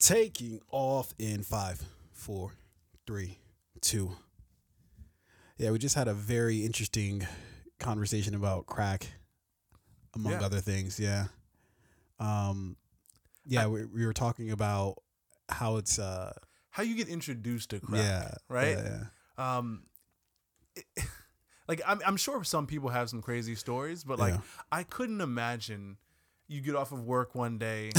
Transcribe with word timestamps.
taking 0.00 0.60
off 0.72 1.14
in 1.18 1.42
five, 1.44 1.80
four, 2.12 2.52
three, 3.06 3.38
two. 3.80 4.10
Yeah, 5.58 5.70
we 5.70 5.78
just 5.78 5.94
had 5.94 6.08
a 6.08 6.14
very 6.14 6.64
interesting 6.64 7.26
conversation 7.78 8.34
about 8.34 8.66
crack, 8.66 9.06
among 10.14 10.32
Yeah. 10.32 10.40
other 10.42 10.60
things. 10.60 10.98
Yeah. 10.98 11.26
Um, 12.18 12.76
yeah, 13.46 13.64
I- 13.64 13.68
we, 13.68 13.84
we 13.84 14.04
were 14.06 14.12
talking 14.14 14.50
about 14.50 14.96
how 15.48 15.76
it's 15.76 15.98
uh, 15.98 16.32
How 16.70 16.82
you 16.82 16.94
get 16.96 17.08
introduced 17.08 17.70
to 17.70 17.80
crack, 17.80 18.02
yeah, 18.04 18.34
right? 18.48 18.76
yeah, 18.78 19.04
yeah. 19.38 19.58
Um, 19.58 19.82
it- 20.76 20.86
like 21.68 21.82
I'm, 21.86 22.00
I'm 22.06 22.16
sure 22.16 22.42
some 22.44 22.66
people 22.66 22.88
have 22.88 23.10
some 23.10 23.20
crazy 23.22 23.54
stories, 23.54 24.02
but 24.04 24.18
like 24.18 24.34
Yeah. 24.34 24.40
I 24.72 24.82
couldn't 24.82 25.20
imagine 25.20 25.98
you 26.48 26.60
get 26.62 26.74
off 26.74 26.90
of 26.92 27.04
work 27.04 27.34
one 27.34 27.58
day, 27.58 27.90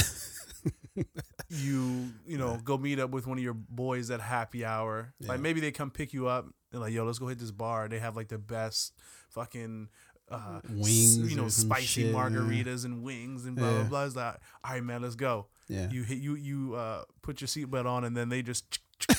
you 1.52 2.10
you 2.26 2.38
know 2.38 2.58
go 2.64 2.78
meet 2.78 3.00
up 3.00 3.10
with 3.12 3.28
one 3.28 3.38
of 3.38 3.44
your 3.44 3.54
boys 3.54 4.10
at 4.10 4.22
happy 4.22 4.64
hour. 4.66 5.14
Yeah. 5.20 5.30
Like 5.30 5.40
maybe 5.42 5.60
they 5.60 5.72
come 5.72 5.92
pick 5.92 6.14
you 6.14 6.28
up. 6.28 6.48
They're 6.72 6.80
like, 6.80 6.94
yo, 6.94 7.04
let's 7.04 7.20
go 7.20 7.28
hit 7.28 7.40
this 7.40 7.52
bar. 7.52 7.88
They 7.90 8.00
have 8.00 8.16
like 8.16 8.30
the 8.30 8.38
best 8.38 8.94
fucking. 9.30 9.90
Uh, 10.30 10.62
Wings 10.70 11.18
you 11.30 11.36
know, 11.36 11.50
spicy 11.50 12.04
shit, 12.04 12.16
margaritas 12.16 12.86
and 12.86 13.04
wings 13.04 13.44
and 13.46 13.58
blah 13.58 13.68
Yeah. 13.68 13.74
blah 13.80 13.84
blah. 13.90 14.06
It's 14.06 14.16
like, 14.16 14.36
all 14.64 14.72
right, 14.72 14.82
man, 14.84 15.02
let's 15.02 15.16
go. 15.16 15.48
yeah. 15.68 15.90
You 15.92 16.04
hit 16.04 16.20
you 16.20 16.36
you 16.36 16.76
uh 16.76 17.04
put 17.22 17.42
your 17.42 17.50
seatbelt 17.50 17.86
on 17.86 18.06
and 18.06 18.16
then 18.16 18.30
they 18.30 18.42
just 18.42 18.80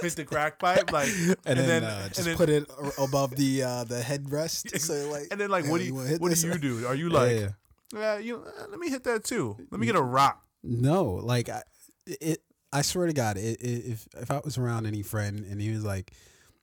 hit 0.00 0.16
the 0.16 0.24
crack 0.24 0.58
pipe 0.58 0.90
like 0.90 1.08
and, 1.46 1.58
then, 1.58 1.84
uh, 1.84 2.00
and 2.04 2.14
just 2.14 2.26
then- 2.26 2.36
put 2.36 2.48
it 2.48 2.68
above 2.98 3.36
the 3.36 3.62
uh, 3.62 3.84
the 3.84 4.00
headrest. 4.00 4.76
So 4.80 5.10
like, 5.10 5.28
and 5.30 5.40
then 5.40 5.50
like 5.50 5.66
what 5.68 5.78
do 5.78 5.84
you, 5.86 5.94
what 5.94 6.34
do 6.34 6.46
you 6.48 6.58
do? 6.58 6.86
Are 6.86 6.94
you 6.94 7.10
like 7.10 7.38
yeah. 7.38 7.48
Yeah, 7.92 8.18
you 8.18 8.36
uh, 8.44 8.66
let 8.70 8.78
me 8.78 8.88
hit 8.90 9.04
that 9.04 9.24
too. 9.24 9.56
Let 9.70 9.80
me 9.80 9.86
get 9.86 9.96
a 9.96 10.02
rock. 10.02 10.42
No, 10.62 11.04
like 11.04 11.48
I, 11.48 11.62
it. 12.06 12.38
I 12.72 12.80
swear 12.82 13.06
to 13.06 13.12
God, 13.12 13.36
it, 13.36 13.60
it, 13.60 13.84
if 13.92 14.08
if 14.16 14.30
I 14.30 14.40
was 14.44 14.56
around 14.58 14.86
any 14.86 15.02
friend 15.02 15.44
and 15.50 15.60
he 15.60 15.70
was 15.70 15.84
like, 15.84 16.12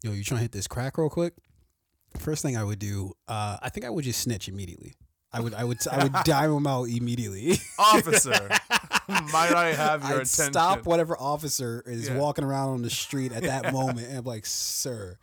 "Yo, 0.03 0.11
you 0.11 0.23
trying 0.23 0.39
to 0.39 0.41
hit 0.43 0.51
this 0.51 0.67
crack 0.67 0.97
real 0.97 1.09
quick?" 1.09 1.33
First 2.17 2.41
thing 2.41 2.57
I 2.57 2.63
would 2.63 2.79
do, 2.79 3.13
uh, 3.27 3.57
I 3.61 3.69
think 3.69 3.85
I 3.85 3.89
would 3.91 4.03
just 4.03 4.21
snitch 4.21 4.47
immediately. 4.47 4.93
I 5.31 5.41
would, 5.41 5.53
I 5.53 5.63
would, 5.63 5.77
I 5.91 6.01
would 6.03 6.13
dime 6.25 6.51
him 6.51 6.65
out 6.65 6.85
immediately. 6.89 7.59
Officer, 7.77 8.31
might 9.07 9.53
I 9.53 9.73
have 9.75 10.01
your 10.01 10.13
I'd 10.21 10.21
attention? 10.23 10.53
stop 10.53 10.85
whatever 10.87 11.15
officer 11.19 11.83
is 11.85 12.09
Yeah. 12.09 12.17
walking 12.17 12.43
around 12.43 12.69
on 12.69 12.81
the 12.81 12.89
street 12.89 13.31
at 13.31 13.43
that 13.43 13.71
moment, 13.73 14.07
and 14.07 14.17
I'm 14.17 14.23
like, 14.25 14.47
"Sir, 14.47 15.17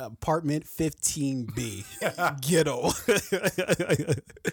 apartment 0.00 0.64
15B, 0.64 1.84
ghetto." 2.40 2.90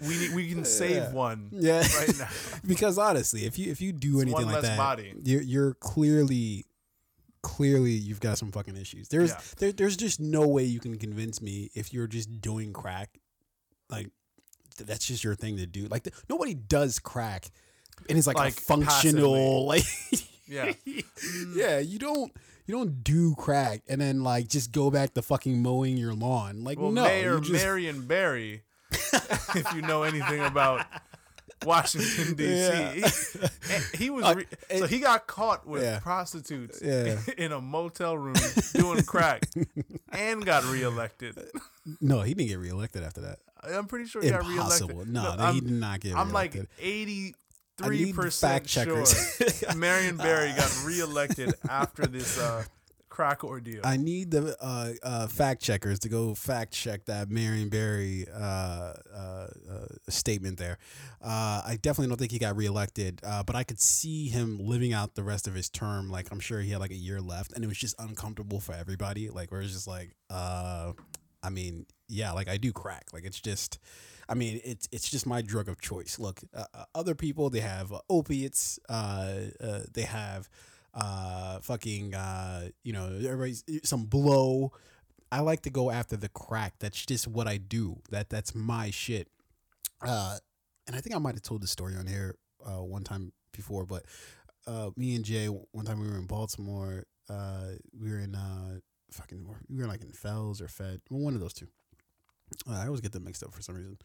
We 0.08 0.18
need, 0.20 0.34
we 0.36 0.50
can 0.50 0.66
save 0.66 0.96
Yeah. 0.96 1.12
one 1.12 1.50
yeah, 1.52 1.80
right 1.98 2.18
now. 2.18 2.30
because 2.68 2.98
honestly, 2.98 3.46
if 3.46 3.58
you 3.60 3.72
if 3.72 3.82
you 3.82 3.92
do 3.94 4.20
It's 4.20 4.24
anything 4.30 4.48
like 4.52 4.62
that, 4.64 4.78
body. 4.78 5.14
you're 5.24 5.42
you're 5.42 5.74
clearly 5.76 6.66
clearly 7.42 7.92
you've 7.92 8.20
got 8.22 8.38
some 8.38 8.52
fucking 8.52 8.78
issues. 8.78 9.10
There's 9.10 9.32
Yeah. 9.32 9.42
there, 9.58 9.72
there's 9.72 9.98
just 9.98 10.20
no 10.20 10.48
way 10.48 10.64
you 10.64 10.80
can 10.80 10.98
convince 10.98 11.42
me 11.42 11.70
if 11.76 11.94
you're 11.94 12.08
just 12.08 12.42
doing 12.42 12.74
crack, 12.74 13.20
like 13.90 14.10
th- 14.78 14.88
that's 14.88 15.06
just 15.06 15.24
your 15.24 15.36
thing 15.36 15.58
to 15.58 15.66
do. 15.66 15.88
Like 15.88 16.04
th- 16.04 16.16
nobody 16.30 16.54
does 16.54 17.00
crack, 17.00 17.48
and 18.10 18.18
it's 18.18 18.28
like, 18.28 18.38
Like, 18.38 18.58
a 18.58 18.62
functional 18.62 19.66
like 19.68 19.84
Yeah. 20.48 20.74
yeah. 21.56 21.80
You 21.80 22.00
don't. 22.00 22.32
You 22.66 22.76
don't 22.76 23.04
do 23.04 23.36
crack 23.36 23.82
and 23.90 24.00
then 24.00 24.24
like 24.24 24.48
just 24.48 24.72
go 24.72 24.90
back 24.90 25.14
to 25.16 25.22
fucking 25.22 25.62
mowing 25.62 25.98
your 25.98 26.14
lawn. 26.14 26.64
Like 26.64 26.80
Well, 26.80 26.92
no, 26.92 27.04
Mayor 27.04 27.40
just, 27.40 27.52
Marion 27.64 28.06
Barry, 28.08 28.64
if 28.92 29.66
you 29.76 29.82
know 29.82 30.04
anything 30.04 30.42
about 30.42 30.86
Washington 31.66 32.36
D.C., 32.36 32.50
Yeah. 32.50 33.10
he, 33.92 33.98
he 34.06 34.10
was 34.10 34.26
Uh, 34.26 34.36
re- 34.36 34.80
so 34.80 34.86
he 34.88 35.00
got 35.00 35.28
caught 35.28 35.66
with 35.68 35.84
Yeah. 35.84 36.00
prostitutes 36.00 36.80
Yeah. 36.82 37.18
in 37.38 37.52
a 37.52 37.62
motel 37.62 38.18
room 38.18 38.36
doing 38.74 39.04
crack 39.04 39.44
and 40.12 40.46
got 40.46 40.64
reelected. 40.66 41.38
no, 42.02 42.22
he 42.22 42.34
didn't 42.34 42.50
get 42.50 42.60
reelected 42.60 43.04
after 43.04 43.22
that. 43.22 43.40
I'm 43.64 43.86
pretty 43.86 44.08
sure 44.08 44.22
he 44.22 44.30
got 44.30 44.46
reelected. 44.46 45.08
No, 45.08 45.36
I'm, 45.40 45.54
he 45.56 45.62
did 45.62 45.72
not 45.72 46.02
get 46.02 46.16
I'm 46.18 46.28
reelected. 46.28 46.62
like 46.62 46.70
83 46.82 47.34
Need 47.82 48.16
percent 48.16 48.70
sure. 48.70 49.04
Marion 49.76 50.18
Barry 50.18 50.54
got 50.56 50.84
reelected 50.86 51.54
after 51.68 52.06
this 52.06 52.40
uh, 52.40 52.64
crack 53.14 53.44
ordeal. 53.44 53.82
I 53.84 53.98
need 53.98 54.32
the 54.32 54.56
uh, 54.60 54.94
uh, 55.04 55.28
fact 55.28 55.62
checkers 55.62 56.00
to 56.00 56.10
go 56.10 56.34
fact 56.34 56.74
check 56.74 57.06
that 57.06 57.30
Marion 57.30 57.70
Barry 57.70 58.26
uh, 58.34 58.38
uh, 58.40 59.18
uh, 59.18 59.48
statement 60.10 60.58
there. 60.58 60.80
Uh, 61.22 61.62
I 61.66 61.78
definitely 61.82 62.10
don't 62.10 62.18
think 62.18 62.32
he 62.32 62.40
got 62.40 62.56
reelected, 62.56 63.22
uh, 63.24 63.44
but 63.44 63.56
I 63.56 63.64
could 63.64 63.80
see 63.80 64.30
him 64.30 64.58
living 64.60 64.94
out 64.94 65.14
the 65.14 65.24
rest 65.24 65.48
of 65.48 65.54
his 65.54 65.70
term. 65.70 66.10
Like 66.10 66.32
I'm 66.32 66.40
sure 66.40 66.60
he 66.62 66.72
had 66.72 66.80
like 66.80 66.92
a 66.92 66.96
year 66.96 67.22
left, 67.22 67.54
and 67.54 67.64
it 67.64 67.68
was 67.68 67.78
just 67.78 67.96
uncomfortable 68.00 68.60
for 68.60 68.74
everybody. 68.74 69.30
Like 69.30 69.52
where 69.52 69.62
it's 69.62 69.74
just 69.74 69.88
like, 69.88 70.16
uh, 70.32 70.94
I 71.44 71.50
mean, 71.50 71.86
yeah, 72.08 72.32
like 72.32 72.50
I 72.50 72.58
do 72.58 72.72
crack. 72.72 73.06
Like 73.14 73.26
it's 73.26 73.40
just. 73.40 73.80
I 74.30 74.36
mean, 74.36 74.62
it's 74.64 74.88
it's 74.92 75.10
just 75.10 75.26
my 75.26 75.42
drug 75.42 75.68
of 75.68 75.82
choice. 75.82 76.20
Look, 76.20 76.42
uh, 76.56 76.66
uh, 76.74 76.86
other 76.96 77.16
people 77.16 77.50
they 77.50 77.60
have 77.60 77.92
uh, 77.92 78.00
opiates. 78.10 78.80
Uh, 78.90 79.36
uh, 79.62 79.80
they 79.94 80.04
have 80.04 80.50
uh 80.96 81.60
fucking 81.62 82.14
uh 82.14 82.68
you 82.84 82.94
know 82.94 83.08
everybody's 83.24 83.64
some 83.84 84.06
blow 84.06 84.72
i 85.32 85.40
like 85.40 85.64
to 85.64 85.72
go 85.72 85.90
after 85.90 86.16
the 86.16 86.30
crack 86.30 86.76
that's 86.78 87.04
just 87.04 87.28
what 87.28 87.48
i 87.48 87.58
do 87.58 88.00
that 88.12 88.30
that's 88.30 88.54
my 88.54 88.92
shit 88.92 89.28
and 90.04 90.40
i 90.96 91.00
think 91.00 91.16
i 91.16 91.18
might 91.18 91.34
have 91.34 91.42
told 91.42 91.64
the 91.64 91.68
story 91.68 91.96
on 91.96 92.06
here 92.06 92.36
one 92.60 93.04
time 93.04 93.32
before 93.54 93.88
but 93.88 94.04
me 94.96 95.16
and 95.16 95.26
jay 95.26 95.48
one 95.48 95.84
time 95.84 96.00
we 96.00 96.08
were 96.08 96.20
in 96.20 96.28
baltimore 96.28 97.06
we 98.00 98.12
were 98.12 98.20
in 98.20 98.38
fucking 99.10 99.48
we 99.70 99.78
were 99.82 99.88
like 99.88 100.04
in 100.04 100.12
fells 100.12 100.62
or 100.62 100.68
fed 100.68 101.02
one 101.10 101.34
of 101.34 101.40
those 101.40 101.54
two 101.54 101.68
i 102.70 102.86
always 102.86 103.02
get 103.02 103.12
them 103.12 103.24
mixed 103.24 103.44
up 103.44 103.54
for 103.54 103.62
some 103.62 103.76
reason 103.76 103.98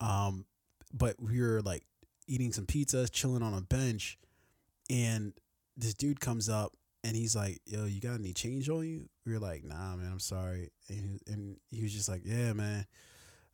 um 0.00 0.44
but 0.92 1.14
we 1.20 1.40
were 1.40 1.60
like 1.62 1.84
eating 2.26 2.52
some 2.52 2.66
pizzas 2.66 3.10
chilling 3.10 3.42
on 3.42 3.54
a 3.54 3.60
bench 3.60 4.18
and 4.88 5.32
this 5.76 5.94
dude 5.94 6.20
comes 6.20 6.48
up 6.48 6.72
and 7.04 7.16
he's 7.16 7.34
like, 7.34 7.60
"Yo, 7.66 7.86
you 7.86 8.00
got 8.00 8.14
any 8.14 8.32
change 8.32 8.68
on 8.68 8.86
you?" 8.86 9.08
We 9.24 9.32
were 9.32 9.38
like, 9.38 9.64
"Nah, 9.64 9.96
man, 9.96 10.10
I'm 10.12 10.20
sorry." 10.20 10.70
And 10.88 10.98
he, 10.98 11.32
and 11.32 11.56
he 11.70 11.82
was 11.82 11.92
just 11.92 12.08
like, 12.08 12.22
"Yeah, 12.24 12.52
man, 12.52 12.86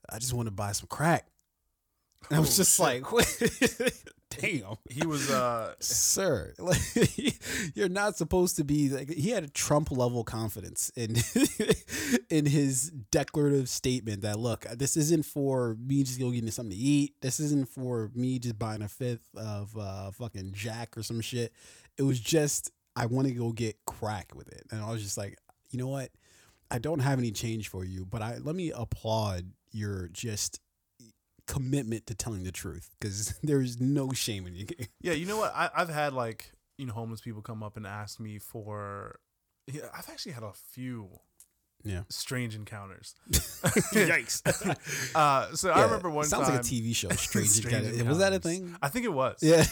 I 0.09 0.19
just 0.19 0.33
want 0.35 0.47
to 0.47 0.53
buy 0.53 0.73
some 0.73 0.89
crack." 0.89 1.29
And 2.31 2.37
I 2.37 2.41
was 2.41 2.51
Oh, 2.55 2.57
just 2.63 2.77
shit. 2.77 2.83
like, 2.85 3.13
"Wait, 3.13 3.93
"Damn, 4.31 4.77
he 4.91 5.07
was 5.07 5.31
uh, 5.31 5.75
sir, 5.81 6.53
like, 6.59 6.81
you're 7.75 7.89
not 7.89 8.17
supposed 8.17 8.57
to 8.57 8.65
be 8.65 8.89
like." 8.89 9.11
He 9.13 9.31
had 9.31 9.45
a 9.45 9.49
Trump 9.49 9.91
level 9.91 10.25
confidence 10.25 10.91
in 10.97 11.17
in 12.31 12.47
his 12.47 12.91
declarative 13.11 13.69
statement 13.69 14.23
that, 14.23 14.39
"Look, 14.39 14.65
this 14.77 14.97
isn't 14.97 15.25
for 15.25 15.77
me 15.81 16.03
just 16.03 16.19
go 16.19 16.31
getting 16.31 16.51
something 16.51 16.77
to 16.77 16.83
eat. 16.83 17.15
This 17.21 17.39
isn't 17.41 17.69
for 17.69 18.11
me 18.15 18.39
just 18.39 18.59
buying 18.59 18.83
a 18.83 18.89
fifth 18.89 19.29
of 19.37 19.77
uh, 19.77 20.11
fucking 20.11 20.53
Jack 20.53 20.97
or 20.97 21.03
some 21.03 21.21
shit." 21.21 21.53
It 21.97 22.03
was 22.03 22.21
just 22.21 22.73
I 22.97 23.07
want 23.07 23.29
to 23.29 23.35
go 23.35 23.53
get 23.53 23.77
crack 23.87 24.33
with 24.35 24.49
it, 24.49 24.65
and 24.71 24.83
I 24.83 24.91
was 24.91 25.03
just 25.03 25.17
like, 25.17 25.39
you 25.71 25.79
know 25.79 25.89
what? 25.89 26.11
I 26.71 26.79
don't 26.79 26.99
have 26.99 27.19
any 27.21 27.31
change 27.31 27.69
for 27.69 27.85
you, 27.85 28.05
but 28.05 28.21
I 28.23 28.39
let 28.39 28.57
me 28.57 28.73
applaud 28.75 29.47
your 29.71 30.09
just 30.09 30.61
commitment 31.47 32.07
to 32.07 32.15
telling 32.15 32.45
the 32.45 32.53
truth 32.53 32.91
because 32.99 33.35
there's 33.43 33.81
no 33.81 34.13
shame 34.13 34.47
in 34.47 34.55
you. 34.57 34.67
Yeah, 35.01 35.13
you 35.13 35.27
know 35.27 35.37
what? 35.39 35.53
I, 35.55 35.71
I've 35.75 35.89
had 35.91 36.13
like 36.13 36.53
you 36.79 36.87
know 36.87 36.93
homeless 36.93 37.21
people 37.21 37.43
come 37.43 37.63
up 37.63 37.77
and 37.77 37.87
ask 37.87 38.19
me 38.21 38.39
for. 38.39 39.19
Yeah, 39.67 39.83
I've 39.97 40.09
actually 40.09 40.33
had 40.33 40.45
a 40.45 40.53
few 40.53 41.09
Yeah. 41.85 42.03
strange 42.09 42.55
encounters. 42.55 43.15
Yikes! 43.33 44.43
Uh, 45.15 45.55
so 45.57 45.71
I 45.71 45.83
remember 45.85 46.09
one 46.11 46.25
sounds 46.27 46.47
time. 46.47 46.57
like 46.57 46.65
a 46.65 46.69
TV 46.69 46.95
show. 46.95 47.09
Strange, 47.11 47.49
Strange 47.49 47.87
Encounter. 47.87 48.05
Was 48.09 48.19
that 48.19 48.33
a 48.33 48.39
thing? 48.39 48.77
I 48.83 48.89
think 48.89 49.05
it 49.07 49.13
was. 49.13 49.39
Yeah. 49.43 49.65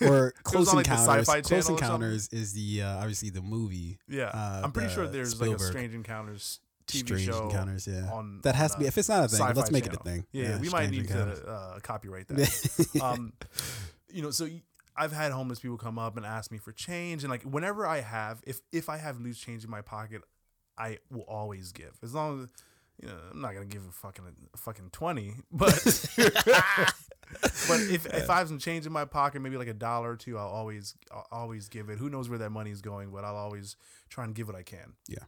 or 0.00 0.32
Close 0.42 0.68
on, 0.70 0.76
like, 0.76 0.86
Encounters. 0.86 1.28
Sci-Fi 1.28 1.40
Close? 1.42 1.68
Encounters 1.68 2.28
is 2.32 2.52
the 2.54 2.82
uh, 2.82 2.96
obviously 2.98 3.30
the 3.30 3.42
movie. 3.42 3.98
Yeah, 4.08 4.30
Uh, 4.34 4.62
I'm 4.64 4.72
pretty 4.72 4.92
sure 4.92 5.06
the 5.06 5.12
there's 5.12 5.40
like 5.40 5.50
a 5.50 5.58
Strange 5.58 5.94
Encounters 5.94 6.60
TV 6.86 6.98
Strange 6.98 7.24
show. 7.24 7.44
Encounters. 7.48 7.86
Yeah. 7.86 8.10
on- 8.12 8.40
that 8.42 8.54
has 8.54 8.72
on, 8.72 8.78
to 8.78 8.80
be. 8.82 8.86
If 8.88 8.98
it's 8.98 9.08
not 9.08 9.24
a 9.24 9.28
thing, 9.28 9.54
let's 9.54 9.70
make 9.70 9.86
it 9.86 9.94
a 9.94 9.98
thing. 9.98 10.26
Yeah, 10.32 10.58
we 10.58 10.68
might 10.68 10.90
need 10.90 11.00
Encounters. 11.00 11.40
to 11.40 11.48
uh, 11.48 11.78
copyright 11.80 12.28
that. 12.28 12.88
um, 13.02 13.32
you 14.10 14.22
know, 14.22 14.30
so 14.30 14.48
I've 14.96 15.12
had 15.12 15.32
homeless 15.32 15.60
people 15.60 15.78
come 15.78 15.98
up 15.98 16.16
and 16.16 16.26
ask 16.26 16.50
me 16.50 16.58
for 16.58 16.72
change, 16.72 17.24
and 17.24 17.30
like 17.30 17.42
whenever 17.42 17.86
I 17.86 18.00
have, 18.00 18.42
if 18.46 18.60
if 18.72 18.88
I 18.88 18.98
have 18.98 19.20
loose 19.20 19.38
change 19.38 19.64
in 19.64 19.70
my 19.70 19.80
pocket, 19.80 20.22
I 20.76 20.98
will 21.10 21.24
always 21.28 21.72
give. 21.72 21.98
As 22.02 22.14
long 22.14 22.42
as 22.42 22.48
you 23.00 23.08
know, 23.08 23.18
I'm 23.32 23.40
not 23.40 23.54
gonna 23.54 23.66
give 23.66 23.86
a 23.86 23.92
fucking 23.92 24.24
a 24.52 24.56
fucking 24.56 24.90
twenty, 24.90 25.34
but 25.52 25.72
but 27.68 27.80
if 27.80 28.06
if 28.06 28.30
I 28.30 28.38
have 28.38 28.48
some 28.48 28.58
change 28.58 28.84
in 28.84 28.92
my 28.92 29.04
pocket, 29.04 29.40
maybe 29.40 29.56
like 29.56 29.68
a 29.68 29.74
dollar 29.74 30.10
or 30.10 30.16
two, 30.16 30.36
I'll 30.38 30.48
always 30.48 30.94
I'll 31.10 31.26
always 31.32 31.68
give 31.68 31.88
it. 31.88 31.98
Who 31.98 32.10
knows 32.10 32.28
where 32.28 32.38
that 32.38 32.50
money 32.50 32.70
is 32.70 32.82
going, 32.82 33.10
but 33.10 33.24
I'll 33.24 33.36
always 33.36 33.76
try 34.10 34.24
and 34.24 34.34
give 34.34 34.46
what 34.46 34.56
I 34.56 34.62
can. 34.62 34.92
Yeah. 35.08 35.24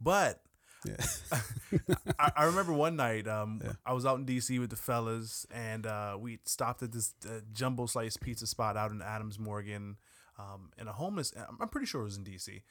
But 0.00 0.40
Yeah. 0.84 0.96
I, 2.18 2.32
I 2.36 2.44
remember 2.44 2.72
one 2.72 2.96
night 2.96 3.26
um, 3.26 3.60
Yeah. 3.64 3.72
I 3.84 3.92
was 3.92 4.06
out 4.06 4.18
in 4.18 4.26
DC 4.26 4.58
with 4.60 4.70
the 4.70 4.76
fellas, 4.76 5.46
and 5.50 5.86
uh, 5.86 6.16
we 6.18 6.38
stopped 6.44 6.82
at 6.82 6.92
this 6.92 7.14
uh, 7.26 7.40
jumbo 7.52 7.86
slice 7.86 8.16
pizza 8.16 8.46
spot 8.46 8.76
out 8.76 8.90
in 8.90 9.02
Adams 9.02 9.38
Morgan, 9.38 9.96
um, 10.38 10.70
and 10.78 10.88
a 10.88 10.92
homeless. 10.92 11.32
I'm- 11.36 11.68
pretty 11.68 11.86
sure 11.86 12.02
it 12.02 12.04
was 12.04 12.16
in 12.16 12.24
DC. 12.24 12.62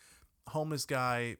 Homeless 0.48 0.86
guy 0.86 1.38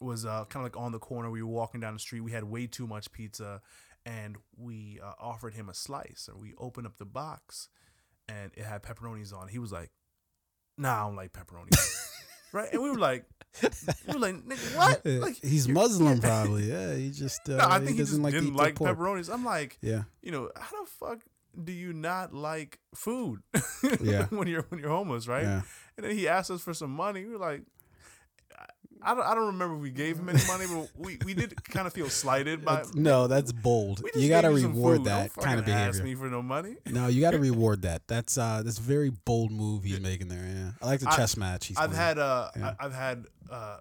was 0.00 0.26
uh, 0.26 0.44
kind 0.50 0.66
of 0.66 0.72
like 0.74 0.82
on 0.82 0.92
the 0.92 0.98
corner. 0.98 1.30
We 1.30 1.42
were 1.42 1.48
walking 1.50 1.80
down 1.80 1.94
the 1.94 2.00
street. 2.00 2.20
We 2.20 2.32
had 2.32 2.44
way 2.44 2.66
too 2.66 2.86
much 2.86 3.10
pizza, 3.12 3.62
and 4.04 4.36
we 4.58 5.00
uh, 5.02 5.12
offered 5.18 5.54
him 5.54 5.68
a 5.70 5.74
slice. 5.74 6.28
And 6.30 6.40
we 6.40 6.52
opened 6.58 6.86
up 6.86 6.98
the 6.98 7.06
box, 7.06 7.68
and 8.28 8.50
it 8.54 8.64
had 8.64 8.82
pepperonis 8.82 9.32
on. 9.34 9.48
He 9.48 9.58
was 9.58 9.72
like, 9.72 9.90
"Nah, 10.76 11.00
I 11.02 11.06
don't 11.06 11.16
like 11.16 11.32
pepperonis." 11.32 12.10
right? 12.54 12.72
And 12.72 12.82
we 12.82 12.90
were 12.90 12.98
like, 12.98 13.26
"We 13.62 14.14
were 14.14 14.20
like, 14.20 14.36
nigga, 14.36 14.76
what?" 14.76 15.04
Like 15.04 15.36
he's 15.42 15.68
Muslim, 15.68 16.20
probably. 16.20 16.70
Yeah, 16.70 16.94
he 16.94 17.10
just 17.10 17.40
uh, 17.48 17.56
no, 17.56 17.66
I 17.68 17.78
think 17.78 17.90
he, 17.90 17.98
doesn't 17.98 18.06
just 18.06 18.18
like 18.22 18.32
didn't 18.32 18.54
like 18.54 18.76
pepperonis. 18.76 19.32
I'm 19.32 19.44
like, 19.44 19.76
Yeah, 19.82 20.04
you 20.22 20.30
know, 20.30 20.50
how 20.56 20.84
the 20.84 20.90
fuck 20.90 21.20
do 21.62 21.72
you 21.72 21.92
not 21.92 22.32
like 22.32 22.78
food? 22.94 23.42
Yeah. 24.00 24.26
when 24.30 24.48
you're 24.48 24.64
when 24.70 24.80
you're 24.80 24.90
homeless, 24.90 25.28
right? 25.28 25.42
yeah. 25.42 25.62
And 25.96 26.06
then 26.06 26.16
he 26.16 26.26
asked 26.26 26.50
us 26.50 26.62
for 26.62 26.74
some 26.74 26.90
money. 26.90 27.24
We 27.24 27.32
were 27.32 27.38
like, 27.38 27.62
I- 29.04 29.14
don't, 29.14 29.24
I 29.26 29.34
don't 29.34 29.46
remember 29.46 29.76
if 29.76 29.82
we 29.82 29.90
gave 29.90 30.18
him 30.18 30.28
any 30.28 30.40
money, 30.46 30.64
but 30.68 30.88
we, 30.96 31.18
we 31.24 31.34
did 31.34 31.62
kind 31.64 31.86
of 31.86 31.92
feel 31.92 32.08
slighted 32.08 32.64
by. 32.64 32.76
That's- 32.76 32.94
no, 32.94 33.26
that's 33.26 33.52
bold. 33.52 34.02
You 34.14 34.28
got 34.28 34.42
to 34.42 34.50
reward 34.50 35.04
that 35.04 35.34
Don't 35.34 35.44
kind 35.44 35.58
of 35.58 35.66
fucking 35.66 35.74
Ask 35.78 35.98
behavior. 35.98 36.04
me 36.04 36.14
for 36.14 36.30
no 36.30 36.42
money. 36.42 36.76
No, 36.86 37.06
you 37.08 37.20
got 37.20 37.32
to 37.32 37.38
reward 37.38 37.82
that. 37.82 38.02
That's 38.08 38.38
uh, 38.38 38.62
that's 38.64 38.78
very 38.78 39.10
bold 39.10 39.50
move 39.52 39.84
he's 39.84 40.00
making 40.00 40.28
there. 40.28 40.44
Yeah, 40.44 40.70
I 40.82 40.86
like 40.86 41.00
the 41.00 41.10
I- 41.10 41.16
chess 41.16 41.36
match. 41.36 41.66
He's 41.66 41.76
I've 41.76 41.90
playing. 41.90 42.02
had 42.04 42.18
uh, 42.18 42.50
Yeah. 42.56 42.74
I, 42.80 42.84
I've 42.86 42.94
had 42.94 43.26
uh, 43.50 43.78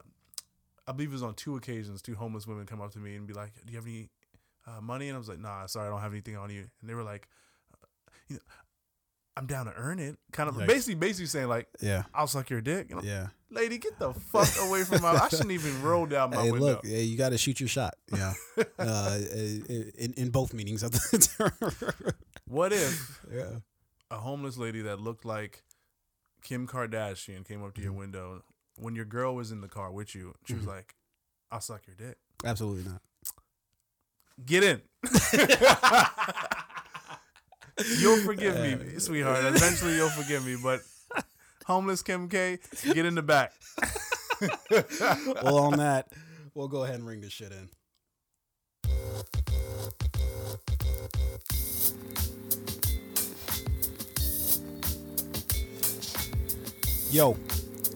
I 0.87 0.91
believe 0.91 1.09
it 1.09 1.13
was 1.13 1.23
on 1.23 1.33
two 1.35 1.55
occasions, 1.55 2.01
two 2.01 2.15
homeless 2.15 2.45
women 2.45 2.65
come 2.65 2.81
up 2.81 2.91
to 2.91 2.99
me 2.99 3.15
and 3.15 3.25
be 3.25 3.33
like, 3.33 3.53
"Do 3.65 3.71
you 3.71 3.77
have 3.77 3.87
any 3.87 4.09
uh, 4.67 4.81
money?" 4.81 5.07
And 5.07 5.15
I 5.15 5.19
was 5.19 5.29
like, 5.29 5.39
"Nah, 5.39 5.65
sorry, 5.67 5.87
I 5.87 5.89
don't 5.89 6.01
have 6.01 6.11
anything 6.11 6.35
on 6.37 6.49
you." 6.49 6.65
And 6.81 6.89
they 6.89 6.93
were 6.93 7.03
like, 7.03 7.27
uh, 7.73 7.87
"You 8.27 8.35
know, 8.35 8.41
I'm 9.35 9.45
down 9.47 9.65
to 9.65 9.73
earn 9.75 9.99
it." 9.99 10.17
Kind 10.31 10.49
of 10.49 10.55
Yikes. 10.55 10.67
basically, 10.67 10.95
basically 10.95 11.25
saying 11.27 11.47
like, 11.47 11.67
yeah, 11.81 12.03
"I'll 12.13 12.27
suck 12.27 12.49
your 12.49 12.61
dick." 12.61 12.91
Yeah. 13.03 13.27
Lady, 13.49 13.77
get 13.77 13.99
the 13.99 14.13
fuck 14.13 14.49
away 14.67 14.83
from 14.83 15.01
my. 15.03 15.09
I 15.11 15.27
shouldn't 15.29 15.51
even 15.51 15.81
roll 15.83 16.05
down 16.07 16.31
my 16.31 16.41
Hey, 16.41 16.51
window. 16.51 16.65
look, 16.67 16.81
yeah, 16.83 16.97
you 16.97 17.15
got 17.17 17.29
to 17.29 17.37
shoot 17.37 17.59
your 17.59 17.69
shot. 17.69 17.93
Yeah, 18.11 18.33
uh, 18.79 19.19
in 19.97 20.13
in 20.17 20.29
both 20.31 20.53
meanings 20.53 20.81
of 20.81 20.91
the 20.91 21.29
term. 21.37 22.13
What 22.47 22.73
if 22.73 23.21
yeah. 23.31 23.57
a 24.09 24.17
homeless 24.17 24.57
lady 24.57 24.81
that 24.83 24.99
looked 24.99 25.23
like 25.23 25.63
Kim 26.41 26.67
Kardashian 26.67 27.47
came 27.47 27.63
up 27.63 27.75
to 27.75 27.81
your 27.81 27.93
window 27.93 28.41
when 28.75 28.95
your 28.95 29.05
girl 29.05 29.35
was 29.35 29.51
in 29.51 29.61
the 29.61 29.67
car 29.69 29.91
with 29.91 30.15
you? 30.15 30.33
She 30.47 30.55
was 30.55 30.63
Mhm. 30.65 30.67
like, 30.69 30.95
"I'll 31.51 31.61
suck 31.61 31.83
your 31.85 31.95
dick." 31.95 32.17
Absolutely 32.43 32.91
not. 32.91 33.01
Get 34.43 34.63
in. 34.63 34.81
you'll 37.99 38.21
forgive 38.21 38.55
me, 38.55 38.73
uh, 38.73 38.99
sweetheart. 38.99 39.45
Eventually, 39.45 39.95
you'll 39.95 40.09
forgive 40.09 40.45
me. 40.45 40.55
But 40.61 40.81
homeless 41.65 42.01
Kim 42.01 42.29
K, 42.29 42.59
get 42.93 43.05
in 43.05 43.15
the 43.15 43.23
back. 43.23 43.53
well, 45.43 45.57
on 45.57 45.77
that, 45.77 46.07
we'll 46.53 46.67
go 46.67 46.83
ahead 46.83 46.95
and 46.95 47.07
ring 47.07 47.21
this 47.21 47.33
shit 47.33 47.51
in. 47.51 47.69
Yo, 57.11 57.37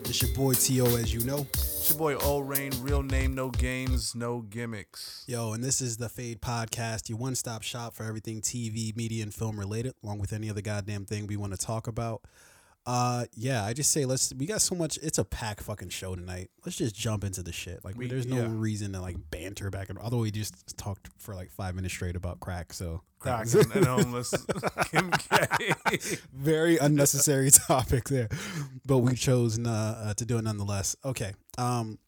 it's 0.05 0.21
your 0.21 0.31
boy 0.35 0.53
T.O. 0.53 0.85
as 0.95 1.11
you 1.11 1.23
know. 1.23 1.47
It's 1.87 1.93
your 1.93 1.99
boy 1.99 2.17
O 2.21 2.39
Rain. 2.39 2.73
Real 2.81 3.01
name, 3.01 3.33
no 3.33 3.49
games, 3.49 4.13
no 4.13 4.41
gimmicks. 4.41 5.23
Yo, 5.25 5.53
and 5.53 5.63
this 5.63 5.79
is 5.79 5.95
the 5.95 6.09
Fade 6.09 6.41
Podcast, 6.41 7.07
your 7.07 7.17
one 7.17 7.33
stop 7.33 7.63
shop 7.63 7.93
for 7.93 8.03
everything 8.03 8.41
TV, 8.41 8.93
media, 8.93 9.23
and 9.23 9.33
film 9.33 9.57
related, 9.57 9.93
along 10.03 10.19
with 10.19 10.33
any 10.33 10.49
other 10.49 10.59
goddamn 10.59 11.05
thing 11.05 11.27
we 11.27 11.37
want 11.37 11.53
to 11.53 11.57
talk 11.57 11.87
about. 11.87 12.23
Uh, 12.85 13.23
yeah, 13.33 13.63
I 13.63 13.71
just 13.71 13.91
say 13.91 14.03
let's. 14.03 14.33
We 14.33 14.45
got 14.45 14.59
so 14.59 14.75
much. 14.75 14.99
It's 15.01 15.17
a 15.17 15.23
pack 15.23 15.61
fucking 15.61 15.87
show 15.87 16.13
tonight. 16.13 16.49
Let's 16.65 16.77
just 16.77 16.93
jump 16.93 17.23
into 17.23 17.41
the 17.41 17.53
shit. 17.53 17.85
Like, 17.85 17.95
We- 17.97 18.07
there's 18.07 18.27
no 18.27 18.35
yeah. 18.35 18.47
reason 18.49 18.91
to 18.91 18.99
like 18.99 19.15
banter 19.31 19.69
back 19.69 19.87
and. 19.89 19.97
Although 19.97 20.17
we 20.19 20.31
just 20.31 20.77
talked 20.77 21.07
for 21.17 21.35
like 21.35 21.51
five 21.51 21.73
minutes 21.73 21.93
straight 21.93 22.17
about 22.17 22.41
crack, 22.41 22.73
so 22.73 23.01
Crack 23.19 23.47
and, 23.53 23.75
and 23.75 23.85
homeless 23.85 24.33
Kim 24.91 25.09
K. 25.11 26.17
very 26.33 26.77
unnecessary 26.77 27.49
topic 27.67 28.09
there, 28.09 28.27
but 28.85 28.97
we 28.97 29.15
chose 29.15 29.57
uh, 29.57 29.69
uh, 29.69 30.13
to 30.15 30.25
do 30.25 30.37
it 30.37 30.43
nonetheless. 30.43 30.95
Okay, 31.03 31.31
um, 31.57 31.99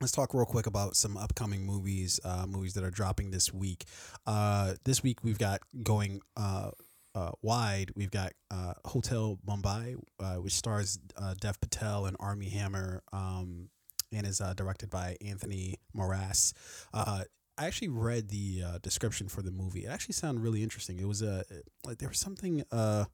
let's 0.00 0.12
talk 0.12 0.32
real 0.34 0.46
quick 0.46 0.66
about 0.66 0.96
some 0.96 1.16
upcoming 1.16 1.64
movies, 1.64 2.20
uh, 2.24 2.46
movies 2.46 2.74
that 2.74 2.84
are 2.84 2.90
dropping 2.90 3.30
this 3.30 3.52
week. 3.52 3.84
Uh, 4.26 4.74
this 4.84 5.02
week 5.02 5.22
we've 5.22 5.38
got 5.38 5.60
going 5.82 6.20
uh, 6.36 6.70
uh, 7.14 7.32
wide. 7.42 7.90
We've 7.94 8.10
got 8.10 8.32
uh, 8.50 8.74
Hotel 8.84 9.38
Mumbai, 9.46 9.96
uh, 10.18 10.34
which 10.36 10.54
stars 10.54 10.98
uh, 11.16 11.34
Dev 11.40 11.60
Patel 11.60 12.06
and 12.06 12.16
Armie 12.20 12.48
Hammer, 12.48 13.02
um, 13.12 13.68
and 14.12 14.26
is 14.26 14.40
uh, 14.40 14.54
directed 14.54 14.90
by 14.90 15.16
Anthony 15.24 15.76
Maras. 15.92 16.54
Uh, 16.92 17.24
I 17.58 17.66
actually 17.66 17.88
read 17.88 18.28
the 18.28 18.62
uh, 18.66 18.78
description 18.78 19.28
for 19.28 19.42
the 19.42 19.50
movie. 19.50 19.84
It 19.84 19.88
actually 19.88 20.14
sounded 20.14 20.40
really 20.40 20.62
interesting. 20.62 20.98
It 20.98 21.06
was 21.06 21.20
a 21.20 21.44
like 21.84 21.98
there 21.98 22.08
was 22.08 22.18
something. 22.18 22.64
Uh, 22.72 23.04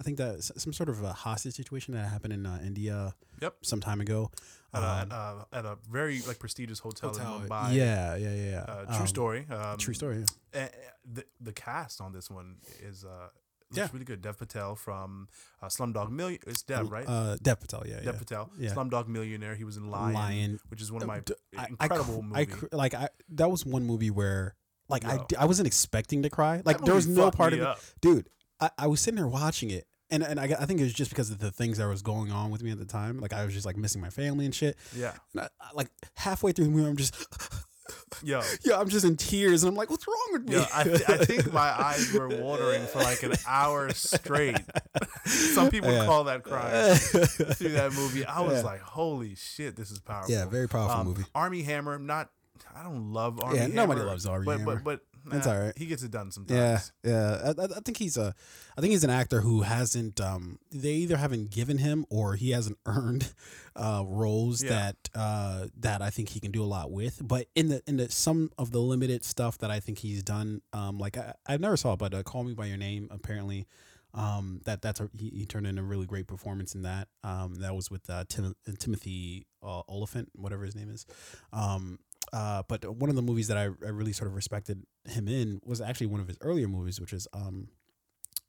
I 0.00 0.02
think 0.02 0.16
that 0.18 0.42
some 0.42 0.72
sort 0.72 0.88
of 0.88 1.02
a 1.02 1.12
hostage 1.12 1.54
situation 1.54 1.94
that 1.94 2.08
happened 2.08 2.32
in 2.32 2.46
uh, 2.46 2.58
India. 2.64 3.14
Yep. 3.40 3.54
Some 3.62 3.80
time 3.80 4.00
ago. 4.00 4.30
At, 4.74 4.82
a, 4.82 4.86
Um, 4.86 4.98
at, 5.00 5.12
a, 5.12 5.46
at 5.58 5.64
a 5.66 5.78
very 5.90 6.22
like 6.22 6.38
prestigious 6.38 6.78
hotel, 6.78 7.10
hotel- 7.10 7.36
in 7.42 7.48
Mumbai. 7.48 7.74
yeah, 7.74 8.16
yeah, 8.16 8.34
yeah. 8.34 8.50
yeah. 8.50 8.58
Uh, 8.60 8.84
true 8.86 9.00
Um, 9.02 9.06
story. 9.06 9.46
Um, 9.50 9.76
True 9.78 9.94
story. 9.94 10.24
Yeah. 10.54 10.68
the 11.04 11.24
the 11.40 11.52
cast 11.52 12.00
on 12.00 12.12
this 12.12 12.30
one 12.30 12.56
is 12.80 13.04
uh 13.04 13.28
Yeah. 13.74 13.88
really 13.92 14.04
good. 14.04 14.20
Dev 14.22 14.38
Patel 14.38 14.74
from 14.76 15.28
uh, 15.62 15.66
Slumdog 15.66 16.10
Million. 16.10 16.40
It's 16.46 16.62
Dev, 16.62 16.90
right? 16.90 17.06
Uh, 17.08 17.36
Dev 17.42 17.58
Patel. 17.60 17.82
Yeah, 17.86 17.96
Dev 17.96 18.04
yeah. 18.04 18.12
Patel. 18.18 18.50
Yeah. 18.58 18.74
Slumdog 18.74 19.08
Millionaire. 19.08 19.54
He 19.56 19.64
was 19.64 19.76
in 19.76 19.90
Lion, 19.90 20.14
Lion. 20.14 20.60
which 20.68 20.80
is 20.80 20.90
one 20.92 21.02
of 21.02 21.08
my 21.08 21.20
D- 21.20 21.34
I- 21.56 21.62
I 21.64 21.66
incredible 21.68 22.16
cr- 22.20 22.22
movie. 22.22 22.40
I 22.40 22.44
cr- 22.46 22.66
like 22.72 22.94
I 22.94 23.08
that 23.30 23.50
was 23.50 23.66
one 23.66 23.84
movie 23.84 24.10
where 24.10 24.54
like 24.88 25.04
I 25.04 25.16
Yo. 25.16 25.26
I 25.38 25.44
wasn't 25.46 25.66
expecting 25.66 26.22
to 26.22 26.30
cry. 26.30 26.62
Like 26.64 26.80
there 26.82 26.94
was 26.94 27.06
no 27.06 27.30
part 27.30 27.52
of 27.52 27.60
it, 27.60 27.76
dude. 28.00 28.28
I, 28.60 28.70
I 28.78 28.86
was 28.86 29.00
sitting 29.00 29.16
there 29.16 29.28
watching 29.28 29.70
it. 29.70 29.86
And, 30.12 30.22
and 30.22 30.38
I, 30.38 30.44
I 30.44 30.66
think 30.66 30.78
it 30.78 30.84
was 30.84 30.92
just 30.92 31.10
because 31.10 31.30
of 31.30 31.38
the 31.38 31.50
things 31.50 31.78
that 31.78 31.88
was 31.88 32.02
going 32.02 32.30
on 32.30 32.50
with 32.50 32.62
me 32.62 32.70
at 32.70 32.78
the 32.78 32.84
time. 32.84 33.18
Like 33.18 33.32
I 33.32 33.44
was 33.44 33.54
just 33.54 33.66
like 33.66 33.76
missing 33.76 34.00
my 34.00 34.10
family 34.10 34.44
and 34.44 34.54
shit. 34.54 34.76
Yeah. 34.94 35.12
And 35.32 35.40
I, 35.42 35.48
I- 35.60 35.70
like 35.74 35.88
halfway 36.14 36.52
through 36.52 36.66
the 36.66 36.70
movie, 36.70 36.88
I'm 36.88 36.96
just, 36.96 37.14
Yo. 38.22 38.40
yeah, 38.64 38.78
I'm 38.78 38.88
just 38.88 39.04
in 39.04 39.16
tears, 39.16 39.64
and 39.64 39.70
I'm 39.70 39.74
like, 39.76 39.90
what's 39.90 40.06
wrong 40.06 40.28
with 40.32 40.48
me? 40.48 40.54
Yo, 40.54 40.64
I, 40.72 40.84
th- 40.84 41.02
I 41.08 41.16
think 41.24 41.52
my 41.52 41.68
eyes 41.82 42.12
were 42.12 42.28
watering 42.28 42.84
for 42.86 42.98
like 43.00 43.22
an 43.22 43.32
hour 43.46 43.90
straight. 43.92 44.56
Some 45.24 45.70
people 45.70 45.90
Yeah. 45.90 46.04
call 46.06 46.24
that 46.24 46.42
crying 46.44 46.94
through 46.94 47.70
that 47.72 47.92
movie. 47.92 48.24
I 48.24 48.40
was 48.42 48.58
Yeah. 48.58 48.62
like, 48.62 48.80
"Holy 48.80 49.34
shit, 49.34 49.76
this 49.76 49.90
is 49.90 49.98
powerful." 49.98 50.32
yeah, 50.32 50.44
very 50.46 50.68
powerful 50.68 51.00
Um, 51.00 51.06
movie. 51.08 51.24
Armie 51.34 51.62
Hammer, 51.62 51.98
not. 51.98 52.30
I 52.74 52.82
don't 52.84 53.12
love 53.12 53.40
Armie. 53.40 53.56
Yeah, 53.58 53.66
nobody 53.66 54.00
loves 54.02 54.24
Armie 54.26 54.46
but, 54.46 54.58
Hammer. 54.60 54.76
But 54.76 54.84
but 54.84 55.00
That's 55.26 55.46
all 55.46 55.58
right. 55.58 55.72
He 55.76 55.86
gets 55.86 56.02
it 56.02 56.10
done 56.10 56.30
sometimes. 56.30 56.92
Yeah, 57.04 57.10
yeah. 57.10 57.52
I, 57.58 57.64
I 57.64 57.80
think 57.84 57.96
he's 57.98 58.16
a, 58.16 58.34
I 58.76 58.80
think 58.80 58.90
he's 58.92 59.04
an 59.04 59.10
actor 59.10 59.40
who 59.40 59.62
hasn't. 59.62 60.20
Um, 60.20 60.58
they 60.70 60.92
either 60.94 61.16
haven't 61.16 61.50
given 61.50 61.78
him 61.78 62.04
or 62.10 62.34
he 62.34 62.50
hasn't 62.50 62.78
earned 62.86 63.32
uh, 63.76 64.04
roles 64.06 64.62
Yeah. 64.62 64.70
that 64.70 64.96
uh, 65.14 65.66
that 65.80 66.02
I 66.02 66.10
think 66.10 66.30
he 66.30 66.40
can 66.40 66.50
do 66.50 66.62
a 66.62 66.66
lot 66.66 66.90
with. 66.90 67.20
But 67.22 67.46
in 67.54 67.68
the 67.68 67.82
in 67.86 67.96
the 67.98 68.10
some 68.10 68.50
of 68.58 68.70
the 68.72 68.80
limited 68.80 69.24
stuff 69.24 69.58
that 69.58 69.70
I 69.70 69.80
think 69.80 69.98
he's 69.98 70.22
done, 70.22 70.62
um, 70.72 70.98
like 70.98 71.16
I, 71.16 71.34
I 71.46 71.56
never 71.56 71.76
saw, 71.76 71.92
it, 71.94 71.98
but 71.98 72.14
uh, 72.14 72.22
Call 72.22 72.44
Me 72.44 72.54
by 72.54 72.66
Your 72.66 72.78
Name 72.78 73.08
apparently. 73.10 73.66
Um, 74.14 74.60
that 74.66 74.82
that's 74.82 75.00
a, 75.00 75.08
he, 75.18 75.30
he 75.30 75.46
turned 75.46 75.66
in 75.66 75.78
a 75.78 75.82
really 75.82 76.04
great 76.04 76.26
performance 76.26 76.74
in 76.74 76.82
that. 76.82 77.08
Um, 77.24 77.54
that 77.60 77.74
was 77.74 77.90
with 77.90 78.10
uh, 78.10 78.24
Tim, 78.28 78.54
Timothy 78.78 79.46
uh, 79.62 79.80
Oliphant, 79.88 80.28
whatever 80.34 80.66
his 80.66 80.74
name 80.76 80.90
is. 80.90 81.06
Um, 81.50 81.98
uh, 82.32 82.62
but 82.68 82.96
one 82.96 83.10
of 83.10 83.16
the 83.16 83.22
movies 83.22 83.48
that 83.48 83.56
I, 83.56 83.64
I 83.64 83.90
really 83.90 84.12
sort 84.12 84.28
of 84.28 84.34
respected 84.34 84.84
him 85.04 85.28
in 85.28 85.60
was 85.64 85.80
actually 85.80 86.06
one 86.06 86.20
of 86.20 86.28
his 86.28 86.38
earlier 86.40 86.68
movies, 86.68 87.00
which 87.00 87.12
is 87.12 87.28
um, 87.34 87.68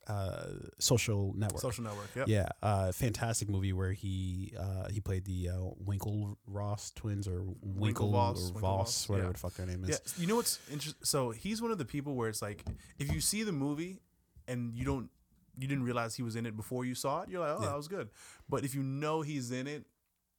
uh, 0.07 0.45
Social 0.79 1.33
Network. 1.35 1.61
Social 1.61 1.83
Network. 1.83 2.09
Yep. 2.15 2.27
Yeah, 2.27 2.47
uh, 2.61 2.91
fantastic 2.91 3.49
movie 3.49 3.73
where 3.73 3.91
he 3.93 4.53
uh, 4.59 4.89
he 4.89 4.99
played 4.99 5.25
the 5.25 5.49
uh, 5.49 5.69
Winkle 5.77 6.37
Ross 6.45 6.91
twins 6.91 7.27
or 7.27 7.43
Winkle 7.61 8.11
Winklevoss, 8.11 8.51
or 8.51 8.53
Winklevoss, 8.53 8.59
Voss, 8.59 9.09
whatever 9.09 9.29
yeah. 9.29 9.31
the 9.33 9.39
fuck 9.39 9.53
their 9.55 9.65
name 9.65 9.83
is. 9.83 9.89
Yeah, 9.89 10.21
you 10.21 10.27
know 10.27 10.35
what's 10.35 10.59
interesting? 10.71 11.03
So 11.03 11.31
he's 11.31 11.61
one 11.61 11.71
of 11.71 11.77
the 11.77 11.85
people 11.85 12.15
where 12.15 12.29
it's 12.29 12.41
like, 12.41 12.63
if 12.99 13.11
you 13.11 13.21
see 13.21 13.43
the 13.43 13.51
movie 13.51 14.01
and 14.47 14.73
you 14.73 14.85
don't, 14.85 15.09
you 15.57 15.67
didn't 15.67 15.83
realize 15.83 16.15
he 16.15 16.23
was 16.23 16.35
in 16.35 16.45
it 16.45 16.55
before 16.55 16.83
you 16.83 16.95
saw 16.95 17.21
it, 17.21 17.29
you're 17.29 17.39
like, 17.39 17.57
oh, 17.57 17.61
Yeah. 17.61 17.69
that 17.69 17.77
was 17.77 17.87
good. 17.87 18.09
But 18.49 18.65
if 18.65 18.75
you 18.75 18.83
know 18.83 19.21
he's 19.21 19.51
in 19.51 19.67
it, 19.67 19.85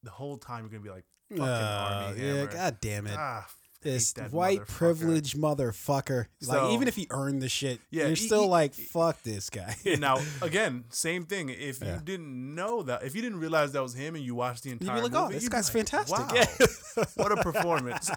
the 0.03 0.11
whole 0.11 0.37
time 0.37 0.61
you're 0.61 0.71
gonna 0.71 0.83
be 0.83 0.91
like, 0.91 1.05
fucking 1.31 1.43
Uh, 1.45 2.04
Armie 2.07 2.21
yeah, 2.21 2.35
Hammer. 2.35 2.47
god 2.52 2.78
damn 2.81 3.07
it. 3.07 3.16
ah, 3.19 3.47
this 3.83 4.14
white 4.31 4.66
privileged 4.66 5.37
motherfucker. 5.37 6.26
So- 6.40 6.52
like 6.52 6.73
even 6.75 6.88
if 6.88 6.97
he 6.97 7.07
earned 7.11 7.43
the 7.43 7.50
shit, 7.50 7.81
Yeah, 7.90 8.02
you're 8.07 8.11
he- 8.16 8.26
still 8.26 8.43
he- 8.45 8.49
like, 8.49 8.75
fuck 8.75 9.23
this 9.25 9.50
guy. 9.50 9.76
now 9.99 10.21
again, 10.43 10.85
same 10.90 11.26
thing. 11.26 11.50
If 11.50 11.83
Yeah. 11.83 11.97
you 11.97 12.00
didn't 12.00 12.54
know 12.54 12.83
that, 12.85 13.02
if 13.02 13.14
you 13.14 13.21
didn't 13.21 13.40
realize 13.40 13.73
that 13.73 13.83
was 13.83 13.93
him, 13.95 14.14
and 14.14 14.25
you 14.25 14.35
watched 14.35 14.62
the 14.62 14.71
You'd 14.71 14.81
entire 14.81 14.97
be 14.97 15.02
like, 15.02 15.12
movie, 15.12 15.25
oh, 15.25 15.28
this 15.33 15.43
you'd 15.43 15.52
guy's 15.52 15.66
like, 15.75 15.87
fantastic. 15.87 16.19
Wow, 16.19 16.31
Yeah. 16.35 17.04
what 17.16 17.33
a 17.33 17.37
performance! 17.43 18.11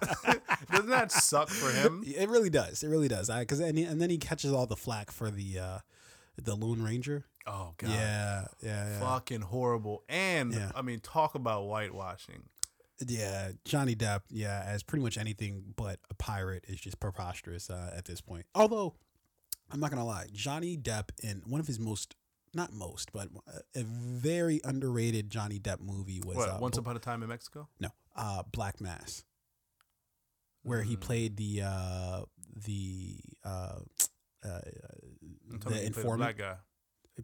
Doesn't 0.71 0.89
that 0.89 1.11
suck 1.11 1.49
for 1.49 1.69
him? 1.71 2.03
It 2.05 2.29
really 2.29 2.49
does. 2.49 2.81
It 2.83 2.87
really 2.87 3.07
does. 3.09 3.29
Because 3.29 3.59
and, 3.59 3.77
and 3.77 3.99
then 4.01 4.09
he 4.09 4.17
catches 4.17 4.53
all 4.53 4.67
the 4.67 4.75
flack 4.77 5.11
for 5.11 5.29
the 5.31 5.59
uh, 5.59 5.79
the 6.41 6.55
Lone 6.55 6.81
Ranger. 6.81 7.25
Oh 7.45 7.73
god, 7.77 7.89
Yeah, 7.89 8.45
yeah, 8.61 8.89
yeah. 8.89 8.99
fucking 8.99 9.41
horrible. 9.41 10.03
And 10.07 10.53
Yeah. 10.53 10.71
I 10.75 10.81
mean, 10.81 10.99
talk 11.01 11.35
about 11.35 11.63
whitewashing. 11.65 12.43
Yeah, 13.05 13.51
Johnny 13.65 13.95
Depp, 13.95 14.21
yeah, 14.29 14.63
as 14.65 14.81
pretty 14.83 15.03
much 15.03 15.17
anything 15.17 15.73
but 15.75 15.99
a 16.09 16.13
pirate 16.15 16.65
is 16.67 16.79
just 16.79 16.99
preposterous 16.99 17.69
uh, 17.69 17.93
at 17.95 18.05
this 18.05 18.21
point. 18.21 18.45
Although, 18.55 18.95
I'm 19.71 19.79
not 19.79 19.91
gonna 19.91 20.05
lie, 20.05 20.27
Johnny 20.33 20.77
Depp 20.77 21.09
in 21.21 21.43
one 21.45 21.59
of 21.61 21.67
his 21.67 21.79
most, 21.79 22.15
not 22.55 22.73
most, 22.73 23.11
but 23.11 23.29
a 23.75 23.83
very 23.83 24.59
underrated 24.63 25.29
Johnny 25.29 25.59
Depp 25.59 25.79
movie 25.79 26.21
was 26.25 26.37
What? 26.37 26.49
uh, 26.49 26.57
Once 26.59 26.77
upon 26.77 26.95
a 26.95 26.99
time 26.99 27.21
in 27.21 27.29
Mexico. 27.29 27.67
no, 27.79 27.89
uh, 28.15 28.41
Black 28.51 28.81
Mass, 28.81 29.23
where 30.63 30.81
he 30.81 30.95
Mm. 30.97 31.01
played 31.01 31.37
the 31.37 31.61
uh, 31.63 32.21
the 32.65 33.19
uh, 33.43 33.49
uh, 33.49 33.79
the 34.43 34.61
you, 35.21 35.35
he 35.51 35.57
played 35.59 35.75
a 35.83 35.85
informant. 35.85 36.37
guy. 36.37 36.55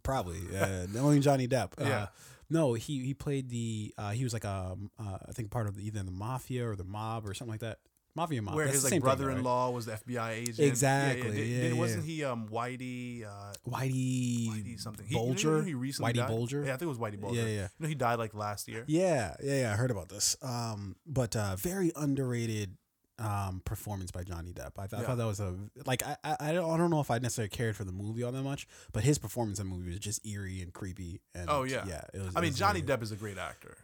Probably, 0.02 0.42
uh, 0.56 0.88
only 0.98 1.20
Johnny 1.20 1.48
Depp. 1.48 1.74
Uh, 1.80 1.86
Yeah. 1.88 2.08
No, 2.50 2.74
he 2.74 3.00
he 3.06 3.14
played 3.14 3.50
the. 3.50 3.94
Uh, 3.98 4.12
he 4.12 4.24
was 4.24 4.34
like 4.34 4.44
a, 4.44 4.76
uh, 5.00 5.18
I 5.28 5.32
think 5.34 5.52
part 5.52 5.68
of 5.68 5.80
either 5.80 6.04
the 6.04 6.12
mafia 6.12 6.68
or 6.68 6.76
the 6.76 6.84
mob 6.84 7.28
or 7.28 7.34
something 7.34 7.52
like 7.54 7.62
that. 7.62 7.80
Mafia 8.16 8.44
mob. 8.44 8.54
Where 8.54 8.66
That's 8.66 8.76
his 8.76 8.84
the 8.84 8.92
like 8.96 9.02
though, 9.02 9.08
right? 9.10 9.18
brother-in-law 9.18 9.72
was 9.72 9.88
the 9.88 9.94
FBI 9.94 10.30
agent. 10.34 10.60
Exactly, 10.60 11.32
Did- 11.32 11.48
yeah, 11.48 11.62
did- 11.64 11.74
yeah. 11.74 11.80
wasn't 11.80 12.06
he 12.06 12.24
um 12.24 12.48
Whitey? 12.48 13.26
Uh, 13.26 13.54
Whitey, 13.68 14.50
Whitey 14.50 14.80
something. 14.80 15.08
He, 15.08 15.16
you 15.18 15.34
know 15.44 15.62
he 15.62 15.74
recently 15.74 16.14
Whitey 16.14 16.18
died? 16.18 16.28
Bulger. 16.28 16.60
Yeah, 16.64 16.74
I 16.76 16.78
think 16.78 16.84
it 16.84 16.86
was 16.86 17.00
Whitey 17.00 17.20
Bulger. 17.20 17.40
Yeah, 17.42 17.48
yeah. 17.48 17.62
You 17.62 17.68
know, 17.80 17.88
he 17.88 17.96
died 17.96 18.20
like 18.20 18.36
last 18.36 18.68
year. 18.68 18.84
Yeah, 18.88 19.34
yeah, 19.42 19.62
yeah. 19.62 19.74
I 19.74 19.76
heard 19.76 19.90
about 19.90 20.10
this. 20.10 20.36
Um, 20.44 20.96
but 21.08 21.36
uh, 21.36 21.56
very 21.56 21.92
underrated 21.96 22.78
um 23.20 23.62
performance 23.64 24.12
by 24.12 24.24
Johnny 24.24 24.54
Depp. 24.54 24.72
I, 24.78 24.84
I 24.84 24.88
Yeah. 24.92 25.02
thought 25.08 25.18
that 25.18 25.26
was 25.26 25.40
a 25.40 25.56
like 25.86 26.02
I, 26.06 26.16
I 26.24 26.36
I 26.40 26.52
don't 26.54 26.70
I 26.70 26.78
don't 26.78 26.90
know 26.90 27.00
if 27.00 27.12
I 27.12 27.20
necessarily 27.20 27.50
cared 27.50 27.76
for 27.76 27.84
the 27.84 27.92
movie 27.92 28.24
all 28.24 28.32
that 28.32 28.44
much, 28.44 28.68
but 28.92 29.04
his 29.04 29.18
performance 29.18 29.60
in 29.60 29.70
the 29.70 29.76
movie 29.76 29.90
was 29.92 30.00
just 30.00 30.26
eerie 30.26 30.62
and 30.62 30.74
creepy. 30.74 31.22
And 31.36 31.50
Oh, 31.50 31.64
yeah. 31.64 31.86
yeah. 31.88 32.02
It 32.14 32.20
was. 32.20 32.36
I 32.36 32.40
it 32.40 32.42
mean, 32.42 32.52
was 32.52 32.58
Johnny 32.60 32.82
really- 32.82 32.94
Depp 32.98 33.04
is 33.04 33.12
a 33.12 33.16
great 33.16 33.38
actor. 33.38 33.78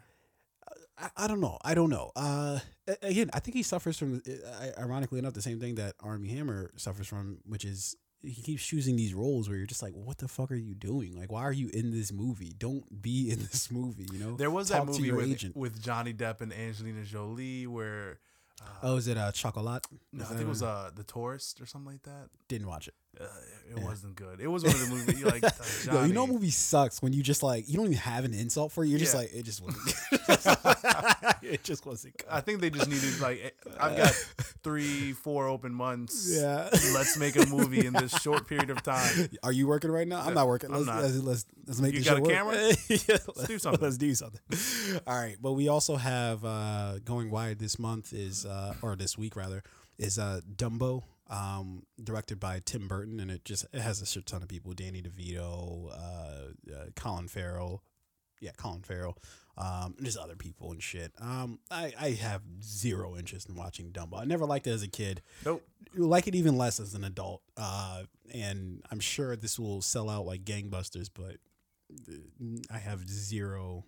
I, 0.97 1.09
I 1.15 1.27
don't 1.27 1.39
know. 1.39 1.57
I 1.63 1.75
don't 1.75 1.89
know. 1.89 2.11
Uh, 2.15 2.59
again, 3.01 3.29
I 3.33 3.39
think 3.39 3.55
he 3.55 3.63
suffers 3.63 3.97
from, 3.97 4.21
uh, 4.27 4.65
ironically 4.81 5.19
enough, 5.19 5.33
the 5.33 5.41
same 5.41 5.59
thing 5.59 5.75
that 5.75 5.95
Armie 6.01 6.27
Hammer 6.29 6.71
suffers 6.75 7.07
from, 7.07 7.37
which 7.45 7.63
is 7.63 7.95
he 8.21 8.41
keeps 8.41 8.65
choosing 8.65 8.97
these 8.97 9.13
roles 9.13 9.47
where 9.47 9.57
you're 9.57 9.65
just 9.65 9.81
like, 9.81 9.93
what 9.93 10.17
the 10.17 10.27
fuck 10.27 10.51
are 10.51 10.55
you 10.55 10.75
doing? 10.75 11.15
Like, 11.17 11.31
why 11.31 11.43
are 11.43 11.53
you 11.53 11.69
in 11.73 11.91
this 11.91 12.11
movie? 12.11 12.53
Don't 12.57 13.01
be 13.01 13.31
in 13.31 13.39
this 13.39 13.71
movie. 13.71 14.07
You 14.11 14.19
know. 14.19 14.35
There 14.35 14.51
was 14.51 14.69
Talk 14.69 14.87
that 14.87 14.91
movie 14.91 15.11
with, 15.13 15.29
agent. 15.31 15.55
with 15.55 15.81
Johnny 15.81 16.13
Depp 16.13 16.41
and 16.41 16.51
Angelina 16.53 17.03
Jolie 17.05 17.65
where. 17.67 18.19
Oh, 18.81 18.97
is 18.97 19.07
it 19.07 19.17
uh, 19.17 19.31
chocolate? 19.31 19.85
no, 20.13 20.23
I 20.23 20.27
think 20.27 20.41
it 20.41 20.47
was 20.47 20.63
uh, 20.63 20.91
The 20.95 21.03
Tourist 21.03 21.61
or 21.61 21.65
something 21.65 21.91
like 21.91 22.03
that. 22.03 22.29
Didn't 22.47 22.67
watch 22.67 22.87
it. 22.87 22.93
Uh, 23.19 23.23
it 23.71 23.77
Yeah. 23.77 23.83
wasn't 23.85 24.15
good. 24.15 24.39
It 24.39 24.47
was 24.47 24.63
one 24.63 24.73
of 24.73 24.79
the 24.79 24.87
movies 24.87 25.19
you 25.19 25.25
like. 25.27 25.43
Uh, 25.89 25.93
Yo, 25.93 26.03
you 26.05 26.13
know, 26.13 26.23
a 26.23 26.27
movie 26.27 26.49
sucks 26.49 27.01
when 27.01 27.13
you 27.13 27.23
just 27.23 27.41
like 27.43 27.67
you 27.69 27.75
don't 27.77 27.85
even 27.85 27.97
have 27.97 28.25
an 28.25 28.33
insult 28.33 28.71
for 28.71 28.83
it. 28.83 28.87
You're 28.87 28.99
just 28.99 29.15
like 29.15 29.31
it 29.33 29.43
just 29.43 29.61
wasn't. 29.61 29.95
it 31.41 31.63
just 31.63 31.85
wasn't. 31.85 32.17
Good. 32.17 32.27
I 32.29 32.41
think 32.41 32.59
they 32.61 32.69
just 32.69 32.89
needed 32.89 33.19
like 33.19 33.39
eh, 33.43 33.69
I've 33.79 33.97
got 33.97 34.11
three, 34.63 35.13
four 35.13 35.47
open 35.47 35.73
months. 35.73 36.29
Yeah. 36.31 36.69
Let's 36.93 37.17
make 37.17 37.35
a 37.37 37.45
movie 37.47 37.85
in 37.85 37.93
this 37.93 38.11
short 38.21 38.47
period 38.47 38.69
of 38.69 38.83
time. 38.83 39.29
Are 39.43 39.51
you 39.51 39.67
working 39.67 39.91
right 39.91 40.07
now? 40.07 40.21
I'm 40.21 40.33
not 40.33 40.47
working. 40.47 40.69
I'm 40.71 40.85
Let's 40.85 40.87
not. 40.87 41.01
let's, 41.03 41.15
let's 41.17 41.45
let's 41.67 41.79
make 41.81 41.93
You 41.93 41.99
this 41.99 42.09
got 42.09 42.19
a 42.19 42.21
work. 42.21 42.31
camera? 42.31 42.55
yeah, 42.89 43.17
let's 43.35 43.47
do 43.47 43.59
something. 43.59 43.81
Let's 43.81 43.97
do 43.97 44.13
something. 44.15 44.99
All 45.07 45.15
right, 45.17 45.37
but 45.41 45.53
we 45.53 45.67
also 45.69 45.95
have 45.95 46.43
uh, 46.43 46.99
going 47.05 47.31
wide 47.31 47.59
this 47.59 47.79
month 47.79 48.13
is 48.13 48.45
uh, 48.45 48.73
or 48.81 48.95
this 48.95 49.17
week 49.17 49.35
rather 49.35 49.63
is 49.97 50.17
uh, 50.19 50.41
Dumbo, 50.55 51.03
um, 51.29 51.83
directed 52.03 52.39
by 52.39 52.61
Tim 52.63 52.87
Burton, 52.87 53.19
and 53.19 53.29
it 53.31 53.45
just 53.45 53.65
it 53.73 53.81
has 53.81 54.01
a 54.01 54.05
shit 54.05 54.25
ton 54.25 54.41
of 54.41 54.47
people: 54.49 54.73
Danny 54.73 55.01
DeVito, 55.01 55.91
uh, 55.91 56.73
uh, 56.73 56.85
Colin 56.95 57.27
Farrell, 57.27 57.83
yeah, 58.41 58.51
Colin 58.57 58.81
Farrell. 58.81 59.17
Um, 59.57 59.95
and 59.97 60.05
just 60.05 60.17
other 60.17 60.37
people 60.37 60.71
and 60.71 60.81
shit. 60.81 61.11
Um, 61.19 61.59
I, 61.69 61.91
I 61.99 62.09
have 62.11 62.41
zero 62.63 63.17
interest 63.17 63.49
in 63.49 63.55
watching 63.55 63.91
Dumbo. 63.91 64.17
I 64.17 64.23
never 64.23 64.45
liked 64.45 64.67
it 64.67 64.71
as 64.71 64.83
a 64.83 64.87
kid 64.87 65.21
Nope. 65.43 65.67
like 65.97 66.27
it 66.29 66.35
even 66.35 66.57
less 66.57 66.79
as 66.79 66.93
an 66.93 67.03
adult. 67.03 67.41
Uh, 67.57 68.03
and 68.33 68.81
I'm 68.89 69.01
sure 69.01 69.35
this 69.35 69.59
will 69.59 69.81
sell 69.81 70.09
out 70.09 70.25
like 70.25 70.45
gangbusters, 70.45 71.09
but 71.13 71.35
uh, 72.09 72.13
I 72.73 72.77
have 72.77 73.05
zero 73.09 73.83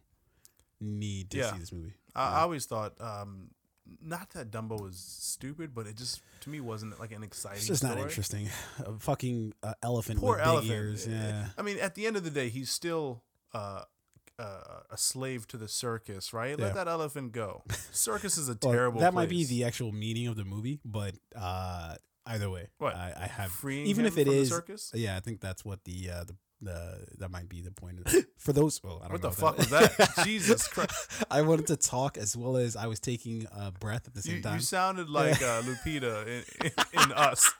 need 0.82 1.30
to 1.32 1.38
Yeah. 1.38 1.54
see 1.54 1.60
this 1.60 1.72
movie. 1.72 1.94
I, 2.14 2.40
I 2.40 2.42
always 2.42 2.66
thought, 2.66 3.00
um, 3.00 3.52
not 4.02 4.30
that 4.32 4.52
Dumbo 4.52 4.80
was 4.82 4.98
stupid, 4.98 5.74
but 5.74 5.88
it 5.88 5.96
just 5.98 6.22
to 6.42 6.50
me 6.50 6.60
wasn't 6.60 7.00
like 7.00 7.12
an 7.12 7.24
exciting. 7.24 7.58
it's 7.58 7.68
just 7.68 7.84
not 7.84 7.98
interesting. 7.98 8.50
A 8.86 8.94
fucking 9.00 9.54
uh, 9.64 9.74
elephant 9.84 10.20
Poor 10.20 10.36
with 10.36 10.40
big 10.40 10.48
elephant. 10.48 10.72
ears. 10.72 11.08
Yeah. 11.08 11.48
I 11.58 11.62
mean, 11.62 11.78
at 11.80 11.96
the 11.96 12.06
end 12.08 12.16
of 12.18 12.24
the 12.24 12.30
day, 12.30 12.50
he's 12.50 12.70
still 12.70 13.24
uh, 13.54 13.84
uh, 14.40 14.80
a 14.90 14.98
slave 14.98 15.48
to 15.50 15.58
the 15.58 15.68
circus, 15.68 16.34
right? 16.34 16.58
Yeah. 16.58 16.66
Let 16.66 16.76
that 16.76 16.88
elephant 16.88 17.32
go. 17.32 17.64
Circus 17.92 18.38
is 18.38 18.50
a 18.50 18.58
Well, 18.62 18.72
terrible. 18.74 19.02
that 19.02 19.14
might 19.14 19.30
be 19.30 19.44
the 19.46 19.64
actual 19.66 19.92
meaning 19.92 20.28
of 20.28 20.36
the 20.36 20.46
movie, 20.46 20.80
but 20.86 21.14
uh, 21.36 21.96
either 22.26 22.50
way, 22.50 22.68
What? 22.80 22.96
I, 22.96 23.14
I 23.22 23.28
have 23.28 23.52
freeing 23.52 23.86
even 23.88 24.06
if 24.06 24.18
it 24.18 24.28
is. 24.28 24.50
circus. 24.50 24.92
Yeah, 24.96 25.16
I 25.16 25.20
think 25.20 25.42
that's 25.42 25.64
what 25.66 25.84
the 25.84 26.10
uh, 26.10 26.24
the. 26.24 26.36
The, 26.63 27.08
that 27.18 27.32
might 27.32 27.50
be 27.50 27.62
the 27.62 27.72
point 27.72 28.00
of, 28.06 28.13
for 28.38 28.53
those. 28.53 28.80
Well, 28.84 29.01
I 29.03 29.08
don't 29.08 29.13
What 29.13 29.24
know 29.24 29.30
the 29.30 29.36
fuck 29.36 29.58
was 29.58 29.70
that? 29.72 30.13
Jesus 30.24 30.68
Christ! 30.68 31.24
I 31.32 31.41
wanted 31.41 31.68
to 31.68 31.75
talk 31.75 32.18
as 32.18 32.38
well 32.38 32.56
as 32.58 32.75
I 32.75 32.86
was 32.88 33.00
taking 33.00 33.48
a 33.51 33.72
breath 33.72 34.08
at 34.08 34.13
the 34.13 34.22
same 34.22 34.38
You, 34.38 34.41
time. 34.44 34.56
you 34.56 34.60
sounded 34.62 35.10
like 35.10 35.41
uh, 35.41 35.62
Lupita 35.63 36.27
in, 36.27 36.44
in, 36.65 36.72
in 37.01 37.12
Us. 37.13 37.51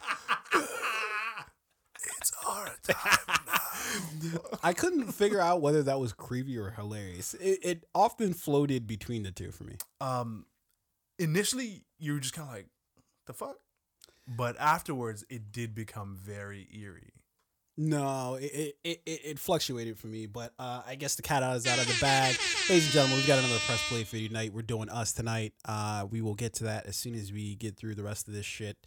it's 0.54 2.32
our 2.48 2.68
time 2.88 3.46
now. 3.48 4.40
I 4.64 4.74
couldn't 4.74 5.12
figure 5.12 5.42
out 5.42 5.62
whether 5.62 5.84
that 5.84 6.00
was 6.00 6.14
creepy 6.14 6.58
or 6.58 6.70
hilarious. 6.72 7.34
It, 7.36 7.60
it 7.64 7.84
often 7.96 8.34
floated 8.34 8.88
between 8.88 9.24
the 9.24 9.32
two 9.32 9.52
for 9.52 9.64
me. 9.64 9.76
Um, 10.00 10.46
initially, 11.20 11.84
you 12.00 12.14
were 12.14 12.20
just 12.20 12.34
kind 12.34 12.48
of 12.48 12.54
like, 12.56 12.68
"The 13.28 13.34
fuck," 13.34 13.56
but 14.28 14.56
afterwards, 14.60 15.26
it 15.30 15.52
did 15.52 15.74
become 15.76 16.18
very 16.22 16.68
eerie. 16.74 17.14
No, 17.84 18.36
it 18.40 18.76
it, 18.84 19.02
it, 19.08 19.22
it 19.26 19.40
fluctuated 19.40 19.98
for 19.98 20.06
me, 20.06 20.28
but 20.28 20.54
uh, 20.60 20.84
I 20.86 20.94
guess 20.94 21.16
the 21.16 21.24
cat 21.24 21.42
is 21.56 21.66
out 21.66 21.80
of 21.80 21.88
the 21.88 21.98
bag. 22.00 22.38
Ladies 22.70 22.86
and 22.86 22.94
gentlemen, 22.94 23.18
we've 23.18 23.26
got 23.26 23.40
another 23.40 23.58
press 23.66 23.82
play 23.90 24.04
for 24.04 24.18
you 24.18 24.28
tonight. 24.28 24.54
We're 24.54 24.62
doing 24.62 24.88
us 24.88 25.14
tonight. 25.14 25.54
Uh, 25.68 26.06
we 26.08 26.22
will 26.22 26.36
get 26.36 26.54
to 26.56 26.66
that 26.66 26.86
as 26.86 26.96
soon 26.96 27.16
as 27.16 27.34
we 27.34 27.56
get 27.56 27.78
through 27.78 27.96
the 27.96 28.04
rest 28.04 28.28
of 28.28 28.36
this 28.36 28.46
shit. 28.46 28.78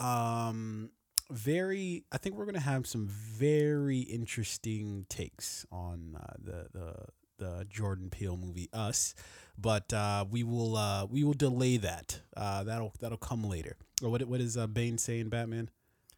Um, 0.00 0.90
very, 1.30 2.06
I 2.10 2.18
think 2.18 2.34
we're 2.34 2.46
gonna 2.46 2.58
have 2.58 2.88
some 2.88 3.06
very 3.06 4.00
interesting 4.00 5.06
takes 5.08 5.64
on 5.70 6.18
uh, 6.20 6.34
the 6.42 6.66
the 6.72 6.94
the 7.38 7.66
Jordan 7.70 8.10
Peele 8.10 8.36
movie 8.36 8.68
Us, 8.72 9.14
but 9.56 9.92
uh, 9.92 10.24
we 10.28 10.42
will 10.42 10.76
uh, 10.76 11.06
we 11.06 11.22
will 11.22 11.34
delay 11.34 11.76
that. 11.76 12.18
Uh, 12.36 12.64
that'll 12.64 12.94
that'll 12.98 13.16
come 13.16 13.44
later. 13.44 13.76
Or 14.02 14.10
what 14.10 14.24
what 14.24 14.40
is 14.40 14.56
uh, 14.56 14.66
Bane 14.66 14.98
saying, 14.98 15.28
Batman? 15.28 15.70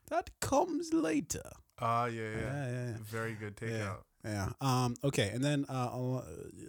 That 0.08 0.30
comes 0.40 0.94
later. 0.94 1.42
Ah, 1.78 2.06
yeah, 2.06 2.22
yeah, 2.22 2.30
Yeah, 2.30 2.66
yeah, 2.66 2.86
yeah. 2.86 2.96
Very 3.02 3.34
good 3.34 3.56
takeout. 3.56 3.98
Yeah. 4.24 4.48
Um. 4.60 4.96
Okay. 5.04 5.30
And 5.32 5.42
then 5.42 5.66
uh, 5.68 5.72
uh, 5.72 6.22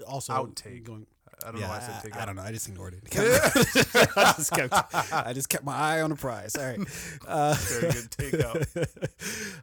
also 0.07 0.33
Outtake. 0.33 0.83
Going. 0.83 1.07
I 1.45 1.51
don't 1.51 1.59
yeah, 1.59 1.67
know 1.67 1.73
why 1.73 1.77
I 1.77 2.01
said. 2.01 2.11
I 2.13 2.25
don't 2.25 2.35
know. 2.35 2.41
I 2.41 2.51
just 2.51 2.67
ignored 2.67 2.95
it. 2.95 3.03
I, 4.17 4.33
just 4.37 4.51
kept, 4.51 4.73
I 5.13 5.33
just 5.33 5.49
kept 5.49 5.63
my 5.63 5.75
eye 5.75 6.01
on 6.01 6.09
the 6.09 6.15
prize. 6.15 6.55
All 6.55 6.65
right. 6.65 6.79
Uh, 7.27 7.53
Very 7.53 7.93
good 7.93 8.11
takeout. 8.11 8.87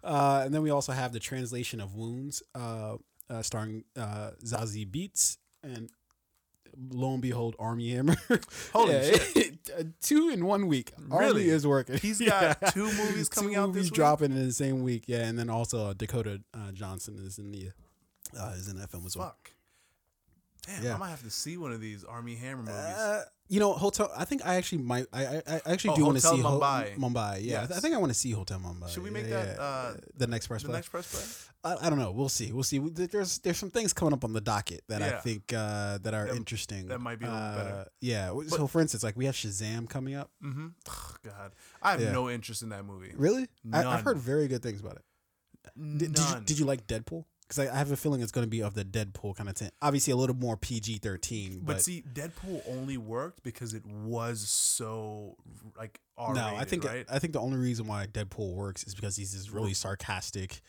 uh, 0.04 0.42
and 0.44 0.54
then 0.54 0.62
we 0.62 0.70
also 0.70 0.92
have 0.92 1.12
the 1.12 1.18
translation 1.18 1.80
of 1.80 1.94
Wounds, 1.94 2.42
uh, 2.54 2.96
uh, 3.30 3.42
starring 3.42 3.84
uh, 3.96 4.30
Zazie 4.44 4.88
Beetz 4.88 5.38
and 5.62 5.88
lo 6.90 7.12
and 7.12 7.22
behold, 7.22 7.56
Armie 7.58 7.90
Hammer. 7.92 8.16
Holy 8.72 8.92
shit! 9.14 9.58
two 10.00 10.28
in 10.30 10.44
one 10.44 10.66
week. 10.66 10.92
Armie 11.10 11.42
is 11.42 11.66
working. 11.66 11.98
He's 11.98 12.20
got 12.26 12.72
two 12.72 12.84
movies 12.92 13.28
coming 13.28 13.54
two 13.54 13.60
out 13.60 13.68
movies 13.68 13.84
this 13.84 13.90
week? 13.90 13.96
dropping 13.96 14.32
in 14.32 14.46
the 14.46 14.52
same 14.52 14.82
week. 14.82 15.04
Yeah, 15.06 15.26
and 15.26 15.38
then 15.38 15.50
also 15.50 15.90
uh, 15.90 15.92
Dakota 15.94 16.40
uh, 16.52 16.72
Johnson 16.72 17.18
is 17.24 17.38
in 17.38 17.50
the 17.52 17.70
uh, 18.38 18.52
is 18.56 18.68
in 18.68 18.78
that 18.78 18.90
film 18.90 19.06
as 19.06 19.16
well. 19.16 19.28
Fuck. 19.28 19.50
Damn, 20.66 20.82
Yeah. 20.84 20.94
I 20.94 20.98
might 20.98 21.10
have 21.10 21.22
to 21.22 21.30
see 21.30 21.56
one 21.56 21.72
of 21.72 21.80
these 21.80 22.04
Armie 22.04 22.36
Hammer 22.36 22.62
movies. 22.62 22.74
Uh, 22.74 23.24
you 23.48 23.60
know, 23.60 23.72
hotel. 23.72 24.10
I 24.16 24.24
think 24.24 24.44
I 24.46 24.54
actually 24.56 24.82
might. 24.82 25.06
I 25.12 25.26
I, 25.26 25.42
I 25.46 25.60
actually 25.66 25.90
Oh, 25.90 25.96
do 25.96 26.04
want 26.06 26.16
to 26.16 26.22
see 26.26 26.40
Ho- 26.40 26.58
Mumbai. 26.60 26.96
Mumbai. 26.96 27.38
Yeah, 27.42 27.62
I 27.62 27.66
th- 27.66 27.76
I 27.76 27.80
think 27.80 27.94
I 27.94 27.98
want 27.98 28.10
to 28.10 28.18
see 28.18 28.30
Hotel 28.30 28.58
Mumbai. 28.58 28.88
Should 28.88 29.02
we 29.02 29.10
make 29.10 29.26
Yeah, 29.26 29.44
that, 29.44 29.56
yeah. 29.56 29.62
uh, 29.62 29.94
the 30.16 30.26
next 30.26 30.46
press 30.46 30.62
the 30.62 30.68
play? 30.68 30.78
next 30.78 30.88
press 30.88 31.50
play. 31.62 31.72
I, 31.72 31.86
I 31.86 31.90
don't 31.90 31.98
know. 31.98 32.10
We'll 32.12 32.28
see. 32.28 32.52
We'll 32.52 32.62
see. 32.62 32.78
There's 32.78 33.38
there's 33.40 33.58
some 33.58 33.70
things 33.70 33.92
coming 33.92 34.14
up 34.14 34.24
on 34.24 34.32
the 34.32 34.40
docket 34.40 34.82
that 34.88 35.02
I 35.02 35.18
think 35.20 35.52
uh, 35.52 35.98
that 35.98 36.14
are 36.14 36.26
That- 36.26 36.36
interesting. 36.36 36.86
that 36.88 37.00
might 37.00 37.18
be 37.18 37.26
a 37.26 37.30
little 37.30 37.42
Uh, 37.44 37.56
better. 37.56 37.86
Yeah. 38.00 38.26
w- 38.28 38.48
so 38.48 38.66
for 38.66 38.80
instance, 38.80 39.02
like 39.02 39.16
we 39.16 39.26
have 39.26 39.34
Shazam 39.34 39.88
coming 39.88 40.14
up. 40.14 40.30
Mm-hmm. 40.42 40.68
God, 41.22 41.52
I 41.82 41.90
have 41.92 42.00
Yeah. 42.00 42.12
no 42.12 42.30
interest 42.30 42.62
in 42.62 42.70
that 42.70 42.84
movie. 42.84 43.12
Really? 43.16 43.48
I, 43.72 43.84
I've 43.84 44.02
heard 44.04 44.18
very 44.18 44.48
good 44.48 44.62
things 44.62 44.80
about 44.80 44.96
it. 44.96 45.04
Did, 45.76 46.12
did 46.14 46.18
you 46.18 46.24
None. 46.34 46.44
did 46.44 46.58
you 46.58 46.64
like 46.66 46.86
Deadpool? 46.86 47.24
Because 47.46 47.68
I, 47.68 47.74
I 47.74 47.76
have 47.76 47.90
a 47.92 47.96
feeling 47.96 48.22
it's 48.22 48.32
going 48.32 48.46
to 48.46 48.50
be 48.50 48.62
of 48.62 48.74
the 48.74 48.84
Deadpool 48.84 49.36
kind 49.36 49.48
of 49.50 49.56
thing. 49.56 49.70
Obviously, 49.82 50.12
a 50.12 50.16
little 50.16 50.36
more 50.36 50.56
PG 50.56 50.98
thirteen. 50.98 51.60
But, 51.62 51.74
But, 51.74 51.82
see, 51.82 52.02
Deadpool 52.14 52.62
only 52.68 52.96
worked 52.96 53.42
because 53.42 53.74
it 53.74 53.84
was 53.86 54.40
so 54.48 55.36
like 55.76 56.00
R 56.16 56.34
no, 56.34 56.54
I 56.56 56.64
think 56.64 56.84
right? 56.84 57.04
I 57.10 57.18
think 57.18 57.32
the 57.34 57.40
only 57.40 57.58
reason 57.58 57.86
why 57.86 58.06
Deadpool 58.06 58.54
works 58.54 58.84
is 58.84 58.94
because 58.94 59.16
he's 59.16 59.32
this 59.34 59.50
really 59.50 59.74
sarcastic, 59.74 60.60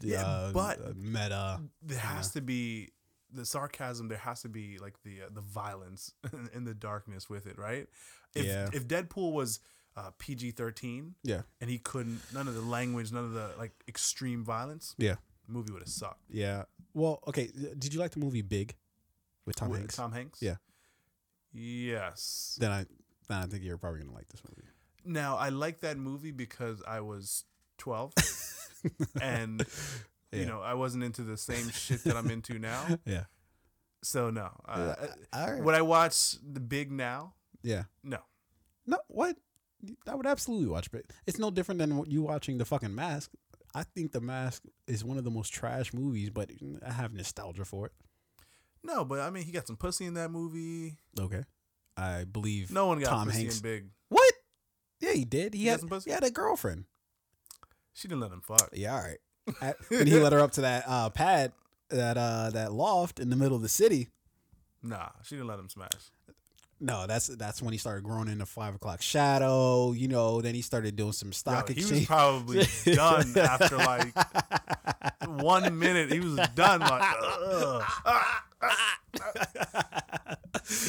Yeah, 0.00 0.22
uh, 0.24 0.52
but- 0.52 0.78
uh, 0.80 0.92
meta. 0.96 1.60
there 1.82 1.98
has 1.98 2.30
to 2.32 2.40
be 2.40 2.90
the 3.34 3.44
sarcasm. 3.46 4.08
There 4.08 4.18
has 4.18 4.42
to 4.42 4.48
be 4.48 4.78
like 4.78 4.94
the 5.02 5.22
uh, 5.22 5.28
the 5.32 5.40
violence 5.40 6.12
and 6.54 6.66
the 6.66 6.74
darkness 6.74 7.28
with 7.28 7.46
it, 7.46 7.58
right? 7.58 7.88
If 8.34 8.46
Yeah. 8.46 8.68
if 8.72 8.86
Deadpool 8.86 9.32
was 9.32 9.58
uh, 9.96 10.10
PG 10.18 10.52
thirteen 10.52 11.14
Yeah, 11.24 11.42
and 11.60 11.68
he 11.68 11.78
couldn't 11.78 12.20
none 12.32 12.46
of 12.46 12.54
the 12.54 12.60
language, 12.62 13.10
none 13.10 13.24
of 13.24 13.32
the 13.32 13.50
like 13.58 13.72
extreme 13.88 14.44
violence, 14.44 14.94
yeah, 14.98 15.16
the 15.46 15.52
movie 15.52 15.72
would 15.72 15.82
have 15.82 15.88
sucked. 15.88 16.22
yeah. 16.30 16.64
Well, 16.94 17.20
okay. 17.26 17.48
Did 17.78 17.94
you 17.94 18.00
like 18.00 18.10
the 18.12 18.20
movie 18.20 18.42
Big 18.42 18.74
with 19.46 19.56
Tom 19.56 19.70
With 19.70 19.78
Hanks? 19.80 19.96
Tom 19.96 20.12
Hanks. 20.12 20.42
Yeah. 20.42 20.56
Yes. 21.52 22.56
Then 22.60 22.70
I 22.70 22.86
then 23.28 23.38
I 23.38 23.46
think 23.46 23.62
you're 23.62 23.78
probably 23.78 24.00
gonna 24.00 24.12
like 24.14 24.28
this 24.28 24.42
movie. 24.48 24.68
Now 25.04 25.36
I 25.36 25.48
like 25.50 25.80
that 25.80 25.96
movie 25.98 26.30
because 26.30 26.82
I 26.86 27.00
was 27.00 27.44
twelve, 27.78 28.12
and 29.20 29.64
Yeah. 30.32 30.38
you 30.40 30.46
know 30.46 30.60
I 30.60 30.74
wasn't 30.74 31.04
into 31.04 31.22
the 31.22 31.36
same 31.36 31.68
shit 31.70 32.04
that 32.04 32.16
I'm 32.16 32.30
into 32.30 32.58
now. 32.58 32.98
Yeah. 33.06 33.24
So 34.04 34.30
no. 34.30 34.50
Uh, 34.68 34.94
right. 35.32 35.62
Would 35.62 35.74
I 35.74 35.82
watch 35.82 36.36
The 36.42 36.58
Big 36.60 36.90
now? 36.90 37.34
Yeah. 37.62 37.84
No. 38.02 38.18
No. 38.86 38.98
What? 39.08 39.36
I 40.08 40.14
would 40.16 40.26
absolutely 40.26 40.68
watch 40.68 40.88
it. 40.92 41.12
It's 41.26 41.38
no 41.38 41.50
different 41.50 41.78
than 41.78 41.96
what 41.96 42.10
you 42.10 42.22
watching 42.22 42.58
the 42.58 42.64
fucking 42.64 42.94
Mask. 42.94 43.30
I 43.74 43.84
think 43.84 44.12
the 44.12 44.20
Mask 44.20 44.62
is 44.86 45.04
one 45.04 45.16
of 45.18 45.24
the 45.24 45.30
most 45.30 45.52
trash 45.52 45.92
movies, 45.94 46.30
but 46.30 46.50
I 46.86 46.92
have 46.92 47.12
nostalgia 47.14 47.64
for 47.64 47.86
it. 47.86 47.92
No, 48.84 49.04
but 49.04 49.20
I 49.20 49.30
mean, 49.30 49.44
he 49.44 49.52
got 49.52 49.66
some 49.66 49.76
pussy 49.76 50.04
in 50.06 50.14
that 50.14 50.30
movie. 50.30 50.96
Okay. 51.18 51.44
I 51.96 52.24
believe 52.24 52.70
No 52.72 52.86
one 52.86 52.98
got 53.00 53.08
Tom 53.10 53.26
pussy 53.28 53.40
Hanks. 53.40 53.56
in 53.58 53.62
Big. 53.62 53.84
What? 54.08 54.32
Yeah, 55.00 55.12
he 55.12 55.24
did. 55.24 55.54
He, 55.54 55.60
He 55.62 55.66
had 55.66 55.80
some 55.80 55.88
pussy? 55.88 56.10
he 56.10 56.14
had 56.14 56.24
a 56.24 56.30
girlfriend. 56.30 56.84
She 57.94 58.08
didn't 58.08 58.20
let 58.22 58.32
him 58.32 58.40
fuck. 58.40 58.70
Yeah, 58.72 58.94
all 58.94 59.02
right. 59.02 59.74
When 59.88 60.06
he 60.06 60.18
let 60.18 60.32
her 60.32 60.40
up 60.40 60.52
to 60.52 60.62
that 60.62 60.84
uh, 60.86 61.10
pad, 61.10 61.52
that 61.90 62.16
uh, 62.16 62.50
that 62.50 62.72
loft 62.72 63.18
in 63.20 63.28
the 63.30 63.36
middle 63.36 63.56
of 63.56 63.62
the 63.62 63.68
city. 63.68 64.08
Nah, 64.82 65.08
she 65.24 65.34
didn't 65.36 65.48
let 65.48 65.58
him 65.58 65.68
smash. 65.68 66.10
No, 66.82 67.06
that's 67.06 67.28
that's 67.28 67.62
when 67.62 67.72
he 67.72 67.78
started 67.78 68.02
growing 68.02 68.26
into 68.26 68.44
five 68.44 68.74
o'clock 68.74 69.02
shadow. 69.02 69.92
You 69.92 70.08
know, 70.08 70.40
then 70.40 70.56
he 70.56 70.62
started 70.62 70.96
doing 70.96 71.12
some 71.12 71.28
Yo, 71.28 71.32
stock 71.32 71.68
he 71.68 71.76
was 71.76 71.84
exchange. 71.84 72.08
probably 72.08 72.66
done 72.96 73.38
after 73.38 73.76
like 73.76 74.12
one 75.40 75.78
minute. 75.78 76.10
He 76.10 76.18
was 76.18 76.36
done. 76.56 76.80
Like, 76.80 77.02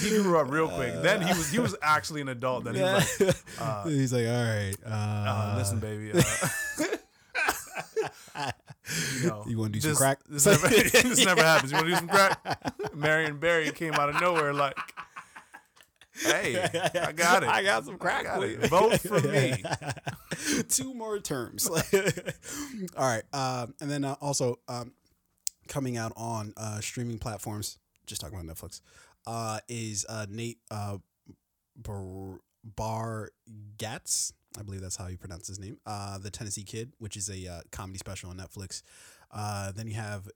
he 0.02 0.10
grew 0.10 0.40
up 0.40 0.50
real 0.50 0.68
quick. 0.68 1.00
Then 1.04 1.22
he 1.22 1.28
was 1.28 1.52
he 1.52 1.60
was 1.60 1.76
actually 1.84 2.22
an 2.22 2.30
adult. 2.30 2.64
Then 2.64 2.74
he 2.74 2.82
was 2.82 3.22
like, 3.22 3.36
uh, 3.62 3.84
He's 3.86 4.12
like, 4.12 4.26
all 4.26 4.34
right, 4.34 4.74
uh, 4.86 4.90
uh, 4.90 5.56
listen, 5.60 5.78
baby. 5.80 6.12
Uh, 8.36 8.52
you, 9.22 9.28
know, 9.28 9.44
You 9.48 9.58
wanna 9.60 9.74
do 9.74 9.80
some 9.80 9.96
crack? 9.96 10.20
This 10.28 10.46
never, 10.48 10.68
this 10.68 11.24
never 11.26 11.44
happens. 11.44 11.72
You 11.72 11.78
want 11.78 11.88
to 11.88 11.92
do 11.94 11.98
some 11.98 12.08
crack? 12.08 12.96
Marion 12.96 13.38
Barry 13.38 13.72
came 13.72 13.94
out 13.94 14.10
of 14.10 14.20
nowhere 14.20 14.54
like, 14.54 14.76
hey, 16.16 16.62
I 16.96 17.12
got 17.16 17.44
it. 17.44 17.50
I 17.50 17.64
got 17.64 17.86
some 17.86 17.98
crack 17.98 18.24
got 18.26 18.38
for 18.38 18.46
it. 18.46 18.62
you. 18.62 18.68
Vote 18.68 19.00
for 19.00 19.20
me. 19.22 19.64
Two 20.70 20.94
more 20.94 21.20
terms. 21.20 21.68
all 22.98 23.08
right, 23.08 23.24
um, 23.34 23.74
and 23.82 23.90
then 23.90 24.04
uh, 24.04 24.16
also 24.22 24.60
um, 24.68 24.94
coming 25.68 25.98
out 25.98 26.14
on 26.16 26.54
uh, 26.58 26.80
streaming 26.80 27.20
platforms. 27.20 27.78
Just 28.06 28.22
talking 28.22 28.38
about 28.38 28.56
Netflix. 28.56 28.82
Uh, 29.26 29.60
is 29.70 30.06
uh, 30.10 30.26
Nate 30.30 30.58
uh, 30.70 30.98
Bar, 31.78 32.40
Bar. 32.64 33.30
I 34.58 34.62
believe 34.64 34.82
that's 34.82 34.96
how 34.96 35.08
you 35.08 35.18
pronounce 35.18 35.48
his 35.48 35.60
name. 35.60 35.78
Uh, 35.86 36.18
the 36.18 36.30
Tennessee 36.30 36.64
Kid, 36.64 36.94
which 37.00 37.16
is 37.18 37.30
a 37.30 37.48
uh, 37.48 37.62
comedy 37.72 37.98
special 37.98 38.30
on 38.30 38.38
Netflix. 38.38 38.84
Uh, 39.32 39.72
then 39.72 39.88
you 39.88 39.96
have 39.96 40.28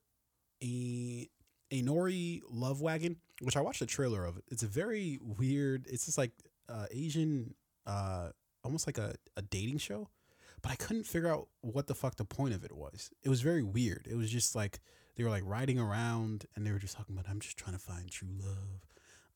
a 0.63 1.29
Nori 1.71 2.41
Love 2.50 2.81
Wagon, 2.81 3.17
which 3.41 3.57
I 3.57 3.62
watched 3.62 3.79
the 3.79 3.86
trailer 3.86 4.25
of. 4.25 4.39
It's 4.49 4.63
a 4.63 4.67
very 4.67 5.19
weird. 5.21 5.86
It's 5.89 6.06
just 6.06 6.17
like 6.17 6.32
uh, 6.69 6.86
Asian, 6.91 7.53
uh, 7.86 8.30
almost 8.63 8.88
like 8.88 8.97
a, 8.97 9.15
a 9.36 9.41
dating 9.41 9.77
show, 9.80 10.10
but 10.62 10.71
I 10.71 10.75
couldn't 10.75 11.06
figure 11.06 11.30
out 11.30 11.47
what 11.62 11.88
the 11.88 11.95
fuck 11.95 12.15
the 12.15 12.25
point 12.25 12.53
of 12.53 12.63
it 12.63 12.71
was. 12.75 13.10
It 13.23 13.30
was 13.30 13.41
very 13.41 13.63
weird. 13.63 14.08
It 14.10 14.15
was 14.15 14.30
just 14.32 14.56
like 14.56 14.80
they 15.15 15.23
were 15.23 15.30
like 15.30 15.43
riding 15.45 15.80
around 15.80 16.45
and 16.56 16.65
they 16.65 16.71
were 16.71 16.80
just 16.80 16.95
talking 16.95 17.15
about 17.15 17.30
I'm 17.30 17.39
just 17.39 17.58
trying 17.58 17.73
to 17.75 17.82
find 17.82 18.10
true 18.10 18.30
love. 18.39 18.86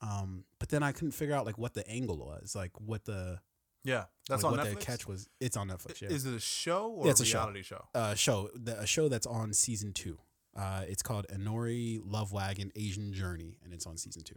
Um, 0.02 0.46
but 0.60 0.70
then 0.70 0.84
I 0.84 0.92
couldn't 0.92 1.12
figure 1.12 1.36
out 1.36 1.46
like 1.46 1.58
what 1.58 1.74
the 1.74 1.88
angle 1.88 2.18
was, 2.18 2.56
like 2.56 2.72
what 2.80 3.06
the 3.06 3.40
Yeah, 3.84 4.06
that's 4.28 4.44
like, 4.44 4.52
on 4.54 4.58
what 4.58 4.68
Netflix. 4.68 4.80
the 4.80 4.86
catch 4.86 5.08
was. 5.08 5.30
It's 5.40 5.56
on 5.58 5.70
Netflix. 5.70 6.02
Yeah, 6.02 6.10
Is 6.10 6.26
it 6.26 6.34
a 6.34 6.40
show 6.40 6.88
or 6.90 7.06
Yeah, 7.06 7.12
it's 7.12 7.20
a 7.20 7.24
a 7.24 7.26
show. 7.28 7.38
reality 7.40 7.62
show? 7.64 7.86
uh, 7.94 8.16
show 8.16 8.50
the, 8.56 8.80
a 8.80 8.88
show 8.88 9.10
that's 9.10 9.28
on 9.28 9.54
season 9.54 9.94
two. 9.94 10.18
Uh, 10.56 10.84
it's 10.88 11.02
called 11.02 11.26
Ainori 11.34 12.00
Love 12.04 12.32
Wagon 12.32 12.72
Asian 12.76 13.14
Journey, 13.14 13.58
and 13.64 13.74
it's 13.74 13.86
on 13.86 13.98
season 13.98 14.24
two. 14.24 14.36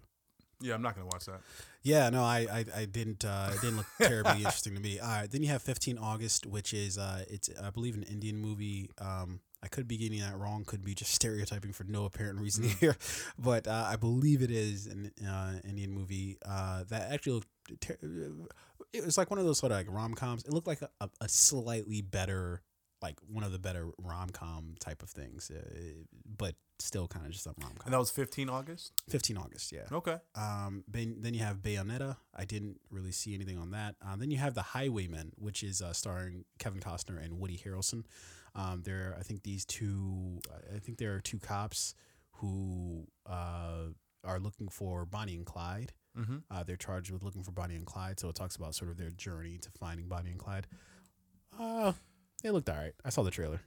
Yeah, 0.60 0.74
I'm 0.74 0.82
not 0.82 0.94
gonna 0.94 1.08
watch 1.12 1.26
that. 1.26 1.40
Yeah, 1.82 2.08
no, 2.10 2.22
I 2.22 2.46
I, 2.50 2.64
I 2.76 2.84
didn't 2.86 3.24
uh, 3.24 3.50
it 3.52 3.60
didn't 3.60 3.78
look 3.78 3.86
terribly 4.00 4.36
interesting 4.36 4.74
to 4.74 4.80
me. 4.80 4.98
All 4.98 5.08
right, 5.08 5.30
then 5.30 5.42
you 5.42 5.48
have 5.48 5.62
15 5.62 5.98
August, 5.98 6.46
which 6.46 6.72
is 6.72 6.96
uh, 6.96 7.24
it's 7.28 7.50
I 7.62 7.70
believe 7.70 7.96
an 7.96 8.04
Indian 8.04 8.38
movie. 8.38 8.90
Um, 9.00 9.40
I 9.62 9.68
could 9.68 9.88
be 9.88 9.96
getting 9.96 10.20
that 10.20 10.36
wrong. 10.36 10.64
Could 10.64 10.84
be 10.84 10.94
just 10.94 11.14
stereotyping 11.14 11.72
for 11.72 11.84
no 11.84 12.04
apparent 12.04 12.38
reason 12.38 12.64
here, 12.80 12.96
but 13.38 13.66
uh, 13.66 13.86
I 13.88 13.96
believe 13.96 14.42
it 14.42 14.50
is 14.50 14.86
an 14.86 15.10
uh, 15.26 15.54
Indian 15.66 15.90
movie 15.90 16.38
uh, 16.46 16.84
that 16.88 17.12
actually 17.12 17.32
looked. 17.34 17.48
Ter- 17.80 17.98
it 18.92 19.04
was 19.04 19.18
like 19.18 19.30
one 19.30 19.38
of 19.38 19.44
those 19.44 19.58
sort 19.58 19.72
of 19.72 19.78
like 19.78 19.86
rom 19.90 20.14
coms. 20.14 20.44
It 20.44 20.52
looked 20.52 20.66
like 20.66 20.80
a, 20.82 21.08
a 21.20 21.28
slightly 21.28 22.00
better, 22.00 22.62
like 23.04 23.18
one 23.30 23.44
of 23.44 23.52
the 23.52 23.58
better 23.58 23.90
rom 23.98 24.30
com 24.30 24.74
type 24.80 25.02
of 25.02 25.10
things, 25.10 25.50
uh, 25.50 25.60
but 26.38 26.54
still 26.78 27.06
kind 27.06 27.26
of 27.26 27.32
just 27.32 27.46
a 27.46 27.50
rom 27.60 27.72
com. 27.76 27.82
And 27.84 27.92
that 27.92 27.98
was 27.98 28.10
15 28.10 28.48
August. 28.48 28.92
15 29.10 29.36
August, 29.36 29.72
yeah. 29.72 29.82
Okay. 29.92 30.16
Um, 30.34 30.84
then, 30.88 31.16
then 31.20 31.34
you 31.34 31.40
have 31.40 31.58
Bayonetta. 31.58 32.16
I 32.34 32.46
didn't 32.46 32.80
really 32.90 33.12
see 33.12 33.34
anything 33.34 33.58
on 33.58 33.72
that. 33.72 33.96
Um, 34.00 34.20
then 34.20 34.30
you 34.30 34.38
have 34.38 34.54
The 34.54 34.62
Highwaymen, 34.62 35.32
which 35.36 35.62
is 35.62 35.82
uh, 35.82 35.92
starring 35.92 36.46
Kevin 36.58 36.80
Costner 36.80 37.22
and 37.22 37.38
Woody 37.38 37.60
Harrelson. 37.62 38.04
Um, 38.54 38.82
there, 38.84 39.14
I 39.18 39.22
think 39.22 39.42
these 39.42 39.66
two, 39.66 40.40
I 40.74 40.78
think 40.78 40.96
there 40.96 41.14
are 41.14 41.20
two 41.20 41.38
cops 41.38 41.94
who 42.36 43.06
uh, 43.26 43.88
are 44.24 44.40
looking 44.40 44.68
for 44.68 45.04
Bonnie 45.04 45.34
and 45.36 45.44
Clyde. 45.44 45.92
Mm-hmm. 46.18 46.36
Uh, 46.50 46.62
they're 46.62 46.76
charged 46.76 47.10
with 47.10 47.22
looking 47.22 47.42
for 47.42 47.50
Bonnie 47.50 47.74
and 47.74 47.84
Clyde, 47.84 48.18
so 48.18 48.30
it 48.30 48.34
talks 48.34 48.56
about 48.56 48.74
sort 48.74 48.90
of 48.90 48.96
their 48.96 49.10
journey 49.10 49.58
to 49.58 49.68
finding 49.78 50.08
Bonnie 50.08 50.30
and 50.30 50.38
Clyde. 50.38 50.66
Uh, 51.58 51.92
it 52.44 52.52
looked 52.52 52.68
all 52.68 52.76
right. 52.76 52.92
I 53.04 53.10
saw 53.10 53.22
the 53.22 53.30
trailer. 53.30 53.60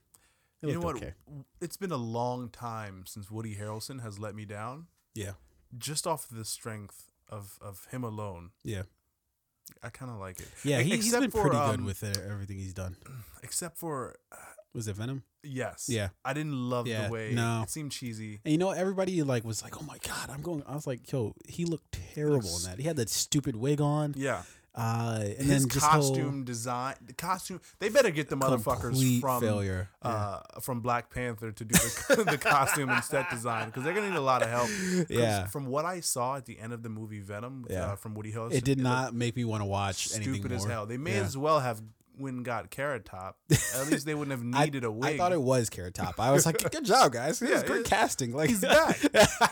It 0.61 0.67
You 0.69 0.73
know 0.75 0.79
what? 0.81 0.95
okay. 0.97 1.13
It's 1.61 1.77
been 1.77 1.91
a 1.91 1.97
long 1.97 2.49
time 2.49 3.03
since 3.05 3.29
Woody 3.29 3.55
Harrelson 3.55 4.01
has 4.01 4.17
let 4.19 4.33
me 4.35 4.45
down. 4.45 4.87
Yeah, 5.13 5.31
Just 5.77 6.05
off 6.07 6.27
the 6.31 6.45
strength 6.45 7.11
of 7.29 7.57
of 7.61 7.85
him 7.91 8.03
alone, 8.03 8.51
yeah, 8.63 8.83
I 9.83 9.89
kind 9.89 10.09
of 10.11 10.17
like 10.19 10.39
it. 10.39 10.47
yeah. 10.63 10.79
He, 10.81 10.91
has 10.95 11.11
been 11.11 11.29
for, 11.31 11.41
pretty 11.41 11.57
um, 11.57 11.71
good 11.75 11.85
with 11.85 12.03
uh, 12.03 12.13
everything 12.31 12.57
he's 12.57 12.73
done. 12.73 12.95
Except 13.43 13.77
for 13.77 14.15
Was 14.73 14.87
it 14.87 14.95
Venom? 14.95 15.23
yes, 15.43 15.87
Yeah. 15.89 16.09
I 16.23 16.33
didn't 16.33 16.53
love 16.69 16.87
Yeah, 16.87 17.07
the 17.07 17.13
way 17.13 17.31
no. 17.33 17.63
it 17.63 17.69
seemed 17.69 17.91
cheesy. 17.91 18.39
And 18.45 18.51
you 18.51 18.57
know, 18.57 18.69
everybody 18.71 19.21
like 19.23 19.43
was 19.43 19.61
like, 19.63 19.75
"Oh 19.81 19.85
my 19.85 19.97
god, 20.07 20.29
I'm 20.29 20.41
going." 20.41 20.63
I 20.67 20.73
was 20.75 20.85
like, 20.87 21.11
"Yo, 21.11 21.33
he 21.47 21.65
looked 21.65 21.91
terrible 22.15 22.35
Looks- 22.37 22.65
in 22.65 22.71
that. 22.71 22.79
He 22.79 22.87
had 22.87 22.95
that 22.97 23.09
stupid 23.09 23.55
wig 23.55 23.81
on, 23.81 24.13
Yeah, 24.15 24.43
uh, 24.77 25.19
and 25.21 25.47
his 25.47 25.65
then 25.67 25.81
costume 25.81 26.43
design, 26.43 26.95
the 27.05 27.13
costume. 27.13 27.59
They 27.79 27.89
better 27.89 28.11
get 28.11 28.29
the 28.29 28.37
motherfuckers 28.37 29.19
from 29.19 29.41
failure. 29.41 29.89
uh 30.03 30.39
from 30.61 30.81
Black 30.81 31.09
Panther 31.09 31.51
to 31.51 31.65
do 31.65 31.73
the, 31.73 32.23
the 32.31 32.37
costume 32.37 32.89
and 32.89 33.03
set 33.03 33.29
design 33.29 33.65
because 33.67 33.83
they're 33.83 33.93
gonna 33.93 34.09
need 34.11 34.15
a 34.17 34.21
lot 34.21 34.43
of 34.43 34.49
help. 34.49 34.69
Yeah. 35.09 35.47
From 35.47 35.65
what 35.65 35.83
I 35.85 35.99
saw 36.01 36.35
at 36.37 36.45
the 36.45 36.59
end 36.59 36.73
of 36.73 36.83
the 36.83 36.89
movie 36.89 37.19
Venom, 37.19 37.65
Yeah. 37.69 37.93
uh, 37.93 37.95
from 37.95 38.13
Woody 38.13 38.31
Harrelson, 38.31 38.53
it 38.53 38.63
did 38.63 38.79
not 38.79 39.13
make 39.15 39.35
me 39.35 39.43
want 39.45 39.61
to 39.61 39.65
watch 39.65 40.13
anything 40.15 40.35
stupid 40.35 40.51
as 40.51 40.61
more. 40.63 40.71
hell. 40.71 40.85
They 40.85 40.97
may 40.97 41.15
Yeah. 41.15 41.23
as 41.23 41.35
well 41.35 41.59
have 41.59 41.81
when 42.19 42.43
got 42.43 42.69
Carrot 42.71 43.05
Top. 43.05 43.37
At 43.75 43.89
least 43.91 44.05
they 44.05 44.15
wouldn't 44.15 44.31
have 44.31 44.43
needed 44.43 44.83
a 44.83 44.91
wig. 44.91 45.13
I 45.13 45.17
thought 45.17 45.31
it 45.33 45.41
was 45.41 45.69
Carrot 45.69 45.93
Top. 45.95 46.19
I 46.19 46.31
was 46.31 46.45
like, 46.45 46.57
"Good 46.71 46.85
job, 46.85 47.11
guys! 47.13 47.39
This 47.39 47.49
Yeah, 47.49 47.57
is 47.57 47.63
great 47.63 47.85
casting." 47.85 48.31
Like 48.33 48.49
he's 48.49 48.61
back. 48.61 48.97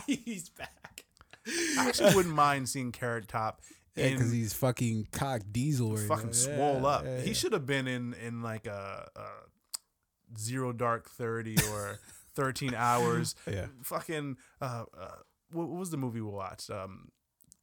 he's 0.07 0.49
back. 0.49 1.03
I 1.47 1.87
actually 1.87 2.15
wouldn't 2.15 2.33
mind 2.33 2.67
seeing 2.69 2.91
Carrot 2.91 3.27
Top 3.27 3.61
Yeah, 3.95 4.09
because 4.09 4.31
he's 4.31 4.53
fucking 4.53 5.07
cock 5.11 5.41
diesel 5.51 5.95
right 5.95 6.07
fucking 6.07 6.27
now. 6.27 6.31
swole 6.33 6.81
Yeah, 6.81 6.87
up. 6.87 7.05
yeah, 7.05 7.21
He 7.21 7.33
should 7.33 7.53
have 7.53 7.65
been 7.65 7.87
in 7.87 8.13
in 8.15 8.41
like 8.41 8.65
a, 8.67 9.07
a 9.15 10.37
zero 10.37 10.73
dark 10.73 11.09
thirty 11.09 11.55
or 11.71 11.99
thirteen 12.35 12.73
hours. 12.75 13.35
Yeah. 13.49 13.67
Fucking 13.83 14.37
uh, 14.61 14.83
uh, 14.97 15.07
what, 15.51 15.67
what 15.69 15.79
was 15.79 15.91
the 15.91 15.97
movie 15.97 16.19
we 16.21 16.29
watched? 16.31 16.69
Um, 16.69 17.09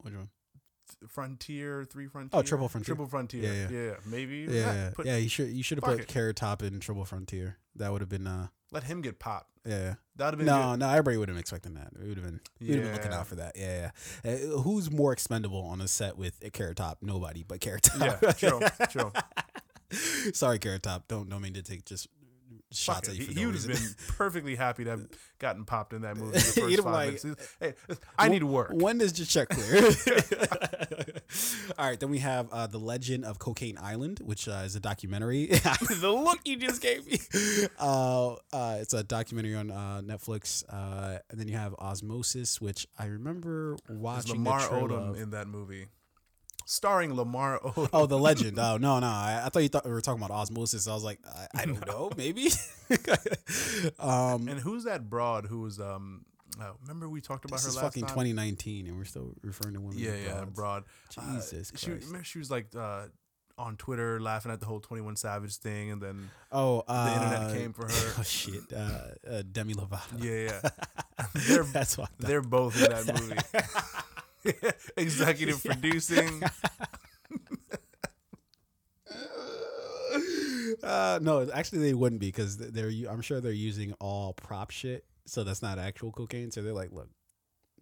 Which 0.01 0.13
one? 0.15 0.29
Frontier, 1.07 1.85
Three 1.85 2.07
Frontier. 2.07 2.39
Oh, 2.39 2.43
triple 2.43 2.69
Frontier. 2.69 2.85
Triple 2.95 3.07
Frontier. 3.07 3.43
Yeah, 3.43 3.67
Yeah, 3.69 3.85
yeah. 3.85 3.93
maybe. 4.05 4.47
Yeah, 4.49 4.73
yeah, 4.73 4.89
put- 4.95 5.05
yeah. 5.05 5.17
You 5.17 5.29
should 5.29 5.49
you 5.49 5.63
should 5.63 5.77
have 5.77 5.83
put 5.85 5.99
it. 5.99 6.07
Carrot 6.07 6.35
Top 6.35 6.61
in 6.63 6.79
Triple 6.79 7.05
Frontier. 7.05 7.57
That 7.75 7.91
would 7.91 8.01
have 8.01 8.09
been 8.09 8.27
uh 8.27 8.47
Let 8.73 8.83
him 8.83 9.01
get 9.01 9.19
popped. 9.19 9.49
yeah. 9.65 9.71
yeah. 9.77 9.93
That 10.17 10.25
would 10.25 10.31
have 10.33 10.37
been 10.39 10.45
No, 10.47 10.71
good. 10.71 10.79
no, 10.81 10.89
everybody 10.89 11.17
would 11.17 11.29
have 11.29 11.35
been 11.35 11.39
expecting 11.41 11.73
that. 11.75 11.89
We 11.99 12.07
would 12.09 12.17
have 12.17 12.25
been, 12.25 12.39
we 12.59 12.67
would 12.67 12.75
have 12.75 12.83
been 12.85 12.93
looking 12.93 13.13
out 13.13 13.25
for 13.27 13.35
that. 13.35 13.53
Yeah, 13.55 13.91
yeah. 14.23 14.31
Uh, 14.31 14.59
who's 14.61 14.91
more 14.91 15.11
expendable 15.13 15.61
on 15.65 15.79
a 15.81 15.87
set 15.87 16.17
with 16.17 16.37
a 16.43 16.49
Carrot 16.51 16.77
Top? 16.77 16.99
Nobody 17.01 17.43
but 17.47 17.61
Carrot 17.61 17.83
Top. 17.83 18.19
Yeah, 18.21 18.31
true, 18.33 18.59
true. 18.91 19.11
Sorry, 20.33 20.59
Carrot 20.59 20.83
Top. 20.83 21.07
Don't 21.07 21.29
don't 21.29 21.41
mean 21.41 21.53
to 21.53 21.61
take 21.63 21.85
just 21.85 22.07
shots 22.75 23.07
Fuck 23.07 23.15
at 23.15 23.21
you. 23.21 23.33
He, 23.33 23.41
no 23.41 23.47
would 23.47 23.55
have 23.55 23.67
been 23.67 23.95
perfectly 24.09 24.55
happy 24.55 24.83
to 24.83 24.91
have 24.91 25.07
gotten 25.39 25.65
popped 25.65 25.93
in 25.93 26.01
that 26.01 26.17
movie. 26.17 26.31
The 26.33 26.39
first 26.39 26.71
You'd 26.71 26.83
five 26.83 27.23
like-. 27.23 27.37
Hey, 27.59 27.73
I 28.17 28.29
need 28.29 28.43
work. 28.43 28.71
When 28.73 28.97
does 28.97 29.17
your 29.17 29.25
check 29.25 29.49
clear? 29.49 29.83
All 31.77 31.89
right, 31.89 31.99
then 31.99 32.09
we 32.09 32.19
have 32.19 32.49
uh, 32.51 32.67
the 32.67 32.77
Legend 32.77 33.25
of 33.25 33.39
Cocaine 33.39 33.77
Island, 33.81 34.19
which 34.23 34.47
uh, 34.47 34.63
is 34.65 34.75
a 34.75 34.79
documentary. 34.79 35.47
the 35.47 36.11
look 36.11 36.39
you 36.45 36.57
just 36.57 36.81
gave 36.81 37.05
me. 37.07 37.19
Uh, 37.79 38.33
uh, 38.51 38.77
it's 38.79 38.93
a 38.93 39.03
documentary 39.03 39.55
on 39.55 39.71
uh, 39.71 40.01
Netflix, 40.03 40.63
uh, 40.69 41.19
and 41.29 41.39
then 41.39 41.47
you 41.47 41.57
have 41.57 41.73
Osmosis, 41.79 42.61
which 42.61 42.87
I 42.99 43.05
remember 43.05 43.77
watching. 43.89 44.33
Lamar 44.35 44.59
Odom 44.61 45.11
of. 45.11 45.19
in 45.19 45.31
that 45.31 45.47
movie, 45.47 45.87
starring 46.65 47.13
Lamar 47.15 47.59
Odom. 47.63 47.89
Oh, 47.93 48.05
the 48.05 48.17
legend. 48.17 48.57
Oh 48.59 48.77
no, 48.77 48.99
no. 48.99 49.07
I, 49.07 49.43
I 49.45 49.49
thought 49.49 49.63
you 49.63 49.69
thought 49.69 49.85
we 49.85 49.91
were 49.91 50.01
talking 50.01 50.23
about 50.23 50.33
osmosis. 50.35 50.87
I 50.87 50.93
was 50.93 51.03
like, 51.03 51.19
I, 51.53 51.61
I 51.61 51.65
don't 51.65 51.85
know, 51.87 52.11
maybe. 52.17 52.49
um, 53.99 54.47
And 54.47 54.59
who's 54.59 54.83
that 54.85 55.09
broad 55.09 55.45
who 55.47 55.61
was 55.61 55.79
um? 55.79 56.25
Uh, 56.61 56.71
remember 56.83 57.09
we 57.09 57.19
talked 57.19 57.45
about 57.45 57.55
this 57.57 57.63
her 57.65 57.69
is 57.69 57.75
last 57.77 57.85
fucking 57.85 58.03
time. 58.03 58.09
2019, 58.11 58.85
and 58.85 58.95
we're 58.97 59.05
still 59.05 59.33
referring 59.41 59.73
to 59.73 59.81
women. 59.81 59.97
Yeah, 59.97 60.13
yeah, 60.23 60.45
broad. 60.45 60.83
Uh, 61.17 61.33
Jesus 61.39 61.71
she, 61.75 61.87
Christ. 61.87 62.05
remember 62.07 62.23
she 62.23 62.37
was 62.37 62.51
like 62.51 62.67
uh, 62.77 63.05
on 63.57 63.75
Twitter 63.75 64.19
laughing 64.19 64.51
at 64.51 64.59
the 64.59 64.67
whole 64.67 64.79
Twenty 64.79 65.01
One 65.01 65.15
Savage 65.15 65.55
thing, 65.57 65.89
and 65.89 65.99
then 65.99 66.29
Oh, 66.51 66.83
uh, 66.87 67.05
the 67.05 67.23
internet 67.23 67.57
came 67.57 67.73
for 67.73 67.87
her. 67.87 68.13
Oh 68.19 68.23
shit, 68.23 68.71
uh, 68.71 68.77
uh, 69.27 69.41
Demi 69.51 69.73
Lovato. 69.73 70.23
yeah, 70.23 70.59
yeah, 71.17 71.25
they're 71.47 71.63
That's 71.63 71.97
what. 71.97 72.11
they're 72.19 72.41
both 72.41 72.75
in 72.79 72.91
that 72.91 73.19
movie. 73.19 73.35
Executive 74.97 75.63
producing. 75.63 76.43
Uh, 80.81 81.19
no, 81.21 81.49
actually, 81.53 81.79
they 81.79 81.93
wouldn't 81.93 82.19
be 82.19 82.27
because 82.27 82.57
they're. 82.57 82.91
I'm 83.09 83.21
sure 83.21 83.39
they're 83.39 83.51
using 83.51 83.93
all 83.99 84.33
prop 84.33 84.69
shit, 84.71 85.05
so 85.25 85.43
that's 85.43 85.61
not 85.61 85.79
actual 85.79 86.11
cocaine. 86.11 86.51
So 86.51 86.61
they're 86.61 86.73
like, 86.73 86.91
look. 86.91 87.09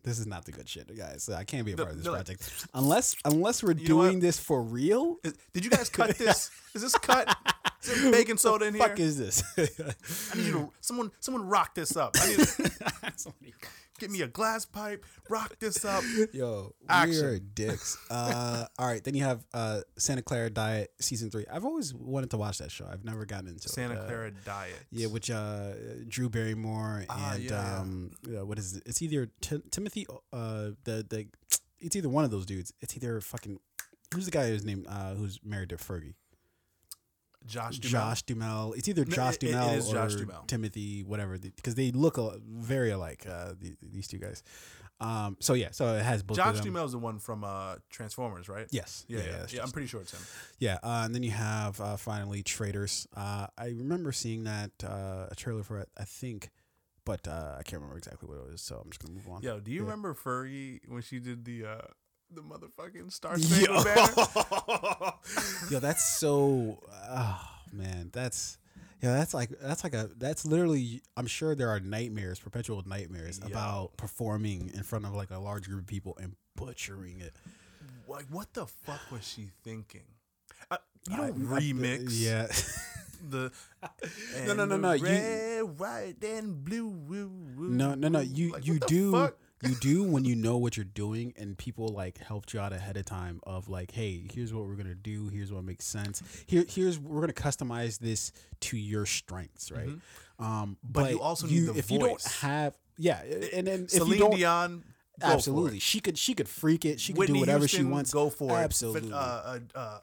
This 0.03 0.17
is 0.17 0.25
not 0.25 0.45
the 0.45 0.51
good 0.51 0.67
shit, 0.67 0.95
guys. 0.97 1.23
So 1.23 1.33
I 1.33 1.43
can't 1.43 1.63
be 1.65 1.73
a 1.73 1.75
No, 1.75 1.83
part 1.83 1.91
of 1.95 1.97
this 1.97 2.05
they're 2.05 2.13
project 2.15 2.67
unless 2.73 3.15
unless 3.23 3.61
we're 3.61 3.73
You 3.73 3.85
doing 3.85 4.19
this 4.19 4.39
for 4.39 4.63
real. 4.63 5.17
Did 5.53 5.63
you 5.63 5.69
guys 5.69 5.89
cut 5.89 6.17
this? 6.17 6.49
Is 6.73 6.81
this 6.81 6.95
cut? 6.95 7.35
Is 7.83 8.01
there 8.01 8.11
baking 8.11 8.37
soda 8.37 8.65
in 8.65 8.73
here? 8.75 8.87
Fuck 8.87 8.99
is 8.99 9.17
this? 9.17 9.43
I 9.57 10.37
need 10.37 10.45
you 10.47 10.51
to 10.53 10.69
someone 10.81 11.11
someone 11.19 11.47
rock 11.47 11.75
this 11.75 11.95
up. 11.97 12.15
I 12.19 12.27
need 12.27 12.39
to 12.39 12.71
get 13.99 14.09
me 14.11 14.21
a 14.21 14.27
glass 14.27 14.65
pipe, 14.65 15.05
rock 15.29 15.57
this 15.59 15.83
up. 15.85 16.03
Yo, 16.33 16.73
Action. 16.89 17.21
we're 17.23 17.39
dicks. 17.39 17.97
Uh, 18.11 18.65
all 18.77 18.87
right, 18.87 19.03
then 19.03 19.15
you 19.15 19.23
have 19.23 19.43
uh, 19.53 19.81
Santa 19.97 20.21
Clara 20.21 20.49
Diet 20.49 20.91
season 20.99 21.29
three. 21.31 21.45
I've 21.51 21.65
always 21.65 21.93
wanted 21.93 22.29
to 22.31 22.37
watch 22.37 22.57
that 22.59 22.69
show. 22.71 22.85
I've 22.91 23.05
never 23.05 23.25
gotten 23.25 23.47
into 23.47 23.69
Santa 23.69 23.93
it. 23.95 23.99
Uh, 23.99 24.05
Clara 24.05 24.31
diet. 24.45 24.75
Yeah, 24.91 25.07
which 25.07 25.31
uh, 25.31 25.71
Drew 26.07 26.29
Barrymore 26.29 27.05
Ah, 27.09 27.33
and 27.33 27.43
yeah, 27.43 27.49
yeah. 27.51 27.79
um, 27.79 28.11
uh, 28.27 28.45
what 28.45 28.59
is 28.59 28.75
it? 28.77 28.83
It's 28.85 29.01
either 29.01 29.29
Ti- 29.41 29.63
Timothy, 29.71 30.05
uh, 30.33 30.71
the 30.83 31.05
the, 31.09 31.27
it's 31.79 31.95
either 31.95 32.09
one 32.09 32.25
of 32.25 32.31
those 32.31 32.45
dudes. 32.45 32.73
It's 32.81 32.95
either 32.95 33.21
fucking 33.21 33.59
who's 34.13 34.25
the 34.25 34.31
guy 34.31 34.49
who's 34.49 34.65
named 34.65 34.85
uh, 34.89 35.13
who's 35.15 35.39
married 35.43 35.69
to 35.69 35.77
Fergie. 35.77 36.13
Josh 37.45 37.79
Duhamel. 37.79 38.09
Josh 38.09 38.23
Duhamel. 38.23 38.73
It's 38.73 38.87
either 38.87 39.05
No, 39.05 39.15
Josh 39.15 39.35
it 39.35 39.39
Duhamel 39.41 39.87
or 39.89 39.93
Josh 39.93 40.15
Duhamel. 40.15 40.43
Timothy, 40.47 41.03
whatever, 41.03 41.37
because 41.37 41.75
they 41.75 41.91
look 41.91 42.17
a, 42.17 42.39
very 42.45 42.91
alike. 42.91 43.25
Uh, 43.27 43.53
the, 43.59 43.75
these 43.81 44.07
two 44.07 44.17
guys. 44.17 44.43
Um, 44.99 45.35
so 45.39 45.55
yeah, 45.55 45.69
so 45.71 45.95
it 45.95 46.03
has 46.03 46.21
both. 46.21 46.37
Josh 46.37 46.59
of 46.59 46.77
is 46.85 46.91
the 46.91 46.97
one 46.99 47.17
from 47.17 47.43
uh, 47.43 47.77
Transformers, 47.89 48.47
right? 48.47 48.67
Yes. 48.69 49.03
Yeah, 49.07 49.17
yeah, 49.17 49.25
yeah. 49.25 49.37
that's 49.37 49.57
I'm 49.59 49.71
pretty 49.71 49.87
sure 49.87 50.01
it's 50.01 50.13
him. 50.13 50.21
Yeah, 50.59 50.77
uh, 50.83 51.01
and 51.05 51.15
then 51.15 51.23
you 51.23 51.31
have 51.31 51.81
uh, 51.81 51.97
finally 51.97 52.43
Traders. 52.43 53.07
Uh, 53.17 53.47
I 53.57 53.67
remember 53.67 54.11
seeing 54.11 54.43
that 54.43 54.71
uh, 54.83 55.25
a 55.31 55.35
trailer 55.35 55.63
for 55.63 55.79
it, 55.79 55.89
I 55.97 56.03
think, 56.03 56.51
but 57.03 57.27
uh, 57.27 57.55
I 57.57 57.63
can't 57.63 57.81
remember 57.81 57.97
exactly 57.97 58.29
what 58.29 58.37
it 58.37 58.51
was. 58.51 58.61
So 58.61 58.75
I'm 58.75 58.91
just 58.91 59.01
gonna 59.03 59.15
move 59.15 59.27
on. 59.27 59.41
Yo, 59.41 59.59
do 59.59 59.71
you 59.71 59.77
Yeah. 59.77 59.83
remember 59.85 60.13
Fergie 60.13 60.81
when 60.87 61.01
she 61.01 61.17
did 61.19 61.45
the 61.45 61.65
uh, 61.65 61.77
the 62.33 62.41
motherfucking 62.41 63.11
Star 63.11 63.37
Yo, 63.37 63.43
Spangled 63.45 63.85
Banner? 63.85 65.13
Yo, 65.69 65.79
that's 65.79 66.03
so. 66.19 66.79
Oh 67.09 67.41
man, 67.73 68.09
that's. 68.13 68.57
Yeah, 69.01 69.13
that's 69.13 69.33
like 69.33 69.49
that's 69.61 69.83
like 69.83 69.93
a 69.95 70.09
that's 70.17 70.45
literally. 70.45 71.01
I'm 71.17 71.25
sure 71.27 71.55
there 71.55 71.69
are 71.69 71.79
nightmares, 71.79 72.39
perpetual 72.39 72.83
nightmares 72.85 73.39
Yo. 73.39 73.47
about 73.47 73.97
performing 73.97 74.71
in 74.75 74.83
front 74.83 75.05
of 75.05 75.13
like 75.15 75.31
a 75.31 75.39
large 75.39 75.67
group 75.67 75.81
of 75.81 75.87
people 75.87 76.17
and 76.21 76.35
butchering 76.55 77.19
it. 77.19 77.33
Like, 78.07 78.25
what 78.29 78.53
the 78.53 78.65
fuck 78.67 78.99
was 79.11 79.27
she 79.27 79.49
thinking? 79.63 80.03
Uh, 80.69 80.77
you 81.09 81.17
don't 81.17 81.51
I- 81.51 81.59
remix 81.61 82.09
yeah. 82.09 82.47
the 83.29 83.51
No, 84.45 84.53
no, 84.53 84.65
no, 84.65 84.77
no, 84.77 84.91
you- 84.93 85.03
red, 85.05 85.79
white, 85.79 86.23
and 86.23 86.63
blue. 86.63 86.87
Woo, 86.87 87.31
woo, 87.57 87.69
No, 87.69 87.95
no, 87.95 88.07
no. 88.07 88.19
You 88.19 88.51
Like, 88.51 88.67
you 88.67 88.79
do 88.79 89.11
fuck? 89.13 89.37
You 89.63 89.75
do 89.75 90.03
when 90.03 90.25
you 90.25 90.35
know 90.35 90.57
what 90.57 90.75
you're 90.77 90.83
doing 90.83 91.33
and 91.37 91.57
people 91.57 91.87
like 91.89 92.17
helped 92.17 92.53
you 92.53 92.59
out 92.59 92.73
ahead 92.73 92.97
of 92.97 93.05
time 93.05 93.39
of 93.43 93.69
like, 93.69 93.91
hey, 93.91 94.27
here's 94.33 94.53
what 94.53 94.65
we're 94.65 94.75
gonna 94.75 94.95
do. 94.95 95.29
Here's 95.29 95.51
what 95.51 95.63
makes 95.63 95.85
sense. 95.85 96.21
Here, 96.47 96.65
here's 96.67 96.99
we're 96.99 97.21
gonna 97.21 97.33
customize 97.33 97.99
this 97.99 98.31
to 98.61 98.77
your 98.77 99.05
strengths, 99.05 99.71
right? 99.71 99.89
Um, 100.39 100.77
but, 100.83 101.03
Mm-hmm. 101.05 101.13
you 101.13 101.21
also 101.21 101.47
need 101.47 101.65
the 101.67 101.77
if 101.77 101.91
you 101.91 101.99
don't 101.99 102.23
have, 102.41 102.75
yeah, 102.97 103.21
and 103.53 103.67
then 103.67 103.83
if 103.83 103.91
Celine 103.91 104.13
you 104.13 104.17
don't. 104.19 104.35
Dion. 104.35 104.83
Absolutely, 105.23 105.77
she 105.79 105.99
could 105.99 106.17
she 106.17 106.33
could 106.33 106.49
freak 106.49 106.83
it. 106.83 106.99
She 106.99 107.13
could 107.13 107.19
Whitney 107.19 107.33
do 107.35 107.39
whatever 107.41 107.67
she 107.67 107.77
Houston, 107.77 107.91
wants. 107.91 108.11
Go 108.11 108.29
for 108.31 108.57
Absolutely. 108.57 109.09
it. 109.09 109.13
Uh, 109.13 109.17
uh, 109.17 109.59
uh, 109.75 109.79
uh, 109.79 109.99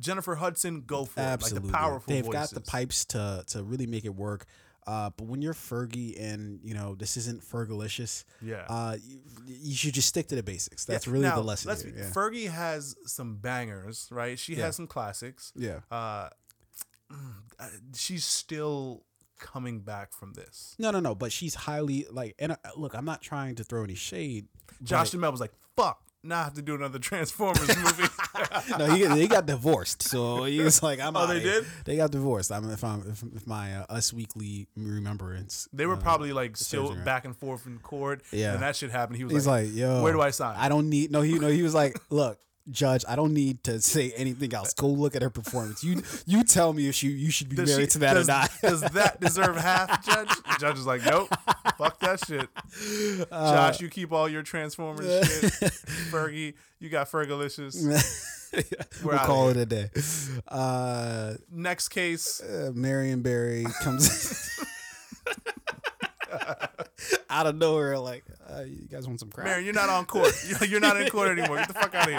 Jennifer 0.00 0.34
Hudson. 0.34 0.80
Go 0.84 1.04
for 1.04 1.20
Absolutely, 1.20 1.68
it. 1.68 1.72
Like 1.72 1.72
the 1.72 1.78
powerful 1.78 2.12
they've 2.12 2.24
voices. 2.24 2.52
got 2.52 2.54
the 2.64 2.68
pipes 2.68 3.04
to 3.06 3.44
to 3.48 3.62
really 3.62 3.86
make 3.86 4.04
it 4.04 4.14
work. 4.16 4.46
Uh, 4.86 5.10
but 5.16 5.26
when 5.26 5.40
you're 5.42 5.54
Fergie 5.54 6.20
and 6.20 6.58
you 6.64 6.74
know 6.74 6.94
this 6.96 7.16
isn't 7.16 7.42
Fergalicious, 7.42 8.24
Yeah. 8.40 8.64
uh, 8.68 8.96
you, 9.04 9.18
you 9.46 9.74
should 9.74 9.94
just 9.94 10.08
stick 10.08 10.26
to 10.28 10.34
the 10.34 10.42
basics. 10.42 10.84
That's 10.84 11.06
Yeah, 11.06 11.12
really 11.12 11.24
now, 11.26 11.36
the 11.36 11.42
lesson. 11.42 11.68
Let's 11.68 11.82
here, 11.82 11.92
be, 11.92 11.98
yeah. 12.00 12.10
Fergie 12.10 12.48
has 12.50 12.96
some 13.06 13.36
bangers, 13.36 14.08
right? 14.10 14.38
She 14.38 14.54
Yeah. 14.56 14.66
has 14.66 14.76
some 14.76 14.86
classics. 14.88 15.52
yeah. 15.54 15.80
Uh, 15.90 16.30
uh, 17.58 17.68
she's 17.94 18.24
still 18.24 19.04
coming 19.38 19.80
back 19.80 20.12
from 20.12 20.32
this. 20.34 20.74
No, 20.78 20.90
no, 20.90 21.00
no. 21.00 21.14
But 21.14 21.32
she's 21.32 21.54
highly 21.54 22.06
like, 22.10 22.34
and 22.38 22.52
uh, 22.52 22.56
look, 22.76 22.94
I'm 22.94 23.04
not 23.04 23.20
trying 23.22 23.54
to 23.56 23.64
throw 23.64 23.84
any 23.84 23.94
shade. 23.94 24.48
Josh 24.82 25.10
Duhamel 25.10 25.30
was 25.30 25.40
like, 25.40 25.52
"Fuck, 25.76 26.00
now 26.22 26.40
I 26.40 26.44
have 26.44 26.54
to 26.54 26.62
do 26.62 26.74
another 26.74 26.98
Transformers 26.98 27.68
movie." 27.76 28.08
no, 28.78 28.94
he, 28.94 29.04
they 29.04 29.26
got 29.26 29.46
divorced, 29.46 30.02
so 30.02 30.44
he 30.44 30.60
was 30.60 30.82
like, 30.82 31.00
"I'm." 31.00 31.16
Oh, 31.16 31.26
they 31.26 31.40
here. 31.40 31.60
did? 31.60 31.66
They 31.84 31.96
got 31.96 32.10
divorced. 32.10 32.52
I'm 32.52 32.70
if 32.70 32.84
I'm 32.84 33.00
if, 33.10 33.22
if 33.34 33.46
my 33.46 33.76
uh, 33.76 33.86
Us 33.88 34.12
Weekly 34.12 34.68
remembrance. 34.76 35.68
They 35.72 35.86
were 35.86 35.94
uh, 35.94 36.00
probably 36.00 36.32
like 36.32 36.56
still 36.56 36.94
right. 36.94 37.04
back 37.04 37.24
and 37.24 37.36
forth 37.36 37.66
in 37.66 37.78
court. 37.78 38.22
Yeah. 38.32 38.54
and 38.54 38.62
that 38.62 38.76
shit 38.76 38.90
happened. 38.90 39.16
He 39.16 39.24
was 39.24 39.32
He's 39.32 39.46
like, 39.46 39.66
like, 39.66 39.74
"Yo, 39.74 40.02
"Where 40.02 40.12
do 40.12 40.20
I 40.20 40.30
sign?" 40.30 40.56
I 40.58 40.68
don't 40.68 40.88
need 40.88 41.10
no. 41.10 41.22
He 41.22 41.38
no. 41.38 41.48
He 41.48 41.62
was 41.62 41.74
like, 41.74 41.98
"Look, 42.10 42.38
Judge, 42.70 43.04
I 43.08 43.16
don't 43.16 43.34
need 43.34 43.64
to 43.64 43.80
say 43.80 44.12
anything 44.16 44.54
else. 44.54 44.72
Go 44.72 44.86
look 44.86 45.16
at 45.16 45.22
her 45.22 45.30
performance. 45.30 45.82
You 45.82 46.02
you 46.26 46.44
tell 46.44 46.72
me 46.72 46.88
if 46.88 46.94
she 46.94 47.08
you 47.08 47.30
should 47.30 47.48
be 47.48 47.56
Does 47.56 47.70
married 47.70 47.84
she- 47.90 47.92
to 47.94 47.98
that 48.00 48.14
does, 48.14 48.28
or 48.28 48.32
not." 48.32 48.50
does 48.62 48.80
that 48.92 49.20
deserve 49.20 49.56
half, 49.56 50.04
Judge? 50.06 50.28
The 50.28 50.56
judge 50.60 50.78
is 50.78 50.86
like, 50.86 51.04
nope, 51.04 51.28
fuck 51.76 51.98
that 52.00 52.24
shit. 52.24 52.48
Uh, 53.32 53.54
Josh, 53.54 53.80
you 53.80 53.88
keep 53.88 54.12
all 54.12 54.28
your 54.28 54.42
Transformers 54.42 55.06
shit. 55.40 55.72
Fergie, 56.12 56.54
you 56.78 56.88
got 56.88 57.10
Fergalicious. 57.10 58.28
We'll 59.02 59.16
call 59.20 59.48
it 59.48 59.56
a 59.56 59.64
day. 59.64 59.88
Uh, 60.46 61.36
Next 61.50 61.88
case, 61.88 62.38
uh, 62.42 62.70
Marion 62.74 63.22
Barry 63.22 63.64
comes 63.82 64.06
out 67.30 67.46
of 67.46 67.56
nowhere, 67.56 67.98
like, 67.98 68.24
uh, 68.48 68.62
"You 68.62 68.86
guys 68.90 69.06
want 69.06 69.20
some 69.20 69.30
crack?" 69.30 69.46
Marion, 69.46 69.64
you're 69.64 69.74
not 69.74 69.88
on 69.88 70.04
court. 70.06 70.32
You're- 70.46 70.66
You're 70.68 70.80
not 70.80 71.00
in 71.00 71.08
court 71.08 71.36
anymore. 71.38 71.56
Get 71.58 71.68
the 71.68 71.74
fuck 71.74 71.94
out 71.94 72.08
of 72.10 72.14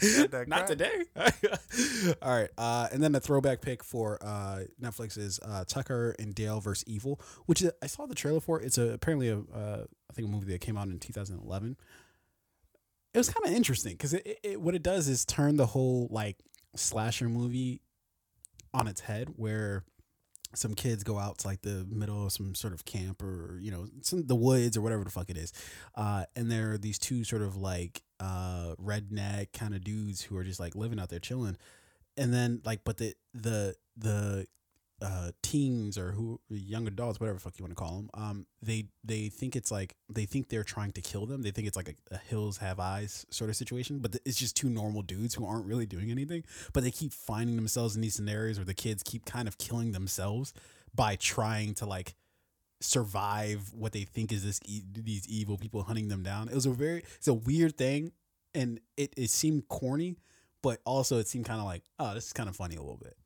here. 0.00 0.44
Not 0.46 0.66
today. 0.66 1.04
All 2.22 2.30
right. 2.40 2.50
Uh, 2.58 2.88
and 2.92 3.02
then 3.02 3.12
the 3.12 3.20
throwback 3.20 3.60
pick 3.60 3.82
for 3.84 4.18
uh, 4.22 4.60
Netflix 4.80 5.16
is 5.18 5.38
uh, 5.44 5.64
Tucker 5.66 6.14
and 6.18 6.34
Dale 6.34 6.60
versus 6.60 6.84
Evil, 6.86 7.20
which 7.46 7.62
is, 7.62 7.70
I 7.82 7.86
saw 7.86 8.06
the 8.06 8.14
trailer 8.14 8.40
for. 8.40 8.60
It's 8.60 8.78
a, 8.78 8.90
apparently 8.92 9.28
a 9.28 9.38
uh, 9.38 9.84
I 10.10 10.12
think 10.14 10.28
a 10.28 10.30
movie 10.30 10.52
that 10.52 10.60
came 10.60 10.76
out 10.76 10.88
in 10.88 10.98
2011. 10.98 11.76
it 13.14 13.18
was 13.18 13.28
kind 13.30 13.46
of 13.46 13.52
interesting 13.52 13.92
because 13.92 14.14
it, 14.14 14.38
it, 14.42 14.60
what 14.60 14.74
it 14.74 14.82
does 14.82 15.08
is 15.08 15.24
turn 15.24 15.56
the 15.56 15.66
whole 15.66 16.08
like 16.10 16.36
slasher 16.76 17.28
movie 17.28 17.80
on 18.74 18.86
its 18.88 19.00
head, 19.02 19.28
where 19.36 19.84
some 20.54 20.74
kids 20.74 21.02
go 21.02 21.18
out 21.18 21.38
to 21.38 21.46
like 21.46 21.62
the 21.62 21.86
middle 21.90 22.26
of 22.26 22.32
some 22.32 22.54
sort 22.54 22.72
of 22.72 22.84
camp 22.84 23.22
or 23.22 23.58
you 23.60 23.70
know 23.70 23.86
some 24.02 24.26
the 24.26 24.34
woods 24.34 24.76
or 24.76 24.80
whatever 24.80 25.04
the 25.04 25.10
fuck 25.10 25.30
it 25.30 25.36
is, 25.36 25.52
uh, 25.94 26.24
and 26.36 26.50
there 26.50 26.72
are 26.72 26.78
these 26.78 26.98
two 26.98 27.24
sort 27.24 27.42
of 27.42 27.56
like 27.56 28.02
uh, 28.20 28.74
redneck 28.82 29.52
kind 29.52 29.74
of 29.74 29.82
dudes 29.82 30.22
who 30.22 30.36
are 30.36 30.44
just 30.44 30.60
like 30.60 30.74
living 30.74 31.00
out 31.00 31.08
there 31.08 31.18
chilling, 31.18 31.56
and 32.16 32.32
then 32.32 32.60
like 32.64 32.80
but 32.84 32.98
the 32.98 33.14
the 33.34 33.74
the 33.96 34.46
uh, 35.02 35.32
teens 35.42 35.98
or 35.98 36.12
who 36.12 36.40
young 36.48 36.86
adults, 36.86 37.18
whatever 37.18 37.38
fuck 37.38 37.58
you 37.58 37.64
want 37.64 37.72
to 37.72 37.76
call 37.76 37.96
them, 37.96 38.10
um, 38.14 38.46
they 38.62 38.86
they 39.04 39.28
think 39.28 39.56
it's 39.56 39.70
like 39.70 39.96
they 40.08 40.24
think 40.24 40.48
they're 40.48 40.64
trying 40.64 40.92
to 40.92 41.00
kill 41.00 41.26
them. 41.26 41.42
They 41.42 41.50
think 41.50 41.66
it's 41.66 41.76
like 41.76 41.88
a, 41.88 42.14
a 42.14 42.18
hills 42.18 42.58
have 42.58 42.78
eyes 42.78 43.26
sort 43.30 43.50
of 43.50 43.56
situation, 43.56 43.98
but 43.98 44.16
it's 44.24 44.38
just 44.38 44.56
two 44.56 44.68
normal 44.68 45.02
dudes 45.02 45.34
who 45.34 45.46
aren't 45.46 45.66
really 45.66 45.86
doing 45.86 46.10
anything. 46.10 46.44
But 46.72 46.84
they 46.84 46.90
keep 46.90 47.12
finding 47.12 47.56
themselves 47.56 47.96
in 47.96 48.02
these 48.02 48.14
scenarios 48.14 48.58
where 48.58 48.64
the 48.64 48.74
kids 48.74 49.02
keep 49.02 49.24
kind 49.24 49.48
of 49.48 49.58
killing 49.58 49.92
themselves 49.92 50.54
by 50.94 51.16
trying 51.16 51.74
to 51.74 51.86
like 51.86 52.14
survive 52.80 53.72
what 53.72 53.92
they 53.92 54.02
think 54.02 54.32
is 54.32 54.44
this 54.44 54.60
e- 54.64 54.82
these 54.92 55.26
evil 55.28 55.58
people 55.58 55.82
hunting 55.82 56.08
them 56.08 56.22
down. 56.22 56.48
It 56.48 56.54
was 56.54 56.66
a 56.66 56.70
very 56.70 57.02
it's 57.16 57.28
a 57.28 57.34
weird 57.34 57.76
thing, 57.76 58.12
and 58.54 58.80
it 58.96 59.14
it 59.16 59.30
seemed 59.30 59.68
corny, 59.68 60.16
but 60.62 60.80
also 60.84 61.18
it 61.18 61.26
seemed 61.26 61.46
kind 61.46 61.60
of 61.60 61.66
like 61.66 61.82
oh 61.98 62.14
this 62.14 62.26
is 62.26 62.32
kind 62.32 62.48
of 62.48 62.56
funny 62.56 62.76
a 62.76 62.80
little 62.80 62.98
bit. 62.98 63.16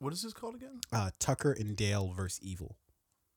What 0.00 0.12
is 0.12 0.22
this 0.22 0.32
called 0.32 0.56
again? 0.56 0.80
Uh, 0.92 1.10
Tucker 1.18 1.52
and 1.52 1.76
Dale 1.76 2.12
versus 2.16 2.40
Evil. 2.42 2.76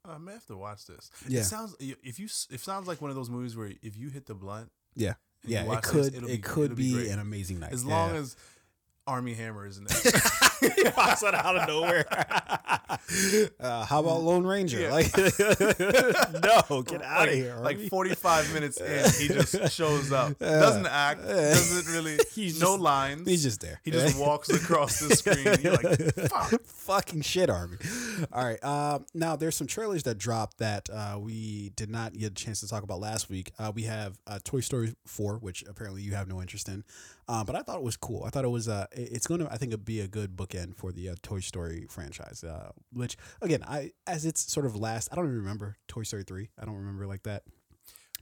I 0.05 0.17
may 0.17 0.33
have 0.33 0.45
to 0.47 0.57
watch 0.57 0.85
this. 0.87 1.11
Yeah. 1.27 1.41
It 1.41 1.43
sounds 1.45 1.75
if 1.79 2.19
you 2.19 2.25
it 2.49 2.59
sounds 2.59 2.87
like 2.87 3.01
one 3.01 3.09
of 3.11 3.15
those 3.15 3.29
movies 3.29 3.55
where 3.55 3.71
if 3.81 3.95
you 3.95 4.09
hit 4.09 4.25
the 4.25 4.33
blunt, 4.33 4.69
Yeah, 4.95 5.13
yeah, 5.45 5.63
it 5.71 5.83
could 5.83 6.05
this, 6.05 6.13
it'll 6.15 6.27
be- 6.29 6.37
could 6.39 6.75
be 6.75 7.03
be, 7.03 7.09
an 7.09 7.19
amazing 7.19 7.59
night 7.59 7.71
as 7.73 7.83
Yeah. 7.85 7.95
long 7.95 8.15
as 8.15 8.35
Armie 9.07 9.33
Hammer 9.33 9.65
is 9.65 9.77
in 9.79 9.83
there. 9.85 9.95
He 10.75 10.83
pops 10.91 11.23
out 11.23 11.35
out 11.35 11.55
of 11.57 11.67
nowhere. 11.67 12.05
uh, 13.59 13.85
how 13.85 13.99
about 13.99 14.21
Lone 14.21 14.45
Ranger? 14.45 14.79
Yeah. 14.79 14.91
Like, 14.91 15.17
no, 15.17 16.81
get 16.83 17.01
out 17.01 17.19
like, 17.19 17.29
of 17.29 17.35
here. 17.35 17.55
Like 17.57 17.77
Armie. 17.77 17.89
45 17.89 18.53
minutes 18.53 18.79
in, 18.79 19.11
he 19.21 19.27
just 19.27 19.71
shows 19.73 20.11
up. 20.11 20.37
Doesn't 20.39 20.87
act. 20.87 21.21
Doesn't 21.23 21.93
really. 21.93 22.17
He's 22.33 22.59
no 22.59 22.73
just- 22.73 22.81
lines. 22.81 23.27
He's 23.27 23.43
just 23.43 23.61
there. 23.61 23.79
He 23.83 23.91
just 23.91 24.17
walks 24.17 24.49
across 24.49 24.99
the 24.99 25.15
screen. 25.15 25.45
You're 25.61 25.73
like, 25.73 26.29
fuck. 26.29 26.61
fucking 26.65 27.21
shit, 27.21 27.49
Armie. 27.49 27.77
All 28.31 28.43
right. 28.45 28.63
Um, 28.63 29.05
now 29.13 29.35
there's 29.35 29.55
some 29.55 29.67
trailers 29.67 30.03
that 30.03 30.17
dropped 30.17 30.57
that 30.59 30.89
uh, 30.89 31.17
we 31.19 31.71
did 31.75 31.89
not 31.89 32.13
get 32.13 32.31
a 32.31 32.35
chance 32.35 32.59
to 32.61 32.67
talk 32.67 32.83
about 32.83 32.99
last 32.99 33.29
week. 33.29 33.51
Uh, 33.59 33.71
we 33.73 33.83
have 33.83 34.17
uh, 34.27 34.39
Toy 34.43 34.59
Story 34.61 34.95
4, 35.05 35.37
which 35.37 35.63
apparently 35.67 36.01
you 36.01 36.13
have 36.13 36.27
no 36.27 36.41
interest 36.41 36.67
in, 36.69 36.83
uh, 37.27 37.43
but 37.43 37.55
I 37.55 37.61
thought 37.61 37.77
it 37.77 37.83
was 37.83 37.97
cool. 37.97 38.23
I 38.23 38.29
thought 38.29 38.45
it 38.45 38.49
was. 38.49 38.67
Uh, 38.67 38.85
it's 38.91 39.27
going 39.27 39.39
to. 39.41 39.51
I 39.51 39.57
think 39.57 39.71
it'd 39.71 39.85
be 39.85 39.99
a 40.01 40.07
good 40.07 40.35
bookend 40.35 40.75
for 40.75 40.91
the 40.91 41.09
uh, 41.09 41.15
Toy 41.21 41.39
Story 41.39 41.85
franchise. 41.89 42.43
Uh, 42.43 42.71
which 42.91 43.17
again, 43.41 43.63
I 43.67 43.91
as 44.07 44.25
it's 44.25 44.51
sort 44.51 44.65
of 44.65 44.75
last. 44.75 45.09
I 45.11 45.15
don't 45.15 45.25
even 45.25 45.37
remember 45.37 45.77
Toy 45.87 46.03
Story 46.03 46.23
3. 46.23 46.49
I 46.59 46.65
don't 46.65 46.75
remember 46.75 47.07
like 47.07 47.23
that. 47.23 47.43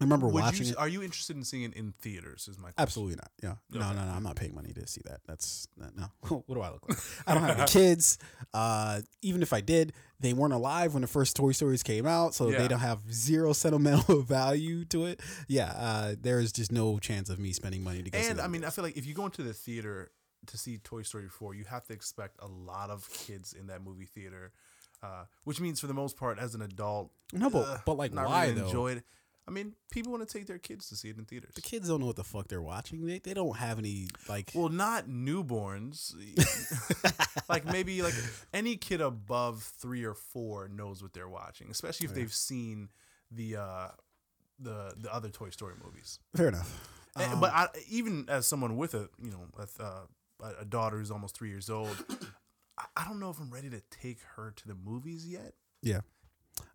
I 0.01 0.03
remember 0.03 0.27
Would 0.27 0.41
watching 0.41 0.65
you, 0.65 0.71
it. 0.71 0.77
Are 0.79 0.87
you 0.87 1.03
interested 1.03 1.35
in 1.35 1.43
seeing 1.43 1.61
it 1.63 1.73
in 1.75 1.93
theaters? 2.01 2.47
Is 2.49 2.57
my 2.57 2.71
question. 2.71 2.75
Absolutely 2.79 3.15
not. 3.17 3.31
Yeah. 3.43 3.55
No, 3.69 3.85
Okay. 3.85 3.95
no, 3.95 4.05
no. 4.05 4.11
I'm 4.13 4.23
not 4.23 4.35
paying 4.35 4.55
money 4.55 4.73
to 4.73 4.87
see 4.87 5.01
that. 5.05 5.19
That's 5.27 5.67
no. 5.77 6.07
what 6.47 6.55
do 6.55 6.61
I 6.61 6.71
look 6.71 6.89
like? 6.89 6.97
I 7.27 7.33
don't 7.35 7.43
have 7.43 7.59
any 7.59 7.67
kids. 7.67 8.17
Uh, 8.53 9.01
even 9.21 9.43
if 9.43 9.53
I 9.53 9.61
did, 9.61 9.93
they 10.19 10.33
weren't 10.33 10.53
alive 10.53 10.93
when 10.93 11.01
the 11.01 11.07
first 11.07 11.35
Toy 11.35 11.51
Stories 11.51 11.83
came 11.83 12.07
out, 12.07 12.33
so 12.33 12.49
Yeah. 12.49 12.57
they 12.57 12.67
don't 12.67 12.79
have 12.79 12.99
zero 13.13 13.53
sentimental 13.65 14.21
value 14.23 14.85
to 14.85 15.05
it. 15.05 15.19
Yeah. 15.47 15.71
Uh, 15.75 16.15
there 16.19 16.39
is 16.39 16.51
just 16.51 16.71
no 16.71 16.97
chance 16.97 17.29
of 17.29 17.37
me 17.37 17.53
spending 17.53 17.83
money 17.83 18.01
to 18.01 18.09
go 18.09 18.17
And 18.17 18.41
I 18.41 18.43
mean, 18.47 18.61
movie. 18.61 18.65
I 18.65 18.69
feel 18.71 18.83
like 18.83 18.97
if 18.97 19.05
you 19.05 19.13
go 19.13 19.25
into 19.25 19.43
the 19.43 19.53
theater 19.53 20.11
to 20.47 20.57
see 20.57 20.79
Toy 20.79 21.03
Story 21.03 21.27
4, 21.29 21.53
you 21.53 21.65
have 21.65 21.85
to 21.85 21.93
expect 21.93 22.37
a 22.41 22.47
lot 22.47 22.89
of 22.89 23.07
kids 23.13 23.53
in 23.53 23.67
that 23.67 23.83
movie 23.83 24.07
theater, 24.07 24.51
uh, 25.03 25.25
which 25.43 25.59
means 25.61 25.79
for 25.79 25.85
the 25.85 25.93
most 25.93 26.17
part, 26.17 26.39
as 26.39 26.55
an 26.55 26.63
adult, 26.63 27.11
no, 27.33 27.49
but 27.51 27.67
uh, 27.67 27.77
but 27.85 27.97
like 27.97 28.13
why 28.13 28.47
really 28.47 28.59
though? 28.59 28.65
enjoy 28.65 28.91
it. 28.93 29.03
I 29.47 29.51
mean, 29.51 29.73
people 29.91 30.11
want 30.11 30.27
to 30.27 30.31
take 30.37 30.45
their 30.47 30.59
kids 30.59 30.87
to 30.89 30.95
see 30.95 31.09
it 31.09 31.17
in 31.17 31.25
theaters. 31.25 31.53
the 31.55 31.61
kids 31.61 31.87
don't 31.89 31.99
know 31.99 32.05
what 32.05 32.15
the 32.15 32.23
fuck 32.23 32.47
they're 32.47 32.61
watching. 32.61 33.05
They 33.05 33.19
they 33.19 33.33
don't 33.33 33.57
have 33.57 33.79
any 33.79 34.07
like. 34.29 34.51
Well, 34.53 34.69
not 34.69 35.07
newborns. 35.07 36.13
like 37.49 37.65
maybe 37.65 38.01
like 38.01 38.13
any 38.53 38.75
kid 38.77 39.01
above 39.01 39.63
three 39.79 40.03
or 40.03 40.13
four 40.13 40.67
knows 40.67 41.01
what 41.01 41.13
they're 41.13 41.29
watching, 41.29 41.69
especially 41.71 42.05
if 42.05 42.11
Yeah. 42.11 42.15
they've 42.15 42.33
seen 42.33 42.89
the 43.31 43.57
uh, 43.57 43.87
the 44.59 44.93
the 44.97 45.13
other 45.13 45.29
Toy 45.29 45.49
Story 45.49 45.73
movies. 45.83 46.19
fair 46.35 46.47
enough. 46.49 46.69
And- 47.15 47.33
Um, 47.33 47.39
but 47.41 47.51
I, 47.53 47.67
even 47.89 48.25
as 48.29 48.47
someone 48.47 48.77
with 48.77 48.93
a 48.93 49.09
you 49.21 49.31
know 49.31 49.47
with 49.57 49.75
uh, 49.81 50.05
a- 50.41 50.61
a 50.61 50.65
daughter 50.65 50.97
who's 50.97 51.11
almost 51.11 51.35
three 51.35 51.49
years 51.49 51.69
old, 51.69 51.97
I, 52.77 52.85
I 52.95 53.05
don't 53.05 53.19
know 53.19 53.29
if 53.31 53.39
I'm 53.39 53.49
ready 53.51 53.69
to 53.71 53.81
take 53.89 54.19
her 54.35 54.53
to 54.55 54.67
the 54.67 54.75
movies 54.75 55.27
yet. 55.27 55.53
yeah, 55.81 56.01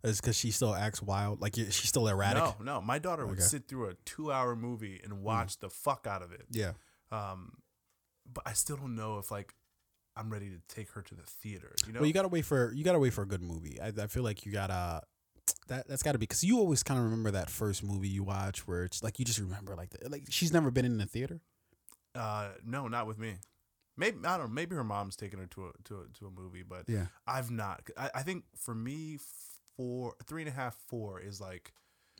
it's 0.03 0.19
because 0.21 0.35
she 0.35 0.51
still 0.51 0.73
acts 0.73 1.01
wild. 1.01 1.41
Like 1.41 1.55
she's 1.55 1.87
still 1.89 2.07
erratic. 2.07 2.43
No, 2.43 2.55
no, 2.61 2.81
my 2.81 2.99
daughter 2.99 3.25
would 3.25 3.33
Okay. 3.33 3.41
Hmm. 3.43 3.47
sit 3.47 3.67
through 3.67 3.89
a 3.89 3.93
two-hour 4.05 4.55
movie 4.55 4.99
and 5.03 5.21
watch 5.21 5.59
the 5.59 5.69
fuck 5.69 6.07
out 6.09 6.21
of 6.21 6.31
it. 6.31 6.45
Yeah. 6.51 6.73
Um, 7.11 7.53
but 8.31 8.43
I 8.45 8.53
still 8.53 8.77
don't 8.77 8.95
know 8.95 9.17
if 9.19 9.31
like 9.31 9.53
I'm 10.15 10.29
ready 10.31 10.49
to 10.49 10.59
take 10.73 10.89
her 10.91 11.01
to 11.01 11.15
the 11.15 11.23
theater. 11.23 11.73
You 11.85 11.93
know, 11.93 11.99
Well, 11.99 12.07
you 12.07 12.13
gotta 12.13 12.27
wait 12.27 12.45
for 12.45 12.73
you 12.73 12.83
gotta 12.83 12.99
wait 12.99 13.13
for 13.13 13.21
a 13.21 13.27
good 13.27 13.41
movie. 13.43 13.79
I, 13.81 13.87
I 13.97 14.07
feel 14.07 14.23
like 14.23 14.45
you 14.45 14.51
gotta 14.51 15.01
that 15.67 15.87
that's 15.87 16.03
gotta 16.03 16.17
be 16.17 16.23
because 16.23 16.43
you 16.43 16.59
always 16.59 16.83
kind 16.83 16.97
of 16.99 17.05
remember 17.05 17.31
that 17.31 17.49
first 17.49 17.83
movie 17.83 18.09
you 18.09 18.23
watch 18.23 18.67
where 18.67 18.83
it's 18.83 19.01
like 19.03 19.19
you 19.19 19.25
just 19.25 19.39
remember 19.39 19.75
like 19.75 19.91
the, 19.91 20.09
like 20.09 20.23
she's 20.29 20.51
never 20.51 20.71
been 20.71 20.85
in 20.85 20.97
the 20.97 21.05
theater. 21.05 21.39
uh, 22.15 22.49
no, 22.65 22.87
not 22.87 23.05
with 23.07 23.17
me. 23.19 23.35
Maybe 23.95 24.17
I 24.25 24.37
don't 24.37 24.47
know. 24.49 24.53
Maybe 24.53 24.75
her 24.75 24.83
mom's 24.83 25.15
taking 25.15 25.39
her 25.39 25.45
to 25.47 25.67
a 25.67 25.71
to 25.85 26.01
a, 26.01 26.19
to 26.19 26.27
a 26.27 26.31
movie, 26.31 26.63
but 26.67 26.83
Yeah, 26.87 27.05
I've 27.25 27.49
not. 27.51 27.81
I, 27.97 28.09
I 28.15 28.23
think 28.23 28.43
for 28.55 28.75
me, 28.75 29.17
four, 29.77 30.15
three 30.25 30.41
and 30.41 30.49
a 30.49 30.53
half, 30.53 30.75
four 30.87 31.21
is 31.21 31.39
like 31.39 31.71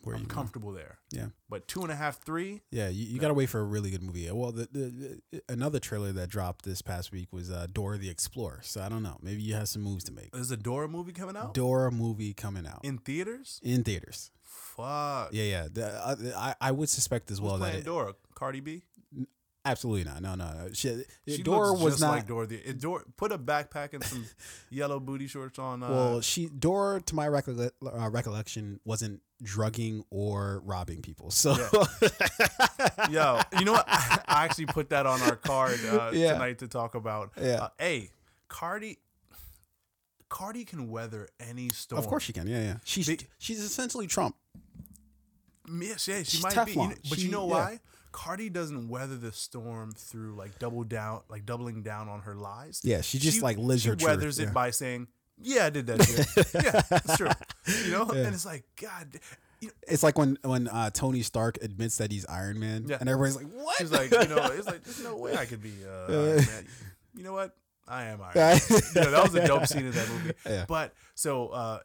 where 0.03 0.15
I'm 0.15 0.21
you 0.21 0.27
comfortable 0.27 0.71
there. 0.71 0.99
Yeah. 1.11 1.27
But 1.49 1.67
two 1.67 1.81
and 1.81 1.91
a 1.91 1.95
half, 1.95 2.21
three. 2.21 2.61
Yeah, 2.71 2.87
you, 2.89 3.05
you 3.05 3.19
gotta 3.19 3.33
wait 3.33 3.49
for 3.49 3.59
a 3.59 3.63
really 3.63 3.89
good 3.89 4.03
movie. 4.03 4.29
Well, 4.31 4.51
the, 4.51 4.67
the, 4.71 5.21
the 5.31 5.41
another 5.49 5.79
trailer 5.79 6.11
that 6.11 6.29
dropped 6.29 6.63
this 6.63 6.81
past 6.81 7.11
week 7.11 7.33
was 7.33 7.51
uh, 7.51 7.67
Dora 7.71 7.97
the 7.97 8.09
Explorer. 8.09 8.59
So 8.63 8.81
I 8.81 8.89
don't 8.89 9.03
know. 9.03 9.17
Maybe 9.21 9.41
you 9.41 9.55
have 9.55 9.67
some 9.67 9.81
moves 9.81 10.03
to 10.05 10.11
make. 10.13 10.31
There's 10.31 10.51
a 10.51 10.57
Dora 10.57 10.87
movie 10.87 11.13
coming 11.13 11.35
out 11.35 11.53
Dora 11.53 11.91
movie 11.91 12.33
coming 12.33 12.67
out 12.67 12.81
in, 12.83 12.99
theaters. 12.99 13.59
in 13.63 13.83
theaters. 13.83 13.83
theaters. 13.83 14.31
Fuck. 14.43 15.29
Yeah, 15.31 15.43
yeah. 15.43 15.67
The, 15.71 15.87
uh, 15.87 16.15
I 16.37 16.55
I 16.61 16.71
would 16.71 16.89
suspect 16.89 17.31
as 17.31 17.39
Who's 17.39 17.45
well 17.45 17.57
that 17.57 17.75
it, 17.75 17.85
Dora? 17.85 18.13
Cardi 18.35 18.59
B. 18.59 18.83
absolutely 19.69 20.03
not. 20.05 20.21
No, 20.21 20.35
no, 20.35 20.45
no. 20.45 20.67
She, 20.73 21.03
She 21.27 21.43
Dora 21.43 21.73
was 21.73 22.01
not. 22.01 22.11
like 22.11 22.27
Dora. 22.27 22.47
The, 22.47 22.73
Dora. 22.73 23.03
Put 23.15 23.31
a 23.31 23.37
backpack 23.37 23.93
and 23.93 24.03
some 24.03 24.25
yellow 24.69 24.99
booty 24.99 25.27
shorts 25.27 25.59
on. 25.59 25.83
Uh, 25.83 25.89
Well, 25.89 26.21
she 26.21 26.47
Dora, 26.47 27.01
to 27.01 27.15
my 27.15 27.27
recolle- 27.27 27.71
uh, 27.85 28.09
recollection, 28.09 28.79
wasn't 28.85 29.21
drugging 29.43 30.03
or 30.09 30.61
robbing 30.65 31.01
people. 31.01 31.29
So, 31.31 31.51
Yo, 33.09 33.39
you 33.59 33.65
know 33.65 33.73
what? 33.73 33.85
I 33.89 34.45
actually 34.45 34.65
put 34.67 34.89
that 34.89 35.05
on 35.05 35.21
our 35.21 35.35
card 35.35 35.79
uh, 35.89 36.11
Yeah. 36.13 36.33
tonight 36.33 36.59
to 36.59 36.67
talk 36.67 36.95
about. 36.95 37.31
Yeah. 37.41 37.63
Uh, 37.63 37.69
hey, 37.79 38.09
Cardi. 38.47 38.97
Cardi 40.29 40.65
can 40.65 40.89
weather 40.89 41.29
any 41.39 41.69
storm. 41.69 41.99
of 41.99 42.07
course 42.07 42.23
she 42.23 42.33
can. 42.33 42.47
Yeah, 42.47 42.61
yeah. 42.61 42.77
She's 42.83 43.09
she's 43.37 43.59
essentially 43.61 44.07
Trump. 44.07 44.35
Yes, 45.69 46.07
yeah, 46.07 46.17
she 46.19 46.23
She's 46.37 46.43
might 46.43 46.65
be. 46.65 46.71
You 46.73 46.77
know- 46.77 46.93
but 47.09 47.17
She- 47.19 47.25
you 47.25 47.31
know 47.31 47.47
yeah. 47.47 47.77
Cardi 48.17 48.49
doesn't 48.49 48.89
weather 48.89 49.15
the 49.15 49.31
storm 49.31 49.91
through 49.91 50.35
like 50.35 50.57
double 50.57 50.83
down, 50.83 51.21
like 51.29 51.45
doubling 51.45 51.83
down 51.83 52.09
on 52.09 52.21
her 52.21 52.33
lies. 52.35 52.81
Yeah, 52.83 53.01
she 53.01 53.19
just 53.19 53.43
like 53.43 53.59
lives 53.59 53.83
she 53.83 53.91
weathers 53.91 54.39
it 54.39 54.51
by 54.55 54.71
saying, 54.71 55.05
"Yeah, 55.39 55.67
I 55.67 55.69
did 55.69 55.85
that 55.85 56.01
shit. 56.03 56.47
yeah, 56.55 56.81
it's 56.89 57.15
true." 57.15 57.29
You 57.85 57.91
know, 57.91 58.11
Yeah. 58.11 58.23
and 58.25 58.33
it's 58.33 58.43
like, 58.43 58.63
God, 58.81 59.19
you 59.61 59.67
know, 59.67 59.73
It's 59.87 60.01
like 60.01 60.17
when 60.17 60.35
when 60.41 60.67
uh, 60.67 60.89
Tony 60.89 61.21
Stark 61.21 61.59
admits 61.61 61.97
that 61.97 62.11
he's 62.11 62.25
Iron 62.25 62.59
Man, 62.59 62.85
Yeah. 62.87 62.97
and 62.99 63.07
everybody's 63.07 63.35
like, 63.35 63.53
"What?" 63.53 63.77
He's 63.77 63.91
like, 63.91 64.09
you 64.09 64.35
know, 64.35 64.45
it's 64.51 64.65
like 64.65 64.83
there's 64.83 65.03
no 65.03 65.15
way 65.15 65.37
I 65.37 65.45
could 65.45 65.61
be 65.61 65.73
uh, 65.85 66.11
Iron 66.11 66.35
Man. 66.37 66.67
You 67.15 67.23
know 67.23 67.33
what? 67.33 67.55
I 67.87 68.05
am 68.05 68.19
Iron. 68.23 68.31
Man. 68.33 68.59
you 68.95 69.01
know, 69.01 69.11
that 69.11 69.23
was 69.25 69.35
a 69.35 69.45
dope 69.45 69.67
scene 69.67 69.85
in 69.85 69.91
that 69.91 70.09
movie. 70.09 70.33
Yeah. 70.43 70.65
But 70.67 70.95
so 71.13 71.49
uh, 71.49 71.79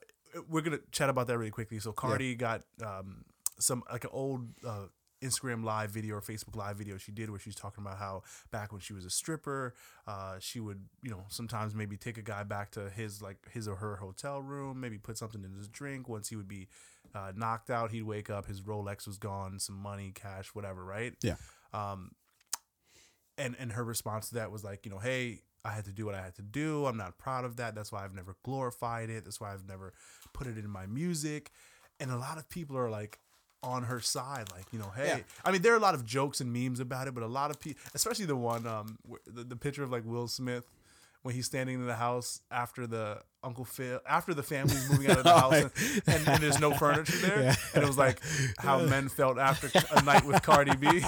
we're 0.49 0.62
gonna 0.62 0.81
chat 0.92 1.11
about 1.11 1.27
that 1.27 1.37
really 1.37 1.51
quickly. 1.51 1.79
So 1.79 1.92
Cardi 1.92 2.35
got 2.37 2.62
um, 2.83 3.27
some 3.59 3.83
like 3.92 4.05
an 4.05 4.11
old 4.14 4.49
uh, 4.66 4.87
Instagram 5.22 5.64
live 5.64 5.90
video 5.90 6.16
or 6.16 6.20
Facebook 6.20 6.56
live 6.56 6.76
video 6.76 6.98
she 6.98 7.12
did 7.12 7.30
where 7.30 7.38
she's 7.38 7.54
talking 7.54 7.85
about 7.85 7.98
how 7.98 8.22
back 8.50 8.72
when 8.72 8.80
she 8.80 8.92
was 8.92 9.04
a 9.04 9.11
stripper, 9.11 9.74
uh, 10.06 10.37
she 10.38 10.61
would 10.61 10.85
you 11.02 11.11
know 11.11 11.24
sometimes 11.28 11.74
maybe 11.74 11.96
take 11.96 12.18
a 12.18 12.22
guy 12.22 12.42
back 12.42 12.70
to 12.72 12.90
his 12.90 13.22
like 13.22 13.38
his 13.50 13.68
or 13.68 13.76
her 13.76 13.96
hotel 13.96 14.40
room, 14.40 14.80
maybe 14.80 14.98
put 14.98 15.16
something 15.16 15.42
in 15.44 15.52
his 15.52 15.68
drink. 15.68 16.08
Once 16.08 16.28
he 16.28 16.37
would 16.37 16.48
be 16.48 16.68
uh, 17.14 17.32
knocked 17.35 17.70
out, 17.70 17.90
he'd 17.90 18.02
wake 18.02 18.30
up, 18.30 18.46
his 18.46 18.61
Rolex 18.61 19.06
was 19.06 19.18
gone, 19.18 19.58
some 19.58 19.76
money, 19.76 20.12
cash, 20.14 20.48
whatever, 20.48 20.85
right? 20.85 21.14
Yeah. 21.22 21.37
Um, 21.72 22.12
and 23.38 23.56
and 23.58 23.72
her 23.72 23.85
response 23.85 24.28
to 24.30 24.35
that 24.37 24.50
was 24.50 24.64
like, 24.64 24.85
you 24.85 24.90
know, 24.90 24.98
hey, 24.98 25.42
I 25.64 25.70
had 25.70 25.85
to 25.85 25.92
do 25.92 26.06
what 26.06 26.14
I 26.14 26.22
had 26.22 26.35
to 26.37 26.42
do. 26.42 26.87
I'm 26.87 26.96
not 26.96 27.18
proud 27.18 27.44
of 27.44 27.56
that. 27.56 27.74
That's 27.74 27.92
why 27.92 28.04
I've 28.04 28.14
never 28.14 28.37
glorified 28.42 29.11
it. 29.11 29.24
That's 29.24 29.40
why 29.40 29.52
I've 29.52 29.66
never 29.66 29.94
put 30.32 30.46
it 30.46 30.58
in 30.58 30.68
my 30.68 30.87
music. 30.87 31.50
And 32.00 32.11
a 32.11 32.16
lot 32.16 32.38
of 32.38 32.48
people 32.48 32.76
are 32.76 32.90
like, 32.90 33.18
on 33.62 33.85
her 33.85 34.01
side. 34.01 34.51
Like, 34.55 34.64
you 34.72 34.79
know, 34.79 34.90
hey, 34.96 35.07
Yeah. 35.07 35.18
I 35.44 35.53
mean, 35.53 35.62
there 35.62 35.72
are 35.72 35.77
a 35.77 35.81
lot 35.81 35.94
of 35.94 36.05
jokes 36.05 36.40
and 36.40 36.53
memes 36.53 36.81
about 36.81 37.09
it, 37.09 37.14
but 37.14 37.22
a 37.22 37.27
lot 37.29 37.51
of 37.51 37.61
people, 37.61 37.81
especially 37.94 38.25
the 38.27 38.37
one, 38.37 38.66
um, 38.66 38.98
the, 39.27 39.44
the 39.44 39.57
picture 39.57 39.83
of 39.83 39.90
like 39.90 40.05
Will 40.05 40.29
Smith 40.29 40.64
when 41.22 41.35
he's 41.37 41.46
standing 41.46 41.77
in 41.77 41.87
the 41.87 41.94
house 41.94 42.40
after 42.51 42.85
the 42.87 43.20
Uncle 43.44 43.64
Phil, 43.64 44.01
after 44.09 44.35
the 44.35 44.42
family's 44.42 44.90
moving 44.90 45.09
out 45.09 45.18
of 45.18 45.25
the 45.25 45.31
Oh, 45.35 45.38
house 45.38 45.55
and, 45.55 45.70
and, 46.09 46.29
and 46.29 46.42
there's 46.42 46.59
no 46.59 46.75
furniture 46.75 47.16
there. 47.18 47.42
Yeah. 47.42 47.55
And 47.75 47.85
it 47.85 47.87
was 47.87 47.96
like 47.98 48.20
how 48.59 48.81
men 48.87 49.09
felt 49.09 49.38
after 49.38 49.70
a 49.94 50.03
night 50.03 50.25
with 50.25 50.42
Cardi 50.42 50.75
B. 50.77 51.01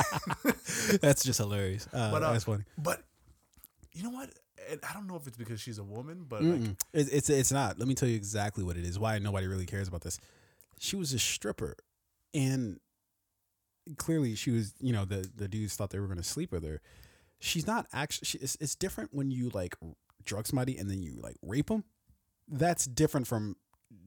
That's 1.01 1.25
just 1.25 1.39
hilarious. 1.39 1.89
Uh, 1.93 2.13
But, 2.13 2.23
uh, 2.23 2.33
that's 2.33 2.45
funny. 2.45 2.63
But 2.79 3.03
you 3.93 4.03
know 4.05 4.11
what? 4.11 4.31
And 4.71 4.81
I 4.89 4.93
don't 4.95 5.07
know 5.07 5.17
if 5.17 5.27
it's 5.27 5.37
because 5.37 5.61
she's 5.61 5.79
a 5.79 5.85
woman, 5.85 6.25
but 6.29 6.43
like, 6.43 6.61
Mm-mm. 6.61 6.77
It's 6.95 7.29
it's 7.29 7.53
not. 7.53 7.79
Let 7.79 7.87
me 7.87 7.95
tell 7.95 8.09
you 8.09 8.17
exactly 8.17 8.65
what 8.65 8.77
it 8.77 8.85
is. 8.85 8.99
Why 8.99 9.19
nobody 9.19 9.47
really 9.47 9.67
cares 9.67 9.89
about 9.89 10.01
this. 10.01 10.19
She 10.79 10.97
was 10.97 11.13
a 11.13 11.19
stripper, 11.19 11.77
and 12.35 12.79
clearly 13.97 14.35
she 14.35 14.51
was. 14.51 14.75
You 14.81 14.93
know, 14.93 15.05
the 15.05 15.29
the 15.35 15.49
dudes 15.49 15.77
thought 15.77 15.91
they 15.91 15.99
were 16.01 16.07
going 16.07 16.19
to 16.19 16.23
sleep 16.25 16.53
with 16.53 16.65
her. 16.65 16.81
She's 17.41 17.67
not 17.67 17.87
actually. 17.93 18.27
She, 18.27 18.39
it's, 18.39 18.57
it's 18.61 18.75
different 18.75 19.11
when 19.13 19.31
you 19.31 19.51
like 19.51 19.77
drug 20.25 20.47
somebody 20.47 20.77
and 20.79 20.91
then 20.91 21.03
you 21.03 21.17
like 21.21 21.37
rape 21.43 21.67
them. 21.69 21.85
That's 22.49 22.87
different 22.87 23.27
from 23.27 23.57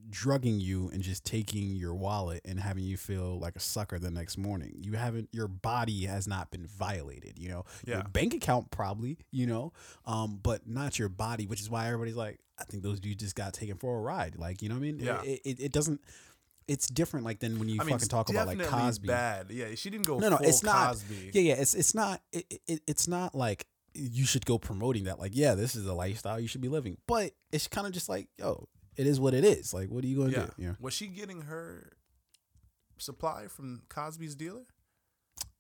drugging 0.10 0.60
you 0.60 0.90
and 0.94 1.02
just 1.02 1.24
taking 1.26 1.76
your 1.76 1.94
wallet 1.94 2.42
and 2.46 2.60
having 2.60 2.84
you 2.84 2.98
feel 2.98 3.40
like 3.40 3.56
a 3.56 3.60
sucker 3.60 4.00
the 4.00 4.10
next 4.12 4.38
morning. 4.38 4.74
You 4.80 4.94
haven't 4.94 5.30
your 5.32 5.48
body 5.48 6.06
has 6.06 6.28
not 6.28 6.50
been 6.52 6.66
violated, 6.66 7.38
you 7.38 7.50
know. 7.50 7.66
Your 7.86 7.98
Yeah. 7.98 8.04
bank 8.04 8.34
account 8.34 8.72
probably, 8.72 9.18
you 9.32 9.48
know, 9.48 9.74
um, 10.06 10.40
but 10.42 10.68
not 10.68 10.98
your 10.98 11.10
body, 11.10 11.46
which 11.46 11.62
is 11.62 11.70
why 11.70 11.88
everybody's 11.88 12.16
like, 12.16 12.40
I 12.60 12.64
think 12.64 12.84
those 12.84 13.00
dudes 13.00 13.24
just 13.24 13.36
got 13.36 13.54
taken 13.54 13.78
for 13.78 13.98
a 13.98 14.02
ride. 14.02 14.36
Like, 14.38 14.62
you 14.62 14.70
know 14.70 14.76
what 14.76 14.80
I 14.80 14.92
mean? 14.92 15.00
Yeah. 15.00 15.22
It, 15.24 15.42
it, 15.46 15.60
it 15.60 15.72
doesn't 15.72 16.02
it's 16.68 16.88
different 16.88 17.26
like 17.26 17.40
than 17.40 17.60
when 17.60 17.70
you 17.70 17.78
I 17.80 17.84
mean, 17.84 17.94
fucking 17.94 18.10
talk 18.10 18.30
about 18.30 18.48
like 18.48 18.62
Cosby. 18.62 19.08
Bad, 19.08 19.52
yeah. 19.52 19.68
She 19.76 19.90
didn't 19.90 20.06
go. 20.06 20.20
No, 20.20 20.30
no, 20.30 20.38
it's 20.42 20.64
not. 20.64 20.90
Cosby. 20.90 21.32
Yeah, 21.34 21.42
yeah, 21.42 21.54
it's 21.56 21.74
it's 21.74 21.94
not 21.96 22.22
it, 22.32 22.62
it, 22.68 22.82
it's 22.88 23.08
not 23.08 23.34
like 23.36 23.68
you 23.94 24.26
should 24.26 24.46
go 24.46 24.58
promoting 24.60 25.06
that 25.06 25.20
like, 25.20 25.32
yeah, 25.36 25.56
this 25.56 25.76
is 25.76 25.86
a 25.86 25.94
lifestyle 25.94 26.40
you 26.40 26.48
should 26.48 26.62
be 26.62 26.70
living. 26.70 26.98
But 27.08 27.32
it's 27.52 27.68
kind 27.68 27.88
of 27.88 27.94
just 27.94 28.10
like, 28.10 28.28
yo, 28.38 28.68
it 28.96 29.08
is 29.08 29.20
what 29.20 29.34
it 29.34 29.44
is. 29.44 29.74
Like, 29.74 29.90
what 29.90 30.04
are 30.04 30.08
you 30.08 30.18
going 30.18 30.32
to 30.32 30.40
Yeah. 30.40 30.46
do? 30.46 30.52
Yeah. 30.58 30.72
Was 30.80 30.94
she 30.94 31.08
getting 31.08 31.44
her 31.44 31.94
supply 32.98 33.48
from 33.48 33.84
Cosby's 33.90 34.36
dealer? 34.36 34.64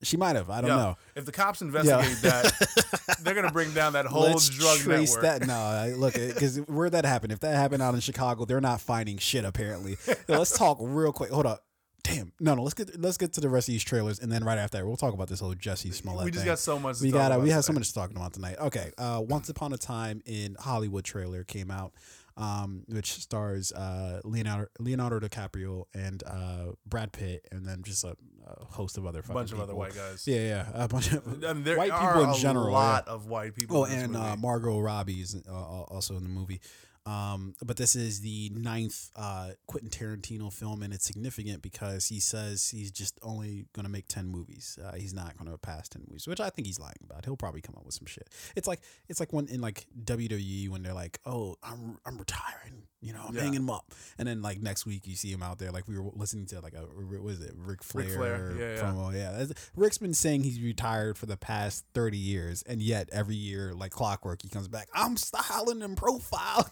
She 0.03 0.15
might 0.15 0.35
have. 0.35 0.49
I 0.49 0.61
don't 0.61 0.69
Yo, 0.69 0.75
know. 0.77 0.97
If 1.15 1.25
the 1.25 1.31
cops 1.31 1.61
investigate 1.61 2.17
that, 2.21 3.17
they're 3.23 3.33
gonna 3.33 3.51
bring 3.51 3.73
down 3.73 3.93
that 3.93 4.05
whole 4.05 4.23
Let's 4.23 4.47
drug 4.49 4.77
trace 4.77 5.15
network. 5.15 5.39
that. 5.41 5.47
No, 5.47 5.55
I- 5.55 5.93
look, 5.93 6.13
because 6.13 6.57
where 6.67 6.89
that 6.89 7.03
happened, 7.05 7.31
if 7.33 7.39
that 7.39 7.55
happened 7.55 7.81
out 7.81 7.95
in 7.95 7.99
Chicago, 8.01 8.45
they're 8.45 8.61
not 8.61 8.79
finding 8.79 9.17
shit. 9.17 9.43
Apparently, 9.43 9.97
Yo, 10.07 10.37
let's 10.37 10.55
talk 10.57 10.77
real 10.79 11.11
quick. 11.11 11.31
Hold 11.31 11.47
up. 11.47 11.63
Damn. 12.03 12.31
No, 12.39 12.53
no. 12.55 12.61
Let's 12.63 12.75
get 12.75 12.99
let's 13.01 13.17
get 13.17 13.33
to 13.33 13.41
the 13.41 13.49
rest 13.49 13.67
of 13.67 13.73
these 13.73 13.83
trailers, 13.83 14.19
and 14.19 14.31
then 14.31 14.43
right 14.43 14.57
after 14.57 14.77
that, 14.77 14.85
we'll 14.85 14.95
talk 14.97 15.13
about 15.13 15.27
this 15.29 15.39
whole 15.39 15.55
Jussie 15.55 15.93
Smollett. 15.93 16.25
we 16.25 16.31
just 16.31 16.43
thing. 16.43 16.51
got 16.51 16.59
so 16.59 16.77
much. 16.79 16.99
To 16.99 17.03
we 17.03 17.11
talk 17.11 17.19
got 17.21 17.31
about 17.31 17.41
we 17.43 17.49
have 17.49 17.65
so 17.65 17.73
much 17.73 17.87
to 17.87 17.93
talk 17.93 18.11
about 18.11 18.33
tonight. 18.33 18.55
Okay, 18.59 18.91
uh, 18.97 19.21
Once 19.27 19.49
Upon 19.49 19.73
a 19.73 19.77
Time 19.77 20.21
in 20.25 20.55
Hollywood 20.59 21.03
trailer 21.03 21.43
came 21.43 21.69
out, 21.71 21.91
um, 22.37 22.83
which 22.87 23.13
stars 23.13 23.71
uh, 23.71 24.21
Leonardo 24.23 24.67
Leonardo 24.79 25.19
DiCaprio 25.19 25.85
and 25.93 26.23
uh, 26.25 26.73
Brad 26.85 27.11
Pitt, 27.11 27.47
and 27.51 27.67
then 27.67 27.81
just 27.83 28.03
a, 28.03 28.15
a 28.45 28.65
host 28.65 28.97
of 28.97 29.05
other 29.05 29.19
A 29.19 29.23
fucking 29.23 29.33
bunch 29.35 29.51
of 29.51 29.59
other 29.59 29.75
white 29.75 29.95
guys. 29.95 30.27
Yeah, 30.27 30.39
yeah, 30.39 30.67
a 30.73 30.87
bunch 30.87 31.11
of 31.11 31.27
I 31.43 31.53
mean, 31.53 31.63
there 31.63 31.77
white 31.77 31.91
people 31.91 32.23
in 32.23 32.29
a 32.29 32.35
general. 32.35 32.67
yeah. 32.67 32.73
lot 32.73 33.07
of 33.07 33.27
white 33.27 33.55
people. 33.55 33.77
Oh, 33.77 33.85
and 33.85 34.15
uh. 34.15 34.35
Margot 34.37 34.79
Robbie 34.79 35.21
is 35.21 35.35
uh, 35.49 35.51
also 35.51 36.15
in 36.15 36.23
the 36.23 36.29
movie. 36.29 36.61
Um, 37.07 37.55
but 37.63 37.77
this 37.77 37.95
is 37.95 38.19
the 38.19 38.51
ninth 38.53 39.11
uh, 39.15 39.51
Quentin 39.65 39.89
Tarantino 39.89 40.51
film, 40.51 40.83
and 40.83 40.93
it's 40.93 41.05
significant 41.05 41.61
because 41.61 42.07
he 42.07 42.19
says 42.19 42.69
he's 42.69 42.91
just 42.91 43.17
only 43.23 43.67
going 43.71 43.85
to 43.85 43.91
make 43.91 44.09
ten 44.09 44.27
movies. 44.27 44.77
Uh, 44.83 44.93
he's 44.93 45.13
not 45.13 45.37
going 45.37 45.49
to 45.49 45.57
pass 45.57 45.87
ten 45.87 46.03
movies, 46.05 46.27
which 46.27 46.41
I 46.41 46.49
think 46.49 46.67
he's 46.67 46.79
lying 46.81 46.97
about. 47.01 47.23
He'll 47.23 47.37
probably 47.37 47.61
come 47.61 47.75
up 47.77 47.85
with 47.85 47.95
some 47.95 48.07
shit. 48.07 48.29
It's 48.57 48.67
like 48.67 48.81
it's 49.07 49.21
like 49.21 49.31
when 49.31 49.47
in 49.47 49.61
like 49.61 49.85
WWE 50.03 50.67
when 50.67 50.83
they're 50.83 50.93
like, 50.93 51.19
"Oh, 51.25 51.55
I'm 51.63 51.97
I'm 52.05 52.17
retiring," 52.17 52.83
you 53.01 53.13
know, 53.13 53.21
I'm 53.27 53.35
Yeah. 53.35 53.41
hanging 53.41 53.61
him 53.61 53.69
up, 53.69 53.93
and 54.17 54.27
then 54.27 54.41
like 54.41 54.59
next 54.61 54.85
week 54.85 55.05
you 55.07 55.15
see 55.15 55.31
him 55.31 55.43
out 55.43 55.59
there. 55.59 55.71
Like 55.71 55.87
we 55.87 55.97
were 55.99 56.09
listening 56.15 56.45
to 56.47 56.61
like 56.61 56.73
a 56.73 56.79
what 56.81 57.21
was 57.21 57.41
it, 57.41 57.53
Ric 57.55 57.83
Flair, 57.83 58.09
Flair, 58.15 58.55
yeah, 58.57 58.75
yeah. 58.75 58.81
promo. 58.81 59.13
Yeah, 59.13 59.31
That's- 59.31 59.69
Ric's 59.75 59.97
been 59.97 60.13
saying 60.13 60.43
he's 60.43 60.59
retired 60.59 61.17
for 61.17 61.25
the 61.27 61.37
past 61.37 61.85
thirty 61.93 62.17
years, 62.17 62.63
and 62.63 62.81
yet 62.81 63.09
every 63.11 63.35
year, 63.35 63.73
like 63.75 63.91
clockwork, 63.91 64.41
he 64.41 64.49
comes 64.49 64.67
back. 64.67 64.87
I'm 64.93 65.15
styling 65.17 65.81
and 65.83 65.95
profile. 65.97 66.69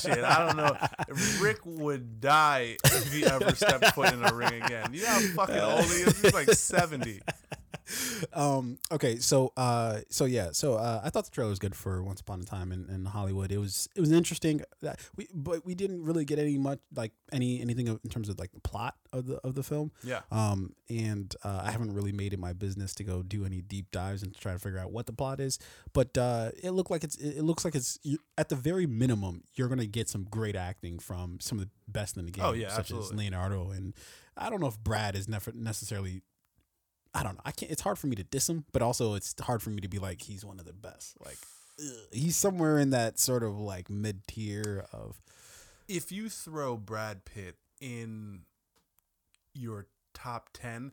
Shit, 0.00 0.22
I 0.24 0.46
don't 0.46 0.56
know. 0.56 0.76
Rick 1.40 1.58
would 1.64 2.20
die 2.20 2.76
if 2.84 3.12
he 3.12 3.24
ever 3.26 3.54
stepped 3.54 3.86
foot 3.94 4.12
in 4.12 4.22
a 4.24 4.32
ring 4.34 4.62
again. 4.62 4.92
You 4.94 5.02
know 5.02 5.08
how 5.08 5.20
fucking 5.34 5.58
old 5.58 5.84
he 5.86 6.02
is? 6.02 6.20
He's 6.22 6.32
like 6.34 6.50
seventy. 6.52 7.20
um 8.32 8.78
okay 8.90 9.16
so 9.18 9.52
uh 9.56 10.00
so 10.10 10.24
yeah 10.24 10.48
so 10.50 10.74
uh 10.74 11.00
i 11.04 11.10
thought 11.10 11.24
the 11.24 11.30
trailer 11.30 11.50
was 11.50 11.60
good 11.60 11.74
for 11.76 12.02
once 12.02 12.20
upon 12.20 12.40
a 12.40 12.44
time 12.44 12.72
in, 12.72 12.88
in 12.90 13.04
hollywood 13.04 13.52
it 13.52 13.58
was 13.58 13.88
it 13.94 14.00
was 14.00 14.10
interesting 14.10 14.60
that 14.82 14.98
we 15.14 15.28
but 15.32 15.55
we 15.64 15.74
didn't 15.74 16.02
really 16.04 16.24
get 16.24 16.38
any 16.38 16.58
much 16.58 16.78
like 16.94 17.12
any 17.32 17.60
anything 17.60 17.88
of- 17.88 18.00
in 18.04 18.10
terms 18.10 18.28
of 18.28 18.38
like 18.38 18.52
the 18.52 18.60
plot 18.60 18.94
of 19.12 19.26
the 19.26 19.36
of 19.38 19.54
the 19.54 19.62
film 19.62 19.90
Yeah. 20.02 20.20
um 20.30 20.74
and 20.88 21.34
uh, 21.44 21.62
i 21.64 21.70
haven't 21.70 21.92
really 21.94 22.12
made 22.12 22.32
it 22.32 22.38
my 22.38 22.52
business 22.52 22.94
to 22.96 23.04
go 23.04 23.22
do 23.22 23.44
any 23.44 23.60
deep 23.60 23.90
dives 23.90 24.22
and 24.22 24.34
try 24.36 24.52
to 24.52 24.58
figure 24.58 24.78
out 24.78 24.92
what 24.92 25.06
the 25.06 25.12
plot 25.12 25.40
is 25.40 25.58
but 25.92 26.16
uh 26.18 26.50
it 26.62 26.70
looked 26.72 26.90
like 26.90 27.04
it's 27.04 27.16
it 27.16 27.42
looks 27.42 27.64
like 27.64 27.74
it's 27.74 27.98
at 28.36 28.48
the 28.48 28.56
very 28.56 28.86
minimum 28.86 29.42
you're 29.54 29.68
gonna 29.68 29.86
get 29.86 30.08
some 30.08 30.24
great 30.24 30.56
acting 30.56 30.98
from 30.98 31.38
some 31.40 31.58
of 31.58 31.64
the 31.64 31.70
best 31.88 32.16
in 32.16 32.24
the 32.26 32.30
game 32.30 32.44
Oh, 32.44 32.52
yeah, 32.52 32.68
such 32.70 32.90
as 32.92 33.12
leonardo 33.12 33.70
and 33.70 33.94
i 34.36 34.50
don't 34.50 34.60
know 34.60 34.66
if 34.68 34.78
brad 34.78 35.14
is 35.16 35.28
never 35.28 35.52
necessarily 35.54 36.22
I 37.14 37.22
don't 37.22 37.34
know. 37.36 37.40
I 37.46 37.50
can't. 37.52 37.72
It's 37.72 37.80
hard 37.80 37.98
for 37.98 38.08
me 38.08 38.16
to 38.16 38.24
diss 38.24 38.46
him, 38.46 38.66
but 38.72 38.82
also 38.82 39.14
it's 39.14 39.34
hard 39.40 39.62
for 39.62 39.70
me 39.70 39.80
to 39.80 39.88
be 39.88 39.98
like 39.98 40.20
he's 40.20 40.44
one 40.44 40.58
of 40.58 40.66
the 40.66 40.74
best. 40.74 41.14
Like 41.24 41.38
ugh. 41.80 41.86
he's 42.12 42.36
somewhere 42.36 42.78
in 42.78 42.90
that 42.90 43.18
sort 43.18 43.42
of 43.42 43.58
like 43.58 43.88
mid 43.88 44.26
tier 44.28 44.84
of. 44.92 45.18
If 45.88 46.10
you 46.12 46.28
throw 46.28 46.76
Brad 46.76 47.24
Pitt 47.24 47.56
in 47.80 48.40
your 49.54 49.86
top 50.14 50.50
ten, 50.52 50.92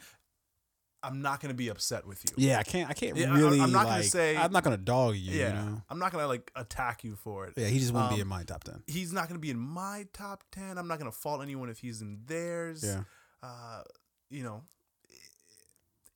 I'm 1.02 1.22
not 1.22 1.42
gonna 1.42 1.54
be 1.54 1.68
upset 1.70 2.06
with 2.08 2.24
you. 2.26 2.32
Yeah, 2.38 2.60
I 2.60 2.64
can't. 2.64 2.90
I 2.90 2.94
can't 2.94 3.18
Yeah, 3.18 3.34
really. 3.34 3.60
I'm 3.60 3.72
not 3.72 3.86
gonna 3.88 4.04
say- 4.04 4.38
I'm 4.38 4.52
not 4.52 4.64
gonna 4.64 4.78
dog 4.78 5.16
you. 5.16 5.34
Yeah. 5.38 5.48
You 5.66 5.70
know. 5.72 5.82
I'm 5.90 6.00
not 6.00 6.12
gonna 6.12 6.28
like 6.28 6.52
attack 6.56 7.04
you 7.04 7.16
for 7.16 7.48
it. 7.48 7.54
Yeah, 7.58 7.68
he 7.68 7.80
just 7.80 7.92
wouldn't 7.92 8.12
be 8.12 8.16
Um, 8.16 8.22
in 8.22 8.28
my 8.28 8.44
top 8.44 8.64
ten. 8.64 8.84
He's 8.88 9.12
not 9.12 9.28
gonna 9.28 9.40
be 9.40 9.50
in 9.50 9.60
my 9.60 10.08
top 10.14 10.44
ten. 10.52 10.78
I'm 10.78 10.88
not 10.88 11.00
gonna 11.00 11.12
fault 11.12 11.42
anyone 11.42 11.70
if 11.70 11.80
he's 11.80 12.02
in 12.02 12.22
theirs. 12.26 12.84
Yeah. 12.84 13.04
uh, 13.42 13.84
you 14.30 14.42
know, 14.42 14.64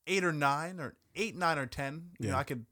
eight 0.07 0.23
or 0.23 0.31
nine 0.31 0.79
or 0.79 0.95
eight, 1.15 1.35
nine 1.35 1.57
or 1.57 1.65
ten. 1.65 2.11
You 2.19 2.27
know, 2.27 2.33
Yeah. 2.35 2.39
I 2.39 2.43
could 2.43 2.65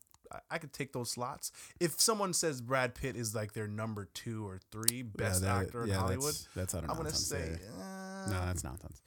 I- 0.49 0.57
could 0.57 0.73
take 0.73 0.93
those 0.93 1.11
slots. 1.11 1.51
If 1.79 1.99
someone 1.99 2.33
says 2.33 2.61
Brad 2.61 2.95
Pitt 2.95 3.15
is 3.15 3.35
like 3.35 3.53
their 3.53 3.67
number 3.67 4.07
two 4.13 4.47
or 4.47 4.59
three 4.71 5.01
best 5.01 5.43
yeah, 5.43 5.53
that- 5.53 5.65
actor 5.65 5.83
in 5.83 5.89
yeah, 5.89 5.95
Hollywood, 5.95 6.33
That's, 6.55 6.73
that's 6.73 6.73
I'm 6.73 6.87
gonna 6.87 7.11
say 7.11 7.57
uh, 7.79 8.29
No, 8.31 8.45
that's 8.45 8.63
nonsense. 8.63 9.01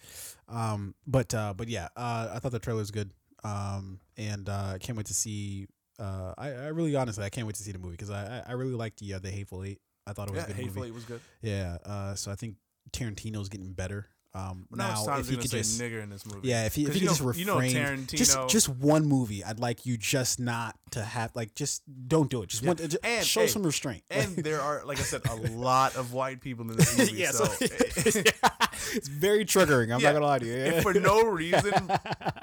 Um, 0.49 0.95
but 1.07 1.33
uh, 1.35 1.55
but 1.57 1.69
yeah, 1.69 1.89
uh, 1.97 2.31
I 2.35 2.39
thought 2.39 2.53
the 2.53 2.59
trailer 2.59 2.79
was 2.79 2.91
good. 2.91 3.11
Um, 3.45 4.01
and 4.17 4.49
uh, 4.49 4.73
I 4.75 4.79
can't 4.79 4.97
wait 4.97 5.07
to 5.07 5.15
see. 5.15 5.69
Uh, 5.99 6.35
I, 6.39 6.51
I 6.51 6.67
really 6.69 6.95
honestly 6.97 7.25
I 7.25 7.29
can't 7.31 7.47
wait 7.47 7.57
to 7.57 7.63
see 7.63 7.73
the 7.73 7.79
movie 7.79 7.93
because 7.93 8.11
I, 8.11 8.43
I 8.47 8.53
really 8.53 8.75
liked 8.75 9.01
the 9.01 9.15
uh, 9.15 9.19
the 9.19 9.31
Hateful 9.31 9.65
Eight. 9.65 9.81
I 10.07 10.13
thought 10.13 10.29
it 10.29 10.35
was 10.35 10.39
yeah, 10.41 10.45
a 10.45 10.47
good 10.49 10.57
Hateful 10.57 10.77
movie. 10.77 10.89
Eight 10.89 10.95
was 10.95 11.05
good. 11.05 11.21
Yeah. 11.43 11.79
Uh, 11.85 12.15
so 12.15 12.31
I 12.31 12.35
think 12.35 12.57
Tarantino's 12.93 13.49
getting 13.49 13.73
better. 13.73 14.09
Um, 14.35 14.67
now, 14.71 15.05
now 15.07 15.19
if 15.19 15.29
he 15.29 15.37
could 15.37 15.51
just 15.51 15.81
nigger 15.81 16.03
in 16.03 16.11
this 16.11 16.27
movie. 16.27 16.49
yeah, 16.49 16.67
if 16.67 16.75
he 16.75 16.85
if 16.85 16.93
he 16.93 17.01
you 17.01 17.07
could 17.07 17.09
just 17.17 17.21
refrain, 17.23 17.41
you 17.41 17.47
know 17.47 17.57
Tarantino- 17.59 18.17
just 18.17 18.49
just 18.49 18.69
one 18.69 19.07
movie, 19.07 19.43
I'd 19.43 19.59
like 19.59 19.87
you 19.87 19.97
just 19.97 20.39
not 20.39 20.77
to 20.91 21.03
have 21.03 21.35
like 21.35 21.55
just 21.55 21.83
don't 22.07 22.29
do 22.31 22.43
it. 22.43 22.51
Just 22.51 22.63
Yeah. 22.63 22.69
one, 22.69 22.77
just 22.77 22.99
And, 23.03 23.27
show 23.27 23.41
hey, 23.41 23.47
some 23.47 23.63
restraint. 23.65 24.05
And 24.11 24.37
there 24.45 24.61
are, 24.61 24.85
like 24.85 24.99
I 24.99 25.03
said, 25.03 25.23
a 25.29 25.35
lot 25.35 25.97
of 25.97 26.13
white 26.13 26.41
people 26.43 26.71
in 26.71 26.77
this 26.77 26.97
movie. 26.99 27.13
yeah, 27.15 27.31
so, 27.31 27.45
it's 27.61 29.09
very 29.09 29.45
triggering. 29.47 29.93
I'm 29.95 30.01
Yeah. 30.01 30.13
not 30.13 30.21
gonna 30.21 30.27
lie 30.27 30.39
to 30.41 30.47
you. 30.47 30.53
if 30.53 30.83
for 30.83 30.93
no 30.95 31.23
reason 31.25 31.73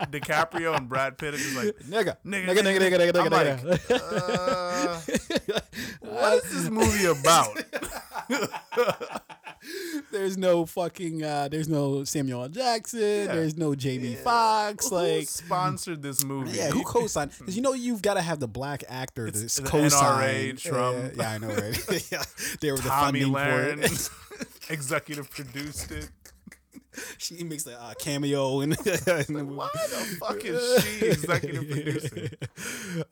DiCaprio 0.10 0.76
and 0.76 0.90
Brad 0.90 1.18
Pitt 1.20 1.36
are 1.36 1.38
just 1.38 1.56
like, 1.56 1.76
nigga, 1.88 2.18
Nigga, 2.26 2.48
nigga, 2.50 2.80
nigga, 2.80 2.80
nigga, 2.80 3.12
nigga, 3.14 3.20
I'm 3.20 3.32
nigga, 3.32 3.64
like, 3.64 3.82
nigga. 3.82 5.52
uh, 5.52 5.60
what 6.10 6.44
is 6.44 6.52
this 6.64 6.70
movie 6.70 7.06
about? 7.06 7.64
there's 10.12 10.38
no 10.38 10.66
fucking. 10.66 11.24
Uh, 11.24 11.48
there's 11.50 11.68
no 11.68 12.04
Samuel 12.04 12.44
L. 12.44 12.50
Jackson. 12.50 13.00
Yeah. 13.00 13.26
There's 13.28 13.58
no 13.58 13.76
Jamie 13.76 14.16
Foxx. 14.16 14.90
Who 14.90 14.96
Like 14.96 15.28
sponsored 15.28 16.02
this 16.02 16.24
movie? 16.24 16.58
Yeah, 16.58 16.70
who 16.72 16.84
co-signed? 16.84 17.32
Because 17.38 17.56
you 17.56 17.62
know 17.62 17.74
you've 17.74 18.02
got 18.02 18.16
to 18.16 18.22
have 18.22 18.40
the 18.40 18.48
black 18.48 18.84
actor 18.90 19.30
to 19.30 19.44
It's 19.44 19.56
the 19.58 19.68
co-sign. 19.68 20.54
NRA, 20.54 20.62
Trump. 20.62 20.98
Yeah, 20.98 21.12
yeah, 21.18 21.32
I 21.32 21.38
know, 21.38 21.48
right? 21.48 22.08
yeah, 22.12 22.24
they 22.62 22.72
were 22.72 22.78
the 22.78 22.90
Tomi 22.90 23.22
funding 23.22 23.34
Lahren 23.34 23.80
for 23.80 24.42
it. 24.42 24.50
executive 24.70 25.30
produced 25.30 25.92
it. 25.92 26.10
she 27.18 27.44
makes 27.44 27.66
a 27.68 27.80
uh, 27.80 27.94
cameo 28.00 28.60
and 28.62 28.76
Why 28.76 29.70
the 29.74 30.18
fuck 30.20 30.44
is 30.44 30.84
she 31.00 31.06
executive 31.08 31.70
producing? 31.70 32.30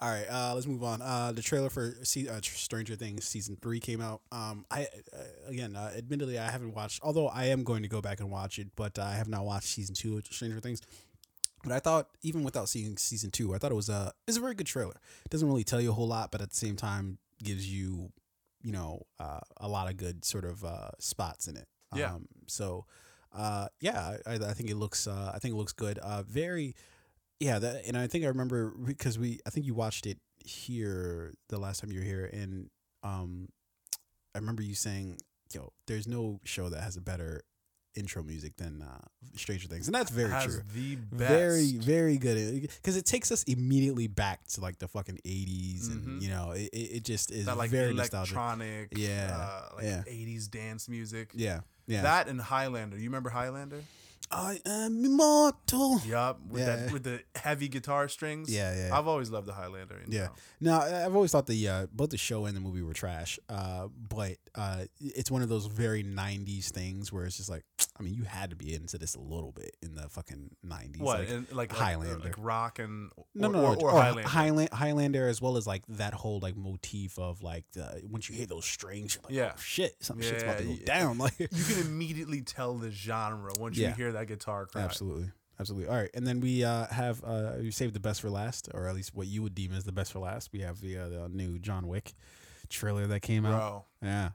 All 0.01 0.09
right, 0.09 0.25
uh, 0.29 0.53
let's 0.53 0.67
move 0.67 0.83
on. 0.83 1.01
Uh, 1.01 1.31
the 1.33 1.41
trailer 1.41 1.69
for 1.69 1.95
se- 2.03 2.27
uh, 2.27 2.39
Stranger 2.41 2.95
Things 2.95 3.25
season 3.25 3.57
three 3.61 3.79
came 3.79 4.01
out. 4.01 4.21
Um, 4.31 4.65
I 4.71 4.87
uh, 5.13 5.17
again, 5.47 5.75
uh, 5.75 5.91
admittedly, 5.95 6.39
I 6.39 6.49
haven't 6.49 6.73
watched. 6.73 7.01
Although 7.03 7.27
I 7.27 7.45
am 7.45 7.63
going 7.63 7.83
to 7.83 7.89
go 7.89 8.01
back 8.01 8.19
and 8.19 8.31
watch 8.31 8.59
it, 8.59 8.69
but 8.75 8.97
I 8.99 9.13
have 9.15 9.27
not 9.27 9.45
watched 9.45 9.67
season 9.67 9.95
two 9.95 10.17
of 10.17 10.25
Stranger 10.27 10.59
Things. 10.59 10.81
But 11.63 11.71
I 11.71 11.79
thought, 11.79 12.09
even 12.21 12.43
without 12.43 12.67
seeing 12.67 12.97
season 12.97 13.31
two, 13.31 13.55
I 13.55 13.57
thought 13.57 13.71
it 13.71 13.75
was 13.75 13.89
a 13.89 14.11
it's 14.27 14.37
a 14.37 14.41
very 14.41 14.53
good 14.53 14.67
trailer. 14.67 14.95
It 15.25 15.29
doesn't 15.29 15.47
really 15.47 15.63
tell 15.63 15.79
you 15.79 15.91
a 15.91 15.93
whole 15.93 16.07
lot, 16.07 16.31
but 16.31 16.41
at 16.41 16.49
the 16.49 16.55
same 16.55 16.75
time, 16.75 17.17
gives 17.41 17.71
you 17.71 18.11
you 18.61 18.71
know 18.71 19.05
uh, 19.19 19.39
a 19.57 19.67
lot 19.67 19.89
of 19.89 19.97
good 19.97 20.25
sort 20.25 20.45
of 20.45 20.63
uh, 20.63 20.89
spots 20.99 21.47
in 21.47 21.55
it. 21.57 21.67
Yeah. 21.95 22.15
Um, 22.15 22.27
so 22.47 22.85
uh, 23.33 23.67
yeah, 23.81 24.17
I, 24.25 24.33
I 24.35 24.53
think 24.53 24.69
it 24.69 24.75
looks 24.75 25.07
uh, 25.07 25.31
I 25.33 25.39
think 25.39 25.53
it 25.53 25.57
looks 25.57 25.73
good. 25.73 25.97
Uh, 25.99 26.23
very 26.23 26.75
yeah, 27.39 27.59
that, 27.59 27.85
and 27.87 27.97
I 27.97 28.07
think 28.07 28.23
I 28.23 28.27
remember 28.27 28.71
because 28.85 29.17
we 29.19 29.39
I 29.45 29.49
think 29.49 29.65
you 29.65 29.73
watched 29.73 30.05
it 30.05 30.17
here 30.37 31.33
the 31.49 31.57
last 31.59 31.81
time 31.81 31.91
you 31.91 31.99
were 31.99 32.05
here, 32.05 32.29
and 32.31 32.69
um, 33.03 33.49
I 34.35 34.39
remember 34.39 34.61
you 34.61 34.75
saying, 34.75 35.17
"Yo, 35.53 35.73
there's 35.87 36.07
no 36.07 36.39
show 36.43 36.69
that 36.69 36.81
has 36.81 36.95
a 36.95 37.01
better 37.01 37.41
intro 37.95 38.23
music 38.23 38.55
than 38.57 38.81
uh, 38.81 38.97
Stranger 39.35 39.67
Things," 39.67 39.87
and 39.87 39.95
that's 39.95 40.09
very 40.11 40.31
Has 40.31 40.45
true. 40.45 40.61
the 40.73 40.95
best. 40.95 41.29
Very, 41.29 41.71
very 41.77 42.17
good 42.17 42.61
because 42.61 42.95
it 42.97 43.05
takes 43.05 43.31
us 43.31 43.43
immediately 43.43 44.07
back 44.07 44.47
to 44.49 44.61
like 44.61 44.79
the 44.79 44.87
fucking 44.87 45.19
80s 45.25 45.89
and 45.89 46.01
Mhm. 46.19 46.21
you 46.21 46.29
know 46.29 46.51
it, 46.51 46.69
it 46.73 47.03
just 47.03 47.29
is 47.31 47.45
that 47.45 47.57
like 47.57 47.69
very 47.71 47.93
nostalgic. 47.93 48.33
electronic, 48.35 48.89
Yeah, 48.97 49.35
uh, 49.37 49.75
like 49.75 49.85
yeah. 49.85 50.03
80s 50.07 50.47
dance 50.49 50.87
music. 50.87 51.31
Yeah, 51.35 51.59
yeah. 51.87 52.01
That 52.01 52.27
and 52.27 52.39
Highlander. 52.41 52.97
You 52.97 53.05
remember 53.05 53.29
Highlander? 53.29 53.81
I 54.31 54.59
am 54.65 55.05
immortal. 55.05 55.99
Yup, 56.07 56.39
with 56.49 56.61
Yeah. 56.61 56.75
that 56.77 56.91
with 56.91 57.03
the 57.03 57.21
heavy 57.35 57.67
guitar 57.67 58.07
strings. 58.07 58.49
Yeah, 58.51 58.75
yeah. 58.87 58.97
I've 58.97 59.07
always 59.07 59.29
loved 59.29 59.45
the 59.47 59.53
Highlander. 59.53 60.01
You 60.07 60.17
Yeah. 60.17 60.23
know. 60.25 60.31
No, 60.61 60.79
I- 60.79 61.05
I've 61.05 61.13
always 61.15 61.31
thought 61.31 61.45
the 61.45 61.67
uh, 61.67 61.87
both 61.93 62.09
the 62.09 62.17
show 62.17 62.45
and 62.45 62.55
the 62.57 62.61
movie 62.61 62.81
were 62.81 62.93
trash. 62.93 63.37
Uh, 63.47 63.89
but 64.09 64.37
uh, 64.55 64.85
it's 64.99 65.29
one 65.29 65.43
of 65.43 65.49
those 65.49 65.67
very 65.67 66.03
'90s 66.03 66.69
things 66.71 67.11
where 67.11 67.25
it's 67.25 67.37
just 67.37 67.49
like, 67.49 67.63
I 67.99 68.01
mean, 68.01 68.15
you 68.15 68.23
had 68.23 68.49
to 68.49 68.55
be 68.55 68.73
into 68.73 68.97
this 68.97 69.13
a 69.13 69.19
little 69.19 69.51
bit 69.51 69.77
in 69.83 69.93
the 69.93 70.09
fucking 70.09 70.55
'90s. 70.65 70.99
What 70.99 71.19
Like, 71.19 71.29
and 71.29 71.51
like 71.51 71.71
like, 71.71 71.79
Highlander. 71.79 72.19
like 72.23 72.35
rock 72.39 72.79
and 72.79 73.11
or, 73.15 73.25
no, 73.35 73.49
no, 73.49 73.59
or, 73.59 73.75
no, 73.75 73.81
or, 73.81 73.91
or 73.91 74.01
Highlander. 74.01 74.29
Highland, 74.29 74.69
Highlander, 74.73 75.27
as 75.27 75.41
well 75.41 75.57
as 75.57 75.67
like 75.67 75.83
that 75.89 76.13
whole 76.15 76.39
like 76.39 76.55
motif 76.57 77.19
of 77.19 77.43
like 77.43 77.65
the 77.73 78.01
once 78.09 78.29
you 78.29 78.35
hear 78.35 78.47
those 78.47 78.65
strings, 78.65 79.19
like, 79.23 79.31
Yeah. 79.33 79.51
oh, 79.53 79.59
shit, 79.59 79.95
some 80.03 80.19
shit's 80.21 80.41
about 80.41 80.57
to 80.57 80.63
go 80.63 80.69
Yeah, 80.71 80.77
yeah. 80.79 80.85
down. 80.85 81.17
Like, 81.19 81.39
you 81.39 81.47
can 81.47 81.81
immediately 81.85 82.41
tell 82.41 82.73
the 82.73 82.89
genre 82.89 83.51
once 83.59 83.77
Yeah. 83.77 83.89
you 83.89 83.93
hear 83.93 84.11
that 84.13 84.27
guitar 84.27 84.65
crack. 84.65 84.85
absolutely, 84.85 85.29
absolutely. 85.59 85.87
All 85.87 85.95
right, 85.95 86.09
and 86.15 86.25
then 86.25 86.39
we 86.39 86.63
uh, 86.63 86.87
have 86.87 87.23
uh, 87.23 87.53
we 87.59 87.69
saved 87.69 87.93
the 87.93 87.99
best 87.99 88.21
for 88.21 88.31
last, 88.31 88.69
or 88.73 88.87
at 88.87 88.95
least 88.95 89.13
what 89.13 89.27
you 89.27 89.43
would 89.43 89.53
deem 89.53 89.71
as 89.71 89.83
the 89.83 89.91
best 89.91 90.11
for 90.13 90.19
last. 90.19 90.49
We 90.51 90.61
have 90.61 90.81
the 90.81 90.97
uh, 90.97 91.09
the 91.09 91.29
new 91.29 91.59
John 91.59 91.87
Wick 91.87 92.13
trailer 92.69 93.05
that 93.05 93.19
came 93.19 93.45
out. 93.45 93.85
Yeah. 94.01 94.29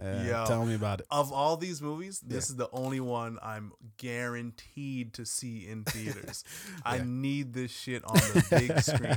Uh, 0.00 0.24
Yo. 0.26 0.44
tell 0.46 0.64
me 0.64 0.74
about 0.74 1.00
it. 1.00 1.06
of 1.10 1.32
all 1.32 1.56
these 1.56 1.82
movies, 1.82 2.20
this 2.20 2.48
Yeah. 2.48 2.52
is 2.52 2.56
the 2.56 2.68
only 2.72 3.00
one 3.00 3.38
I'm 3.42 3.72
guaranteed 3.98 5.12
to 5.14 5.26
see 5.26 5.66
in 5.68 5.84
theaters. 5.84 6.44
I 6.84 6.98
need 7.04 7.52
this 7.52 7.70
shit 7.70 8.04
on 8.04 8.14
the 8.14 8.46
big 8.50 8.80
screen. 8.80 9.16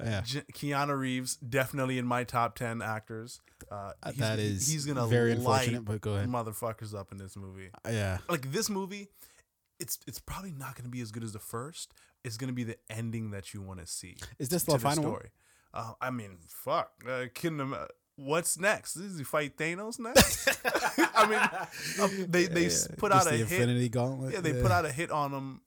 yeah. 0.00 0.20
Keanu 0.52 0.98
Reeves 0.98 1.36
definitely 1.36 1.98
in 1.98 2.06
my 2.06 2.24
top 2.24 2.54
ten 2.56 2.82
actors. 2.82 3.40
Uh, 3.70 3.92
Uh, 4.02 4.10
he's- 4.12 4.16
that 4.18 4.38
is 4.38 4.68
he's 4.70 4.84
gonna 4.86 5.06
very 5.06 5.34
light 5.34 5.68
unfortunate, 5.68 5.84
but 5.84 6.00
go 6.00 6.14
ahead. 6.14 6.28
motherfuckers 6.28 6.94
up 6.94 7.12
in 7.12 7.18
this 7.18 7.36
movie. 7.36 7.70
Yeah. 7.86 8.18
Like 8.28 8.52
this 8.52 8.68
movie, 8.68 9.08
it's 9.80 9.98
it's 10.06 10.18
probably 10.18 10.52
not 10.52 10.74
gonna 10.76 10.88
be 10.90 11.00
as 11.00 11.10
good 11.10 11.24
as 11.24 11.32
the 11.32 11.38
first. 11.38 11.92
It's 12.22 12.36
gonna 12.36 12.52
be 12.52 12.64
the 12.64 12.76
ending 12.90 13.30
that 13.32 13.52
you 13.54 13.60
want 13.62 13.80
to 13.80 13.86
see 13.86 14.16
Is 14.38 14.48
this 14.48 14.64
the 14.64 14.78
final 14.78 15.04
one? 15.04 15.12
story. 15.12 15.30
Uh, 15.72 15.92
I 16.00 16.10
mean, 16.10 16.38
fuck. 16.48 16.92
Uh, 17.08 17.24
them. 17.42 17.74
What's 18.16 18.58
next? 18.58 18.94
Does 18.94 19.18
he 19.18 19.24
fight 19.24 19.56
Thanos 19.56 19.98
next? 19.98 20.48
I 21.16 21.26
mean, 21.28 22.00
um, 22.04 22.26
they 22.30 22.46
they 22.46 22.66
s- 22.66 22.86
put 22.96 23.10
out 23.12 23.26
a 23.26 23.30
the 23.30 23.36
hit. 23.38 23.50
Infinity 23.60 23.88
Gauntlet. 23.88 24.32
Yeah, 24.34 24.40
they 24.40 24.52
put 24.62 24.70
out 24.70 24.84
a 24.84 24.92
hit 24.92 25.10
on 25.10 25.32
him 25.32 25.60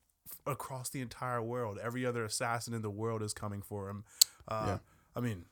across 0.45 0.89
the 0.89 1.01
entire 1.01 1.41
world. 1.41 1.77
Every 1.81 2.05
other 2.05 2.23
assassin 2.23 2.73
in 2.73 2.81
the 2.81 2.89
world 2.89 3.21
is 3.21 3.33
coming 3.33 3.61
for 3.61 3.89
him. 3.89 4.05
Uh, 4.47 4.63
Yeah. 4.65 4.77
I 5.15 5.19
mean, 5.19 5.45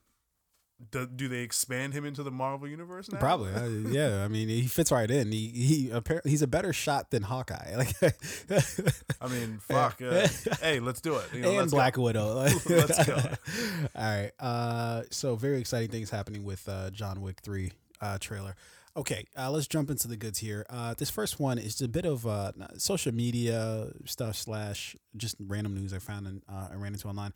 do, 0.92 1.08
do 1.08 1.28
they 1.28 1.40
expand 1.40 1.94
him 1.94 2.06
into 2.06 2.24
the 2.24 2.32
Marvel 2.32 2.68
universe 2.68 3.12
now? 3.12 3.20
Probably, 3.20 3.54
uh, 3.54 3.90
yeah. 3.90 4.24
I 4.24 4.28
mean, 4.28 4.50
he 4.50 4.68
fits 4.68 4.92
right 4.92 5.10
in. 5.10 5.32
He 5.32 5.48
he 5.50 5.90
apparently 5.90 6.32
he's 6.32 6.42
a 6.42 6.48
better 6.48 6.74
shot 6.74 7.12
than 7.12 7.24
Hawkeye. 7.24 7.76
Like, 7.76 7.96
I 9.22 9.28
mean, 9.28 9.60
fuck. 9.60 10.02
Uh, 10.02 10.28
hey, 10.62 10.80
let's 10.80 11.02
do 11.02 11.16
it. 11.16 11.34
You 11.34 11.42
know, 11.42 11.50
and 11.50 11.58
let's 11.60 11.72
go. 11.72 11.78
Black 11.78 11.98
Widow. 11.98 12.34
Let's 12.66 13.06
go. 13.06 13.16
All 13.96 14.04
right. 14.04 14.32
Uh, 14.40 15.04
so 15.12 15.36
very 15.36 15.60
exciting 15.60 15.90
things 15.90 16.10
happening 16.10 16.44
with 16.44 16.68
uh, 16.68 16.90
John 16.92 17.22
Wick 17.22 17.40
three 17.42 17.72
uh, 18.02 18.18
trailer. 18.20 18.56
Okay, 18.98 19.26
uh, 19.38 19.52
let's 19.52 19.68
jump 19.68 19.90
into 19.90 20.08
the 20.08 20.16
goods 20.16 20.40
here. 20.40 20.66
Uh, 20.70 20.94
this 20.98 21.10
first 21.10 21.38
one 21.38 21.58
is 21.58 21.82
a 21.82 21.88
bit 21.88 22.06
of 22.06 22.26
uh, 22.26 22.54
social 22.78 23.14
media 23.14 23.90
stuff 24.06 24.38
slash 24.38 24.96
just 25.18 25.36
random 25.40 25.76
news 25.76 25.94
I 25.94 26.00
found 26.00 26.28
and 26.28 26.42
uh, 26.48 26.70
I 26.72 26.76
ran 26.76 26.94
into 26.94 27.10
online, 27.10 27.34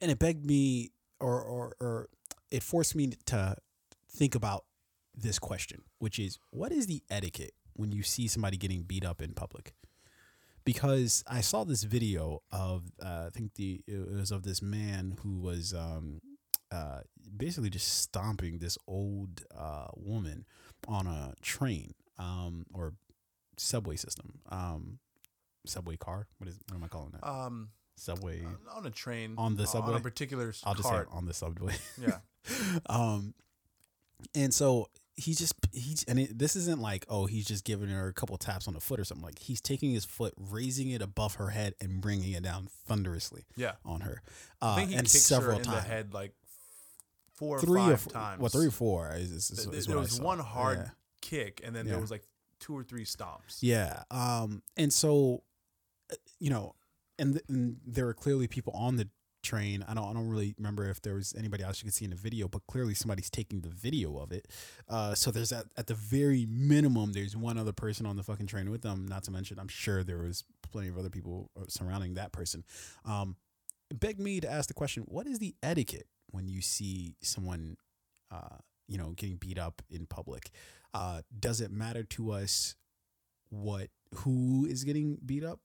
and 0.00 0.10
it 0.10 0.18
begged 0.18 0.46
me 0.46 0.92
or 1.20 1.42
or 1.42 1.76
or 1.78 2.08
it 2.52 2.62
forced 2.62 2.94
me 2.94 3.14
to 3.26 3.56
think 4.08 4.34
about 4.34 4.64
this 5.16 5.38
question, 5.38 5.82
which 5.98 6.18
is 6.18 6.38
what 6.50 6.70
is 6.70 6.86
the 6.86 7.02
etiquette 7.10 7.54
when 7.72 7.90
you 7.90 8.02
see 8.02 8.28
somebody 8.28 8.56
getting 8.56 8.82
beat 8.82 9.04
up 9.04 9.22
in 9.22 9.32
public? 9.32 9.72
Because 10.64 11.24
I 11.26 11.40
saw 11.40 11.64
this 11.64 11.82
video 11.82 12.42
of 12.52 12.92
uh, 13.02 13.24
I 13.26 13.30
think 13.32 13.54
the 13.54 13.80
it 13.88 14.08
was 14.08 14.30
of 14.30 14.44
this 14.44 14.62
man 14.62 15.16
who 15.22 15.40
was 15.40 15.74
um, 15.74 16.20
uh, 16.70 17.00
basically 17.36 17.70
just 17.70 17.88
stomping 17.88 18.58
this 18.58 18.78
old 18.86 19.44
uh, 19.56 19.88
woman 19.96 20.44
on 20.86 21.06
a 21.06 21.34
train 21.40 21.94
um, 22.18 22.66
or 22.72 22.92
subway 23.56 23.96
system, 23.96 24.40
um, 24.50 24.98
subway 25.66 25.96
car. 25.96 26.28
What 26.38 26.48
is 26.48 26.58
what 26.68 26.76
am 26.76 26.84
I 26.84 26.88
calling 26.88 27.12
that? 27.12 27.26
Um, 27.26 27.70
subway. 27.96 28.42
on 28.74 28.86
a 28.86 28.90
train 28.90 29.34
On 29.38 29.56
the 29.56 29.66
subway 29.66 29.80
on 29.80 29.86
subway? 29.88 30.00
a 30.00 30.02
particular 30.02 30.54
I'll 30.64 30.74
just 30.74 30.88
say 30.88 31.02
on 31.10 31.26
the 31.26 31.34
subway. 31.34 31.74
Yeah. 32.00 32.18
um, 32.86 33.34
and 34.34 34.52
so 34.52 34.88
he 35.14 35.34
just 35.34 35.54
he's 35.72 36.04
and 36.04 36.18
it, 36.18 36.38
this 36.38 36.56
isn't 36.56 36.80
like 36.80 37.04
oh 37.08 37.26
he's 37.26 37.46
just 37.46 37.64
giving 37.64 37.88
her 37.90 38.08
a 38.08 38.12
couple 38.14 38.36
taps 38.38 38.66
on 38.66 38.74
the 38.74 38.80
foot 38.80 38.98
or 38.98 39.04
something 39.04 39.24
like 39.24 39.38
he's 39.38 39.60
taking 39.60 39.92
his 39.92 40.04
foot, 40.04 40.32
raising 40.36 40.90
it 40.90 41.02
above 41.02 41.34
her 41.34 41.50
head 41.50 41.74
and 41.80 42.00
bringing 42.00 42.32
it 42.32 42.42
down 42.42 42.68
thunderously 42.86 43.44
Yeah. 43.56 43.72
on 43.84 44.00
her. 44.00 44.22
Uh, 44.60 44.70
I 44.72 44.76
think 44.76 44.90
he 44.90 44.96
and 44.96 45.08
several 45.08 45.52
her 45.52 45.58
in 45.58 45.64
times. 45.64 45.82
the 45.82 45.88
head 45.88 46.14
like 46.14 46.32
four 47.34 47.58
or 47.58 47.60
three 47.60 47.80
five 47.80 47.92
or 47.94 47.96
four, 47.98 48.12
times. 48.12 48.40
Well, 48.40 48.48
three 48.48 48.66
or 48.68 48.70
four 48.70 49.12
is, 49.14 49.30
is, 49.32 49.50
is, 49.50 49.66
is 49.66 49.86
there 49.86 49.98
was 49.98 50.20
one 50.20 50.38
hard 50.38 50.78
Yeah. 50.78 50.90
kick, 51.20 51.60
and 51.64 51.74
then 51.76 51.86
Yeah. 51.86 51.92
there 51.92 52.00
was 52.00 52.10
like 52.10 52.24
two 52.58 52.76
or 52.76 52.82
three 52.82 53.04
stomps. 53.04 53.58
Yeah. 53.60 54.04
Um. 54.10 54.62
And 54.76 54.92
so, 54.92 55.42
uh, 56.10 56.16
you 56.38 56.50
know, 56.50 56.74
and, 57.22 57.34
th- 57.34 57.44
and 57.48 57.76
there 57.86 58.04
were 58.04 58.14
clearly 58.14 58.46
people 58.46 58.72
on 58.74 58.96
the 58.96 59.08
train. 59.42 59.84
I 59.88 59.94
don't. 59.94 60.08
I 60.08 60.12
don't 60.12 60.28
really 60.28 60.54
remember 60.58 60.88
if 60.88 61.02
there 61.02 61.14
was 61.14 61.34
anybody 61.36 61.64
else 61.64 61.80
you 61.80 61.86
could 61.86 61.94
see 61.94 62.04
in 62.04 62.10
the 62.10 62.16
video, 62.16 62.48
but 62.48 62.62
clearly 62.66 62.94
somebody's 62.94 63.30
taking 63.30 63.60
the 63.60 63.68
video 63.70 64.18
of 64.18 64.32
it. 64.32 64.48
Uh. 64.88 65.14
So 65.14 65.30
there's 65.30 65.52
at 65.52 65.66
at 65.76 65.86
the 65.86 65.94
very 65.94 66.46
minimum, 66.46 67.12
there's 67.12 67.36
one 67.36 67.58
other 67.58 67.72
person 67.72 68.06
on 68.06 68.16
the 68.16 68.22
fucking 68.22 68.46
train 68.46 68.70
with 68.70 68.82
them. 68.82 69.06
Not 69.06 69.24
to 69.24 69.30
mention, 69.30 69.58
I'm 69.58 69.68
sure 69.68 70.04
there 70.04 70.18
was 70.18 70.44
plenty 70.70 70.88
of 70.88 70.98
other 70.98 71.10
people 71.10 71.50
uh, 71.60 71.64
surrounding 71.68 72.14
that 72.14 72.32
person. 72.32 72.64
Um. 73.04 73.36
Begged 73.92 74.20
me 74.20 74.40
to 74.40 74.50
ask 74.50 74.68
the 74.68 74.74
question: 74.74 75.04
What 75.06 75.26
is 75.26 75.38
the 75.38 75.54
etiquette 75.62 76.06
when 76.30 76.48
you 76.48 76.62
see 76.62 77.16
someone, 77.20 77.76
uh, 78.30 78.56
you 78.88 78.96
know, 78.96 79.10
getting 79.16 79.36
beat 79.36 79.58
up 79.58 79.82
in 79.90 80.06
public? 80.06 80.50
Uh, 80.94 81.20
does 81.38 81.60
it 81.60 81.70
matter 81.70 82.02
to 82.04 82.30
us 82.32 82.74
what 83.50 83.88
who 84.14 84.66
is 84.66 84.84
getting 84.84 85.18
beat 85.26 85.44
up? 85.44 85.60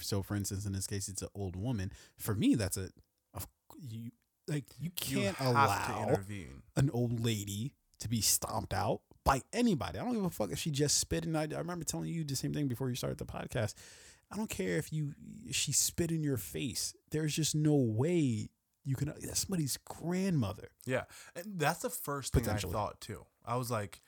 So, 0.00 0.22
for 0.22 0.36
instance, 0.36 0.66
in 0.66 0.72
this 0.72 0.86
case, 0.86 1.08
it's 1.08 1.22
an 1.22 1.28
old 1.34 1.56
woman. 1.56 1.92
For 2.16 2.34
me, 2.34 2.54
that's 2.54 2.76
a, 2.76 2.90
a 3.34 3.40
you 3.80 4.10
like 4.48 4.64
you 4.78 4.86
You 4.86 4.90
can't 5.22 5.36
to 5.38 5.50
allow 5.50 6.06
intervene. 6.08 6.62
an 6.76 6.90
old 6.92 7.24
lady 7.24 7.72
to 8.00 8.08
be 8.08 8.20
stomped 8.20 8.72
out 8.74 9.00
by 9.24 9.42
anybody. 9.52 9.98
I 9.98 10.04
don't 10.04 10.14
give 10.14 10.24
a 10.24 10.30
fuck 10.30 10.50
if 10.52 10.58
she 10.58 10.70
just 10.70 10.98
spit. 10.98 11.24
And 11.24 11.36
I, 11.36 11.42
I 11.42 11.58
remember 11.58 11.84
telling 11.84 12.08
you 12.08 12.24
the 12.24 12.36
same 12.36 12.52
thing 12.54 12.68
before 12.68 12.88
you 12.88 12.94
started 12.94 13.18
the 13.18 13.26
podcast. 13.26 13.74
I 14.32 14.36
don't 14.36 14.48
care 14.50 14.76
if 14.76 14.92
you 14.92 15.12
she 15.50 15.72
spit 15.72 16.10
in 16.12 16.22
your 16.22 16.36
face. 16.36 16.94
There's 17.10 17.34
just 17.34 17.54
no 17.54 17.74
way 17.74 18.48
you 18.84 18.94
can. 18.96 19.08
That's 19.20 19.40
somebody's 19.40 19.76
grandmother. 19.84 20.68
Yeah, 20.86 21.02
and 21.34 21.44
that's 21.58 21.80
the 21.82 21.90
first 21.90 22.32
thing 22.32 22.48
I 22.48 22.56
thought 22.56 23.00
too. 23.00 23.26
I 23.44 23.56
was 23.56 23.70
like, 23.70 24.00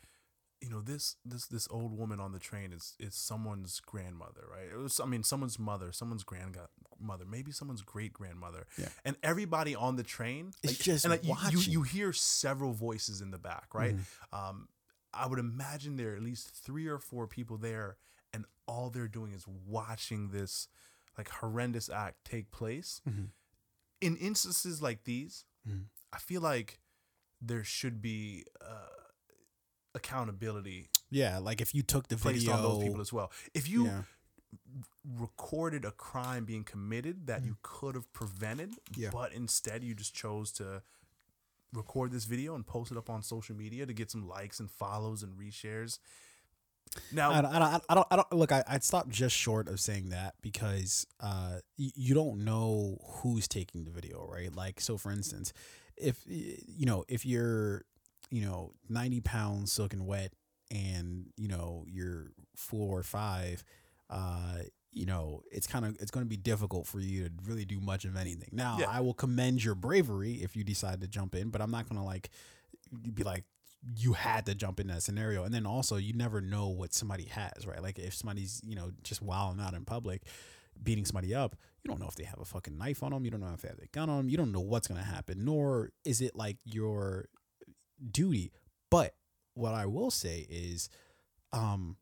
you 0.62 0.70
know, 0.70 0.80
this 0.80 1.16
this 1.24 1.46
this 1.48 1.66
old 1.70 1.96
woman 1.98 2.20
on 2.20 2.32
the 2.32 2.38
train 2.38 2.72
is 2.72 2.94
is 3.00 3.14
someone's 3.14 3.80
grandmother, 3.80 4.42
right? 4.50 4.68
It 4.72 4.76
was, 4.78 5.00
I 5.00 5.06
mean, 5.06 5.22
someone's 5.24 5.58
mother, 5.58 5.90
someone's 5.92 6.22
grandmother, 6.24 7.24
maybe 7.28 7.50
someone's 7.50 7.82
great 7.82 8.12
grandmother. 8.12 8.66
Yeah. 8.78 8.88
And 9.04 9.16
everybody 9.22 9.74
on 9.74 9.96
the 9.96 10.04
train, 10.04 10.52
It's 10.62 10.74
like, 10.74 10.78
just 10.84 11.04
and 11.04 11.10
like 11.10 11.24
you, 11.24 11.30
you 11.30 11.34
watching. 11.58 11.72
you 11.72 11.82
hear 11.82 12.12
several 12.12 12.72
voices 12.72 13.20
in 13.20 13.30
the 13.32 13.38
back, 13.38 13.74
right? 13.74 13.96
Mm-hmm. 13.96 14.34
Um, 14.50 14.68
I 15.12 15.26
would 15.26 15.38
imagine 15.40 15.96
there 15.96 16.12
are 16.12 16.16
at 16.16 16.22
least 16.22 16.48
three 16.54 16.86
or 16.86 16.98
four 16.98 17.26
people 17.26 17.58
there 17.58 17.96
and 18.32 18.46
all 18.66 18.88
they're 18.88 19.08
doing 19.08 19.32
is 19.32 19.44
watching 19.66 20.28
this 20.30 20.68
like 21.18 21.28
horrendous 21.28 21.90
act 21.90 22.24
take 22.24 22.50
place. 22.52 23.02
Mhm. 23.06 23.28
In 24.00 24.16
instances 24.16 24.80
like 24.80 25.04
these, 25.04 25.44
Mhm. 25.68 25.86
I 26.12 26.18
feel 26.18 26.40
like 26.40 26.80
there 27.40 27.64
should 27.64 28.00
be 28.00 28.44
uh, 28.60 28.86
accountability 29.94 30.88
Yeah, 31.10 31.38
like 31.38 31.60
if 31.60 31.74
you 31.74 31.82
took 31.82 32.08
the 32.08 32.16
placed 32.16 32.40
video, 32.46 32.54
on 32.56 32.62
those 32.62 32.82
people 32.84 33.00
as 33.00 33.12
well. 33.12 33.30
If 33.54 33.68
you 33.68 33.86
yeah, 33.86 34.02
recorded 35.18 35.84
a 35.84 35.90
crime 35.90 36.44
being 36.44 36.64
committed 36.64 37.26
that 37.26 37.44
you 37.44 37.56
could 37.62 37.94
have 37.94 38.12
prevented, 38.12 38.70
Mm. 38.70 38.96
Yeah. 38.96 39.10
but 39.12 39.32
instead 39.32 39.82
you 39.82 39.94
just 39.94 40.14
chose 40.14 40.52
to 40.52 40.82
record 41.72 42.12
this 42.12 42.24
video 42.24 42.54
and 42.54 42.66
post 42.66 42.92
it 42.92 42.98
up 42.98 43.08
on 43.10 43.22
social 43.22 43.56
media 43.56 43.86
to 43.86 43.92
get 43.94 44.10
some 44.10 44.28
likes 44.28 44.60
and 44.60 44.70
follows 44.70 45.22
and 45.22 45.38
reshares. 45.38 45.98
Now, 47.10 47.30
I 47.32 47.40
don't, 47.40 47.54
I 47.54 47.58
don't, 47.58 47.84
I 47.88 47.94
don't, 47.94 48.06
I 48.10 48.16
don't 48.16 48.32
look. 48.32 48.52
I, 48.52 48.62
I'd 48.68 48.84
stop 48.84 49.08
just 49.08 49.34
short 49.34 49.68
of 49.68 49.80
saying 49.80 50.10
that 50.10 50.34
because 50.42 51.06
uh, 51.20 51.60
y- 51.78 51.90
you 51.94 52.14
don't 52.14 52.44
know 52.44 52.98
who's 53.22 53.48
taking 53.48 53.84
the 53.84 53.90
video, 53.90 54.26
right? 54.30 54.54
Like, 54.54 54.78
so 54.80 54.98
for 54.98 55.10
instance, 55.10 55.54
if 55.96 56.22
you 56.26 56.84
know, 56.84 57.04
if 57.08 57.24
you're, 57.24 57.84
you 58.32 58.40
know, 58.44 58.72
ninety 58.88 59.20
pounds 59.20 59.70
soaking 59.72 60.04
wet, 60.06 60.32
and 60.70 61.26
you 61.36 61.46
know 61.48 61.84
you're 61.86 62.32
four 62.56 62.98
or 62.98 63.02
five, 63.02 63.62
uh, 64.10 64.58
you 64.90 65.06
know, 65.06 65.42
it's 65.50 65.66
kind 65.66 65.84
of 65.84 65.96
it's 66.00 66.10
going 66.10 66.24
to 66.24 66.28
be 66.28 66.36
difficult 66.36 66.86
for 66.86 66.98
you 66.98 67.24
to 67.24 67.30
really 67.46 67.64
do 67.64 67.78
much 67.80 68.04
of 68.04 68.16
anything. 68.16 68.48
Now, 68.52 68.78
Yeah. 68.80 68.90
I 68.90 69.00
will 69.00 69.14
commend 69.14 69.62
your 69.62 69.74
bravery 69.74 70.34
if 70.42 70.56
you 70.56 70.64
decide 70.64 71.00
to 71.02 71.06
jump 71.08 71.34
in, 71.34 71.50
but 71.50 71.60
I'm 71.60 71.70
not 71.70 71.88
going 71.88 72.00
to 72.00 72.04
like 72.04 72.30
be 73.14 73.22
like 73.22 73.44
you 73.96 74.12
had 74.12 74.46
to 74.46 74.54
jump 74.54 74.78
in 74.80 74.86
that 74.88 75.02
scenario. 75.02 75.44
And 75.44 75.52
then 75.52 75.66
also 75.66 75.96
you 75.96 76.12
never 76.12 76.40
know 76.40 76.68
what 76.68 76.94
somebody 76.94 77.24
has, 77.24 77.66
right? 77.66 77.82
Like 77.82 77.98
if 77.98 78.14
somebody's, 78.14 78.60
you 78.64 78.76
know, 78.76 78.92
just 79.02 79.22
wilding 79.22 79.62
out 79.64 79.74
in 79.74 79.84
public, 79.84 80.22
beating 80.82 81.04
somebody 81.04 81.34
up, 81.34 81.56
you 81.82 81.88
don't 81.88 81.98
know 81.98 82.06
if 82.06 82.14
they 82.14 82.24
have 82.24 82.38
a 82.38 82.44
fucking 82.44 82.78
knife 82.78 83.02
on 83.02 83.10
them. 83.12 83.24
You 83.24 83.30
don't 83.30 83.40
know 83.40 83.50
if 83.54 83.62
they 83.62 83.68
have 83.68 83.78
a 83.78 83.86
gun 83.86 84.08
on 84.08 84.18
them. 84.18 84.28
You 84.28 84.36
don't 84.36 84.52
know 84.52 84.60
what's 84.60 84.86
going 84.86 85.00
to 85.00 85.06
happen, 85.06 85.44
nor 85.44 85.90
is 86.04 86.20
it 86.20 86.36
like 86.36 86.58
your 86.64 87.26
duty. 88.10 88.52
But 88.90 89.14
what 89.54 89.74
I 89.74 89.86
will 89.86 90.10
say 90.10 90.46
is, 90.48 90.88
um, 91.52 91.96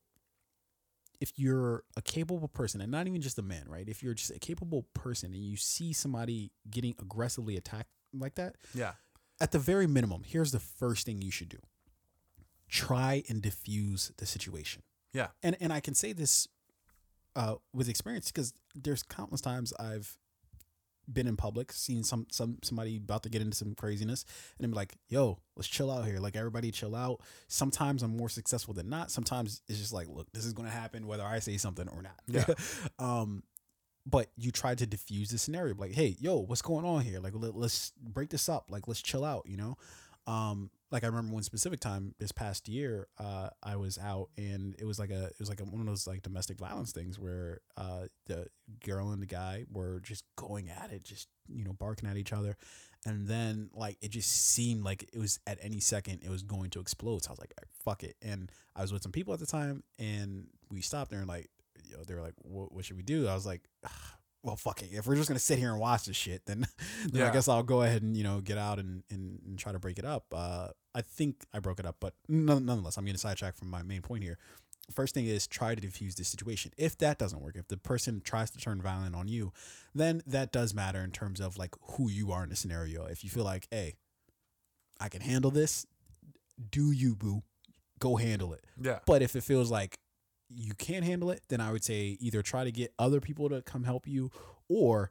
if 1.21 1.33
you're 1.37 1.85
a 1.97 2.03
capable 2.03 2.49
person 2.49 2.81
and 2.81 2.91
not 2.91 3.07
even 3.07 3.21
just 3.21 3.39
a 3.39 3.43
man, 3.43 3.65
right? 3.69 3.89
If 3.89 4.03
you're 4.03 4.15
just 4.15 4.31
a 4.31 4.39
capable 4.39 4.87
person 4.95 5.35
and 5.35 5.45
you 5.45 5.57
see 5.57 5.93
somebody 5.93 6.51
getting 6.71 6.95
aggressively 6.99 7.57
attacked 7.57 7.91
like 8.13 8.37
that, 8.37 8.57
yeah, 8.75 8.93
at 9.41 9.53
the 9.53 9.59
very 9.59 9.87
minimum, 9.87 10.23
here's 10.27 10.53
the 10.53 10.61
first 10.61 11.07
thing 11.07 11.21
you 11.21 11.31
should 11.31 11.51
do. 11.51 11.59
Try 12.69 13.23
and 13.29 13.43
diffuse 13.43 14.13
the 14.17 14.27
situation. 14.27 14.83
Yeah. 15.13 15.29
And 15.43 15.57
and 15.61 15.73
I 15.73 15.81
can 15.81 15.95
say 15.95 16.13
this 16.13 16.49
uh, 17.37 17.57
with 17.73 17.89
experience 17.89 18.31
because 18.31 18.53
there's 18.75 19.03
countless 19.03 19.41
times 19.41 19.73
I've 19.79 20.17
been 21.13 21.27
in 21.27 21.37
public, 21.37 21.73
seen 21.73 22.03
some 22.03 22.27
some 22.31 22.59
somebody 22.63 22.97
about 22.97 23.23
to 23.25 23.29
get 23.29 23.43
into 23.43 23.57
some 23.57 23.75
craziness, 23.75 24.25
and 24.59 24.65
I'm 24.65 24.73
like, 24.73 24.95
"Yo, 25.09 25.39
let's 25.57 25.69
chill 25.69 25.91
out 25.91 26.05
here. 26.05 26.19
Like 26.19 26.37
everybody, 26.37 26.71
chill 26.71 26.95
out." 26.95 27.21
Sometimes 27.49 28.03
I'm 28.03 28.17
more 28.17 28.29
successful 28.29 28.75
than 28.75 28.89
not. 28.89 29.11
Sometimes 29.11 29.63
it's 29.69 29.79
just 29.79 29.93
like, 29.93 30.09
"Look, 30.09 30.33
this 30.33 30.45
is 30.45 30.53
going 30.53 30.69
to 30.69 30.75
happen 30.75 31.07
whether 31.07 31.25
I 31.25 31.39
say 31.39 31.57
something 31.57 31.89
or 31.89 32.03
not." 32.03 32.19
Yeah. 32.27 32.55
um, 32.99 33.43
but 34.07 34.29
you 34.37 34.51
try 34.51 34.75
to 34.75 34.87
diffuse 34.87 35.31
the 35.31 35.39
scenario, 35.39 35.75
like, 35.75 35.93
"Hey, 35.93 36.17
yo, 36.19 36.39
what's 36.39 36.63
going 36.63 36.85
on 36.85 37.03
here? 37.03 37.21
Like, 37.21 37.33
let, 37.35 37.57
let's 37.57 37.93
break 38.01 38.31
this 38.31 38.49
up. 38.49 38.67
Like, 38.71 38.89
let's 38.89 39.03
chill 39.03 39.25
out." 39.25 39.47
You 39.47 39.57
know. 39.57 39.77
Um, 40.27 40.71
like 40.91 41.05
I 41.05 41.07
remember 41.07 41.33
one 41.33 41.43
specific 41.43 41.81
time 41.81 42.15
this 42.19 42.33
past 42.33 42.69
year, 42.69 43.07
uh, 43.19 43.51
I 43.63 43.77
was 43.77 43.99
out 43.99 44.29
and 44.37 44.75
it 44.79 44.85
was 44.85 44.99
like 44.99 45.11
a 45.11 45.27
it 45.27 45.39
was 45.39 45.49
like 45.49 45.61
a, 45.61 45.65
one 45.65 45.81
of 45.81 45.87
those 45.87 46.07
like 46.07 46.23
domestic 46.23 46.59
violence 46.59 46.93
things 46.93 47.19
where 47.19 47.61
uh, 47.77 48.07
the 48.27 48.47
girl 48.85 49.11
and 49.11 49.23
the 49.23 49.27
guy 49.27 49.65
were 49.73 50.01
just 50.01 50.25
going 50.37 50.69
at 50.69 50.91
it, 50.93 51.05
just 51.05 51.29
you 51.49 51.65
know 51.65 51.73
barking 51.73 52.09
at 52.09 52.17
each 52.17 52.33
other, 52.33 52.57
and 53.07 53.27
then 53.27 53.71
like 53.73 53.99
it 54.01 54.11
just 54.11 54.31
seemed 54.31 54.85
like 54.85 55.05
it 55.13 55.19
was 55.19 55.39
at 55.47 55.59
any 55.63 55.81
second 55.81 56.21
it 56.23 56.31
was 56.31 56.43
going 56.43 56.71
to 56.71 56.81
explode. 56.81 57.23
So 57.23 57.31
I 57.31 57.33
was 57.33 57.41
like, 57.41 57.55
"All 57.59 57.63
right, 57.63 57.85
fuck 57.85 58.03
it, 58.05 58.17
and 58.23 58.51
I 58.75 58.83
was 58.83 58.93
with 58.93 59.03
some 59.03 59.13
people 59.13 59.33
at 59.33 59.41
the 59.41 59.47
time, 59.47 59.83
and 59.99 60.49
we 60.71 60.81
stopped 60.81 61.11
there 61.11 61.21
and 61.21 61.29
like, 61.29 61.51
you 61.85 61.97
know, 61.97 62.05
they 62.05 62.15
were 62.15 62.23
like, 62.23 62.35
what, 62.43 62.73
what 62.73 62.85
should 62.85 62.97
we 62.97 63.03
do? 63.03 63.29
I 63.29 63.35
was 63.35 63.47
like. 63.47 63.63
"Ah, 63.87 64.17
Well, 64.43 64.57
fuck 64.57 64.83
it. 64.83 64.89
If 64.93 65.07
we're 65.07 65.17
just 65.17 65.29
gonna 65.29 65.39
sit 65.39 65.59
here 65.59 65.71
and 65.71 65.79
watch 65.81 66.07
this 66.07 66.17
shit, 66.17 66.47
then, 66.47 66.67
then 67.13 67.23
I 67.29 67.33
guess 67.33 67.47
I'll 67.49 67.63
go 67.63 67.83
ahead 67.83 68.03
and 68.03 68.17
you 68.17 68.25
know 68.25 68.41
get 68.41 68.57
out 68.59 68.79
and, 68.79 69.03
and, 69.11 69.39
and 69.47 69.59
try 69.59 69.73
to 69.73 69.79
break 69.79 69.99
it 69.99 70.05
up. 70.05 70.25
Uh, 70.33 70.69
I 70.95 71.03
think 71.03 71.45
I 71.53 71.59
broke 71.61 71.79
it 71.79 71.87
up, 71.87 71.97
but 72.01 72.15
none- 72.29 72.65
nonetheless, 72.67 72.97
I'm 72.97 73.05
going 73.05 73.15
to 73.15 73.21
sidetrack 73.21 73.57
from 73.57 73.69
my 73.71 73.83
main 73.83 74.03
point 74.03 74.23
here. 74.25 74.39
First 74.93 75.15
thing 75.15 75.27
is 75.27 75.47
try 75.47 75.77
to 75.77 75.81
diffuse 75.81 76.17
the 76.17 76.25
situation. 76.25 76.73
If 76.77 76.99
that 76.99 77.17
doesn't 77.17 77.41
work, 77.41 77.55
if 77.57 77.69
the 77.69 77.77
person 77.77 78.21
tries 78.25 78.51
to 78.51 78.59
turn 78.59 78.83
violent 78.83 79.15
on 79.15 79.29
you, 79.29 79.53
then 79.95 80.21
that 80.27 80.51
does 80.51 80.75
matter 80.75 80.99
in 81.05 81.13
terms 81.13 81.39
of 81.39 81.57
like 81.57 81.77
who 81.93 82.11
you 82.11 82.33
are 82.33 82.43
in 82.43 82.49
the 82.51 82.57
scenario. 82.57 83.05
If 83.05 83.23
you 83.23 83.31
feel 83.31 83.45
like, 83.45 83.69
hey, 83.71 83.95
I 84.99 85.09
can 85.09 85.21
handle 85.21 85.53
this, 85.53 85.87
do 86.71 86.91
you, 86.91 87.15
boo? 87.15 87.43
Go 88.01 88.17
handle 88.17 88.53
it. 88.53 88.65
yeah, 88.81 88.99
But 89.07 89.23
if 89.23 89.37
it 89.37 89.45
feels 89.45 89.71
like 89.71 89.99
you 90.51 90.75
can't 90.75 91.05
handle 91.05 91.31
it, 91.31 91.43
then 91.49 91.61
I 91.61 91.73
would 91.73 91.85
say 91.85 92.17
either 92.21 92.43
try 92.43 92.65
to 92.65 92.73
get 92.73 92.93
other 92.99 93.21
people 93.21 93.49
to 93.49 93.63
come 93.63 93.85
help 93.85 94.07
you 94.07 94.31
or 94.69 95.11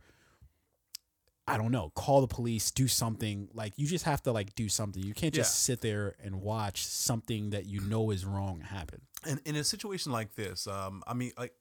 I 1.47 1.57
don't 1.57 1.71
know, 1.71 1.91
call 1.95 2.21
the 2.21 2.27
police, 2.27 2.69
do 2.69 2.87
something. 2.87 3.49
Like 3.53 3.73
you 3.77 3.87
just 3.87 4.05
have 4.05 4.21
to 4.23 4.31
like 4.31 4.53
do 4.53 4.69
something. 4.69 5.01
You 5.01 5.15
can't 5.15 5.33
just 5.33 5.63
sit 5.63 5.81
there 5.81 6.15
and 6.23 6.41
watch 6.41 6.85
something 6.85 7.49
that 7.49 7.65
you 7.65 7.81
know 7.81 8.11
is 8.11 8.23
wrong 8.23 8.61
happen. 8.61 9.01
and 9.25 9.39
in 9.45 9.55
a 9.55 9.63
situation 9.63 10.11
like 10.11 10.35
this, 10.35 10.67
um, 10.67 11.01
I 11.07 11.15
mean, 11.15 11.31
like 11.39 11.53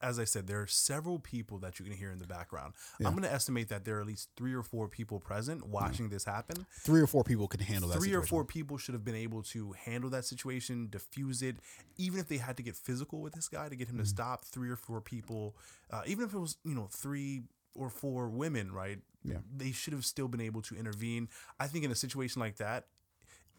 as 0.00 0.18
I 0.18 0.24
said, 0.24 0.46
there 0.46 0.60
are 0.60 0.66
several 0.66 1.18
people 1.18 1.58
that 1.58 1.78
you 1.78 1.84
can 1.84 1.94
hear 1.94 2.10
in 2.10 2.18
the 2.18 2.26
background. 2.26 2.74
Yeah. 2.98 3.06
I'm 3.06 3.14
going 3.14 3.24
to 3.24 3.32
estimate 3.32 3.68
that 3.68 3.84
there 3.84 3.98
are 3.98 4.00
at 4.00 4.06
least 4.06 4.28
three 4.36 4.54
or 4.54 4.62
four 4.62 4.88
people 4.88 5.20
present 5.20 5.66
watching 5.66 6.08
this 6.08 6.24
happen. 6.24 6.66
Three 6.80 7.00
or 7.00 7.06
four 7.06 7.24
people 7.24 7.48
can 7.48 7.60
handle 7.60 7.88
that. 7.90 7.98
three 7.98 8.14
or 8.14 8.22
four 8.22 8.44
people 8.44 8.78
should 8.78 8.94
have 8.94 9.04
been 9.04 9.14
able 9.14 9.42
to 9.44 9.72
handle 9.72 10.10
that 10.10 10.24
situation, 10.24 10.88
diffuse 10.90 11.42
it. 11.42 11.56
Even 11.98 12.20
if 12.20 12.28
they 12.28 12.38
had 12.38 12.56
to 12.56 12.62
get 12.62 12.76
physical 12.76 13.20
with 13.20 13.34
this 13.34 13.48
guy 13.48 13.68
to 13.68 13.76
get 13.76 13.88
him 13.88 13.98
to 13.98 14.06
stop, 14.06 14.44
three 14.44 14.70
or 14.70 14.76
four 14.76 15.00
people, 15.00 15.56
uh, 15.90 16.02
even 16.06 16.24
if 16.24 16.34
it 16.34 16.38
was 16.38 16.56
you 16.64 16.74
know 16.74 16.88
three 16.90 17.42
or 17.74 17.88
four 17.90 18.28
women, 18.28 18.72
right? 18.72 18.98
Yeah. 19.22 19.36
they 19.54 19.70
should 19.70 19.92
have 19.92 20.06
still 20.06 20.28
been 20.28 20.40
able 20.40 20.62
to 20.62 20.74
intervene. 20.76 21.28
I 21.58 21.66
think 21.66 21.84
in 21.84 21.90
a 21.90 21.94
situation 21.94 22.40
like 22.40 22.56
that. 22.56 22.86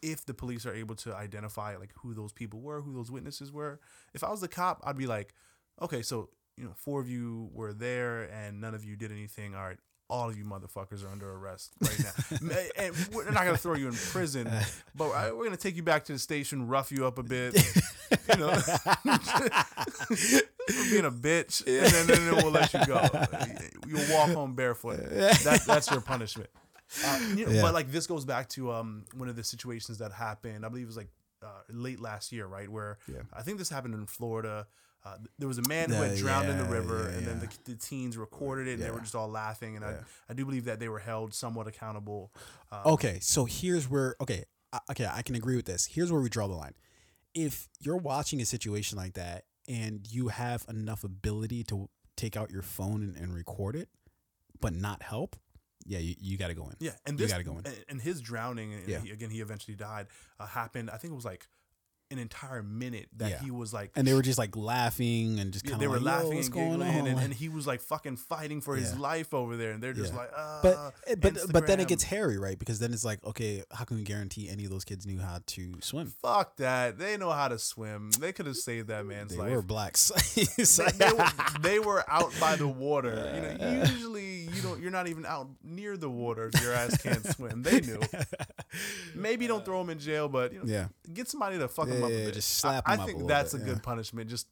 If 0.02 0.26
the 0.26 0.34
police 0.34 0.66
are 0.66 0.74
able 0.74 0.96
to 0.96 1.14
identify 1.14 1.76
like 1.76 1.92
who 2.02 2.12
those 2.12 2.32
people 2.32 2.60
were, 2.60 2.80
who 2.80 2.92
those 2.92 3.08
witnesses 3.08 3.52
were, 3.52 3.78
if 4.12 4.24
I 4.24 4.30
was 4.30 4.40
the 4.40 4.48
cop, 4.48 4.80
I'd 4.82 4.98
be 4.98 5.06
like, 5.06 5.32
okay, 5.80 6.02
so 6.02 6.28
you 6.56 6.64
know, 6.64 6.72
four 6.76 7.00
of 7.00 7.08
you 7.08 7.48
were 7.54 7.72
there 7.72 8.24
and 8.24 8.60
none 8.60 8.74
of 8.74 8.84
you 8.84 8.94
did 8.96 9.10
anything. 9.10 9.54
All 9.54 9.62
right, 9.62 9.78
all 10.10 10.28
of 10.28 10.36
you 10.36 10.44
motherfuckers 10.44 11.04
are 11.04 11.08
under 11.08 11.30
arrest 11.32 11.72
right 11.80 11.98
now. 12.00 12.48
and 12.76 12.94
we're 13.12 13.30
not 13.30 13.44
gonna 13.44 13.56
throw 13.56 13.74
you 13.74 13.88
in 13.88 13.94
prison, 13.94 14.50
but 14.94 15.08
we're 15.34 15.44
gonna 15.44 15.56
take 15.56 15.76
you 15.76 15.82
back 15.82 16.04
to 16.04 16.12
the 16.12 16.18
station, 16.18 16.68
rough 16.68 16.92
you 16.92 17.06
up 17.06 17.18
a 17.18 17.22
bit, 17.22 17.54
you 17.54 18.36
know, 18.36 18.50
being 20.90 21.04
a 21.04 21.10
bitch, 21.10 21.66
and 21.66 21.86
then, 21.92 22.06
then, 22.06 22.26
then 22.26 22.36
we'll 22.36 22.50
let 22.52 22.72
you 22.74 22.84
go. 22.86 23.00
You'll 23.86 24.14
walk 24.16 24.30
home 24.30 24.54
barefoot. 24.54 24.98
That, 25.10 25.62
that's 25.66 25.90
your 25.90 26.00
punishment. 26.00 26.50
Uh, 27.06 27.18
you 27.34 27.46
know, 27.46 27.52
Yeah. 27.52 27.62
But 27.62 27.72
like 27.74 27.90
this 27.90 28.06
goes 28.06 28.24
back 28.26 28.48
to 28.50 28.70
um 28.72 29.04
one 29.14 29.28
of 29.28 29.36
the 29.36 29.44
situations 29.44 29.98
that 29.98 30.12
happened. 30.12 30.66
I 30.66 30.68
believe 30.68 30.84
it 30.84 30.88
was 30.88 30.96
like 30.98 31.08
uh, 31.42 31.46
late 31.70 32.00
last 32.00 32.32
year, 32.32 32.46
right? 32.46 32.68
Where 32.68 32.98
Yeah. 33.08 33.22
I 33.32 33.42
think 33.42 33.56
this 33.58 33.70
happened 33.70 33.94
in 33.94 34.06
Florida. 34.06 34.66
Uh, 35.04 35.16
there 35.38 35.48
was 35.48 35.58
a 35.58 35.68
man 35.68 35.90
who 35.90 35.96
Yeah, 35.96 36.08
had 36.08 36.16
drowned 36.18 36.48
in 36.48 36.58
the 36.58 36.64
river, 36.64 37.08
yeah, 37.10 37.18
and 37.18 37.26
then 37.26 37.40
the, 37.40 37.48
the 37.72 37.76
teens 37.76 38.16
recorded 38.16 38.68
it, 38.68 38.74
and 38.74 38.82
they 38.82 38.90
were 38.90 39.00
just 39.00 39.16
all 39.16 39.28
laughing. 39.28 39.74
And 39.76 39.84
Yeah. 39.84 39.96
I, 40.28 40.32
I 40.32 40.34
do 40.34 40.44
believe 40.44 40.64
that 40.66 40.78
they 40.78 40.88
were 40.88 41.00
held 41.00 41.34
somewhat 41.34 41.66
accountable. 41.66 42.32
Um, 42.70 42.82
Okay, 42.86 43.18
so 43.20 43.44
here's 43.44 43.88
where 43.90 44.14
okay, 44.20 44.44
I- 44.72 44.80
okay, 44.92 45.08
I 45.12 45.22
can 45.22 45.34
agree 45.34 45.56
with 45.56 45.66
this. 45.66 45.86
Here's 45.86 46.12
where 46.12 46.20
we 46.20 46.28
draw 46.28 46.46
the 46.46 46.54
line. 46.54 46.74
If 47.34 47.68
you're 47.80 47.96
watching 47.96 48.40
a 48.40 48.44
situation 48.46 48.96
like 48.96 49.14
that 49.14 49.44
and 49.66 50.06
you 50.08 50.28
have 50.28 50.64
enough 50.68 51.02
ability 51.02 51.64
to 51.64 51.88
take 52.16 52.36
out 52.36 52.50
your 52.50 52.62
phone 52.62 53.02
and, 53.02 53.16
and 53.16 53.34
record 53.34 53.74
it, 53.74 53.88
but 54.60 54.72
not 54.74 55.02
help, 55.02 55.34
yeah, 55.84 55.98
you, 55.98 56.14
you 56.20 56.36
got 56.38 56.48
to 56.48 56.54
go 56.54 56.64
in. 56.68 56.76
Yeah, 56.78 56.92
and 57.06 57.18
You 57.18 57.26
gotta 57.26 57.42
go 57.42 57.58
in. 57.58 57.66
and- 57.66 57.84
and 57.88 58.00
his 58.00 58.20
drowning, 58.20 58.72
and 58.74 58.86
Yeah. 58.86 59.00
he, 59.00 59.10
again, 59.10 59.30
he 59.30 59.40
eventually 59.40 59.74
died. 59.76 60.06
Uh, 60.38 60.46
happened. 60.46 60.90
I 60.90 60.96
think 60.98 61.10
it 61.12 61.16
was 61.16 61.24
like 61.24 61.48
an 62.12 62.18
entire 62.18 62.62
minute 62.62 63.08
that 63.16 63.30
Yeah. 63.30 63.40
he 63.42 63.50
was 63.50 63.72
like, 63.72 63.90
And 63.96 64.06
they 64.06 64.14
were 64.14 64.22
just 64.22 64.38
like 64.38 64.56
laughing 64.56 65.40
and 65.40 65.52
just 65.52 65.64
kind 65.64 65.74
of 65.74 65.80
they 65.80 65.88
were 65.88 65.96
like, 65.96 66.04
laughing 66.22 66.34
what's 66.36 66.46
and 66.46 66.54
going 66.54 66.70
giggling, 66.80 67.00
on? 67.00 67.06
and, 67.08 67.18
and 67.20 67.34
he 67.34 67.48
was 67.48 67.66
like 67.66 67.80
fucking 67.80 68.16
fighting 68.16 68.60
for 68.60 68.76
his 68.76 68.96
life 68.96 69.32
over 69.34 69.56
there, 69.56 69.72
and 69.72 69.82
they're 69.82 69.92
just 69.92 70.12
Yeah. 70.12 70.18
like, 70.18 70.30
uh, 70.36 70.60
but 70.62 71.20
but 71.20 71.38
but 71.52 71.66
then 71.66 71.80
it 71.80 71.88
gets 71.88 72.02
hairy, 72.04 72.38
right? 72.38 72.58
Because 72.58 72.78
then 72.78 72.92
it's 72.92 73.04
like, 73.04 73.24
okay, 73.24 73.62
how 73.72 73.84
can 73.84 73.96
we 73.96 74.02
guarantee 74.04 74.48
any 74.48 74.64
of 74.64 74.70
those 74.70 74.84
kids 74.84 75.06
knew 75.06 75.18
how 75.18 75.40
to 75.46 75.72
swim? 75.80 76.12
Fuck 76.22 76.56
that! 76.58 76.98
They 76.98 77.16
know 77.16 77.30
how 77.30 77.48
to 77.48 77.58
swim. 77.58 78.10
They 78.20 78.32
could 78.32 78.46
have 78.46 78.56
saved 78.56 78.88
that 78.88 79.06
man's 79.06 79.32
They 79.32 79.38
life. 79.38 79.50
were 79.50 79.62
blacks. 79.62 80.10
they, 80.34 80.44
they 81.06 81.12
were, 81.12 81.28
they 81.60 81.78
were 81.78 82.04
out 82.08 82.32
by 82.38 82.56
the 82.56 82.68
water. 82.68 83.32
You 83.34 83.58
know, 83.66 83.82
usually 83.84 84.42
you 84.54 84.60
don't. 84.62 84.80
You're 84.80 84.90
not 84.90 85.08
even 85.08 85.24
out 85.26 85.48
near 85.64 85.96
the 85.96 86.10
water 86.10 86.50
if 86.52 86.60
your 86.62 86.72
ass 86.72 87.00
can't 87.02 87.26
swim. 87.26 87.62
They 87.62 87.80
knew. 87.80 88.00
Maybe 89.14 89.46
don't 89.46 89.64
throw 89.64 89.78
them 89.78 89.90
in 89.90 89.98
jail, 89.98 90.28
but 90.28 90.52
you 90.52 90.58
know, 90.60 90.64
yeah. 90.66 90.86
get 91.12 91.28
somebody 91.28 91.58
to 91.58 91.68
fuck 91.68 91.88
them 92.02 92.12
up. 92.16 92.22
A 92.22 92.24
bit. 92.26 92.34
just 92.34 92.58
slap 92.58 92.88
I, 92.88 92.94
'em 92.94 93.00
I 93.00 93.02
up 93.02 93.08
think 93.08 93.28
that's 93.28 93.52
bit, 93.52 93.62
a 93.62 93.64
yeah. 93.66 93.72
good 93.74 93.82
punishment. 93.82 94.30
Just 94.30 94.46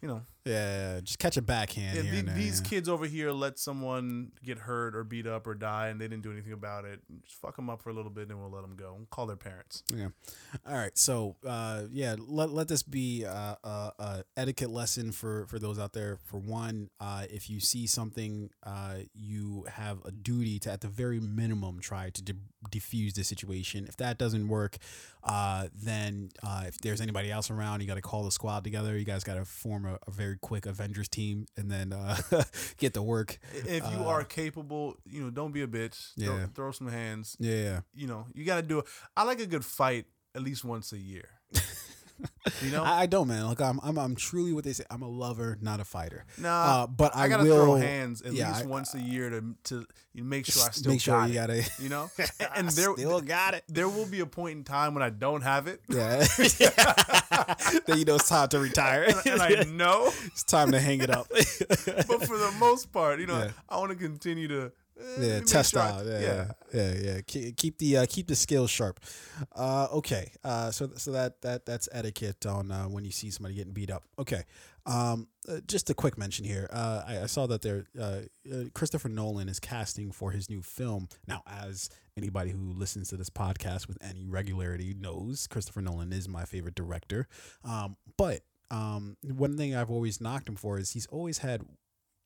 you 0.00 0.08
know, 0.08 0.22
Yeah, 0.46 1.00
just 1.00 1.18
catch 1.18 1.36
a 1.36 1.42
backhand 1.42 1.96
yeah, 1.96 2.02
here 2.02 2.14
the- 2.22 2.26
there. 2.26 2.34
these 2.36 2.60
yeah. 2.60 2.68
kids 2.68 2.88
over 2.88 3.04
here 3.06 3.32
let 3.32 3.58
someone 3.58 4.30
get 4.44 4.58
hurt 4.58 4.94
or 4.94 5.02
beat 5.02 5.26
up 5.26 5.46
or 5.46 5.54
die, 5.54 5.88
and 5.88 6.00
they 6.00 6.06
didn't 6.06 6.22
do 6.22 6.30
anything 6.30 6.52
about 6.52 6.84
it. 6.84 7.00
Just 7.24 7.40
fuck 7.40 7.56
them 7.56 7.68
up 7.68 7.82
for 7.82 7.90
a 7.90 7.92
little 7.92 8.10
bit, 8.10 8.28
and 8.28 8.40
we'll 8.40 8.50
let 8.50 8.62
them 8.62 8.76
go. 8.76 8.94
We'll 8.96 9.06
call 9.06 9.26
their 9.26 9.36
parents. 9.36 9.82
Yeah. 9.92 10.08
All 10.66 10.76
right. 10.76 10.96
So, 10.96 11.36
uh, 11.44 11.82
yeah, 11.90 12.14
let, 12.18 12.50
let 12.50 12.68
this 12.68 12.82
be 12.84 13.24
a, 13.24 13.58
a, 13.64 13.92
a 13.98 14.24
etiquette 14.36 14.70
lesson 14.70 15.10
for, 15.12 15.46
for 15.46 15.58
those 15.58 15.78
out 15.78 15.92
there. 15.92 16.18
For 16.24 16.38
one, 16.38 16.90
uh, 17.00 17.24
if 17.28 17.50
you 17.50 17.58
see 17.58 17.86
something, 17.88 18.50
uh, 18.62 18.98
you 19.14 19.64
have 19.68 19.98
a 20.04 20.12
duty 20.12 20.60
to, 20.60 20.70
at 20.70 20.80
the 20.80 20.88
very 20.88 21.18
minimum, 21.18 21.80
try 21.80 22.10
to 22.10 22.22
de- 22.22 22.34
diffuse 22.70 23.14
the 23.14 23.24
situation. 23.24 23.86
If 23.88 23.96
that 23.96 24.16
doesn't 24.18 24.46
work, 24.48 24.76
uh, 25.24 25.68
then 25.74 26.30
uh, 26.42 26.64
if 26.66 26.78
there's 26.78 27.00
anybody 27.00 27.30
else 27.32 27.50
around, 27.50 27.80
you 27.80 27.86
got 27.88 27.94
to 27.94 28.00
call 28.02 28.24
the 28.24 28.30
squad 28.30 28.62
together. 28.62 28.96
You 28.96 29.04
guys 29.04 29.24
got 29.24 29.34
to 29.34 29.44
form 29.44 29.86
a, 29.86 29.98
a 30.06 30.10
very 30.10 30.35
quick 30.40 30.66
Avengers 30.66 31.08
team 31.08 31.46
and 31.56 31.70
then 31.70 31.92
uh, 31.92 32.16
get 32.78 32.94
to 32.94 33.02
work. 33.02 33.38
If 33.52 33.82
you 33.92 34.00
Uh, 34.00 34.06
are 34.06 34.24
capable, 34.24 34.96
you 35.04 35.22
know, 35.22 35.30
don't 35.30 35.52
be 35.52 35.62
a 35.62 35.66
bitch. 35.66 36.12
Yeah. 36.16 36.26
Throw, 36.26 36.46
throw 36.54 36.72
some 36.72 36.88
hands. 36.88 37.36
Yeah. 37.40 37.80
You 37.94 38.06
know, 38.06 38.26
you 38.34 38.44
got 38.44 38.56
to 38.56 38.62
do 38.62 38.80
it. 38.80 38.86
I 39.16 39.24
like 39.24 39.40
a 39.40 39.46
good 39.46 39.64
fight 39.64 40.06
at 40.34 40.42
least 40.42 40.64
once 40.64 40.92
a 40.92 40.98
year. 40.98 41.28
you 42.62 42.70
know, 42.70 42.82
I, 42.84 43.02
I 43.02 43.06
don't, 43.06 43.28
man. 43.28 43.46
Like 43.46 43.60
I'm, 43.60 43.78
I'm, 43.82 43.98
I'm 43.98 44.14
truly 44.16 44.52
what 44.52 44.64
they 44.64 44.72
say. 44.72 44.84
I'm 44.90 45.02
a 45.02 45.08
lover, 45.08 45.58
not 45.60 45.80
a 45.80 45.84
fighter. 45.84 46.24
nah. 46.38 46.82
Uh, 46.82 46.86
but 46.86 47.14
I, 47.16 47.24
I 47.24 47.28
gotta 47.28 47.44
will 47.44 47.64
throw 47.64 47.74
hands 47.76 48.22
at 48.22 48.32
yeah, 48.32 48.48
least 48.52 48.64
I- 48.64 48.66
once 48.66 48.94
a 48.94 49.00
year 49.00 49.30
to 49.30 49.54
to 49.64 49.86
make 50.14 50.46
sure 50.46 50.62
I 50.66 50.70
still 50.70 50.92
make 50.92 51.00
sure 51.00 51.14
got 51.14 51.24
you 51.30 51.32
it. 51.32 51.34
gotta. 51.34 51.70
You 51.82 51.88
know, 51.90 52.10
and 52.56 52.68
there 52.70 52.92
still 52.96 53.20
got 53.20 53.54
it. 53.54 53.64
there 53.68 53.88
will 53.88 54.06
be 54.06 54.20
a 54.20 54.26
point 54.26 54.56
in 54.58 54.64
time 54.64 54.94
when 54.94 55.02
I 55.02 55.10
don't 55.10 55.42
have 55.42 55.66
it, 55.66 55.80
Yeah. 55.88 56.24
then 57.86 57.98
you 57.98 58.04
know 58.04 58.16
it's 58.16 58.28
time 58.28 58.48
to 58.48 58.58
retire. 58.58 59.04
and 59.26 59.42
I 59.42 59.64
know. 59.64 60.12
it's 60.26 60.42
time 60.44 60.72
to 60.72 60.80
hang 60.80 61.00
it 61.00 61.10
up. 61.10 61.26
But 61.28 62.24
for 62.24 62.38
the 62.38 62.54
most 62.58 62.92
part, 62.92 63.20
you 63.20 63.26
know, 63.26 63.38
Yeah. 63.38 63.50
I 63.68 63.78
want 63.78 63.90
to 63.90 63.96
continue 63.96 64.48
to 64.48 64.72
yeah, 65.18 65.38
make 65.38 65.46
test 65.46 65.72
sure 65.72 65.80
out. 65.80 66.04
Yeah, 66.04 66.20
yeah, 66.20 66.52
yeah, 66.72 66.94
yeah. 67.02 67.20
Keep, 67.26 67.56
keep 67.56 67.78
the 67.78 67.98
uh, 67.98 68.06
keep 68.08 68.26
the 68.26 68.36
skills 68.36 68.70
sharp. 68.70 69.00
Uh, 69.54 69.88
okay. 69.92 70.32
Uh, 70.42 70.70
so 70.70 70.90
so 70.96 71.12
that 71.12 71.40
that 71.42 71.66
that's 71.66 71.88
etiquette 71.92 72.46
on 72.46 72.70
uh, 72.70 72.84
when 72.84 73.04
you 73.04 73.10
see 73.10 73.30
somebody 73.30 73.54
getting 73.54 73.72
beat 73.72 73.90
up. 73.90 74.04
Okay. 74.18 74.44
Um, 74.86 75.26
uh, 75.48 75.58
just 75.66 75.90
a 75.90 75.94
quick 75.94 76.16
mention 76.16 76.44
here. 76.44 76.68
Uh, 76.72 77.02
I, 77.06 77.22
I 77.22 77.26
saw 77.26 77.46
that 77.48 77.62
there 77.62 77.86
uh, 77.98 78.20
uh, 78.50 78.64
Christopher 78.72 79.08
Nolan 79.08 79.48
is 79.48 79.58
casting 79.58 80.12
for 80.12 80.30
his 80.30 80.48
new 80.48 80.62
film 80.62 81.08
now. 81.26 81.42
As 81.46 81.90
anybody 82.16 82.50
who 82.50 82.72
listens 82.72 83.08
to 83.08 83.16
this 83.16 83.30
podcast 83.30 83.88
with 83.88 83.98
any 84.00 84.26
regularity 84.28 84.94
knows, 84.98 85.46
Christopher 85.48 85.82
Nolan 85.82 86.12
is 86.12 86.28
my 86.28 86.44
favorite 86.44 86.76
director. 86.76 87.26
Um, 87.64 87.96
but 88.16 88.42
um, 88.70 89.16
one 89.22 89.56
thing 89.56 89.74
I've 89.74 89.90
always 89.90 90.20
knocked 90.20 90.48
him 90.48 90.56
for 90.56 90.78
is 90.78 90.92
he's 90.92 91.06
always 91.06 91.38
had 91.38 91.62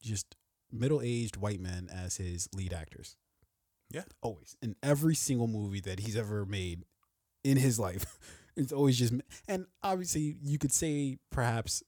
just 0.03 0.37
middle-aged 0.73 1.37
white 1.37 1.61
men 1.61 1.89
as 1.93 2.16
his 2.16 2.49
lead 2.55 2.73
actors. 2.73 3.16
Yeah. 3.91 4.05
always 4.23 4.57
in 4.62 4.77
every 4.85 5.16
single 5.16 5.49
movie 5.49 5.81
that 5.81 5.99
he's 6.01 6.16
ever 6.16 6.47
made 6.47 6.85
in 7.45 7.57
his 7.57 7.79
life. 7.79 8.05
It's 8.57 8.73
always 8.73 8.99
just, 8.99 9.14
and 9.49 9.66
obviously 9.83 10.37
you 10.43 10.59
could 10.59 10.73
say 10.73 11.18
perhaps 11.31 11.83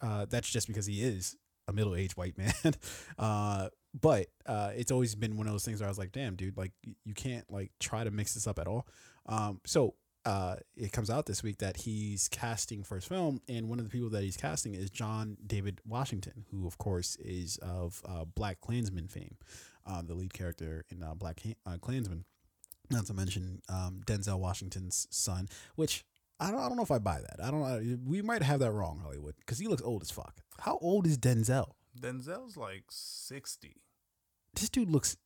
uh, 0.00 0.24
that's 0.30 0.48
just 0.48 0.68
because 0.68 0.86
he 0.86 1.02
is 1.02 1.36
a 1.68 1.72
middle-aged 1.72 2.16
white 2.16 2.38
man. 2.38 2.52
uh, 3.18 3.68
but 4.00 4.28
uh, 4.46 4.70
it's 4.74 4.92
always 4.92 5.14
been 5.14 5.36
one 5.36 5.46
of 5.46 5.52
those 5.52 5.64
things 5.64 5.80
where 5.80 5.88
I 5.88 5.90
was 5.90 5.98
like, 5.98 6.12
damn, 6.12 6.36
dude, 6.36 6.56
like 6.56 6.72
you 7.04 7.12
can't 7.12 7.44
like 7.50 7.72
try 7.80 8.04
to 8.04 8.10
mix 8.10 8.34
this 8.34 8.46
up 8.46 8.58
at 8.60 8.68
all. 8.68 8.86
Um, 9.26 9.60
so 9.66 9.94
uh, 10.24 10.56
it 10.76 10.92
comes 10.92 11.10
out 11.10 11.26
this 11.26 11.42
week 11.42 11.58
that 11.58 11.78
he's 11.78 12.28
casting 12.28 12.82
for 12.82 12.94
his 12.96 13.04
film, 13.04 13.40
and 13.48 13.68
one 13.68 13.78
of 13.78 13.84
the 13.84 13.90
people 13.90 14.10
that 14.10 14.22
he's 14.22 14.36
casting 14.36 14.74
is 14.74 14.90
John 14.90 15.36
David 15.46 15.80
Washington, 15.86 16.44
who 16.50 16.66
of 16.66 16.78
course 16.78 17.16
is 17.16 17.58
of 17.58 18.02
uh, 18.06 18.24
Black 18.24 18.60
Klansman 18.60 19.08
fame, 19.08 19.36
uh, 19.86 20.02
the 20.02 20.14
lead 20.14 20.32
character 20.32 20.84
in 20.90 21.02
uh, 21.02 21.14
Black 21.14 21.40
uh, 21.66 21.76
Klansman. 21.80 22.24
Not 22.90 23.06
to 23.06 23.14
mention 23.14 23.62
um, 23.68 24.02
Denzel 24.06 24.38
Washington's 24.38 25.06
son, 25.10 25.48
which 25.74 26.04
I 26.38 26.50
don't, 26.50 26.60
I 26.60 26.68
don't 26.68 26.76
know 26.76 26.82
if 26.82 26.90
I 26.90 26.98
buy 26.98 27.20
that. 27.20 27.42
I 27.42 27.50
don't 27.50 27.60
know. 27.60 27.98
We 28.04 28.20
might 28.20 28.42
have 28.42 28.60
that 28.60 28.72
wrong, 28.72 29.00
Hollywood, 29.02 29.36
because 29.38 29.58
he 29.58 29.68
looks 29.68 29.82
old 29.82 30.02
as 30.02 30.10
fuck. 30.10 30.40
How 30.58 30.78
old 30.82 31.06
is 31.06 31.16
Denzel? 31.16 31.72
Denzel's 31.98 32.56
like 32.56 32.84
sixty. 32.90 33.76
This 34.54 34.68
dude 34.68 34.90
looks 34.90 35.16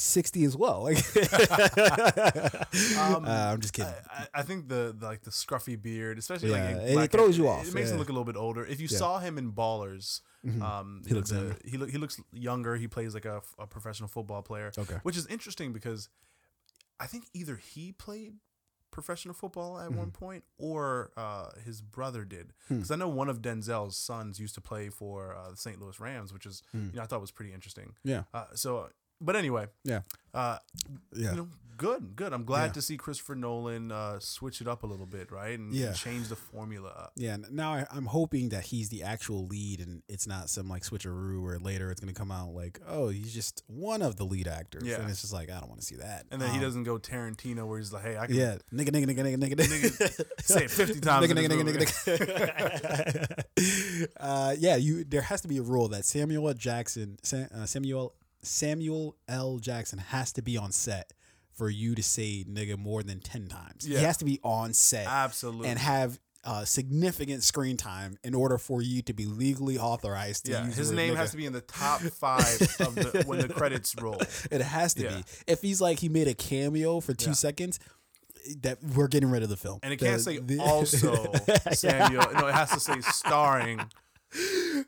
sixty 0.00 0.44
as 0.44 0.56
well. 0.56 0.82
Like, 0.84 0.98
Um, 2.98 3.24
uh, 3.24 3.50
I'm 3.52 3.60
just 3.60 3.72
kidding. 3.72 3.92
I, 4.10 4.26
I- 4.34 4.42
think 4.42 4.68
the, 4.68 4.94
the 4.98 5.06
like 5.06 5.22
the 5.22 5.30
scruffy 5.30 5.80
beard, 5.80 6.18
especially 6.18 6.50
Yeah, 6.50 6.94
like 6.94 7.06
it 7.06 7.12
throws 7.12 7.36
you 7.38 7.48
off, 7.48 7.66
It 7.66 7.74
makes 7.74 7.90
him 7.90 7.98
look 7.98 8.08
a 8.08 8.12
little 8.12 8.24
bit 8.24 8.36
older. 8.36 8.64
If 8.64 8.80
you 8.80 8.88
Yeah. 8.90 8.98
saw 8.98 9.18
him 9.18 9.38
in 9.38 9.52
Ballers, 9.52 10.20
Mhm. 10.46 10.62
um, 10.62 11.02
He 11.06 11.14
looks 11.14 11.30
the- 11.30 11.36
younger. 11.36 11.56
he 11.64 11.76
look, 11.76 11.90
he 11.90 11.98
looks 11.98 12.20
younger. 12.32 12.76
He 12.76 12.86
plays 12.88 13.14
like 13.14 13.24
a, 13.24 13.42
a 13.58 13.66
professional 13.66 14.08
football 14.08 14.42
player, 14.42 14.70
okay. 14.78 14.98
which 15.02 15.16
is 15.16 15.26
interesting 15.26 15.72
because 15.72 16.08
I 17.00 17.06
think 17.06 17.24
either 17.34 17.56
he 17.56 17.92
played 17.92 18.34
professional 18.92 19.34
football 19.34 19.78
at 19.78 19.92
one 19.92 20.10
point 20.10 20.42
or 20.56 21.10
uh, 21.16 21.50
his 21.64 21.82
brother 21.82 22.24
did. 22.24 22.46
Mm-hmm. 22.48 22.68
Hmm. 22.68 22.74
Because 22.76 22.90
I 22.90 22.96
know 22.96 23.08
one 23.08 23.28
of 23.28 23.42
Denzel's 23.42 23.96
sons 23.96 24.38
used 24.38 24.54
to 24.54 24.60
play 24.60 24.88
for 24.88 25.34
uh, 25.36 25.50
the 25.50 25.56
St. 25.56 25.78
Louis 25.80 25.98
Rams, 26.00 26.32
which 26.32 26.46
is 26.46 26.62
Hmm. 26.72 26.86
you 26.92 26.96
know 26.96 27.02
I 27.02 27.06
thought 27.06 27.20
was 27.20 27.30
pretty 27.32 27.52
interesting. 27.52 27.94
Yeah. 28.04 28.22
Uh, 28.32 28.44
so, 28.54 28.88
but 29.20 29.36
anyway, 29.36 29.66
Yeah. 29.84 30.00
uh, 30.34 30.58
Yeah. 31.14 31.30
you 31.30 31.36
know, 31.36 31.48
good, 31.78 32.16
good. 32.16 32.32
I'm 32.32 32.44
glad 32.44 32.66
Yeah. 32.68 32.72
to 32.72 32.82
see 32.82 32.96
Christopher 32.96 33.34
Nolan 33.34 33.92
uh, 33.92 34.18
switch 34.18 34.62
it 34.62 34.66
up 34.68 34.82
a 34.82 34.86
little 34.86 35.04
bit, 35.04 35.30
right, 35.30 35.58
and, 35.58 35.74
Yeah. 35.74 35.88
and 35.88 35.96
change 35.96 36.28
the 36.28 36.36
formula 36.36 36.88
up. 36.88 37.12
Yeah, 37.16 37.36
now 37.50 37.74
I, 37.74 37.86
I'm 37.90 38.06
hoping 38.06 38.48
that 38.48 38.64
he's 38.64 38.88
the 38.88 39.02
actual 39.02 39.46
lead, 39.46 39.80
and 39.80 40.02
it's 40.08 40.26
not 40.26 40.48
some 40.48 40.68
like 40.70 40.84
switcheroo 40.84 41.42
where 41.42 41.58
later 41.58 41.90
it's 41.90 42.00
gonna 42.00 42.14
come 42.14 42.30
out 42.32 42.54
like, 42.54 42.80
oh, 42.88 43.08
he's 43.10 43.34
just 43.34 43.62
one 43.66 44.00
of 44.00 44.16
the 44.16 44.24
lead 44.24 44.48
actors, 44.48 44.84
Yeah. 44.84 45.00
and 45.00 45.10
it's 45.10 45.20
just 45.20 45.34
like 45.34 45.50
I 45.50 45.60
don't 45.60 45.68
want 45.68 45.80
to 45.80 45.86
see 45.86 45.96
that. 45.96 46.24
And 46.30 46.40
then 46.40 46.48
he 46.50 46.56
Um, 46.56 46.62
doesn't 46.62 46.84
go 46.84 46.98
Tarantino 46.98 47.66
where 47.66 47.78
he's 47.78 47.92
like, 47.92 48.04
"Hey, 48.04 48.16
I 48.16 48.26
can 48.26 48.36
Yeah, 48.36 48.56
nigga, 48.72 48.88
nigga, 48.88 49.04
nigga, 49.06 49.36
nigga, 49.36 49.36
nigga, 49.36 49.56
Nigga, 49.56 50.40
say 50.44 50.64
it 50.64 50.70
50 50.70 51.00
times 51.00 51.26
Nigga, 51.26 51.34
nigga, 51.36 51.48
nigga, 51.50 51.76
nigga, 51.76 53.36
nigga. 53.56 54.08
uh, 54.18 54.54
yeah, 54.58 54.76
you. 54.76 55.04
There 55.04 55.20
has 55.22 55.40
to 55.42 55.48
be 55.48 55.58
a 55.58 55.62
rule 55.62 55.88
that 55.88 56.04
Samuel 56.06 56.52
Jackson, 56.54 57.18
Sa- 57.22 57.46
uh, 57.54 57.66
Samuel 57.66 58.14
Samuel 58.46 59.16
L. 59.28 59.58
Jackson 59.58 59.98
has 59.98 60.32
to 60.32 60.42
be 60.42 60.56
on 60.56 60.72
set 60.72 61.12
for 61.54 61.68
you 61.70 61.94
to 61.94 62.02
say 62.02 62.44
nigga 62.48 62.78
more 62.78 63.02
than 63.02 63.20
ten 63.20 63.46
times. 63.48 63.86
Yeah. 63.88 63.98
He 63.98 64.04
has 64.04 64.16
to 64.18 64.24
be 64.24 64.40
on 64.42 64.72
set 64.72 65.06
absolutely." 65.06 65.68
and 65.68 65.78
have 65.78 66.18
uh, 66.44 66.64
significant 66.64 67.42
screen 67.42 67.76
time 67.76 68.16
in 68.22 68.32
order 68.34 68.56
for 68.56 68.80
you 68.80 69.02
to 69.02 69.12
be 69.12 69.26
legally 69.26 69.78
authorized 69.78 70.44
to 70.46 70.52
yeah, 70.52 70.64
use 70.66 70.76
his 70.76 70.92
name 70.92 71.14
nigga. 71.14 71.16
has 71.16 71.32
to 71.32 71.36
be 71.36 71.44
in 71.44 71.52
the 71.52 71.60
top 71.60 72.00
five 72.02 72.60
of 72.78 72.94
the 72.94 73.24
when 73.26 73.40
the 73.40 73.48
credits 73.48 73.94
roll. 74.00 74.20
It 74.50 74.60
has 74.60 74.94
to 74.94 75.02
Yeah. 75.04 75.16
be. 75.16 75.24
If 75.48 75.60
he's 75.62 75.80
like 75.80 75.98
he 75.98 76.08
made 76.08 76.28
a 76.28 76.34
cameo 76.34 77.00
for 77.00 77.14
two 77.14 77.30
Yeah. 77.30 77.34
seconds, 77.34 77.80
that 78.62 78.78
we're 78.94 79.08
getting 79.08 79.28
rid 79.28 79.42
of 79.42 79.48
the 79.48 79.56
film. 79.56 79.80
And 79.82 79.92
it 79.92 79.98
The- 79.98 80.06
can't 80.06 80.20
say 80.20 80.38
the- 80.38 80.60
also 80.60 81.32
Samuel. 81.72 82.26
No, 82.32 82.46
it 82.46 82.54
has 82.54 82.70
to 82.70 82.78
say 82.80 83.00
starring. 83.00 83.80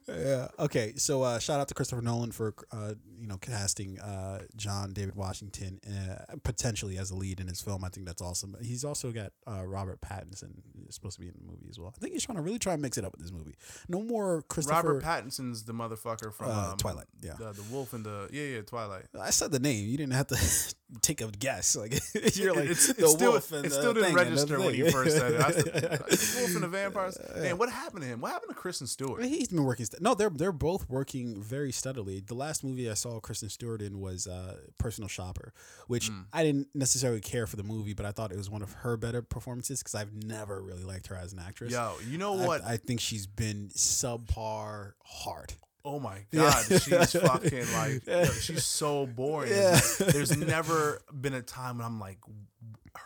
Yeah. 0.09 0.49
Okay. 0.59 0.95
So 0.97 1.23
uh, 1.23 1.39
shout 1.39 1.61
out 1.61 1.69
to 1.69 1.75
Christopher 1.75 2.03
Nolan 2.03 2.33
for 2.33 2.55
uh, 2.73 2.95
you 3.19 3.27
know 3.27 3.37
casting 3.39 3.99
uh, 4.01 4.41
John 4.57 4.93
David 4.93 5.15
Washington 5.15 5.81
uh, 5.87 6.37
potentially 6.43 6.99
as 6.99 7.11
a 7.11 7.17
lead 7.17 7.41
in 7.41 7.47
his 7.49 7.61
film. 7.61 7.85
I 7.85 7.89
think 7.89 8.07
that's 8.07 8.23
awesome. 8.23 8.57
He's 8.63 8.85
also 8.85 9.11
got 9.13 9.33
uh, 9.47 9.65
Robert 9.67 10.01
Pattinson 10.01 10.63
supposed 10.91 11.17
to 11.17 11.21
be 11.21 11.29
in 11.29 11.35
the 11.39 11.45
movie 11.51 11.67
as 11.69 11.79
well. 11.79 11.93
I 11.97 12.01
think 12.01 12.13
he's 12.13 12.25
trying 12.25 12.37
to 12.37 12.43
really 12.43 12.59
try 12.59 12.73
and 12.75 12.83
mix 12.83 12.97
it 12.99 13.05
up 13.05 13.13
with 13.13 13.21
this 13.21 13.33
movie. 13.33 13.55
No 13.89 14.03
more 14.03 14.43
Christopher. 14.49 14.99
Robert 14.99 15.03
Pattinson's 15.05 15.65
the 15.65 15.73
motherfucker 15.75 16.33
from 16.33 16.51
Uh, 16.51 16.71
um, 16.73 16.77
Twilight, 16.79 17.07
yeah. 17.21 17.35
the, 17.39 17.53
the 17.53 17.63
wolf 17.71 17.93
and 17.93 18.05
the 18.05 18.29
yeah 18.33 18.43
yeah 18.45 18.63
Twilight. 18.63 19.05
I 19.19 19.31
said 19.31 19.53
the 19.53 19.59
name. 19.59 19.89
You 19.89 19.97
didn't 19.97 20.15
have 20.15 20.29
to 20.29 20.37
take 21.03 21.21
a 21.21 21.27
guess. 21.31 21.77
Like 21.77 21.93
you're 22.37 22.55
like 22.55 22.71
it's, 22.71 22.87
the 22.87 23.03
it's 23.03 23.13
still 23.13 23.33
wolf 23.33 23.53
and 23.53 23.67
it 23.67 23.69
the 23.71 23.75
still 23.75 23.95
didn't 23.95 24.15
register 24.15 24.59
when 24.59 24.75
you 24.75 24.91
first 24.91 25.17
said 25.17 25.33
it. 25.33 25.41
I 25.41 25.51
said, 25.51 25.67
"It's 26.09 26.37
wolf 26.37 26.55
and 26.55 26.63
the 26.63 26.69
vampires. 26.69 27.19
Man, 27.37 27.59
what 27.59 27.71
happened 27.71 28.03
to 28.03 28.09
him? 28.09 28.21
What 28.21 28.33
happened 28.33 28.51
to 28.51 28.55
Kristen 28.55 28.87
Stewart? 28.87 29.23
He's 29.39 29.49
been 29.49 29.65
working. 29.65 29.87
St- 29.87 30.03
no, 30.03 30.15
they're 30.15 30.31
they're 30.31 30.53
both 30.53 30.89
working 30.89 31.41
very 31.43 31.73
steadily. 31.73 32.21
The 32.21 32.35
last 32.35 32.63
movie 32.65 32.91
I 32.91 32.95
saw 32.95 33.21
Kristen 33.21 33.49
Stewart 33.49 33.81
in 33.81 34.01
was 34.01 34.27
uh, 34.27 34.57
Personal 34.79 35.09
Shopper, 35.09 35.53
which 35.87 36.11
Mm. 36.11 36.25
I 36.33 36.43
didn't 36.45 36.69
necessarily 36.75 37.21
care 37.21 37.47
for 37.47 37.57
the 37.57 37.63
movie, 37.63 37.95
but 37.95 38.05
I 38.07 38.13
thought 38.13 38.33
it 38.33 38.37
was 38.37 38.51
one 38.51 38.63
of 38.63 38.73
her 38.73 38.97
better 38.97 39.23
performances 39.23 39.81
because 39.81 39.95
I've 39.95 40.13
never 40.13 40.63
really 40.63 40.85
liked 40.85 41.07
her 41.09 41.17
as 41.17 41.33
an 41.33 41.39
actress. 41.39 41.73
Yo, 41.73 41.93
you 42.09 42.19
know 42.19 42.39
I- 42.39 42.47
what? 42.47 42.65
I, 42.65 42.77
think 42.77 43.01
she's 43.01 43.27
been 43.27 43.69
subpar 43.75 44.93
hard. 45.05 45.53
oh 45.85 46.01
my 46.01 46.25
Yeah. 46.33 46.51
god, 46.51 46.65
she's 46.83 47.13
fucking 47.13 47.73
like 47.73 48.07
yo, 48.07 48.25
she's 48.41 48.65
so 48.65 49.07
boring. 49.07 49.53
Yeah. 49.53 49.81
There's 49.99 50.37
never 50.47 51.01
been 51.13 51.35
a 51.35 51.43
time 51.43 51.79
when 51.79 51.87
I'm 51.87 52.01
like 52.01 52.19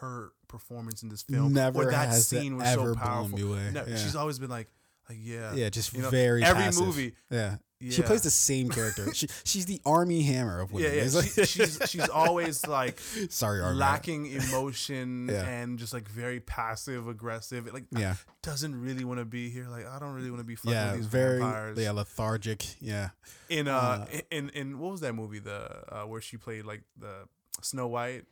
her 0.01 0.33
performance 0.49 1.03
in 1.03 1.09
this 1.09 1.23
film 1.23 1.53
Never 1.53 1.83
or 1.87 1.91
that 1.91 2.13
scene 2.15 2.57
was 2.57 2.67
ever 2.69 2.95
so 2.95 2.99
powerful. 2.99 3.37
me 3.39 3.43
away. 3.43 3.71
No, 3.73 3.85
Yeah. 3.87 3.97
She's 3.97 4.17
always 4.17 4.39
been 4.39 4.51
like 4.51 4.69
like 5.09 5.19
yeah. 5.21 5.55
Yeah, 5.55 5.69
just 5.71 5.93
You 5.95 6.03
know, 6.03 6.11
very 6.11 6.43
every 6.45 6.63
passive. 6.65 6.87
movie 6.87 7.15
Yeah, 7.31 7.57
She 7.91 8.03
plays 8.03 8.23
the 8.23 8.31
same 8.31 8.69
character. 8.69 9.13
she, 9.13 9.27
she's 9.45 9.67
the 9.67 9.81
Armie 9.85 10.23
Hammer 10.23 10.61
of 10.61 10.71
Yeah, 10.73 10.89
women. 10.91 11.09
yeah. 11.09 11.19
Like- 11.19 11.29
She, 11.33 11.45
she's 11.45 11.79
she's 11.89 12.09
always 12.09 12.67
like 12.67 13.01
sorry, 13.31 13.61
Armie. 13.61 13.79
lacking 13.79 14.27
emotion 14.27 15.29
Yeah. 15.33 15.45
and 15.47 15.79
just 15.79 15.93
like 15.93 16.09
very 16.09 16.41
passive 16.41 17.09
aggressive. 17.09 17.73
Like 17.73 17.85
Yeah, 17.91 18.15
doesn't 18.43 18.81
really 18.81 19.05
want 19.05 19.19
to 19.19 19.25
be 19.25 19.51
here. 19.51 19.67
Like 19.69 19.87
I 19.87 19.99
don't 19.99 20.15
really 20.15 20.31
want 20.31 20.41
to 20.41 20.47
be 20.47 20.55
fucking 20.57 20.73
yeah, 20.73 20.93
with 20.93 21.01
these 21.01 21.07
very 21.07 21.41
vampires. 21.41 21.79
yeah 21.79 21.91
lethargic. 21.91 22.65
Yeah, 22.81 23.11
in 23.49 23.67
uh, 23.69 24.07
uh, 24.13 24.19
in 24.31 24.51
in 24.51 24.79
what 24.79 24.93
was 24.93 25.01
that 25.01 25.15
movie 25.15 25.41
the 25.41 25.69
uh, 25.95 26.07
where 26.07 26.21
she 26.21 26.37
played 26.37 26.65
like 26.65 26.83
the 26.99 27.27
Snow 27.61 27.89
White 27.89 28.25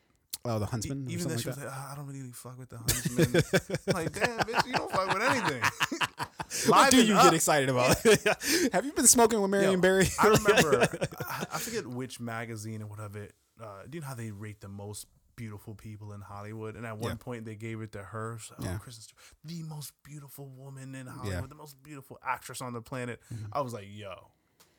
oh 0.45 0.59
the 0.59 0.65
E- 0.65 0.69
Huntsman. 0.69 1.07
or 1.07 1.11
even 1.11 1.29
then 1.29 1.39
she 1.39 1.49
like 1.49 1.57
was 1.57 1.65
like 1.65 1.73
"Ah, 1.75 1.93
I 1.93 1.97
don't 1.97 2.07
really 2.07 2.31
fuck 2.33 2.59
with 2.59 2.69
the 2.71 2.79
huntsman 2.79 3.33
like 3.95 4.13
damn 4.13 4.39
bitch 4.39 4.67
you 4.67 4.73
don't 4.73 4.91
fuck 4.91 5.13
with 5.15 5.23
anything 5.23 5.63
What 6.69 6.91
do 6.91 7.05
you 7.05 7.15
up. 7.15 7.25
get 7.25 7.35
excited 7.35 7.69
about? 7.69 7.97
Have 8.73 8.85
you 8.85 8.93
been 8.93 9.07
smoking 9.07 9.41
with 9.41 9.51
Marion 9.51 9.81
Barry? 9.81 10.09
I 10.19 10.27
remember 10.29 10.89
I, 11.29 11.47
I 11.55 11.59
forget 11.59 11.87
which 11.87 12.19
magazine 12.21 12.83
or 12.83 12.87
whatever 12.87 13.29
uh, 13.63 13.67
do 13.89 13.97
you 13.99 14.01
know 14.01 14.07
how 14.09 14.15
they 14.15 14.31
rate 14.31 14.61
the 14.61 14.69
most 14.69 15.07
beautiful 15.37 15.75
people 15.75 16.13
in 16.13 16.21
Hollywood 16.21 16.75
and 16.77 16.85
at 16.85 16.99
one 16.99 17.13
Yeah. 17.13 17.17
point 17.19 17.45
they 17.45 17.55
gave 17.55 17.81
it 17.83 17.93
to 17.93 18.03
her 18.03 18.39
so, 18.43 18.55
oh, 18.59 18.65
Yeah. 18.65 18.79
Kristen 18.79 19.03
Stewart 19.03 19.21
the 19.45 19.63
most 19.63 19.93
beautiful 20.03 20.49
woman 20.49 20.95
in 20.95 21.07
Hollywood 21.07 21.51
the 21.51 21.55
most 21.55 21.81
beautiful 21.83 22.19
actress 22.27 22.61
on 22.61 22.73
the 22.73 22.83
planet 22.83 23.21
Mm-hmm. 23.33 23.45
I 23.53 23.61
was 23.61 23.73
like 23.73 23.87
yo 23.89 24.15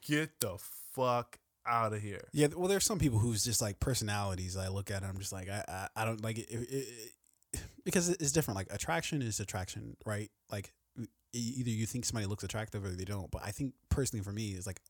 get 0.07 0.39
the 0.39 0.57
fuck 0.93 1.37
out 1.65 1.93
of 1.93 2.01
here 2.01 2.21
Yeah, 2.33 2.47
well, 2.55 2.67
there's 2.67 2.85
some 2.85 2.99
people 2.99 3.19
who's 3.19 3.43
just 3.43 3.61
like 3.61 3.79
personalities. 3.79 4.57
I 4.57 4.67
look 4.69 4.89
at, 4.89 5.03
and 5.03 5.05
I'm 5.05 5.19
just 5.19 5.31
like, 5.31 5.49
I, 5.49 5.63
I, 5.67 5.87
I 6.01 6.05
don't 6.05 6.23
like 6.23 6.37
it, 6.37 6.49
it, 6.49 6.67
it 6.69 7.61
because 7.83 8.09
it's 8.09 8.31
different. 8.31 8.55
Like 8.55 8.67
attraction 8.71 9.21
is 9.21 9.39
attraction, 9.39 9.95
right? 10.05 10.29
Like 10.49 10.73
either 11.33 11.69
you 11.69 11.85
think 11.85 12.05
somebody 12.05 12.25
looks 12.25 12.43
attractive 12.43 12.83
or 12.83 12.89
they 12.89 13.05
don't. 13.05 13.31
But 13.31 13.43
I 13.45 13.51
think 13.51 13.73
personally, 13.89 14.23
for 14.23 14.31
me, 14.31 14.49
is 14.51 14.67
like, 14.67 14.81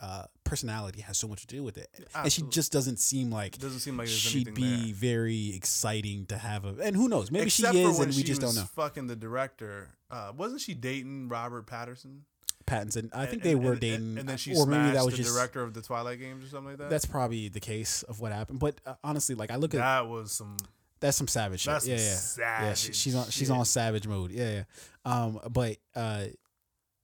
uh, 0.00 0.24
personality 0.42 1.00
has 1.02 1.16
so 1.16 1.28
much 1.28 1.42
to 1.42 1.46
do 1.46 1.62
with 1.62 1.78
it, 1.78 1.88
and 2.16 2.32
she 2.32 2.42
just 2.42 2.72
doesn't 2.72 2.98
seem 2.98 3.30
like 3.30 3.56
doesn't 3.58 3.78
seem 3.78 3.96
like 3.96 4.08
she'd 4.08 4.52
be 4.52 4.92
there. 4.92 4.94
very 4.94 5.54
exciting 5.54 6.26
to 6.26 6.36
have 6.36 6.64
a. 6.64 6.74
And 6.82 6.96
who 6.96 7.08
knows? 7.08 7.30
Maybe 7.30 7.46
Except 7.46 7.74
she 7.74 7.82
is, 7.82 8.00
and 8.00 8.12
we 8.14 8.24
just 8.24 8.40
don't 8.40 8.56
know. 8.56 8.64
Fucking 8.74 9.06
the 9.06 9.14
director, 9.14 9.90
uh, 10.10 10.32
wasn't 10.36 10.62
she 10.62 10.74
dating 10.74 11.28
Robert 11.28 11.66
Patterson? 11.66 12.24
Pattinson. 12.66 13.10
I 13.12 13.26
think 13.26 13.42
And- 13.42 13.50
they 13.50 13.54
were 13.54 13.72
and- 13.72 13.80
dating, 13.80 14.18
and 14.18 14.28
then 14.28 14.36
she 14.36 14.54
or 14.56 14.66
maybe 14.66 14.92
that 14.92 15.04
was 15.04 15.14
the 15.16 15.22
just. 15.22 15.34
director 15.34 15.62
of 15.62 15.74
the 15.74 15.82
Twilight 15.82 16.18
Games 16.18 16.44
or 16.44 16.48
something 16.48 16.70
like 16.70 16.78
that. 16.78 16.90
That's 16.90 17.04
probably 17.06 17.48
the 17.48 17.60
case 17.60 18.02
of 18.04 18.20
what 18.20 18.32
happened. 18.32 18.60
But 18.60 18.76
uh, 18.86 18.94
honestly, 19.04 19.34
like 19.34 19.50
I 19.50 19.56
look 19.56 19.74
at 19.74 19.78
that 19.78 20.06
was 20.08 20.32
some. 20.32 20.56
That's 21.00 21.16
some 21.18 21.28
savage 21.28 21.60
shit. 21.60 21.72
That's 21.72 21.86
yeah, 21.86 21.96
yeah, 22.38 22.62
yeah. 22.68 22.74
She, 22.74 22.92
she's 22.94 23.14
on 23.14 23.24
she's 23.26 23.48
shit. 23.48 23.50
on 23.50 23.64
savage 23.66 24.06
mode. 24.06 24.30
Yeah, 24.30 24.50
yeah. 24.50 24.62
Um, 25.04 25.38
but 25.50 25.76
uh, 25.94 26.24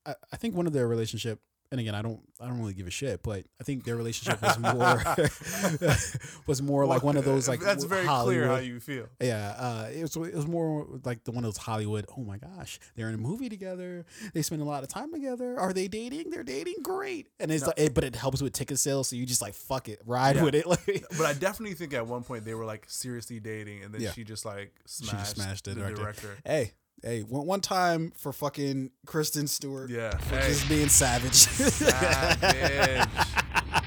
I, 0.06 0.14
I 0.32 0.36
think 0.36 0.54
one 0.54 0.66
of 0.66 0.72
their 0.72 0.88
relationship, 0.88 1.38
and 1.70 1.80
again, 1.80 1.94
I 1.94 2.02
don't 2.02 2.20
I 2.40 2.46
don't 2.48 2.58
really 2.58 2.74
give 2.74 2.86
a 2.86 2.90
shit, 2.90 3.22
but 3.22 3.44
I 3.60 3.64
think 3.64 3.84
their 3.84 3.96
relationship 3.96 4.40
was 4.42 4.58
more 4.58 5.02
was 6.46 6.62
more 6.62 6.86
like 6.86 7.02
one 7.02 7.16
of 7.16 7.24
those 7.24 7.48
like 7.48 7.60
That's 7.60 7.84
very 7.84 8.04
Hollywood. 8.06 8.34
clear 8.44 8.46
how 8.48 8.56
you 8.60 8.80
feel. 8.80 9.06
Yeah, 9.20 9.54
uh, 9.58 9.88
it 9.92 10.02
was 10.02 10.16
it 10.16 10.34
was 10.34 10.46
more 10.46 10.86
like 11.04 11.24
the 11.24 11.30
one 11.32 11.44
of 11.44 11.48
those 11.54 11.58
Hollywood. 11.58 12.06
Oh 12.16 12.22
my 12.22 12.38
gosh, 12.38 12.78
they're 12.96 13.08
in 13.08 13.14
a 13.14 13.18
movie 13.18 13.48
together. 13.48 14.04
They 14.34 14.42
spend 14.42 14.62
a 14.62 14.64
lot 14.64 14.82
of 14.82 14.88
time 14.88 15.12
together. 15.12 15.58
Are 15.58 15.72
they 15.72 15.88
dating? 15.88 16.30
They're 16.30 16.42
dating. 16.42 16.76
Great. 16.82 17.28
And 17.38 17.50
it's 17.50 17.62
No. 17.62 17.68
like, 17.68 17.78
it, 17.80 17.94
but 17.94 18.04
it 18.04 18.16
helps 18.16 18.42
with 18.42 18.52
ticket 18.52 18.78
sales, 18.78 19.08
so 19.08 19.16
you 19.16 19.26
just 19.26 19.42
like 19.42 19.54
fuck 19.54 19.88
it, 19.88 20.00
ride 20.06 20.36
Yeah. 20.36 20.44
with 20.44 20.54
it. 20.54 20.66
Like, 20.70 21.04
But 21.18 21.26
I 21.26 21.32
definitely 21.34 21.74
think 21.74 21.94
at 21.94 22.06
one 22.06 22.22
point 22.22 22.44
they 22.44 22.54
were 22.54 22.64
like 22.64 22.84
seriously 22.88 23.40
dating, 23.40 23.82
and 23.82 23.92
then 23.92 24.00
Yeah. 24.00 24.12
she 24.12 24.24
just 24.24 24.44
like 24.44 24.72
She 24.86 25.04
smashed, 25.04 25.18
just 25.18 25.36
smashed 25.36 25.64
the 25.64 25.70
the 25.74 25.80
director. 25.80 26.02
director. 26.02 26.36
hey, 26.44 26.72
hey, 27.02 27.20
one, 27.22 27.46
one 27.46 27.60
time 27.60 28.12
for 28.16 28.32
fucking 28.32 28.90
Kristen 29.06 29.46
Stewart. 29.46 29.90
Yeah, 29.90 30.16
For 30.16 30.36
hey, 30.36 30.48
just 30.48 30.68
being 30.68 30.88
savage. 30.88 31.34
savage. 31.34 32.40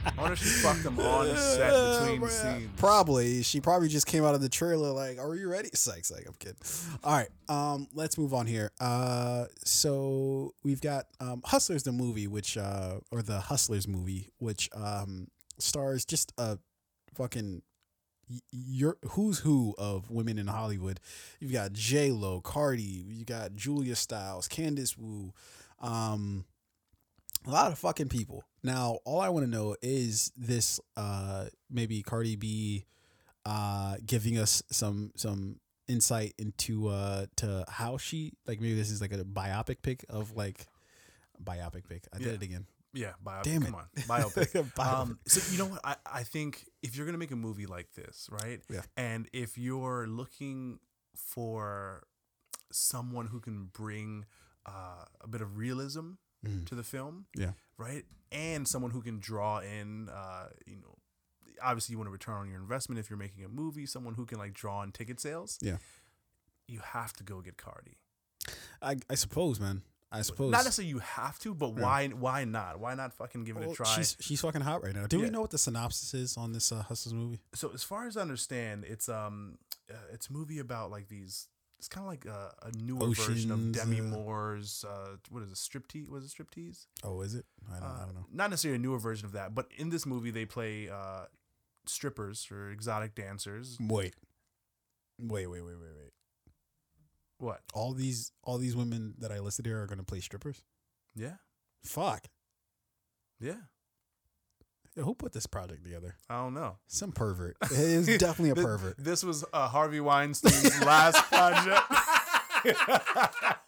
I 0.06 0.12
wonder 0.18 0.34
if 0.34 0.40
she 0.40 0.46
fucked 0.46 0.84
him 0.86 1.00
on 1.00 1.28
the 1.28 1.36
set 1.38 2.02
between 2.02 2.22
Yeah, 2.22 2.28
scenes. 2.28 2.70
Probably. 2.78 3.44
She 3.44 3.60
probably 3.60 3.90
just 3.90 4.06
came 4.08 4.24
out 4.24 4.36
of 4.36 4.42
the 4.42 4.48
trailer 4.50 4.92
like, 4.92 5.18
"Are 5.20 5.36
you 5.36 5.50
ready?" 5.50 5.70
Psych, 5.74 6.06
psych. 6.06 6.24
I'm 6.28 6.34
kidding. 6.40 6.58
All 7.04 7.14
right. 7.18 7.30
Um, 7.50 7.88
let's 7.94 8.18
move 8.18 8.34
on 8.34 8.46
here. 8.48 8.72
Uh, 8.80 9.46
so 9.66 10.54
we've 10.64 10.82
got 10.82 11.08
um, 11.20 11.42
Hustlers 11.46 11.84
the 11.84 11.92
movie, 11.92 12.28
which 12.28 12.58
uh, 12.58 13.00
or 13.12 13.22
the 13.22 13.40
Hustlers 13.42 13.88
movie, 13.88 14.30
which 14.38 14.70
um 14.76 15.28
stars 15.60 16.06
just 16.06 16.32
a 16.38 16.58
fucking 17.16 17.62
your 18.52 18.98
who's 19.10 19.40
who 19.40 19.76
of 19.78 20.10
women 20.10 20.38
in 20.40 20.48
Hollywood. 20.48 21.00
You've 21.40 21.52
got 21.54 21.74
J 21.74 22.12
Lo, 22.12 22.42
Cardi, 22.42 22.82
you 23.08 23.26
got 23.26 23.56
Julia 23.56 23.96
Stiles, 23.96 24.48
Candice 24.48 24.98
Wu, 24.98 25.34
um, 25.82 26.46
a 27.46 27.52
lot 27.52 27.72
of 27.72 27.78
fucking 27.80 28.10
people. 28.10 28.44
Now, 28.64 29.00
all 29.06 29.20
I 29.20 29.30
want 29.30 29.46
to 29.46 29.52
know 29.52 29.76
is 29.82 30.32
this 30.38 30.80
uh 30.96 31.48
maybe 31.70 32.02
Cardi 32.02 32.36
B 32.36 32.86
uh 33.46 33.98
giving 34.06 34.38
us 34.38 34.64
some 34.72 35.12
some 35.18 35.60
insight 35.90 36.34
into 36.38 36.88
uh 36.88 37.26
to 37.36 37.66
how 37.68 37.98
she 37.98 38.32
like 38.48 38.62
maybe 38.62 38.76
this 38.76 38.90
is 38.90 39.02
like 39.02 39.12
a 39.12 39.18
biopic 39.18 39.82
pic 39.82 40.06
of 40.10 40.36
like 40.38 40.66
biopic 41.44 41.84
pic. 41.90 42.04
I 42.14 42.20
Yeah. 42.20 42.26
did 42.28 42.34
it 42.36 42.44
again. 42.44 42.66
Yeah, 42.94 43.14
biopic. 43.26 43.44
Damn 43.44 43.64
it. 43.64 43.66
Come 43.66 43.76
on, 43.76 43.86
biopic. 44.08 44.52
Biopic. 44.76 44.80
Um, 44.86 45.20
so 45.26 45.42
you 45.52 45.58
know 45.58 45.66
what? 45.66 45.82
I, 45.84 45.96
I 46.06 46.24
think 46.24 46.66
if 46.84 46.96
you're 46.96 47.06
gonna 47.06 47.18
make 47.18 47.32
a 47.32 47.36
movie 47.36 47.66
like 47.66 47.92
this, 47.94 48.30
right? 48.32 48.62
Yeah. 48.70 48.82
And 48.98 49.28
if 49.34 49.58
you're 49.58 50.06
looking 50.08 50.80
for 51.16 52.04
someone 52.72 53.28
who 53.28 53.40
can 53.40 53.66
bring 53.74 54.26
uh, 54.66 55.06
a 55.22 55.28
bit 55.28 55.42
of 55.42 55.58
realism 55.58 56.12
Mhm. 56.46 56.66
to 56.68 56.76
the 56.76 56.84
film, 56.84 57.26
Yeah. 57.36 57.54
right, 57.78 58.06
and 58.32 58.68
someone 58.68 58.92
who 58.92 59.02
can 59.02 59.20
draw 59.20 59.60
in, 59.60 60.10
uh, 60.10 60.50
you 60.66 60.76
know, 60.78 60.98
obviously 61.62 61.94
you 61.94 61.98
want 61.98 62.08
to 62.08 62.12
return 62.12 62.36
on 62.36 62.50
your 62.50 62.60
investment 62.60 63.00
if 63.00 63.10
you're 63.10 63.18
making 63.20 63.44
a 63.46 63.48
movie. 63.50 63.86
Someone 63.86 64.14
who 64.16 64.26
can 64.26 64.38
like 64.40 64.54
draw 64.54 64.84
in 64.84 64.92
ticket 64.92 65.20
sales. 65.20 65.58
Yeah. 65.62 65.78
You 66.68 66.80
have 66.80 67.14
to 67.14 67.24
go 67.24 67.42
get 67.42 67.58
Cardi. 67.58 67.98
I 68.82 68.98
I 69.10 69.16
suppose, 69.16 69.60
man. 69.60 69.84
I 70.14 70.22
suppose. 70.22 70.52
Not 70.52 70.64
necessarily 70.64 70.90
you 70.90 71.00
have 71.00 71.40
to, 71.40 71.54
but 71.56 71.76
Yeah. 71.76 71.82
why? 71.84 72.08
Why 72.10 72.46
not? 72.46 72.80
Why 72.80 72.94
not 72.96 73.14
fucking 73.14 73.44
give 73.46 73.58
it 73.58 73.70
a 73.70 73.74
try? 73.74 73.86
She's 73.96 74.16
she's 74.20 74.42
fucking 74.42 74.62
hot 74.62 74.84
right 74.84 74.94
now. 74.96 75.08
Do 75.08 75.20
we 75.20 75.30
know 75.30 75.42
what 75.42 75.50
the 75.52 75.58
synopsis 75.58 76.14
is 76.14 76.38
on 76.38 76.54
this 76.54 76.72
uh, 76.72 76.84
Hustlers 76.84 77.14
movie? 77.14 77.40
so 77.54 77.72
as 77.74 77.84
far 77.84 78.08
as 78.08 78.16
I 78.18 78.22
understand, 78.22 78.86
it's 78.88 79.10
um, 79.10 79.58
uh, 79.92 79.96
it's 80.14 80.28
a 80.30 80.34
movie 80.34 80.60
about 80.60 80.92
like 80.92 81.08
these. 81.08 81.48
It's 81.80 81.90
kind 81.90 82.06
of 82.06 82.10
like 82.10 82.26
a, 82.26 82.54
a 82.62 82.72
newer 82.78 83.08
version 83.14 83.52
of 83.52 83.74
Demi 83.74 84.00
uh, 84.00 84.04
Moore's. 84.04 84.86
Uh, 84.88 85.18
what 85.30 85.44
is 85.44 85.52
it? 85.52 85.56
Striptease? 85.56 86.08
Was 86.08 86.24
it 86.24 86.32
striptease? 86.32 86.86
Oh, 87.04 87.20
is 87.22 87.36
it? 87.36 87.46
I 87.70 87.80
don't, 87.80 87.84
I 87.84 87.88
Uh, 87.88 88.06
don't 88.06 88.16
know. 88.16 88.26
Not 88.32 88.52
necessarily 88.52 88.78
a 88.78 88.82
newer 88.82 89.00
version 89.00 89.26
of 89.26 89.34
that, 89.34 89.54
but 89.54 89.68
in 89.76 89.90
this 89.90 90.06
movie 90.06 90.32
they 90.32 90.46
play 90.46 90.88
uh, 90.90 91.26
strippers 91.86 92.48
or 92.52 92.70
exotic 92.70 93.16
dancers. 93.16 93.78
Wait. 93.82 94.14
Wait, 95.20 95.48
wait, 95.48 95.62
wait, 95.62 95.76
wait, 95.76 95.96
wait. 95.98 96.14
What? 97.44 97.60
All 97.74 97.94
these 97.94 98.32
all 98.44 98.58
these 98.58 98.74
women 98.76 99.16
that 99.20 99.30
I 99.32 99.40
listed 99.40 99.66
here 99.66 99.82
are 99.82 99.86
gonna 99.88 100.04
play 100.04 100.22
strippers? 100.22 100.62
Yeah, 101.14 101.34
Fuck. 101.84 102.28
yeah. 103.40 103.56
Yeah, 104.96 105.04
Who 105.04 105.14
put 105.16 105.34
this 105.34 105.46
project 105.48 105.84
together? 105.84 106.16
I 106.30 106.38
don't 106.42 106.54
know. 106.54 106.78
Some 106.88 107.12
pervert. 107.12 107.58
It 107.64 107.72
is 107.80 108.06
definitely 108.18 108.52
a 108.52 108.56
pervert. 108.56 108.96
This 108.98 109.24
was 109.24 109.44
uh, 109.52 109.68
Harvey 109.68 110.00
Weinstein's 110.00 110.80
last 110.86 111.18
project. 111.30 111.82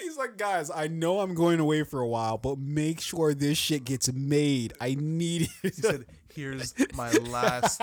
He's 0.00 0.16
like, 0.16 0.36
guys, 0.36 0.70
I 0.74 0.88
know 0.88 1.20
I'm 1.20 1.34
going 1.34 1.60
away 1.60 1.84
for 1.84 2.00
a 2.00 2.08
while, 2.08 2.38
but 2.38 2.58
make 2.58 3.00
sure 3.00 3.34
this 3.34 3.58
shit 3.58 3.84
gets 3.84 4.10
made. 4.12 4.72
I 4.80 4.96
need 4.98 5.42
it. 5.42 5.50
He 5.62 5.70
said, 5.70 6.06
"Here's 6.34 6.74
my 6.94 7.10
last 7.12 7.80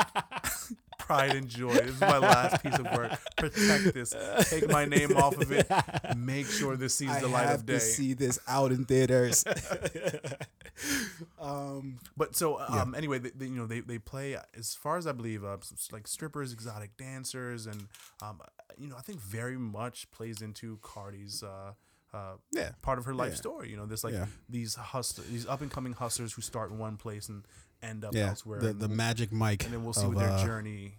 pride 1.09 1.35
and 1.35 1.47
joy. 1.49 1.73
This 1.73 1.95
is 1.95 2.01
my 2.01 2.19
last 2.19 2.61
piece 2.61 2.77
of 2.77 2.85
work. 2.91 3.11
Protect 3.37 3.93
this. 3.95 4.13
Take 4.49 4.69
my 4.69 4.85
name 4.85 5.17
off 5.17 5.35
of 5.37 5.51
it. 5.51 5.67
Make 6.15 6.45
sure 6.45 6.75
this 6.77 6.93
sees 6.93 7.09
I 7.09 7.19
the 7.21 7.27
light 7.27 7.47
of 7.49 7.65
day." 7.65 7.73
to 7.73 7.79
see 7.79 8.13
this 8.13 8.37
out 8.47 8.71
in 8.71 8.85
theaters. 8.85 9.43
um, 11.39 11.99
But 12.15 12.35
so, 12.35 12.59
Yeah. 12.59 12.81
um, 12.83 12.95
anyway, 12.95 13.19
they, 13.19 13.31
they, 13.31 13.45
you 13.45 13.55
know, 13.55 13.65
they, 13.65 13.79
they 13.81 13.97
play 13.97 14.37
as 14.57 14.75
far 14.75 14.97
as 14.97 15.07
I 15.07 15.11
believe, 15.11 15.43
uh, 15.43 15.57
like 15.91 16.07
strippers, 16.07 16.53
exotic 16.53 16.95
dancers, 16.97 17.65
and 17.65 17.87
um, 18.21 18.41
you 18.77 18.87
know, 18.87 18.95
I 18.97 19.01
think 19.01 19.19
very 19.19 19.57
much 19.57 20.09
plays 20.11 20.41
into 20.41 20.77
Cardi's 20.81 21.43
uh, 21.43 21.73
uh, 22.13 22.33
yeah, 22.51 22.71
part 22.81 22.97
of 22.99 23.05
her 23.05 23.13
life 23.13 23.31
Yeah. 23.31 23.35
story. 23.37 23.69
You 23.71 23.77
know, 23.77 23.85
this 23.85 24.03
like 24.03 24.13
Yeah. 24.13 24.27
these 24.47 24.75
hustlers, 24.75 25.27
these 25.29 25.47
up 25.47 25.61
and 25.61 25.71
coming 25.71 25.93
hustlers 25.93 26.33
who 26.33 26.41
start 26.41 26.71
in 26.71 26.77
one 26.77 26.97
place 26.97 27.29
and 27.29 27.43
end 27.81 28.05
up 28.05 28.13
yeah. 28.13 28.29
elsewhere. 28.29 28.59
The 28.59 28.73
the 28.73 28.87
Magic 28.87 29.31
Mike. 29.31 29.63
and 29.65 29.73
then 29.73 29.83
we'll 29.83 29.93
see 29.93 30.05
of, 30.05 30.13
what 30.13 30.19
their 30.19 30.31
uh, 30.31 30.45
journey 30.45 30.97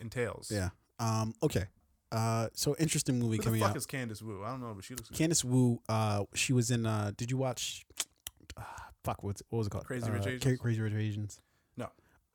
entails. 0.00 0.50
Yeah. 0.52 0.70
Um. 0.98 1.34
Okay. 1.42 1.64
Uh. 2.10 2.48
So 2.54 2.76
interesting 2.78 3.18
movie 3.18 3.36
Who 3.36 3.38
the 3.38 3.44
coming 3.44 3.60
fuck 3.60 3.70
out. 3.70 3.76
is 3.76 3.86
Candace 3.86 4.22
Wu? 4.22 4.42
I 4.44 4.50
don't 4.50 4.60
know, 4.60 4.72
but 4.74 4.84
she 4.84 4.94
looks 4.94 5.08
good. 5.08 5.18
Candice 5.18 5.44
Wu. 5.44 5.80
Uh. 5.88 6.24
She 6.34 6.52
was 6.52 6.70
in. 6.70 6.86
Uh. 6.86 7.12
Did 7.16 7.30
you 7.30 7.36
watch? 7.36 7.84
Uh, 8.56 8.62
fuck. 9.04 9.22
What's 9.22 9.42
what 9.48 9.58
was 9.58 9.66
it 9.66 9.70
called? 9.70 9.86
Crazy 9.86 10.06
uh, 10.06 10.12
Rich 10.12 10.26
Asians? 10.26 10.60
Crazy 10.60 10.80
Rich 10.80 10.94
Asians. 10.94 11.40
No. 11.76 11.88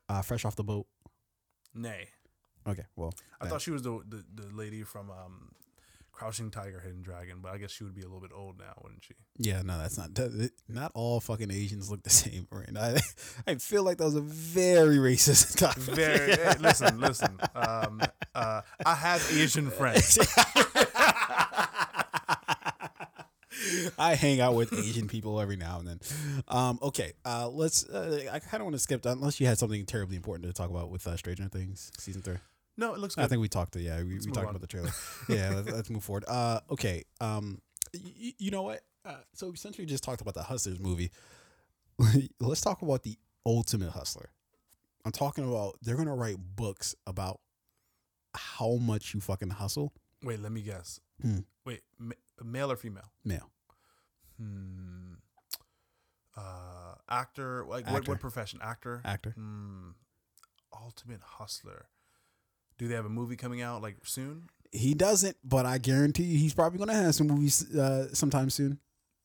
Uh. 0.08 0.22
Fresh 0.22 0.44
off 0.44 0.56
the 0.56 0.64
boat. 0.64 0.86
Nay. 1.74 2.08
Okay. 2.66 2.84
Well. 2.96 3.14
I 3.40 3.44
then. 3.44 3.50
thought 3.50 3.62
she 3.62 3.70
was 3.70 3.82
the, 3.82 4.00
the 4.06 4.24
the 4.34 4.54
lady 4.54 4.82
from 4.82 5.10
um, 5.10 5.52
Crouching 6.18 6.50
Tiger, 6.50 6.80
Hidden 6.80 7.02
Dragon, 7.02 7.36
but 7.40 7.52
I 7.52 7.58
guess 7.58 7.70
she 7.70 7.84
would 7.84 7.94
be 7.94 8.00
a 8.02 8.06
little 8.06 8.20
bit 8.20 8.32
old 8.34 8.58
now, 8.58 8.72
wouldn't 8.82 9.04
she? 9.04 9.14
Yeah, 9.36 9.62
no, 9.62 9.78
that's 9.78 9.96
not. 9.96 10.18
Not 10.68 10.90
all 10.92 11.20
fucking 11.20 11.48
Asians 11.52 11.92
look 11.92 12.02
the 12.02 12.10
same, 12.24 12.48
right? 12.50 12.68
I, 12.76 12.98
I 13.46 13.54
feel 13.54 13.84
like 13.84 13.98
that 13.98 14.04
was 14.04 14.16
a 14.16 14.20
very 14.20 14.96
racist 14.96 15.56
topic. 15.58 15.84
Very. 15.84 16.32
hey, 16.32 16.54
listen, 16.58 16.98
listen. 16.98 17.38
Um, 17.54 18.02
uh, 18.34 18.62
I 18.84 18.94
have 18.96 19.24
Asian 19.32 19.70
friends. 19.70 20.18
I 23.96 24.16
hang 24.16 24.40
out 24.40 24.56
with 24.56 24.72
Asian 24.72 25.06
people 25.06 25.40
every 25.40 25.56
now 25.56 25.78
and 25.78 25.86
then. 25.86 26.00
Um, 26.48 26.80
okay, 26.82 27.12
uh, 27.24 27.48
let's. 27.48 27.88
Uh, 27.88 28.28
I 28.32 28.40
kind 28.40 28.60
of 28.60 28.64
want 28.64 28.74
to 28.74 28.80
skip 28.80 29.02
that 29.02 29.12
unless 29.12 29.38
you 29.38 29.46
had 29.46 29.58
something 29.58 29.86
terribly 29.86 30.16
important 30.16 30.48
to 30.48 30.52
talk 30.52 30.68
about 30.68 30.90
with 30.90 31.06
uh, 31.06 31.16
Stranger 31.16 31.46
Things 31.46 31.92
season 31.96 32.22
three. 32.22 32.38
No, 32.78 32.94
it 32.94 33.00
looks 33.00 33.14
good. 33.16 33.24
I 33.24 33.28
think 33.28 33.40
we 33.42 33.48
talked. 33.48 33.72
To, 33.74 33.80
yeah, 33.80 33.98
we, 33.98 34.14
we 34.14 34.20
talked 34.30 34.38
on. 34.46 34.56
about 34.56 34.60
the 34.62 34.66
trailer. 34.68 34.90
yeah, 35.28 35.50
let's, 35.54 35.70
let's 35.70 35.90
move 35.90 36.02
forward. 36.04 36.24
Uh, 36.28 36.60
okay. 36.70 37.04
Um, 37.20 37.60
y- 37.92 38.32
you 38.38 38.50
know 38.50 38.62
what? 38.62 38.80
Uh, 39.04 39.16
so 39.34 39.52
since 39.54 39.76
we 39.78 39.84
just 39.84 40.02
talked 40.04 40.20
about 40.20 40.34
the 40.34 40.42
Hustlers 40.44 40.78
movie, 40.78 41.10
let's 42.40 42.60
talk 42.60 42.80
about 42.82 43.02
the 43.02 43.18
ultimate 43.44 43.90
hustler. 43.90 44.30
I'm 45.04 45.12
talking 45.12 45.48
about 45.48 45.76
they're 45.82 45.96
gonna 45.96 46.14
write 46.14 46.36
books 46.38 46.94
about 47.06 47.40
how 48.34 48.76
much 48.76 49.12
you 49.14 49.20
fucking 49.20 49.50
hustle. 49.50 49.92
Wait, 50.22 50.40
let 50.40 50.52
me 50.52 50.60
guess. 50.62 51.00
Hmm. 51.22 51.38
Wait, 51.64 51.80
ma- 51.98 52.14
male 52.44 52.70
or 52.72 52.76
female? 52.76 53.10
Male 53.24 53.50
Hmm. 54.38 55.14
Uh, 56.36 56.94
actor. 57.08 57.64
Like 57.68 57.86
what? 57.86 57.96
Actor. 57.98 58.10
What 58.12 58.20
profession? 58.20 58.60
Actor. 58.62 59.02
actor. 59.04 59.30
Hmm. 59.30 59.90
Ultimate 60.80 61.20
hustler. 61.22 61.86
Do 62.78 62.88
they 62.88 62.94
have 62.94 63.04
a 63.06 63.10
movie 63.10 63.36
coming 63.36 63.60
out 63.60 63.82
like 63.82 63.96
soon? 64.04 64.44
He 64.72 64.94
doesn't, 64.94 65.36
but 65.44 65.66
I 65.66 65.78
guarantee 65.78 66.24
you, 66.24 66.38
he's 66.38 66.54
probably 66.54 66.78
gonna 66.78 66.94
have 66.94 67.14
some 67.14 67.26
movies 67.28 67.74
uh, 67.74 68.12
sometime 68.14 68.50
soon. 68.50 68.78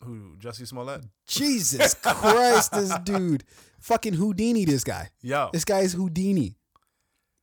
Who? 0.04 0.36
Jussie 0.40 0.68
Smollett. 0.68 1.04
Jesus 1.28 1.94
Christ, 2.04 2.72
this 2.74 2.98
dude, 3.00 3.44
fucking 3.80 4.14
Houdini. 4.14 4.66
This 4.66 4.84
guy. 4.84 5.10
Yo, 5.22 5.50
This 5.54 5.66
guy 5.66 5.80
is 5.80 5.94
Houdini. 5.94 6.56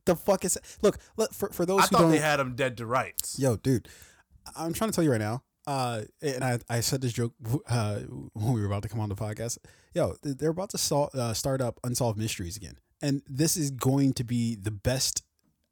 The 0.07 0.17
fuck 0.17 0.45
is 0.45 0.59
look, 0.83 0.99
look 1.17 1.33
for 1.33 1.51
for 1.51 1.65
those 1.67 1.81
I 1.81 1.83
who 1.83 1.89
thought 1.89 2.01
don't 2.03 2.11
they 2.11 2.19
had 2.19 2.41
him 2.41 2.55
dead 2.55 2.77
to 2.79 2.87
rights. 2.87 3.39
Yo, 3.39 3.57
dude, 3.57 3.89
I'm 4.57 4.73
trying 4.73 4.91
to 4.91 4.95
tell 4.95 5.05
you 5.05 5.11
right 5.13 5.21
now. 5.21 5.43
Uh, 5.67 6.03
and 6.23 6.43
I, 6.43 6.59
I 6.69 6.81
said 6.81 7.01
this 7.03 7.13
joke 7.13 7.33
uh, 7.69 7.97
when 8.33 8.55
we 8.55 8.61
were 8.61 8.67
about 8.67 8.83
to 8.83 8.89
come 8.89 8.99
on 8.99 9.09
the 9.09 9.15
podcast. 9.15 9.59
Yo, 9.95 10.17
they're 10.23 10.51
about 10.51 10.71
to 10.71 10.79
sol- 10.79 11.11
uh, 11.15 11.33
start 11.35 11.61
up 11.61 11.79
Unsolved 11.85 12.19
Mysteries 12.19 12.57
again. 12.57 12.79
And 13.03 13.23
this 13.29 13.57
is 13.57 13.71
going 13.71 14.15
to 14.15 14.25
be 14.25 14.57
the 14.57 14.71
best 14.71 15.23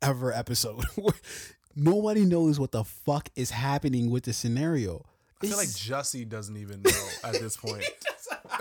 ever 0.03 0.33
episode. 0.33 0.85
Nobody 1.77 2.25
knows 2.25 2.59
what 2.59 2.73
the 2.73 2.85
fuck 2.85 3.29
is 3.37 3.51
happening 3.51 4.11
with 4.11 4.25
the 4.25 4.33
scenario. 4.33 5.05
I 5.41 5.47
feel 5.47 5.57
like 5.57 5.69
It's- 5.69 5.79
Jussie 5.89 6.29
doesn't 6.29 6.57
even 6.57 6.83
know 6.83 7.09
at 7.23 7.35
this 7.35 7.57
point. 7.65 7.85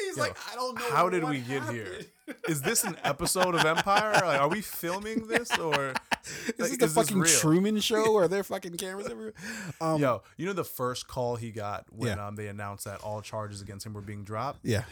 he's 0.00 0.16
Yo, 0.16 0.22
like, 0.22 0.36
I 0.50 0.56
don't 0.56 0.74
know. 0.76 0.90
How 0.90 1.08
did 1.08 1.24
we 1.24 1.38
get 1.40 1.62
here? 1.70 1.84
happened." 1.84 2.06
Is 2.48 2.62
this 2.62 2.82
an 2.82 2.96
episode 3.04 3.54
of 3.54 3.64
Empire? 3.64 4.12
Like, 4.24 4.40
are 4.40 4.48
we 4.48 4.60
filming 4.62 5.28
this 5.28 5.56
or 5.58 5.90
Is 5.90 6.58
like, 6.58 6.70
this 6.70 6.76
the 6.78 6.84
is 6.86 6.94
fucking 6.94 7.18
real? 7.20 7.38
Truman 7.38 7.78
Show? 7.80 8.16
Are 8.16 8.26
there 8.26 8.42
fucking 8.42 8.76
cameras 8.78 9.06
everywhere? 9.08 9.34
Um, 9.80 10.00
Yo, 10.00 10.22
you 10.36 10.46
know 10.46 10.52
the 10.52 10.64
first 10.64 11.06
call 11.06 11.36
he 11.36 11.50
got 11.52 11.84
when 11.92 12.16
Yeah. 12.16 12.26
um, 12.26 12.34
they 12.36 12.48
announced 12.48 12.84
that 12.86 13.00
all 13.02 13.20
charges 13.20 13.60
against 13.60 13.86
him 13.86 13.92
were 13.92 14.00
being 14.00 14.24
dropped. 14.24 14.60
yeah. 14.64 14.84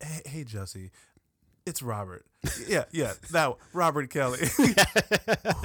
Hey, 0.00 0.20
hey 0.26 0.44
Jussie, 0.44 0.90
it's 1.66 1.82
Robert. 1.82 2.24
Yeah, 2.68 2.84
yeah, 2.92 3.12
that 3.32 3.54
Robert 3.72 4.08
Kelly. 4.10 4.38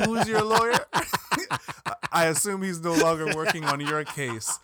Who's 0.04 0.28
your 0.28 0.44
lawyer? 0.44 0.80
I 2.12 2.26
assume 2.26 2.64
he's 2.64 2.82
no 2.82 2.94
longer 2.94 3.36
working 3.36 3.64
on 3.66 3.80
your 3.80 4.04
case. 4.04 4.58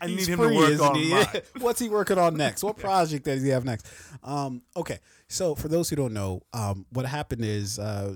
I 0.00 0.06
He's 0.06 0.28
need 0.28 0.32
him 0.32 0.38
free, 0.38 0.54
to 0.54 0.56
work 0.56 0.80
on 0.80 0.94
he? 0.94 1.10
mine. 1.10 1.26
What's 1.58 1.80
he 1.80 1.88
working 1.88 2.16
on 2.16 2.36
next? 2.36 2.62
What 2.62 2.78
project 2.78 3.24
does 3.26 3.42
he 3.42 3.50
have 3.50 3.64
next? 3.64 3.86
Um, 4.22 4.62
okay, 4.74 5.00
so 5.28 5.54
for 5.54 5.68
those 5.68 5.90
who 5.90 5.96
don't 5.96 6.14
know, 6.14 6.40
um, 6.54 6.86
what 6.90 7.04
happened 7.04 7.44
is 7.44 7.78
uh, 7.78 8.14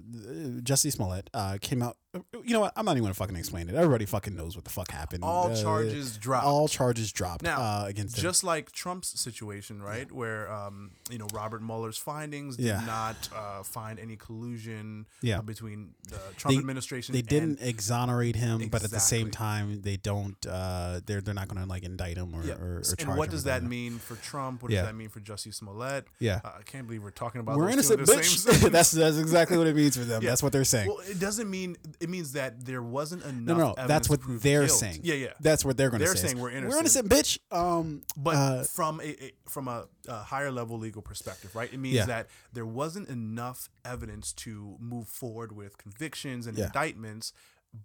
Jussie 0.62 0.91
Smollett 0.93 1.28
uh, 1.35 1.59
came 1.61 1.83
out. 1.83 1.97
You 2.13 2.55
know 2.55 2.61
what? 2.61 2.73
I'm 2.75 2.85
not 2.85 2.93
even 2.93 3.05
gonna 3.05 3.15
fucking 3.15 3.37
explain 3.37 3.69
it. 3.69 3.77
Everybody 3.77 4.05
fucking 4.05 4.35
knows 4.35 4.57
what 4.57 4.65
the 4.65 4.71
fuck 4.71 4.91
happened. 4.91 5.23
All 5.23 5.53
Uh, 5.53 5.63
charges 5.63 6.17
dropped. 6.17 6.45
All 6.45 6.67
charges 6.67 7.13
dropped 7.13 7.45
Now, 7.45 7.61
uh, 7.61 7.85
against 7.87 8.19
him. 8.19 8.23
just 8.23 8.43
like 8.43 8.73
Trump's 8.73 9.21
situation, 9.21 9.81
right, 9.81 10.11
where 10.11 10.51
um, 10.53 10.91
you 11.09 11.19
know 11.19 11.29
Robert 11.33 11.63
Mueller's 11.63 11.99
findings 11.99 12.57
did 12.57 12.67
Yeah. 12.67 12.85
not 12.85 13.29
uh, 13.33 13.63
find 13.63 14.01
any 14.01 14.17
collusion 14.17 15.07
Yeah. 15.23 15.39
uh, 15.39 15.43
between 15.43 15.95
the 16.09 16.19
Trump 16.37 16.57
They- 16.57 16.59
administration. 16.59 17.13
They 17.13 17.23
didn't 17.23 17.61
exonerate 17.63 18.35
him, 18.35 18.69
but 18.71 18.83
at 18.83 18.91
the 18.91 18.99
same 18.99 19.31
time, 19.31 19.83
they 19.83 19.97
don't. 19.97 20.45
Uh, 20.45 21.01
they're 21.07 21.21
they're 21.21 21.33
not 21.33 21.47
gonna 21.47 21.67
like 21.67 21.85
indict 21.85 22.17
him 22.17 22.35
or, 22.35 22.43
Yeah. 22.45 22.55
or, 22.55 22.79
or 22.79 22.95
and 22.99 23.17
what 23.17 23.31
does 23.31 23.45
that 23.45 23.63
mean 23.63 23.99
for 24.01 24.17
Trump? 24.17 24.63
What 24.65 24.73
Yeah. 24.73 24.81
does 24.81 24.89
that 24.89 24.95
mean 24.97 25.11
for 25.11 25.21
Jussie 25.21 25.55
Smollett? 25.55 26.07
Yeah. 26.19 26.41
Uh, 26.45 26.55
I 26.59 26.63
can't 26.63 26.89
believe 26.89 27.05
we're 27.05 27.11
talking 27.13 27.41
about 27.41 27.57
We're 27.57 27.69
innocent, 27.69 28.01
bitch. 28.01 28.43
that's 28.73 28.91
that's 28.91 29.17
exactly 29.19 29.57
what 29.57 29.69
it 29.69 29.77
means 29.77 29.97
for 29.97 30.05
them. 30.05 30.23
Yeah. 30.25 30.31
That's 30.31 30.43
what 30.43 30.51
they're 30.51 30.65
saying. 30.65 30.89
Well, 30.89 30.99
it 31.09 31.21
doesn't 31.21 31.49
mean 31.49 31.77
it 32.01 32.09
means 32.09 32.32
that 32.32 32.64
there 32.64 32.82
wasn't 32.82 33.22
enough. 33.24 33.34
no, 33.44 33.55
no, 33.57 33.70
evidence 33.72 33.88
that's 33.88 34.09
what 34.11 34.20
they're 34.42 34.66
guilt. 34.66 34.78
saying. 34.78 35.01
Yeah, 35.03 35.14
yeah. 35.14 35.32
That's 35.40 35.64
what 35.64 35.76
they're 35.76 35.90
going 35.90 36.01
to 36.01 36.07
say. 36.07 36.14
They're 36.14 36.28
saying 36.28 36.38
we're 36.38 36.51
We're 36.51 36.78
innocent, 36.78 37.12
innocent. 37.12 37.40
bitch. 37.51 37.57
Um, 37.57 38.03
But 38.16 38.34
uh, 38.36 38.62
from 38.64 39.01
a, 39.01 39.05
a 39.24 39.32
from 39.48 39.68
a, 39.68 39.86
a 40.09 40.18
higher 40.22 40.51
level 40.51 40.78
legal 40.78 41.03
perspective, 41.03 41.55
right? 41.55 41.72
It 41.72 41.78
means 41.78 41.96
Yeah. 41.96 42.07
that 42.07 42.28
there 42.53 42.66
wasn't 42.66 43.09
enough 43.09 43.68
evidence 43.84 44.32
to 44.44 44.76
move 44.80 45.09
forward 45.09 45.53
with 45.53 45.76
convictions 45.78 46.46
and 46.46 46.57
Yeah. 46.57 46.66
indictments, 46.66 47.32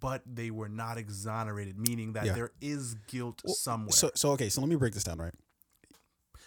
but 0.00 0.22
they 0.26 0.50
were 0.50 0.68
not 0.68 0.96
exonerated, 0.98 1.78
meaning 1.78 2.14
that 2.14 2.24
Yeah. 2.26 2.32
there 2.34 2.50
is 2.60 2.94
guilt 3.08 3.42
somewhere. 3.46 3.92
So, 3.92 4.10
so 4.14 4.30
okay. 4.32 4.48
So 4.48 4.60
let 4.62 4.70
me 4.70 4.76
break 4.76 4.94
this 4.94 5.04
down, 5.04 5.18
right? 5.18 5.34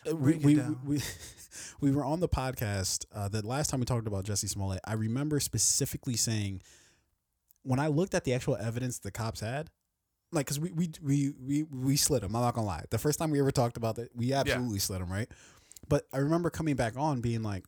Uh, 0.10 0.16
we, 0.16 0.36
we, 0.36 0.56
we 0.86 1.02
we 1.82 1.92
were 1.92 2.06
on 2.06 2.20
the 2.20 2.30
podcast 2.30 3.06
uh, 3.14 3.28
the 3.28 3.46
last 3.46 3.70
time 3.70 3.80
we 3.82 3.86
talked 3.86 4.08
about 4.08 4.26
Jussie 4.26 4.50
Smollett. 4.50 4.80
I 4.86 4.94
remember 4.94 5.40
specifically 5.40 6.16
saying 6.16 6.62
when 7.70 7.80
I 7.80 7.88
looked 7.88 8.16
at 8.16 8.24
the 8.24 8.34
actual 8.34 8.56
evidence 8.58 8.98
the 9.00 9.12
cops 9.12 9.40
had, 9.42 9.70
like 10.32 10.46
because 10.48 10.60
we, 10.60 10.72
we 10.72 10.90
we 11.02 11.34
we 11.40 11.64
we 11.64 11.96
slid 11.98 12.24
him. 12.24 12.36
I'm 12.36 12.42
not 12.42 12.56
gonna 12.56 12.66
lie. 12.68 12.86
The 12.90 12.98
first 12.98 13.20
time 13.20 13.30
we 13.32 13.40
ever 13.40 13.52
talked 13.52 13.78
about 13.78 13.96
that, 13.98 14.10
we 14.16 14.34
absolutely 14.34 14.80
slid 14.80 15.02
him, 15.02 15.12
right? 15.12 15.30
But 15.88 16.06
I 16.12 16.18
remember 16.18 16.50
coming 16.50 16.76
back 16.76 16.98
on 16.98 17.22
being 17.22 17.44
like. 17.44 17.66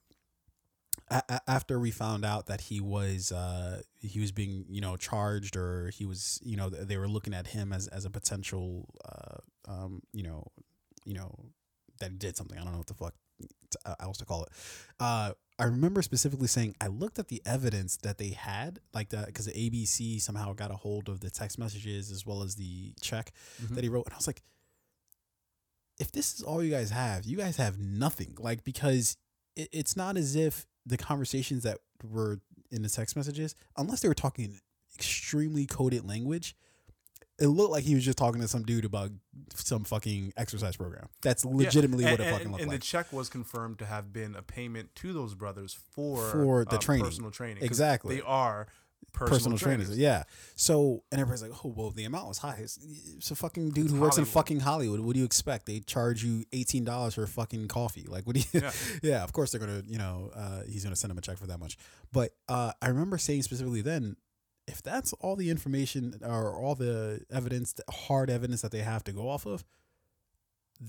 a- 1.10 1.24
a- 1.30 1.42
After 1.48 1.80
we 1.80 1.92
found 1.92 2.24
out 2.26 2.46
that 2.48 2.62
he 2.62 2.80
was 2.82 3.32
uh, 3.32 3.82
he 4.00 4.20
was 4.20 4.32
being 4.32 4.66
you 4.70 4.82
know 4.82 4.98
charged 4.98 5.56
or 5.56 5.90
he 5.90 6.06
was 6.06 6.40
you 6.44 6.58
know 6.58 6.70
they 6.70 6.98
were 6.98 7.08
looking 7.08 7.34
at 7.34 7.48
him 7.48 7.72
as, 7.74 7.88
as 7.88 8.06
a 8.06 8.10
potential 8.10 8.88
uh, 9.06 9.38
um, 9.72 10.02
you 10.14 10.24
know 10.24 10.48
you 11.06 11.14
know 11.14 11.32
that 12.00 12.12
he 12.12 12.18
did 12.18 12.36
something 12.38 12.58
I 12.58 12.64
don't 12.64 12.72
know 12.74 12.78
what 12.80 12.88
the 12.88 12.94
fuck 12.94 13.14
t- 13.42 13.92
else 14.00 14.18
to 14.18 14.26
call 14.26 14.44
it. 14.44 14.50
Uh, 15.00 15.34
I 15.60 15.66
remember 15.66 16.02
specifically 16.02 16.48
saying 16.48 16.76
I 16.82 16.88
looked 16.88 17.20
at 17.20 17.28
the 17.28 17.42
evidence 17.46 17.98
that 17.98 18.18
they 18.18 18.30
had, 18.30 18.80
like 18.94 19.10
that, 19.10 19.28
because 19.28 19.46
the 19.46 19.52
ABC 19.52 20.20
somehow 20.22 20.54
got 20.54 20.72
a 20.72 20.76
hold 20.76 21.08
of 21.08 21.20
the 21.20 21.30
text 21.30 21.60
messages 21.60 22.10
as 22.12 22.26
well 22.26 22.42
as 22.42 22.56
the 22.56 22.94
check 23.02 23.32
Mhm. 23.62 23.76
that 23.76 23.84
he 23.84 23.90
wrote, 23.90 24.06
and 24.08 24.14
I 24.14 24.18
was 24.18 24.28
like, 24.28 24.42
if 26.00 26.12
this 26.12 26.34
is 26.34 26.42
all 26.42 26.64
you 26.64 26.72
guys 26.72 26.90
have, 26.90 27.26
you 27.26 27.38
guys 27.38 27.58
have 27.58 27.78
nothing. 27.80 28.36
Like 28.40 28.64
because 28.64 29.18
it, 29.56 29.70
it's 29.72 29.96
not 29.96 30.18
as 30.18 30.36
if 30.36 30.66
the 30.86 30.98
conversations 30.98 31.64
that 31.64 31.78
were 32.04 32.40
in 32.72 32.82
the 32.82 32.90
text 32.90 33.16
messages, 33.16 33.54
unless 33.78 34.00
they 34.02 34.08
were 34.08 34.16
talking 34.16 34.60
extremely 34.96 35.66
coded 35.68 36.08
language. 36.08 36.56
It 37.42 37.48
looked 37.48 37.72
like 37.72 37.84
he 37.84 37.96
was 37.96 38.06
just 38.06 38.18
talking 38.18 38.40
to 38.42 38.48
some 38.48 38.64
dude 38.64 38.86
about 38.86 39.12
some 39.56 39.84
fucking 39.84 40.34
exercise 40.38 40.78
program. 40.78 41.08
That's 41.22 41.44
legitimately 41.44 42.06
and, 42.06 42.12
what 42.14 42.20
it 42.20 42.24
and- 42.28 42.34
fucking 42.36 42.52
looked 42.52 42.62
and 42.62 42.70
like. 42.70 42.76
And 42.76 42.82
the 42.82 42.86
check 42.86 43.12
was 43.12 43.30
confirmed 43.30 43.80
to 43.80 43.86
have 43.86 44.14
been 44.14 44.36
a 44.36 44.42
payment 44.42 44.94
to 44.96 45.12
those 45.12 45.34
brothers 45.34 45.78
for 45.92 46.18
For 46.32 46.66
the 46.66 46.76
uh, 46.76 46.80
training. 46.80 47.06
personal 47.06 47.32
training. 47.32 47.64
Exactly. 47.64 48.16
they 48.18 48.22
are 48.22 48.68
personal, 49.14 49.34
personal 49.38 49.58
trainers. 49.58 49.88
trainers. 49.88 49.98
Yeah. 50.00 50.24
So 50.56 51.04
and 51.12 51.20
everybody's 51.20 51.42
like, 51.42 51.66
oh 51.66 51.74
well, 51.76 51.90
the 51.92 52.06
amount 52.06 52.28
was 52.28 52.38
high. 52.38 52.58
It's, 52.60 52.78
it's 53.18 53.32
a 53.32 53.36
fucking 53.36 53.72
dude 53.72 53.90
who 53.92 54.00
works 54.00 54.18
in 54.18 54.26
fucking 54.26 54.60
Hollywood. 54.62 55.00
What 55.00 55.14
do 55.14 55.20
you 55.20 55.26
expect? 55.26 55.66
They 55.66 55.80
charge 55.80 56.24
you 56.24 56.46
eighteen 56.54 56.84
dollars 56.86 57.16
for 57.16 57.24
a 57.24 57.28
fucking 57.28 57.68
coffee. 57.68 58.06
Like, 58.08 58.26
what 58.26 58.36
do 58.36 58.42
you? 58.54 58.62
Yeah. 58.62 58.72
Yeah. 59.02 59.24
Of 59.24 59.34
course 59.34 59.52
they're 59.52 59.60
gonna. 59.60 59.82
You 59.88 59.98
know, 59.98 60.32
uh, 60.36 60.62
he's 60.70 60.84
gonna 60.84 60.96
send 60.96 61.12
him 61.12 61.18
a 61.18 61.22
check 61.22 61.38
for 61.38 61.48
that 61.48 61.60
much. 61.60 61.78
But 62.14 62.32
uh, 62.48 62.72
I 62.82 62.90
remember 62.90 63.18
saying 63.18 63.42
specifically 63.44 63.82
then. 63.82 64.16
If 64.68 64.82
that's 64.82 65.14
all 65.14 65.36
the 65.36 65.50
information 65.50 66.20
or 66.24 66.56
all 66.56 66.76
the 66.76 67.22
evidence, 67.32 67.74
the 67.74 67.84
hard 67.92 68.30
evidence 68.30 68.62
that 68.62 68.72
they 68.72 68.80
have 68.80 69.04
to 69.06 69.12
go 69.12 69.28
off 69.30 69.46
of, 69.46 69.64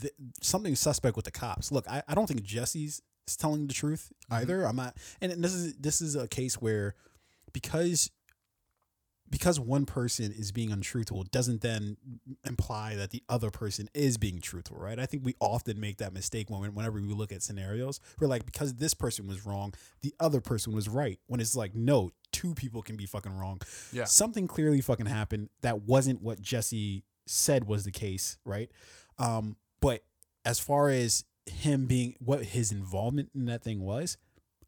th- 0.01 0.13
something 0.41 0.75
suspect 0.77 1.17
with 1.17 1.25
the 1.25 1.31
cops. 1.31 1.73
Look, 1.73 1.89
I, 1.91 2.03
I 2.07 2.15
don't 2.15 2.27
think 2.27 2.43
Jussie's 2.43 3.03
is 3.27 3.37
telling 3.37 3.67
the 3.67 3.75
truth 3.75 4.13
Mhm. 4.31 4.37
either. 4.37 4.65
I'm 4.65 4.77
not, 4.77 4.97
and 5.21 5.33
this 5.43 5.55
is 5.55 5.75
this 5.77 6.01
is 6.01 6.17
a 6.17 6.29
case 6.29 6.61
where 6.61 6.95
because 7.53 8.11
because 9.31 9.59
one 9.59 9.87
person 9.87 10.31
is 10.31 10.53
being 10.53 10.71
untruthful 10.71 11.25
doesn't 11.31 11.63
then 11.63 11.97
imply 12.45 12.95
that 12.97 13.11
the 13.11 13.23
other 13.31 13.51
person 13.51 13.89
is 13.95 14.19
being 14.19 14.43
truthful, 14.43 14.77
right? 14.77 14.99
I 14.99 15.07
think 15.07 15.25
we 15.25 15.35
often 15.41 15.81
make 15.81 15.97
that 15.99 16.13
mistake 16.13 16.51
when 16.51 16.75
whenever 16.75 17.01
we 17.01 17.15
look 17.15 17.33
at 17.33 17.43
scenarios. 17.43 17.99
We're 18.21 18.27
like, 18.27 18.45
because 18.45 18.75
this 18.75 18.93
person 18.93 19.27
was 19.27 19.47
wrong, 19.47 19.73
the 20.03 20.15
other 20.21 20.43
person 20.43 20.75
was 20.75 20.87
right. 20.87 21.19
When 21.29 21.41
it's 21.41 21.57
like, 21.57 21.75
no, 21.75 22.11
two 22.43 22.55
people 22.55 22.83
can 22.83 22.97
be 22.97 23.07
fucking 23.07 23.37
wrong. 23.37 23.61
Yeah. 23.93 24.05
Something 24.05 24.49
clearly 24.49 24.81
fucking 24.81 25.07
happened 25.07 25.49
that 25.61 25.83
wasn't 25.83 26.23
what 26.23 26.43
Jussie 26.43 27.03
said 27.27 27.67
was 27.69 27.85
the 27.85 27.93
case, 27.93 28.37
right? 28.45 28.71
Um, 29.19 29.57
but 29.81 30.03
as 30.45 30.59
far 30.59 30.89
as 30.89 31.25
him 31.47 31.87
being 31.87 32.15
what 32.19 32.45
his 32.45 32.73
involvement 32.73 33.31
in 33.35 33.47
that 33.47 33.63
thing 33.63 33.81
was, 33.81 34.17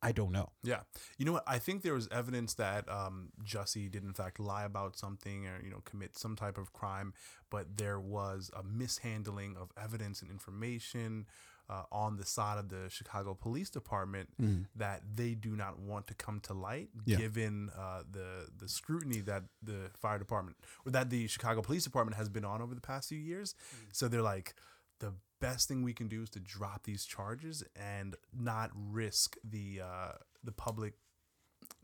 I 0.01 0.13
don't 0.13 0.33
know. 0.33 0.51
Yeah. 0.63 0.81
You 1.19 1.25
know 1.25 1.33
what? 1.33 1.45
I 1.47 1.59
think 1.59 1.83
there 1.83 1.95
was 1.95 2.09
evidence 2.13 2.55
that 2.55 2.89
um, 2.91 3.31
Jussie 3.43 3.91
did 3.91 4.05
in 4.05 4.13
fact 4.13 4.39
lie 4.39 4.65
about 4.65 4.97
something 4.97 5.47
or, 5.47 5.61
you 5.65 5.71
know, 5.71 5.81
commit 5.85 6.17
some 6.17 6.37
type 6.37 6.59
of 6.59 6.73
crime, 6.73 7.15
but 7.51 7.79
there 7.79 7.99
was 7.99 8.51
a 8.55 8.63
mishandling 8.63 9.57
of 9.57 9.71
evidence 9.83 10.21
and 10.21 10.31
information 10.31 11.27
uh, 11.69 11.83
on 11.91 12.17
the 12.17 12.25
side 12.27 12.59
of 12.59 12.69
the 12.69 12.89
Chicago 12.91 13.35
Police 13.35 13.71
Department 13.71 14.29
that 14.77 15.03
they 15.15 15.35
do 15.35 15.57
not 15.57 15.79
want 15.79 16.07
to 16.09 16.15
come 16.15 16.41
to 16.41 16.53
light, 16.55 16.91
Yeah. 17.07 17.17
given 17.17 17.71
uh, 17.77 18.03
the 18.11 18.49
the 18.59 18.69
scrutiny 18.69 19.21
that 19.23 19.45
the 19.63 19.91
fire 19.95 20.19
department 20.19 20.57
or 20.85 20.93
that 20.93 21.11
the 21.11 21.27
Chicago 21.27 21.63
Police 21.63 21.85
Department 21.85 22.17
has 22.17 22.29
been 22.29 22.45
on 22.45 22.61
over 22.63 22.75
the 22.75 22.81
past 22.81 23.09
few 23.09 23.19
years. 23.19 23.55
So 23.93 24.09
they're 24.09 24.23
like, 24.23 24.55
the 25.01 25.15
best 25.41 25.69
thing 25.69 25.83
we 25.83 25.93
can 25.95 26.09
do 26.09 26.23
is 26.23 26.31
to 26.31 26.41
drop 26.41 26.85
these 26.85 27.05
charges 27.05 27.65
and 27.77 28.15
not 28.33 28.71
risk 28.75 29.37
the 29.43 29.81
uh, 29.83 30.13
the 30.43 30.53
public 30.53 30.95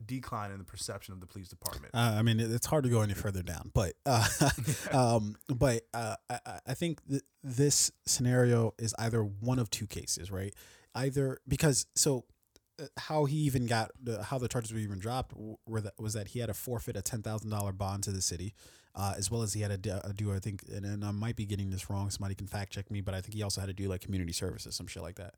decline 0.05 0.51
in 0.51 0.57
the 0.57 0.63
perception 0.63 1.13
of 1.13 1.19
the 1.19 1.27
police 1.27 1.47
department. 1.49 1.93
Uh, 1.93 2.15
I 2.17 2.21
mean, 2.21 2.39
it's 2.39 2.65
hard 2.65 2.83
to 2.83 2.89
go 2.89 3.01
any 3.01 3.13
further 3.13 3.41
down, 3.43 3.71
but 3.73 3.93
uh, 4.05 4.27
um, 4.91 5.35
but 5.47 5.83
uh, 5.93 6.15
I, 6.29 6.59
I- 6.67 6.73
think 6.73 6.99
th- 7.07 7.21
this 7.43 7.91
scenario 8.05 8.73
is 8.79 8.93
either 8.97 9.21
one 9.23 9.59
of 9.59 9.69
two 9.69 9.87
cases, 9.87 10.31
right? 10.31 10.53
Either 10.95 11.39
because 11.47 11.85
so 11.95 12.25
uh, 12.81 12.85
how 12.97 13.25
he 13.25 13.37
even 13.37 13.65
got 13.67 13.91
the, 14.01 14.23
how 14.23 14.37
the 14.37 14.47
charges 14.47 14.73
were 14.73 14.79
even 14.79 14.99
dropped 14.99 15.33
were 15.67 15.81
that 15.81 15.93
was 15.99 16.13
that 16.13 16.29
he 16.29 16.39
had 16.39 16.47
to 16.47 16.53
forfeit 16.53 16.97
a 16.97 17.01
ten 17.01 17.21
thousand 17.21 17.49
dollar 17.49 17.71
bond 17.71 18.03
to 18.03 18.11
the 18.11 18.21
city, 18.21 18.53
uh, 18.95 19.13
as 19.17 19.29
well 19.29 19.41
as 19.41 19.53
he 19.53 19.61
had 19.61 19.71
to 19.71 19.77
do, 19.77 19.91
uh, 19.91 20.11
do 20.15 20.33
I 20.33 20.39
think, 20.39 20.63
and, 20.73 20.85
and 20.85 21.05
I 21.05 21.11
might 21.11 21.35
be 21.35 21.45
getting 21.45 21.69
this 21.69 21.89
wrong. 21.89 22.09
Somebody 22.09 22.35
can 22.35 22.47
fact 22.47 22.73
check 22.73 22.89
me, 22.91 23.01
but 23.01 23.13
I 23.13 23.21
think 23.21 23.35
he 23.35 23.43
also 23.43 23.61
had 23.61 23.67
to 23.67 23.73
do 23.73 23.87
like 23.87 24.01
community 24.01 24.33
services, 24.33 24.75
some 24.75 24.87
shit 24.87 25.03
like 25.03 25.15
that. 25.15 25.35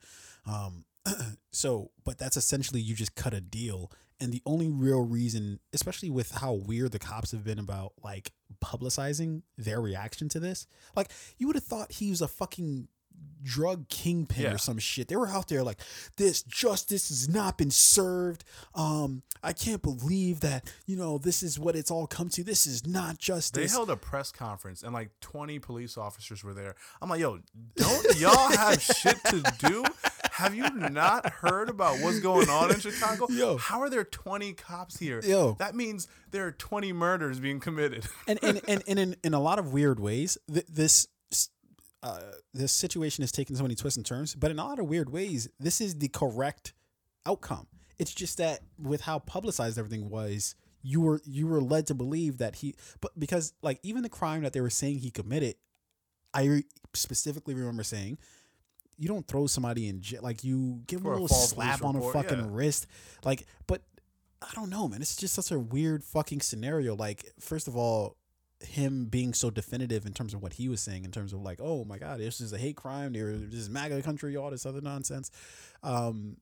Um, 0.48 0.86
so, 1.52 1.92
but 2.04 2.18
that's 2.18 2.38
essentially 2.38 2.80
you 2.82 2.96
just 2.96 3.16
cut 3.16 3.34
a 3.34 3.42
deal, 3.42 3.92
and 4.20 4.32
the 4.32 4.42
only 4.46 4.70
real 4.70 5.02
reason, 5.02 5.60
especially 5.74 6.10
with 6.10 6.32
how 6.32 6.54
weird 6.54 6.92
the 6.92 7.00
cops 7.00 7.32
have 7.32 7.44
been 7.44 7.60
about 7.60 7.94
like 8.04 8.32
publicizing 8.64 9.42
their 9.58 9.82
reaction 9.82 10.30
to 10.30 10.40
this, 10.40 10.68
like 10.96 11.12
you 11.38 11.48
would 11.48 11.56
have 11.56 11.64
thought 11.66 11.92
he 11.94 12.10
was 12.10 12.22
a 12.22 12.28
fucking 12.28 12.88
drug 13.44 13.88
kingpin 13.90 14.44
Yeah. 14.44 14.54
or 14.54 14.58
some 14.58 14.80
shit. 14.80 15.08
They 15.08 15.16
were 15.16 15.28
out 15.28 15.48
there 15.48 15.64
like 15.64 15.80
this 16.18 16.42
justice 16.44 17.10
has 17.10 17.30
not 17.30 17.58
been 17.58 17.72
served. 17.72 18.44
Um, 18.74 19.22
I 19.44 19.54
can't 19.54 19.82
believe 19.82 20.40
that 20.40 20.72
you 20.86 20.96
know 20.96 21.18
this 21.18 21.44
is 21.44 21.60
what 21.60 21.76
it's 21.76 21.92
all 21.92 22.08
come 22.08 22.30
to. 22.30 22.44
This 22.44 22.66
is 22.66 22.88
not 22.88 23.18
justice. 23.20 23.72
they 23.72 23.76
held 23.76 23.90
a 23.90 23.96
press 23.98 24.32
conference 24.32 24.82
and 24.84 24.94
like 24.94 25.10
20 25.22 25.60
police 25.60 25.98
officers 25.98 26.44
were 26.44 26.54
there. 26.54 26.76
I'm 27.02 27.10
like, 27.10 27.20
yo, 27.20 27.40
don't 27.76 28.20
y'all 28.20 28.50
have 28.58 28.82
shit 28.82 29.22
to 29.26 29.44
do? 29.60 29.84
Have 30.34 30.56
you 30.56 30.68
not 30.68 31.30
heard 31.30 31.70
about 31.70 32.00
what's 32.00 32.20
going 32.20 32.50
on 32.50 32.72
in 32.72 32.80
Chicago? 32.80 33.28
Yo. 33.30 33.58
How 33.58 33.82
are 33.82 33.90
there 33.90 34.04
20 34.04 34.54
cops 34.54 34.98
here? 34.98 35.22
Yo. 35.22 35.56
That 35.60 35.76
means 35.76 36.08
there 36.32 36.48
are 36.48 36.52
20 36.52 36.92
murders 36.92 37.40
being 37.40 37.60
committed. 37.60 38.06
and 38.28 38.40
and, 38.42 38.60
and, 38.68 38.84
and 38.88 38.98
in, 39.00 39.16
in 39.24 39.34
a 39.36 39.40
lot 39.40 39.60
of 39.60 39.74
weird 39.74 40.00
ways, 40.00 40.40
th- 40.52 40.66
this 40.66 41.08
uh, 42.02 42.20
this 42.52 42.72
situation 42.72 43.22
has 43.22 43.32
taken 43.32 43.56
so 43.56 43.62
many 43.62 43.76
twists 43.76 43.96
and 43.96 44.06
turns. 44.06 44.34
But 44.34 44.50
in 44.50 44.58
a 44.58 44.66
lot 44.66 44.80
of 44.80 44.88
weird 44.88 45.12
ways, 45.12 45.50
this 45.60 45.80
is 45.80 46.00
the 46.00 46.08
correct 46.08 46.74
outcome. 47.28 47.68
It's 48.00 48.14
just 48.14 48.40
that 48.40 48.62
with 48.82 49.02
how 49.02 49.20
publicized 49.20 49.78
everything 49.78 50.10
was, 50.10 50.56
you 50.82 51.00
were 51.00 51.22
you 51.26 51.46
were 51.46 51.62
led 51.62 51.86
to 51.88 51.94
believe 51.94 52.40
that 52.40 52.56
he. 52.56 52.74
But 53.02 53.12
because 53.20 53.54
like 53.62 53.80
even 53.84 54.02
the 54.02 54.10
crime 54.10 54.42
that 54.42 54.54
they 54.54 54.62
were 54.62 54.72
saying 54.72 54.98
he 54.98 55.12
committed, 55.12 55.58
I 56.34 56.64
specifically 56.96 57.54
remember 57.54 57.84
saying. 57.84 58.18
You 59.04 59.10
don't 59.10 59.28
throw 59.28 59.48
somebody 59.48 59.90
in 59.90 60.00
jail 60.00 60.22
like 60.24 60.46
you 60.46 60.82
give 60.88 61.04
them 61.04 61.08
a 61.08 61.10
a 61.10 61.14
little 61.14 61.28
false 61.28 61.50
slap 61.50 61.84
on 61.84 61.98
a 61.98 62.02
fucking 62.14 62.40
yeah. 62.40 62.48
wrist, 62.48 62.88
like. 63.26 63.46
But 63.68 63.82
I 64.42 64.48
don't 64.56 64.70
know, 64.70 64.88
man. 64.88 65.02
It's 65.02 65.18
just 65.18 65.34
such 65.34 65.52
a 65.52 65.60
weird 65.60 66.06
fucking 66.06 66.40
scenario. 66.40 66.96
Like, 66.96 67.26
first 67.38 67.68
of 67.68 67.76
all, 67.76 68.16
him 68.62 69.06
being 69.06 69.34
so 69.34 69.50
definitive 69.50 70.06
in 70.06 70.14
terms 70.14 70.34
of 70.34 70.42
what 70.42 70.54
he 70.54 70.70
was 70.70 70.80
saying, 70.80 71.04
in 71.04 71.12
terms 71.12 71.34
of 71.34 71.42
like, 71.42 71.60
oh 71.62 71.84
my 71.84 71.98
god, 71.98 72.22
this 72.22 72.40
is 72.40 72.54
a 72.54 72.58
hate 72.58 72.78
crime. 72.78 73.12
This 73.12 73.60
is 73.60 73.70
MAGA 73.70 74.02
country, 74.04 74.38
all 74.38 74.52
this 74.52 74.66
other 74.66 74.80
nonsense. 74.80 75.32
Um, 75.84 76.38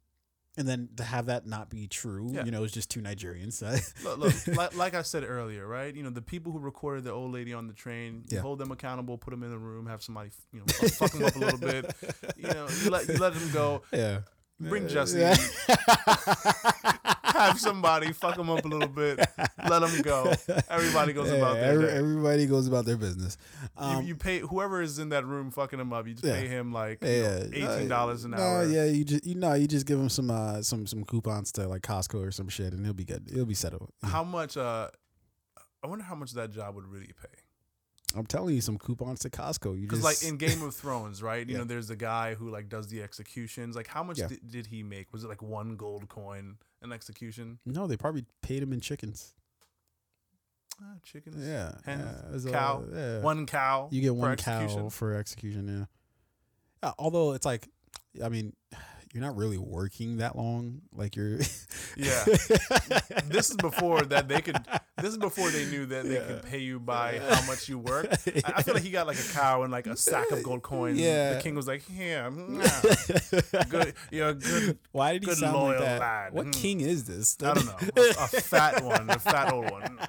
and 0.58 0.68
then 0.68 0.90
to 0.98 1.04
have 1.04 1.28
that 1.28 1.46
not 1.48 1.70
be 1.70 1.88
true, 1.88 2.30
Yeah. 2.34 2.44
you 2.46 2.52
know, 2.52 2.64
it's 2.64 2.74
just 2.74 2.90
two 2.90 3.02
Nigerians. 3.02 3.62
look, 4.04 4.18
look 4.20 4.58
like, 4.58 4.76
like 4.76 4.94
I 4.96 5.02
said 5.02 5.24
earlier, 5.24 5.66
right? 5.66 5.96
You 5.96 6.04
know, 6.04 6.10
the 6.10 6.22
people 6.22 6.52
who 6.52 6.60
recorded 6.60 7.04
the 7.06 7.12
old 7.12 7.32
lady 7.32 7.54
on 7.54 7.68
the 7.68 7.74
train, 7.74 8.24
you 8.30 8.36
Yeah. 8.38 8.42
hold 8.42 8.60
them 8.60 8.72
accountable, 8.72 9.18
put 9.18 9.32
them 9.32 9.44
in 9.44 9.50
the 9.52 9.58
room, 9.58 9.86
have 9.88 10.04
somebody, 10.04 10.32
you 10.52 10.60
know, 10.60 10.66
fuck, 10.90 11.12
them 11.12 11.24
up 11.24 11.36
a 11.36 11.40
little 11.40 11.60
bit. 11.60 11.96
You 12.38 12.48
know, 12.48 12.68
you 12.84 12.90
let, 12.90 13.08
you 13.08 13.18
let 13.18 13.34
them 13.34 13.50
go. 13.54 13.84
yeah. 13.94 14.20
Bring 14.60 14.86
uh, 14.86 14.90
Jesse. 14.90 15.20
Yeah. 15.20 15.36
Have 17.48 17.60
somebody 17.60 18.12
fuck 18.14 18.36
them 18.36 18.50
up 18.50 18.64
a 18.64 18.68
little 18.68 18.88
bit. 18.88 19.20
Let 19.70 19.80
them 19.80 20.02
go. 20.02 20.34
Everybody 20.70 21.14
goes 21.14 21.30
Yeah, 21.30 21.36
about 21.38 21.56
their 21.56 21.72
every- 21.74 21.90
everybody 21.90 22.46
goes 22.46 22.68
about 22.68 22.86
their 22.86 22.98
business. 22.98 23.38
Um, 23.78 24.02
you, 24.04 24.10
you 24.10 24.16
pay 24.16 24.40
whoever 24.40 24.82
is 24.82 25.00
in 25.00 25.10
that 25.10 25.26
room 25.26 25.52
fucking 25.52 25.80
him 25.80 25.92
up. 25.94 26.08
You 26.08 26.14
just 26.14 26.26
Yeah. 26.26 26.40
pay 26.40 26.48
him 26.48 26.72
like 26.74 27.04
you 27.04 27.08
know, 27.24 27.50
eighteen 27.54 27.88
dollars 27.88 28.24
an 28.26 28.32
no, 28.32 28.38
hour. 28.38 28.66
yeah, 28.66 28.86
you 28.86 29.04
just 29.04 29.26
you 29.26 29.36
know 29.36 29.54
you 29.54 29.68
just 29.68 29.86
give 29.86 30.00
him 30.00 30.10
some 30.10 30.30
uh 30.32 30.62
some 30.62 30.86
some 30.88 31.04
coupons 31.04 31.52
to 31.54 31.68
like 31.68 31.82
Costco 31.82 32.28
or 32.28 32.32
some 32.32 32.50
shit, 32.50 32.74
and 32.74 32.86
he'll 32.86 32.94
be 32.94 33.06
good. 33.06 33.28
He'll 33.34 33.46
be 33.46 33.54
settled. 33.54 33.90
Yeah. 34.04 34.10
How 34.10 34.24
much? 34.24 34.58
Uh, 34.58 34.90
I 35.84 35.88
wonder 35.88 36.04
how 36.04 36.16
much 36.16 36.32
that 36.34 36.52
job 36.52 36.76
would 36.76 36.86
really 36.86 37.08
pay. 37.20 37.41
I'm 38.16 38.26
telling 38.26 38.56
you, 38.56 38.62
some 38.62 38.78
coupons 38.78 39.20
to 39.22 39.30
Costco. 39.30 39.76
You 39.76 39.82
Because 39.88 40.04
just 40.04 40.24
like 40.24 40.30
in 40.32 40.38
Game 40.46 40.62
of 40.64 40.76
Thrones, 40.76 41.22
right? 41.24 41.46
You 41.48 41.54
Yeah. 41.54 41.60
know, 41.60 41.64
there's 41.66 41.88
the 41.88 41.96
guy 41.96 42.34
who 42.36 42.50
like 42.50 42.68
does 42.70 42.88
the 42.88 43.02
executions. 43.02 43.76
Like, 43.76 43.88
how 43.88 44.04
much 44.04 44.20
Yeah. 44.20 44.28
did, 44.28 44.52
did 44.52 44.66
he 44.68 44.84
make? 44.84 45.12
Was 45.14 45.24
it 45.24 45.28
like 45.28 45.42
one 45.42 45.76
gold 45.76 46.08
coin 46.10 46.58
an 46.82 46.92
execution? 46.92 47.60
no, 47.66 47.88
they 47.88 47.98
probably 47.98 48.26
paid 48.42 48.62
him 48.64 48.74
in 48.74 48.82
chickens. 48.82 49.34
Ah, 50.84 50.96
chickens. 51.04 51.36
Yeah, 51.46 51.74
Hens, 51.86 52.46
yeah, 52.46 52.52
cow, 52.52 52.84
yeah. 52.92 53.20
One 53.20 53.46
cow. 53.46 53.88
You 53.92 54.02
get 54.02 54.16
one 54.16 54.32
execution. 54.32 54.80
cow 54.84 54.90
for 54.90 55.14
execution. 55.14 55.68
Yeah. 56.82 56.90
Uh, 56.90 56.94
although 56.98 57.34
it's 57.34 57.46
like, 57.46 57.68
I 58.24 58.30
mean, 58.30 58.54
you're 59.14 59.24
not 59.24 59.36
really 59.36 59.58
working 59.58 60.18
that 60.18 60.36
long. 60.38 60.82
Like 60.94 61.16
you're. 61.16 61.40
Yeah. 61.98 62.24
this 63.26 63.50
is 63.50 63.56
before 63.58 64.02
that 64.04 64.28
they 64.28 64.42
could. 64.42 64.58
This 64.98 65.12
is 65.12 65.18
before 65.18 65.50
they 65.50 65.66
knew 65.66 65.86
that 65.88 66.06
they 66.06 66.16
Yeah. 66.16 66.26
could 66.26 66.44
pay 66.44 66.60
you 66.60 66.80
by 66.80 67.20
how 67.20 67.46
much 67.46 67.68
you 67.68 67.78
work. 67.78 68.08
I, 68.12 68.42
I 68.58 68.64
feel 68.64 68.74
like 68.74 68.84
he 68.84 68.92
got 68.92 69.08
like 69.08 69.20
a 69.20 69.34
cow 69.34 69.64
and 69.64 69.72
like 69.72 69.88
a 69.88 69.98
sack 69.98 70.32
of 70.32 70.44
gold 70.44 70.62
coins. 70.62 71.00
Yeah. 71.00 71.34
The 71.34 71.42
king 71.42 71.56
was 71.56 71.68
like, 71.68 71.84
"Yeah, 71.94 72.30
mm, 72.30 73.70
good. 73.70 73.94
You're 74.12 74.30
a 74.30 74.34
good. 74.34 74.78
Why 74.92 75.14
did 75.14 75.24
he 75.24 75.28
Good 75.28 75.38
sound 75.40 75.58
like 75.64 75.80
that? 75.80 76.00
lad. 76.00 76.34
What 76.34 76.46
Mm. 76.48 76.54
king 76.54 76.82
is 76.82 77.06
this? 77.06 77.36
I 77.44 77.54
don't 77.54 77.66
know. 77.66 77.76
A, 77.98 78.10
a 78.12 78.28
fat 78.28 78.84
one, 78.84 79.10
a 79.10 79.20
fat 79.20 79.52
old 79.52 79.70
one. 79.72 80.00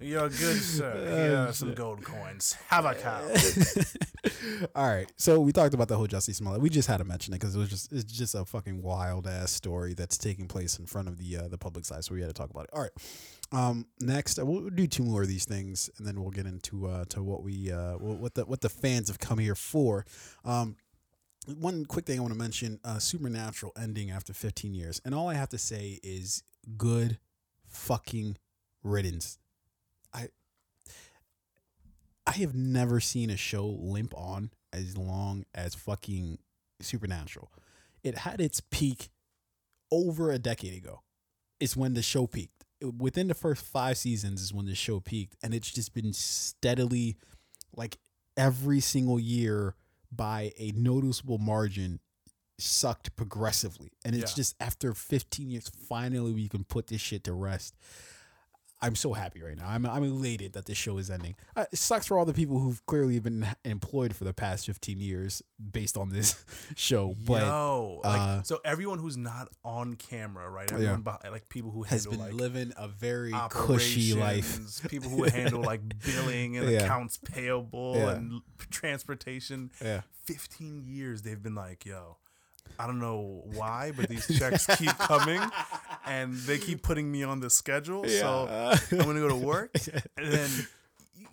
You're 0.00 0.26
a 0.26 0.28
good 0.28 0.60
sir. 0.62 0.92
Oh, 0.94 1.30
Yeah, 1.46 1.50
some 1.52 1.74
gold 1.74 2.04
coins. 2.04 2.56
Have 2.68 2.84
a 2.84 2.94
cow. 2.94 3.22
All 4.74 4.86
right, 4.88 5.10
so 5.16 5.40
we 5.40 5.52
talked 5.52 5.74
about 5.74 5.88
the 5.88 5.96
whole 5.96 6.06
Jussie 6.06 6.34
Smollett. 6.34 6.60
We 6.60 6.68
just 6.68 6.88
had 6.88 6.98
to 6.98 7.04
mention 7.04 7.32
it 7.34 7.38
because 7.40 7.54
it 7.54 7.58
was 7.58 7.70
just 7.70 7.92
it's 7.92 8.04
just 8.04 8.34
a 8.36 8.44
fucking 8.44 8.82
wild 8.82 9.26
ass 9.26 9.50
story 9.50 9.94
that's 9.94 10.18
taking 10.18 10.46
place 10.46 10.78
in 10.78 10.86
front 10.86 11.08
of 11.08 11.18
the 11.18 11.36
uh, 11.36 11.48
the 11.48 11.58
public 11.58 11.84
side. 11.84 12.04
So 12.04 12.14
we 12.14 12.20
had 12.20 12.28
to 12.28 12.34
talk 12.34 12.50
about 12.50 12.64
it. 12.64 12.70
All 12.72 12.82
right, 12.82 12.90
um, 13.52 13.86
next 14.00 14.38
we'll 14.42 14.70
do 14.70 14.86
two 14.86 15.04
more 15.04 15.22
of 15.22 15.28
these 15.28 15.44
things, 15.44 15.90
and 15.98 16.06
then 16.06 16.20
we'll 16.20 16.30
get 16.30 16.46
into 16.46 16.86
uh, 16.86 17.04
to 17.06 17.22
what 17.22 17.42
we 17.42 17.72
uh, 17.72 17.94
what 17.94 18.34
the 18.34 18.44
what 18.44 18.60
the 18.60 18.68
fans 18.68 19.08
have 19.08 19.18
come 19.18 19.38
here 19.38 19.54
for. 19.54 20.06
Um, 20.44 20.76
one 21.58 21.84
quick 21.84 22.06
thing 22.06 22.18
I 22.18 22.22
want 22.22 22.32
to 22.32 22.38
mention: 22.38 22.80
uh, 22.84 22.98
Supernatural 22.98 23.72
ending 23.80 24.10
after 24.10 24.32
15 24.32 24.74
years, 24.74 25.00
and 25.04 25.14
all 25.14 25.28
I 25.28 25.34
have 25.34 25.48
to 25.50 25.58
say 25.58 25.98
is 26.02 26.42
good 26.76 27.18
fucking 27.68 28.36
riddance. 28.82 29.38
I 30.12 30.28
I 32.26 32.32
have 32.32 32.54
never 32.54 33.00
seen 33.00 33.30
a 33.30 33.36
show 33.36 33.66
limp 33.66 34.12
on 34.16 34.50
as 34.72 34.96
long 34.96 35.44
as 35.54 35.74
fucking 35.74 36.38
Supernatural. 36.80 37.50
It 38.06 38.18
had 38.18 38.40
its 38.40 38.60
peak 38.70 39.08
over 39.90 40.30
a 40.30 40.38
decade 40.38 40.74
ago. 40.74 41.02
It's 41.58 41.76
when 41.76 41.94
the 41.94 42.02
show 42.02 42.26
peaked. 42.26 42.64
Within 42.98 43.26
the 43.28 43.34
first 43.34 43.64
five 43.64 43.98
seasons 43.98 44.40
is 44.40 44.52
when 44.52 44.66
the 44.66 44.74
show 44.74 45.00
peaked, 45.00 45.36
and 45.42 45.52
it's 45.54 45.70
just 45.72 45.92
been 45.92 46.12
steadily, 46.12 47.16
like 47.74 47.98
every 48.36 48.80
single 48.80 49.18
year, 49.18 49.74
by 50.12 50.52
a 50.56 50.70
noticeable 50.72 51.38
margin, 51.38 51.98
sucked 52.58 53.16
progressively. 53.16 53.90
And 54.04 54.14
it's 54.14 54.32
Yeah. 54.32 54.36
just 54.36 54.54
after 54.60 54.94
15 54.94 55.50
years, 55.50 55.68
finally 55.88 56.32
we 56.32 56.48
can 56.48 56.64
put 56.64 56.86
this 56.86 57.00
shit 57.00 57.24
to 57.24 57.32
rest. 57.32 57.74
I'm 58.86 58.94
so 58.94 59.12
happy 59.12 59.42
right 59.42 59.56
now. 59.56 59.66
I'm 59.68 59.84
I'm 59.84 60.04
elated 60.04 60.52
that 60.52 60.66
this 60.66 60.78
show 60.78 60.96
is 60.98 61.10
ending. 61.10 61.34
Uh, 61.56 61.64
it 61.72 61.78
sucks 61.78 62.06
for 62.06 62.18
all 62.18 62.24
the 62.24 62.32
people 62.32 62.58
who've 62.60 62.84
clearly 62.86 63.18
been 63.18 63.46
employed 63.64 64.14
for 64.14 64.22
the 64.24 64.32
past 64.32 64.64
15 64.66 65.00
years 65.00 65.42
based 65.72 65.96
on 65.96 66.10
this 66.10 66.44
show. 66.76 67.14
But 67.26 67.42
Yo, 67.42 68.00
like, 68.04 68.20
uh, 68.20 68.42
so 68.42 68.60
everyone 68.64 68.98
who's 69.00 69.16
not 69.16 69.48
on 69.64 69.94
camera, 69.94 70.48
right? 70.48 70.70
Everyone 70.70 71.02
behind, 71.02 71.24
like 71.32 71.48
people 71.48 71.70
who 71.72 71.82
has 71.82 72.04
handle 72.04 72.22
been 72.24 72.30
like 72.32 72.40
living 72.40 72.72
a 72.76 72.86
very 72.88 73.32
cushy 73.50 74.14
life. 74.14 74.58
people 74.88 75.10
who 75.10 75.24
handle 75.24 75.62
like 75.62 75.80
billing 76.06 76.56
and 76.56 76.70
Yeah. 76.70 76.84
accounts 76.84 77.18
payable 77.18 77.94
Yeah. 77.96 78.10
and 78.12 78.40
transportation. 78.70 79.70
Yeah. 79.82 80.02
15 80.24 80.84
years 80.86 81.22
they've 81.22 81.42
been 81.42 81.54
like, 81.54 81.84
yo, 81.84 82.16
I 82.78 82.86
don't 82.86 82.98
know 82.98 83.42
why, 83.54 83.92
but 83.96 84.08
these 84.08 84.26
checks 84.38 84.66
keep 84.76 84.90
coming 84.98 85.40
and 86.06 86.34
they 86.34 86.58
keep 86.58 86.82
putting 86.82 87.10
me 87.10 87.22
on 87.22 87.40
the 87.40 87.50
schedule. 87.50 88.06
So 88.08 88.48
I'm 88.50 88.98
going 88.98 89.16
to 89.16 89.20
go 89.22 89.28
to 89.28 89.34
work. 89.54 89.70
And 90.16 90.32
then 90.32 90.50
you, 91.16 91.26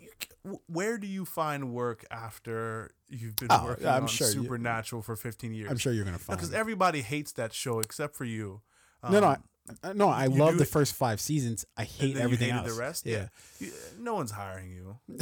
you, 0.45 0.59
where 0.67 0.97
do 0.97 1.07
you 1.07 1.25
find 1.25 1.71
work 1.73 2.05
after 2.11 2.91
you've 3.09 3.35
been 3.35 3.47
Oh, 3.51 3.65
working 3.65 3.87
I'm 3.87 4.03
on 4.03 4.07
sure 4.07 4.27
you- 4.27 4.33
Supernatural 4.43 5.01
for 5.01 5.15
15 5.15 5.53
years? 5.53 5.69
I'm 5.71 5.77
sure 5.77 5.93
you're 5.93 6.05
gonna 6.05 6.17
find. 6.17 6.37
Because 6.39 6.53
everybody 6.53 7.01
hates 7.01 7.31
that 7.33 7.53
show 7.53 7.79
except 7.79 8.15
for 8.15 8.25
you. 8.25 8.61
no, 9.03 9.19
no, 9.19 9.27
Um, 9.27 9.37
I, 9.83 9.93
no. 9.93 10.09
I 10.09 10.25
you 10.25 10.37
love 10.37 10.57
the 10.57 10.63
it- 10.63 10.67
first 10.69 10.93
five 10.95 11.21
seasons. 11.21 11.65
I 11.77 11.83
hate 11.83 12.17
everything 12.17 12.49
you 12.49 12.55
else. 12.55 12.73
the 12.73 12.79
rest. 12.79 13.05
Yeah. 13.05 13.27
You- 13.59 13.71
no 13.99 14.15
one's 14.15 14.31
hiring 14.31 14.71
you. 14.71 14.97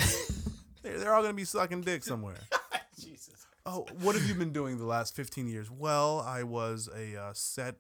they're, 0.82 0.98
they're 1.00 1.14
all 1.14 1.22
gonna 1.22 1.34
be 1.34 1.44
sucking 1.46 1.82
dick 1.82 2.04
somewhere. 2.04 2.38
Jesus. 3.00 3.46
Oh, 3.66 3.86
what 4.00 4.16
have 4.16 4.28
you 4.28 4.34
been 4.34 4.52
doing 4.52 4.80
the 4.80 4.86
last 4.86 5.16
15 5.16 5.48
years? 5.48 5.70
Well, 5.70 6.20
I 6.22 6.42
was 6.44 6.90
a 6.96 7.16
uh, 7.22 7.32
set 7.34 7.76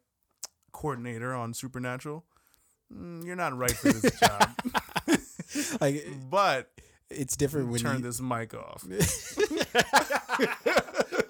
coordinator 0.71 1.33
on 1.33 1.53
Supernatural. 1.53 2.23
Mm, 2.93 3.25
you're 3.25 3.35
not 3.35 3.57
right 3.57 3.71
for 3.71 3.91
this 3.91 4.19
job, 4.19 4.49
Like 5.81 6.05
but 6.29 6.69
it's 7.09 7.35
different 7.37 7.67
when 7.69 7.79
you 7.79 7.85
turn 7.85 7.97
you, 7.97 8.03
this 8.03 8.19
mic 8.21 8.53
off. 8.53 8.83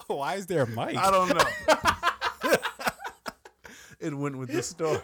Why 0.08 0.36
is 0.36 0.48
there 0.48 0.64
a 0.64 0.68
mic? 0.68 0.98
I 0.98 1.12
don't 1.12 1.30
know. 1.30 1.46
it 4.00 4.14
went 4.16 4.38
with 4.38 4.50
the 4.52 4.64
story. 4.64 5.00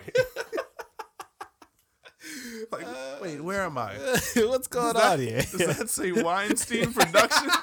like, 2.72 2.88
wait, 3.22 3.42
where 3.42 3.62
am 3.64 3.78
I? 3.78 3.94
What's 4.36 4.68
going 4.68 4.94
that- 4.96 5.14
on 5.14 5.20
here? 5.20 5.42
Does 5.42 5.78
that 5.78 5.90
say 5.90 6.12
Weinstein 6.12 6.94
Productions? 6.94 7.54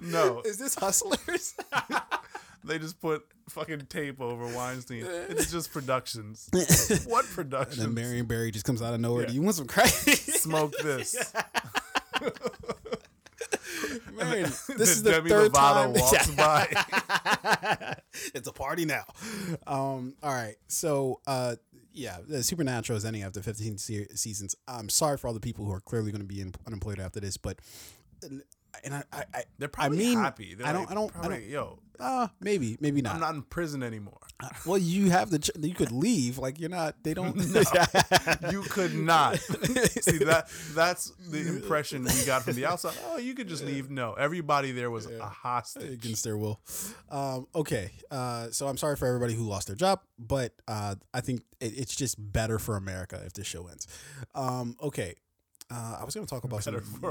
no, 0.00 0.40
Is 0.42 0.58
this 0.58 0.74
Hustlers? 0.74 1.54
they 2.64 2.78
just 2.78 3.00
put 3.00 3.24
fucking 3.48 3.86
tape 3.88 4.20
over 4.20 4.46
Weinstein. 4.54 5.04
It's 5.28 5.50
just 5.50 5.72
productions. 5.72 6.48
What 7.06 7.24
production? 7.26 7.84
and 7.84 7.96
then? 7.96 8.04
Marion 8.04 8.26
Barry 8.26 8.50
just 8.50 8.64
comes 8.64 8.82
out 8.82 8.94
of 8.94 9.00
nowhere. 9.00 9.22
Yeah. 9.22 9.28
Do 9.28 9.34
you 9.34 9.42
want 9.42 9.56
some 9.56 9.66
crack? 9.66 9.88
Smoke 9.88 10.74
this. 10.82 11.16
Marion, 14.14 14.50
this 14.76 14.90
is 14.90 15.02
the 15.02 15.10
Demi 15.12 15.28
third 15.30 15.52
Lovato 15.52 15.74
time. 15.84 15.92
walks 15.94 16.30
by. 16.30 17.96
it's 18.34 18.48
a 18.48 18.52
party 18.52 18.84
now. 18.86 19.04
Um, 19.66 20.14
all 20.22 20.32
right. 20.32 20.56
So, 20.68 21.20
uh, 21.26 21.56
yeah, 21.92 22.18
the 22.26 22.42
Supernatural 22.42 22.96
is 22.96 23.04
ending 23.04 23.22
after 23.22 23.42
15 23.42 23.78
se- 23.78 24.08
seasons. 24.14 24.54
I'm 24.66 24.88
sorry 24.88 25.18
for 25.18 25.28
all 25.28 25.34
the 25.34 25.40
people 25.40 25.64
who 25.64 25.72
are 25.72 25.80
clearly 25.80 26.10
going 26.10 26.22
to 26.22 26.26
be 26.26 26.40
in, 26.40 26.54
unemployed 26.66 26.98
after 26.98 27.20
this, 27.20 27.36
but 27.36 27.58
and 28.84 28.94
I, 28.94 29.04
I, 29.12 29.24
I 29.34 29.44
They're 29.58 29.68
probably 29.68 29.98
mean, 29.98 30.18
happy. 30.18 30.54
They're 30.54 30.66
I 30.66 30.72
don't- 30.72 30.82
like, 30.82 30.90
I 30.90 30.94
don't- 30.94 31.16
I 31.16 31.18
probably, 31.20 31.50
Yo, 31.50 31.78
uh, 31.98 32.28
maybe, 32.40 32.76
maybe 32.80 33.00
not. 33.02 33.14
I'm 33.14 33.20
not 33.20 33.34
in 33.34 33.42
prison 33.42 33.82
anymore. 33.82 34.18
Uh, 34.38 34.48
well, 34.66 34.76
you 34.76 35.08
have 35.10 35.30
the 35.30 35.38
ch- 35.38 35.50
you 35.58 35.72
could 35.74 35.92
leave. 35.92 36.36
Like 36.36 36.60
you're 36.60 36.68
not. 36.68 37.02
They 37.02 37.14
don't. 37.14 37.36
You 38.50 38.62
could 38.62 38.94
not. 38.94 39.38
See 39.40 40.18
that 40.18 40.48
that's 40.74 41.10
the 41.30 41.40
impression 41.48 42.04
we 42.04 42.24
got 42.26 42.42
from 42.42 42.54
the 42.54 42.66
outside. 42.66 42.94
Oh, 43.06 43.16
you 43.16 43.34
could 43.34 43.48
just 43.48 43.64
leave. 43.64 43.90
No, 43.90 44.12
everybody 44.12 44.72
there 44.72 44.90
was 44.90 45.06
a 45.06 45.24
hostage. 45.24 45.90
against 45.92 46.22
their 46.24 46.36
will. 46.36 46.60
Um, 47.10 47.46
okay, 47.54 47.90
uh, 48.10 48.48
so 48.50 48.68
I'm 48.68 48.76
sorry 48.76 48.96
for 48.96 49.06
everybody 49.06 49.32
who 49.34 49.44
lost 49.44 49.68
their 49.68 49.76
job, 49.76 50.00
but 50.18 50.52
uh, 50.68 50.96
I 51.14 51.20
think 51.22 51.42
it, 51.60 51.78
it's 51.78 51.96
just 51.96 52.16
better 52.18 52.58
for 52.58 52.76
America 52.76 53.22
if 53.24 53.32
this 53.32 53.46
show 53.46 53.66
ends. 53.68 53.86
Um, 54.34 54.76
okay. 54.82 55.14
Uh, 55.68 55.98
I 56.00 56.04
was 56.04 56.14
going 56.14 56.26
to 56.26 56.30
talk 56.32 56.44
about 56.44 56.64
Better 56.64 56.80
some. 57.00 57.02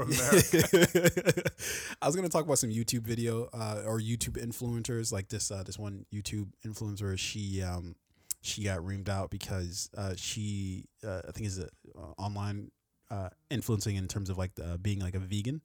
I 2.00 2.06
was 2.06 2.16
going 2.16 2.26
to 2.26 2.32
talk 2.32 2.44
about 2.44 2.58
some 2.58 2.70
YouTube 2.70 3.02
video 3.02 3.48
uh, 3.52 3.82
or 3.86 4.00
YouTube 4.00 4.42
influencers, 4.42 5.12
like 5.12 5.28
this. 5.28 5.50
Uh, 5.50 5.62
this 5.62 5.78
one 5.78 6.06
YouTube 6.12 6.48
influencer, 6.66 7.18
she 7.18 7.62
um, 7.62 7.96
she 8.40 8.64
got 8.64 8.78
reamed 8.78 9.08
out 9.08 9.30
because 9.30 9.90
uh, 9.96 10.14
she 10.16 10.86
uh, 11.06 11.20
I 11.28 11.32
think 11.32 11.46
is 11.46 11.58
a 11.58 11.68
uh, 11.98 12.12
online 12.18 12.70
uh, 13.10 13.28
influencing 13.50 13.96
in 13.96 14.08
terms 14.08 14.30
of 14.30 14.38
like 14.38 14.54
the, 14.54 14.78
being 14.80 15.00
like 15.00 15.14
a 15.14 15.20
vegan. 15.20 15.60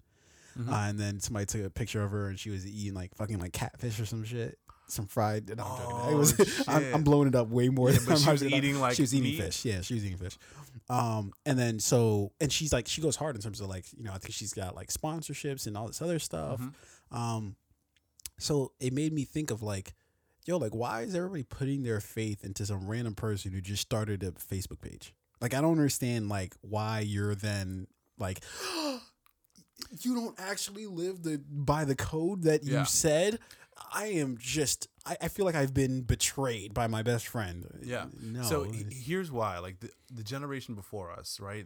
Mhm. 0.60 0.70
Uh, 0.70 0.90
and 0.90 1.00
then 1.00 1.20
somebody 1.22 1.46
took 1.46 1.64
a 1.64 1.70
picture 1.70 2.04
of 2.04 2.12
her 2.12 2.28
and 2.28 2.38
she 2.38 2.50
was 2.50 2.68
eating 2.68 2.94
like 2.94 3.16
fucking 3.16 3.40
like 3.40 3.54
catfish 3.54 4.00
or 4.02 4.06
some 4.06 4.26
shit. 4.26 4.58
Some 4.92 5.08
fried. 5.08 5.56
No, 5.56 5.64
I'm 5.64 5.78
joking. 5.80 5.96
It 5.96 6.14
Oh, 6.14 6.18
was, 6.18 6.64
I'm. 6.68 6.96
I'm 6.96 7.04
blowing 7.04 7.28
it 7.30 7.36
up 7.36 7.48
way 7.48 7.70
more. 7.70 7.90
Yeah, 7.92 7.98
than 8.00 8.06
she 8.06 8.12
was 8.12 8.26
hyping 8.26 8.48
it 8.48 8.54
up. 8.54 8.58
eating, 8.58 8.80
like, 8.80 8.96
she 8.96 9.02
was 9.04 9.16
eating 9.16 9.32
meat? 9.32 9.42
fish. 9.42 9.64
Yeah, 9.66 9.82
she 9.82 9.94
was 9.94 10.06
eating 10.06 10.18
fish. 10.18 10.38
Um, 10.90 11.32
and 11.46 11.58
then 11.58 11.80
so 11.80 12.34
and 12.42 12.52
she's 12.52 12.74
like 12.74 12.88
she 12.88 13.02
goes 13.02 13.16
hard 13.16 13.36
in 13.38 13.42
terms 13.42 13.62
of 13.62 13.70
like 13.70 13.86
you 13.96 14.04
know 14.04 14.12
I 14.12 14.18
think 14.18 14.34
she's 14.34 14.54
got 14.54 14.76
like 14.76 14.90
sponsorships 14.90 15.66
and 15.68 15.78
all 15.78 15.88
this 15.88 16.02
other 16.02 16.20
stuff. 16.20 16.60
Mhm. 16.60 17.18
Um, 17.18 17.56
so 18.38 18.74
it 18.80 18.92
made 18.92 19.14
me 19.14 19.24
think 19.24 19.52
of 19.52 19.62
like, 19.64 19.94
yo, 20.46 20.58
like 20.58 20.76
why 20.76 21.02
is 21.04 21.16
everybody 21.16 21.44
putting 21.44 21.84
their 21.84 22.02
faith 22.02 22.44
into 22.44 22.66
some 22.66 22.88
random 22.88 23.16
person 23.16 23.54
who 23.54 23.62
just 23.62 23.82
started 23.82 24.24
a 24.24 24.32
Facebook 24.32 24.82
page? 24.82 25.14
Like 25.40 25.54
I 25.54 25.62
don't 25.62 25.72
understand 25.72 26.28
like 26.28 26.56
why 26.62 27.00
you're 27.02 27.36
then 27.36 27.88
like 28.18 28.42
you 30.02 30.14
don't 30.16 30.40
actually 30.40 30.86
live 30.88 31.24
the 31.24 31.42
by 31.50 31.86
the 31.86 31.96
code 31.96 32.44
that 32.44 32.64
you 32.64 32.74
Yeah. 32.74 32.84
said. 32.84 33.40
I 33.94 34.06
am 34.08 34.38
just 34.40 34.88
I, 35.06 35.18
I 35.22 35.28
feel 35.28 35.46
like 35.46 35.56
I've 35.56 35.74
been 35.74 36.02
betrayed 36.02 36.74
by 36.74 36.88
my 36.88 37.02
best 37.04 37.28
friend. 37.28 37.66
Yeah. 37.84 38.06
No. 38.22 38.44
So 38.44 38.72
here's 38.92 39.32
why: 39.32 39.58
like 39.60 39.80
the 39.80 39.90
the 40.14 40.24
generation 40.24 40.76
before 40.76 41.12
us, 41.12 41.40
right? 41.40 41.66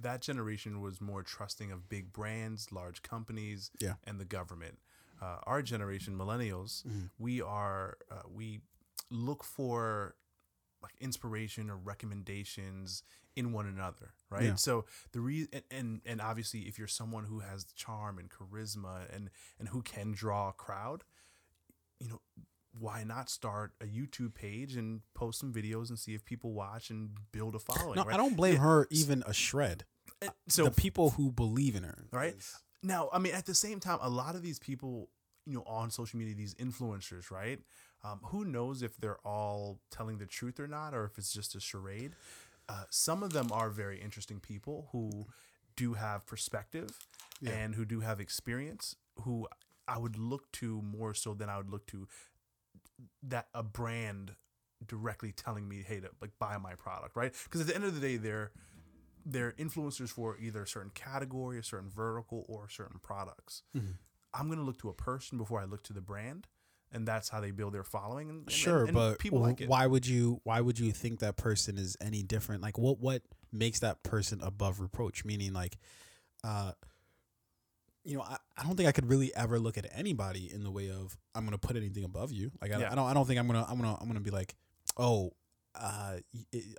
That 0.00 0.20
generation 0.22 0.80
was 0.80 1.00
more 1.00 1.22
trusting 1.22 1.72
of 1.72 1.88
big 1.88 2.12
brands, 2.12 2.70
large 2.72 3.02
companies, 3.02 3.70
Yeah. 3.80 3.94
and 4.04 4.20
the 4.20 4.24
government. 4.24 4.78
Uh, 5.20 5.38
our 5.44 5.62
generation, 5.62 6.16
millennials, 6.16 6.84
Mm-hmm. 6.86 7.06
we 7.18 7.42
are 7.42 7.98
uh, 8.10 8.22
we 8.32 8.60
look 9.10 9.42
for 9.42 10.14
like 10.82 10.92
inspiration 11.00 11.70
or 11.70 11.76
recommendations 11.76 13.02
in 13.34 13.52
one 13.52 13.66
another, 13.66 14.12
right? 14.30 14.44
Yeah. 14.44 14.54
So 14.54 14.84
the 15.12 15.20
re 15.20 15.48
and, 15.52 15.62
and 15.70 16.00
and 16.06 16.20
obviously, 16.20 16.60
if 16.62 16.78
you're 16.78 16.88
someone 16.88 17.24
who 17.24 17.40
has 17.40 17.64
charm 17.74 18.18
and 18.18 18.28
charisma 18.30 19.12
and 19.14 19.30
and 19.58 19.68
who 19.68 19.82
can 19.82 20.12
draw 20.12 20.50
a 20.50 20.52
crowd, 20.52 21.02
you 22.00 22.08
know, 22.08 22.20
why 22.78 23.02
not 23.04 23.28
start 23.28 23.72
a 23.80 23.84
YouTube 23.86 24.34
page 24.34 24.76
and 24.76 25.00
post 25.14 25.40
some 25.40 25.52
videos 25.52 25.88
and 25.88 25.98
see 25.98 26.14
if 26.14 26.24
people 26.24 26.52
watch 26.52 26.90
and 26.90 27.10
build 27.32 27.54
a 27.54 27.58
following? 27.58 27.96
no, 27.96 28.04
right? 28.04 28.14
I 28.14 28.16
don't 28.16 28.36
blame 28.36 28.54
Yeah. 28.54 28.60
her 28.60 28.86
even 28.90 29.22
a 29.26 29.32
shred. 29.32 29.84
So 30.48 30.64
the 30.64 30.70
people 30.70 31.10
who 31.10 31.30
believe 31.32 31.74
in 31.76 31.82
her, 31.84 32.06
Right. 32.12 32.34
is- 32.34 32.56
now, 32.82 33.08
I 33.12 33.18
mean, 33.18 33.34
at 33.34 33.46
the 33.46 33.54
same 33.54 33.80
time, 33.80 33.98
a 34.00 34.08
lot 34.10 34.34
of 34.36 34.42
these 34.42 34.58
people, 34.58 35.10
you 35.44 35.54
know, 35.54 35.64
on 35.64 35.90
social 35.90 36.18
media, 36.18 36.34
these 36.34 36.54
influencers, 36.54 37.30
right? 37.30 37.60
Um, 38.04 38.20
who 38.26 38.44
knows 38.44 38.82
if 38.82 38.96
they're 38.96 39.18
all 39.26 39.80
telling 39.90 40.18
the 40.18 40.26
truth 40.26 40.60
or 40.60 40.68
not, 40.68 40.94
or 40.94 41.04
if 41.04 41.18
it's 41.18 41.32
just 41.32 41.54
a 41.56 41.60
charade? 41.60 42.14
Uh, 42.68 42.84
some 42.90 43.22
of 43.24 43.32
them 43.32 43.50
are 43.50 43.70
very 43.70 44.00
interesting 44.00 44.38
people 44.40 44.88
who 44.92 45.26
do 45.74 45.94
have 45.94 46.26
perspective 46.26 46.90
Yeah. 47.40 47.52
and 47.52 47.74
who 47.74 47.84
do 47.84 48.00
have 48.00 48.20
experience. 48.20 48.94
Who 49.22 49.48
I 49.88 49.98
would 49.98 50.16
look 50.18 50.52
to 50.52 50.80
more 50.82 51.14
so 51.14 51.34
than 51.34 51.48
I 51.48 51.56
would 51.56 51.70
look 51.70 51.86
to 51.88 52.06
that 53.22 53.48
a 53.54 53.62
brand 53.62 54.34
directly 54.86 55.32
telling 55.32 55.68
me, 55.68 55.82
"Hey, 55.82 56.00
to 56.00 56.10
like 56.20 56.32
buy 56.38 56.56
my 56.58 56.74
product," 56.74 57.16
right? 57.16 57.34
Because 57.44 57.60
at 57.62 57.66
the 57.66 57.74
end 57.74 57.84
of 57.84 57.94
the 57.94 58.00
day, 58.00 58.16
they're 58.16 58.52
they're 59.26 59.52
influencers 59.52 60.08
for 60.10 60.38
either 60.38 60.62
a 60.62 60.66
certain 60.66 60.90
category, 60.90 61.58
a 61.58 61.62
certain 61.62 61.90
vertical, 61.90 62.44
or 62.48 62.68
certain 62.68 62.98
products. 63.00 63.62
Mhm. 63.76 63.94
I'm 64.34 64.48
gonna 64.48 64.62
look 64.62 64.78
to 64.80 64.88
a 64.88 64.94
person 64.94 65.38
before 65.38 65.60
I 65.60 65.64
look 65.64 65.82
to 65.84 65.92
the 65.92 66.00
brand, 66.00 66.46
and 66.92 67.06
that's 67.06 67.28
how 67.28 67.40
they 67.40 67.50
build 67.50 67.74
their 67.74 67.84
following. 67.84 68.30
And, 68.30 68.38
and- 68.42 68.52
Sure, 68.52 68.84
and 68.84 68.94
but 68.94 69.18
people 69.18 69.40
like 69.40 69.60
it. 69.60 69.68
why 69.68 69.86
would 69.86 70.06
you? 70.06 70.40
Why 70.44 70.60
would 70.60 70.78
you 70.78 70.92
think 70.92 71.20
that 71.20 71.36
person 71.36 71.76
is 71.78 71.96
any 72.00 72.22
different? 72.22 72.62
Like, 72.62 72.78
what 72.78 73.00
what 73.00 73.22
makes 73.52 73.80
that 73.80 74.02
person 74.02 74.40
above 74.42 74.80
reproach? 74.80 75.24
Meaning, 75.24 75.52
like, 75.52 75.78
uh, 76.44 76.72
you 78.08 78.16
know, 78.16 78.22
I, 78.22 78.38
I 78.56 78.62
don't 78.64 78.74
think 78.74 78.88
I 78.88 78.92
could 78.92 79.08
really 79.08 79.34
ever 79.36 79.58
look 79.58 79.76
at 79.76 79.86
anybody 79.94 80.50
in 80.52 80.64
the 80.64 80.70
way 80.70 80.90
of 80.90 81.16
I'm 81.34 81.44
gonna 81.44 81.58
put 81.58 81.76
anything 81.76 82.04
above 82.04 82.32
you. 82.32 82.50
Like, 82.60 82.72
I, 82.72 82.80
Yeah. 82.80 82.92
I 82.92 82.94
don't 82.94 83.06
I 83.06 83.14
don't 83.14 83.26
think 83.26 83.38
I'm 83.38 83.46
gonna 83.46 83.66
I'm 83.68 83.76
gonna 83.76 83.96
I'm 84.00 84.06
gonna 84.06 84.20
be 84.20 84.30
like, 84.30 84.54
oh. 84.96 85.32
Uh, 85.80 86.16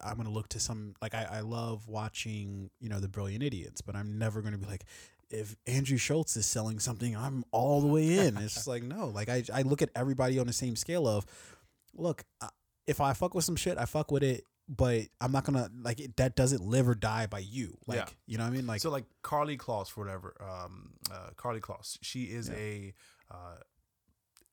I'm 0.03 0.17
gonna 0.17 0.31
look 0.31 0.49
to 0.49 0.59
some 0.59 0.93
like 1.01 1.13
I, 1.13 1.25
I 1.31 1.39
love 1.39 1.87
watching 1.87 2.69
you 2.81 2.89
know 2.89 2.99
the 2.99 3.07
brilliant 3.07 3.43
idiots, 3.43 3.79
but 3.79 3.95
I'm 3.95 4.17
never 4.17 4.41
gonna 4.41 4.57
be 4.57 4.65
like 4.65 4.83
if 5.29 5.55
Andrew 5.67 5.97
Schulz 5.97 6.35
is 6.35 6.45
selling 6.45 6.79
something, 6.79 7.15
I'm 7.15 7.45
all 7.51 7.79
the 7.79 7.87
way 7.87 8.17
in. 8.17 8.35
It's 8.37 8.55
just 8.55 8.67
like 8.67 8.83
no, 8.83 9.07
like 9.07 9.29
I 9.29 9.43
I 9.53 9.61
look 9.61 9.81
at 9.81 9.89
everybody 9.95 10.37
on 10.39 10.47
the 10.47 10.53
same 10.53 10.75
scale 10.75 11.07
of 11.07 11.25
look, 11.95 12.25
if 12.87 12.99
I 12.99 13.13
fuck 13.13 13.35
with 13.35 13.45
some 13.45 13.55
shit, 13.55 13.77
I 13.77 13.85
fuck 13.85 14.11
with 14.11 14.23
it, 14.23 14.43
but 14.69 15.01
I'm 15.19 15.31
not 15.31 15.43
gonna 15.45 15.69
like 15.81 15.99
it, 15.99 16.15
that 16.17 16.35
doesn't 16.35 16.61
live 16.63 16.87
or 16.87 16.93
die 16.95 17.25
by 17.25 17.39
you. 17.39 17.77
Like 17.87 17.97
Yeah. 17.97 18.05
you 18.27 18.37
know 18.37 18.43
what 18.43 18.51
I 18.53 18.55
mean? 18.55 18.67
Like 18.67 18.81
so 18.81 18.91
like 18.91 19.05
Karlie 19.23 19.57
Kloss 19.57 19.89
for 19.89 20.01
whatever. 20.05 20.35
Um, 20.39 20.91
uh, 21.11 21.31
Karlie 21.35 21.59
Kloss. 21.59 21.97
She 22.01 22.25
is 22.25 22.49
Yeah. 22.49 22.55
a 22.55 22.93
uh, 23.31 23.55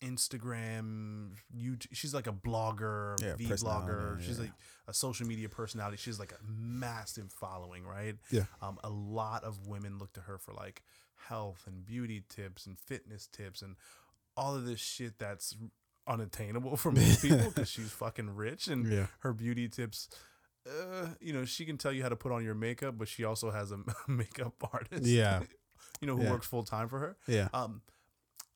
Instagram. 0.02 1.36
You. 1.52 1.76
She's 1.92 2.14
like 2.14 2.26
a 2.26 2.32
blogger, 2.32 3.20
Yeah, 3.22 3.36
V 3.36 3.44
blogger. 3.46 4.20
She's 4.22 4.38
like 4.38 4.52
a 4.88 4.94
social 4.94 5.26
media 5.26 5.48
personality. 5.48 5.96
She's 5.96 6.18
like 6.18 6.32
a 6.32 6.38
massive 6.46 7.32
following, 7.32 7.84
right? 7.84 8.16
Yeah. 8.30 8.44
Um, 8.62 8.78
a 8.84 8.90
lot 8.90 9.44
of 9.44 9.66
women 9.66 9.98
look 9.98 10.12
to 10.14 10.20
her 10.22 10.38
for 10.38 10.52
like 10.52 10.82
health 11.28 11.64
and 11.66 11.84
beauty 11.84 12.22
tips 12.28 12.66
and 12.66 12.78
fitness 12.78 13.26
tips 13.26 13.62
and 13.62 13.76
all 14.36 14.54
of 14.54 14.64
this 14.66 14.80
shit 14.80 15.18
that's 15.18 15.56
unattainable 16.06 16.76
for 16.76 16.90
most 16.92 17.22
people 17.22 17.48
because 17.50 17.68
she's 17.68 17.90
fucking 17.90 18.34
rich 18.34 18.68
and 18.68 18.90
yeah, 18.90 19.06
her 19.20 19.32
beauty 19.32 19.68
tips. 19.68 20.08
Uh, 20.68 21.06
you 21.20 21.32
know, 21.32 21.44
she 21.44 21.64
can 21.64 21.78
tell 21.78 21.92
you 21.92 22.02
how 22.02 22.08
to 22.08 22.16
put 22.16 22.32
on 22.32 22.42
your 22.44 22.54
makeup, 22.54 22.96
but 22.98 23.06
she 23.08 23.22
also 23.24 23.50
has 23.50 23.70
a 23.72 23.78
makeup 24.08 24.54
artist. 24.72 25.04
yeah, 25.06 25.42
you 26.00 26.06
know, 26.06 26.16
who 26.16 26.24
Yeah. 26.24 26.32
works 26.32 26.46
full 26.46 26.64
time 26.64 26.88
for 26.88 26.98
her. 26.98 27.16
yeah. 27.28 27.48
Um, 27.54 27.82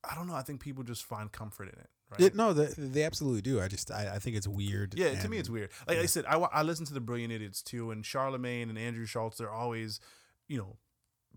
I 0.02 0.14
don't 0.14 0.26
know. 0.26 0.34
I 0.34 0.42
think 0.42 0.60
people 0.60 0.82
just 0.82 1.04
find 1.04 1.30
comfort 1.30 1.64
in 1.64 1.78
it, 1.78 1.90
right? 2.10 2.20
It, 2.22 2.34
no, 2.34 2.52
they, 2.54 2.66
they 2.76 3.02
absolutely 3.04 3.42
do. 3.42 3.60
I 3.60 3.68
just 3.68 3.90
I, 3.90 4.14
I 4.14 4.18
think 4.18 4.34
it's 4.34 4.48
weird. 4.48 4.94
yeah, 4.96 5.20
to 5.20 5.28
me, 5.28 5.36
it's 5.38 5.50
weird. 5.50 5.70
Like 5.86 5.98
I 5.98 6.06
said, 6.06 6.24
I, 6.26 6.36
I 6.38 6.62
listen 6.62 6.86
to 6.86 6.94
the 6.94 7.00
Brilliant 7.00 7.32
Idiots 7.34 7.62
too, 7.62 7.90
and 7.90 8.02
Charlamagne 8.02 8.70
and 8.70 8.78
Andrew 8.78 9.04
Schulz. 9.04 9.36
They're 9.36 9.50
always, 9.52 10.00
you 10.48 10.56
know, 10.56 10.78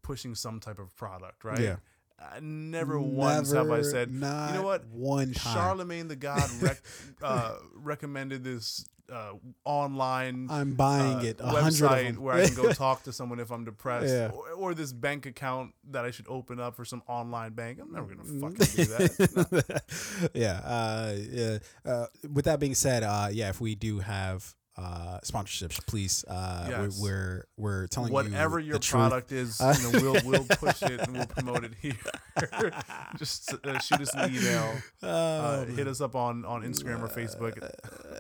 pushing 0.02 0.34
some 0.34 0.60
type 0.62 0.80
of 0.80 0.96
product, 0.96 1.44
right? 1.44 1.60
Yeah. 1.60 1.76
I 2.20 2.40
never, 2.42 3.00
once 3.00 3.52
have 3.52 3.70
I 3.70 3.82
said, 3.82 4.12
not 4.12 4.50
you 4.50 4.56
know 4.56 4.64
what? 4.64 4.86
One 4.88 5.34
time. 5.34 5.58
Charlamagne 5.58 6.08
the 6.08 6.16
God 6.16 6.50
rec- 6.62 6.82
uh, 7.22 7.56
recommended 7.76 8.44
this 8.44 8.86
uh, 9.12 9.34
online 9.66 10.48
I'm 10.50 10.74
buying 10.76 11.18
uh, 11.18 11.22
it. 11.22 11.38
Website 11.38 12.18
where 12.18 12.36
I 12.36 12.46
can 12.46 12.56
go 12.56 12.72
talk 12.74 13.04
to 13.04 13.14
someone 13.14 13.40
if 13.40 13.52
I'm 13.52 13.66
depressed, 13.66 14.08
Yeah. 14.14 14.32
or, 14.34 14.52
or 14.52 14.74
this 14.74 14.94
bank 14.94 15.26
account 15.26 15.74
that 15.92 16.06
I 16.06 16.12
should 16.12 16.28
open 16.30 16.60
up 16.60 16.76
for 16.76 16.86
some 16.86 17.04
online 17.08 17.54
bank. 17.54 17.80
I'm 17.82 17.92
never 17.92 18.08
gonna 18.16 18.24
fucking 18.24 18.76
do 18.76 18.86
that. 18.86 19.82
yeah. 20.34 20.62
Uh, 20.64 21.16
yeah. 21.30 21.58
Uh, 21.86 22.06
with 22.32 22.46
that 22.46 22.60
being 22.60 22.76
said, 22.76 23.04
uh, 23.04 23.28
yeah, 23.32 23.50
if 23.50 23.60
we 23.60 23.76
do 23.76 24.00
have 24.00 24.56
uh, 24.76 25.20
sponsorships, 25.24 25.86
please, 25.86 26.26
uh, 26.28 26.66
Yes. 26.70 27.00
we're, 27.00 27.04
we're 27.04 27.44
we're 27.58 27.88
telling 27.88 28.12
Whatever 28.12 28.60
you 28.60 28.70
your 28.70 28.80
truth. 28.80 29.00
product 29.02 29.32
is, 29.32 29.62
Uh, 29.62 29.76
you 29.80 29.92
know, 29.92 30.02
we'll 30.12 30.22
we'll 30.26 30.46
push 30.46 30.82
it 30.82 31.00
and 31.02 31.14
we'll 31.16 31.28
promote 31.28 31.64
it 31.64 31.74
here. 31.80 31.94
Just 33.18 33.54
uh, 33.54 33.80
shoot 33.80 34.02
us 34.02 34.14
an 34.16 34.34
email, 34.36 34.74
uh, 35.04 35.66
hit 35.66 35.88
us 35.88 36.02
up 36.02 36.16
on 36.16 36.44
on 36.46 36.64
Instagram 36.64 37.02
or 37.02 37.08
Facebook. 37.08 37.58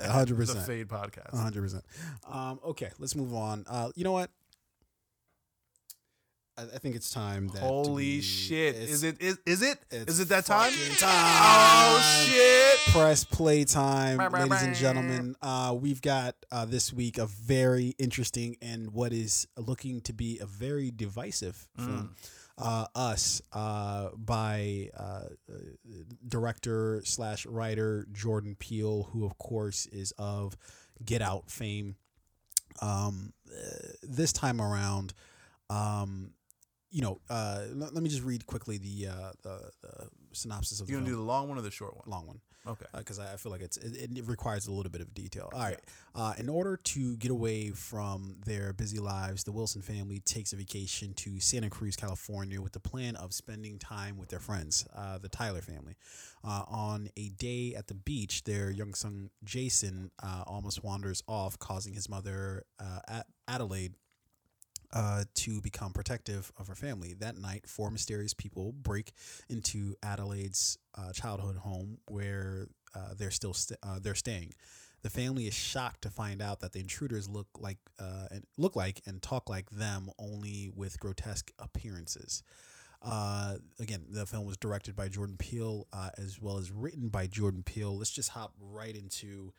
A 0.01 0.11
hundred 0.11 0.35
the 0.38 0.45
percent. 0.45 0.65
Fade 0.65 0.88
Podcast. 0.88 1.34
A 1.34 1.38
hundred 1.38 1.61
percent. 1.63 1.84
Um, 2.30 2.59
okay, 2.65 2.89
let's 2.99 3.15
move 3.15 3.34
on. 3.34 3.65
Uh, 3.67 3.89
you 3.95 4.03
know 4.03 4.11
what? 4.11 4.30
I, 6.57 6.63
I 6.63 6.77
think 6.80 6.95
it's 6.95 7.09
time 7.11 7.47
that 7.49 7.59
Holy 7.61 7.95
we- 8.17 8.21
shit! 8.21 8.75
Is 8.75 9.03
it 9.03 9.21
is 9.21 9.38
is 9.45 9.61
it 9.61 9.80
it's 9.91 10.19
it 10.19 10.30
that 10.30 10.45
time? 10.45 10.71
time. 10.71 11.09
Oh 11.09 12.25
shit! 12.27 12.93
press 12.93 13.23
play 13.23 13.63
time, 13.65 14.17
Bah, 14.17 14.30
bah, 14.30 14.39
ladies 14.43 14.61
and 14.63 14.75
gentlemen. 14.75 15.35
Uh, 15.41 15.75
we've 15.80 16.01
got 16.01 16.35
uh, 16.51 16.65
this 16.65 16.93
week 16.93 17.17
a 17.17 17.25
very 17.25 17.95
interesting 17.97 18.57
and 18.61 18.91
what 18.91 19.13
is 19.13 19.47
looking 19.57 20.01
to 20.01 20.13
be 20.13 20.39
a 20.39 20.45
very 20.45 20.91
divisive 20.91 21.67
Mm. 21.80 21.85
film. 21.85 22.15
Uh, 22.55 22.85
Us 22.93 23.41
uh, 23.51 24.09
by 24.15 24.91
uh, 24.95 25.01
uh, 25.51 25.53
director 26.27 27.01
slash 27.03 27.47
writer 27.47 28.05
Jordan 28.13 28.55
Peele, 28.59 29.09
who 29.11 29.25
of 29.25 29.39
course 29.39 29.88
is 29.88 30.11
of 30.19 30.55
Get 31.03 31.23
Out 31.23 31.49
fame. 31.49 31.95
Um, 32.80 33.34
uh, 33.51 33.88
this 34.03 34.31
time 34.34 34.61
around, 34.61 35.13
um, 35.71 36.31
you 36.93 37.01
know, 37.01 37.19
uh, 37.29 37.63
let, 37.73 37.93
let 37.93 38.03
me 38.03 38.09
just 38.09 38.23
read 38.23 38.45
quickly 38.45 38.77
the 38.77 39.07
uh, 39.09 39.31
the, 39.41 39.71
the 39.81 40.07
synopsis 40.31 40.79
of 40.79 40.85
the 40.87 40.93
You 40.93 40.99
gonna 40.99 41.09
do 41.09 41.15
the 41.17 41.21
long 41.23 41.49
one 41.49 41.57
or 41.57 41.61
the 41.61 41.71
short 41.71 41.95
one? 41.97 42.03
long 42.07 42.27
one 42.27 42.39
Okay. 42.65 42.85
because 42.95 43.19
I 43.19 43.33
I 43.33 43.35
feel 43.37 43.51
like 43.51 43.61
it's 43.61 43.77
it, 43.77 44.15
it 44.17 44.27
requires 44.27 44.67
a 44.67 44.71
little 44.71 44.91
bit 44.91 45.01
of 45.01 45.13
detail. 45.13 45.49
All 45.51 45.59
right. 45.59 45.79
Uh, 46.15 46.33
in 46.37 46.47
order 46.49 46.77
to 46.77 47.17
get 47.17 47.31
away 47.31 47.71
from 47.71 48.35
their 48.45 48.71
busy 48.73 48.99
lives, 48.99 49.43
the 49.43 49.51
Wilson 49.51 49.81
family 49.81 50.19
takes 50.19 50.53
a 50.53 50.55
vacation 50.55 51.13
to 51.15 51.39
Santa 51.39 51.69
Cruz, 51.71 51.95
California, 51.95 52.61
with 52.61 52.71
the 52.73 52.79
plan 52.79 53.15
of 53.15 53.33
spending 53.33 53.79
time 53.79 54.17
with 54.17 54.29
their 54.29 54.39
friends, 54.39 54.85
uh, 54.95 55.17
the 55.17 55.29
Tyler 55.29 55.61
family. 55.61 55.95
Uh, 56.45 56.63
on 56.67 57.09
a 57.17 57.29
day 57.29 57.73
at 57.75 57.87
the 57.87 57.95
beach, 57.95 58.43
their 58.43 58.69
young 58.69 58.93
son 58.93 59.31
Jason 59.43 60.11
uh, 60.21 60.43
almost 60.45 60.83
wanders 60.83 61.23
off, 61.27 61.57
causing 61.57 61.93
his 61.93 62.07
mother 62.07 62.63
uh, 62.79 62.99
Ad- 63.07 63.23
Adelaide 63.47 63.93
uh, 64.93 65.23
to 65.33 65.59
become 65.61 65.91
protective 65.91 66.51
of 66.57 66.67
her 66.67 66.75
family. 66.75 67.13
That 67.13 67.37
night, 67.37 67.67
four 67.67 67.89
mysterious 67.89 68.33
people 68.33 68.71
break 68.71 69.11
into 69.49 69.95
Adelaide's 70.03 70.77
uh, 70.95 71.11
childhood 71.11 71.57
home 71.57 71.97
where 72.07 72.67
uh, 72.95 73.13
they're 73.17 73.31
still 73.31 73.53
st- 73.53 73.79
uh, 73.83 73.99
they're 73.99 74.15
staying. 74.15 74.53
The 75.01 75.09
family 75.09 75.47
is 75.47 75.53
shocked 75.53 76.03
to 76.03 76.09
find 76.09 76.41
out 76.41 76.61
that 76.61 76.71
the 76.71 76.79
intruders 76.79 77.27
look 77.27 77.47
like 77.59 77.77
uh, 77.99 78.27
and 78.31 78.45
look 78.57 78.75
like 78.75 79.01
and 79.05 79.21
talk 79.21 79.49
like 79.49 79.69
them, 79.71 80.09
only 80.17 80.71
with 80.73 80.99
grotesque 80.99 81.51
appearances. 81.59 82.43
Uh, 83.01 83.55
again, 83.79 84.05
the 84.09 84.25
film 84.25 84.45
was 84.45 84.55
directed 84.55 84.95
by 84.95 85.09
Jordan 85.09 85.35
Peele 85.37 85.87
uh, 85.91 86.11
as 86.17 86.39
well 86.39 86.57
as 86.57 86.71
written 86.71 87.09
by 87.09 87.27
Jordan 87.27 87.63
Peele. 87.63 87.97
Let's 87.97 88.11
just 88.11 88.29
hop 88.29 88.53
right 88.61 88.95
into 88.95 89.51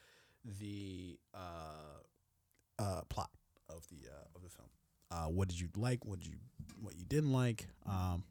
the 0.44 1.18
uh, 1.34 2.00
uh, 2.78 3.02
plot 3.10 3.30
of 3.68 3.86
the 3.88 4.08
uh, 4.08 4.24
of 4.34 4.42
the 4.42 4.48
film. 4.48 4.68
Uh, 5.14 5.26
what 5.30 5.48
did 5.48 5.60
you 5.60 5.68
like? 5.76 6.04
What 6.04 6.18
did 6.18 6.28
you 6.28 6.38
what 6.82 6.96
you 6.96 7.04
didn't 7.04 7.32
like? 7.32 7.68
Um, 7.86 8.24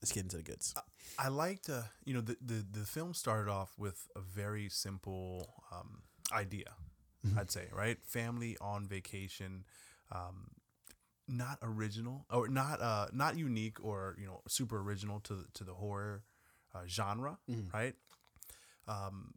let's 0.00 0.12
get 0.12 0.22
into 0.22 0.36
the 0.36 0.42
goods. 0.44 0.74
I 1.18 1.28
liked, 1.28 1.68
uh, 1.68 1.82
you 2.04 2.14
know, 2.14 2.20
the, 2.20 2.36
the 2.40 2.64
the 2.80 2.86
film 2.86 3.12
started 3.14 3.50
off 3.50 3.72
with 3.76 4.06
a 4.14 4.20
very 4.20 4.68
simple 4.68 5.48
um, 5.72 6.02
idea. 6.32 6.70
Mhm. 7.26 7.38
I'd 7.38 7.50
say, 7.50 7.66
right? 7.72 7.98
Family 8.04 8.56
on 8.60 8.86
vacation, 8.86 9.64
um, 10.12 10.52
not 11.26 11.58
original 11.62 12.24
or 12.30 12.48
not 12.48 12.80
uh, 12.80 13.08
not 13.12 13.36
unique 13.36 13.82
or 13.84 14.14
you 14.18 14.26
know 14.26 14.42
super 14.46 14.78
original 14.80 15.18
to 15.20 15.44
to 15.54 15.64
the 15.64 15.74
horror 15.74 16.22
uh, 16.74 16.86
genre, 16.86 17.38
Mhm. 17.50 17.72
right? 17.74 17.96
Um, 18.86 19.34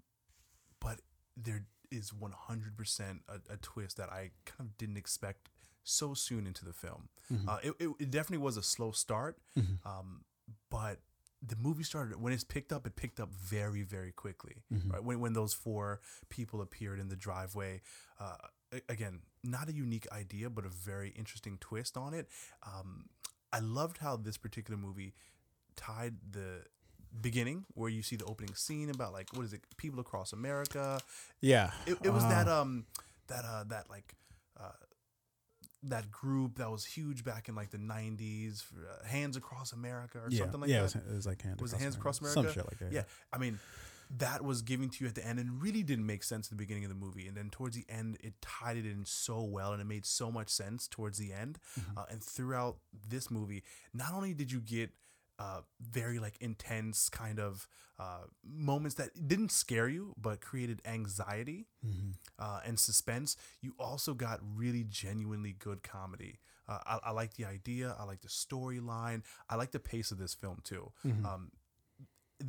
but 0.79 1.01
there 1.35 1.65
is 1.89 2.13
one 2.13 2.33
hundred 2.33 2.77
percent 2.77 3.23
a 3.49 3.57
twist 3.57 3.97
that 3.97 4.09
I 4.11 4.31
kind 4.45 4.69
of 4.69 4.77
didn't 4.77 4.97
expect 4.97 5.49
so 5.83 6.13
soon 6.13 6.45
into 6.47 6.63
the 6.65 6.73
film. 6.73 7.09
Mhm. 7.31 7.47
Uh, 7.47 7.59
it, 7.63 7.73
it, 7.79 7.89
it 7.99 8.11
definitely 8.11 8.43
was 8.43 8.57
a 8.57 8.63
slow 8.63 8.91
start, 8.91 9.37
Mhm. 9.57 9.85
um, 9.85 10.23
but 10.69 10.99
the 11.41 11.55
movie 11.55 11.83
started 11.83 12.21
when 12.21 12.33
it's 12.33 12.43
picked 12.43 12.71
up. 12.71 12.85
It 12.85 12.95
picked 12.95 13.19
up 13.19 13.31
very, 13.33 13.81
very 13.83 14.11
quickly. 14.11 14.63
Mhm. 14.71 14.91
Right 14.93 15.03
when 15.03 15.19
when 15.19 15.33
those 15.33 15.53
four 15.53 16.01
people 16.29 16.61
appeared 16.61 16.99
in 16.99 17.07
the 17.09 17.15
driveway. 17.15 17.81
Uh, 18.19 18.37
again, 18.87 19.21
not 19.43 19.67
a 19.67 19.73
unique 19.73 20.07
idea, 20.11 20.49
but 20.49 20.65
a 20.65 20.69
very 20.69 21.09
interesting 21.09 21.57
twist 21.57 21.97
on 21.97 22.13
it. 22.13 22.29
Um, 22.63 23.09
I 23.51 23.59
loved 23.59 23.97
how 23.97 24.17
this 24.17 24.37
particular 24.37 24.77
movie 24.79 25.13
tied 25.75 26.15
the 26.31 26.63
beginning 27.21 27.65
where 27.73 27.89
you 27.89 28.01
see 28.01 28.15
the 28.15 28.23
opening 28.25 28.55
scene 28.55 28.89
about 28.89 29.11
like 29.11 29.33
what 29.33 29.43
is 29.43 29.51
it 29.51 29.61
people 29.75 29.99
across 29.99 30.31
america 30.31 30.97
Yeah, 31.41 31.71
it, 31.85 31.97
it 32.03 32.09
was 32.09 32.23
Uh, 32.23 32.29
that 32.29 32.47
um 32.47 32.85
that 33.27 33.43
uh 33.43 33.65
that 33.65 33.89
like 33.89 34.15
uh 34.57 34.71
that 35.83 36.11
group 36.11 36.57
that 36.57 36.69
was 36.69 36.85
huge 36.85 37.23
back 37.23 37.49
in 37.49 37.55
like 37.55 37.71
the 37.71 37.77
90s 37.77 38.63
uh, 38.73 39.05
hands 39.07 39.35
across 39.35 39.73
america 39.73 40.19
or 40.19 40.27
yeah, 40.29 40.39
something 40.39 40.61
like 40.61 40.69
yeah. 40.69 40.77
that 40.77 40.83
was, 40.83 40.95
it 40.95 41.03
was 41.15 41.25
like 41.25 41.41
hands 41.41 41.61
Was 41.61 41.71
across 41.71 41.81
Hands 41.83 41.95
Across 41.95 42.17
some 42.19 42.27
America? 42.27 42.53
shit 42.53 42.65
like 42.67 42.79
that. 42.79 42.91
yeah 42.91 43.03
i 43.33 43.37
mean 43.37 43.59
that 44.17 44.43
was 44.43 44.61
given 44.61 44.89
to 44.89 45.03
you 45.03 45.07
at 45.07 45.15
the 45.15 45.25
end 45.25 45.39
and 45.39 45.61
really 45.61 45.83
didn't 45.83 46.05
make 46.05 46.21
sense 46.23 46.47
at 46.47 46.49
the 46.51 46.55
beginning 46.57 46.83
of 46.83 46.89
the 46.89 46.95
movie 46.95 47.27
and 47.27 47.35
then 47.37 47.49
towards 47.49 47.75
the 47.77 47.85
end 47.89 48.17
it 48.21 48.33
tied 48.41 48.75
it 48.77 48.85
in 48.85 49.05
so 49.05 49.41
well 49.41 49.71
and 49.71 49.81
it 49.81 49.85
made 49.85 50.05
so 50.05 50.29
much 50.31 50.49
sense 50.49 50.87
towards 50.87 51.17
the 51.17 51.31
end 51.33 51.57
Mhm. 51.79 51.97
uh, 51.97 52.05
and 52.11 52.21
throughout 52.23 52.77
this 53.09 53.31
movie 53.31 53.63
not 53.93 54.13
only 54.13 54.33
did 54.33 54.51
you 54.51 54.59
get 54.59 54.91
uh, 55.41 55.61
very 55.79 56.19
like 56.25 56.35
intense 56.39 57.09
kind 57.09 57.39
of 57.39 57.67
uh, 57.99 58.25
moments 58.43 58.95
that 58.95 59.09
didn't 59.31 59.51
scare 59.51 59.89
you 59.95 60.13
but 60.17 60.35
created 60.49 60.79
anxiety 60.85 61.61
Mhm. 61.83 62.13
uh, 62.45 62.59
and 62.67 62.79
suspense. 62.79 63.29
You 63.65 63.71
also 63.79 64.13
got 64.13 64.37
really 64.63 64.83
genuinely 64.83 65.53
good 65.67 65.79
comedy. 65.95 66.33
Uh, 66.67 66.79
I, 66.93 66.95
I 67.09 67.11
like 67.21 67.33
the 67.39 67.45
idea. 67.57 67.87
I 67.99 68.03
like 68.11 68.21
the 68.21 68.33
storyline. 68.43 69.23
I 69.49 69.55
like 69.61 69.71
the 69.71 69.79
pace 69.93 70.11
of 70.13 70.17
this 70.19 70.33
film 70.35 70.59
too. 70.63 70.91
Mhm. 71.03 71.25
Um, 71.25 71.51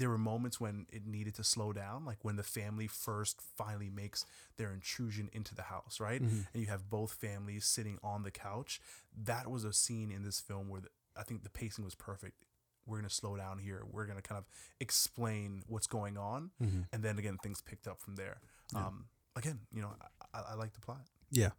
there 0.01 0.09
were 0.09 0.19
moments 0.33 0.59
when 0.65 0.87
it 0.91 1.05
needed 1.07 1.35
to 1.35 1.45
slow 1.45 1.71
down, 1.73 2.05
like 2.11 2.25
when 2.25 2.37
the 2.37 2.43
family 2.61 2.87
first 2.87 3.41
finally 3.61 3.91
makes 3.91 4.25
their 4.57 4.73
intrusion 4.73 5.29
into 5.33 5.55
the 5.55 5.63
house, 5.75 6.01
right? 6.01 6.23
Mhm. 6.23 6.47
And 6.53 6.63
you 6.63 6.69
have 6.69 6.89
both 6.89 7.13
families 7.13 7.65
sitting 7.67 7.99
on 8.03 8.23
the 8.23 8.31
couch. 8.31 8.81
That 9.25 9.47
was 9.51 9.65
a 9.65 9.73
scene 9.73 10.11
in 10.11 10.23
this 10.25 10.41
film 10.41 10.69
where 10.71 10.81
the, 10.81 10.89
I 11.15 11.25
think 11.25 11.43
the 11.43 11.51
pacing 11.61 11.85
was 11.85 11.95
perfect. 11.95 12.39
We're 12.87 12.97
going 12.99 13.09
to 13.09 13.15
slow 13.15 13.37
down 13.37 13.59
here. 13.59 13.83
We're 13.91 14.07
going 14.07 14.17
to 14.17 14.23
kind 14.23 14.39
of 14.39 14.45
explain 14.81 15.63
what's 15.67 15.87
going 15.87 16.17
on 16.19 16.51
Mhm. 16.61 16.87
and 16.93 17.03
then 17.03 17.19
again 17.19 17.39
things 17.43 17.61
picked 17.63 17.87
up 17.87 18.01
from 18.01 18.17
there 18.17 18.41
Yeah. 18.73 18.87
um 18.87 19.07
again, 19.37 19.61
you 19.73 19.81
know, 19.83 19.93
I, 20.35 20.39
I, 20.39 20.43
I 20.51 20.55
like 20.55 20.73
the 20.75 20.81
plot. 20.81 21.03
Yeah. 21.31 21.51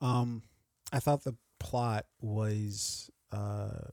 Um, 0.00 0.42
I 0.92 0.98
thought 1.00 1.24
the 1.24 1.34
plot 1.60 2.06
was, 2.22 3.10
uh, 3.30 3.88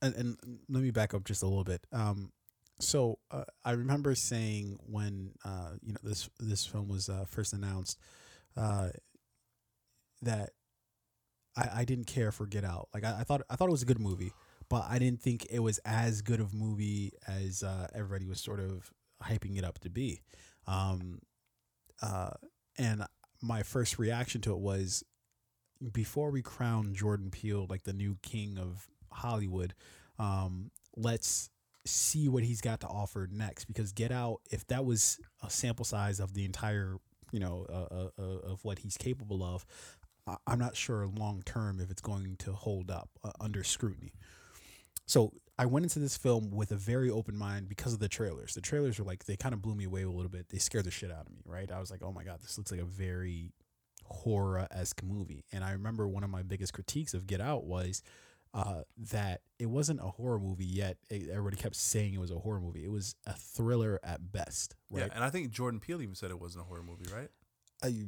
and, 0.00 0.14
and 0.14 0.38
let 0.70 0.82
me 0.82 0.90
back 0.90 1.12
up 1.12 1.24
just 1.24 1.42
a 1.42 1.46
little 1.46 1.64
bit. 1.64 1.84
Um, 1.92 2.32
so 2.80 3.18
uh, 3.30 3.44
I 3.64 3.72
remember 3.72 4.14
saying 4.14 4.78
when 4.86 5.32
uh, 5.44 5.72
you 5.82 5.92
know 5.92 5.98
this 6.02 6.30
this 6.38 6.64
film 6.64 6.88
was 6.88 7.08
uh, 7.10 7.24
first 7.28 7.52
announced 7.52 7.98
uh, 8.56 8.88
that 10.22 10.50
I, 11.56 11.80
I 11.80 11.84
didn't 11.84 12.06
care 12.06 12.32
for 12.32 12.46
Get 12.46 12.64
Out. 12.64 12.88
Like 12.94 13.04
I, 13.04 13.18
I 13.20 13.24
thought 13.24 13.42
I 13.50 13.56
thought 13.56 13.68
it 13.68 13.72
was 13.72 13.82
a 13.82 13.86
good 13.86 14.00
movie, 14.00 14.32
but 14.68 14.84
I 14.88 14.98
didn't 14.98 15.22
think 15.22 15.46
it 15.50 15.60
was 15.60 15.78
as 15.84 16.22
good 16.22 16.40
of 16.40 16.54
movie 16.54 17.12
as 17.26 17.62
uh, 17.62 17.88
everybody 17.94 18.26
was 18.26 18.40
sort 18.40 18.60
of 18.60 18.90
hyping 19.22 19.58
it 19.58 19.64
up 19.64 19.78
to 19.80 19.90
be. 19.90 20.20
Um, 20.66 21.20
uh, 22.02 22.30
and 22.76 23.04
my 23.42 23.62
first 23.62 23.98
reaction 23.98 24.40
to 24.42 24.52
it 24.52 24.58
was 24.58 25.04
before 25.92 26.30
we 26.30 26.42
crown 26.42 26.94
Jordan 26.94 27.30
Peele 27.30 27.66
like 27.68 27.84
the 27.84 27.92
new 27.92 28.18
king 28.22 28.58
of 28.58 28.88
Hollywood, 29.12 29.74
um, 30.18 30.70
let's 30.96 31.50
see 31.86 32.28
what 32.28 32.44
he's 32.44 32.60
got 32.60 32.80
to 32.80 32.86
offer 32.86 33.28
next. 33.30 33.64
Because 33.64 33.92
Get 33.92 34.12
Out, 34.12 34.40
if 34.50 34.66
that 34.66 34.84
was 34.84 35.18
a 35.42 35.50
sample 35.50 35.84
size 35.84 36.20
of 36.20 36.34
the 36.34 36.44
entire, 36.44 36.96
you 37.32 37.40
know, 37.40 37.66
uh, 37.68 37.94
uh, 37.94 38.08
uh 38.18 38.52
of 38.52 38.64
what 38.64 38.80
he's 38.80 38.96
capable 38.96 39.42
of, 39.42 39.64
I'm 40.46 40.58
not 40.58 40.76
sure 40.76 41.06
long 41.06 41.42
term 41.44 41.80
if 41.80 41.90
it's 41.90 42.02
going 42.02 42.36
to 42.40 42.52
hold 42.52 42.90
up 42.90 43.08
uh, 43.24 43.30
under 43.40 43.64
scrutiny. 43.64 44.12
So 45.08 45.32
I 45.58 45.66
went 45.66 45.84
into 45.86 45.98
this 45.98 46.16
film 46.16 46.50
with 46.50 46.70
a 46.70 46.76
very 46.76 47.10
open 47.10 47.36
mind 47.36 47.68
because 47.68 47.94
of 47.94 47.98
the 47.98 48.08
trailers. 48.08 48.54
The 48.54 48.60
trailers 48.60 48.98
were 48.98 49.04
like 49.04 49.24
they 49.24 49.36
kind 49.36 49.54
of 49.54 49.62
blew 49.62 49.74
me 49.74 49.84
away 49.84 50.02
a 50.02 50.10
little 50.10 50.28
bit. 50.28 50.50
They 50.50 50.58
scared 50.58 50.84
the 50.84 50.90
shit 50.90 51.10
out 51.10 51.26
of 51.26 51.32
me, 51.32 51.40
right? 51.44 51.72
I 51.72 51.80
was 51.80 51.90
like, 51.90 52.02
oh 52.02 52.12
my 52.12 52.22
god, 52.22 52.40
this 52.42 52.56
looks 52.58 52.70
like 52.70 52.80
a 52.80 52.84
very 52.84 53.52
horror 54.04 54.68
esque 54.70 55.02
movie. 55.02 55.44
And 55.50 55.64
I 55.64 55.72
remember 55.72 56.06
one 56.06 56.24
of 56.24 56.30
my 56.30 56.42
biggest 56.42 56.74
critiques 56.74 57.14
of 57.14 57.26
Get 57.26 57.40
Out 57.40 57.64
was 57.64 58.02
uh, 58.52 58.82
that 59.10 59.40
it 59.58 59.66
wasn't 59.66 60.00
a 60.00 60.08
horror 60.08 60.38
movie 60.38 60.66
yet. 60.66 60.98
It, 61.10 61.30
everybody 61.30 61.56
kept 61.56 61.76
saying 61.76 62.12
it 62.12 62.20
was 62.20 62.30
a 62.30 62.38
horror 62.38 62.60
movie. 62.60 62.84
It 62.84 62.90
was 62.90 63.14
a 63.26 63.32
thriller 63.32 63.98
at 64.04 64.30
best, 64.30 64.76
right? 64.90 65.06
Yeah, 65.06 65.14
and 65.14 65.24
I 65.24 65.30
think 65.30 65.50
Jordan 65.50 65.80
Peele 65.80 66.02
even 66.02 66.14
said 66.14 66.30
it 66.30 66.40
wasn't 66.40 66.64
a 66.64 66.66
horror 66.66 66.82
movie, 66.82 67.06
right? 67.14 67.28
I, 67.82 68.06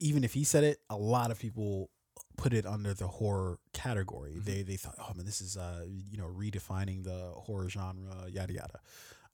even 0.00 0.24
if 0.24 0.32
he 0.32 0.44
said 0.44 0.64
it, 0.64 0.78
a 0.88 0.96
lot 0.96 1.30
of 1.30 1.38
people 1.38 1.90
put 2.38 2.54
it 2.54 2.64
under 2.64 2.94
the 2.94 3.08
horror 3.08 3.58
category. 3.74 4.30
Mm-hmm. 4.30 4.50
They 4.50 4.62
they 4.62 4.76
thought, 4.76 4.94
oh 4.98 5.12
man, 5.14 5.26
this 5.26 5.42
is 5.42 5.58
uh 5.58 5.84
you 5.86 6.16
know 6.16 6.28
redefining 6.28 7.04
the 7.04 7.32
horror 7.34 7.68
genre, 7.68 8.26
yada 8.30 8.54
yada. 8.54 8.80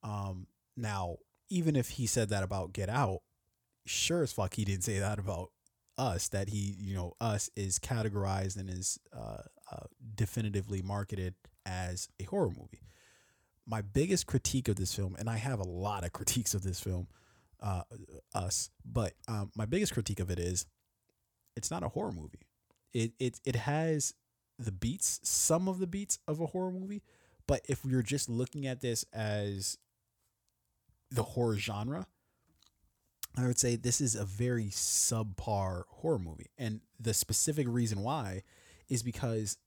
Um, 0.03 0.49
now, 0.77 1.19
even 1.49 1.77
if 1.77 1.91
he 1.91 2.07
said 2.07 2.31
that 2.31 2.43
about 2.43 2.73
Get 2.73 2.89
Out, 2.89 3.21
sure 3.87 4.25
as 4.25 4.33
fuck 4.33 4.55
he 4.55 4.65
didn't 4.65 4.83
say 4.83 4.99
that 4.99 5.21
about 5.21 5.53
us. 5.97 6.29
That 6.31 6.49
he 6.49 6.75
you 6.79 6.97
know 6.97 7.13
us 7.21 7.49
is 7.55 7.79
categorized 7.79 8.57
and 8.57 8.69
is 8.69 8.99
uh, 9.17 9.43
uh, 9.71 9.87
definitively 10.17 10.83
marketed 10.83 11.35
as 11.65 12.09
a 12.19 12.25
horror 12.25 12.49
movie. 12.49 12.89
My 13.67 13.83
biggest 13.83 14.27
critique 14.27 14.69
of 14.69 14.77
this 14.77 14.95
film, 14.95 15.15
and 15.19 15.31
I 15.31 15.37
have 15.37 15.61
a 15.61 15.69
lot 15.69 16.05
of 16.05 16.13
critiques 16.13 16.53
of 16.53 16.63
this 16.63 16.81
film, 16.81 17.07
uh, 17.63 17.83
us, 18.35 18.71
but 18.85 19.15
um, 19.27 19.53
my 19.57 19.65
biggest 19.65 19.95
critique 19.95 20.21
of 20.21 20.31
it 20.31 20.39
is 20.39 20.67
it's 21.57 21.71
not 21.71 21.83
a 21.83 21.89
horror 21.89 22.13
movie 22.13 22.47
it 22.95 23.13
it 23.19 23.41
it 23.45 23.57
has 23.57 24.15
the 24.59 24.73
beats, 24.73 25.21
some 25.25 25.69
of 25.69 25.79
the 25.79 25.87
beats 25.87 26.19
of 26.29 26.41
a 26.41 26.47
horror 26.47 26.71
movie, 26.71 27.03
but 27.47 27.61
if 27.69 27.85
we 27.85 27.93
are 27.95 28.03
just 28.03 28.29
looking 28.29 28.67
at 28.67 28.81
this 28.81 29.05
as 29.13 29.77
the 31.11 31.23
horror 31.23 31.57
genre, 31.57 32.07
I 33.37 33.47
would 33.47 33.59
say 33.59 33.77
this 33.77 34.01
is 34.01 34.15
a 34.15 34.25
very 34.25 34.67
subpar 34.67 35.83
horror 35.89 36.19
movie. 36.19 36.51
And 36.57 36.81
the 37.01 37.15
specific 37.15 37.67
reason 37.69 38.01
why 38.01 38.43
is 38.89 39.03
because 39.03 39.59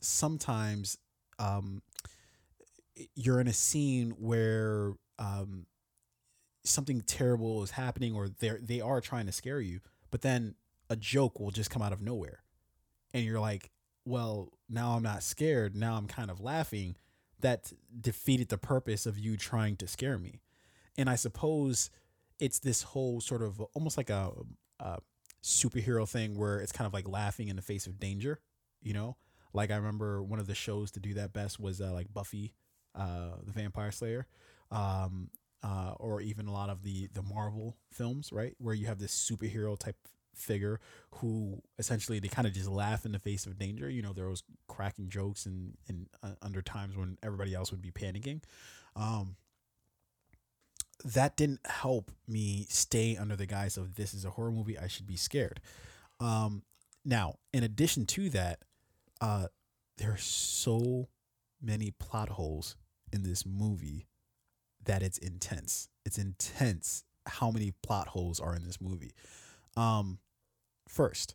sometimes 0.00 0.96
um, 1.38 1.82
you're 3.14 3.40
in 3.40 3.48
a 3.48 3.52
scene 3.52 4.14
where 4.18 4.94
um, 5.18 5.66
something 6.64 7.02
terrible 7.02 7.62
is 7.62 7.72
happening 7.72 8.14
or 8.14 8.28
they 8.28 8.52
they 8.62 8.80
are 8.80 9.02
trying 9.02 9.26
to 9.26 9.32
scare 9.32 9.60
you, 9.60 9.80
but 10.10 10.22
then 10.22 10.54
a 10.88 10.96
joke 10.96 11.38
will 11.38 11.50
just 11.50 11.70
come 11.70 11.82
out 11.82 11.92
of 11.92 12.00
nowhere 12.00 12.42
and 13.14 13.24
you're 13.24 13.40
like, 13.40 13.70
well, 14.04 14.52
now 14.68 14.96
I'm 14.96 15.02
not 15.02 15.22
scared. 15.22 15.76
Now 15.76 15.96
I'm 15.96 16.06
kind 16.06 16.30
of 16.30 16.40
laughing. 16.40 16.96
That 17.40 17.72
defeated 18.00 18.48
the 18.48 18.58
purpose 18.58 19.04
of 19.04 19.18
you 19.18 19.36
trying 19.36 19.76
to 19.76 19.88
scare 19.88 20.18
me. 20.18 20.40
And 20.96 21.10
I 21.10 21.16
suppose 21.16 21.90
it's 22.38 22.58
this 22.58 22.82
whole 22.82 23.20
sort 23.20 23.42
of 23.42 23.60
almost 23.74 23.96
like 23.96 24.10
a, 24.10 24.32
a 24.78 24.98
superhero 25.42 26.08
thing 26.08 26.36
where 26.36 26.58
it's 26.58 26.72
kind 26.72 26.86
of 26.86 26.92
like 26.92 27.08
laughing 27.08 27.48
in 27.48 27.56
the 27.56 27.62
face 27.62 27.86
of 27.86 27.98
danger, 27.98 28.40
you 28.80 28.92
know? 28.92 29.16
Like 29.52 29.70
I 29.70 29.76
remember 29.76 30.22
one 30.22 30.38
of 30.38 30.46
the 30.46 30.54
shows 30.54 30.90
to 30.92 31.00
do 31.00 31.14
that 31.14 31.32
best 31.32 31.60
was 31.60 31.80
uh, 31.80 31.92
like 31.92 32.12
Buffy, 32.12 32.54
uh, 32.94 33.36
the 33.44 33.52
Vampire 33.52 33.90
Slayer, 33.90 34.26
um, 34.70 35.30
uh, 35.62 35.94
or 35.98 36.20
even 36.20 36.46
a 36.46 36.52
lot 36.52 36.70
of 36.70 36.82
the 36.82 37.08
the 37.12 37.22
Marvel 37.22 37.76
films, 37.92 38.32
right, 38.32 38.54
where 38.58 38.74
you 38.74 38.86
have 38.86 38.98
this 38.98 39.12
superhero 39.12 39.78
type 39.78 39.96
figure 40.34 40.80
who 41.16 41.62
essentially 41.78 42.18
they 42.18 42.28
kind 42.28 42.46
of 42.46 42.54
just 42.54 42.68
laugh 42.68 43.04
in 43.04 43.12
the 43.12 43.18
face 43.18 43.46
of 43.46 43.58
danger. 43.58 43.88
You 43.88 44.02
know, 44.02 44.12
there 44.12 44.28
was 44.28 44.42
cracking 44.68 45.08
jokes 45.08 45.46
and 45.46 45.76
in 45.88 46.06
uh, 46.22 46.34
under 46.42 46.62
times 46.62 46.96
when 46.96 47.18
everybody 47.22 47.54
else 47.54 47.70
would 47.70 47.82
be 47.82 47.90
panicking. 47.90 48.42
Um, 48.96 49.36
that 51.04 51.36
didn't 51.36 51.66
help 51.66 52.10
me 52.28 52.66
stay 52.68 53.16
under 53.16 53.36
the 53.36 53.46
guise 53.46 53.76
of 53.76 53.96
this 53.96 54.14
is 54.14 54.24
a 54.24 54.30
horror 54.30 54.52
movie. 54.52 54.78
I 54.78 54.86
should 54.86 55.06
be 55.06 55.16
scared. 55.16 55.60
Um, 56.20 56.62
now, 57.04 57.36
in 57.52 57.64
addition 57.64 58.06
to 58.06 58.30
that, 58.30 58.60
uh, 59.20 59.46
there 59.98 60.12
are 60.12 60.18
so 60.18 61.08
many 61.60 61.90
plot 61.90 62.30
holes 62.30 62.76
in 63.12 63.22
this 63.22 63.44
movie 63.44 64.06
that 64.84 65.02
it's 65.02 65.18
intense. 65.18 65.88
It's 66.04 66.18
intense 66.18 67.04
how 67.26 67.50
many 67.50 67.72
plot 67.82 68.08
holes 68.08 68.40
are 68.40 68.54
in 68.54 68.64
this 68.64 68.80
movie. 68.80 69.12
Um, 69.76 70.18
first, 70.88 71.34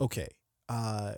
okay, 0.00 0.28
uh, 0.68 1.14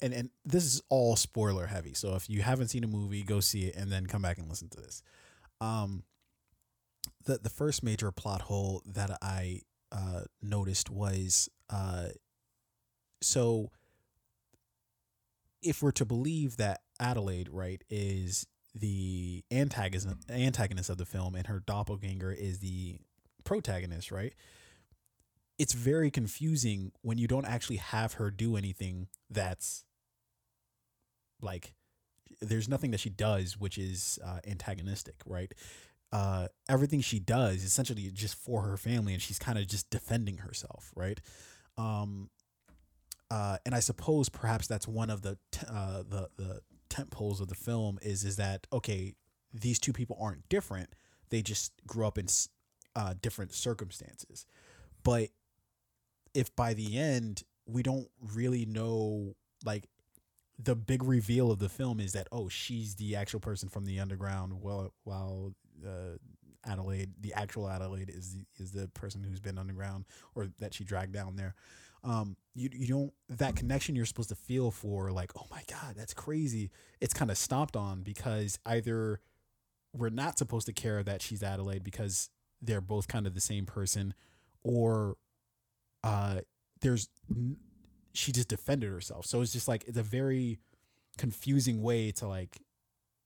and 0.00 0.12
and 0.12 0.30
this 0.44 0.64
is 0.64 0.82
all 0.88 1.16
spoiler 1.16 1.66
heavy. 1.66 1.94
So 1.94 2.14
if 2.14 2.28
you 2.28 2.42
haven't 2.42 2.68
seen 2.68 2.84
a 2.84 2.88
movie, 2.88 3.22
go 3.22 3.40
see 3.40 3.64
it 3.66 3.76
and 3.76 3.90
then 3.90 4.06
come 4.06 4.22
back 4.22 4.38
and 4.38 4.48
listen 4.48 4.68
to 4.70 4.80
this. 4.80 5.02
Um, 5.60 6.04
the 7.24 7.38
the 7.38 7.50
first 7.50 7.82
major 7.82 8.10
plot 8.12 8.42
hole 8.42 8.82
that 8.86 9.18
I 9.22 9.62
uh, 9.90 10.22
noticed 10.42 10.90
was 10.90 11.48
uh, 11.70 12.08
so 13.22 13.70
if 15.62 15.82
we're 15.82 15.92
to 15.92 16.04
believe 16.04 16.58
that 16.58 16.82
Adelaide, 17.00 17.48
right, 17.50 17.82
is 17.88 18.46
the 18.74 19.42
antagonist 19.50 20.08
antagonist 20.28 20.90
of 20.90 20.98
the 20.98 21.06
film 21.06 21.34
and 21.34 21.46
her 21.46 21.60
doppelganger 21.60 22.32
is 22.32 22.58
the 22.58 22.98
protagonist, 23.44 24.10
right? 24.10 24.34
It's 25.58 25.72
very 25.72 26.10
confusing 26.10 26.92
when 27.02 27.18
you 27.18 27.26
don't 27.26 27.46
actually 27.46 27.76
have 27.76 28.14
her 28.14 28.30
do 28.30 28.56
anything 28.56 29.08
that's 29.30 29.84
like 31.40 31.74
there's 32.40 32.68
nothing 32.68 32.90
that 32.90 33.00
she 33.00 33.10
does 33.10 33.58
which 33.58 33.78
is 33.78 34.18
uh, 34.24 34.38
antagonistic 34.46 35.16
right? 35.26 35.52
Uh, 36.12 36.46
everything 36.68 37.00
she 37.00 37.18
does 37.18 37.64
essentially 37.64 38.08
just 38.12 38.36
for 38.36 38.62
her 38.62 38.76
family 38.76 39.12
and 39.12 39.22
she's 39.22 39.38
kind 39.38 39.58
of 39.58 39.66
just 39.66 39.88
defending 39.90 40.38
herself 40.38 40.92
right? 40.94 41.20
Um, 41.76 42.30
uh, 43.30 43.56
and 43.64 43.74
i 43.74 43.80
suppose 43.80 44.28
perhaps 44.28 44.66
that's 44.66 44.86
one 44.86 45.10
of 45.10 45.22
the 45.22 45.38
t- 45.50 45.66
uh, 45.68 46.02
the 46.08 46.28
the 46.36 46.60
tent 46.88 47.10
poles 47.10 47.40
of 47.40 47.48
the 47.48 47.54
film 47.54 47.98
is 48.02 48.22
is 48.22 48.36
that 48.36 48.66
okay 48.72 49.14
these 49.54 49.78
two 49.78 49.92
people 49.92 50.18
aren't 50.20 50.48
different. 50.48 50.94
They 51.30 51.40
just 51.40 51.72
grew 51.86 52.06
up 52.06 52.18
in 52.18 52.26
uh, 52.96 53.14
different 53.20 53.54
circumstances. 53.54 54.46
But 55.02 55.30
if 56.34 56.54
by 56.56 56.74
the 56.74 56.98
end 56.98 57.42
we 57.66 57.82
don't 57.82 58.08
really 58.34 58.66
know 58.66 59.34
like 59.64 59.88
the 60.58 60.76
big 60.76 61.02
reveal 61.02 61.50
of 61.50 61.58
the 61.58 61.68
film 61.68 61.98
is 62.00 62.12
that 62.12 62.28
oh 62.30 62.48
she's 62.48 62.94
the 62.96 63.16
actual 63.16 63.40
person 63.40 63.68
from 63.68 63.84
the 63.84 63.98
underground 63.98 64.52
well 64.60 64.92
while 65.04 65.52
uh, 65.84 66.16
Adelaide 66.66 67.12
the 67.20 67.34
actual 67.34 67.68
Adelaide 67.68 68.10
is 68.10 68.34
the, 68.34 68.62
is 68.62 68.72
the 68.72 68.88
person 68.88 69.22
who's 69.24 69.40
been 69.40 69.58
underground 69.58 70.04
or 70.34 70.48
that 70.58 70.74
she 70.74 70.84
dragged 70.84 71.12
down 71.12 71.36
there. 71.36 71.54
Um 72.02 72.36
you 72.54 72.68
you 72.72 72.86
don't 72.86 73.12
that 73.28 73.56
connection 73.56 73.96
you're 73.96 74.06
supposed 74.06 74.28
to 74.28 74.34
feel 74.34 74.70
for 74.70 75.10
like 75.10 75.32
oh 75.36 75.46
my 75.50 75.62
god 75.68 75.94
that's 75.96 76.14
crazy 76.14 76.70
it's 77.00 77.14
kind 77.14 77.30
of 77.30 77.38
stomped 77.38 77.76
on 77.76 78.02
because 78.02 78.58
either 78.66 79.20
we're 79.94 80.10
not 80.10 80.38
supposed 80.38 80.66
to 80.66 80.72
care 80.72 81.02
that 81.02 81.22
she's 81.22 81.42
Adelaide 81.42 81.82
because 81.82 82.30
they're 82.60 82.80
both 82.80 83.08
kind 83.08 83.26
of 83.26 83.34
the 83.34 83.40
same 83.40 83.64
person 83.64 84.12
or 84.62 85.16
uh, 86.04 86.40
there's 86.82 87.08
she 88.12 88.30
just 88.30 88.48
defended 88.48 88.92
herself. 88.92 89.26
So 89.26 89.40
it's 89.40 89.52
just 89.52 89.66
like 89.66 89.84
it's 89.88 89.98
a 89.98 90.02
very 90.02 90.58
confusing 91.18 91.82
way 91.82 92.12
to 92.12 92.28
like 92.28 92.58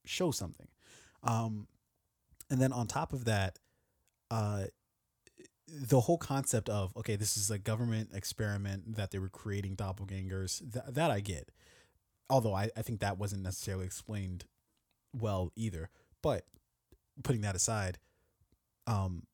show 0.07 0.31
something. 0.31 0.69
Um, 1.23 1.67
and 2.51 2.61
then 2.61 2.73
on 2.73 2.87
top 2.87 3.13
of 3.13 3.25
that, 3.27 3.59
uh, 4.31 4.65
the 5.67 6.01
whole 6.01 6.17
concept 6.17 6.69
of 6.69 6.97
okay, 6.97 7.17
this 7.17 7.37
is 7.37 7.51
a 7.51 7.59
government 7.59 8.11
experiment 8.15 8.95
that 8.97 9.11
they 9.11 9.19
were 9.19 9.29
creating 9.29 9.77
doppelgangers. 9.77 10.61
Th- 10.73 10.85
that 10.89 11.11
I 11.11 11.21
get, 11.21 11.51
although 12.31 12.55
I, 12.55 12.71
I 12.77 12.83
think 12.83 13.01
that 13.01 13.19
wasn't 13.19 13.43
necessarily 13.43 13.87
explained 13.87 14.45
well 15.13 15.53
either. 15.57 15.91
But 16.23 16.47
putting 17.25 17.43
that 17.43 17.57
aside, 17.57 17.99
um, 18.87 19.25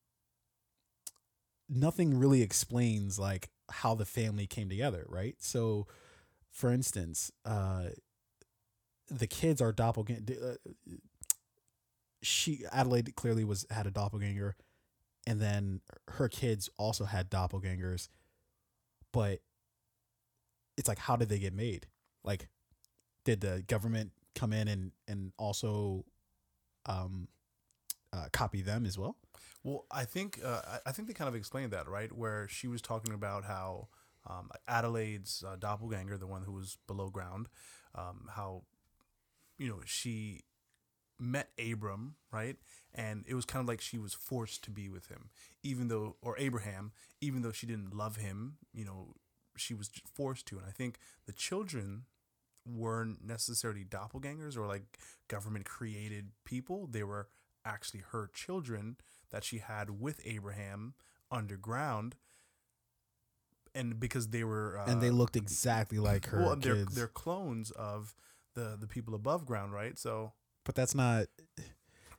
nothing 1.68 2.18
really 2.18 2.42
explains 2.42 3.18
like 3.18 3.50
how 3.70 3.94
the 3.94 4.04
family 4.04 4.46
came 4.46 4.68
together, 4.68 5.06
right? 5.08 5.36
So, 5.38 5.86
for 6.52 6.72
instance, 6.72 7.32
uh, 7.44 7.86
the 9.10 9.26
kids 9.26 9.60
are 9.60 9.72
doppelganger. 9.72 10.22
Uh, 10.42 10.70
she 12.22 12.64
Adelaide 12.72 13.14
clearly 13.16 13.44
was 13.44 13.66
had 13.70 13.86
a 13.86 13.90
doppelganger, 13.90 14.56
and 15.26 15.40
then 15.40 15.80
her 16.08 16.28
kids 16.28 16.70
also 16.78 17.04
had 17.04 17.30
doppelgangers, 17.30 18.08
but 19.12 19.40
it's 20.76 20.88
like 20.88 20.98
how 20.98 21.16
did 21.16 21.28
they 21.28 21.38
get 21.38 21.54
made? 21.54 21.86
Like, 22.24 22.48
did 23.24 23.40
the 23.40 23.64
government 23.66 24.12
come 24.34 24.52
in 24.52 24.68
and 24.68 24.92
and 25.08 25.32
also 25.38 26.04
um, 26.86 27.28
uh, 28.12 28.28
copy 28.32 28.62
them 28.62 28.86
as 28.86 28.98
well? 28.98 29.16
Well, 29.64 29.86
I 29.90 30.04
think 30.04 30.40
uh, 30.44 30.60
I 30.86 30.92
think 30.92 31.08
they 31.08 31.14
kind 31.14 31.28
of 31.28 31.34
explained 31.34 31.72
that 31.72 31.88
right, 31.88 32.12
where 32.12 32.46
she 32.48 32.68
was 32.68 32.82
talking 32.82 33.14
about 33.14 33.44
how 33.44 33.88
um, 34.28 34.50
Adelaide's 34.68 35.42
uh, 35.46 35.56
doppelganger, 35.56 36.18
the 36.18 36.26
one 36.26 36.42
who 36.44 36.52
was 36.52 36.78
below 36.86 37.08
ground, 37.08 37.48
um, 37.94 38.28
how 38.36 38.64
you 39.58 39.68
know 39.68 39.80
she 39.86 40.42
met 41.20 41.50
Abram, 41.58 42.16
right? 42.32 42.56
And 42.94 43.24
it 43.26 43.34
was 43.34 43.44
kind 43.46 43.62
of 43.62 43.68
like 43.68 43.80
she 43.80 43.98
was 43.98 44.14
forced 44.14 44.64
to 44.64 44.70
be 44.70 44.88
with 44.88 45.08
him, 45.08 45.30
even 45.62 45.88
though, 45.88 46.16
or 46.22 46.36
Abraham, 46.38 46.92
even 47.20 47.42
though 47.42 47.52
she 47.52 47.66
didn't 47.66 47.94
love 47.94 48.16
him, 48.16 48.56
you 48.72 48.84
know, 48.84 49.14
she 49.56 49.74
was 49.74 49.90
forced 50.14 50.46
to. 50.46 50.58
And 50.58 50.66
I 50.66 50.70
think 50.72 50.98
the 51.26 51.32
children 51.32 52.04
weren't 52.66 53.24
necessarily 53.24 53.84
doppelgangers 53.84 54.56
or 54.56 54.66
like 54.66 54.98
government 55.28 55.66
created 55.66 56.30
people. 56.44 56.86
They 56.90 57.02
were 57.04 57.28
actually 57.64 58.02
her 58.12 58.30
children 58.32 58.96
that 59.30 59.44
she 59.44 59.58
had 59.58 60.00
with 60.00 60.20
Abraham 60.24 60.94
underground. 61.30 62.16
And 63.74 63.98
because 63.98 64.28
they 64.28 64.44
were, 64.44 64.78
uh, 64.78 64.86
and 64.90 65.00
they 65.00 65.10
looked 65.10 65.34
exactly 65.36 65.98
like 65.98 66.26
her 66.26 66.38
well, 66.40 66.56
they're, 66.56 66.76
kids. 66.76 66.94
they're 66.94 67.08
clones 67.08 67.72
of 67.72 68.14
the 68.54 68.76
the 68.80 68.86
people 68.86 69.14
above 69.16 69.44
ground, 69.46 69.72
right? 69.72 69.98
So 69.98 70.32
but 70.64 70.76
that's 70.76 70.94
not. 70.94 71.26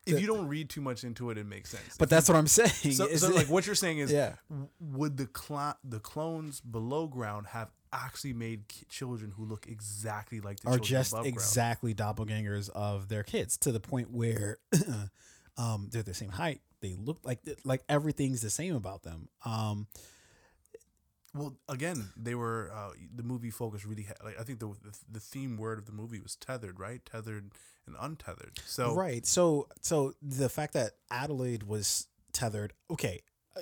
if 0.06 0.20
you 0.20 0.28
don't 0.28 0.48
read 0.50 0.70
too 0.70 0.82
much 0.82 1.06
into 1.06 1.30
it, 1.30 1.38
it 1.38 1.46
makes 1.46 1.70
sense. 1.70 1.96
But 1.98 2.06
If 2.06 2.10
that's 2.10 2.28
you- 2.28 2.34
what 2.34 2.40
I'm 2.40 2.48
saying. 2.48 2.94
so, 2.96 3.08
so 3.16 3.30
like 3.34 3.48
what 3.48 3.66
you're 3.66 3.74
saying 3.76 4.00
is, 4.00 4.12
yeah. 4.12 4.34
would 4.82 5.16
the 5.16 5.30
cl- 5.34 5.78
the 5.84 6.02
clones 6.02 6.60
below 6.60 7.08
ground 7.08 7.48
have 7.48 7.72
actually 7.94 8.34
made 8.34 8.68
ki- 8.68 8.86
children 8.90 9.32
who 9.38 9.46
look 9.46 9.66
exactly 9.66 10.42
like 10.42 10.60
the 10.60 10.68
are 10.68 10.72
children 10.72 10.88
just 10.90 11.14
above 11.14 11.24
ground? 11.24 11.34
exactly 11.36 11.94
doppelgangers 11.96 12.70
of 12.72 13.08
their 13.08 13.24
kids 13.24 13.56
to 13.60 13.72
the 13.72 13.80
point 13.80 14.12
where 14.12 14.58
um, 15.58 15.90
they're 15.92 16.04
the 16.04 16.14
same 16.14 16.30
height. 16.30 16.62
They 16.82 16.96
look 16.96 17.20
like 17.24 17.40
like 17.64 17.84
everything's 17.90 18.42
the 18.42 18.50
same 18.50 18.76
about 18.76 19.04
them. 19.04 19.30
Um, 19.46 19.88
Well, 21.34 21.58
again, 21.68 22.10
they 22.16 22.34
were 22.36 22.72
uh, 22.74 22.92
the 23.14 23.24
movie 23.24 23.50
focus 23.52 23.86
really 23.86 24.04
ha- 24.04 24.14
like 24.24 24.40
I 24.40 24.44
think 24.44 24.60
the, 24.60 24.68
the 24.68 24.98
the 25.12 25.20
theme 25.20 25.58
word 25.58 25.78
of 25.80 25.86
the 25.86 25.92
movie 25.92 26.20
was 26.20 26.36
tethered, 26.36 26.80
right? 26.80 27.02
Tethered 27.06 27.52
and 27.86 27.96
untethered. 28.00 28.60
So 28.66 28.94
right. 28.96 29.26
So 29.26 29.68
so 29.82 30.14
the 30.22 30.48
fact 30.50 30.74
that 30.74 30.92
Adelaide 31.12 31.64
was 31.64 32.08
tethered. 32.32 32.74
Okay. 32.90 33.22
uh, 33.58 33.62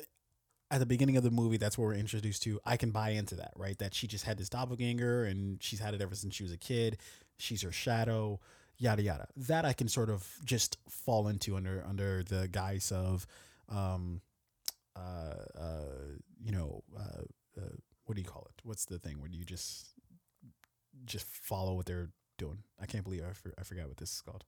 At 0.70 0.80
the 0.80 0.86
beginning 0.86 1.18
of 1.18 1.24
the 1.24 1.32
movie, 1.32 1.58
that's 1.58 1.78
what 1.78 1.86
we're 1.86 1.94
introduced 1.96 2.44
to. 2.44 2.60
I 2.66 2.78
can 2.78 2.92
buy 2.92 3.10
into 3.12 3.36
that, 3.36 3.54
right? 3.56 3.78
That 3.80 3.94
she 3.96 4.08
just 4.08 4.26
had 4.26 4.38
this 4.38 4.50
doppelganger 4.50 5.26
and 5.26 5.62
she's 5.62 5.80
had 5.80 5.94
it 5.94 6.02
ever 6.02 6.14
since 6.16 6.36
she 6.36 6.44
was 6.44 6.52
a 6.52 6.58
kid. 6.58 6.98
She's 7.38 7.64
her 7.64 7.72
shadow, 7.72 8.40
yada 8.78 9.02
yada. 9.02 9.28
That 9.36 9.66
I 9.66 9.74
can 9.74 9.88
sort 9.88 10.10
of 10.10 10.28
just 10.46 10.78
fall 10.90 11.28
into 11.28 11.56
under 11.56 11.84
under 11.88 12.24
the 12.24 12.48
guise 12.48 12.92
of, 12.92 13.26
um, 13.70 14.22
uh, 14.96 15.36
uh, 15.60 16.20
you 16.44 16.52
know, 16.52 16.84
uh, 16.98 17.24
uh, 17.58 17.76
what 18.06 18.16
do 18.16 18.22
you 18.22 18.28
call 18.28 18.48
it? 18.50 18.62
What's 18.64 18.86
the 18.86 19.00
thing 19.00 19.20
where 19.20 19.30
you 19.30 19.46
just 19.46 19.88
just 21.06 21.26
follow 21.26 21.74
what 21.74 21.86
they're 21.86 22.10
doing? 22.38 22.60
I 22.82 22.86
can't 22.86 23.04
believe 23.04 23.24
I, 23.28 23.34
for, 23.34 23.54
I 23.58 23.64
forgot 23.64 23.88
what 23.88 23.98
this 23.98 24.14
is 24.14 24.22
called 24.22 24.44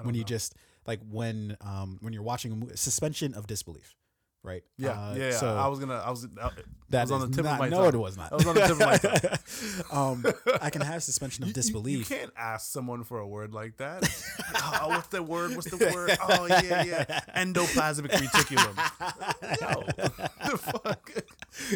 when 0.00 0.14
you 0.14 0.24
just 0.24 0.54
like 0.86 1.00
when 1.10 1.56
um 1.60 1.98
when 2.00 2.12
you're 2.12 2.22
watching 2.22 2.52
a 2.52 2.56
movie, 2.56 2.76
suspension 2.76 3.34
of 3.34 3.46
disbelief, 3.46 3.94
right? 4.42 4.62
yeah 4.78 4.90
Uh, 4.90 5.14
yeah. 5.14 5.30
So 5.32 5.56
I 5.56 5.68
was 5.68 5.78
gonna 5.78 5.94
I 5.96 6.10
was 6.10 6.26
I 6.40 6.50
that 6.90 7.02
was 7.02 7.12
on 7.12 7.20
the 7.30 7.34
tip 7.34 7.44
not, 7.44 7.54
of 7.54 7.58
my 7.60 7.68
no, 7.68 7.84
tongue. 7.84 7.94
it 7.94 7.98
was 7.98 8.16
not. 8.16 8.30
That 8.30 8.36
was 8.36 8.46
on 8.46 8.54
the 8.54 8.60
tip 8.60 8.70
of 8.72 9.92
my 9.92 9.96
um, 9.98 10.24
I 10.60 10.68
can 10.70 10.82
have 10.82 11.02
suspension 11.02 11.42
of 11.44 11.48
You- 11.48 11.50
you- 11.50 11.54
disbelief. 11.54 12.10
You, 12.10 12.16
can't 12.16 12.32
ask 12.36 12.70
someone 12.70 13.04
for 13.04 13.18
a 13.20 13.26
word 13.26 13.52
like 13.54 13.76
that. 13.78 14.02
oh, 14.56 14.88
what's 14.88 15.08
the 15.08 15.22
word? 15.22 15.54
What's 15.56 15.70
the 15.70 15.78
word? 15.94 16.16
Oh 16.28 16.46
yeah, 16.46 16.84
yeah. 16.84 17.20
Endoplasmic 17.36 18.10
reticulum. 18.10 18.76
No, 19.60 20.50
the 20.50 20.58
fuck. 20.58 21.10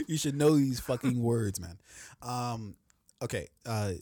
you 0.07 0.17
should 0.19 0.37
know 0.37 0.57
these 0.57 0.81
fucking 0.81 1.23
words, 1.23 1.61
man. 1.61 1.79
Um, 2.23 2.75
okay, 3.23 3.49
uh, 3.65 3.93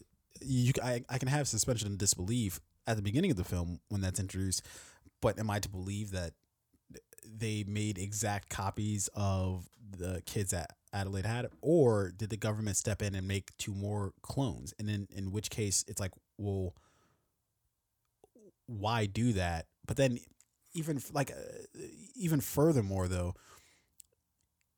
you 0.40 0.72
I, 0.82 1.04
I 1.08 1.18
can 1.18 1.28
have 1.28 1.46
suspension 1.48 1.88
of 1.88 1.98
disbelief 1.98 2.60
at 2.86 2.96
the 2.96 3.02
beginning 3.02 3.30
of 3.30 3.36
the 3.36 3.44
film 3.44 3.80
when 3.88 4.00
that's 4.00 4.18
introduced, 4.20 4.66
but 5.20 5.38
am 5.38 5.48
I 5.50 5.58
to 5.60 5.68
believe 5.68 6.10
that 6.10 6.32
they 7.24 7.64
made 7.66 7.98
exact 7.98 8.48
copies 8.48 9.08
of 9.14 9.68
the 9.96 10.22
kids 10.26 10.50
that 10.50 10.70
Adelaide 10.92 11.26
had, 11.26 11.48
or 11.60 12.12
did 12.16 12.30
the 12.30 12.36
government 12.36 12.76
step 12.76 13.02
in 13.02 13.14
and 13.14 13.26
make 13.26 13.56
two 13.58 13.74
more 13.74 14.12
clones? 14.22 14.72
And 14.78 14.88
then, 14.88 15.08
in 15.14 15.32
which 15.32 15.50
case, 15.50 15.84
it's 15.88 16.00
like, 16.00 16.12
well, 16.38 16.74
why 18.66 19.06
do 19.06 19.32
that? 19.32 19.66
But 19.86 19.96
then, 19.96 20.18
even 20.72 21.00
like, 21.12 21.30
uh, 21.30 21.78
even 22.14 22.40
furthermore, 22.40 23.08
though, 23.08 23.34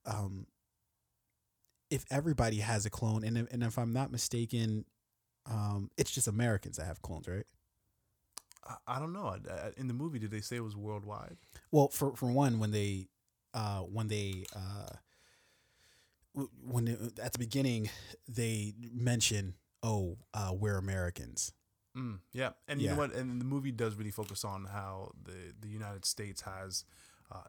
um, 0.04 0.46
if 1.90 2.04
everybody 2.10 2.58
has 2.58 2.86
a 2.86 2.90
clone, 2.90 3.24
and 3.24 3.38
if, 3.38 3.52
and 3.52 3.62
if 3.62 3.78
I'm 3.78 3.92
not 3.92 4.10
mistaken, 4.10 4.84
um, 5.46 5.90
it's 5.96 6.10
just 6.10 6.28
Americans 6.28 6.76
that 6.76 6.86
have 6.86 7.02
clones, 7.02 7.28
right? 7.28 7.46
I, 8.86 8.98
don't 8.98 9.12
know. 9.12 9.36
In 9.76 9.86
the 9.88 9.94
movie, 9.94 10.18
did 10.18 10.30
they 10.30 10.40
say 10.40 10.56
it 10.56 10.64
was 10.64 10.76
worldwide? 10.76 11.36
Well, 11.70 11.88
for 11.88 12.14
for 12.16 12.30
one, 12.30 12.58
when 12.58 12.70
they, 12.72 13.08
uh, 13.54 13.80
when 13.80 14.08
they, 14.08 14.44
uh, 14.54 14.90
when 16.64 16.84
they, 16.84 16.96
at 17.22 17.32
the 17.32 17.38
beginning 17.38 17.88
they 18.28 18.74
mention, 18.92 19.54
oh, 19.82 20.18
uh, 20.34 20.52
we're 20.54 20.76
Americans. 20.76 21.52
Mm, 21.96 22.18
yeah, 22.32 22.50
and 22.68 22.80
you 22.80 22.88
know 22.90 22.96
what? 22.96 23.14
And 23.14 23.40
the 23.40 23.44
movie 23.46 23.72
does 23.72 23.94
really 23.94 24.10
focus 24.10 24.44
on 24.44 24.66
how 24.66 25.12
the 25.24 25.54
the 25.60 25.68
United 25.68 26.04
States 26.04 26.42
has 26.42 26.84
uh, 27.32 27.44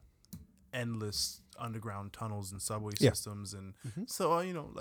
endless 0.72 1.42
underground 1.60 2.14
tunnels 2.14 2.52
and 2.54 2.62
subway 2.62 2.94
Yeah. 3.00 3.10
systems, 3.12 3.54
and 3.54 3.74
Mhm. 3.86 4.10
so 4.10 4.34
uh, 4.38 4.42
you 4.42 4.54
know, 4.54 4.72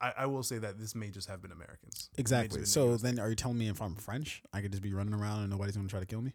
I, 0.00 0.12
I 0.18 0.26
will 0.26 0.42
say 0.42 0.58
that 0.58 0.78
this 0.78 0.94
may 0.94 1.10
just 1.10 1.28
have 1.28 1.40
been 1.40 1.52
Americans. 1.52 2.10
It 2.16 2.18
may 2.18 2.20
just 2.20 2.20
Exactly. 2.20 2.58
been 2.60 2.66
So 2.66 2.96
then, 2.96 3.18
are 3.18 3.28
you 3.30 3.36
telling 3.36 3.58
me 3.58 3.68
if 3.68 3.80
I'm 3.80 3.94
French, 3.94 4.42
I 4.52 4.60
could 4.60 4.70
just 4.70 4.82
be 4.82 4.92
running 4.92 5.14
around 5.14 5.40
and 5.40 5.50
nobody's 5.50 5.76
gonna 5.76 5.88
try 5.88 6.00
to 6.00 6.06
kill 6.06 6.22
me? 6.22 6.34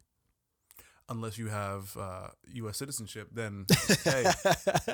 Unless 1.09 1.37
you 1.37 1.47
have 1.47 1.95
uh, 1.97 2.27
U.S. 2.53 2.77
citizenship, 2.77 3.27
then 3.33 3.65
hey, 4.03 4.25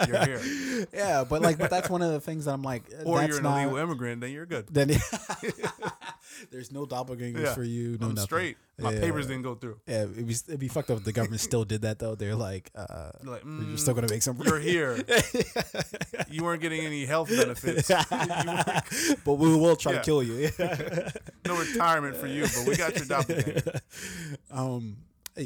you're 0.08 0.26
here. 0.26 0.42
Yeah, 0.94 1.24
but 1.24 1.42
like, 1.42 1.58
but 1.58 1.70
that's 1.70 1.90
one 1.90 2.02
of 2.02 2.12
the 2.12 2.20
things 2.20 2.46
that 2.46 2.52
I'm 2.54 2.64
like, 2.64 2.84
or 3.06 3.18
that's 3.20 3.30
you're 3.30 3.38
an 3.38 3.44
not, 3.44 3.58
illegal 3.62 3.78
immigrant, 3.78 4.22
then 4.22 4.32
you're 4.32 4.46
good. 4.46 4.68
Then 4.72 4.90
there's 6.52 6.72
no 6.72 6.86
doppelgangers 6.86 7.44
Yeah. 7.44 7.54
for 7.54 7.64
you. 7.64 7.98
No 8.00 8.08
I'm 8.08 8.14
nothing. 8.16 8.26
straight. 8.26 8.58
My 8.80 8.92
Yeah. 8.94 9.00
papers 9.00 9.26
didn't 9.28 9.42
go 9.42 9.56
through. 9.56 9.80
Yeah, 9.88 10.04
it'd 10.04 10.28
be, 10.28 10.34
it'd 10.34 10.60
be 10.60 10.68
fucked 10.68 10.92
up 10.92 10.98
if 11.00 11.04
the 11.04 11.12
government 11.12 11.42
still 11.42 11.66
did 11.66 11.82
that 11.82 11.98
though. 12.00 12.14
They're 12.16 12.36
like, 12.36 12.70
uh, 12.76 13.12
you're 13.24 13.38
"Mm, 13.40 13.80
still 13.80 13.94
gonna 13.96 14.08
make 14.10 14.22
some. 14.22 14.38
you're 14.44 14.60
here. 14.60 15.00
You 16.30 16.44
weren't 16.44 16.62
getting 16.62 16.82
any 16.86 17.06
health 17.06 17.30
benefits. 17.30 17.88
But 19.26 19.34
we 19.34 19.56
will 19.56 19.76
try 19.76 19.94
Yeah. 19.94 20.00
to 20.00 20.04
kill 20.06 20.22
you. 20.24 20.50
no 21.46 21.58
retirement 21.60 22.16
for 22.18 22.28
you, 22.28 22.44
but 22.44 22.68
we 22.68 22.76
got 22.76 22.96
your 22.96 23.06
doppelganger. 23.06 23.82
um, 24.52 24.98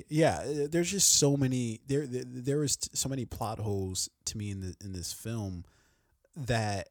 yeah, 0.10 0.40
uh, 0.40 0.68
there's 0.70 0.92
just 0.92 1.14
so 1.14 1.36
many 1.36 1.82
there. 1.88 2.06
There, 2.06 2.24
there 2.26 2.58
was 2.60 2.78
so 2.94 3.10
many 3.10 3.26
plot 3.26 3.60
holes 3.60 4.10
to 4.26 4.38
me 4.38 4.52
in 4.52 4.62
the 4.62 4.76
in 4.84 4.94
this 4.94 5.14
film 5.14 5.66
that 6.36 6.90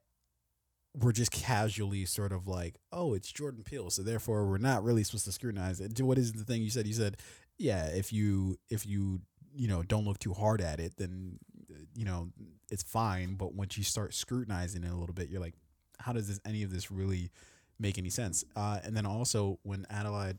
were 0.98 1.12
just 1.12 1.31
casually 1.31 2.05
sort 2.05 2.32
of 2.32 2.47
like, 2.47 2.77
oh, 2.93 3.14
it's 3.14 3.31
Jordan 3.31 3.62
Peele, 3.62 3.90
so 3.90 4.02
therefore 4.02 4.47
we're 4.47 4.59
not 4.59 4.82
really 4.82 5.05
supposed 5.05 5.24
to 5.27 5.32
scrutinize 5.32 5.81
it. 5.81 6.01
What 6.01 6.18
is 6.18 6.32
the 6.32 6.44
thing 6.44 6.62
you 6.62 6.70
said? 6.70 6.86
You 6.86 6.94
said, 6.94 7.16
yeah, 7.59 7.86
if 7.86 8.12
you 8.12 8.56
if 8.68 8.86
you 8.86 9.20
you 9.55 9.68
know 9.68 9.82
don't 9.82 10.05
look 10.05 10.18
too 10.18 10.32
hard 10.32 10.60
at 10.60 10.81
it, 10.81 10.94
then 10.97 11.39
uh, 11.70 11.78
you 11.94 12.05
know 12.05 12.28
it's 12.70 12.82
fine. 12.82 13.35
But 13.35 13.55
once 13.55 13.78
you 13.78 13.85
start 13.85 14.14
scrutinizing 14.14 14.85
it 14.85 14.90
a 14.90 14.97
little 14.97 15.14
bit, 15.14 15.28
you're 15.28 15.40
like, 15.40 15.55
how 15.98 16.12
does 16.12 16.28
this 16.28 16.40
any 16.44 16.62
of 16.62 16.72
this 16.72 16.90
really 16.90 17.31
make 17.78 17.98
any 17.98 18.10
sense? 18.10 18.44
Uh, 18.56 18.81
and 18.85 18.97
then 18.97 19.06
also 19.06 19.59
when 19.62 19.86
Adelaide 19.90 20.39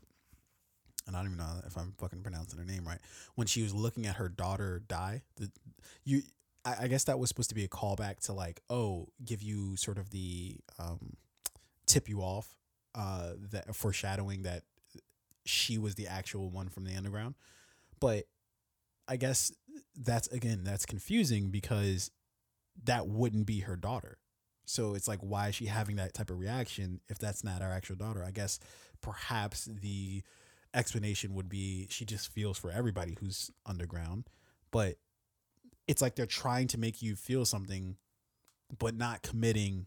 and 1.06 1.16
I 1.16 1.20
don't 1.20 1.32
even 1.32 1.38
know 1.38 1.60
if 1.66 1.76
I'm 1.76 1.94
fucking 1.98 2.22
pronouncing 2.22 2.58
her 2.58 2.64
name 2.64 2.84
right. 2.86 2.98
When 3.34 3.46
she 3.46 3.62
was 3.62 3.74
looking 3.74 4.06
at 4.06 4.16
her 4.16 4.28
daughter 4.28 4.82
die, 4.86 5.22
the 5.36 5.50
you 6.04 6.22
I, 6.64 6.76
I 6.82 6.88
guess 6.88 7.04
that 7.04 7.18
was 7.18 7.28
supposed 7.28 7.48
to 7.50 7.54
be 7.54 7.64
a 7.64 7.68
callback 7.68 8.20
to 8.26 8.32
like, 8.32 8.60
oh, 8.70 9.08
give 9.24 9.42
you 9.42 9.76
sort 9.76 9.98
of 9.98 10.10
the 10.10 10.56
um, 10.78 11.14
tip 11.86 12.08
you 12.08 12.20
off, 12.20 12.54
uh, 12.94 13.32
that 13.50 13.74
foreshadowing 13.74 14.42
that 14.42 14.62
she 15.44 15.78
was 15.78 15.94
the 15.94 16.06
actual 16.06 16.50
one 16.50 16.68
from 16.68 16.84
the 16.84 16.94
underground. 16.94 17.34
But 18.00 18.24
I 19.08 19.16
guess 19.16 19.52
that's 19.96 20.28
again 20.28 20.62
that's 20.64 20.86
confusing 20.86 21.50
because 21.50 22.10
that 22.84 23.06
wouldn't 23.06 23.46
be 23.46 23.60
her 23.60 23.76
daughter. 23.76 24.18
So 24.64 24.94
it's 24.94 25.08
like, 25.08 25.18
why 25.18 25.48
is 25.48 25.56
she 25.56 25.66
having 25.66 25.96
that 25.96 26.14
type 26.14 26.30
of 26.30 26.38
reaction 26.38 27.00
if 27.08 27.18
that's 27.18 27.44
not 27.44 27.62
our 27.62 27.72
actual 27.72 27.96
daughter? 27.96 28.24
I 28.24 28.30
guess 28.30 28.58
perhaps 29.00 29.64
the 29.64 30.22
explanation 30.74 31.34
would 31.34 31.48
be 31.48 31.86
she 31.90 32.04
just 32.04 32.32
feels 32.32 32.58
for 32.58 32.70
everybody 32.70 33.16
who's 33.20 33.50
underground, 33.66 34.28
but 34.70 34.96
it's 35.86 36.00
like 36.00 36.14
they're 36.14 36.26
trying 36.26 36.68
to 36.68 36.78
make 36.78 37.02
you 37.02 37.16
feel 37.16 37.44
something, 37.44 37.96
but 38.78 38.96
not 38.96 39.22
committing. 39.22 39.86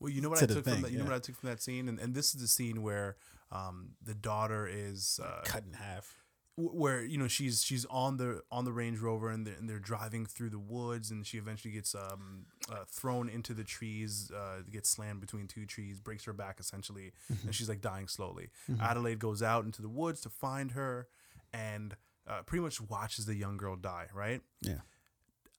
Well, 0.00 0.10
you 0.10 0.20
know 0.20 0.28
what 0.28 0.42
I 0.42 0.46
took 0.46 0.64
thing, 0.64 0.74
from 0.74 0.82
that. 0.82 0.92
You 0.92 0.98
know 0.98 1.04
what 1.04 1.14
I 1.14 1.18
took 1.18 1.36
from 1.36 1.48
that 1.48 1.62
scene, 1.62 1.88
and, 1.88 1.98
and 1.98 2.14
this 2.14 2.34
is 2.34 2.40
the 2.40 2.48
scene 2.48 2.82
where 2.82 3.16
um, 3.50 3.90
the 4.02 4.14
daughter 4.14 4.68
is 4.70 5.20
uh, 5.22 5.42
cut 5.44 5.64
in 5.64 5.74
half. 5.74 6.23
Wh- 6.56 6.74
where 6.74 7.04
you 7.04 7.18
know 7.18 7.28
she's 7.28 7.62
she's 7.62 7.84
on 7.86 8.16
the 8.16 8.42
on 8.50 8.64
the 8.64 8.72
Range 8.72 8.98
Rover 8.98 9.30
and 9.30 9.46
they're, 9.46 9.54
and 9.54 9.68
they're 9.68 9.78
driving 9.78 10.26
through 10.26 10.50
the 10.50 10.58
woods 10.58 11.10
and 11.10 11.26
she 11.26 11.38
eventually 11.38 11.72
gets 11.72 11.94
um 11.94 12.46
uh, 12.70 12.84
thrown 12.88 13.28
into 13.28 13.54
the 13.54 13.64
trees 13.64 14.30
uh 14.34 14.62
gets 14.70 14.88
slammed 14.88 15.20
between 15.20 15.46
two 15.46 15.66
trees 15.66 16.00
breaks 16.00 16.24
her 16.24 16.32
back 16.32 16.58
essentially 16.60 17.12
and 17.44 17.54
she's 17.54 17.68
like 17.68 17.80
dying 17.80 18.08
slowly 18.08 18.50
Adelaide 18.80 19.18
goes 19.18 19.42
out 19.42 19.64
into 19.64 19.82
the 19.82 19.88
woods 19.88 20.20
to 20.22 20.28
find 20.28 20.72
her 20.72 21.08
and 21.52 21.96
uh, 22.26 22.42
pretty 22.42 22.62
much 22.62 22.80
watches 22.80 23.26
the 23.26 23.34
young 23.34 23.56
girl 23.56 23.76
die 23.76 24.06
right 24.14 24.40
Yeah. 24.62 24.80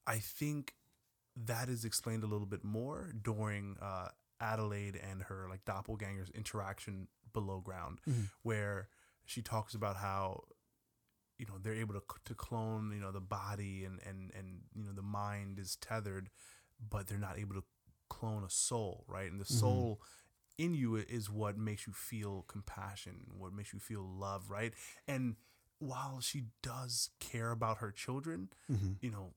I 0.06 0.18
think 0.18 0.74
that 1.36 1.68
is 1.68 1.84
explained 1.84 2.22
a 2.22 2.26
little 2.26 2.46
bit 2.46 2.64
more 2.64 3.12
during 3.22 3.76
uh, 3.82 4.08
Adelaide 4.40 4.96
and 4.96 5.22
her 5.24 5.46
like 5.50 5.64
doppelganger's 5.64 6.30
interaction 6.30 7.08
below 7.32 7.60
ground, 7.60 8.00
Mhm. 8.08 8.30
where 8.42 8.88
she 9.24 9.42
talks 9.42 9.74
about 9.74 9.96
how 9.96 10.44
you 11.38 11.46
know 11.46 11.54
they're 11.62 11.74
able 11.74 11.94
to 11.94 12.02
to 12.24 12.34
clone 12.34 12.92
you 12.94 13.00
know 13.00 13.12
the 13.12 13.20
body 13.20 13.84
and 13.84 14.00
and 14.06 14.30
and 14.34 14.60
you 14.74 14.84
know 14.84 14.92
the 14.92 15.02
mind 15.02 15.58
is 15.58 15.76
tethered, 15.76 16.28
but 16.90 17.06
they're 17.06 17.18
not 17.18 17.38
able 17.38 17.54
to 17.54 17.64
clone 18.08 18.44
a 18.44 18.50
soul, 18.50 19.04
right? 19.08 19.30
And 19.30 19.40
the 19.40 19.44
Mhm. 19.50 19.58
soul 19.58 20.00
in 20.58 20.74
you 20.74 20.96
is 20.96 21.28
what 21.28 21.58
makes 21.58 21.86
you 21.86 21.92
feel 21.92 22.44
compassion, 22.48 23.26
what 23.36 23.52
makes 23.52 23.72
you 23.72 23.78
feel 23.78 24.02
love, 24.02 24.50
right? 24.50 24.72
And 25.06 25.36
while 25.78 26.20
she 26.20 26.44
does 26.62 27.10
care 27.20 27.50
about 27.50 27.78
her 27.78 27.90
children, 27.90 28.48
Mm-hmm. 28.72 28.92
you 29.00 29.10
know, 29.10 29.34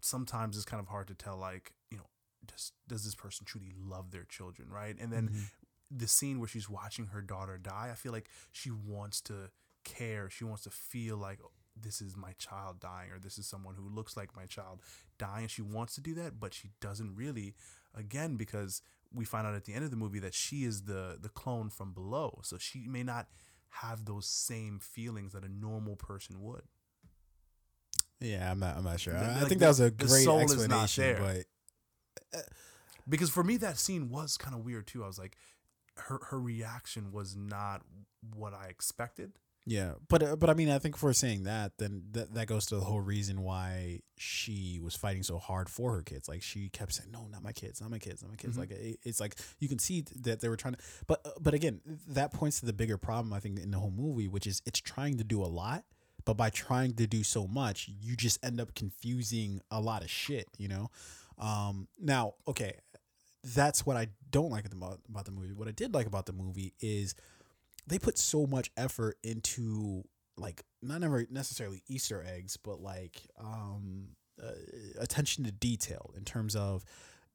sometimes 0.00 0.56
it's 0.56 0.64
kind 0.66 0.80
of 0.80 0.88
hard 0.88 1.08
to 1.08 1.14
tell, 1.14 1.36
like, 1.36 1.72
you 1.90 1.96
know, 1.98 2.06
does 2.46 2.72
does 2.88 3.04
this 3.04 3.14
person 3.14 3.46
truly 3.46 3.72
love 3.78 4.10
their 4.10 4.24
children, 4.24 4.68
right? 4.70 4.96
And 5.00 5.12
then 5.12 5.30
Mm-hmm. 5.30 5.42
the 5.90 6.06
scene 6.08 6.38
where 6.38 6.48
she's 6.48 6.68
watching 6.68 7.06
her 7.06 7.20
daughter 7.22 7.58
die, 7.58 7.88
I 7.90 7.94
feel 7.94 8.12
like 8.12 8.28
she 8.52 8.70
wants 8.70 9.20
to 9.22 9.50
care. 9.96 10.30
She 10.30 10.44
wants 10.44 10.62
to 10.64 10.70
feel 10.70 11.16
like 11.16 11.38
"Oh, 11.44 11.50
this 11.80 12.00
is 12.00 12.16
my 12.16 12.32
child 12.38 12.80
dying, 12.80 13.10
or 13.10 13.18
this 13.18 13.38
is 13.38 13.46
someone 13.46 13.74
who 13.74 13.88
looks 13.88 14.16
like 14.16 14.34
my 14.36 14.46
child 14.46 14.80
dying. 15.18 15.48
She 15.48 15.62
wants 15.62 15.94
to 15.96 16.00
do 16.00 16.14
that, 16.14 16.38
but 16.40 16.54
she 16.54 16.70
doesn't 16.80 17.14
really. 17.16 17.54
Again, 17.94 18.36
because 18.36 18.82
we 19.12 19.24
find 19.24 19.46
out 19.46 19.54
at 19.54 19.64
the 19.64 19.74
end 19.74 19.84
of 19.84 19.90
the 19.90 19.96
movie 19.96 20.20
that 20.20 20.34
she 20.34 20.64
is 20.64 20.82
the 20.82 21.18
the 21.20 21.28
clone 21.28 21.70
from 21.70 21.92
below, 21.92 22.40
so 22.42 22.56
she 22.58 22.86
may 22.86 23.02
not 23.02 23.26
have 23.74 24.04
those 24.04 24.26
same 24.26 24.78
feelings 24.80 25.32
that 25.32 25.44
a 25.44 25.48
normal 25.48 25.96
person 25.96 26.40
would. 26.42 26.62
Yeah, 28.20 28.50
I'm 28.50 28.58
not. 28.58 28.76
I'm 28.76 28.84
not 28.84 29.00
sure. 29.00 29.16
I, 29.16 29.36
I 29.36 29.38
think 29.40 29.48
the- 29.50 29.56
that 29.60 29.68
was 29.68 29.80
a 29.80 29.90
great 29.90 30.24
soul 30.24 30.40
is 30.40 30.68
not 30.68 30.84
explanation, 30.84 31.44
but 32.32 32.44
because 33.08 33.30
for 33.30 33.42
me 33.42 33.56
that 33.58 33.78
scene 33.78 34.08
was 34.10 34.36
kind 34.36 34.54
of 34.54 34.64
weird 34.64 34.86
too. 34.86 35.02
I 35.02 35.06
was 35.06 35.18
like, 35.18 35.36
her 35.96 36.20
her 36.30 36.40
reaction 36.40 37.12
was 37.12 37.34
not 37.36 37.82
what 38.34 38.52
I 38.54 38.66
expected. 38.66 39.32
Yeah, 39.66 39.92
but 40.08 40.22
uh, 40.22 40.36
but 40.36 40.48
I 40.50 40.54
mean, 40.54 40.70
I 40.70 40.78
think 40.78 40.96
if 40.96 41.02
we're 41.02 41.12
saying 41.12 41.44
that, 41.44 41.72
then 41.78 42.02
that 42.12 42.34
that 42.34 42.46
goes 42.46 42.66
to 42.66 42.76
the 42.76 42.80
whole 42.80 43.00
reason 43.00 43.42
why 43.42 44.00
she 44.16 44.80
was 44.82 44.96
fighting 44.96 45.22
so 45.22 45.38
hard 45.38 45.68
for 45.68 45.94
her 45.94 46.02
kids. 46.02 46.28
Like 46.28 46.42
she 46.42 46.70
kept 46.70 46.94
saying, 46.94 47.10
"No, 47.12 47.26
not 47.30 47.42
my 47.42 47.52
kids, 47.52 47.80
not 47.80 47.90
my 47.90 47.98
kids, 47.98 48.22
not 48.22 48.30
my 48.30 48.36
kids." 48.36 48.56
Mhm. 48.56 48.60
Like 48.60 48.70
it, 48.72 48.98
it's 49.04 49.20
like 49.20 49.36
you 49.58 49.68
can 49.68 49.78
see 49.78 50.02
that 50.22 50.40
they 50.40 50.48
were 50.48 50.56
trying 50.56 50.74
to, 50.74 50.80
but 51.06 51.20
uh, 51.24 51.30
but 51.40 51.52
again, 51.54 51.80
that 52.08 52.32
points 52.32 52.60
to 52.60 52.66
the 52.66 52.72
bigger 52.72 52.96
problem 52.96 53.32
I 53.34 53.38
think 53.40 53.58
in 53.60 53.70
the 53.70 53.78
whole 53.78 53.92
movie, 53.92 54.28
which 54.28 54.46
is 54.46 54.62
it's 54.64 54.80
trying 54.80 55.18
to 55.18 55.24
do 55.24 55.42
a 55.42 55.46
lot, 55.46 55.84
but 56.24 56.34
by 56.34 56.48
trying 56.48 56.94
to 56.94 57.06
do 57.06 57.22
so 57.22 57.46
much, 57.46 57.88
you 58.00 58.16
just 58.16 58.44
end 58.44 58.60
up 58.62 58.74
confusing 58.74 59.60
a 59.70 59.80
lot 59.80 60.02
of 60.02 60.10
shit. 60.10 60.48
You 60.58 60.68
know. 60.68 60.90
Um, 61.38 61.86
now, 61.98 62.34
okay, 62.48 62.76
that's 63.44 63.86
what 63.86 63.96
I 63.96 64.08
don't 64.30 64.50
like 64.50 64.64
about 64.72 65.00
about 65.08 65.26
the 65.26 65.32
movie. 65.32 65.52
What 65.52 65.68
I 65.68 65.72
did 65.72 65.94
like 65.94 66.06
about 66.06 66.26
the 66.26 66.32
movie 66.32 66.72
is 66.80 67.14
they 67.90 67.98
put 67.98 68.16
so 68.18 68.46
much 68.46 68.70
effort 68.76 69.18
into 69.22 70.04
like 70.36 70.62
not 70.80 71.00
never 71.02 71.26
necessarily 71.30 71.82
Easter 71.88 72.24
eggs, 72.26 72.56
but 72.56 72.80
like 72.80 73.20
um, 73.38 74.08
uh, 74.42 74.52
attention 74.98 75.44
to 75.44 75.52
detail 75.52 76.14
in 76.16 76.24
terms 76.24 76.56
of 76.56 76.84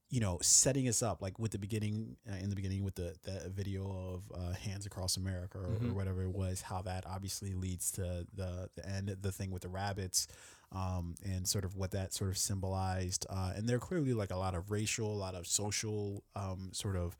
you 0.09 0.19
know 0.19 0.37
setting 0.41 0.87
us 0.87 1.01
up 1.03 1.21
like 1.21 1.37
with 1.39 1.51
the 1.51 1.57
beginning 1.59 2.15
uh, 2.31 2.35
in 2.37 2.49
the 2.49 2.55
beginning 2.55 2.83
with 2.83 2.95
the, 2.95 3.15
the 3.23 3.49
video 3.49 4.13
of 4.13 4.31
uh, 4.39 4.53
hands 4.53 4.85
across 4.85 5.17
america 5.17 5.57
or, 5.57 5.73
or 5.73 5.79
Mhm. 5.79 5.93
whatever 5.93 6.21
it 6.23 6.29
was 6.31 6.61
how 6.61 6.83
that 6.83 7.05
obviously 7.07 7.53
leads 7.55 7.91
to 7.93 8.25
the 8.33 8.69
the 8.75 8.87
end 8.87 9.09
the 9.21 9.31
thing 9.31 9.49
with 9.49 9.63
the 9.63 9.67
rabbits 9.67 10.27
um, 10.71 11.15
and 11.25 11.47
sort 11.47 11.65
of 11.65 11.75
what 11.75 11.89
that 11.91 12.13
sort 12.13 12.29
of 12.29 12.37
symbolized 12.37 13.25
uh, 13.31 13.53
and 13.55 13.67
there 13.67 13.77
are 13.77 13.79
clearly 13.79 14.13
like 14.13 14.29
a 14.31 14.37
lot 14.37 14.53
of 14.53 14.69
racial 14.69 15.11
a 15.11 15.17
lot 15.17 15.33
of 15.33 15.47
social 15.47 16.23
um, 16.35 16.69
sort 16.71 16.95
of 16.95 17.17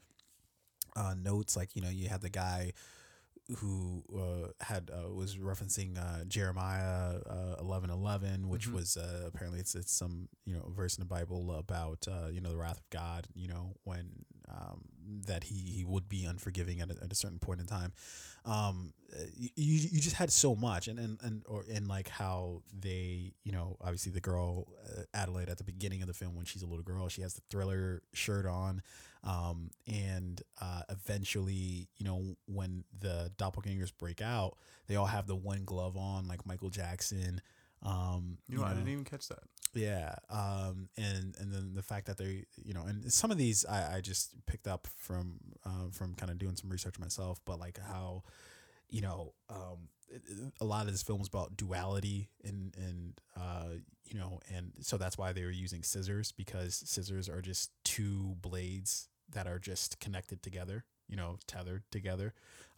uh, 0.96 1.16
notes 1.18 1.58
like 1.58 1.76
you 1.76 1.82
know 1.82 1.90
you 1.90 2.08
had 2.08 2.22
the 2.22 2.30
guy 2.30 2.72
who 3.58 4.04
uh, 4.16 4.48
had 4.64 4.90
uh, 4.92 5.12
was 5.14 5.38
referencing 5.38 5.98
uh, 6.00 6.26
Jeremiah 6.26 7.18
uh, 7.30 7.56
eleven 7.60 7.90
eleven, 7.90 8.50
which 8.50 8.68
Mhm. 8.68 8.74
was 8.74 8.98
uh, 8.98 9.24
apparently 9.28 9.60
it's 9.60 9.76
it's 9.76 9.92
some 9.94 10.30
you 10.46 10.54
know 10.56 10.72
verse 10.76 10.98
in 10.98 11.02
the 11.02 11.06
Bible 11.08 11.52
about 11.56 12.08
uh, 12.08 12.28
you 12.32 12.42
know 12.42 12.50
the 12.50 12.58
wrath 12.58 12.80
of 12.80 12.90
God, 12.90 13.28
you 13.36 13.48
know 13.48 13.76
when 13.84 14.26
um, 14.50 14.82
that 15.28 15.44
he 15.46 15.56
he 15.78 15.84
would 15.86 16.10
be 16.10 16.26
unforgiving 16.26 16.82
at 16.82 16.90
a, 16.90 16.96
at 17.04 17.12
a 17.12 17.16
certain 17.16 17.40
point 17.40 17.60
in 17.60 17.68
time. 17.68 17.94
Um, 18.46 18.94
you 19.38 19.50
you 19.56 20.00
just 20.00 20.16
had 20.16 20.32
so 20.32 20.56
much, 20.56 20.88
and 20.88 21.00
and 21.00 21.20
and 21.22 21.44
or 21.48 21.66
and 21.72 21.88
like 21.88 22.10
how 22.10 22.62
they 22.74 23.34
you 23.44 23.52
know 23.52 23.78
obviously 23.82 24.12
the 24.12 24.22
girl 24.22 24.68
uh, 24.88 25.02
Adelaide 25.14 25.50
at 25.50 25.58
the 25.58 25.64
beginning 25.64 26.02
of 26.02 26.08
the 26.08 26.14
film 26.14 26.36
when 26.36 26.46
she's 26.46 26.62
a 26.64 26.68
little 26.68 26.84
girl, 26.84 27.10
she 27.10 27.22
has 27.22 27.34
the 27.36 27.42
thriller 27.50 28.02
shirt 28.14 28.46
on 28.46 28.82
um, 29.26 29.72
and 29.88 30.42
uh, 30.62 30.82
eventually, 30.90 31.90
you 31.98 32.06
know, 32.06 32.36
when 32.46 32.84
the 33.00 33.32
doppelgangers 33.38 33.92
break 33.98 34.22
out, 34.22 34.58
they 34.88 34.96
all 34.96 35.08
have 35.08 35.28
the 35.28 35.36
one 35.36 35.64
glove 35.66 35.98
on, 35.98 36.28
like 36.28 36.46
Michael 36.46 36.70
Jackson. 36.70 37.42
Um, 37.82 38.38
You 38.48 38.58
know, 38.60 38.64
I 38.64 38.74
didn't 38.74 38.90
even 38.90 39.04
catch 39.04 39.28
that. 39.30 39.44
yeah, 39.74 40.16
um, 40.30 40.90
and 40.98 41.36
and 41.40 41.52
then 41.52 41.74
the 41.74 41.82
fact 41.84 42.06
that 42.08 42.18
they, 42.18 42.46
you 42.56 42.74
know, 42.74 42.84
and 42.84 43.12
some 43.12 43.32
of 43.32 43.38
these 43.38 43.66
I, 43.66 43.98
I 43.98 44.02
just 44.02 44.34
picked 44.46 44.68
up 44.68 44.88
from 44.98 45.40
um, 45.66 45.92
from 45.92 46.14
kind 46.16 46.32
of 46.32 46.38
doing 46.38 46.56
some 46.56 46.70
research 46.70 46.98
myself, 47.00 47.40
but 47.46 47.60
like 47.60 47.80
how, 47.80 48.24
you 48.90 49.02
know, 49.02 49.34
um, 49.50 49.90
a 50.62 50.66
lot 50.66 50.86
of 50.86 50.92
this 50.92 51.04
film 51.04 51.20
is 51.22 51.28
about 51.28 51.58
duality 51.58 52.30
and 52.44 52.74
and 52.78 53.20
uh, 53.36 53.70
you 54.06 54.20
know, 54.20 54.40
and 54.54 54.72
so 54.82 54.98
that's 54.98 55.18
why 55.18 55.34
they 55.34 55.44
were 55.44 55.52
using 55.52 55.82
scissors 55.84 56.32
because 56.32 56.76
scissors 56.86 57.28
are 57.28 57.42
just 57.42 57.72
two 57.84 58.36
blades 58.40 59.10
that 59.36 59.48
are 59.48 59.60
just 59.60 60.00
connected 60.00 60.42
together, 60.44 60.84
you 61.08 61.16
know, 61.16 61.38
tethered 61.48 61.84
together. 61.92 62.34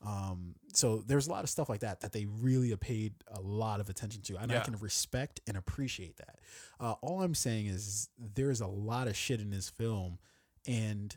Um, 0.06 0.54
so 0.74 0.98
there's 1.08 1.26
a 1.28 1.32
lot 1.32 1.44
of 1.44 1.50
stuff 1.50 1.70
like 1.70 1.80
that 1.80 2.02
that 2.02 2.12
they 2.12 2.26
really 2.26 2.70
have 2.70 2.80
paid 2.80 3.14
a 3.32 3.40
lot 3.42 3.80
of 3.80 3.90
attention 3.90 4.22
to, 4.24 4.38
and 4.38 4.52
I 4.52 4.60
can 4.60 4.76
respect 4.78 5.40
and 5.48 5.58
appreciate 5.58 6.18
that. 6.18 6.38
Uh, 6.80 6.94
all 7.02 7.24
I'm 7.24 7.34
saying 7.34 7.66
is 7.68 8.10
there's 8.20 8.62
a 8.62 8.68
lot 8.68 9.08
of 9.08 9.16
shit 9.16 9.40
in 9.42 9.50
this 9.50 9.70
film, 9.70 10.20
and 10.68 11.16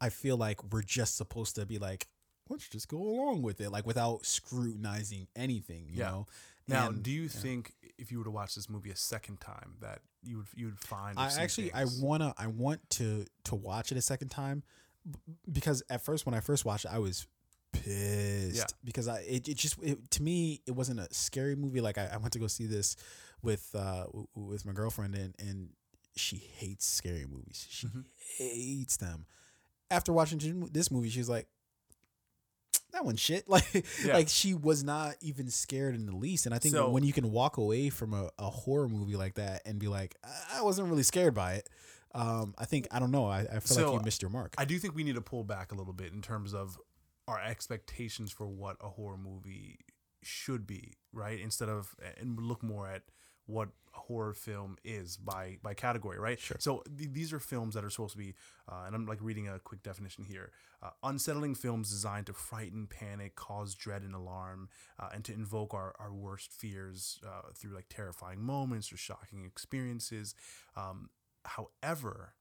I 0.00 0.10
feel 0.10 0.36
like 0.36 0.62
we're 0.72 0.82
just 0.82 1.16
supposed 1.16 1.54
to 1.56 1.64
be 1.64 1.78
like, 1.78 2.06
let's 2.48 2.68
just 2.68 2.88
go 2.88 2.98
along 2.98 3.42
with 3.42 3.60
it, 3.60 3.70
like 3.70 3.86
without 3.86 4.26
scrutinizing 4.26 5.26
anything, 5.34 5.86
you 5.90 6.00
Yeah. 6.00 6.10
know. 6.10 6.26
Now, 6.68 6.88
And- 6.88 7.02
do 7.02 7.10
you 7.10 7.22
yeah. 7.22 7.28
think 7.28 7.72
if 7.98 8.10
you 8.10 8.18
were 8.18 8.24
to 8.24 8.30
watch 8.30 8.54
this 8.54 8.68
movie 8.68 8.90
a 8.90 8.96
second 8.96 9.40
time 9.40 9.76
that 9.80 10.00
you 10.22 10.38
would 10.38 10.46
you 10.54 10.66
would 10.66 10.80
find? 10.80 11.18
I 11.18 11.32
actually 11.40 11.72
I 11.72 11.84
wanna 12.00 12.34
I 12.36 12.46
want 12.48 12.88
to 12.90 13.24
to 13.44 13.54
watch 13.54 13.92
it 13.92 13.98
a 13.98 14.02
second 14.02 14.28
time 14.30 14.62
because 15.50 15.82
at 15.88 16.02
first 16.04 16.26
when 16.26 16.34
I 16.34 16.40
first 16.40 16.64
watched 16.64 16.84
it 16.84 16.90
I 16.92 16.98
was 16.98 17.26
pissed 17.72 18.56
Yeah. 18.56 18.64
because 18.84 19.06
I 19.08 19.20
it, 19.20 19.48
it 19.48 19.54
just 19.56 19.76
it, 19.82 20.10
to 20.12 20.22
me 20.22 20.62
it 20.66 20.72
wasn't 20.72 21.00
a 21.00 21.08
scary 21.12 21.54
movie 21.56 21.80
like 21.80 21.98
I, 21.98 22.06
I 22.12 22.16
went 22.16 22.32
to 22.32 22.38
go 22.38 22.46
see 22.46 22.66
this 22.66 22.96
with 23.42 23.70
uh 23.74 24.04
w- 24.06 24.26
with 24.34 24.64
my 24.66 24.72
girlfriend 24.72 25.14
and 25.14 25.34
and 25.38 25.70
she 26.16 26.36
hates 26.36 26.86
scary 26.86 27.26
movies 27.26 27.66
she 27.68 27.86
Mhm. 27.86 28.04
hates 28.38 28.96
them 28.96 29.26
after 29.90 30.12
watching 30.12 30.68
this 30.72 30.90
movie 30.90 31.10
she's 31.10 31.28
like 31.28 31.46
that 32.96 33.04
one 33.04 33.16
shit. 33.16 33.44
Like 33.48 33.84
Yeah. 34.04 34.14
like 34.14 34.28
she 34.28 34.54
was 34.54 34.82
not 34.82 35.14
even 35.20 35.48
scared 35.50 35.94
in 35.94 36.06
the 36.06 36.16
least. 36.16 36.46
And 36.46 36.54
I 36.54 36.58
think 36.58 36.74
So- 36.74 36.90
when 36.90 37.04
you 37.04 37.12
can 37.12 37.30
walk 37.30 37.56
away 37.58 37.90
from 37.90 38.12
a, 38.14 38.30
a 38.38 38.50
horror 38.50 38.88
movie 38.88 39.16
like 39.16 39.34
that 39.34 39.62
and 39.64 39.78
be 39.78 39.86
like, 39.88 40.16
I, 40.52 40.62
wasn't 40.62 40.88
really 40.88 41.02
scared 41.02 41.34
by 41.34 41.54
it. 41.54 41.68
Um, 42.14 42.54
I 42.58 42.64
think 42.64 42.88
I 42.90 42.98
don't 42.98 43.10
know. 43.10 43.26
I, 43.26 43.40
I 43.40 43.60
feel 43.60 43.76
So, 43.76 43.90
like 43.92 44.00
you 44.00 44.04
missed 44.04 44.22
your 44.22 44.30
mark. 44.30 44.54
I 44.58 44.64
do 44.64 44.78
think 44.78 44.94
we 44.94 45.04
need 45.04 45.14
to 45.16 45.20
pull 45.20 45.44
back 45.44 45.70
a 45.72 45.74
little 45.74 45.92
bit 45.92 46.12
in 46.12 46.22
terms 46.22 46.54
of 46.54 46.78
our 47.28 47.38
expectations 47.40 48.32
for 48.32 48.46
what 48.46 48.76
a 48.80 48.88
horror 48.88 49.18
movie 49.18 49.78
should 50.22 50.66
be, 50.66 50.94
right? 51.12 51.38
Instead 51.38 51.68
of 51.68 51.94
and 52.18 52.38
look 52.40 52.62
more 52.62 52.88
at 52.88 53.02
what 53.46 53.68
horror 54.06 54.32
film 54.32 54.76
is 54.84 55.16
by 55.16 55.58
by 55.62 55.74
category, 55.74 56.18
right? 56.18 56.38
Sure. 56.38 56.56
So 56.60 56.82
th- 56.98 57.10
these 57.12 57.32
are 57.32 57.40
films 57.40 57.74
that 57.74 57.84
are 57.84 57.90
supposed 57.90 58.12
to 58.12 58.18
be, 58.18 58.34
uh, 58.68 58.84
and 58.86 58.94
I'm 58.94 59.06
like 59.06 59.18
reading 59.20 59.48
a 59.48 59.58
quick 59.58 59.82
definition 59.82 60.24
here: 60.24 60.52
uh, 60.82 60.90
unsettling 61.02 61.54
films 61.54 61.90
designed 61.90 62.26
to 62.26 62.32
frighten, 62.32 62.86
panic, 62.86 63.36
cause 63.36 63.74
dread 63.74 64.02
and 64.02 64.14
alarm, 64.14 64.68
uh, 64.98 65.08
and 65.14 65.24
to 65.24 65.32
invoke 65.32 65.74
our, 65.74 65.94
our 65.98 66.12
worst 66.12 66.52
fears 66.52 67.18
uh, 67.26 67.50
through 67.54 67.74
like 67.74 67.86
terrifying 67.88 68.42
moments 68.42 68.92
or 68.92 68.96
shocking 68.96 69.44
experiences. 69.44 70.34
Um, 70.76 71.10
however, 71.44 72.34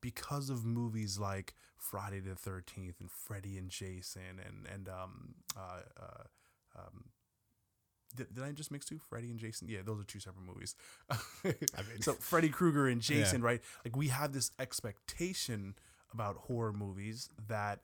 because 0.00 0.50
of 0.50 0.64
movies 0.64 1.18
like 1.18 1.54
Friday 1.76 2.20
the 2.20 2.34
Thirteenth 2.34 3.00
and 3.00 3.10
Freddy 3.10 3.56
and 3.58 3.70
Jason 3.70 4.40
and 4.44 4.66
and 4.72 4.88
um 4.88 5.34
uh, 5.56 5.80
uh 6.00 6.24
um. 6.78 7.04
Did, 8.14 8.34
did 8.34 8.44
I 8.44 8.52
just 8.52 8.70
mix 8.70 8.86
two? 8.86 8.98
Freddy 8.98 9.30
and 9.30 9.38
Jason? 9.38 9.68
Yeah, 9.68 9.80
those 9.84 10.00
are 10.00 10.04
two 10.04 10.20
separate 10.20 10.44
movies. 10.46 10.74
so 12.00 12.12
Freddy 12.14 12.48
Krueger 12.48 12.88
and 12.88 13.00
Jason, 13.00 13.42
right? 13.42 13.60
Like 13.84 13.96
we 13.96 14.08
have 14.08 14.32
this 14.32 14.50
expectation 14.58 15.74
about 16.12 16.36
horror 16.36 16.72
movies 16.72 17.28
that 17.48 17.80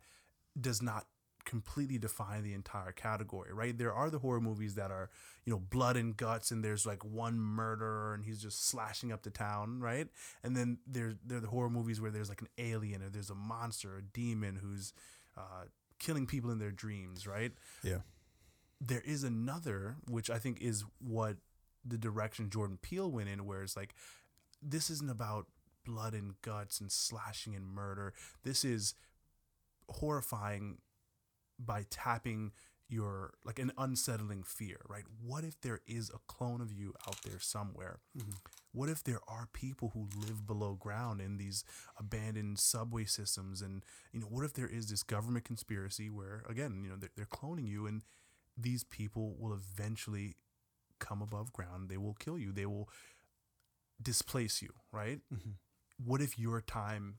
does 0.61 0.83
not 0.83 1.07
completely 1.49 1.97
define 1.97 2.43
the 2.43 2.53
entire 2.53 2.93
category, 2.93 3.55
right? 3.55 3.77
There 3.77 3.93
are 3.93 4.11
the 4.11 4.19
horror 4.19 4.41
movies 4.41 4.75
that 4.75 4.91
are, 4.91 5.09
you 5.47 5.53
know, 5.53 5.59
blood 5.59 5.97
and 5.97 6.15
guts 6.15 6.51
and 6.51 6.63
there's 6.63 6.85
like 6.85 7.03
one 7.05 7.41
murderer 7.41 8.13
and 8.13 8.23
he's 8.23 8.43
just 8.43 8.69
slashing 8.69 9.13
up 9.13 9.23
the 9.23 9.31
town, 9.31 9.81
right? 9.81 10.09
And 10.45 10.55
then 10.55 10.79
there's 10.87 11.15
there 11.25 11.39
are 11.39 11.41
the 11.41 11.49
horror 11.49 11.71
movies 11.71 12.03
where 12.03 12.11
there's 12.11 12.29
like 12.29 12.43
an 12.43 12.49
alien 12.59 13.03
or 13.03 13.09
there's 13.09 13.31
a 13.31 13.35
monster, 13.35 13.97
a 13.97 14.03
demon 14.03 14.57
who's 14.57 14.93
uh, 15.39 15.65
killing 15.99 16.27
people 16.27 16.51
in 16.51 16.59
their 16.59 16.71
dreams, 16.71 17.27
right? 17.27 17.53
yeah. 17.83 17.99
There 18.81 19.03
is 19.05 19.25
another, 19.25 19.97
which 20.09 20.31
I 20.31 20.39
think 20.39 20.61
is 20.61 20.85
what 20.99 21.37
the 21.85 21.99
direction 21.99 22.51
Jordan 22.51 22.79
Peele 22.81 23.11
went 23.11 23.29
in, 23.29 23.47
where 23.47 23.63
it's 23.63 23.77
like, 23.77 23.95
this 24.63 24.91
isn't 24.91 25.11
about 25.11 25.47
blood 25.85 26.15
and 26.15 26.41
guts 26.43 26.81
and 26.81 26.93
slashing 26.93 27.55
and 27.55 27.67
murder. 27.67 28.13
This 28.45 28.65
is 28.65 28.95
horrifying 29.89 30.79
by 31.59 31.87
tapping 31.89 32.53
your 32.91 33.35
like 33.45 33.59
an 33.59 33.71
unsettling 33.77 34.43
fear, 34.43 34.81
right? 34.89 35.05
What 35.23 35.45
if 35.45 35.61
there 35.61 35.81
is 35.87 36.11
a 36.11 36.19
clone 36.27 36.61
of 36.61 36.73
you 36.73 36.95
out 37.07 37.23
there 37.23 37.39
somewhere? 37.39 38.01
Mm-hmm. 38.17 38.31
What 38.73 38.89
if 38.89 39.05
there 39.05 39.21
are 39.29 39.49
people 39.53 39.91
who 39.93 40.09
live 40.19 40.47
below 40.47 40.75
ground 40.75 41.21
in 41.21 41.37
these 41.37 41.65
abandoned 41.99 42.59
subway 42.59 43.05
systems? 43.05 43.61
And, 43.61 43.85
you 44.13 44.21
know, 44.21 44.27
what 44.27 44.45
if 44.45 44.55
there 44.55 44.69
is 44.69 44.89
this 44.89 45.03
government 45.03 45.45
conspiracy 45.45 46.09
where, 46.09 46.45
again, 46.49 46.81
you 46.83 46.89
know, 46.89 46.97
they're, 46.97 47.11
they're 47.17 47.27
cloning 47.27 47.69
you 47.69 47.87
and 47.87 48.03
these 48.59 48.85
people 48.85 49.35
will 49.39 49.53
eventually 49.55 50.37
come 50.99 51.23
above 51.23 51.53
ground. 51.53 51.89
They 51.89 51.97
will 51.97 52.15
kill 52.15 52.39
you. 52.39 52.53
They 52.53 52.67
will 52.67 52.89
displace 54.03 54.63
you, 54.63 54.71
right? 54.93 55.21
What 56.05 56.21
if 56.21 56.39
your 56.39 56.61
time 56.61 57.19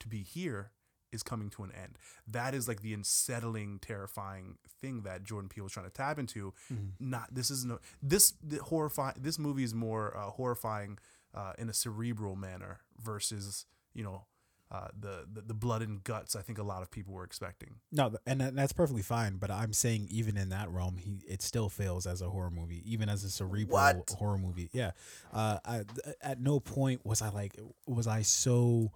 to 0.00 0.08
be 0.08 0.22
here 0.22 0.72
is 1.12 1.22
coming 1.22 1.50
to 1.50 1.62
an 1.64 1.72
end? 1.72 1.98
That 2.26 2.54
is 2.54 2.68
like 2.68 2.82
the 2.82 2.92
unsettling, 2.94 3.78
terrifying 3.80 4.58
thing 4.80 5.02
that 5.02 5.24
Jordan 5.24 5.48
Peele 5.48 5.64
was 5.64 5.72
trying 5.72 5.86
to 5.86 5.92
tap 5.92 6.18
into. 6.18 6.52
Not 7.00 7.34
this 7.34 7.50
is 7.50 7.64
no 7.64 7.78
this 8.02 8.34
the 8.42 8.58
horrifying. 8.58 9.16
This 9.20 9.38
movie 9.38 9.64
is 9.64 9.74
more 9.74 10.16
uh, 10.16 10.30
horrifying 10.30 10.98
uh, 11.34 11.52
in 11.58 11.68
a 11.68 11.74
cerebral 11.74 12.36
manner 12.36 12.80
versus 13.00 13.66
you 13.94 14.02
know 14.04 14.24
uh, 14.70 14.88
the, 14.98 15.24
the 15.32 15.40
the 15.42 15.54
blood 15.54 15.80
and 15.82 16.04
guts. 16.04 16.36
I 16.36 16.42
think 16.42 16.58
a 16.58 16.62
lot 16.62 16.82
of 16.82 16.90
people 16.90 17.14
were 17.14 17.24
expecting. 17.24 17.76
No, 17.90 18.12
and 18.26 18.40
that's 18.40 18.72
perfectly 18.72 19.02
fine. 19.02 19.36
But 19.38 19.50
I'm 19.50 19.72
saying 19.72 20.08
even 20.10 20.36
in 20.36 20.50
that 20.50 20.70
realm, 20.70 20.98
he 20.98 21.20
it 21.26 21.40
still 21.40 21.68
fails 21.68 22.06
as 22.06 22.20
a 22.20 22.28
horror 22.28 22.50
movie, 22.50 22.82
even 22.84 23.08
as 23.08 23.24
a 23.24 23.30
cerebral 23.30 23.78
What? 23.78 24.10
horror 24.18 24.36
movie. 24.38 24.68
Yeah. 24.72 24.90
Uh, 25.32 25.58
I 25.64 25.84
at 26.20 26.40
no 26.40 26.60
point 26.60 27.04
was 27.06 27.22
I 27.22 27.30
like 27.30 27.58
was 27.86 28.06
I 28.06 28.22
so 28.22 28.92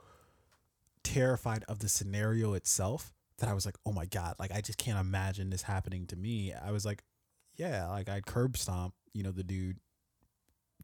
terrified 1.03 1.65
of 1.69 1.79
the 1.81 1.89
scenario 1.89 2.55
itself 2.55 3.13
that 3.39 3.49
I 3.49 3.55
was 3.55 3.67
like, 3.67 3.77
oh 3.85 3.93
my 3.93 4.07
god, 4.07 4.37
like 4.39 4.53
I 4.53 4.61
just 4.61 4.79
can't 4.79 4.99
imagine 4.99 5.51
this 5.51 5.63
happening 5.63 6.07
to 6.09 6.17
me. 6.17 6.53
I 6.53 6.71
was 6.71 6.85
like, 6.85 7.03
yeah, 7.57 7.89
like 7.89 8.09
I'd 8.09 8.27
curb 8.27 8.57
stomp, 8.57 8.95
you 9.13 9.23
know, 9.23 9.33
the 9.33 9.43
dude 9.43 9.79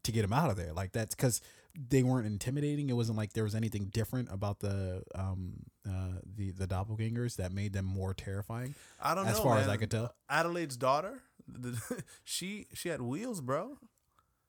to 0.03 0.11
get 0.11 0.23
him 0.23 0.33
out 0.33 0.49
of 0.49 0.57
there. 0.57 0.73
Like 0.73 0.91
that's 0.91 1.15
because 1.15 1.41
they 1.89 2.03
weren't 2.03 2.25
intimidating. 2.27 2.89
It 2.89 2.93
wasn't 2.93 3.17
like 3.17 3.33
there 3.33 3.43
was 3.43 3.55
anything 3.55 3.85
different 3.85 4.29
about 4.31 4.59
the 4.59 5.03
um 5.15 5.53
uh 5.87 6.19
the 6.35 6.51
the 6.51 6.67
doppelgangers 6.67 7.35
that 7.37 7.51
made 7.51 7.73
them 7.73 7.85
more 7.85 8.13
terrifying. 8.13 8.75
I 9.01 9.15
don't 9.15 9.25
know 9.25 9.31
As 9.31 9.37
know. 9.37 9.43
far 9.43 9.57
as. 9.59 9.67
I 9.67 9.77
could 9.77 9.91
tell. 9.91 10.13
Adelaide's 10.29 10.77
daughter, 10.77 11.21
the, 11.47 11.79
she 12.23 12.67
she 12.73 12.89
had 12.89 13.01
wheels, 13.01 13.41
bro. 13.41 13.77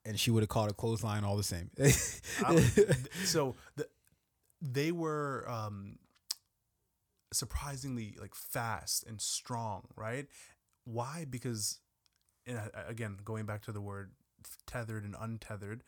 And 0.03 0.19
she 0.19 0.31
would 0.31 0.41
have 0.41 0.49
caught 0.49 0.71
a 0.71 0.73
clothesline 0.73 1.23
all 1.23 1.37
the 1.37 1.43
same. 1.43 1.69
So 3.23 3.55
the, 3.75 3.87
they 4.59 4.91
were 4.91 5.45
um, 5.47 5.99
surprisingly 7.33 8.15
like 8.19 8.35
fast 8.35 9.05
and 9.07 9.21
strong, 9.21 9.83
right? 9.95 10.25
Why? 10.85 11.25
Because, 11.29 11.79
and 12.47 12.57
I- 12.59 12.89
again, 12.89 13.17
going 13.23 13.45
back 13.45 13.61
to 13.63 13.71
the 13.71 13.81
word 13.81 14.11
tethered 14.67 15.03
and 15.03 15.15
untethered, 15.19 15.83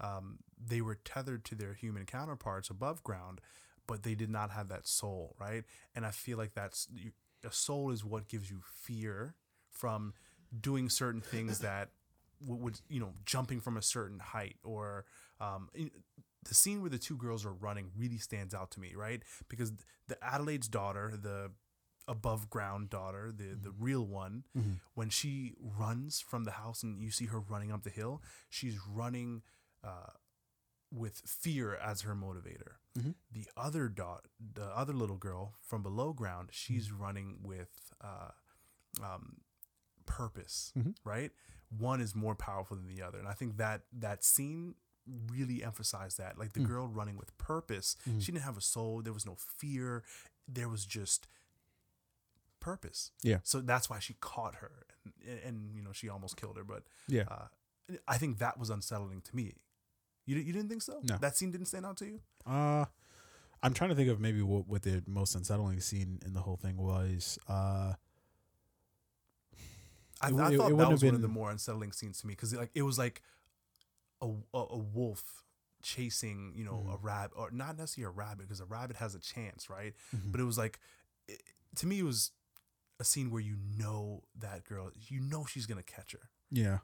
um, 0.00 0.38
they 0.62 0.80
were 0.80 0.94
tethered 0.96 1.44
to 1.46 1.54
their 1.54 1.74
human 1.74 2.06
counterparts 2.06 2.70
above 2.70 3.02
ground, 3.02 3.40
but 3.86 4.02
they 4.02 4.14
did 4.14 4.30
not 4.30 4.50
have 4.50 4.68
that 4.68 4.86
soul, 4.86 5.34
right? 5.40 5.64
And 5.94 6.04
I 6.06 6.10
feel 6.10 6.38
like 6.38 6.54
that's 6.54 6.88
you- 6.94 7.12
a 7.44 7.52
soul 7.52 7.90
is 7.90 8.04
what 8.04 8.28
gives 8.28 8.50
you 8.50 8.60
fear 8.82 9.34
from 9.70 10.12
doing 10.60 10.88
certain 10.88 11.20
things 11.20 11.58
that 11.60 11.90
w- 12.44 12.62
would 12.62 12.80
you 12.88 13.00
know 13.00 13.12
jumping 13.24 13.60
from 13.60 13.76
a 13.76 13.82
certain 13.82 14.18
height 14.18 14.56
or 14.64 15.04
um, 15.40 15.68
in- 15.74 15.90
the 16.48 16.54
scene 16.54 16.80
where 16.80 16.90
the 16.90 16.98
two 16.98 17.16
girls 17.16 17.44
are 17.44 17.52
running 17.52 17.90
really 17.96 18.18
stands 18.18 18.54
out 18.54 18.70
to 18.70 18.80
me 18.80 18.94
right 18.96 19.22
because 19.48 19.72
the 20.06 20.16
adelaide's 20.24 20.68
daughter 20.68 21.12
the 21.20 21.50
above 22.08 22.48
ground 22.48 22.88
daughter 22.90 23.30
the 23.30 23.54
the 23.54 23.70
real 23.78 24.04
one 24.06 24.44
when 24.94 25.10
she 25.10 25.52
runs 25.60 26.20
from 26.20 26.44
the 26.44 26.52
house 26.52 26.82
and 26.82 27.02
you 27.02 27.10
see 27.10 27.26
her 27.26 27.38
running 27.38 27.70
up 27.70 27.82
the 27.82 27.90
hill 27.90 28.22
she's 28.48 28.78
running 28.88 29.42
uh, 29.84 30.10
with 30.90 31.16
fear 31.26 31.74
as 31.76 32.00
her 32.02 32.14
motivator. 32.14 32.76
Mhm. 32.98 33.14
the 33.30 33.46
other 33.56 33.88
dot 33.88 34.24
the 34.54 34.64
other 34.76 34.94
little 34.94 35.18
girl 35.18 35.54
from 35.60 35.82
below 35.82 36.12
ground 36.14 36.48
she's 36.50 36.90
running 36.90 37.38
with 37.42 37.92
uh, 38.00 38.30
um, 39.04 39.42
purpose 40.06 40.72
Mhm. 40.76 40.94
right? 41.04 41.32
One 41.68 42.00
is 42.00 42.14
more 42.14 42.34
powerful 42.34 42.76
than 42.76 42.86
the 42.88 43.02
other 43.02 43.18
and 43.18 43.28
i 43.28 43.34
think 43.34 43.56
that 43.58 43.82
that 43.92 44.24
scene 44.24 44.74
really 45.32 45.62
emphasized 45.64 46.18
that. 46.18 46.36
Like 46.38 46.52
the 46.52 46.60
girl 46.60 46.86
running 46.86 47.16
with 47.16 47.36
purpose 47.38 47.96
she 48.18 48.30
didn't 48.32 48.44
have 48.44 48.58
a 48.58 48.62
soul 48.62 49.00
there 49.02 49.12
was 49.14 49.24
no 49.26 49.36
fear 49.36 50.02
there 50.46 50.68
was 50.68 50.84
just 50.86 51.26
purpose 52.60 53.10
Yeah. 53.22 53.38
so 53.42 53.60
that's 53.60 53.88
why 53.90 53.98
she 53.98 54.14
caught 54.20 54.56
her 54.56 54.86
and, 55.26 55.38
and 55.44 55.76
you 55.76 55.82
know 55.82 55.92
she 55.92 56.08
almost 56.08 56.36
killed 56.36 56.56
her 56.56 56.64
but 56.64 56.82
yeah. 57.06 57.24
uh, 57.30 57.46
i 58.06 58.18
think 58.18 58.38
that 58.38 58.58
was 58.58 58.70
unsettling 58.70 59.20
to 59.22 59.34
me 59.36 59.54
you, 60.26 60.36
you 60.36 60.52
didn't 60.52 60.68
think 60.68 60.82
so 60.82 61.00
No. 61.02 61.16
that 61.18 61.36
scene 61.36 61.50
didn't 61.50 61.66
stand 61.68 61.86
out 61.86 61.96
to 61.98 62.06
you 62.06 62.20
Uh 62.46 62.84
I'm 63.60 63.74
trying 63.74 63.90
to 63.90 63.96
think 63.96 64.08
of 64.08 64.20
maybe 64.20 64.40
what, 64.40 64.68
what 64.68 64.82
the 64.82 65.02
most 65.08 65.34
unsettling 65.34 65.80
scene 65.80 66.20
in 66.24 66.32
the 66.32 66.40
whole 66.40 66.56
thing 66.56 66.76
was. 66.76 67.40
Uh 67.48 67.94
I, 70.20 70.28
It 70.28 70.34
I 70.34 70.52
it- 70.52 70.56
thought 70.56 70.72
it 70.72 70.76
that 70.76 70.88
was 70.90 71.00
have 71.02 71.08
one 71.08 71.14
of 71.14 71.22
the 71.22 71.28
more 71.28 71.50
unsettling 71.50 71.92
scenes 71.92 72.20
to 72.20 72.26
me 72.26 72.32
because 72.32 72.54
like 72.54 72.70
it 72.74 72.82
was 72.82 72.98
like 72.98 73.22
a, 74.20 74.26
a, 74.26 74.58
a 74.58 74.76
wolf 74.78 75.42
chasing 75.82 76.52
you 76.56 76.64
know 76.64 76.86
a 76.90 76.96
Mm-hmm. 76.96 77.06
rabbit 77.06 77.32
or 77.36 77.50
not 77.52 77.76
necessarily 77.78 78.12
a 78.12 78.16
rabbit 78.16 78.46
because 78.48 78.60
a 78.60 78.64
rabbit 78.64 78.96
has 78.96 79.14
a 79.14 79.20
chance 79.20 79.70
right 79.70 79.94
Mhm. 80.14 80.32
but 80.32 80.40
it 80.40 80.44
was 80.44 80.58
like 80.58 80.80
it, 81.28 81.40
to 81.76 81.86
me 81.86 82.00
it 82.00 82.04
was 82.04 82.32
a 83.00 83.04
scene 83.04 83.30
where 83.30 83.40
you 83.40 83.56
know 83.76 84.22
that 84.36 84.64
girl 84.64 84.90
you 85.08 85.20
know 85.20 85.44
she's 85.48 85.66
gonna 85.66 85.82
catch 85.82 86.12
her 86.12 86.30
Yeah. 86.50 86.78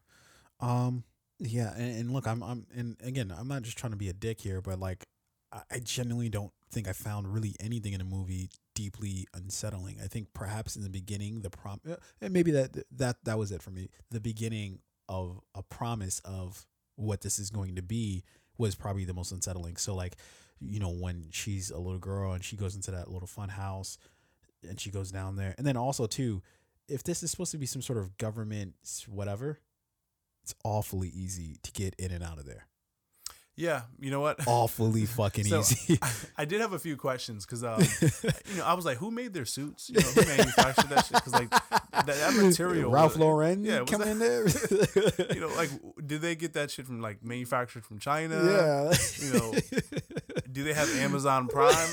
Um 0.61 1.05
yeah, 1.41 1.73
and, 1.75 1.99
and 1.99 2.13
look, 2.13 2.27
I'm 2.27 2.43
I'm 2.43 2.67
and 2.75 2.97
again, 3.03 3.35
I'm 3.37 3.49
not 3.49 3.63
just 3.63 3.77
trying 3.77 3.93
to 3.93 3.99
be 3.99 4.09
a 4.09 4.13
dick 4.13 4.41
here, 4.41 4.61
but 4.61 4.79
like 4.79 5.07
I, 5.53 5.63
I 5.71 5.79
genuinely 5.81 6.29
don't 6.29 6.53
think 6.71 6.89
I 6.89 6.93
found 6.93 7.33
really 7.33 7.55
anything 7.61 7.93
in 7.93 7.99
the 7.99 8.05
movie 8.05 8.51
deeply 8.75 9.27
unsettling. 9.35 9.99
I 10.03 10.07
think 10.07 10.29
perhaps 10.33 10.77
in 10.77 10.83
the 10.83 10.91
beginning 10.91 11.43
the 11.43 11.51
prom 11.51 11.81
uh, 11.89 11.97
and 12.21 12.33
maybe 12.33 12.51
that 12.53 12.77
that 12.93 13.17
that 13.25 13.39
was 13.39 13.53
it 13.53 13.63
for 13.63 13.71
me. 13.71 13.89
The 14.11 14.21
beginning 14.21 14.81
of 15.09 15.41
a 15.55 15.63
promise 15.63 16.21
of 16.25 16.67
what 16.97 17.21
this 17.21 17.39
is 17.39 17.51
going 17.51 17.75
to 17.77 17.83
be 17.83 18.25
was 18.57 18.75
probably 18.75 19.05
the 19.05 19.15
most 19.15 19.33
unsettling. 19.33 19.77
So 19.77 19.95
like, 19.95 20.17
you 20.61 20.79
know, 20.79 20.91
when 20.91 21.27
she's 21.33 21.71
a 21.71 21.79
little 21.79 21.99
girl 21.99 22.33
and 22.33 22.45
she 22.45 22.57
goes 22.57 22.77
into 22.77 22.93
that 22.93 23.11
little 23.11 23.27
fun 23.27 23.49
house 23.49 23.99
and 24.69 24.81
she 24.81 24.91
goes 24.91 25.11
down 25.11 25.37
there. 25.37 25.55
And 25.59 25.67
then 25.67 25.77
also 25.77 26.07
too, 26.07 26.43
if 26.89 27.03
this 27.05 27.23
is 27.23 27.31
supposed 27.31 27.53
to 27.53 27.59
be 27.59 27.67
some 27.67 27.83
sort 27.83 27.99
of 27.99 28.17
government 28.19 28.75
whatever, 29.09 29.61
it's 30.43 30.55
awfully 30.65 31.09
easy 31.09 31.57
to 31.63 31.73
get 31.73 31.95
in 31.99 32.11
and 32.11 32.23
out 32.23 32.39
of 32.39 32.45
there. 32.47 32.67
Yeah, 33.57 33.83
you 34.01 34.11
know 34.11 34.19
what? 34.21 34.41
Awfully 34.49 35.07
fucking 35.07 35.45
So, 35.45 35.61
easy. 35.61 35.97
I, 36.03 36.11
I 36.39 36.45
did 36.51 36.61
have 36.61 36.73
a 36.73 36.79
few 36.79 36.97
questions 36.97 37.47
because, 37.47 37.63
um, 37.63 37.81
you 38.51 38.57
know, 38.59 38.65
I 38.65 38.75
was 38.75 38.85
like, 38.85 38.97
who 38.99 39.13
made 39.13 39.33
their 39.33 39.45
suits? 39.45 39.89
You 39.89 40.01
know, 40.01 40.09
who 40.09 40.27
manufactured 40.27 40.89
that 40.91 41.05
shit? 41.07 41.13
Because 41.15 41.33
like 41.35 41.51
that, 41.51 42.07
that 42.07 42.35
material, 42.35 42.91
Ralph 42.91 43.17
Lauren 43.17 43.65
yeah, 43.65 43.85
come 43.87 44.01
that- 44.01 44.09
in 44.09 44.19
there. 44.19 44.45
You 45.35 45.41
know, 45.41 45.55
like, 45.55 45.71
did 46.05 46.21
they 46.21 46.35
get 46.35 46.55
that 46.55 46.73
shit 46.73 46.85
from 46.87 47.01
like 47.01 47.25
manufactured 47.25 47.85
from 47.85 48.01
China? 48.01 48.35
yeah. 48.45 48.93
You 49.21 49.33
know, 49.39 49.55
do 50.51 50.65
they 50.65 50.75
have 50.75 50.93
Amazon 50.97 51.47
Prime? 51.47 51.89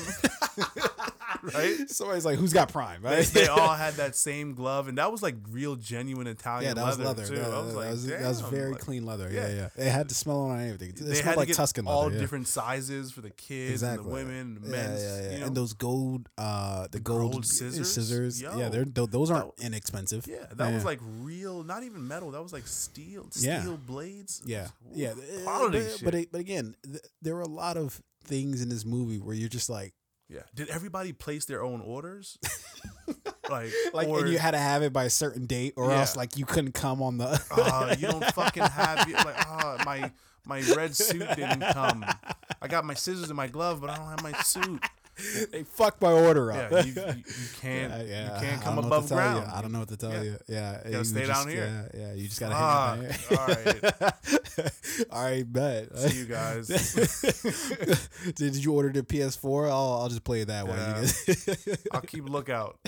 right? 1.54 1.76
Somebody's 1.90 2.24
like, 2.24 2.38
who's 2.38 2.52
got 2.52 2.72
Prime? 2.72 3.02
Right? 3.02 3.24
they 3.26 3.46
all 3.48 3.74
had 3.74 3.94
that 3.94 4.14
same 4.16 4.54
glove, 4.54 4.88
and 4.88 4.98
that 4.98 5.10
was 5.10 5.22
like 5.22 5.34
real, 5.50 5.76
genuine 5.76 6.26
Italian 6.26 6.68
yeah, 6.70 6.74
that 6.74 6.84
was 6.84 6.98
leather, 6.98 7.22
leather. 7.22 7.34
too. 7.36 7.42
That, 7.42 7.52
I 7.52 7.58
was 7.60 7.74
like, 7.74 7.84
that 7.86 7.90
was, 7.92 8.06
that 8.06 8.28
was 8.28 8.40
very 8.42 8.72
like, 8.72 8.80
clean 8.80 9.04
leather. 9.04 9.30
Yeah, 9.32 9.48
yeah. 9.48 9.68
yeah. 9.76 9.86
It 9.86 9.90
had 9.90 10.08
to 10.08 10.14
smell 10.14 10.40
on 10.42 10.60
anything. 10.60 10.90
It 10.90 10.96
They 10.96 11.14
smelled 11.14 11.36
like 11.36 11.52
Tuscan 11.52 11.86
all 11.86 12.04
leather. 12.04 12.14
yeah. 12.14 12.20
different 12.20 12.48
sizes 12.48 13.10
for 13.12 13.20
the 13.20 13.30
kids 13.30 13.82
and 13.82 13.98
the 13.98 14.02
women 14.02 14.58
and 14.62 14.64
the 14.64 14.76
yeah, 14.76 14.96
yeah, 14.98 14.98
yeah. 15.22 15.32
You 15.32 15.38
know? 15.40 15.46
And 15.46 15.56
those 15.56 15.72
gold, 15.72 16.28
uh, 16.38 16.86
the, 16.90 17.00
gold, 17.00 17.32
gold 17.32 17.46
scissors? 17.46 17.92
scissors. 17.92 18.40
Yeah, 18.40 18.68
they're 18.68 18.84
tho- 18.84 19.06
those 19.06 19.30
aren't 19.30 19.56
That- 19.56 19.66
inexpensive. 19.66 20.26
Yeah, 20.26 20.46
that 20.54 20.72
was 20.72 20.84
like 20.84 21.00
real, 21.02 21.62
not 21.64 21.82
even 21.82 22.06
metal. 22.06 22.30
That 22.30 22.42
was 22.42 22.52
like 22.52 22.66
steel, 22.66 23.26
Yeah. 23.36 23.60
steel 23.60 23.76
blades. 23.76 24.42
Yeah, 24.44 24.68
yeah. 24.94 25.14
quality 25.44 25.86
but, 26.04 26.14
but 26.30 26.40
again, 26.40 26.74
th- 26.84 27.02
there 27.20 27.34
were 27.34 27.42
a 27.42 27.46
lot 27.48 27.76
of 27.76 28.00
things 28.24 28.62
in 28.62 28.68
this 28.68 28.84
movie 28.84 29.18
where 29.18 29.34
you're 29.34 29.48
just 29.48 29.68
like, 29.68 29.92
yeah. 30.32 30.40
Did 30.54 30.68
everybody 30.70 31.12
place 31.12 31.44
their 31.44 31.62
own 31.62 31.80
orders? 31.80 32.38
like, 33.50 33.70
like, 33.92 34.08
or, 34.08 34.20
and 34.20 34.28
you 34.28 34.38
had 34.38 34.52
to 34.52 34.58
have 34.58 34.82
it 34.82 34.92
by 34.92 35.04
a 35.04 35.10
certain 35.10 35.46
date, 35.46 35.74
or 35.76 35.90
Yeah. 35.90 36.00
else 36.00 36.16
like 36.16 36.36
you 36.36 36.44
couldn't 36.46 36.72
come 36.72 37.02
on 37.02 37.18
the. 37.18 37.40
uh, 37.50 37.94
you 37.98 38.08
don't 38.08 38.24
fucking 38.34 38.62
have 38.62 39.08
it. 39.08 39.14
Like, 39.14 39.46
ah, 39.46 39.82
my 39.84 40.10
my 40.44 40.60
red 40.76 40.94
suit 40.96 41.26
didn't 41.36 41.60
come. 41.72 42.04
I 42.60 42.68
got 42.68 42.84
my 42.84 42.94
scissors 42.94 43.30
in 43.30 43.36
my 43.36 43.46
glove, 43.48 43.80
but 43.80 43.90
I 43.90 43.96
don't 43.96 44.08
have 44.08 44.22
my 44.22 44.32
suit. 44.42 44.82
they 45.52 45.62
fucked 45.64 46.00
my 46.00 46.10
order 46.12 46.52
up. 46.52 46.70
Yeah, 46.72 46.84
you, 46.84 46.92
you, 46.92 47.02
you 47.16 47.24
can't 47.60 47.92
Yeah, 47.92 48.02
yeah, 48.02 48.34
you 48.34 48.40
can't 48.46 48.62
come 48.62 48.76
don't 48.76 48.84
know 48.84 48.90
what 48.90 48.98
above 48.98 49.08
ground. 49.10 49.50
I 49.52 49.62
don't 49.62 49.72
know 49.72 49.78
what 49.80 49.88
to 49.88 49.96
tell 49.96 50.12
Yeah. 50.12 50.22
you. 50.22 50.38
Yeah, 50.48 50.80
gotta 50.84 50.98
you 50.98 51.04
stay 51.04 51.26
just- 51.26 51.44
down 51.44 51.48
here. 51.52 51.90
Yeah, 51.94 52.12
you 52.14 52.28
just 52.28 52.40
gotta 52.40 52.54
hang 52.54 53.06
out 53.08 53.14
Fuck. 53.14 53.80
there. 54.56 55.02
All 55.10 55.22
right, 55.24 55.50
bet. 55.52 55.96
See 55.98 56.18
you 56.20 56.24
guys. 56.26 56.68
Did 58.34 58.56
you 58.56 58.72
order 58.74 58.90
the 58.92 59.02
PS4? 59.02 59.64
I'll 59.70 60.00
I'll 60.02 60.08
just 60.08 60.24
play 60.24 60.40
it 60.42 60.48
that 60.48 60.66
way. 60.66 61.76
I'll 61.92 62.00
keep 62.02 62.28
lookout. 62.28 62.78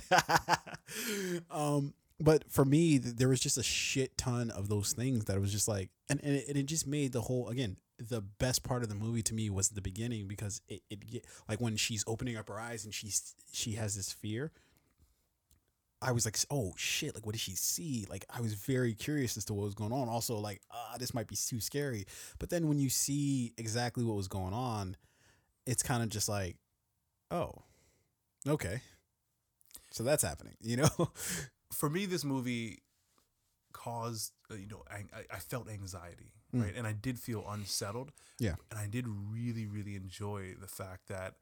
um, 1.50 1.94
but 2.20 2.44
for 2.50 2.64
me, 2.64 2.98
there 2.98 3.28
was 3.28 3.40
just 3.40 3.58
a 3.58 3.62
shit 3.62 4.16
ton 4.16 4.50
of 4.50 4.68
those 4.68 4.92
things 4.92 5.24
that 5.26 5.40
was 5.40 5.52
just 5.52 5.68
like, 5.68 5.90
and, 6.08 6.20
and, 6.22 6.36
it, 6.36 6.48
and 6.48 6.56
it 6.56 6.66
just 6.66 6.86
made 6.86 7.12
the 7.12 7.20
whole 7.22 7.48
again. 7.48 7.76
The 7.98 8.20
best 8.20 8.64
part 8.64 8.82
of 8.82 8.88
the 8.88 8.94
movie 8.94 9.22
to 9.22 9.34
me 9.34 9.50
was 9.50 9.68
the 9.68 9.80
beginning 9.80 10.26
because 10.26 10.60
it, 10.68 10.82
it 10.90 11.06
get 11.06 11.24
like 11.48 11.60
when 11.60 11.76
she's 11.76 12.04
opening 12.06 12.36
up 12.36 12.48
her 12.48 12.58
eyes 12.58 12.84
and 12.84 12.92
she's 12.92 13.34
she 13.52 13.72
has 13.72 13.94
this 13.96 14.12
fear. 14.12 14.52
I 16.02 16.12
was 16.12 16.26
like, 16.26 16.36
oh 16.50 16.74
shit, 16.76 17.14
like 17.14 17.24
what 17.24 17.32
did 17.32 17.40
she 17.40 17.54
see? 17.54 18.04
Like 18.10 18.26
I 18.28 18.40
was 18.40 18.54
very 18.54 18.94
curious 18.94 19.36
as 19.36 19.44
to 19.46 19.54
what 19.54 19.64
was 19.64 19.74
going 19.74 19.92
on. 19.92 20.08
Also, 20.08 20.36
like, 20.36 20.60
ah, 20.70 20.96
this 20.98 21.14
might 21.14 21.28
be 21.28 21.36
too 21.36 21.60
scary. 21.60 22.04
But 22.38 22.50
then 22.50 22.68
when 22.68 22.78
you 22.78 22.90
see 22.90 23.54
exactly 23.56 24.04
what 24.04 24.16
was 24.16 24.28
going 24.28 24.52
on, 24.52 24.96
it's 25.66 25.82
kind 25.82 26.02
of 26.02 26.10
just 26.10 26.28
like, 26.28 26.56
oh, 27.30 27.52
okay. 28.46 28.82
So 29.92 30.02
that's 30.02 30.22
happening, 30.22 30.56
you 30.60 30.76
know? 30.76 30.90
For 31.72 31.88
me, 31.88 32.06
this 32.06 32.24
movie 32.24 32.82
caused 33.74 34.32
uh, 34.50 34.54
you 34.54 34.68
know 34.68 34.82
I, 34.90 35.04
I 35.30 35.38
felt 35.38 35.68
anxiety 35.68 36.32
Mm. 36.54 36.62
right 36.62 36.74
and 36.76 36.86
i 36.86 36.92
did 36.92 37.18
feel 37.18 37.44
unsettled 37.48 38.12
Yeah. 38.38 38.54
and 38.70 38.78
i 38.78 38.86
did 38.86 39.06
really 39.08 39.66
really 39.66 39.96
enjoy 39.96 40.54
the 40.60 40.68
fact 40.68 41.08
that 41.08 41.34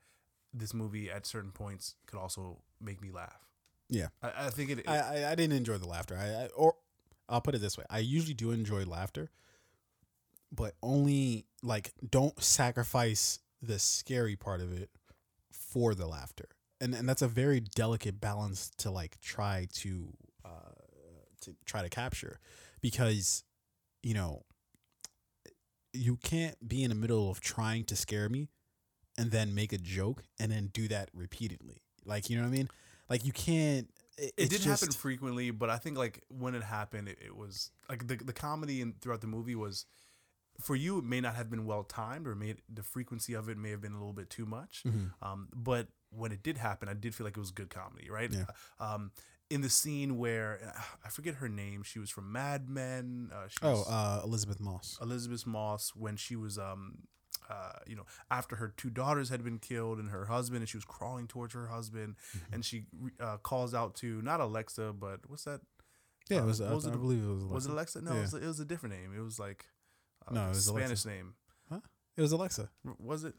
this 0.54 0.72
movie 0.74 1.10
at 1.10 1.26
certain 1.26 1.50
points 1.52 1.94
could 2.06 2.18
also 2.18 2.62
make 2.80 3.00
me 3.02 3.10
laugh 3.10 3.46
Yeah. 3.88 4.08
i, 4.22 4.46
I 4.46 4.50
think 4.50 4.70
it, 4.70 4.78
it 4.80 4.88
I, 4.88 4.98
I, 5.24 5.30
I 5.32 5.34
didn't 5.34 5.56
enjoy 5.56 5.78
the 5.78 5.88
laughter. 5.88 6.16
I, 6.16 6.44
I 6.44 6.46
or 6.56 6.76
I'll 7.28 7.40
put 7.40 7.54
it 7.54 7.60
this 7.60 7.78
way: 7.78 7.84
I 7.88 7.98
usually 8.00 8.34
do 8.34 8.50
enjoy 8.50 8.84
laughter, 8.84 9.30
but 10.50 10.74
only 10.82 11.46
like 11.62 11.92
don't 12.10 12.40
sacrifice 12.42 13.38
the 13.62 13.78
scary 13.78 14.36
part 14.36 14.60
of 14.60 14.72
it 14.72 14.90
for 15.52 15.94
the 15.94 16.06
laughter, 16.06 16.48
and 16.80 16.94
and 16.94 17.08
that's 17.08 17.22
a 17.22 17.28
very 17.28 17.60
delicate 17.60 18.20
balance 18.20 18.70
to 18.78 18.90
like 18.90 19.18
try 19.20 19.66
to 19.74 20.12
uh, 20.44 20.74
to 21.42 21.54
try 21.64 21.82
to 21.82 21.88
capture, 21.88 22.38
because 22.82 23.44
you 24.02 24.14
know 24.14 24.42
you 25.92 26.16
can't 26.16 26.56
be 26.68 26.82
in 26.82 26.88
the 26.90 26.94
middle 26.94 27.30
of 27.30 27.40
trying 27.40 27.84
to 27.84 27.96
scare 27.96 28.28
me 28.28 28.48
and 29.18 29.30
then 29.30 29.54
make 29.54 29.72
a 29.72 29.78
joke 29.78 30.22
and 30.40 30.50
then 30.50 30.70
do 30.72 30.88
that 30.88 31.10
repeatedly. 31.14 31.82
Like 32.04 32.30
you 32.30 32.36
know 32.36 32.42
what 32.42 32.48
I 32.48 32.52
mean? 32.52 32.68
Like 33.08 33.24
you 33.24 33.32
can't. 33.32 33.88
It, 34.18 34.32
it 34.36 34.50
didn't 34.50 34.62
just- 34.64 34.80
happen 34.82 34.92
frequently 34.92 35.50
but 35.50 35.70
i 35.70 35.78
think 35.78 35.96
like 35.96 36.22
when 36.28 36.54
it 36.54 36.62
happened 36.62 37.08
it, 37.08 37.16
it 37.24 37.34
was 37.34 37.70
like 37.88 38.06
the, 38.06 38.16
the 38.16 38.34
comedy 38.34 38.82
and 38.82 39.00
throughout 39.00 39.22
the 39.22 39.26
movie 39.26 39.54
was 39.54 39.86
for 40.60 40.76
you 40.76 40.98
it 40.98 41.04
may 41.04 41.22
not 41.22 41.34
have 41.34 41.48
been 41.48 41.64
well 41.64 41.82
timed 41.82 42.28
or 42.28 42.34
made 42.34 42.58
the 42.68 42.82
frequency 42.82 43.32
of 43.32 43.48
it 43.48 43.56
may 43.56 43.70
have 43.70 43.80
been 43.80 43.92
a 43.92 43.96
little 43.98 44.12
bit 44.12 44.28
too 44.28 44.44
much 44.44 44.82
Mhm. 44.86 45.12
um, 45.22 45.48
but 45.54 45.88
when 46.10 46.30
it 46.30 46.42
did 46.42 46.58
happen 46.58 46.90
i 46.90 46.92
did 46.94 47.14
feel 47.14 47.24
like 47.24 47.38
it 47.38 47.40
was 47.40 47.50
good 47.52 47.70
comedy 47.70 48.10
right 48.10 48.30
Yeah. 48.30 48.44
um, 48.78 49.12
in 49.54 49.60
the 49.60 49.68
scene 49.80 50.10
where 50.24 50.50
uh, 50.66 50.80
i 51.06 51.08
forget 51.16 51.34
her 51.42 51.48
name 51.48 51.82
she 51.90 51.98
was 52.04 52.10
from 52.16 52.26
mad 52.40 52.60
men 52.68 53.30
uh, 53.36 53.46
she 53.48 53.58
Oh, 53.62 53.70
was 53.78 53.88
uh, 53.88 54.20
Elisabeth 54.24 54.60
Moss. 54.60 54.98
elisabeth 55.06 55.46
moss 55.46 55.92
when 56.04 56.16
she 56.16 56.34
was 56.44 56.54
um, 56.58 56.82
uh, 57.50 57.72
you 57.86 57.96
know, 57.96 58.06
after 58.30 58.54
her 58.56 58.68
two 58.76 58.88
daughters 58.88 59.28
had 59.28 59.42
been 59.48 59.58
killed 59.58 59.98
and 59.98 60.08
her 60.10 60.24
husband, 60.26 60.60
and 60.62 60.68
she 60.68 60.76
was 60.76 60.84
crawling 60.84 61.26
towards 61.26 61.52
her 61.54 61.66
husband, 61.66 62.14
Mm-hmm. 62.16 62.54
and 62.54 62.64
she 62.64 62.84
uh, 63.20 63.36
calls 63.38 63.74
out 63.74 63.94
to 63.96 64.22
not 64.22 64.38
Alexa, 64.40 64.94
but 64.98 65.18
what's 65.28 65.44
that? 65.44 65.60
Yeah, 66.30 66.38
it 66.38 66.40
Uh, 66.42 66.46
was. 66.46 66.60
what 66.60 66.70
I, 66.70 66.74
was 66.74 66.86
I 66.86 66.92
it- 66.92 67.00
believe 67.00 67.22
it 67.24 67.26
was. 67.26 67.42
Alexa. 67.42 67.54
Was 67.54 67.66
it 67.66 67.72
Alexa? 67.72 68.00
No, 68.02 68.12
Yeah. 68.12 68.18
it, 68.18 68.22
was, 68.22 68.34
it 68.34 68.46
was 68.46 68.60
a 68.60 68.64
different 68.64 68.94
name. 68.94 69.10
It 69.18 69.20
was 69.20 69.38
like 69.38 69.64
uh, 70.26 70.32
No, 70.34 70.44
it 70.46 70.48
was 70.50 70.64
Spanish 70.66 71.04
Alexa. 71.04 71.08
name. 71.08 71.34
It 72.16 72.22
was 72.22 72.32
Alexa. 72.32 72.70
R- 72.86 72.94
Was 72.98 73.24
it? 73.24 73.34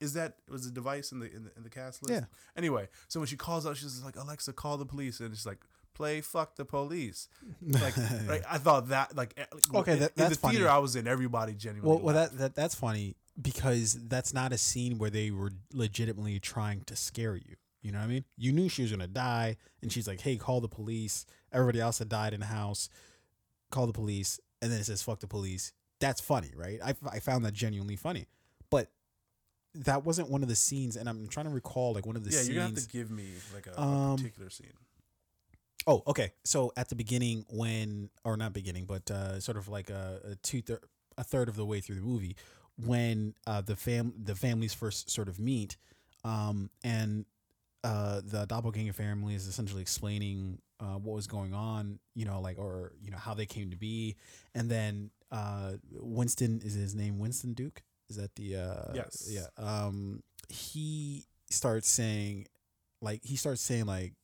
Is 0.00 0.12
that 0.14 0.36
was 0.48 0.64
the 0.64 0.70
device 0.70 1.10
in 1.12 1.20
the 1.20 1.26
in 1.34 1.44
the, 1.44 1.50
in 1.56 1.62
the 1.64 1.70
cast 1.70 2.02
list? 2.02 2.12
Yeah. 2.20 2.26
Anyway, 2.56 2.88
so 3.08 3.20
when 3.20 3.26
she 3.26 3.36
calls 3.36 3.66
out, 3.66 3.76
she's 3.76 4.02
like 4.04 4.16
Alexa, 4.16 4.52
call 4.52 4.76
the 4.76 4.86
police, 4.86 5.20
and 5.20 5.34
she's 5.34 5.46
like 5.46 5.58
play 5.94 6.20
fuck 6.20 6.54
the 6.56 6.64
police. 6.64 7.28
Like, 7.60 7.96
right? 8.26 8.42
I 8.48 8.58
thought 8.58 8.88
that 8.90 9.16
like 9.16 9.34
eh, 9.36 9.44
Okay, 9.74 9.94
in, 9.94 9.98
that- 10.00 10.12
in 10.16 10.22
the 10.24 10.28
that's 10.30 10.36
theater 10.36 10.64
funny. 10.66 10.68
I 10.68 10.78
was 10.78 10.94
in, 10.96 11.08
everybody 11.08 11.54
genuinely. 11.54 11.88
well, 11.96 11.98
well, 12.04 12.14
that, 12.14 12.38
that 12.38 12.54
that's 12.54 12.74
funny 12.76 13.16
because 13.40 13.98
that's 14.08 14.32
not 14.32 14.52
a 14.52 14.58
scene 14.58 14.98
where 14.98 15.10
they 15.10 15.30
were 15.32 15.50
legitimately 15.72 16.38
trying 16.40 16.82
to 16.82 16.94
scare 16.96 17.34
you. 17.36 17.56
You 17.82 17.92
know 17.92 17.98
what 17.98 18.04
I 18.04 18.08
mean? 18.08 18.24
You 18.36 18.52
knew 18.52 18.68
she 18.68 18.82
was 18.82 18.90
gonna 18.90 19.06
die, 19.06 19.56
and 19.82 19.90
she's 19.92 20.06
like, 20.08 20.20
"Hey, 20.20 20.36
call 20.36 20.60
the 20.60 20.68
police." 20.68 21.26
Everybody 21.52 21.80
else 21.80 21.98
had 21.98 22.08
died 22.08 22.34
in 22.34 22.40
the 22.40 22.46
house. 22.46 22.88
Call 23.70 23.86
the 23.86 23.92
police, 23.92 24.40
and 24.62 24.70
then 24.70 24.80
it 24.80 24.84
says 24.84 25.02
"fuck 25.02 25.20
the 25.20 25.26
police." 25.28 25.72
That's 26.00 26.20
funny, 26.20 26.50
right? 26.56 26.78
I, 26.84 26.94
I 27.10 27.18
found 27.20 27.44
that 27.44 27.54
genuinely 27.54 27.96
funny, 27.96 28.26
that 29.84 30.04
wasn't 30.04 30.28
one 30.30 30.42
of 30.42 30.48
the 30.48 30.56
scenes. 30.56 30.96
And 30.96 31.08
I'm 31.08 31.26
trying 31.28 31.46
to 31.46 31.52
recall 31.52 31.94
like 31.94 32.06
one 32.06 32.16
of 32.16 32.24
the 32.24 32.30
scenes. 32.30 32.48
yeah, 32.48 32.54
scenes. 32.54 32.54
you're 32.54 32.64
gonna 32.64 32.74
have 32.74 32.84
to 32.84 32.90
give 32.90 33.10
me 33.10 33.28
like 33.54 33.66
a, 33.66 33.80
a 33.80 33.82
Um, 33.82 34.16
particular 34.16 34.50
scene. 34.50 34.72
Oh, 35.86 36.02
okay. 36.06 36.32
So 36.44 36.72
at 36.76 36.88
the 36.88 36.94
beginning, 36.96 37.44
when 37.50 38.10
or 38.24 38.36
not 38.36 38.52
beginning, 38.52 38.84
but 38.84 39.10
uh, 39.10 39.40
sort 39.40 39.56
of 39.56 39.68
like 39.68 39.90
a, 39.90 40.20
a 40.32 40.34
two 40.36 40.60
third, 40.60 40.80
a 41.16 41.24
third 41.24 41.48
of 41.48 41.56
the 41.56 41.64
way 41.64 41.80
through 41.80 41.94
the 41.96 42.02
movie, 42.02 42.36
when 42.84 43.34
uh, 43.46 43.60
the 43.62 43.74
fam 43.76 44.12
the 44.22 44.34
families 44.34 44.74
first 44.74 45.10
sort 45.10 45.28
of 45.28 45.38
meet, 45.38 45.76
um, 46.24 46.68
and 46.84 47.24
uh, 47.84 48.20
the 48.24 48.44
doppelganger 48.46 48.92
family 48.92 49.34
is 49.34 49.46
essentially 49.46 49.80
explaining 49.80 50.58
uh, 50.80 50.98
what 50.98 51.14
was 51.14 51.26
going 51.26 51.54
on, 51.54 51.98
you 52.14 52.24
know, 52.26 52.40
like 52.40 52.58
or 52.58 52.92
you 53.02 53.10
know 53.10 53.16
how 53.16 53.32
they 53.34 53.46
came 53.46 53.70
to 53.70 53.76
be, 53.76 54.16
and 54.54 54.70
then 54.70 55.10
uh, 55.32 55.72
Winston 55.92 56.60
is 56.64 56.74
his 56.74 56.94
name 56.94 57.18
Winston 57.18 57.54
Duke. 57.54 57.82
Is 58.10 58.16
that 58.16 58.34
the 58.36 58.56
uh, 58.56 58.92
Yes. 58.94 59.28
Yeah. 59.30 59.46
Um, 59.56 60.22
he 60.48 61.24
starts 61.50 61.88
saying, 61.88 62.46
like 63.00 63.20
he 63.24 63.36
starts 63.36 63.60
saying 63.60 63.86
like 63.86 64.14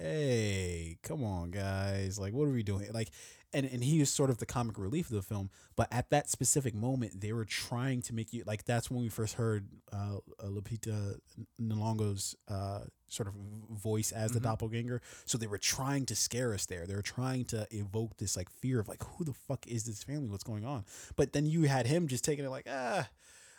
hey, 0.00 0.96
come 1.02 1.22
on, 1.22 1.50
guys. 1.50 2.18
Like, 2.18 2.32
what 2.32 2.48
are 2.48 2.52
we 2.52 2.62
doing? 2.62 2.86
Like, 2.92 3.10
and, 3.52 3.66
and 3.66 3.82
he 3.82 4.00
is 4.00 4.10
sort 4.10 4.30
of 4.30 4.38
the 4.38 4.46
comic 4.46 4.78
relief 4.78 5.06
of 5.10 5.16
the 5.16 5.22
film. 5.22 5.50
But 5.76 5.88
at 5.92 6.10
that 6.10 6.30
specific 6.30 6.74
moment, 6.74 7.20
they 7.20 7.32
were 7.32 7.44
trying 7.44 8.00
to 8.02 8.14
make 8.14 8.32
you 8.32 8.44
like 8.46 8.64
that's 8.64 8.90
when 8.90 9.00
we 9.00 9.08
first 9.08 9.34
heard 9.34 9.66
uh, 9.92 10.18
uh, 10.38 10.46
Lupita 10.46 11.18
Nyong'o's 11.60 12.36
uh, 12.48 12.80
sort 13.08 13.26
of 13.28 13.34
voice 13.70 14.12
as 14.12 14.30
the 14.32 14.38
Mhm. 14.40 14.44
doppelganger. 14.44 15.02
So 15.24 15.36
they 15.36 15.48
were 15.48 15.58
trying 15.58 16.06
to 16.06 16.14
scare 16.16 16.54
us 16.54 16.66
there. 16.66 16.86
They 16.86 16.94
were 16.94 17.02
trying 17.02 17.44
to 17.46 17.66
evoke 17.72 18.18
this 18.18 18.36
like 18.36 18.48
fear 18.50 18.78
of 18.78 18.86
like, 18.88 19.02
who 19.02 19.24
the 19.24 19.34
fuck 19.34 19.66
is 19.66 19.84
this 19.84 20.02
family? 20.04 20.28
What's 20.28 20.44
going 20.44 20.64
on? 20.64 20.84
But 21.16 21.32
then 21.32 21.44
you 21.46 21.64
had 21.64 21.86
him 21.86 22.06
just 22.06 22.24
taking 22.24 22.44
it 22.44 22.50
like, 22.50 22.66
ah. 22.70 23.08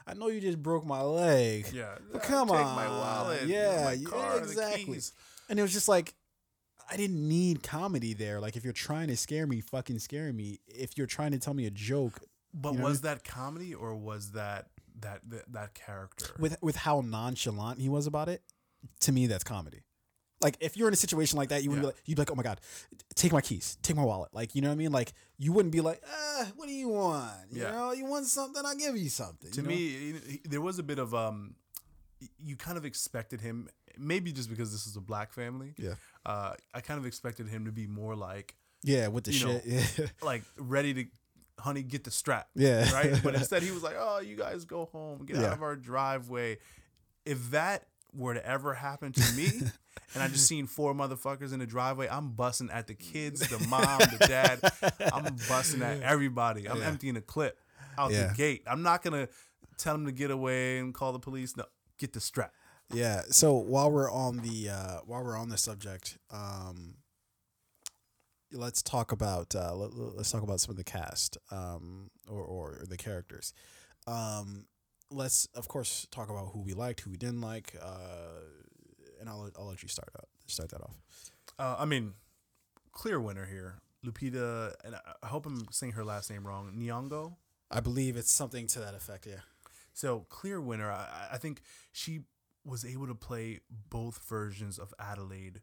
I 0.07 0.15
know 0.15 0.29
you 0.29 0.41
just 0.41 0.61
broke 0.63 0.83
my 0.83 1.01
leg. 1.03 1.67
Yeah, 1.71 1.93
But 2.11 2.21
"Ah, 2.23 2.27
come 2.27 2.47
take 2.47 2.57
on. 2.57 2.75
my 2.75 2.87
wallet, 2.87 3.43
Yeah, 3.47 3.91
yeah, 3.91 4.35
exactly. 4.37 4.85
keys." 4.95 5.13
And 5.47 5.59
it 5.59 5.61
was 5.61 5.71
just 5.73 5.87
like, 5.87 6.15
I 6.89 6.97
didn't 6.97 7.27
need 7.27 7.63
comedy 7.63 8.13
there. 8.13 8.39
Like 8.39 8.55
if 8.55 8.63
you're 8.63 8.73
trying 8.73 9.07
to 9.09 9.17
scare 9.17 9.47
me, 9.47 9.61
fucking 9.61 9.99
scare 9.99 10.31
me. 10.33 10.59
If 10.67 10.97
you're 10.97 11.07
trying 11.07 11.31
to 11.31 11.39
tell 11.39 11.53
me 11.53 11.65
a 11.65 11.71
joke, 11.71 12.19
But 12.53 12.71
You 12.73 12.77
know 12.79 12.83
what 12.83 12.87
I 12.89 12.91
was 12.91 13.01
that 13.01 13.23
comedy 13.23 13.73
or 13.73 13.95
was 13.95 14.31
that 14.31 14.67
that 15.01 15.21
that, 15.29 15.51
that 15.53 15.73
character? 15.73 16.27
with 16.39 16.57
with 16.61 16.75
how 16.75 17.01
nonchalant 17.01 17.79
he 17.79 17.89
was 17.89 18.07
about 18.07 18.27
it, 18.29 18.41
to 19.01 19.11
me 19.11 19.27
that's 19.27 19.43
comedy. 19.43 19.83
Like 20.41 20.57
if 20.59 20.75
you're 20.75 20.87
in 20.87 20.93
a 20.93 20.97
situation 20.97 21.37
like 21.37 21.49
that, 21.49 21.63
you 21.63 21.69
would 21.69 21.77
Yeah. 21.77 21.81
be 21.81 21.85
like, 21.87 21.95
you'd 22.05 22.15
be 22.15 22.21
like, 22.21 22.31
oh 22.31 22.35
my 22.35 22.43
god, 22.43 22.59
take 23.15 23.31
my 23.31 23.41
keys, 23.41 23.77
take 23.83 23.95
my 23.95 24.03
wallet. 24.03 24.33
Like 24.33 24.55
you 24.55 24.61
know 24.61 24.69
what 24.69 24.73
I 24.73 24.77
mean? 24.77 24.91
Like 24.91 25.13
you 25.37 25.53
wouldn't 25.53 25.71
be 25.71 25.81
like, 25.81 26.01
uh, 26.03 26.45
what 26.55 26.67
do 26.67 26.73
you 26.73 26.89
want? 26.89 27.31
You 27.51 27.61
Yeah. 27.61 27.71
know, 27.71 27.91
you 27.93 28.05
want 28.05 28.25
something, 28.25 28.63
I'll 28.65 28.75
give 28.75 28.97
you 28.97 29.09
something. 29.09 29.51
to 29.51 29.57
you 29.57 29.63
know? 29.63 29.69
me, 29.69 29.75
he- 29.75 30.31
he- 30.31 30.41
there 30.45 30.61
was 30.61 30.77
a 30.79 30.83
bit 30.83 30.97
of 30.99 31.13
um, 31.13 31.55
you 32.39 32.55
kind 32.55 32.77
of 32.77 32.85
expected 32.85 33.41
him, 33.41 33.67
maybe 33.97 34.31
just 34.31 34.49
because 34.49 34.71
this 34.71 34.85
is 34.87 34.95
a 34.95 35.01
black 35.01 35.33
family. 35.33 35.73
yeah, 35.77 35.95
Uh, 36.25 36.53
I 36.73 36.81
kind 36.81 36.99
of 36.99 37.05
expected 37.05 37.47
him 37.47 37.65
to 37.65 37.71
be 37.71 37.87
more 37.87 38.15
like 38.15 38.55
yeah, 38.83 39.07
with 39.07 39.25
the 39.25 39.33
You 39.33 39.45
know, 39.45 39.61
shit, 39.63 39.97
yeah, 39.99 40.05
like 40.23 40.43
ready 40.57 40.93
to, 40.93 41.05
honey, 41.59 41.83
get 41.83 42.03
the 42.03 42.11
strap. 42.11 42.47
yeah, 42.55 42.91
right? 42.93 43.19
But 43.23 43.35
instead, 43.41 43.61
he 43.63 43.71
was 43.71 43.83
like, 43.83 43.95
"Oh, 43.97 44.19
you 44.19 44.35
guys 44.35 44.65
go 44.65 44.85
home, 44.91 45.25
get 45.25 45.37
out 45.37 45.53
of 45.53 45.61
our 45.61 45.75
driveway." 45.75 46.57
If 47.25 47.51
that 47.51 47.85
were 48.13 48.33
to 48.33 48.45
ever 48.45 48.73
happen 48.73 49.11
to 49.13 49.33
me, 49.35 49.47
and 50.15 50.23
I 50.23 50.27
just 50.27 50.47
seen 50.47 50.65
four 50.67 50.93
motherfuckers 50.95 51.53
in 51.53 51.59
the 51.59 51.67
driveway, 51.67 52.07
I'm 52.09 52.31
busting 52.31 52.69
at 52.71 52.87
the 52.87 52.95
kids, 52.95 53.47
the 53.47 53.59
mom, 53.67 53.99
the 53.99 54.25
dad. 54.27 54.59
I'm 55.13 55.35
busting 55.47 55.81
at 55.83 56.01
everybody. 56.01 56.67
I'm 56.67 56.79
Yeah. 56.79 56.87
emptying 56.87 57.15
a 57.17 57.21
clip 57.21 57.59
out 57.97 58.11
Yeah. 58.11 58.27
the 58.27 58.33
gate. 58.33 58.63
I'm 58.65 58.81
not 58.81 59.03
gonna 59.03 59.27
tell 59.77 59.93
them 59.93 60.05
to 60.07 60.11
get 60.11 60.31
away 60.31 60.79
and 60.79 60.93
call 60.93 61.13
the 61.13 61.19
police. 61.19 61.55
No, 61.55 61.65
get 62.01 62.13
the 62.13 62.19
strap. 62.19 62.53
Yeah. 62.93 63.21
So 63.29 63.53
while 63.53 63.89
we're 63.91 64.11
on 64.11 64.37
the 64.37 64.69
uh, 64.69 64.97
while 65.05 65.23
we're 65.23 65.37
on 65.37 65.49
the 65.49 65.57
subject, 65.57 66.17
um, 66.29 66.95
let's 68.51 68.81
talk 68.81 69.11
about 69.11 69.55
uh, 69.55 69.73
let, 69.75 70.19
us 70.19 70.31
talk 70.31 70.43
about 70.43 70.59
some 70.59 70.71
of 70.71 70.77
the 70.77 70.83
cast 70.83 71.37
um, 71.51 72.09
or 72.27 72.43
or 72.43 72.83
the 72.87 72.97
characters. 72.97 73.53
Um, 74.07 74.65
let's 75.09 75.47
of 75.55 75.67
course 75.67 76.07
talk 76.11 76.29
about 76.29 76.49
who 76.53 76.59
we 76.61 76.73
liked, 76.73 77.01
who 77.01 77.11
we 77.11 77.17
didn't 77.17 77.41
like, 77.41 77.75
uh, 77.81 78.41
and 79.19 79.29
I'll 79.29 79.49
I'll 79.57 79.67
let 79.67 79.81
you 79.83 79.89
start 79.89 80.09
out 80.17 80.27
start 80.47 80.69
that 80.71 80.81
off. 80.81 80.97
Uh, 81.57 81.75
I 81.79 81.85
mean, 81.85 82.13
clear 82.91 83.19
winner 83.21 83.45
here, 83.45 83.81
Lupita, 84.05 84.73
and 84.83 84.95
I- 84.95 85.13
I 85.23 85.27
hope 85.27 85.45
I'm 85.45 85.67
saying 85.71 85.93
her 85.93 86.03
last 86.03 86.29
name 86.29 86.45
wrong. 86.45 86.73
Nyong'o. 86.75 87.35
I 87.69 87.79
believe 87.79 88.17
it's 88.17 88.31
something 88.31 88.67
to 88.67 88.79
that 88.79 88.95
effect. 88.95 89.25
Yeah. 89.25 89.41
So 89.93 90.25
clear 90.29 90.59
winner. 90.61 90.91
I, 90.91 91.29
I 91.33 91.37
think 91.37 91.61
she 91.91 92.21
was 92.63 92.85
able 92.85 93.07
to 93.07 93.15
play 93.15 93.59
both 93.89 94.19
versions 94.27 94.77
of 94.79 94.93
Adelaide 94.99 95.61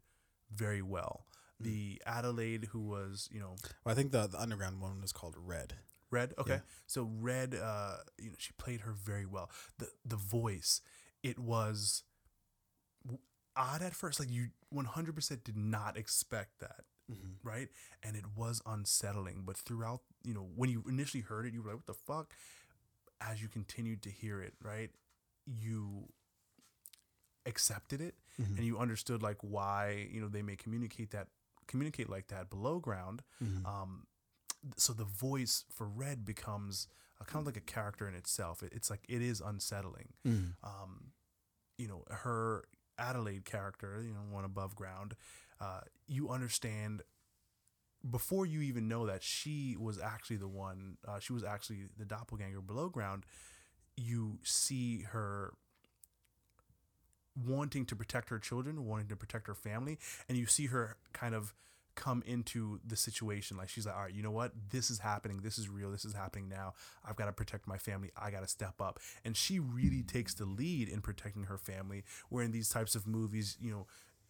very 0.52 0.82
well. 0.82 1.26
Mm. 1.60 1.64
The 1.64 2.02
Adelaide 2.06 2.66
who 2.72 2.80
was, 2.80 3.28
you 3.32 3.40
know, 3.40 3.56
Well, 3.84 3.92
I 3.92 3.94
think 3.94 4.12
the 4.12 4.26
the 4.26 4.40
underground 4.40 4.80
one 4.80 5.00
was 5.00 5.12
called 5.12 5.34
Red. 5.38 5.74
Red. 6.10 6.32
Okay, 6.38 6.52
Yeah. 6.54 6.60
so 6.86 7.10
Red, 7.20 7.54
uh, 7.54 7.98
you 8.18 8.30
know, 8.30 8.36
she 8.38 8.52
played 8.58 8.80
her 8.82 8.92
very 8.92 9.26
well. 9.26 9.50
The 9.78 9.88
the 10.04 10.16
voice, 10.16 10.80
it 11.22 11.38
was 11.38 12.02
odd 13.56 13.82
at 13.82 13.94
first. 13.94 14.20
Like 14.20 14.30
you, 14.30 14.48
one 14.70 14.84
hundred 14.84 15.14
percent 15.14 15.44
did 15.44 15.56
not 15.56 15.96
expect 15.96 16.60
that, 16.60 16.84
Mm-hmm. 17.10 17.48
right? 17.48 17.68
And 18.02 18.16
it 18.16 18.24
was 18.36 18.60
unsettling. 18.66 19.42
But 19.46 19.56
throughout, 19.56 20.02
you 20.24 20.34
know, 20.34 20.46
when 20.54 20.68
you 20.70 20.84
initially 20.88 21.22
heard 21.22 21.46
it, 21.46 21.54
you 21.54 21.62
were 21.62 21.68
like, 21.70 21.76
"What 21.78 21.86
the 21.86 21.94
fuck?" 21.94 22.34
As 23.20 23.42
you 23.42 23.48
continued 23.48 24.02
to 24.02 24.10
hear 24.10 24.40
it, 24.40 24.54
right, 24.62 24.90
you 25.46 26.08
accepted 27.46 28.00
it 28.00 28.14
Mhm. 28.38 28.56
and 28.58 28.64
you 28.66 28.78
understood 28.78 29.22
like 29.22 29.38
why 29.40 30.06
you 30.10 30.20
know 30.20 30.28
they 30.28 30.42
may 30.42 30.54
communicate 30.56 31.10
that 31.12 31.28
communicate 31.66 32.08
like 32.08 32.26
that 32.28 32.50
below 32.50 32.78
ground 32.78 33.22
Mhm. 33.42 33.64
um 33.66 34.06
so 34.76 34.92
the 34.92 35.04
voice 35.04 35.64
for 35.70 35.88
red 35.88 36.24
becomes 36.26 36.88
a, 37.20 37.24
kind 37.24 37.40
of 37.40 37.46
like 37.46 37.56
a 37.56 37.60
character 37.64 38.06
in 38.06 38.14
itself 38.14 38.62
it, 38.62 38.72
it's 38.74 38.90
like 38.90 39.04
it 39.08 39.22
is 39.22 39.40
unsettling 39.40 40.12
Mhm. 40.26 40.56
um 40.62 41.12
you 41.78 41.88
know 41.88 42.04
her 42.10 42.64
adelaide 42.98 43.44
character 43.46 44.02
you 44.02 44.12
know 44.12 44.24
one 44.24 44.44
above 44.44 44.74
ground 44.74 45.16
uh 45.60 45.80
you 46.06 46.28
understand 46.28 47.02
before 48.08 48.46
you 48.46 48.60
even 48.60 48.88
know 48.88 49.06
that 49.06 49.22
she 49.22 49.76
was 49.78 49.98
actually 50.00 50.36
the 50.36 50.48
one 50.48 50.96
uh, 51.06 51.18
she 51.18 51.32
was 51.32 51.44
actually 51.44 51.86
the 51.98 52.04
doppelganger 52.04 52.60
below 52.60 52.88
ground 52.88 53.24
you 53.96 54.38
see 54.44 55.02
her 55.02 55.54
wanting 57.46 57.84
to 57.84 57.96
protect 57.96 58.28
her 58.30 58.38
children 58.38 58.84
wanting 58.84 59.08
to 59.08 59.16
protect 59.16 59.46
her 59.46 59.54
family 59.54 59.98
and 60.28 60.38
you 60.38 60.46
see 60.46 60.66
her 60.66 60.96
kind 61.12 61.34
of 61.34 61.54
come 61.98 62.22
into 62.26 62.78
the 62.86 62.94
situation. 62.96 63.56
Like 63.56 63.68
she's 63.68 63.84
like 63.84 63.96
all 63.96 64.02
right 64.02 64.14
you 64.14 64.22
know 64.22 64.30
what? 64.30 64.52
This 64.70 64.88
is 64.88 65.00
happening. 65.00 65.40
This 65.42 65.58
is 65.58 65.68
real. 65.68 65.90
This 65.90 66.04
is 66.04 66.14
happening 66.14 66.48
now. 66.48 66.74
I've 67.04 67.16
got 67.16 67.26
to 67.26 67.32
protect 67.32 67.66
my 67.66 67.76
family. 67.76 68.10
I 68.16 68.30
got 68.30 68.42
to 68.42 68.46
step 68.46 68.80
up. 68.80 69.00
And 69.24 69.36
she 69.36 69.58
really 69.58 70.02
takes 70.04 70.32
the 70.32 70.44
lead 70.44 70.88
in 70.88 71.00
protecting 71.00 71.44
her 71.44 71.58
family. 71.58 72.04
Where 72.28 72.44
in 72.44 72.52
these 72.52 72.68
types 72.68 72.94
of 72.94 73.06
movies 73.06 73.56
you 73.60 73.72
know 73.72 73.86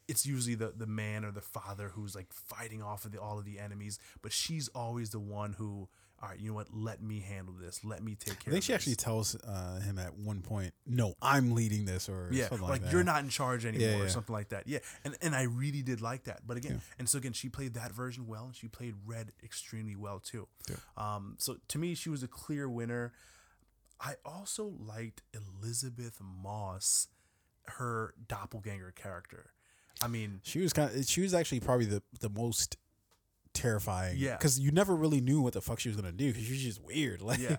it's 0.08 0.26
usually 0.26 0.54
the 0.54 0.72
the 0.76 0.86
man 0.86 1.24
or 1.24 1.30
the 1.30 1.40
father 1.40 1.90
who's 1.94 2.14
like 2.14 2.32
fighting 2.32 2.82
off 2.82 3.04
of 3.04 3.12
the, 3.12 3.20
all 3.20 3.38
of 3.38 3.44
the 3.44 3.58
enemies 3.58 3.98
but 4.22 4.32
she's 4.32 4.68
always 4.68 5.10
the 5.10 5.20
one 5.20 5.52
who 5.52 5.88
all 6.20 6.30
right 6.30 6.40
you 6.40 6.48
know 6.48 6.54
what 6.54 6.66
let 6.72 7.00
me 7.00 7.20
handle 7.20 7.54
this 7.54 7.84
let 7.84 8.02
me 8.02 8.16
take 8.16 8.40
care. 8.40 8.50
I 8.50 8.52
think 8.54 8.64
she 8.64 8.72
this. 8.72 8.80
actually 8.80 8.96
tells 8.96 9.36
uh, 9.36 9.78
him 9.80 10.00
at 10.00 10.16
one 10.18 10.40
point, 10.42 10.74
"No, 10.84 11.14
I'm 11.22 11.52
leading 11.52 11.84
this," 11.84 12.08
or 12.08 12.28
yeah 12.32 12.48
something 12.48 12.66
like, 12.66 12.82
like, 12.82 12.90
you're 12.92 13.04
not 13.04 13.22
in 13.22 13.28
charge 13.28 13.64
anymore 13.64 13.98
yeah. 13.98 14.02
or 14.04 14.08
something 14.08 14.32
like 14.32 14.48
that 14.48 14.66
yeah 14.66 14.80
and 15.04 15.16
and 15.22 15.32
i 15.36 15.42
really 15.42 15.82
did 15.82 16.00
like 16.00 16.24
that 16.24 16.40
but 16.44 16.56
again 16.56 16.72
Yeah. 16.72 16.94
and 16.98 17.08
so 17.08 17.18
again 17.18 17.32
she 17.34 17.48
played 17.48 17.74
that 17.74 17.92
version 17.92 18.26
well 18.26 18.46
and 18.46 18.56
she 18.56 18.66
played 18.66 18.94
red 19.06 19.30
extremely 19.44 19.94
well 19.94 20.18
too 20.18 20.48
Yeah. 20.68 20.76
um 20.96 21.36
so 21.38 21.58
to 21.68 21.78
me 21.78 21.94
she 21.94 22.08
was 22.10 22.24
a 22.24 22.28
clear 22.28 22.68
winner 22.68 23.12
i 24.00 24.14
also 24.24 24.72
liked 24.84 25.22
elisabeth 25.32 26.18
moss 26.20 27.06
her 27.78 28.14
doppelganger 28.26 28.92
character 28.96 29.50
i 30.02 30.08
mean 30.08 30.40
She 30.44 30.60
was 30.60 30.72
kind 30.72 30.94
of. 30.94 31.04
She 31.06 31.20
was 31.20 31.34
actually 31.34 31.60
probably 31.60 31.86
the 31.86 32.02
the 32.20 32.28
most 32.30 32.76
terrifying. 33.54 34.16
Yeah. 34.18 34.36
Because 34.36 34.58
you 34.60 34.70
never 34.70 34.94
really 34.94 35.20
knew 35.20 35.40
what 35.40 35.52
the 35.54 35.60
fuck 35.60 35.80
she 35.80 35.88
was 35.88 35.96
gonna 35.96 36.12
do. 36.12 36.28
Because 36.32 36.44
she 36.46 36.52
was 36.52 36.62
just 36.62 36.82
weird. 36.82 37.20
Like, 37.28 37.38
Yeah. 37.40 37.56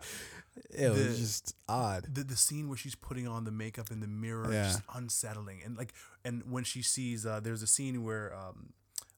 it 0.72 0.90
was 0.90 1.20
just 1.20 1.56
odd. 1.68 2.06
the 2.14 2.24
the 2.24 2.36
scene 2.36 2.68
where 2.68 2.78
she's 2.78 2.96
putting 2.96 3.28
on 3.28 3.44
the 3.44 3.52
makeup 3.52 3.92
in 3.92 4.00
the 4.00 4.08
mirror 4.08 4.52
Yeah. 4.52 4.68
is 4.68 4.74
just 4.76 4.84
unsettling 4.94 5.62
and 5.64 5.78
like 5.78 5.94
and 6.26 6.44
when 6.52 6.64
she 6.64 6.82
sees 6.82 7.26
uh 7.26 7.40
there's 7.40 7.62
a 7.62 7.68
scene 7.68 8.04
where 8.04 8.34
um 8.36 8.74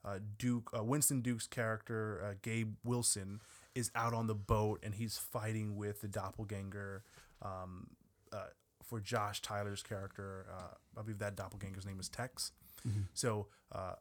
uh 0.06 0.20
Duke 0.38 0.72
uh, 0.78 0.84
Winston 0.84 1.22
Duke's 1.22 1.48
character 1.48 2.24
uh, 2.24 2.34
Gabe 2.42 2.76
Wilson 2.84 3.40
is 3.76 3.92
out 3.96 4.14
on 4.14 4.28
the 4.28 4.36
boat 4.36 4.80
and 4.84 4.96
he's 4.96 5.18
fighting 5.18 5.76
with 5.78 6.02
the 6.02 6.08
doppelganger 6.08 7.04
um 7.42 7.88
uh 8.34 8.46
for 8.84 9.00
Josh 9.00 9.42
Tyler's 9.42 9.82
character 9.84 10.46
uh 10.52 10.74
I 11.00 11.02
believe 11.02 11.20
that 11.20 11.36
doppelganger's 11.36 11.86
name 11.86 12.00
is 12.00 12.10
Tex 12.10 12.52
Mm-hmm. 12.88 13.02
so 13.14 13.48
uh 13.72 13.94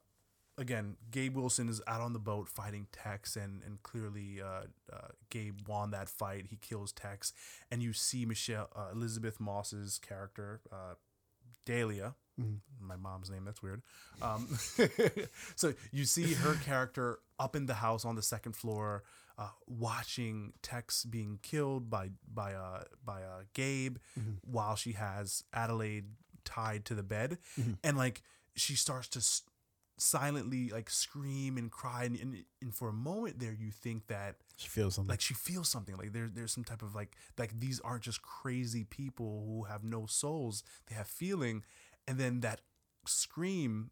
again, 0.61 0.97
Gabe 1.11 1.35
Wilson 1.37 1.69
is 1.69 1.81
out 1.87 2.01
on 2.03 2.13
the 2.13 2.19
boat 2.19 2.47
fighting 2.49 2.87
Tex, 2.93 3.35
and 3.35 3.63
and 3.65 3.83
clearly 3.83 4.41
uh, 4.41 4.65
uh, 4.93 5.09
Gabe 5.31 5.67
won 5.67 5.91
that 5.91 6.09
fight. 6.09 6.47
He 6.51 6.57
kills 6.57 6.93
Tex, 6.93 7.33
and 7.71 7.83
you 7.83 7.93
see 7.93 8.27
Michelle 8.27 8.69
uh, 8.77 8.89
Elisabeth 8.93 9.41
Moss's 9.41 9.99
character, 9.99 10.61
uh, 10.71 10.95
Dahlia. 11.65 12.15
My 12.81 12.97
mom's 12.97 13.29
name. 13.29 13.45
That's 13.45 13.63
weird. 13.63 13.83
Um, 14.23 14.49
so 15.57 15.75
you 15.93 16.07
see 16.07 16.33
her 16.33 16.55
character 16.65 17.19
up 17.39 17.55
in 17.55 17.67
the 17.67 17.75
house 17.75 18.07
on 18.07 18.17
the 18.17 18.23
second 18.23 18.57
floor, 18.57 19.03
uh, 19.39 19.49
watching 19.67 20.55
Tex 20.63 21.05
being 21.05 21.39
killed 21.43 21.91
by 21.91 22.11
by 22.33 22.55
uh, 22.55 22.85
by 23.05 23.23
uh, 23.23 23.43
Gabe, 23.53 23.99
while 24.43 24.75
she 24.75 24.93
has 24.93 25.45
Adelaide 25.53 26.07
tied 26.45 26.87
to 26.87 26.95
the 26.95 27.03
bed, 27.03 27.37
and 27.85 27.99
like 27.99 28.23
she 28.57 28.75
starts 28.77 29.09
to 29.09 29.19
s- 29.21 29.43
silently 29.99 30.71
like 30.71 30.89
scream 30.91 31.57
and 31.59 31.71
cry, 31.71 32.05
and, 32.05 32.17
and 32.17 32.45
and 32.63 32.75
for 32.75 32.89
a 32.89 32.93
moment 32.93 33.39
there 33.39 33.53
you 33.53 33.71
think 33.71 34.07
that 34.07 34.37
She 34.57 34.69
feels 34.69 34.95
something. 34.95 35.11
like 35.11 35.21
she 35.21 35.35
feels 35.35 35.69
something 35.69 35.97
like 35.97 36.13
there, 36.13 36.31
there's 36.33 36.53
some 36.53 36.65
type 36.65 36.83
of 36.83 36.95
like 36.95 37.17
like 37.39 37.59
these 37.61 37.81
aren't 37.81 38.03
just 38.03 38.23
crazy 38.23 38.85
people 38.85 39.45
who 39.47 39.65
have 39.65 39.85
no 39.85 40.07
souls 40.07 40.63
they 40.89 40.95
have 40.95 41.07
feeling 41.09 41.65
and 42.09 42.19
then 42.19 42.41
that 42.41 42.61
scream 43.07 43.91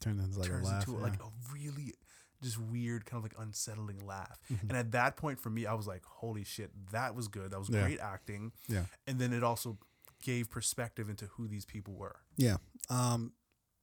turns 0.00 0.22
into 0.22 0.38
like 0.38 0.48
turns 0.48 0.66
a 0.68 0.70
laugh. 0.70 0.86
into 0.88 0.98
yeah. 0.98 1.02
like 1.04 1.20
a 1.20 1.28
really 1.52 1.94
just 2.42 2.58
weird 2.60 3.06
kind 3.06 3.18
of 3.18 3.30
like 3.30 3.40
unsettling 3.42 3.98
laugh 4.06 4.38
Mm-hmm. 4.52 4.68
and 4.68 4.76
at 4.78 4.92
that 4.92 5.16
point 5.16 5.40
for 5.40 5.48
me 5.50 5.64
i 5.66 5.72
was 5.72 5.86
like 5.86 6.04
holy 6.04 6.44
shit 6.44 6.70
that 6.92 7.14
was 7.14 7.28
good 7.28 7.50
that 7.52 7.58
was 7.58 7.70
Yeah. 7.70 7.82
great 7.82 8.00
acting 8.00 8.52
yeah. 8.68 8.84
and 9.06 9.18
then 9.18 9.32
it 9.32 9.42
also 9.42 9.78
gave 10.22 10.50
perspective 10.50 11.08
into 11.08 11.26
who 11.26 11.48
these 11.48 11.64
people 11.64 11.94
were 11.94 12.16
Yeah. 12.36 12.56
Um. 12.90 13.32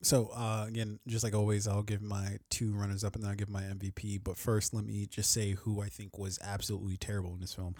So 0.03 0.31
uh, 0.35 0.65
again, 0.67 0.99
just 1.07 1.23
like 1.23 1.33
always, 1.33 1.67
I'll 1.67 1.83
give 1.83 2.01
my 2.01 2.37
two 2.49 2.73
runners 2.73 3.03
up 3.03 3.15
and 3.15 3.23
then 3.23 3.31
I'll 3.31 3.37
give 3.37 3.49
my 3.49 3.61
MVP. 3.63 4.21
But 4.23 4.37
first, 4.37 4.73
let 4.73 4.85
me 4.85 5.05
just 5.05 5.31
say 5.31 5.51
who 5.51 5.81
I 5.81 5.87
think 5.89 6.17
was 6.17 6.37
absolutely 6.43 6.97
terrible 6.97 7.33
in 7.33 7.39
this 7.39 7.53
film. 7.53 7.75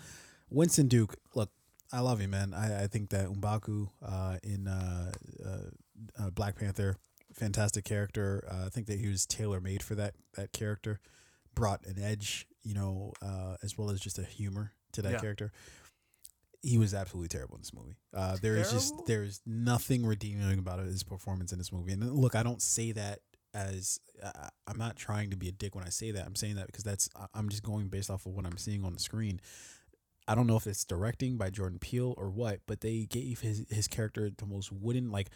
Winston 0.50 0.88
Duke. 0.88 1.18
Look, 1.36 1.52
I 1.92 2.00
love 2.00 2.22
you, 2.22 2.28
man. 2.28 2.54
I, 2.54 2.84
I 2.84 2.88
think 2.88 3.10
that 3.10 3.28
M'Baku 3.28 3.90
uh, 4.02 4.38
in 4.42 4.68
uh, 4.68 5.12
uh, 5.46 6.24
uh, 6.24 6.30
Black 6.32 6.56
Panther 6.58 6.98
fantastic 7.34 7.84
character. 7.84 8.48
Uh, 8.50 8.66
I 8.68 8.70
think 8.70 8.88
that 8.88 9.00
he 9.00 9.08
was 9.08 9.26
tailor 9.26 9.60
made 9.60 9.84
for 9.84 9.96
that 9.96 10.14
that 10.36 10.54
character. 10.54 11.00
Brought 11.56 11.86
an 11.86 12.02
edge, 12.02 12.48
you 12.64 12.74
know, 12.74 13.14
uh, 13.22 13.58
as 13.62 13.78
well 13.78 13.90
as 13.90 14.00
just 14.00 14.18
a 14.18 14.24
humor 14.24 14.74
to 14.94 15.02
that 15.02 15.14
Yeah. 15.14 15.20
character. 15.20 15.52
He 16.64 16.78
was 16.78 16.94
absolutely 16.94 17.28
terrible 17.28 17.56
in 17.56 17.62
this 17.62 17.74
movie. 17.74 17.98
Uh, 18.16 18.38
there 18.42 18.56
is 18.56 18.72
just 18.72 19.06
there 19.06 19.24
is 19.24 19.42
nothing 19.46 20.06
redeeming 20.06 20.60
about 20.60 20.80
his 20.80 21.04
performance 21.04 21.52
in 21.52 21.58
this 21.58 21.72
movie. 21.72 21.92
And 21.92 22.10
look, 22.16 22.36
I 22.36 22.44
don't 22.44 22.62
say 22.62 22.94
that 22.94 23.20
as 23.54 24.00
uh, 24.22 24.50
I'm 24.68 24.78
not 24.78 24.96
trying 24.96 25.30
to 25.30 25.38
be 25.38 25.50
a 25.50 25.52
dick 25.52 25.76
when 25.76 25.84
I 25.84 25.90
say 25.90 26.12
that. 26.12 26.26
I'm 26.26 26.36
saying 26.36 26.56
that 26.56 26.68
because 26.68 26.84
that's 26.84 27.10
I'm 27.34 27.50
just 27.50 27.64
going 27.64 27.88
based 27.88 28.10
off 28.10 28.26
of 28.26 28.34
what 28.34 28.46
I'm 28.46 28.58
seeing 28.58 28.84
on 28.84 28.94
the 28.94 29.00
screen. 29.00 29.40
I 30.28 30.36
don't 30.36 30.48
know 30.48 30.56
if 30.56 30.68
it's 30.68 30.86
directing 30.86 31.38
by 31.38 31.50
Jordan 31.50 31.80
Peele 31.80 32.14
or 32.18 32.30
what, 32.30 32.62
but 32.66 32.82
they 32.82 33.06
gave 33.10 33.42
his 33.42 33.66
his 33.70 33.88
character 33.88 34.30
the 34.36 34.46
most 34.46 34.72
wooden 34.72 35.12
like. 35.12 35.30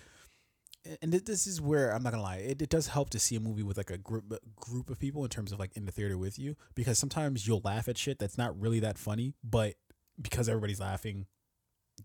And 1.01 1.11
this 1.11 1.47
is 1.47 1.59
where 1.59 1.93
I'm 1.93 2.01
not 2.01 2.11
gonna 2.11 2.23
lie, 2.23 2.37
it, 2.37 2.61
it 2.61 2.69
does 2.69 2.87
help 2.87 3.09
to 3.09 3.19
see 3.19 3.35
a 3.35 3.41
movie 3.41 3.63
with 3.63 3.75
like 3.75 3.89
a 3.89 3.97
group 3.97 4.33
group 4.55 4.89
of 4.89 4.97
people 4.97 5.23
in 5.23 5.29
terms 5.29 5.51
of 5.51 5.59
like 5.59 5.75
in 5.75 5.85
the 5.85 5.91
theater 5.91 6.17
with 6.17 6.39
you 6.39 6.55
because 6.75 6.97
sometimes 6.97 7.45
you'll 7.45 7.61
laugh 7.65 7.89
at 7.89 7.97
shit 7.97 8.19
that's 8.19 8.37
not 8.37 8.57
really 8.57 8.79
that 8.79 8.97
funny, 8.97 9.33
but 9.43 9.75
because 10.21 10.49
everybody's 10.49 10.79
laughing, 10.79 11.25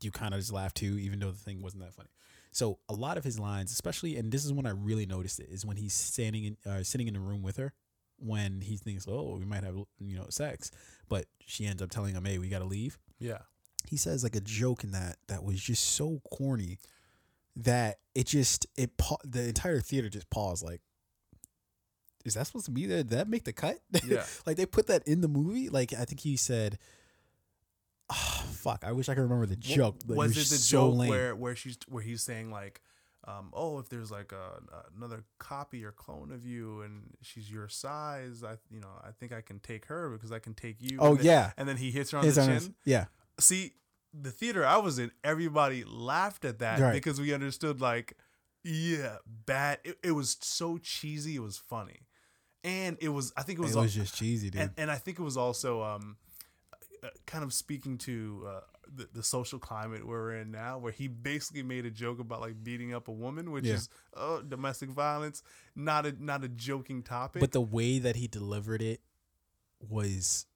you 0.01 0.11
kind 0.11 0.35
of 0.35 0.41
just 0.41 0.53
laugh 0.53 0.75
too, 0.75 0.99
even 0.99 1.19
though 1.19 1.31
the 1.31 1.39
thing 1.39 1.63
wasn't 1.63 1.83
that 1.83 1.95
funny. 1.95 2.09
So 2.53 2.79
a 2.89 2.95
lot 2.95 3.17
of 3.17 3.25
his 3.25 3.39
lines, 3.39 3.73
especially, 3.73 4.17
and 4.17 4.31
this 4.31 4.45
is 4.45 4.53
when 4.53 4.67
I 4.67 4.71
really 4.71 5.07
noticed 5.07 5.41
it, 5.41 5.49
is 5.51 5.65
when 5.65 5.77
he's 5.79 5.95
standing 5.95 6.45
in, 6.45 6.57
uh, 6.71 6.83
sitting 6.83 7.09
in 7.09 7.15
the 7.15 7.21
room 7.21 7.43
with 7.43 7.57
her, 7.57 7.73
when 8.19 8.61
he 8.61 8.77
thinks, 8.77 9.07
oh, 9.09 9.37
we 9.39 9.45
might 9.45 9.65
have 9.65 9.75
you 9.99 10.17
know 10.17 10.27
sex, 10.29 10.71
but 11.09 11.27
she 11.47 11.67
ends 11.67 11.83
up 11.83 11.91
telling 11.91 12.15
him, 12.15 12.25
hey, 12.25 12.39
we 12.39 12.49
gotta 12.49 12.65
leave. 12.67 12.99
Yeah. 13.19 13.39
He 13.89 13.97
says 13.97 14.23
like 14.23 14.37
a 14.37 14.41
joke 14.41 14.85
in 14.85 14.93
that 14.93 15.17
that 15.29 15.43
was 15.43 15.61
just 15.61 15.85
so 15.85 16.21
corny 16.31 16.79
that 17.57 17.99
it 18.15 18.27
just 18.27 18.67
it 18.77 18.97
pa- 18.97 19.17
the 19.25 19.49
entire 19.49 19.81
theater 19.81 20.09
just 20.09 20.31
paused 20.31 20.65
like. 20.65 20.81
Is 22.25 22.35
that 22.35 22.47
supposed 22.47 22.67
to 22.67 22.71
be 22.71 22.87
there? 22.87 22.99
Did 22.99 23.11
that 23.11 23.29
make 23.29 23.43
the 23.45 23.53
cut? 23.53 23.79
Yeah. 24.07 24.25
like 24.47 24.57
they 24.57 24.67
put 24.67 24.87
that 24.87 25.07
in 25.09 25.23
the 25.23 25.29
movie. 25.29 25.69
Like 25.69 25.93
I 25.93 26.05
think 26.05 26.21
he 26.21 26.37
said, 26.37 26.79
"Ah, 28.13 28.45
fuck." 28.53 28.85
I 28.85 28.93
wish 28.93 29.09
I 29.09 29.15
could 29.15 29.23
remember 29.23 29.47
the 29.47 29.57
joke. 29.57 29.97
but 30.07 30.17
was 30.17 30.33
it 30.33 30.39
was 30.39 30.51
the 30.51 30.57
so 30.57 30.91
joke 30.91 30.99
lame. 30.99 31.09
where 31.11 31.35
where 31.37 31.57
she's 31.57 31.79
where 31.89 32.03
he's 32.03 32.23
saying 32.23 32.51
like, 32.51 32.81
um, 33.27 33.51
oh, 33.53 33.79
if 33.79 33.89
there's 33.89 34.11
like 34.11 34.33
a, 34.33 34.61
another 34.97 35.25
copy 35.39 35.85
or 35.85 35.93
clone 35.93 36.33
of 36.33 36.45
you 36.45 36.83
and 36.83 37.03
she's 37.23 37.51
your 37.51 37.69
size, 37.69 38.43
I 38.45 38.57
you 38.71 38.81
know 38.81 38.91
I 39.03 39.11
think 39.19 39.33
I 39.33 39.41
can 39.41 39.59
take 39.61 39.87
her 39.87 40.11
because 40.11 40.33
I 40.33 40.39
can 40.39 40.55
take 40.55 40.77
you. 40.81 40.99
Oh 41.01 41.11
and 41.11 41.19
then, 41.19 41.27
yeah, 41.27 41.53
and 41.57 41.69
then 41.69 41.77
he 41.77 41.91
hits 41.91 42.11
her 42.11 42.19
on 42.19 42.25
His 42.25 42.35
the 42.37 42.47
chin. 42.47 42.75
yeah. 42.85 43.07
See, 43.41 43.73
the 44.13 44.31
theater 44.31 44.65
I 44.67 44.77
was 44.77 44.99
in, 44.99 45.11
everybody 45.25 45.85
laughed 45.85 46.45
at 46.45 46.59
that 46.59 46.79
Right. 46.81 46.93
because 46.93 47.19
we 47.21 47.33
understood 47.33 47.81
like, 47.81 48.15
yeah, 48.65 49.17
bad. 49.27 49.79
It, 49.85 49.99
it 50.03 50.13
was 50.13 50.37
so 50.41 50.77
cheesy. 50.79 51.37
It 51.37 51.43
was 51.43 51.57
funny, 51.59 52.01
and 52.63 52.97
it 53.01 53.09
was. 53.09 53.33
I 53.37 53.43
think 53.43 53.59
it 53.59 53.63
It 53.63 53.65
was. 53.67 53.77
was, 53.77 53.97
al- 53.97 54.03
just 54.05 54.15
cheesy, 54.17 54.51
dude. 54.51 54.61
and, 54.61 54.71
and 54.77 54.91
I 54.91 54.97
think 54.97 55.19
it 55.19 55.23
was 55.23 55.37
also 55.37 55.83
um, 55.83 56.17
kind 57.27 57.43
of 57.45 57.53
speaking 57.53 57.99
to 57.99 58.47
uh, 58.49 58.61
the, 58.95 59.09
the 59.13 59.23
social 59.23 59.59
climate 59.59 60.07
we're 60.07 60.37
in 60.37 60.51
now, 60.51 60.79
where 60.79 60.93
he 60.93 61.09
basically 61.09 61.63
made 61.63 61.85
a 61.87 61.91
joke 61.91 62.21
about 62.21 62.41
like 62.41 62.63
beating 62.63 62.95
up 62.95 63.09
a 63.09 63.13
woman, 63.13 63.51
which 63.51 63.65
Yeah. 63.65 63.75
is 63.75 63.89
uh, 64.17 64.41
domestic 64.47 64.91
violence, 64.91 65.43
not 65.75 66.07
a 66.07 66.15
not 66.19 66.45
a 66.45 66.49
joking 66.49 67.03
topic. 67.03 67.41
but 67.41 67.53
the 67.53 67.61
way 67.61 67.99
that 67.99 68.17
he 68.17 68.27
delivered 68.29 68.83
it 68.83 69.01
was 69.89 70.47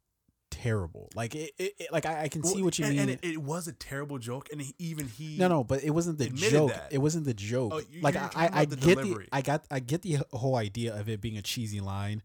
terrible. 0.50 1.08
Like 1.14 1.34
it, 1.34 1.52
it, 1.58 1.74
it- 1.78 1.92
like 1.92 2.06
I, 2.06 2.22
I 2.24 2.28
can 2.28 2.42
see 2.44 2.62
what 2.62 2.78
you 2.78 2.84
and, 2.86 2.94
mean. 2.94 3.08
and 3.08 3.10
it, 3.10 3.24
it 3.24 3.38
was 3.42 3.66
a 3.68 3.72
terrible 3.72 4.18
joke, 4.18 4.48
and 4.52 4.60
he, 4.60 4.74
even 4.78 5.06
he 5.08 5.36
no, 5.38 5.48
no, 5.48 5.64
but 5.64 5.82
it 5.82 5.90
wasn't 5.90 6.18
the 6.18 6.28
joke. 6.28 6.70
that. 6.72 6.88
It 6.92 6.98
wasn't 6.98 7.24
the 7.24 7.34
joke. 7.34 7.72
Oh, 7.74 7.80
you- 7.90 8.00
like 8.02 8.16
I, 8.16 8.30
I, 8.34 8.50
I 8.60 8.64
the 8.64 8.76
get 8.76 8.98
the. 8.98 9.26
I 9.32 9.42
got, 9.42 9.64
I 9.70 9.80
get 9.80 10.02
the 10.02 10.18
whole 10.32 10.56
idea 10.56 10.94
of 10.98 11.08
it 11.08 11.20
being 11.20 11.36
a 11.36 11.42
cheesy 11.42 11.80
line. 11.80 12.22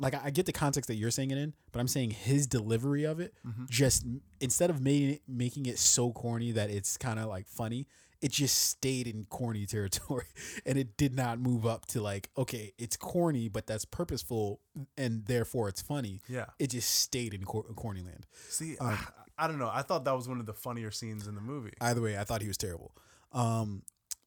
Like 0.00 0.14
I 0.14 0.30
get 0.30 0.46
the 0.46 0.52
context 0.52 0.88
that 0.88 0.96
you're 0.96 1.10
saying 1.12 1.30
it 1.30 1.38
in, 1.38 1.54
but 1.72 1.78
I'm 1.80 1.88
saying 1.88 2.10
his 2.10 2.46
delivery 2.46 3.04
of 3.04 3.20
it 3.20 3.34
Mhm. 3.46 3.68
just 3.70 4.04
instead 4.40 4.68
of 4.70 4.80
making 4.80 5.10
it, 5.10 5.22
making 5.28 5.66
it 5.66 5.78
so 5.78 6.12
corny 6.12 6.50
that 6.52 6.68
it's 6.70 6.96
kind 6.96 7.18
of 7.20 7.26
like 7.26 7.46
funny, 7.46 7.86
it 8.20 8.32
just 8.32 8.56
stayed 8.58 9.06
in 9.06 9.24
corny 9.26 9.66
territory, 9.74 10.26
and 10.66 10.76
it 10.78 10.96
did 10.96 11.14
not 11.14 11.38
move 11.38 11.64
up 11.64 11.86
to 11.86 12.00
like 12.00 12.28
okay, 12.36 12.72
it's 12.76 12.96
corny, 12.96 13.48
but 13.48 13.66
that's 13.66 13.84
purposeful, 13.84 14.60
and 14.98 15.24
therefore 15.26 15.68
it's 15.68 15.80
funny. 15.82 16.20
yeah. 16.28 16.46
It 16.58 16.70
just 16.70 16.90
stayed 16.90 17.32
in 17.32 17.44
cor- 17.44 17.62
corny 17.74 18.02
land. 18.02 18.26
See, 18.48 18.76
Um, 18.78 18.88
I, 19.38 19.44
I 19.44 19.46
don't 19.46 19.58
know. 19.60 19.70
I 19.72 19.82
thought 19.82 20.04
that 20.06 20.16
was 20.16 20.28
one 20.28 20.40
of 20.40 20.46
the 20.46 20.54
funnier 20.54 20.90
scenes 20.90 21.26
in 21.28 21.34
the 21.36 21.40
movie. 21.40 21.72
Either 21.80 22.00
way, 22.02 22.18
I 22.18 22.24
thought 22.24 22.42
he 22.42 22.48
was 22.48 22.56
terrible. 22.56 22.94
Um, 23.32 23.82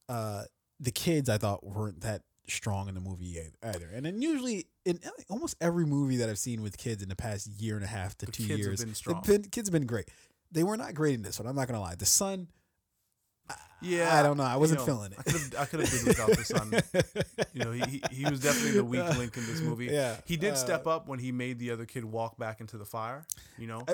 uh, 0.09 0.43
the 0.79 0.91
kids 0.91 1.27
I 1.29 1.37
thought 1.37 1.65
weren't 1.65 2.01
that 2.01 2.23
strong 2.49 2.87
in 2.87 2.95
the 2.95 3.01
movie 3.01 3.37
either. 3.63 3.89
And 3.93 4.05
then 4.05 4.21
usually 4.21 4.67
in 4.87 4.99
uh, 5.05 5.09
almost 5.29 5.55
every 5.61 5.85
movie 5.85 6.17
that 6.17 6.29
I've 6.29 6.37
seen 6.39 6.61
with 6.61 6.77
kids 6.77 7.03
in 7.03 7.09
the 7.09 7.15
past 7.15 7.47
year 7.59 7.75
and 7.75 7.83
a 7.83 7.87
half 7.87 8.17
to 8.19 8.25
The 8.25 8.31
two 8.31 8.43
kids 8.43 8.51
have 8.65 8.87
years, 8.87 9.25
been 9.27 9.43
kids 9.43 9.67
have 9.69 9.73
been 9.73 9.85
great. 9.85 10.09
They 10.51 10.63
were 10.63 10.77
not 10.77 10.93
great 10.93 11.15
in 11.15 11.21
this 11.21 11.39
one. 11.39 11.47
I'm 11.47 11.55
not 11.55 11.67
gonna 11.67 11.81
lie. 11.81 11.95
The 11.95 12.05
son, 12.05 12.47
Yeah, 13.81 14.17
I 14.17 14.23
don't 14.23 14.37
know. 14.37 14.43
I 14.43 14.55
wasn't 14.55 14.79
you 14.81 14.87
know, 14.87 14.93
feeling 14.93 15.11
it. 15.11 15.17
I 15.19 15.23
could 15.23 15.41
have, 15.41 15.55
I 15.59 15.65
could 15.65 15.79
have 15.81 15.89
did 15.91 16.07
without 16.07 16.29
the 16.29 16.43
son. 16.43 16.71
You 17.53 17.63
know, 17.63 17.71
he, 17.71 17.81
he 17.81 18.03
he 18.11 18.25
was 18.29 18.39
definitely 18.39 18.71
the 18.73 18.83
weak 18.83 19.17
link 19.17 19.35
in 19.35 19.45
this 19.47 19.61
movie. 19.61 19.85
Yeah, 19.87 20.17
he 20.25 20.37
did 20.37 20.53
uh, 20.53 20.55
step 20.55 20.85
up 20.85 21.07
when 21.07 21.17
he 21.17 21.31
made 21.31 21.57
the 21.59 21.71
other 21.71 21.85
kid 21.85 22.05
walk 22.05 22.37
back 22.37 22.61
into 22.61 22.77
the 22.77 22.85
fire. 22.85 23.25
You 23.57 23.67
know, 23.67 23.85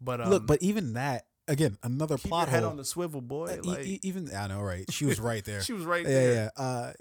but 0.00 0.20
um, 0.22 0.30
Look, 0.30 0.46
but 0.46 0.62
even 0.62 0.94
that 0.94 1.26
again, 1.48 1.76
another 1.82 2.16
keep 2.16 2.30
plot 2.30 2.48
your 2.48 2.52
head 2.52 2.62
hole. 2.62 2.70
on 2.70 2.76
the 2.78 2.84
swivel, 2.84 3.20
boy. 3.20 3.58
Uh, 3.58 3.62
like 3.62 3.86
e- 3.86 4.00
even 4.02 4.34
I 4.34 4.46
know, 4.46 4.60
right? 4.62 4.90
She 4.90 5.04
was 5.04 5.20
right 5.20 5.44
there. 5.50 5.60
she 5.60 5.72
was 5.74 5.84
right 5.84 6.04
yeah, 6.04 6.10
there. 6.10 6.52
yeah. 6.56 6.62
Uh, 6.64 6.92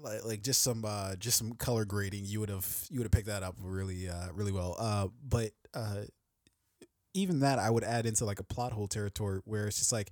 like, 0.00 0.24
like 0.24 0.42
just 0.42 0.62
some 0.62 0.84
uh, 0.84 1.16
just 1.16 1.38
some 1.38 1.52
color 1.54 1.84
grading, 1.84 2.24
you 2.24 2.40
would 2.40 2.48
have 2.48 2.86
you 2.90 2.98
would 2.98 3.04
have 3.04 3.12
picked 3.12 3.26
that 3.26 3.42
up 3.42 3.56
really 3.60 4.08
uh, 4.08 4.28
really 4.32 4.52
well. 4.52 4.76
Uh, 4.78 5.08
but 5.26 5.50
uh, 5.74 6.02
even 7.14 7.40
that, 7.40 7.58
I 7.58 7.70
would 7.70 7.84
add 7.84 8.06
into 8.06 8.24
like 8.24 8.40
a 8.40 8.44
plot 8.44 8.72
hole 8.72 8.88
territory 8.88 9.40
where 9.44 9.66
it's 9.66 9.78
just 9.78 9.92
like 9.92 10.10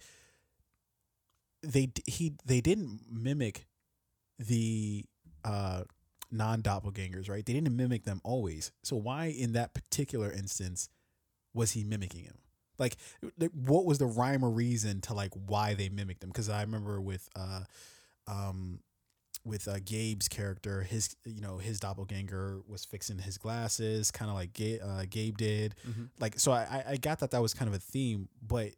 they 1.62 1.92
he 2.06 2.34
they 2.44 2.60
didn't 2.60 3.00
mimic 3.10 3.66
the 4.38 5.04
uh, 5.44 5.82
non 6.30 6.62
doppelgangers, 6.62 7.28
right? 7.28 7.44
They 7.44 7.52
didn't 7.52 7.76
mimic 7.76 8.04
them 8.04 8.20
always. 8.24 8.72
So 8.82 8.96
why 8.96 9.26
in 9.26 9.52
that 9.52 9.74
particular 9.74 10.32
instance 10.32 10.88
was 11.54 11.72
he 11.72 11.84
mimicking 11.84 12.24
him? 12.24 12.38
Like, 12.78 12.96
what 13.52 13.84
was 13.84 13.98
the 13.98 14.06
rhyme 14.06 14.42
or 14.42 14.50
reason 14.50 15.02
to 15.02 15.14
like 15.14 15.32
why 15.34 15.74
they 15.74 15.90
mimicked 15.90 16.24
him? 16.24 16.30
Because 16.30 16.48
I 16.48 16.62
remember 16.62 16.98
with 17.00 17.28
uh, 17.36 17.64
um, 18.26 18.80
with 19.44 19.66
uh, 19.68 19.78
Gabe's 19.84 20.28
character, 20.28 20.82
his 20.82 21.16
you 21.24 21.40
know 21.40 21.58
his 21.58 21.80
doppelganger 21.80 22.60
was 22.68 22.84
fixing 22.84 23.18
his 23.18 23.38
glasses, 23.38 24.10
kind 24.10 24.30
of 24.30 24.34
like 24.36 24.52
Ga- 24.52 24.80
uh, 24.80 25.04
Gabe 25.08 25.36
did. 25.38 25.74
Mhm. 25.88 26.10
Like, 26.18 26.38
so 26.38 26.52
I 26.52 26.62
I- 26.86 26.90
I 26.92 26.96
got 26.96 27.20
that 27.20 27.30
that 27.30 27.40
was 27.42 27.54
kind 27.54 27.68
of 27.68 27.74
a 27.74 27.78
theme, 27.78 28.28
but 28.42 28.72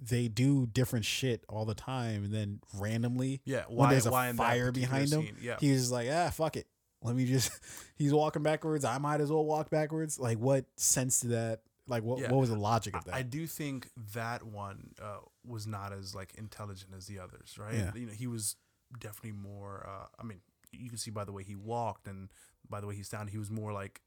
they 0.00 0.28
do 0.28 0.66
different 0.66 1.04
shit 1.04 1.44
all 1.48 1.64
the 1.64 1.74
time, 1.74 2.24
and 2.24 2.32
then 2.32 2.60
randomly 2.74 3.40
Yeah, 3.44 3.64
when 3.68 3.76
why, 3.78 3.90
there's 3.90 4.06
a 4.06 4.10
fire 4.34 4.70
behind 4.70 5.12
him, 5.12 5.22
scene? 5.22 5.36
Yeah, 5.40 5.56
he's 5.60 5.90
like, 5.90 6.08
ah, 6.10 6.30
fuck 6.30 6.56
it. 6.56 6.66
Let 7.02 7.14
me 7.16 7.26
just. 7.26 7.50
He's 7.96 8.12
walking 8.12 8.42
backwards. 8.42 8.84
I 8.84 8.98
might 8.98 9.20
as 9.20 9.30
well 9.30 9.44
walk 9.44 9.70
backwards. 9.70 10.18
Like, 10.18 10.38
what 10.38 10.64
sense 10.76 11.20
did 11.20 11.30
that? 11.30 11.60
Like, 11.86 12.02
what 12.02 12.18
Yeah. 12.20 12.30
what 12.32 12.40
was 12.40 12.50
the 12.50 12.56
logic 12.58 12.96
of 12.96 13.04
that? 13.04 13.14
I 13.14 13.22
do 13.22 13.46
think 13.46 13.88
that 14.14 14.42
one 14.44 14.90
uh, 15.00 15.18
was 15.44 15.66
not 15.68 15.92
as 15.92 16.12
like 16.14 16.34
intelligent 16.36 16.90
as 16.96 17.06
the 17.06 17.18
others, 17.20 17.56
right? 17.56 17.74
Yeah. 17.74 17.92
You 17.94 18.06
know, 18.06 18.12
he 18.12 18.26
was 18.26 18.56
definitely 18.98 19.32
more. 19.32 19.86
Uh, 19.88 20.06
I 20.18 20.22
mean, 20.24 20.40
you 20.72 20.88
can 20.88 20.98
see 20.98 21.10
by 21.10 21.24
the 21.24 21.32
way 21.32 21.42
he 21.42 21.56
walked 21.56 22.06
and 22.06 22.28
by 22.68 22.80
the 22.80 22.86
way 22.86 22.94
he 22.94 23.02
sounded, 23.02 23.32
he 23.32 23.38
was 23.38 23.50
more 23.50 23.72
like 23.72 24.00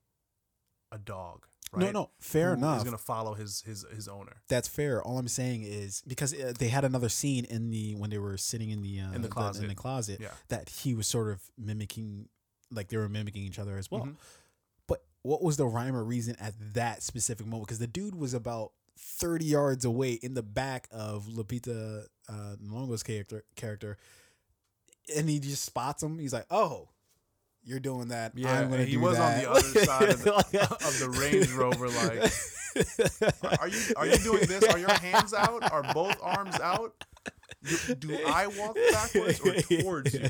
a 0.92 0.98
dog, 0.98 1.46
right? 1.72 1.86
No, 1.94 2.02
no, 2.02 2.10
fair 2.20 2.50
Who 2.50 2.58
enough. 2.58 2.78
Is 2.80 2.84
gonna 2.84 2.98
follow 2.98 3.34
his 3.34 3.62
his 3.62 3.86
his 3.96 4.08
owner. 4.08 4.42
That's 4.50 4.68
fair. 4.68 5.02
All 5.02 5.18
I'm 5.18 5.28
saying 5.28 5.64
is 5.64 6.04
because 6.06 6.34
uh, 6.34 6.54
they 6.58 6.68
had 6.68 6.84
another 6.84 7.10
scene 7.10 7.46
in 7.46 7.70
the 7.70 7.96
when 7.96 8.10
they 8.10 8.18
were 8.18 8.38
sitting 8.38 8.70
in 8.72 8.82
the 8.82 9.00
uh, 9.00 9.14
In 9.14 9.22
the 9.22 9.30
closet. 9.30 9.64
in 9.64 9.70
the 9.70 9.76
closet 9.76 10.20
Yeah. 10.20 10.32
that 10.50 10.70
he 10.70 10.94
was 10.94 11.08
sort 11.08 11.30
of 11.30 11.42
mimicking, 11.58 12.28
like 12.72 12.90
they 12.90 12.98
were 12.98 13.10
mimicking 13.10 13.44
each 13.44 13.58
other 13.60 13.78
as 13.78 13.90
well. 13.90 14.06
Mhm. 14.06 14.16
But 14.88 15.04
what 15.24 15.42
was 15.42 15.56
the 15.58 15.66
rhyme 15.66 15.96
or 15.96 16.04
reason 16.04 16.36
at 16.40 16.54
that 16.74 17.04
specific 17.04 17.46
moment? 17.48 17.68
Because 17.68 17.80
the 17.80 17.88
dude 17.88 18.16
was 18.16 18.34
about 18.34 18.74
thirty 19.00 19.46
yards 19.46 19.86
away 19.86 20.14
in 20.14 20.34
the 20.34 20.44
back 20.44 20.88
of 20.92 21.26
Lupita 21.28 22.06
uh, 22.28 22.56
Nyong'o's 22.62 23.02
character 23.04 23.46
character, 23.56 23.98
and 25.16 25.30
he 25.30 25.40
just 25.40 25.64
spots 25.66 26.02
him. 26.04 26.20
He's 26.20 26.34
like, 26.34 26.46
"Oh, 26.50 26.90
you're 27.64 27.80
doing 27.80 28.08
that. 28.10 28.34
Yeah, 28.36 28.60
I'm 28.60 28.70
gonna 28.70 28.84
he 28.86 28.94
do 28.94 29.02
was 29.02 29.20
on 29.20 29.38
the 29.40 29.50
other 29.50 29.62
side 29.86 30.10
of 30.10 30.24
the- 30.24 30.34
of 30.86 31.00
the 31.00 31.10
Range 31.20 31.52
Rover, 31.52 31.90
like, 31.90 33.60
Are 33.60 33.68
you 33.68 33.80
are 33.98 34.08
you 34.08 34.18
doing 34.18 34.46
this? 34.48 34.64
Are 34.64 34.80
your 34.80 34.92
hands 34.94 35.34
out? 35.34 35.72
Are 35.72 35.84
both 35.94 36.18
arms 36.22 36.60
out? 36.60 36.94
Do, 37.88 37.96
do 37.96 38.18
I 38.26 38.48
walk 38.48 38.76
backwards 38.92 39.40
or 39.42 39.54
towards 39.62 40.14
you? 40.16 40.22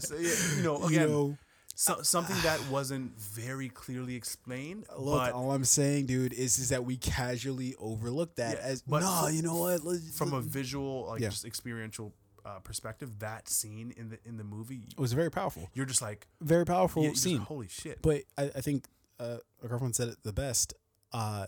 So, 0.00 0.16
yeah, 0.16 0.56
you 0.56 0.62
know, 0.64 0.80
You 0.80 0.86
again, 0.86 1.08
know, 1.08 1.38
so, 1.76 2.02
something 2.02 2.34
that 2.42 2.60
wasn't 2.68 3.16
very 3.20 3.68
clearly 3.68 4.16
explained. 4.16 4.86
Look, 4.98 5.20
but 5.20 5.32
all 5.34 5.52
I'm 5.52 5.64
saying, 5.64 6.06
dude, 6.06 6.32
is 6.32 6.58
is 6.58 6.70
that 6.70 6.84
we 6.84 6.96
casually 6.96 7.76
overlooked 7.78 8.36
that 8.36 8.56
Yeah, 8.58 8.66
as 8.66 8.82
but 8.82 9.00
no. 9.02 9.28
You 9.28 9.42
know 9.42 9.56
what? 9.56 9.84
Let's, 9.84 10.16
from 10.18 10.32
a 10.32 10.40
visual, 10.40 11.06
like 11.10 11.20
Yeah. 11.20 11.28
just 11.28 11.44
experiential 11.44 12.12
uh, 12.44 12.58
perspective, 12.60 13.18
that 13.20 13.48
scene 13.48 13.92
in 13.96 14.10
the 14.10 14.18
in 14.24 14.36
the 14.36 14.44
movie, 14.44 14.86
It 14.92 15.00
was 15.00 15.12
very 15.12 15.30
powerful, 15.30 15.70
you're 15.74 15.86
just 15.86 16.02
like, 16.02 16.26
very 16.40 16.64
powerful 16.64 17.02
yeah, 17.04 17.12
scene. 17.14 17.38
holy 17.38 17.68
shit. 17.68 18.02
But 18.02 18.22
I, 18.36 18.44
I 18.56 18.60
think 18.60 18.86
uh, 19.18 19.38
a 19.62 19.68
girlfriend 19.68 19.96
said 19.96 20.08
it 20.08 20.18
the 20.22 20.32
best. 20.32 20.74
Uh, 21.12 21.46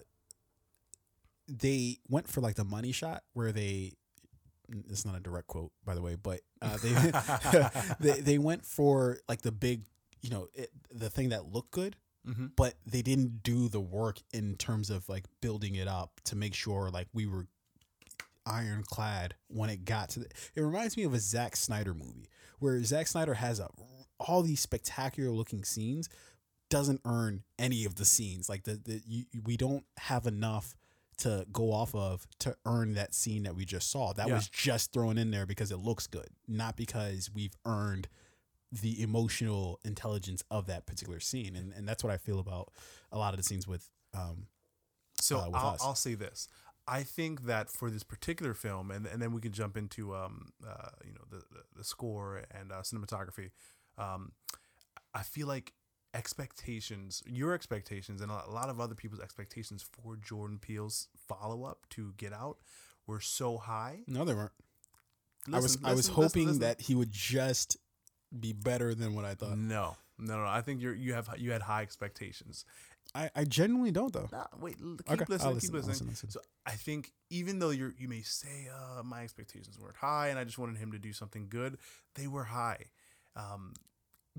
they 1.48 1.98
went 2.08 2.28
for 2.28 2.40
like 2.40 2.56
the 2.56 2.64
money 2.64 2.92
shot 2.92 3.22
where 3.32 3.52
they. 3.52 3.92
It's 4.90 5.04
not 5.04 5.14
a 5.16 5.20
direct 5.20 5.46
quote, 5.46 5.70
by 5.84 5.94
the 5.94 6.02
way, 6.02 6.16
but 6.16 6.40
uh, 6.60 6.76
they 6.78 6.90
they 8.14 8.20
they 8.20 8.38
went 8.38 8.64
for 8.66 9.18
like 9.28 9.42
the 9.42 9.52
big, 9.52 9.82
you 10.22 10.30
know, 10.30 10.48
it, 10.54 10.70
the 10.92 11.08
thing 11.08 11.28
that 11.28 11.52
looked 11.52 11.70
good, 11.70 11.94
Mhm. 12.26 12.50
but 12.56 12.74
they 12.84 13.00
didn't 13.02 13.44
do 13.44 13.68
the 13.68 13.78
work 13.80 14.18
in 14.32 14.56
terms 14.56 14.90
of 14.90 15.08
like 15.08 15.24
building 15.40 15.76
it 15.76 15.86
up 15.86 16.20
to 16.24 16.34
make 16.34 16.52
sure 16.54 16.90
like 16.90 17.06
we 17.14 17.26
were 17.26 17.46
ironclad 18.46 19.34
when 19.48 19.68
it 19.70 19.84
got 19.84 20.08
to 20.10 20.20
the, 20.20 20.26
it 20.54 20.60
reminds 20.60 20.96
me 20.96 21.02
of 21.04 21.12
a 21.14 21.18
Zack 21.18 21.56
Snyder 21.56 21.94
movie 21.94 22.28
where 22.58 22.82
Zack 22.84 23.06
Snyder 23.06 23.34
has 23.34 23.58
a 23.60 23.68
all 24.18 24.42
these 24.42 24.60
spectacular 24.60 25.30
looking 25.30 25.64
scenes 25.64 26.08
doesn't 26.70 27.00
earn 27.04 27.42
any 27.58 27.84
of 27.84 27.96
the 27.96 28.04
scenes 28.04 28.48
like 28.48 28.62
the, 28.64 28.74
the 28.84 29.02
you, 29.06 29.24
we 29.44 29.56
don't 29.56 29.84
have 29.98 30.26
enough 30.26 30.74
to 31.18 31.46
go 31.52 31.72
off 31.72 31.94
of 31.94 32.26
to 32.38 32.56
earn 32.66 32.94
that 32.94 33.14
scene 33.14 33.42
that 33.44 33.54
we 33.54 33.64
just 33.64 33.90
saw 33.90 34.12
that 34.14 34.28
Yeah. 34.28 34.34
was 34.34 34.48
just 34.48 34.92
thrown 34.92 35.16
in 35.18 35.30
there 35.30 35.46
because 35.46 35.70
it 35.70 35.76
looks 35.78 36.06
good 36.06 36.28
not 36.48 36.76
because 36.76 37.30
we've 37.32 37.54
earned 37.66 38.08
the 38.72 39.00
emotional 39.00 39.80
intelligence 39.84 40.42
of 40.50 40.66
that 40.66 40.86
particular 40.86 41.20
scene 41.20 41.54
and, 41.56 41.72
and 41.72 41.88
that's 41.88 42.02
what 42.02 42.12
i 42.12 42.16
feel 42.16 42.38
about 42.40 42.72
a 43.12 43.18
lot 43.18 43.32
of 43.32 43.36
the 43.38 43.42
scenes 43.44 43.66
with 43.68 43.88
um 44.14 44.46
So 45.20 45.38
uh, 45.38 45.50
I'll. 45.54 45.76
I'll 45.82 45.94
say 45.94 46.14
this. 46.14 46.48
I 46.88 47.02
think 47.02 47.46
that 47.46 47.68
for 47.70 47.90
this 47.90 48.02
particular 48.04 48.54
film, 48.54 48.90
and, 48.90 49.06
and 49.06 49.20
then 49.20 49.32
we 49.32 49.40
can 49.40 49.52
jump 49.52 49.76
into 49.76 50.14
um, 50.14 50.52
uh, 50.66 50.88
you 51.04 51.12
know 51.12 51.22
the, 51.30 51.38
the, 51.38 51.62
the 51.78 51.84
score 51.84 52.42
and 52.50 52.70
uh, 52.72 52.82
cinematography. 52.82 53.50
Um, 53.98 54.32
I 55.14 55.22
feel 55.22 55.46
like 55.48 55.72
expectations, 56.14 57.22
your 57.26 57.52
expectations, 57.54 58.20
and 58.20 58.30
a 58.30 58.50
lot 58.50 58.68
of 58.68 58.80
other 58.80 58.94
people's 58.94 59.20
expectations 59.20 59.82
for 59.82 60.16
Jordan 60.16 60.58
Peele's 60.58 61.08
follow 61.28 61.64
up 61.64 61.86
to 61.90 62.12
Get 62.16 62.32
Out 62.32 62.58
were 63.06 63.20
so 63.20 63.56
high. 63.58 64.00
no 64.06 64.24
they 64.24 64.34
weren't 64.34 64.50
i 65.52 65.56
was 65.56 65.76
Listen, 65.76 65.86
i 65.86 65.90
was 65.90 65.96
listen, 66.08 66.14
hoping 66.14 66.46
listen, 66.46 66.46
listen. 66.46 66.60
that 66.60 66.80
he 66.80 66.94
would 66.96 67.12
just 67.12 67.76
be 68.40 68.52
better 68.52 68.94
than 68.96 69.14
what 69.14 69.24
i 69.24 69.34
thought 69.34 69.56
No, 69.56 69.96
no, 70.18 70.38
no. 70.38 70.46
I 70.46 70.60
think 70.60 70.80
you're 70.82 70.94
you 70.94 71.14
have 71.14 71.28
you 71.38 71.52
had 71.52 71.62
high 71.62 71.82
expectations. 71.82 72.64
I 73.14 73.30
i 73.34 73.44
genuinely 73.44 73.90
don't 73.90 74.12
though 74.12 74.28
Nah, 74.32 74.46
wait, 74.60 74.76
l- 74.82 74.96
keep 74.98 75.10
Okay, 75.12 75.24
listening, 75.28 75.54
I'll 75.54 75.60
keep 75.60 75.72
listening. 75.72 75.88
listen, 75.92 76.06
listen. 76.08 76.30
So 76.30 76.40
I 76.66 76.72
think 76.72 77.12
even 77.30 77.58
though 77.58 77.70
you're 77.70 77.94
you 77.98 78.08
may 78.08 78.22
say 78.22 78.68
uh, 78.72 79.02
my 79.02 79.22
expectations 79.22 79.78
weren't 79.78 79.96
high 79.96 80.28
and 80.28 80.38
I 80.38 80.44
just 80.44 80.58
wanted 80.58 80.78
him 80.78 80.92
to 80.92 80.98
do 80.98 81.12
something 81.12 81.46
good, 81.48 81.78
they 82.14 82.26
were 82.26 82.44
high. 82.44 82.86
Um, 83.36 83.74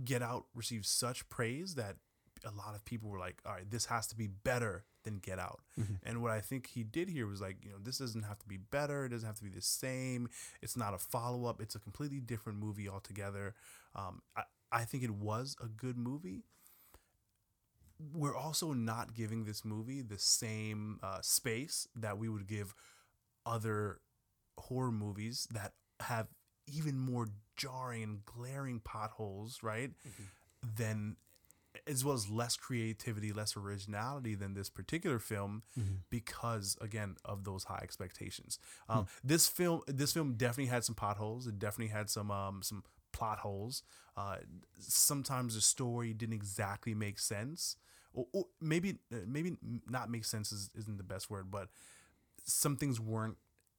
Get 0.04 0.22
Out 0.22 0.46
received 0.54 0.86
such 0.86 1.28
praise 1.30 1.76
that 1.76 1.96
a 2.46 2.52
lot 2.52 2.76
of 2.76 2.86
people 2.86 3.10
were 3.10 3.18
like, 3.20 3.38
"All 3.46 3.54
right, 3.54 3.70
this 3.70 3.86
has 3.86 4.06
to 4.08 4.16
be 4.16 4.28
better 4.28 4.84
than 5.04 5.18
Get 5.20 5.40
Out." 5.40 5.62
Mhm. 5.80 5.98
And 6.04 6.22
what 6.22 6.32
I 6.32 6.40
think 6.42 6.68
he 6.68 6.84
did 6.84 7.10
here 7.10 7.26
was 7.26 7.42
like, 7.42 7.58
you 7.64 7.72
know, 7.72 7.78
this 7.82 7.98
doesn't 7.98 8.24
have 8.24 8.38
to 8.40 8.48
be 8.48 8.58
better. 8.58 9.06
It 9.06 9.10
doesn't 9.10 9.26
have 9.26 9.38
to 9.38 9.44
be 9.44 9.50
the 9.50 9.62
same. 9.62 10.30
It's 10.62 10.78
not 10.78 10.94
a 10.94 11.00
follow 11.00 11.46
up. 11.46 11.60
It's 11.62 11.74
a 11.76 11.80
completely 11.80 12.20
different 12.20 12.60
movie 12.60 12.88
altogether. 12.88 13.56
Um, 13.96 14.22
I 14.36 14.44
I 14.72 14.84
think 14.86 15.04
it 15.04 15.12
was 15.16 15.56
a 15.64 15.68
good 15.68 15.98
movie 15.98 16.44
we're 18.14 18.36
also 18.36 18.74
not 18.74 19.14
giving 19.14 19.46
this 19.46 19.66
movie 19.66 20.02
the 20.02 20.20
same 20.20 21.00
uh, 21.04 21.20
space 21.22 21.88
that 21.96 22.18
we 22.18 22.30
would 22.30 22.48
give 22.48 22.74
other 23.46 24.00
horror 24.60 24.92
movies 24.92 25.48
that 25.52 25.74
have 26.02 26.28
even 26.68 26.98
more 26.98 27.28
jarring 27.56 28.04
and 28.04 28.26
glaring 28.26 28.80
potholes, 28.80 29.64
right? 29.64 29.92
Than 30.76 31.16
as 31.86 32.04
well 32.04 32.16
as 32.16 32.28
less 32.28 32.56
creativity, 32.58 33.32
less 33.32 33.56
originality 33.56 34.34
than 34.34 34.56
this 34.56 34.68
particular 34.70 35.20
film 35.20 35.62
because 36.10 36.76
again 36.82 37.16
of 37.24 37.44
those 37.44 37.66
high 37.66 37.80
expectations. 37.84 38.58
Um, 38.90 39.08
This 39.24 39.48
film, 39.48 39.82
this 39.88 40.12
film 40.12 40.34
definitely 40.34 40.72
had 40.72 40.84
some 40.84 40.96
potholes. 40.96 41.46
It 41.48 41.60
definitely 41.60 41.94
had 41.94 42.10
some 42.10 42.32
um, 42.32 42.62
some 42.64 42.84
plot 43.12 43.40
holes. 43.40 43.84
Uh, 44.16 44.38
sometimes 44.80 45.56
the 45.56 45.62
story 45.62 46.14
didn't 46.14 46.36
exactly 46.36 46.94
make 46.94 47.20
sense, 47.20 47.78
or, 48.14 48.26
or 48.34 48.46
maybe 48.62 48.98
uh, 49.14 49.18
maybe 49.28 49.58
not 49.90 50.10
make 50.10 50.26
sense 50.26 50.52
is, 50.52 50.70
isn't 50.78 50.98
the 50.98 51.04
best 51.04 51.30
word, 51.30 51.52
but 51.52 51.70
some 52.46 52.76
things 52.76 53.00
weren't 53.00 53.38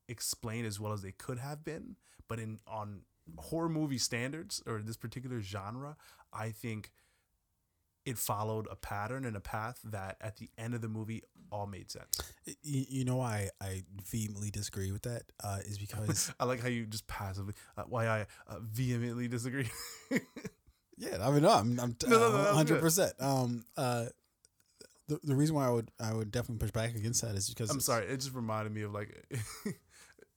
explained 0.08 0.66
as 0.66 0.78
well 0.80 0.92
as 0.92 1.02
they 1.02 1.12
could 1.12 1.38
have 1.38 1.64
been. 1.64 1.96
But 2.28 2.38
in 2.38 2.58
on 2.66 3.02
horror 3.36 3.68
movie 3.68 3.98
standards 3.98 4.62
or 4.66 4.80
this 4.80 4.96
particular 4.96 5.40
genre, 5.40 5.96
I 6.32 6.50
think 6.50 6.90
it 8.08 8.16
followed 8.16 8.66
a 8.70 8.76
pattern 8.76 9.26
and 9.26 9.36
a 9.36 9.40
path 9.40 9.80
that 9.84 10.16
at 10.22 10.38
the 10.38 10.48
end 10.56 10.74
of 10.74 10.80
the 10.80 10.88
movie 10.88 11.22
all 11.52 11.66
made 11.66 11.90
sense. 11.90 12.18
you, 12.62 12.84
you 12.88 13.04
know 13.04 13.16
why 13.16 13.50
I 13.60 13.82
vehemently 14.10 14.50
disagree 14.50 14.92
with 14.92 15.02
that 15.02 15.24
uh, 15.44 15.58
is 15.66 15.78
because 15.78 16.32
I 16.40 16.46
like 16.46 16.60
how 16.60 16.68
you 16.68 16.86
just 16.86 17.06
passively 17.06 17.52
uh, 17.76 17.84
why 17.86 18.08
I 18.08 18.26
uh, 18.46 18.60
vehemently 18.62 19.28
disagree. 19.28 19.68
yeah 20.96 21.18
I 21.20 21.30
mean 21.30 21.42
no 21.42 21.50
I'm 21.50 21.78
I'm 21.78 21.96
No, 22.06 22.18
no, 22.18 22.18
no, 22.18 22.38
that's 22.38 22.56
hundred 22.56 22.80
percent 22.80 23.12
um 23.20 23.64
uh 23.76 24.06
the, 25.08 25.20
the 25.22 25.36
reason 25.36 25.54
why 25.54 25.66
I 25.66 25.70
would 25.70 25.90
I 26.00 26.14
would 26.14 26.30
definitely 26.30 26.64
push 26.64 26.70
back 26.70 26.94
against 26.94 27.20
that 27.22 27.34
is 27.34 27.48
because 27.48 27.70
I'm 27.70 27.80
sorry, 27.80 28.06
it 28.06 28.16
just 28.16 28.34
reminded 28.34 28.72
me 28.72 28.82
of 28.82 28.92
like 28.92 29.26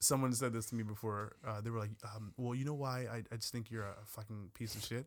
someone 0.01 0.33
said 0.33 0.51
this 0.51 0.65
to 0.67 0.75
me 0.75 0.83
before. 0.83 1.33
Uh, 1.47 1.61
they 1.61 1.69
were 1.69 1.79
like, 1.79 1.91
um, 2.15 2.33
"Well, 2.35 2.55
you 2.55 2.65
know 2.65 2.73
why? 2.73 3.07
I, 3.11 3.23
I 3.31 3.35
just 3.37 3.53
think 3.53 3.71
you're 3.71 3.83
a 3.83 3.95
fucking 4.05 4.49
piece 4.53 4.75
of 4.75 4.83
shit," 4.83 5.05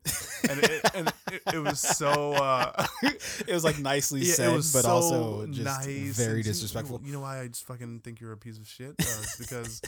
and 0.49 0.63
it, 0.63 0.91
and 0.95 1.13
it, 1.31 1.43
it 1.55 1.59
was 1.59 1.81
so. 1.81 2.33
Uh, 2.33 2.87
it 3.03 3.53
was 3.53 3.65
like 3.65 3.79
nicely 3.79 4.21
yeah, 4.21 4.35
said 4.35 4.55
but 4.55 4.83
so 4.83 4.91
also 4.91 5.47
just 5.47 5.87
nice 5.87 6.17
very 6.17 6.43
disrespectful 6.43 7.01
You 7.05 7.13
know 7.13 7.21
why 7.21 7.41
I 7.41 7.49
just 7.49 7.67
fucking 7.67 8.01
think 8.01 8.21
you're 8.21 8.33
a 8.33 8.37
piece 8.37 8.59
of 8.59 8.67
shit? 8.67 8.95
Uh, 9.01 9.23
because, 9.39 9.83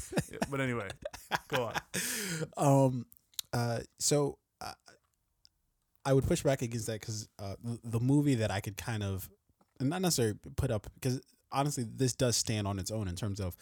but 0.51 0.61
anyway, 0.61 0.89
go 1.49 1.65
on. 1.65 1.75
um 2.57 3.07
uh 3.53 3.79
so 3.99 4.39
uh, 4.61 4.73
i 6.05 6.13
would 6.13 6.27
push 6.27 6.43
back 6.43 6.63
against 6.63 6.87
that 6.87 7.01
because 7.01 7.29
uh 7.39 7.55
the, 7.63 7.79
the 7.85 8.01
movie 8.01 8.35
that 8.35 8.51
i 8.51 8.61
could 8.61 8.77
kind 8.77 9.03
of 9.03 9.29
and 9.79 9.89
not 9.89 10.03
necessarily 10.03 10.37
put 10.57 10.71
up 10.71 10.87
because 10.95 11.21
honestly 11.53 11.85
this 11.89 12.15
does 12.15 12.37
stand 12.37 12.67
on 12.67 12.79
its 12.79 12.91
own 12.91 13.09
in 13.09 13.15
terms 13.15 13.41
of 13.41 13.57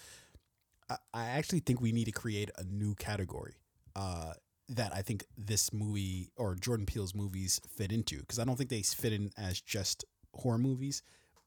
i, 0.90 0.96
actually 1.26 1.60
think 1.60 1.80
we 1.80 1.92
need 1.92 2.04
to 2.04 2.12
create 2.12 2.50
a 2.58 2.64
new 2.64 2.94
category 2.94 3.54
uh 3.96 4.32
that 4.68 4.94
I 4.94 5.02
think 5.02 5.26
this 5.36 5.72
movie 5.72 6.30
or 6.36 6.54
Jordan 6.54 6.86
Peele's 6.86 7.14
movies 7.14 7.60
fit 7.76 7.92
into 7.92 8.20
because 8.20 8.38
I 8.38 8.44
don't 8.44 8.56
think 8.56 8.70
they 8.70 8.82
fit 8.82 9.12
in 9.12 9.30
as 9.36 9.60
just 9.60 10.04
horror 10.34 10.58
movies 10.58 11.02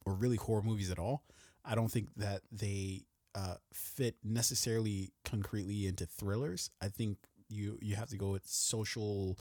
or 0.06 0.14
really 0.14 0.38
horror 0.38 0.62
movies 0.62 0.92
at 0.92 1.00
all. 1.00 1.24
I 1.66 1.76
don't 1.76 1.92
think 1.92 2.10
that 2.18 2.42
they 2.52 3.06
uh, 3.36 3.56
fit 3.74 4.16
necessarily 4.24 5.12
concretely 5.26 5.88
into 5.88 6.06
thrillers. 6.06 6.70
I 6.82 6.88
think 6.90 7.18
you 7.50 7.78
you 7.82 7.96
have 7.96 8.10
to 8.10 8.18
go 8.18 8.32
with 8.32 8.46
social 8.48 9.38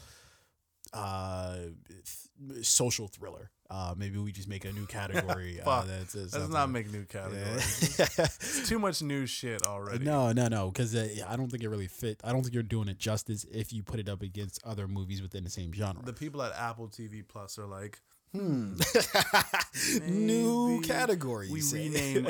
uh 0.93 1.57
th- 1.89 2.65
social 2.67 3.09
thriller. 3.09 3.51
Uh 3.69 3.95
maybe 3.97 4.19
we 4.19 4.31
just 4.33 4.49
make 4.49 4.65
a 4.65 4.73
new 4.73 4.87
category 4.99 5.61
uh, 5.61 5.65
Fuck. 5.65 5.87
that's 5.89 6.15
uh, 6.15 6.29
Let's 6.33 6.49
not 6.49 6.71
make 6.71 6.91
new 6.93 7.05
categories. 7.05 7.99
Yeah. 7.99 8.07
It's 8.19 8.69
too 8.69 8.79
much 8.79 9.03
new 9.03 9.27
shit 9.27 9.67
already. 9.67 10.05
No, 10.05 10.33
no, 10.33 10.49
no, 10.49 10.71
because 10.71 10.95
uh, 10.95 11.09
I 11.29 11.37
don't 11.37 11.51
think 11.51 11.63
it 11.63 11.69
really 11.69 11.89
fit. 11.89 12.21
I 12.25 12.33
don't 12.33 12.43
think 12.43 12.55
you're 12.55 12.63
doing 12.63 12.89
it 12.89 12.99
justice 12.99 13.45
if 13.53 13.73
you 13.73 13.83
put 13.83 13.99
it 14.01 14.09
up 14.09 14.23
against 14.23 14.63
other 14.65 14.87
movies 14.89 15.21
within 15.23 15.43
the 15.45 15.51
same 15.51 15.73
genre. 15.73 16.03
The 16.05 16.13
people 16.13 16.43
at 16.43 16.53
Apple 16.55 16.89
TV 16.89 17.23
Plus 17.27 17.59
are 17.59 17.67
like, 17.67 18.01
Hmm. 18.33 18.75
New 20.07 20.69
Maybe 20.77 20.87
category. 20.89 21.49
we 21.51 21.63
rename 21.73 22.27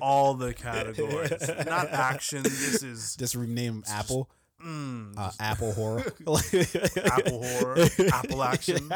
all 0.00 0.34
the 0.34 0.52
categories, 0.54 1.32
not 1.66 1.88
action. 1.90 2.42
This 2.42 2.82
is 2.82 3.16
Just 3.16 3.34
rename 3.34 3.84
Apple. 3.88 4.30
mm, 4.64 5.12
Uh, 5.16 5.30
Apple 5.38 5.72
horror. 5.72 6.00
Apple 7.04 7.44
horror, 7.44 7.86
Apple 8.12 8.42
action, 8.42 8.90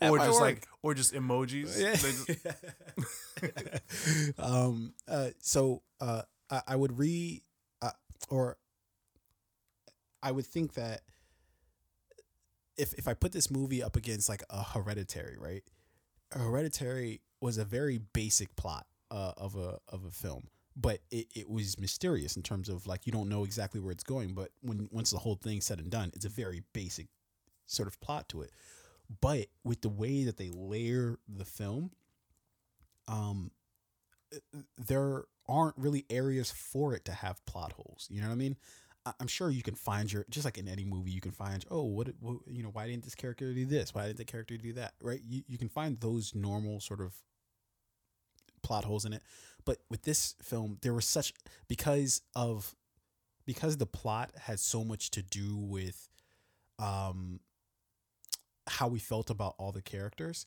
or 0.00 0.18
just 0.18 0.32
work. 0.32 0.40
like, 0.40 0.68
or 0.82 0.94
just 0.94 1.14
emojis. 1.14 1.78
Just- 1.78 2.30
um. 4.38 4.94
Uh. 5.08 5.28
So. 5.40 5.82
Uh. 6.00 6.22
I, 6.50 6.62
I 6.68 6.76
would 6.76 6.98
re. 6.98 7.42
Uh, 7.80 7.90
or. 8.28 8.56
I 10.22 10.32
would 10.32 10.46
think 10.46 10.74
that. 10.74 11.02
If 12.76 12.94
if 12.94 13.06
I 13.06 13.14
put 13.14 13.32
this 13.32 13.50
movie 13.50 13.82
up 13.82 13.96
against 13.96 14.28
like 14.28 14.42
a 14.50 14.62
Hereditary, 14.62 15.36
right? 15.38 15.62
Hereditary 16.32 17.20
was 17.40 17.58
a 17.58 17.64
very 17.64 17.98
basic 17.98 18.54
plot 18.56 18.86
uh, 19.10 19.32
of 19.36 19.56
a 19.56 19.78
of 19.88 20.04
a 20.06 20.10
film, 20.10 20.48
but 20.74 21.00
it, 21.10 21.26
it 21.34 21.50
was 21.50 21.78
mysterious 21.78 22.34
in 22.36 22.42
terms 22.42 22.68
of 22.70 22.86
like 22.86 23.04
you 23.06 23.12
don't 23.12 23.28
know 23.28 23.44
exactly 23.44 23.80
where 23.80 23.92
it's 23.92 24.04
going. 24.04 24.32
But 24.34 24.50
when 24.62 24.88
once 24.90 25.10
the 25.10 25.18
whole 25.18 25.34
thing's 25.34 25.66
said 25.66 25.80
and 25.80 25.90
done, 25.90 26.10
it's 26.14 26.24
a 26.24 26.30
very 26.30 26.62
basic 26.72 27.08
sort 27.66 27.88
of 27.88 28.00
plot 28.00 28.28
to 28.30 28.40
it. 28.42 28.50
But 29.20 29.46
with 29.64 29.82
the 29.82 29.88
way 29.88 30.24
that 30.24 30.36
they 30.36 30.50
layer 30.50 31.18
the 31.28 31.44
film, 31.44 31.90
um, 33.08 33.50
there 34.78 35.24
aren't 35.48 35.76
really 35.76 36.06
areas 36.08 36.50
for 36.50 36.94
it 36.94 37.04
to 37.06 37.12
have 37.12 37.44
plot 37.44 37.72
holes. 37.72 38.06
You 38.10 38.20
know 38.20 38.28
what 38.28 38.34
I 38.34 38.36
mean? 38.36 38.56
I'm 39.18 39.26
sure 39.26 39.50
you 39.50 39.62
can 39.62 39.74
find 39.74 40.12
your 40.12 40.24
just 40.30 40.44
like 40.44 40.58
in 40.58 40.68
any 40.68 40.84
movie 40.84 41.10
you 41.10 41.20
can 41.20 41.32
find 41.32 41.64
oh 41.70 41.82
what, 41.82 42.08
what 42.20 42.36
you 42.46 42.62
know 42.62 42.68
why 42.68 42.86
didn't 42.86 43.02
this 43.02 43.16
character 43.16 43.52
do 43.52 43.64
this 43.64 43.92
why 43.92 44.06
didn't 44.06 44.18
the 44.18 44.24
character 44.24 44.56
do 44.56 44.72
that 44.74 44.94
right 45.00 45.20
you 45.26 45.42
you 45.48 45.58
can 45.58 45.68
find 45.68 46.00
those 46.00 46.34
normal 46.34 46.78
sort 46.78 47.00
of 47.00 47.12
plot 48.62 48.84
holes 48.84 49.04
in 49.04 49.12
it 49.12 49.22
but 49.64 49.78
with 49.90 50.02
this 50.02 50.36
film 50.40 50.78
there 50.82 50.94
was 50.94 51.04
such 51.04 51.32
because 51.66 52.22
of 52.36 52.76
because 53.44 53.76
the 53.76 53.86
plot 53.86 54.30
had 54.42 54.60
so 54.60 54.84
much 54.84 55.10
to 55.10 55.22
do 55.22 55.56
with 55.56 56.08
um 56.78 57.40
how 58.68 58.88
we 58.88 58.98
felt 58.98 59.30
about 59.30 59.54
all 59.58 59.72
the 59.72 59.82
characters 59.82 60.46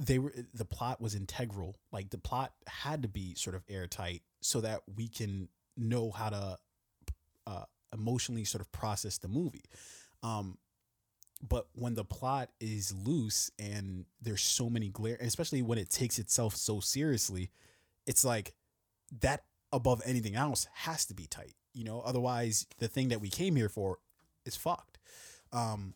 they 0.00 0.18
were 0.18 0.32
the 0.54 0.64
plot 0.64 1.00
was 1.00 1.14
integral. 1.14 1.76
Like 1.92 2.10
the 2.10 2.18
plot 2.18 2.52
had 2.66 3.02
to 3.02 3.08
be 3.08 3.34
sort 3.34 3.54
of 3.54 3.62
airtight 3.68 4.22
so 4.40 4.62
that 4.62 4.80
we 4.96 5.08
can 5.08 5.48
know 5.76 6.10
how 6.10 6.30
to 6.30 6.58
uh, 7.46 7.64
emotionally 7.92 8.44
sort 8.44 8.62
of 8.62 8.72
process 8.72 9.18
the 9.18 9.28
movie. 9.28 9.64
Um 10.22 10.58
but 11.46 11.68
when 11.74 11.94
the 11.94 12.04
plot 12.04 12.50
is 12.60 12.92
loose 12.94 13.50
and 13.58 14.04
there's 14.20 14.42
so 14.42 14.68
many 14.68 14.90
glare 14.90 15.16
especially 15.20 15.62
when 15.62 15.78
it 15.78 15.88
takes 15.88 16.18
itself 16.18 16.54
so 16.54 16.80
seriously 16.80 17.50
it's 18.06 18.26
like 18.26 18.52
that 19.20 19.44
above 19.72 20.02
anything 20.04 20.34
else 20.34 20.66
has 20.74 21.06
to 21.06 21.14
be 21.14 21.26
tight 21.26 21.54
you 21.72 21.84
know? 21.84 22.00
Otherwise 22.00 22.66
the 22.78 22.88
thing 22.88 23.08
that 23.08 23.22
we 23.22 23.30
came 23.30 23.56
here 23.56 23.70
for 23.70 23.98
is 24.44 24.54
fucked. 24.54 24.98
Um 25.50 25.94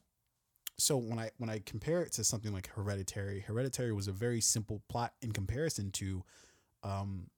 so 0.79 0.97
when 0.97 1.19
I 1.19 1.31
when 1.39 1.51
I 1.51 1.61
compare 1.65 2.03
it 2.03 2.13
to 2.13 2.25
something 2.25 2.53
like 2.53 2.69
Hereditary, 2.69 3.41
Hereditary 3.41 3.93
was 3.93 4.09
a 4.09 4.13
very 4.13 4.41
simple 4.41 4.83
plot 4.89 5.13
in 5.23 5.33
comparison 5.33 5.91
to 5.93 6.25
um, 6.83 7.29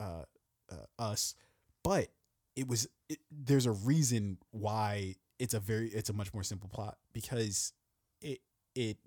uh, 0.00 0.24
uh, 0.70 1.02
us, 1.02 1.34
but 1.82 2.08
it 2.56 2.68
was 2.68 2.88
it, 3.08 3.18
there's 3.30 3.66
a 3.66 3.72
reason 3.72 4.38
why 4.50 5.14
it's 5.38 5.54
a 5.54 5.60
very 5.60 5.88
it's 5.88 6.10
a 6.10 6.12
much 6.12 6.32
more 6.34 6.42
simple 6.42 6.68
plot 6.68 6.96
because 7.12 7.72
it 8.20 8.40
it 8.74 8.98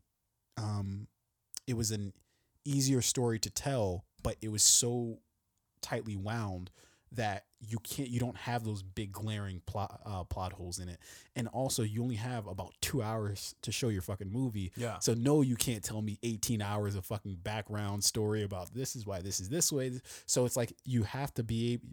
um 0.58 1.08
it 1.66 1.76
was 1.76 1.92
an 1.92 2.14
easier 2.66 3.02
story 3.02 3.40
to 3.40 3.50
tell, 3.50 4.06
but 4.24 4.36
it 4.42 4.50
was 4.50 4.64
so 4.64 5.20
tightly 5.82 6.16
wound 6.16 6.72
that 7.14 7.46
you 7.60 7.78
can't 7.80 8.10
you 8.10 8.20
don't 8.20 8.38
have 8.38 8.64
those 8.64 8.84
big 8.84 9.12
glaring 9.12 9.62
plot 9.66 10.02
uh, 10.06 10.24
plot 10.24 10.54
holes 10.54 10.80
in 10.80 10.90
it. 10.90 11.00
And 11.36 11.48
also 11.48 11.84
you 11.84 12.04
only 12.04 12.16
have 12.16 12.48
about 12.48 12.74
two 12.82 13.02
hours 13.02 13.56
to 13.64 13.72
show 13.72 13.90
your 13.90 14.02
fucking 14.02 14.32
movie. 14.32 14.72
Yeah. 14.76 15.00
so 15.00 15.14
no 15.14 15.42
you 15.42 15.56
can't 15.56 15.84
tell 15.84 16.02
me 16.02 16.20
18 16.24 16.62
hours 16.62 16.96
of 16.96 17.06
fucking 17.06 17.38
background 17.44 18.04
story 18.04 18.44
about 18.44 18.74
this 18.74 18.96
is 18.96 19.06
why 19.06 19.22
this 19.22 19.40
is 19.40 19.50
this 19.50 19.72
way. 19.72 19.92
So 20.26 20.46
it's 20.46 20.58
like 20.58 20.74
you 20.84 21.04
have 21.04 21.34
to 21.36 21.44
be 21.44 21.74
able 21.74 21.88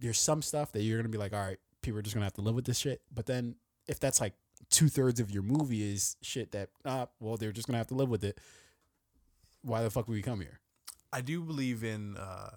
there's 0.00 0.18
some 0.18 0.42
stuff 0.42 0.72
that 0.72 0.82
you're 0.82 0.98
gonna 0.98 1.08
be 1.08 1.18
like 1.18 1.32
all 1.32 1.40
right 1.40 1.58
people 1.82 1.98
are 1.98 2.02
just 2.02 2.14
gonna 2.14 2.26
have 2.26 2.34
to 2.34 2.42
live 2.42 2.54
with 2.54 2.64
this 2.64 2.78
shit. 2.78 3.02
But 3.14 3.26
then 3.26 3.56
if 3.86 4.00
that's 4.00 4.20
like 4.20 4.34
two-thirds 4.70 5.20
of 5.20 5.30
your 5.30 5.42
movie 5.42 5.92
is 5.92 6.16
shit 6.22 6.52
that 6.52 6.70
uh 6.84 7.06
well 7.20 7.36
they're 7.36 7.52
just 7.52 7.66
gonna 7.68 7.78
have 7.78 7.88
to 7.88 7.94
live 7.94 8.08
with 8.08 8.24
it 8.24 8.38
why 9.64 9.82
the 9.82 9.90
fuck 9.90 10.06
would 10.08 10.14
we 10.14 10.22
come 10.22 10.40
here? 10.40 10.60
I 11.12 11.20
do 11.20 11.42
believe 11.42 11.84
in 11.84 12.16
uh, 12.16 12.50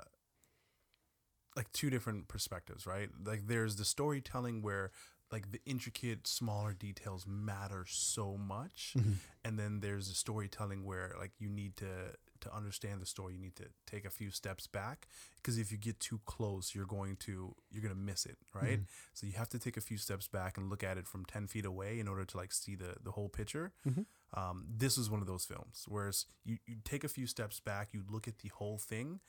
like 1.57 1.71
two 1.73 1.89
different 1.89 2.27
perspectives, 2.29 2.85
right? 2.85 3.09
Like 3.25 3.47
there's 3.47 3.75
the 3.75 3.83
storytelling 3.83 4.61
where 4.61 4.91
like 5.31 5.51
the 5.51 5.59
intricate 5.65 6.25
smaller 6.25 6.71
details 6.71 7.25
matter 7.27 7.83
so 7.87 8.37
much. 8.37 8.93
Mm-hmm. 8.97 9.13
And 9.43 9.59
then 9.59 9.79
there's 9.81 10.07
the 10.07 10.15
storytelling 10.15 10.85
where 10.85 11.13
like 11.19 11.31
you 11.39 11.49
need 11.49 11.75
to 11.77 12.13
to 12.39 12.55
understand 12.55 13.01
the 13.01 13.05
story 13.05 13.33
you 13.33 13.39
need 13.39 13.55
to 13.55 13.65
take 13.87 14.05
a 14.05 14.11
few 14.11 14.29
steps 14.29 14.67
back. 14.67 15.07
Because 15.37 15.57
if 15.57 15.71
you 15.71 15.77
get 15.77 15.99
too 15.99 16.21
close 16.25 16.75
you're 16.75 16.85
going 16.85 17.15
to 17.17 17.55
you're 17.71 17.81
going 17.81 17.93
to 17.93 17.99
miss 17.99 18.25
it 18.25 18.37
right? 18.53 18.79
Mm-hmm. 18.79 18.83
So 19.13 19.25
you 19.25 19.33
have 19.33 19.49
to 19.49 19.59
take 19.59 19.75
a 19.75 19.81
few 19.81 19.97
steps 19.97 20.27
back 20.27 20.57
and 20.57 20.69
look 20.69 20.83
at 20.83 20.97
it 20.97 21.07
from 21.07 21.25
10 21.25 21.47
feet 21.47 21.65
away 21.65 21.99
in 21.99 22.07
order 22.07 22.23
to 22.23 22.37
like 22.37 22.53
see 22.53 22.75
the 22.75 22.95
the 23.03 23.11
whole 23.11 23.29
picture. 23.29 23.73
Mm-hmm. 23.87 24.01
Um, 24.39 24.65
this 24.69 24.97
is 24.97 25.09
one 25.09 25.21
of 25.21 25.27
those 25.27 25.45
films 25.45 25.85
whereas 25.87 26.25
you, 26.45 26.57
you 26.67 26.75
take 26.83 27.03
a 27.05 27.07
few 27.07 27.27
steps 27.27 27.61
back 27.61 27.89
you 27.93 28.03
look 28.09 28.27
at 28.27 28.39
the 28.39 28.49
whole 28.49 28.77
thing 28.77 29.21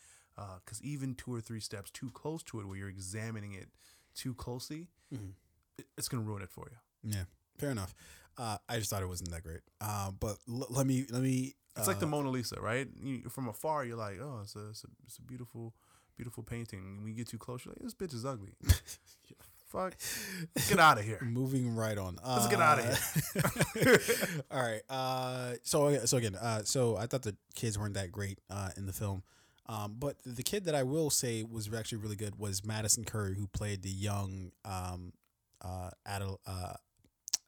because 0.65 0.81
even 0.83 1.15
two 1.15 1.35
or 1.35 1.41
three 1.41 1.61
steps 1.61 1.91
too 1.91 2.11
close 2.11 2.43
to 2.45 2.61
it 2.61 2.67
where 2.67 2.77
you're 2.77 2.89
examining 2.89 3.53
it 3.53 3.69
too 4.15 4.35
closely 4.35 4.87
it- 5.79 5.87
it's 5.97 6.09
going 6.09 6.23
to 6.23 6.29
ruin 6.29 6.43
it 6.43 6.51
for 6.51 6.69
you 6.71 7.11
Yeah, 7.13 7.25
fair 7.59 7.71
enough. 7.71 7.95
Uh, 8.37 8.59
I 8.69 8.79
just 8.79 8.91
thought 8.91 9.03
it 9.03 9.09
wasn't 9.09 9.31
that 9.31 9.43
great. 9.43 9.61
Uh, 9.81 10.11
but 10.13 10.37
l- 10.49 10.67
let 10.71 10.87
me 10.87 11.07
let 11.11 11.23
me. 11.23 11.55
It's 11.77 11.87
like 11.89 11.99
the 12.01 12.07
uh, 12.07 12.11
Mona 12.11 12.31
Lisa, 12.31 12.61
right? 12.61 12.89
You, 13.01 13.29
from 13.29 13.49
afar, 13.49 13.85
you're 13.85 13.97
like, 13.97 14.19
oh, 14.21 14.41
it's 14.43 14.55
a, 14.57 14.69
it's 14.71 14.85
a, 14.85 14.89
it's 15.07 15.19
a 15.19 15.23
beautiful, 15.23 15.75
beautiful 16.17 16.43
painting. 16.43 16.81
And 16.81 16.99
when 17.03 17.09
you 17.13 17.15
get 17.17 17.29
too 17.29 17.39
close, 17.39 17.65
you're 17.65 17.73
like, 17.75 17.83
this 17.83 17.95
bitch 17.95 18.15
is 18.15 18.25
ugly. 18.25 18.55
Fuck, 19.69 19.97
get 20.69 20.79
out 20.79 20.99
of 20.99 21.05
here. 21.05 21.19
moving 21.23 21.75
right 21.77 21.99
on. 21.99 22.17
Let's 22.27 22.47
get 22.47 22.61
out 22.61 22.79
of 22.79 22.85
here. 23.75 24.01
all 24.51 24.63
right. 24.63 24.81
Uh, 24.89 25.55
so 25.63 26.05
so 26.07 26.17
again, 26.17 26.35
uh, 26.37 26.63
so 26.65 26.97
I 26.97 27.07
thought 27.07 27.23
the 27.23 27.37
kids 27.55 27.79
weren't 27.79 27.95
that 27.95 28.11
great 28.11 28.41
uh, 28.51 28.71
in 28.79 28.87
the 28.87 28.93
film. 28.95 29.23
Um, 29.69 29.97
but 29.99 30.17
the 30.25 30.43
kid 30.43 30.65
that 30.65 30.75
I 30.75 30.83
will 30.83 31.11
say 31.11 31.43
was 31.43 31.73
actually 31.73 31.99
really 31.99 32.17
good 32.17 32.39
was 32.39 32.65
Madison 32.65 33.05
Curry, 33.05 33.35
who 33.35 33.47
played 33.49 33.83
the 33.83 33.91
young 33.91 34.53
um, 34.65 35.13
uh, 35.63 35.91
Adel- 36.07 36.41
uh, 36.47 36.75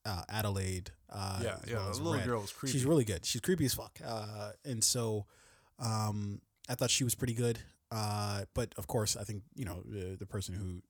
uh, 0.05 0.22
Adelaide. 0.28 0.90
Uh, 1.09 1.40
Yeah, 1.42 1.56
yeah. 1.66 1.74
well 1.76 1.88
little 1.88 2.14
Red. 2.14 2.26
girl 2.26 2.40
was 2.42 2.52
creepy. 2.52 2.72
She's 2.72 2.84
really 2.84 3.05
good. 3.05 3.24
She's 3.24 3.40
creepy 3.40 3.64
as 3.64 3.74
fuck. 3.74 3.98
Uh, 4.05 4.51
and 4.64 4.84
so 4.84 5.26
um, 5.78 6.40
I 6.68 6.74
thought 6.74 6.90
she 6.90 7.05
was 7.05 7.14
pretty 7.14 7.34
good. 7.34 7.59
Uh, 7.90 8.42
but 8.55 8.72
of 8.76 8.86
course, 8.86 9.16
I 9.16 9.24
think 9.24 9.42
you 9.56 9.64
know 9.64 9.82
the, 9.84 10.16
the 10.16 10.26
person 10.26 10.55
who 10.55 10.82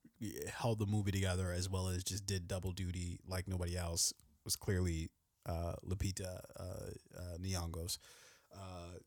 held 0.52 0.78
the 0.78 0.86
movie 0.86 1.11
together 1.12 1.51
as 1.51 1.70
well 1.70 1.89
as 1.89 2.05
just 2.05 2.27
did 2.27 2.47
double 2.47 2.73
duty 2.73 3.19
like 3.27 3.48
nobody 3.48 3.77
else 3.77 4.12
was 4.44 4.55
clearly 4.57 5.09
uh, 5.47 5.74
Lupita 5.86 6.40
uh, 6.59 6.62
uh, 7.16 7.36
Nyong'o's 7.40 7.98
uh, 8.55 8.98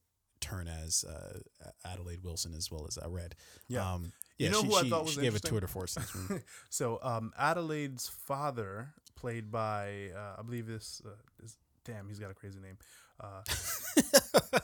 turn 0.44 0.68
as 0.68 1.04
uh, 1.04 1.40
Adelaide 1.86 2.24
Wilson 2.24 2.54
as 2.56 2.70
well 2.72 2.86
as 2.88 2.98
uh, 2.98 3.10
Red. 3.10 3.36
Yeah. 3.68 3.94
um, 3.94 4.12
You 4.38 4.46
yeah. 4.48 4.52
know 4.52 4.62
she, 4.62 4.68
who 4.68 4.76
I 4.76 4.82
she, 4.84 4.90
thought 4.90 5.04
was 5.06 5.14
she 5.14 5.22
gave 5.22 5.36
a 5.36 5.40
tour 5.40 5.60
de 5.62 5.68
force. 5.68 5.96
in 5.96 6.04
this 6.04 6.16
movie. 6.16 6.44
So 6.70 7.00
um, 7.02 7.32
Adelaide's 7.38 8.08
father, 8.08 8.94
played 9.16 9.52
by 9.52 10.10
uh, 10.16 10.40
I 10.40 10.42
believe 10.44 10.68
this, 10.68 11.02
uh, 11.06 11.10
this. 11.40 11.58
Damn, 11.86 12.08
he's 12.08 12.20
got 12.20 12.32
a 12.32 12.34
crazy 12.34 12.60
name. 12.60 12.78
Uh, 13.20 13.42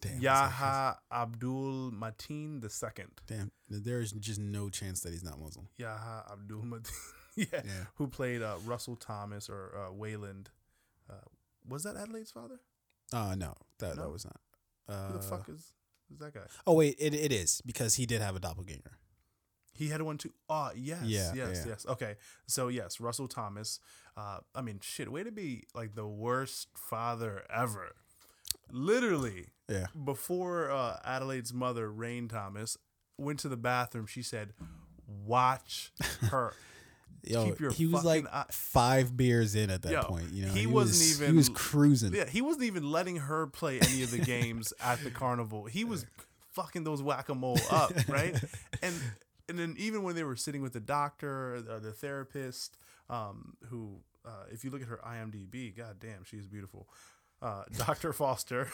Damn, 0.00 0.20
Yahya 0.20 0.98
Abdul 1.12 1.92
Mateen 1.92 2.60
the 2.60 2.68
second. 2.70 3.10
Damn, 3.26 3.50
there 3.68 4.00
is 4.00 4.12
just 4.12 4.38
no 4.40 4.68
chance 4.68 5.00
that 5.00 5.12
he's 5.12 5.24
not 5.24 5.38
Muslim. 5.40 5.68
Yahya 5.76 6.24
Abdul 6.32 6.62
Mateen. 6.62 6.92
yeah. 7.36 7.44
Yeah. 7.52 7.84
Who 7.96 8.08
played 8.08 8.42
uh, 8.42 8.56
Russell 8.64 8.96
Thomas 8.96 9.48
or 9.48 9.72
uh, 9.76 9.92
Wayland? 9.92 10.50
Uh, 11.08 11.14
was 11.68 11.84
that 11.84 11.96
Adelaide's 11.96 12.30
father? 12.32 12.60
Uh 13.12 13.34
no, 13.36 13.54
that 13.78 13.96
No? 13.96 14.02
that 14.02 14.10
was 14.10 14.24
not. 14.24 14.40
Uh, 14.88 15.08
Who 15.08 15.12
the 15.18 15.22
fuck 15.22 15.48
is, 15.48 15.72
is 16.12 16.18
that 16.20 16.34
guy? 16.34 16.40
Oh 16.66 16.74
wait, 16.74 16.96
it, 16.98 17.14
it 17.14 17.32
is 17.32 17.60
because 17.66 17.94
he 17.94 18.06
did 18.06 18.20
have 18.22 18.36
a 18.36 18.40
doppelganger. 18.40 18.98
He 19.74 19.88
had 19.88 20.00
one 20.00 20.16
too. 20.16 20.32
Oh, 20.48 20.70
yes. 20.74 21.02
Yeah, 21.04 21.32
yes, 21.34 21.62
yeah. 21.64 21.72
yes. 21.72 21.86
Okay. 21.86 22.14
So, 22.46 22.68
yes, 22.68 22.98
Russell 22.98 23.28
Thomas. 23.28 23.78
Uh, 24.16 24.38
I 24.54 24.62
mean, 24.62 24.78
shit, 24.80 25.12
way 25.12 25.22
to 25.22 25.30
be 25.30 25.64
like 25.74 25.94
the 25.94 26.06
worst 26.06 26.68
father 26.78 27.42
ever. 27.54 27.94
Literally, 28.72 29.48
Yeah. 29.68 29.86
before 30.04 30.70
uh, 30.70 30.98
Adelaide's 31.04 31.52
mother, 31.52 31.90
Rayne 31.92 32.26
Thomas, 32.28 32.78
went 33.18 33.38
to 33.40 33.48
the 33.50 33.56
bathroom, 33.58 34.06
she 34.06 34.22
said, 34.22 34.54
Watch 35.06 35.92
her. 36.30 36.54
Yo, 37.26 37.44
Keep 37.46 37.60
your 37.60 37.70
he 37.72 37.86
was 37.86 38.04
like 38.04 38.24
eye- 38.32 38.46
five 38.50 39.16
beers 39.16 39.54
in 39.54 39.70
at 39.70 39.82
that 39.82 39.92
Yo, 39.92 40.02
point. 40.04 40.30
You 40.32 40.46
know, 40.46 40.52
he 40.52 40.66
was, 40.66 40.88
wasn't 40.90 41.18
He 41.20 41.24
even- 41.24 41.36
was 41.36 41.48
cruising. 41.48 42.14
Yeah, 42.14 42.26
he 42.26 42.42
wasn't 42.42 42.64
even 42.64 42.90
letting 42.90 43.16
her 43.16 43.46
play 43.46 43.78
any 43.80 44.02
of 44.02 44.10
the 44.10 44.18
games 44.18 44.72
at 44.80 45.02
the 45.02 45.10
carnival. 45.10 45.64
He 45.66 45.84
was 45.84 46.06
fucking 46.52 46.84
those 46.84 47.02
whack 47.02 47.28
a 47.28 47.34
mole 47.34 47.58
up, 47.70 47.92
right? 48.08 48.34
And 48.82 48.94
and 49.48 49.58
then 49.58 49.74
even 49.78 50.02
when 50.02 50.14
they 50.16 50.24
were 50.24 50.36
sitting 50.36 50.62
with 50.62 50.72
the 50.72 50.80
doctor, 50.80 51.56
or 51.56 51.78
the 51.80 51.92
therapist, 51.92 52.76
um, 53.08 53.56
who, 53.68 54.00
uh, 54.24 54.30
if 54.50 54.64
you 54.64 54.70
look 54.70 54.82
at 54.82 54.88
her 54.88 55.00
IMDb, 55.06 55.76
god 55.76 55.96
damn, 56.00 56.24
she's 56.24 56.46
beautiful. 56.48 56.88
Uh, 57.42 57.62
Dr. 57.76 58.12
Foster, 58.12 58.68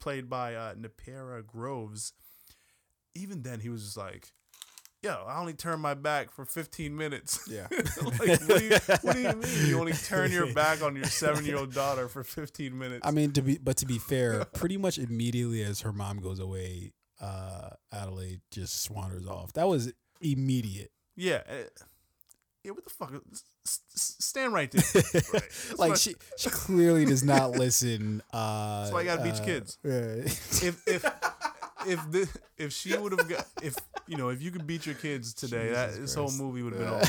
played 0.00 0.28
by 0.28 0.54
uh, 0.56 0.74
Napiera 0.76 1.42
Groves. 1.46 2.12
Even 3.14 3.42
then, 3.42 3.60
he 3.60 3.68
was 3.68 3.84
just 3.84 3.96
like, 3.96 4.32
"Yo, 5.02 5.24
I 5.26 5.38
only 5.40 5.54
turn 5.54 5.80
my 5.80 5.94
back 5.94 6.30
for 6.30 6.44
15 6.44 6.96
minutes." 6.96 7.40
Yeah. 7.50 7.66
like, 7.70 8.40
what 8.40 8.58
do, 8.58 8.64
you, 8.64 8.70
what 9.02 9.12
do 9.16 9.20
you 9.20 9.32
mean? 9.34 9.66
You 9.68 9.80
only 9.80 9.92
turn 9.92 10.30
your 10.30 10.52
back 10.52 10.82
on 10.82 10.94
your 10.96 11.04
seven 11.06 11.44
year 11.44 11.56
old 11.56 11.72
daughter 11.74 12.08
for 12.08 12.22
15 12.22 12.76
minutes? 12.78 13.06
I 13.06 13.10
mean, 13.10 13.32
to 13.32 13.42
be 13.42 13.58
but 13.58 13.76
to 13.78 13.86
be 13.86 13.98
fair, 13.98 14.44
pretty 14.54 14.76
much 14.76 14.98
immediately 14.98 15.62
as 15.62 15.80
her 15.80 15.92
mom 15.92 16.20
goes 16.20 16.38
away, 16.38 16.92
uh, 17.20 17.70
Adelaide 17.92 18.40
just 18.50 18.88
swanders 18.88 19.28
off. 19.28 19.52
That 19.54 19.68
was 19.68 19.92
immediate. 20.20 20.90
yeah. 21.16 21.42
uh, 21.48 21.54
yeah, 22.62 22.72
what 22.72 22.84
the 22.84 22.90
fuck? 22.90 23.12
S- 23.66 23.80
stand 23.94 24.52
right 24.52 24.70
there. 24.70 24.82
Right. 25.32 25.42
Like 25.78 25.96
she 25.96 26.14
she 26.36 26.50
clearly 26.50 27.06
does 27.06 27.24
not 27.24 27.52
listen. 27.52 28.22
Uh, 28.34 28.80
That's 28.82 28.92
why 28.92 29.00
you 29.00 29.06
gotta 29.06 29.22
uh, 29.22 29.44
kids. 29.44 29.78
yeah. 29.82 29.90
if 29.92 30.82
if 30.86 31.04
if 31.86 32.10
the 32.10 32.28
if 32.58 32.72
she 32.72 32.96
would 32.96 33.12
have 33.18 33.28
got 33.28 33.46
if 33.62 33.74
you 34.06 34.16
know 34.16 34.28
if 34.28 34.42
you 34.42 34.50
could 34.50 34.66
beat 34.66 34.86
your 34.86 34.94
kids 34.94 35.34
today, 35.34 35.70
that 35.70 35.90
Jesus 35.90 36.00
this 36.00 36.14
whole 36.14 36.32
movie 36.32 36.62
would 36.62 36.72
have 36.74 36.82
been 36.82 36.90
over. 36.94 37.06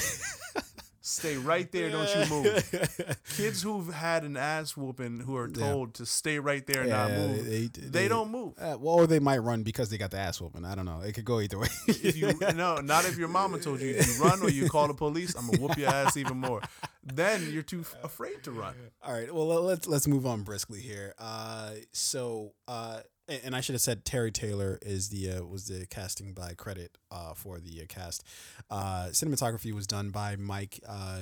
stay 1.03 1.35
right 1.35 1.71
there. 1.71 1.89
Don't 1.89 2.07
you 2.15 2.29
move. 2.29 3.17
Kids 3.35 3.63
who've 3.63 3.91
had 3.91 4.23
an 4.23 4.37
ass 4.37 4.77
whooping 4.77 5.21
who 5.21 5.35
are 5.35 5.49
Yeah. 5.49 5.71
told 5.71 5.95
to 5.95 6.05
stay 6.05 6.37
right 6.39 6.65
there 6.67 6.81
and 6.81 6.89
not 6.91 7.09
move. 7.11 7.45
They, 7.45 7.65
they- 7.67 7.87
they- 7.87 8.07
don't 8.07 8.29
move. 8.29 8.53
Uh, 8.57 8.77
well, 8.79 8.95
or 8.95 9.07
they 9.07 9.19
might 9.19 9.39
run 9.39 9.63
because 9.63 9.89
they 9.89 9.97
got 9.97 10.11
the 10.11 10.19
ass 10.19 10.39
whooping. 10.39 10.63
I 10.63 10.75
don't 10.75 10.85
know. 10.85 11.01
It 11.01 11.13
could 11.13 11.25
go 11.25 11.39
either 11.41 11.57
way. 11.57 11.67
If 11.87 12.15
you 12.15 12.31
no, 12.55 12.75
not 12.77 13.05
if 13.05 13.17
your 13.17 13.29
mama 13.29 13.57
told 13.59 13.81
you 13.81 13.95
if 13.95 14.07
you 14.17 14.23
run 14.23 14.41
or 14.41 14.49
you 14.49 14.69
call 14.69 14.87
the 14.87 14.93
police, 14.93 15.35
I'm 15.35 15.47
gonna 15.47 15.57
whoop 15.59 15.75
your 15.77 15.89
ass 15.89 16.17
even 16.17 16.37
more. 16.37 16.61
Then 17.03 17.51
you're 17.51 17.63
too 17.63 17.81
f- 17.81 17.95
afraid 18.03 18.43
to 18.43 18.51
run. 18.51 18.75
All 19.03 19.11
right. 19.13 19.33
Well, 19.33 19.47
let- 19.47 19.63
let's 19.63 19.87
let's 19.87 20.07
move 20.07 20.25
on 20.27 20.43
briskly 20.43 20.81
here. 20.81 21.15
Uh, 21.17 21.71
so, 21.91 22.53
uh, 22.67 22.99
and 23.43 23.55
I 23.55 23.61
should 23.61 23.73
have 23.73 23.81
said 23.81 24.05
Terri 24.05 24.33
Taylor 24.33 24.79
is 24.81 25.09
the 25.09 25.31
uh, 25.31 25.43
was 25.43 25.67
the 25.67 25.85
casting 25.85 26.33
by 26.33 26.53
credit 26.53 26.97
uh, 27.09 27.33
for 27.33 27.59
the 27.59 27.81
uh, 27.81 27.85
cast. 27.87 28.23
Uh, 28.69 29.07
cinematography 29.11 29.73
was 29.73 29.87
done 29.87 30.09
by 30.09 30.35
Mike 30.35 30.79
uh, 30.87 31.21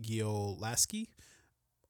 Giolaski 0.00 1.08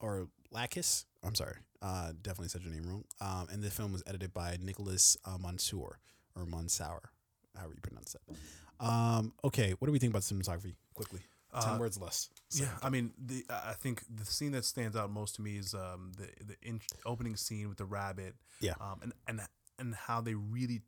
or 0.01 0.29
Lakis. 0.53 1.05
I'm 1.23 1.35
sorry. 1.35 1.57
Uh, 1.81 2.13
definitely 2.23 2.49
said 2.49 2.63
your 2.63 2.73
name 2.73 2.89
wrong. 2.89 3.05
Um, 3.21 3.49
and 3.53 3.63
the 3.63 3.71
film 3.71 3.93
was 3.93 4.03
edited 4.07 4.33
by 4.33 4.59
Nicholas 4.61 5.17
uh, 5.25 5.39
Mansour 5.39 6.01
or 6.35 6.47
Mansour, 6.47 7.11
however 7.57 7.75
you 7.75 7.81
pronounce 7.83 8.15
that. 8.15 8.85
Um, 8.85 9.33
okay, 9.45 9.75
what 9.79 9.87
do 9.87 9.93
we 9.93 9.99
think 9.99 10.13
about 10.13 10.23
cinematography? 10.23 10.75
Quickly, 10.95 11.21
ten 11.53 11.75
Uh, 11.75 11.79
words 11.79 11.99
less. 11.99 12.29
So- 12.49 12.65
Yeah, 12.65 12.79
I 12.83 12.89
mean, 12.91 13.13
the 13.19 13.45
I 13.51 13.75
think 13.75 14.05
the 14.09 14.25
scene 14.25 14.53
that 14.53 14.65
stands 14.65 14.97
out 14.97 15.11
most 15.11 15.35
to 15.37 15.43
me 15.43 15.57
is 15.57 15.75
um, 15.75 16.13
the 16.17 16.29
the 16.45 16.57
in- 16.63 16.81
opening 17.05 17.37
scene 17.37 17.69
with 17.69 17.79
the 17.79 17.85
rabbit. 17.87 18.37
Yeah. 18.61 18.75
Um, 18.81 19.01
and 19.03 19.13
and 19.27 19.41
and 19.79 19.95
how 19.95 20.21
they 20.21 20.35
really 20.35 20.83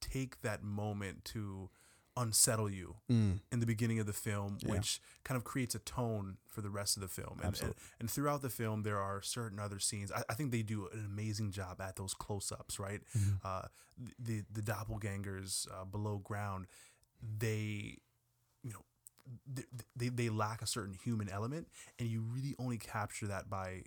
take 0.00 0.40
that 0.42 0.62
moment 0.62 1.24
to 1.24 1.70
unsettle 2.16 2.68
you 2.70 2.96
Mm, 3.08 3.40
in 3.52 3.60
the 3.60 3.66
beginning 3.66 4.00
of 4.00 4.06
the 4.06 4.12
film, 4.12 4.58
Yeah. 4.60 4.72
which 4.72 5.00
kind 5.24 5.36
of 5.36 5.44
creates 5.44 5.74
a 5.76 5.78
tone 5.78 6.38
for 6.48 6.62
the 6.62 6.70
rest 6.70 6.96
of 6.96 7.00
the 7.00 7.08
film. 7.08 7.34
And, 7.34 7.40
and, 7.44 7.48
Absolutely. 7.54 7.82
and 8.00 8.10
throughout 8.10 8.42
the 8.42 8.50
film, 8.50 8.82
there 8.82 8.98
are 9.00 9.22
certain 9.22 9.60
other 9.60 9.78
scenes. 9.78 10.10
I, 10.10 10.24
I 10.28 10.34
think 10.34 10.50
they 10.50 10.62
do 10.62 10.88
an 10.88 11.04
amazing 11.04 11.52
job 11.52 11.80
at 11.80 11.94
those 11.96 12.14
close-ups. 12.14 12.80
Right, 12.80 13.02
Mhm. 13.16 13.40
uh, 13.44 13.68
the, 13.96 14.12
the 14.18 14.44
the 14.52 14.62
doppelgangers 14.62 15.68
uh, 15.72 15.84
below 15.84 16.18
ground, 16.18 16.66
they, 17.20 17.98
you 18.64 18.72
know, 18.72 18.84
they, 19.46 19.64
they 19.96 20.08
they 20.08 20.28
lack 20.28 20.62
a 20.62 20.66
certain 20.66 20.94
human 20.94 21.28
element, 21.28 21.68
and 21.98 22.08
you 22.08 22.22
really 22.22 22.54
only 22.58 22.78
capture 22.78 23.26
that 23.26 23.48
by 23.50 23.82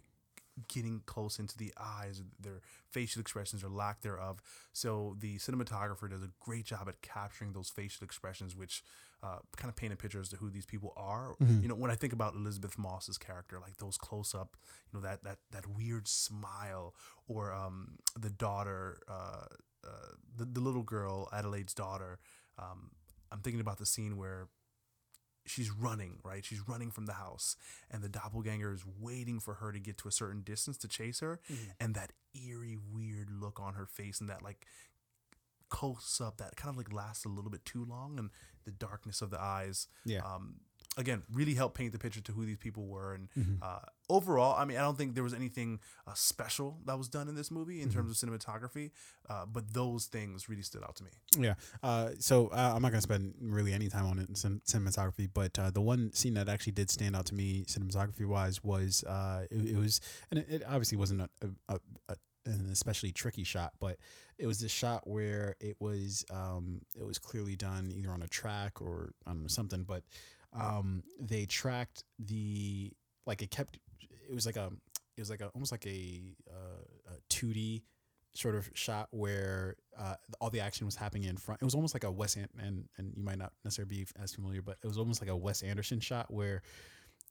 getting 0.67 1.01
close 1.05 1.39
into 1.39 1.57
the 1.57 1.73
eyes, 1.77 2.21
their 2.39 2.61
facial 2.89 3.21
expressions 3.21 3.63
or 3.63 3.69
lack 3.69 4.01
thereof. 4.01 4.41
So 4.73 5.15
the 5.17 5.37
cinematographer 5.37 6.09
does 6.09 6.21
a 6.23 6.29
great 6.39 6.65
job 6.65 6.87
at 6.89 7.01
capturing 7.01 7.53
those 7.53 7.69
facial 7.69 8.03
expressions, 8.03 8.55
which 8.55 8.83
uh, 9.23 9.37
kind 9.55 9.69
of 9.69 9.75
paint 9.75 9.93
a 9.93 9.95
picture 9.95 10.19
as 10.19 10.29
to 10.29 10.35
who 10.35 10.49
these 10.49 10.65
people 10.65 10.93
are. 10.97 11.35
Mhm. 11.41 11.61
You 11.61 11.69
know, 11.69 11.75
when 11.75 11.89
I 11.91 11.95
think 11.95 12.11
about 12.11 12.33
Elisabeth 12.35 12.77
Moss's 12.77 13.17
character, 13.17 13.59
like 13.59 13.77
those 13.77 13.97
close 13.97 14.35
up, 14.35 14.57
you 14.91 14.99
know, 14.99 15.07
that 15.07 15.23
that 15.23 15.37
that 15.51 15.67
weird 15.67 16.07
smile, 16.07 16.95
or 17.27 17.53
um, 17.53 17.97
the 18.19 18.29
daughter, 18.29 18.99
uh, 19.07 19.45
uh, 19.83 20.11
the 20.35 20.45
the 20.45 20.59
little 20.59 20.83
girl, 20.83 21.29
Adelaide's 21.31 21.73
daughter. 21.73 22.19
Um, 22.57 22.91
I'm 23.31 23.39
thinking 23.39 23.61
about 23.61 23.77
the 23.77 23.85
scene 23.85 24.17
where 24.17 24.49
she's 25.45 25.71
running, 25.71 26.19
right? 26.23 26.45
She's 26.45 26.67
running 26.67 26.91
from 26.91 27.05
the 27.05 27.13
house, 27.13 27.55
and 27.89 28.03
the 28.03 28.09
doppelganger 28.09 28.71
is 28.73 28.83
waiting 28.85 29.39
for 29.39 29.55
her 29.55 29.71
to 29.71 29.79
get 29.79 29.97
to 29.99 30.07
a 30.07 30.11
certain 30.11 30.41
distance 30.41 30.77
to 30.79 30.87
chase 30.87 31.19
her, 31.19 31.39
Mhm. 31.49 31.73
and 31.79 31.95
that 31.95 32.13
eerie, 32.33 32.77
weird 32.77 33.29
look 33.29 33.59
on 33.59 33.73
her 33.73 33.85
face, 33.85 34.19
and 34.21 34.29
that 34.29 34.41
like 34.41 34.65
close 35.69 36.19
up 36.19 36.37
that 36.37 36.55
kind 36.57 36.69
of 36.69 36.77
like 36.77 36.91
lasts 36.91 37.23
a 37.25 37.29
little 37.29 37.49
bit 37.51 37.63
too 37.65 37.83
long, 37.85 38.19
and 38.19 38.29
the 38.65 38.71
darkness 38.71 39.21
of 39.21 39.29
the 39.29 39.39
eyes. 39.39 39.87
Yeah. 40.05 40.19
Um, 40.21 40.61
again, 40.97 41.23
really 41.31 41.53
helped 41.53 41.75
paint 41.77 41.93
the 41.93 41.97
picture 41.99 42.19
to 42.21 42.31
who 42.33 42.45
these 42.45 42.57
people 42.57 42.85
were, 42.85 43.13
and 43.13 43.29
Mhm. 43.37 43.59
uh, 43.61 43.79
overall, 44.09 44.55
I 44.57 44.65
mean, 44.65 44.77
I 44.77 44.81
don't 44.81 44.97
think 44.97 45.15
there 45.15 45.23
was 45.23 45.33
anything 45.33 45.79
uh, 46.05 46.13
special 46.15 46.81
that 46.85 46.97
was 46.97 47.07
done 47.07 47.29
in 47.29 47.35
this 47.35 47.49
movie 47.49 47.81
in 47.81 47.87
Mhm. 47.89 47.93
terms 47.93 48.11
of 48.23 48.29
cinematography, 48.29 48.91
uh, 49.29 49.45
but 49.45 49.71
those 49.73 50.07
things 50.07 50.49
really 50.49 50.63
stood 50.63 50.83
out 50.83 50.97
to 50.97 51.03
me. 51.05 51.11
Yeah. 51.37 51.55
Uh, 51.81 52.11
so 52.19 52.47
uh, 52.49 52.73
I'm 52.75 52.81
not 52.81 52.91
gonna 52.91 53.01
spend 53.01 53.35
really 53.39 53.71
any 53.71 53.87
time 53.87 54.05
on 54.05 54.19
it 54.19 54.27
in 54.27 54.35
cin- 54.35 54.61
cinematography, 54.67 55.29
but 55.33 55.57
uh, 55.57 55.71
the 55.71 55.81
one 55.81 56.11
scene 56.13 56.33
that 56.33 56.49
actually 56.49 56.73
did 56.73 56.89
stand 56.89 57.15
out 57.15 57.25
to 57.27 57.35
me 57.35 57.63
cinematography 57.65 58.25
wise 58.27 58.61
was 58.63 59.03
uh, 59.05 59.45
it, 59.49 59.67
it 59.69 59.77
was, 59.77 60.01
and 60.29 60.39
it, 60.41 60.49
it 60.49 60.63
obviously 60.67 60.97
wasn't 60.97 61.21
a, 61.21 61.29
a, 61.69 61.79
a, 62.09 62.15
an 62.45 62.67
especially 62.71 63.11
tricky 63.13 63.43
shot, 63.45 63.71
but 63.79 63.97
it 64.37 64.47
was 64.47 64.59
this 64.59 64.71
shot 64.71 65.07
where 65.07 65.55
it 65.61 65.77
was 65.79 66.25
um, 66.31 66.81
it 66.99 67.05
was 67.05 67.17
clearly 67.19 67.55
done 67.55 67.91
either 67.95 68.09
on 68.09 68.23
a 68.23 68.27
track 68.27 68.81
or 68.81 69.13
I 69.25 69.29
don't 69.31 69.43
know 69.43 69.47
something, 69.47 69.83
but 69.83 70.03
um, 70.53 71.03
they 71.19 71.45
tracked 71.45 72.03
the 72.19 72.91
like 73.25 73.41
it 73.41 73.51
kept 73.51 73.79
it 74.29 74.33
was 74.33 74.45
like 74.45 74.57
a 74.57 74.71
it 75.17 75.21
was 75.21 75.29
like 75.29 75.41
a 75.41 75.47
almost 75.49 75.71
like 75.71 75.85
a 75.85 76.35
uh, 76.49 77.13
a 77.13 77.33
2D 77.33 77.83
sort 78.33 78.55
of 78.55 78.69
shot 78.73 79.09
where 79.11 79.75
uh, 79.99 80.15
all 80.39 80.49
the 80.49 80.61
action 80.61 80.85
was 80.85 80.95
happening 80.95 81.25
in 81.25 81.35
front. 81.35 81.61
It 81.61 81.65
was 81.65 81.75
almost 81.75 81.93
like 81.93 82.05
a 82.05 82.11
Wes 82.11 82.35
An- 82.35 82.47
and 82.59 82.85
and 82.97 83.13
you 83.15 83.23
might 83.23 83.37
not 83.37 83.51
necessarily 83.63 83.97
be 83.97 84.07
as 84.21 84.33
familiar, 84.33 84.61
but 84.61 84.77
it 84.83 84.87
was 84.87 84.97
almost 84.97 85.21
like 85.21 85.29
a 85.29 85.35
Wes 85.35 85.61
Anderson 85.63 85.99
shot 85.99 86.31
where 86.33 86.61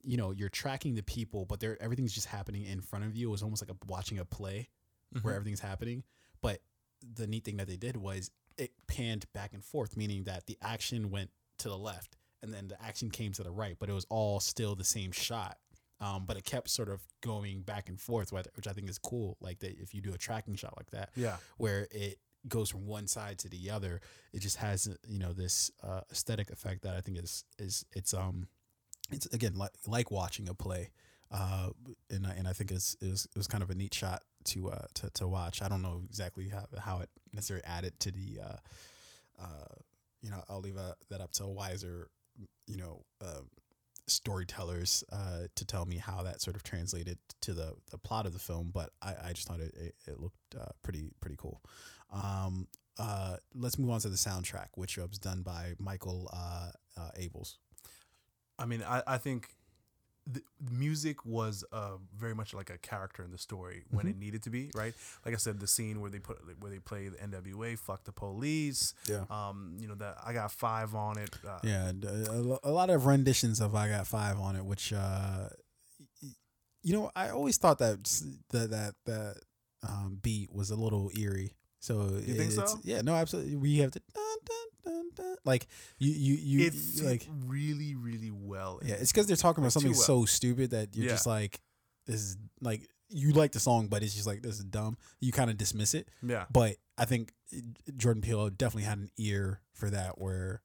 you 0.02 0.16
know 0.16 0.30
you're 0.30 0.48
tracking 0.48 0.94
the 0.94 1.02
people, 1.02 1.44
but 1.44 1.60
they're 1.60 1.80
everything's 1.82 2.12
just 2.12 2.26
happening 2.26 2.64
in 2.64 2.80
front 2.80 3.04
of 3.04 3.16
you. 3.16 3.28
It 3.28 3.32
was 3.32 3.42
almost 3.42 3.62
like 3.62 3.70
a 3.70 3.76
watching 3.86 4.18
a 4.18 4.24
play 4.24 4.68
where 5.22 5.34
everything's 5.34 5.60
happening. 5.60 6.04
But 6.42 6.60
the 7.14 7.26
neat 7.26 7.44
thing 7.44 7.56
that 7.56 7.66
they 7.66 7.76
did 7.76 7.96
was 7.96 8.30
it 8.56 8.72
panned 8.86 9.24
back 9.32 9.52
and 9.52 9.64
forth, 9.64 9.96
meaning 9.96 10.24
that 10.24 10.46
the 10.46 10.56
action 10.62 11.10
went 11.10 11.30
to 11.58 11.68
the 11.68 11.76
left 11.78 12.16
and 12.42 12.52
then 12.52 12.68
the 12.68 12.82
action 12.82 13.10
came 13.10 13.32
to 13.32 13.42
the 13.42 13.50
right, 13.50 13.76
but 13.78 13.88
it 13.88 13.92
was 13.92 14.06
all 14.10 14.40
still 14.40 14.74
the 14.74 14.84
same 14.84 15.12
shot. 15.12 15.58
Um, 16.00 16.24
but 16.26 16.38
it 16.38 16.44
kept 16.44 16.70
sort 16.70 16.88
of 16.88 17.02
going 17.20 17.60
back 17.60 17.90
and 17.90 18.00
forth, 18.00 18.32
which 18.32 18.66
I 18.66 18.72
think 18.72 18.88
is 18.88 18.96
cool. 18.96 19.36
Like 19.40 19.58
that, 19.58 19.78
if 19.78 19.92
you 19.94 20.00
do 20.00 20.14
a 20.14 20.18
tracking 20.18 20.54
shot 20.54 20.72
like 20.78 20.90
that, 20.92 21.10
Yeah. 21.14 21.36
where 21.58 21.88
it 21.90 22.18
goes 22.48 22.70
from 22.70 22.86
one 22.86 23.06
side 23.06 23.38
to 23.40 23.50
the 23.50 23.68
other, 23.70 24.00
it 24.32 24.38
just 24.40 24.56
has 24.56 24.88
you 25.06 25.18
know 25.18 25.34
this 25.34 25.70
uh, 25.82 26.00
aesthetic 26.10 26.48
effect 26.50 26.82
that 26.82 26.96
I 26.96 27.02
think 27.02 27.18
is 27.18 27.44
is 27.58 27.84
it's 27.92 28.14
um 28.14 28.48
it's 29.12 29.26
again 29.26 29.56
like 29.56 29.72
like 29.86 30.10
watching 30.10 30.48
a 30.48 30.54
play, 30.54 30.90
uh, 31.30 31.68
and 32.08 32.26
I, 32.26 32.30
and 32.30 32.48
I 32.48 32.54
think 32.54 32.70
it's 32.70 32.96
it 33.02 33.10
was, 33.10 33.26
it 33.26 33.36
was 33.36 33.46
kind 33.46 33.62
of 33.62 33.68
a 33.68 33.74
neat 33.74 33.92
shot 33.92 34.22
to 34.44 34.70
uh 34.70 34.86
to, 34.94 35.10
to 35.10 35.28
watch. 35.28 35.60
I 35.60 35.68
don't 35.68 35.82
know 35.82 36.00
exactly 36.08 36.48
how 36.48 36.64
how 36.78 37.00
it 37.00 37.10
necessarily 37.34 37.66
added 37.66 38.00
to 38.00 38.10
the 38.10 38.38
uh 38.42 38.56
uh 39.42 39.74
you 40.22 40.30
know 40.30 40.42
I'll 40.48 40.60
leave 40.60 40.78
uh, 40.78 40.94
that 41.10 41.20
up 41.20 41.32
to 41.32 41.44
a 41.44 41.48
wiser 41.50 42.08
you 42.66 42.76
know 42.76 43.02
uh, 43.24 43.42
storytellers 44.06 45.04
uh 45.12 45.46
to 45.54 45.64
tell 45.64 45.86
me 45.86 45.96
how 45.96 46.22
that 46.22 46.40
sort 46.40 46.56
of 46.56 46.62
translated 46.62 47.18
to 47.40 47.52
the 47.52 47.74
the 47.90 47.98
plot 47.98 48.26
of 48.26 48.32
the 48.32 48.38
film, 48.38 48.70
but 48.72 48.90
I 49.02 49.14
I 49.28 49.32
just 49.32 49.48
thought 49.48 49.60
it 49.60 49.74
it, 49.74 49.94
it 50.06 50.20
looked 50.20 50.54
uh, 50.58 50.72
pretty 50.82 51.10
pretty 51.20 51.36
cool. 51.38 51.60
Um, 52.12 52.66
uh, 52.98 53.36
let's 53.54 53.78
move 53.78 53.90
on 53.90 54.00
to 54.00 54.08
the 54.08 54.16
soundtrack, 54.16 54.68
which 54.74 54.98
was 54.98 55.18
done 55.18 55.42
by 55.42 55.74
Michael 55.78 56.28
uh, 56.32 56.70
uh, 56.98 57.10
Abels. 57.18 57.56
I 58.58 58.66
mean, 58.66 58.82
I, 58.86 59.02
I 59.06 59.16
think 59.16 59.54
the 60.26 60.42
music 60.70 61.24
was 61.24 61.64
uh, 61.72 61.92
very 62.16 62.34
much 62.34 62.52
like 62.54 62.70
a 62.70 62.78
character 62.78 63.22
in 63.24 63.30
the 63.32 63.38
story 63.38 63.84
when 63.90 64.04
Mm-hmm. 64.06 64.10
it 64.10 64.18
needed 64.18 64.42
to 64.44 64.50
be, 64.50 64.70
right? 64.74 64.94
Like 65.24 65.34
I 65.34 65.38
said, 65.38 65.58
the 65.60 65.66
scene 65.66 66.00
where 66.00 66.10
they 66.10 66.18
put 66.18 66.38
where 66.60 66.70
they 66.70 66.78
play 66.78 67.08
the 67.08 67.16
NWA, 67.16 67.76
"Fuck 67.78 68.04
the 68.04 68.12
Police," 68.12 68.94
Yeah. 69.08 69.24
um, 69.30 69.76
you 69.80 69.88
know 69.88 69.94
that 69.96 70.18
I 70.24 70.32
got 70.32 70.52
five 70.52 70.94
on 70.94 71.18
it. 71.18 71.30
Uh, 71.46 71.58
Yeah, 71.64 71.90
a, 71.90 72.32
lo- 72.40 72.60
a 72.62 72.70
lot 72.70 72.90
of 72.90 73.06
renditions 73.06 73.60
of 73.60 73.74
"I 73.74 73.88
Got 73.88 74.06
Five 74.06 74.38
on 74.38 74.56
it, 74.56 74.64
which 74.64 74.92
uh, 74.92 75.48
you 76.82 76.92
know, 76.94 77.10
I 77.14 77.28
always 77.30 77.56
thought 77.58 77.78
that 77.78 78.04
that 78.50 78.70
that 78.70 78.94
that 79.06 79.36
um, 79.86 80.18
beat 80.22 80.52
was 80.52 80.70
a 80.70 80.76
little 80.76 81.10
eerie. 81.18 81.54
So 81.80 82.20
You 82.24 82.34
think 82.34 82.52
so? 82.52 82.78
Yeah, 82.84 83.00
no, 83.00 83.14
absolutely. 83.14 83.56
We 83.56 83.78
have 83.78 83.90
to 83.92 84.00
dun, 84.14 84.29
dun, 84.84 85.10
dun, 85.14 85.36
like 85.44 85.66
you 85.98 86.10
you 86.12 86.34
you 86.34 86.66
it 86.66 86.74
fit 86.74 87.04
like 87.04 87.28
really, 87.46 87.94
really 87.94 88.30
well. 88.30 88.80
yeah. 88.84 88.94
It's 88.94 89.12
because 89.12 89.26
they're 89.26 89.36
talking 89.36 89.62
about 89.62 89.72
something 89.72 89.92
too 89.92 89.98
so 89.98 90.24
stupid 90.24 90.70
that 90.70 90.94
you're 90.94 91.06
Yeah. 91.06 91.12
just 91.12 91.26
like 91.26 91.60
this 92.06 92.16
is 92.20 92.36
like 92.60 92.88
you 93.08 93.32
like 93.32 93.52
the 93.52 93.60
song, 93.60 93.88
but 93.88 94.02
it's 94.02 94.14
just 94.14 94.26
like 94.26 94.42
this 94.42 94.58
is 94.58 94.64
dumb. 94.64 94.96
You 95.20 95.32
kind 95.32 95.50
of 95.50 95.56
dismiss 95.58 95.94
it. 95.94 96.08
yeah. 96.22 96.44
But 96.52 96.76
I 96.98 97.04
think 97.06 97.32
Jordan 97.96 98.22
Peele 98.22 98.50
definitely 98.50 98.84
had 98.84 98.98
an 98.98 99.10
ear 99.16 99.60
for 99.74 99.90
that 99.90 100.20
where. 100.20 100.62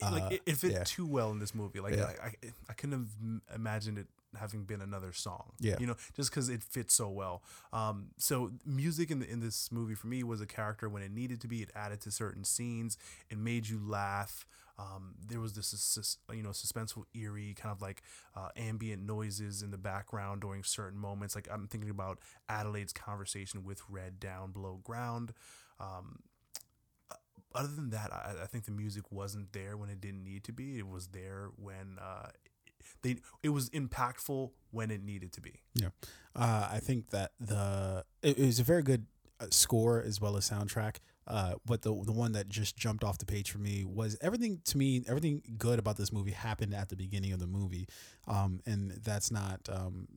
It- 0.00 0.04
like 0.04 0.22
uh, 0.22 0.28
it, 0.32 0.42
it 0.46 0.56
fit 0.56 0.72
yeah. 0.72 0.82
too 0.84 1.06
well 1.06 1.30
in 1.30 1.38
this 1.38 1.54
movie. 1.54 1.78
Like 1.80 1.94
Yeah. 1.94 2.10
I, 2.22 2.26
I, 2.26 2.32
I 2.70 2.72
couldn't 2.72 2.98
have 2.98 3.54
imagined 3.54 3.98
it 3.98 4.08
having 4.38 4.64
been 4.64 4.80
another 4.80 5.12
song. 5.12 5.52
Yeah. 5.60 5.76
you 5.78 5.86
know, 5.86 5.96
just 6.14 6.30
because 6.30 6.48
it 6.48 6.62
fits 6.62 6.94
so 6.94 7.08
well. 7.08 7.42
Um, 7.72 8.08
so 8.18 8.52
music 8.64 9.10
in 9.10 9.20
the, 9.20 9.30
in 9.30 9.40
this 9.40 9.70
movie 9.70 9.94
for 9.94 10.06
me 10.06 10.22
was 10.22 10.40
a 10.40 10.46
character 10.46 10.88
when 10.88 11.02
it 11.02 11.10
needed 11.10 11.40
to 11.42 11.48
be. 11.48 11.62
It 11.62 11.70
added 11.74 12.00
to 12.02 12.10
certain 12.10 12.44
scenes. 12.44 12.96
It 13.30 13.38
made 13.38 13.68
you 13.68 13.80
laugh. 13.82 14.46
Um, 14.78 15.14
there 15.24 15.38
was 15.38 15.52
this 15.52 16.18
you 16.32 16.42
know 16.42 16.50
suspenseful, 16.50 17.04
eerie 17.14 17.54
kind 17.54 17.72
of 17.72 17.82
like 17.82 18.02
uh, 18.34 18.48
ambient 18.56 19.02
noises 19.06 19.62
in 19.62 19.70
the 19.70 19.78
background 19.78 20.40
during 20.40 20.64
certain 20.64 20.98
moments. 20.98 21.34
Like 21.34 21.48
I'm 21.52 21.68
thinking 21.68 21.90
about 21.90 22.18
Adelaide's 22.48 22.92
conversation 22.92 23.64
with 23.64 23.82
Red 23.88 24.18
down 24.18 24.50
below 24.50 24.80
ground. 24.82 25.34
Um, 25.78 26.20
other 27.54 27.68
than 27.68 27.90
that, 27.90 28.12
I, 28.12 28.42
I 28.42 28.46
think 28.46 28.64
the 28.64 28.70
music 28.70 29.04
wasn't 29.10 29.52
there 29.52 29.76
when 29.76 29.90
it 29.90 30.00
didn't 30.00 30.24
need 30.24 30.44
to 30.44 30.52
be. 30.52 30.78
It 30.78 30.88
was 30.88 31.08
there 31.08 31.50
when 31.56 31.98
uh, 32.00 32.28
they 33.02 33.16
it 33.42 33.50
was 33.50 33.70
impactful 33.70 34.50
when 34.70 34.90
it 34.90 35.02
needed 35.02 35.32
to 35.32 35.40
be. 35.40 35.60
Yeah, 35.74 35.88
uh, 36.36 36.68
I 36.72 36.80
think 36.80 37.10
that 37.10 37.32
the 37.40 38.04
it, 38.22 38.38
it 38.38 38.46
was 38.46 38.60
a 38.60 38.64
very 38.64 38.82
good 38.82 39.06
uh, 39.40 39.46
score 39.50 40.02
as 40.02 40.20
well 40.20 40.36
as 40.36 40.48
soundtrack. 40.48 40.96
Uh, 41.26 41.54
but 41.64 41.82
the 41.82 41.94
the 42.04 42.12
one 42.12 42.32
that 42.32 42.48
just 42.48 42.76
jumped 42.76 43.04
off 43.04 43.18
the 43.18 43.26
page 43.26 43.50
for 43.50 43.58
me 43.58 43.84
was 43.84 44.16
everything 44.20 44.60
to 44.64 44.76
me 44.76 45.02
everything 45.06 45.40
good 45.56 45.78
about 45.78 45.96
this 45.96 46.12
movie 46.12 46.32
happened 46.32 46.74
at 46.74 46.88
the 46.88 46.96
beginning 46.96 47.32
of 47.32 47.38
the 47.38 47.46
movie, 47.46 47.86
um, 48.26 48.60
and 48.66 48.90
that's 49.04 49.30
not 49.30 49.60
um, 49.70 50.08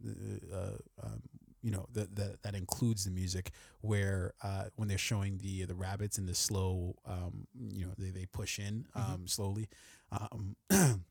uh, 0.51 0.57
um, 1.03 1.21
you 1.61 1.69
know 1.71 1.85
that 1.93 2.15
that 2.15 2.41
that 2.41 2.55
includes 2.55 3.05
the 3.05 3.11
music 3.11 3.51
where 3.81 4.33
uh, 4.43 4.65
when 4.77 4.87
they're 4.87 4.97
showing 4.97 5.37
the 5.37 5.65
the 5.65 5.75
rabbits 5.75 6.17
in 6.17 6.25
the 6.25 6.33
slow 6.33 6.95
um, 7.05 7.45
you 7.69 7.85
know 7.85 7.91
they, 7.99 8.09
they 8.09 8.25
push 8.25 8.57
in 8.57 8.87
um, 8.95 9.03
Mm-hmm. 9.03 9.25
slowly 9.27 9.69
um, 10.11 10.55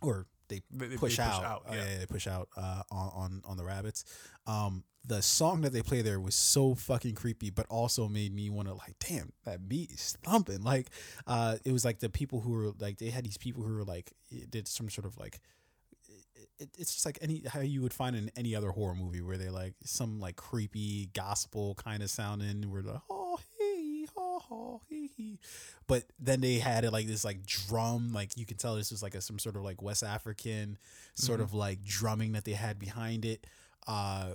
or 0.00 0.26
they 0.52 0.60
They- 0.70 0.88
they- 0.88 0.96
push, 0.96 1.16
they 1.16 1.22
out, 1.22 1.44
out, 1.44 1.62
Uh, 1.68 1.74
yeah. 1.74 1.84
yeah, 1.92 1.98
they 1.98 2.06
push 2.06 2.26
out 2.26 2.48
uh, 2.56 2.82
on, 2.90 3.10
on 3.22 3.42
on 3.44 3.56
the 3.56 3.64
rabbits. 3.64 4.04
Um, 4.46 4.84
the 5.04 5.20
song 5.20 5.62
that 5.62 5.72
they 5.72 5.82
play 5.82 6.00
there 6.00 6.20
was 6.20 6.34
so 6.36 6.74
fucking 6.76 7.16
creepy, 7.16 7.50
but 7.50 7.66
also 7.68 8.06
made 8.08 8.32
me 8.32 8.48
want 8.50 8.68
to 8.68 8.74
like, 8.74 8.94
damn, 9.00 9.32
that 9.44 9.68
beat 9.68 9.90
is 9.90 10.16
thumping. 10.22 10.62
Like, 10.62 10.90
uh, 11.26 11.56
it 11.64 11.72
was 11.72 11.84
like 11.84 11.98
the 11.98 12.08
people 12.08 12.40
who 12.40 12.52
were 12.52 12.72
like, 12.78 12.98
they 12.98 13.10
had 13.10 13.24
these 13.24 13.36
people 13.38 13.64
who 13.64 13.74
were 13.74 13.82
like, 13.84 14.12
did 14.50 14.68
some 14.68 14.88
sort 14.88 15.04
of 15.06 15.18
like, 15.18 15.40
it, 16.58 16.68
it's 16.78 16.92
just 16.94 17.04
like 17.06 17.18
any 17.20 17.42
how 17.48 17.60
you 17.60 17.82
would 17.82 17.92
find 17.92 18.14
in 18.14 18.30
any 18.36 18.54
other 18.54 18.70
horror 18.70 18.94
movie 18.94 19.20
where 19.20 19.36
they're 19.36 19.50
like 19.50 19.74
some 19.84 20.20
like 20.20 20.36
creepy 20.36 21.06
gospel 21.14 21.74
kind 21.74 22.02
of 22.02 22.10
sounding, 22.10 22.70
where 22.70 22.82
like, 22.82 23.00
oh 23.10 23.38
oh, 24.52 24.80
hey, 24.88 25.08
hey. 25.16 25.38
but 25.86 26.04
then 26.18 26.40
they 26.40 26.58
had 26.58 26.84
it 26.84 26.92
like 26.92 27.06
this 27.06 27.24
like 27.24 27.46
drum, 27.46 28.12
like 28.12 28.36
you 28.36 28.46
can 28.46 28.56
tell 28.56 28.74
this 28.76 28.90
was 28.90 29.02
like 29.02 29.14
a 29.14 29.20
some 29.20 29.38
sort 29.38 29.56
of 29.56 29.62
like 29.62 29.80
West 29.82 30.02
African 30.02 30.78
sort 31.14 31.40
Mhm. 31.40 31.44
of 31.44 31.54
like 31.54 31.82
drumming 31.84 32.32
that 32.32 32.44
they 32.44 32.52
had 32.52 32.78
behind 32.78 33.24
it. 33.24 33.46
Uh, 33.86 34.34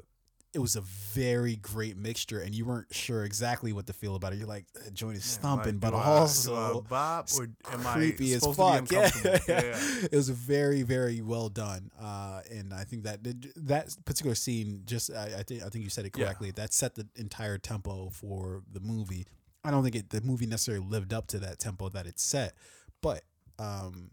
it 0.53 0.59
was 0.59 0.75
a 0.75 0.81
very 0.81 1.55
great 1.57 1.97
mixture, 1.97 2.39
and 2.39 2.55
you 2.55 2.65
weren't 2.65 2.91
sure 2.91 3.23
exactly 3.25 3.73
what 3.73 3.85
to 3.85 3.93
feel 3.93 4.15
about 4.15 4.33
it. 4.33 4.37
You're 4.39 4.47
like, 4.47 4.65
that 4.73 4.91
joint 4.93 5.17
is 5.17 5.35
Yeah, 5.35 5.41
thumping, 5.41 5.73
like, 5.75 5.81
but 5.81 5.93
I- 5.93 6.03
also 6.03 6.81
bop 6.89 7.27
or 7.37 7.49
am 7.71 7.81
creepy 7.83 8.33
I 8.33 8.37
as 8.37 8.55
fuck. 8.55 8.89
Yeah. 8.91 9.11
yeah. 9.47 9.77
it 10.11 10.13
was 10.15 10.29
very, 10.29 10.81
very 10.81 11.21
well 11.21 11.49
done. 11.49 11.91
Uh, 11.99 12.41
and 12.49 12.73
I 12.73 12.85
think 12.85 13.03
that 13.03 13.19
that 13.57 13.95
particular 14.05 14.33
scene, 14.35 14.81
just 14.85 15.11
I, 15.13 15.39
I 15.39 15.43
think 15.43 15.61
I 15.63 15.69
think 15.69 15.83
you 15.83 15.89
said 15.91 16.05
it 16.05 16.13
Yeah. 16.17 16.25
correctly. 16.25 16.51
That 16.51 16.73
set 16.73 16.95
the 16.95 17.07
entire 17.15 17.57
tempo 17.59 18.09
for 18.09 18.63
the 18.71 18.79
movie. 18.79 19.27
I 19.67 19.71
don't 19.71 19.83
think 19.83 19.95
it, 19.95 20.09
the 20.11 20.21
movie 20.21 20.45
necessarily 20.45 20.85
lived 20.85 21.13
up 21.13 21.27
to 21.27 21.39
that 21.39 21.59
tempo 21.59 21.89
that 21.89 22.07
it 22.07 22.19
set, 22.19 22.53
but 23.01 23.23
um, 23.59 24.11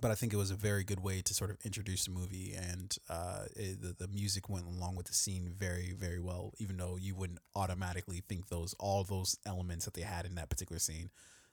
but 0.00 0.10
I 0.10 0.14
think 0.14 0.32
it 0.32 0.36
was 0.36 0.50
a 0.50 0.54
very 0.56 0.84
good 0.84 1.00
way 1.00 1.20
to 1.20 1.34
sort 1.34 1.50
of 1.50 1.58
introduce 1.64 2.06
the 2.06 2.12
movie, 2.12 2.54
and 2.56 2.96
uh, 3.10 3.44
it, 3.54 3.82
the 3.82 4.06
the 4.06 4.08
music 4.08 4.48
went 4.48 4.66
along 4.66 4.96
with 4.96 5.06
the 5.06 5.12
scene 5.12 5.52
very, 5.54 5.92
very 5.92 6.18
well. 6.18 6.54
Even 6.58 6.78
though 6.78 6.96
you 6.98 7.14
wouldn't 7.14 7.40
automatically 7.54 8.22
think 8.26 8.48
those 8.48 8.74
all 8.80 9.04
those 9.04 9.36
elements 9.44 9.84
that 9.84 9.92
they 9.92 10.00
had 10.00 10.24
in 10.24 10.34
that 10.36 10.48
particular 10.48 10.78
scene 10.78 11.10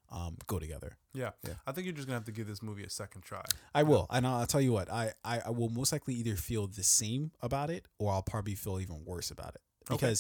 um, 0.10 0.38
go 0.48 0.58
together. 0.58 0.96
Yeah. 1.14 1.32
Yeah. 1.46 1.56
I 1.68 1.74
think 1.74 1.88
you're 1.88 1.96
just 1.96 2.08
gonna 2.08 2.18
have 2.18 2.26
to 2.26 2.32
give 2.32 2.48
this 2.48 2.64
movie 2.64 2.84
a 2.84 2.90
second 2.90 3.24
try. 3.24 3.44
I 3.76 3.84
will, 3.84 4.08
and 4.10 4.26
I'll, 4.26 4.40
I'll 4.40 4.48
tell 4.48 4.62
you 4.62 4.72
what. 4.72 4.90
I, 4.90 5.12
I 5.26 5.42
I 5.48 5.50
will 5.50 5.70
most 5.70 5.92
likely 5.92 6.14
either 6.14 6.38
feel 6.38 6.68
the 6.68 6.84
same 6.84 7.32
about 7.42 7.70
it, 7.70 7.88
or 8.00 8.14
I'll 8.14 8.24
probably 8.24 8.56
feel 8.56 8.80
even 8.80 9.04
worse 9.04 9.32
about 9.32 9.56
it 9.56 9.62
Okay. 9.90 10.16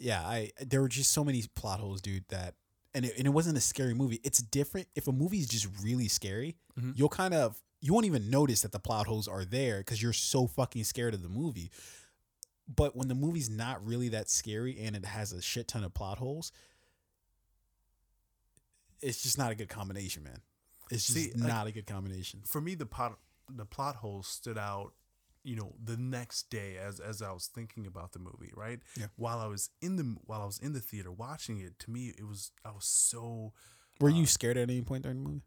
Yeah, 0.00 0.22
I 0.26 0.50
there 0.60 0.80
were 0.80 0.88
just 0.88 1.12
so 1.12 1.22
many 1.22 1.44
plot 1.54 1.78
holes, 1.80 2.00
dude. 2.00 2.24
That 2.30 2.54
and 2.94 3.04
it, 3.04 3.14
and 3.18 3.26
it 3.26 3.30
wasn't 3.30 3.56
a 3.56 3.60
scary 3.60 3.94
movie. 3.94 4.20
It's 4.24 4.40
different 4.42 4.88
if 4.96 5.06
a 5.06 5.12
movie 5.12 5.38
is 5.38 5.46
just 5.48 5.68
really 5.82 6.08
scary. 6.08 6.56
Mhm. 6.78 6.96
You'll 6.96 7.08
kind 7.08 7.34
of 7.34 7.60
you 7.80 7.92
won't 7.94 8.06
even 8.06 8.28
notice 8.30 8.62
that 8.62 8.72
the 8.72 8.78
plot 8.80 9.06
holes 9.06 9.28
are 9.28 9.44
there 9.44 9.78
because 9.78 10.02
you're 10.02 10.12
so 10.12 10.46
fucking 10.46 10.84
scared 10.84 11.14
of 11.14 11.22
the 11.22 11.28
movie. 11.28 11.70
But 12.66 12.94
when 12.96 13.08
the 13.08 13.14
movie's 13.14 13.50
not 13.50 13.84
really 13.84 14.08
that 14.10 14.28
scary 14.30 14.78
and 14.80 14.94
it 14.96 15.04
has 15.04 15.32
a 15.32 15.40
shit 15.42 15.68
ton 15.68 15.82
of 15.84 15.92
plot 15.94 16.18
holes, 16.18 16.52
it's 19.00 19.22
just 19.22 19.38
not 19.38 19.50
a 19.50 19.54
good 19.54 19.68
combination, 19.68 20.22
man. 20.22 20.40
It's 20.90 21.06
just 21.06 21.18
See, 21.18 21.30
like- 21.32 21.48
not 21.48 21.66
a 21.66 21.72
good 21.72 21.86
combination. 21.86 22.42
For 22.44 22.60
me, 22.60 22.74
the 22.74 22.86
plot 22.86 23.18
the 23.52 23.64
plot 23.66 23.96
holes 23.96 24.28
stood 24.28 24.58
out. 24.58 24.92
You 25.42 25.56
know, 25.56 25.74
the 25.82 25.96
next 25.96 26.50
day 26.50 26.76
as 26.76 27.00
as 27.00 27.22
I 27.22 27.32
was 27.32 27.46
thinking 27.46 27.86
about 27.86 28.12
the 28.12 28.18
movie, 28.18 28.52
right? 28.54 28.80
Yeah. 28.98 29.06
While 29.16 29.38
I 29.38 29.46
was 29.46 29.70
in 29.80 29.96
the 29.96 30.16
while 30.26 30.42
I 30.42 30.46
was 30.46 30.58
in 30.58 30.72
the 30.74 30.80
theater 30.80 31.10
watching 31.10 31.58
it, 31.60 31.78
to 31.80 31.90
me 31.90 32.12
it 32.18 32.26
was 32.26 32.52
I 32.64 32.70
was 32.72 32.84
so 32.84 33.52
Were 34.00 34.10
Uh, 34.10 34.14
you 34.14 34.26
scared 34.26 34.56
at 34.58 34.68
any 34.70 34.82
point 34.82 35.02
during 35.04 35.22
the 35.22 35.28
movie? 35.28 35.42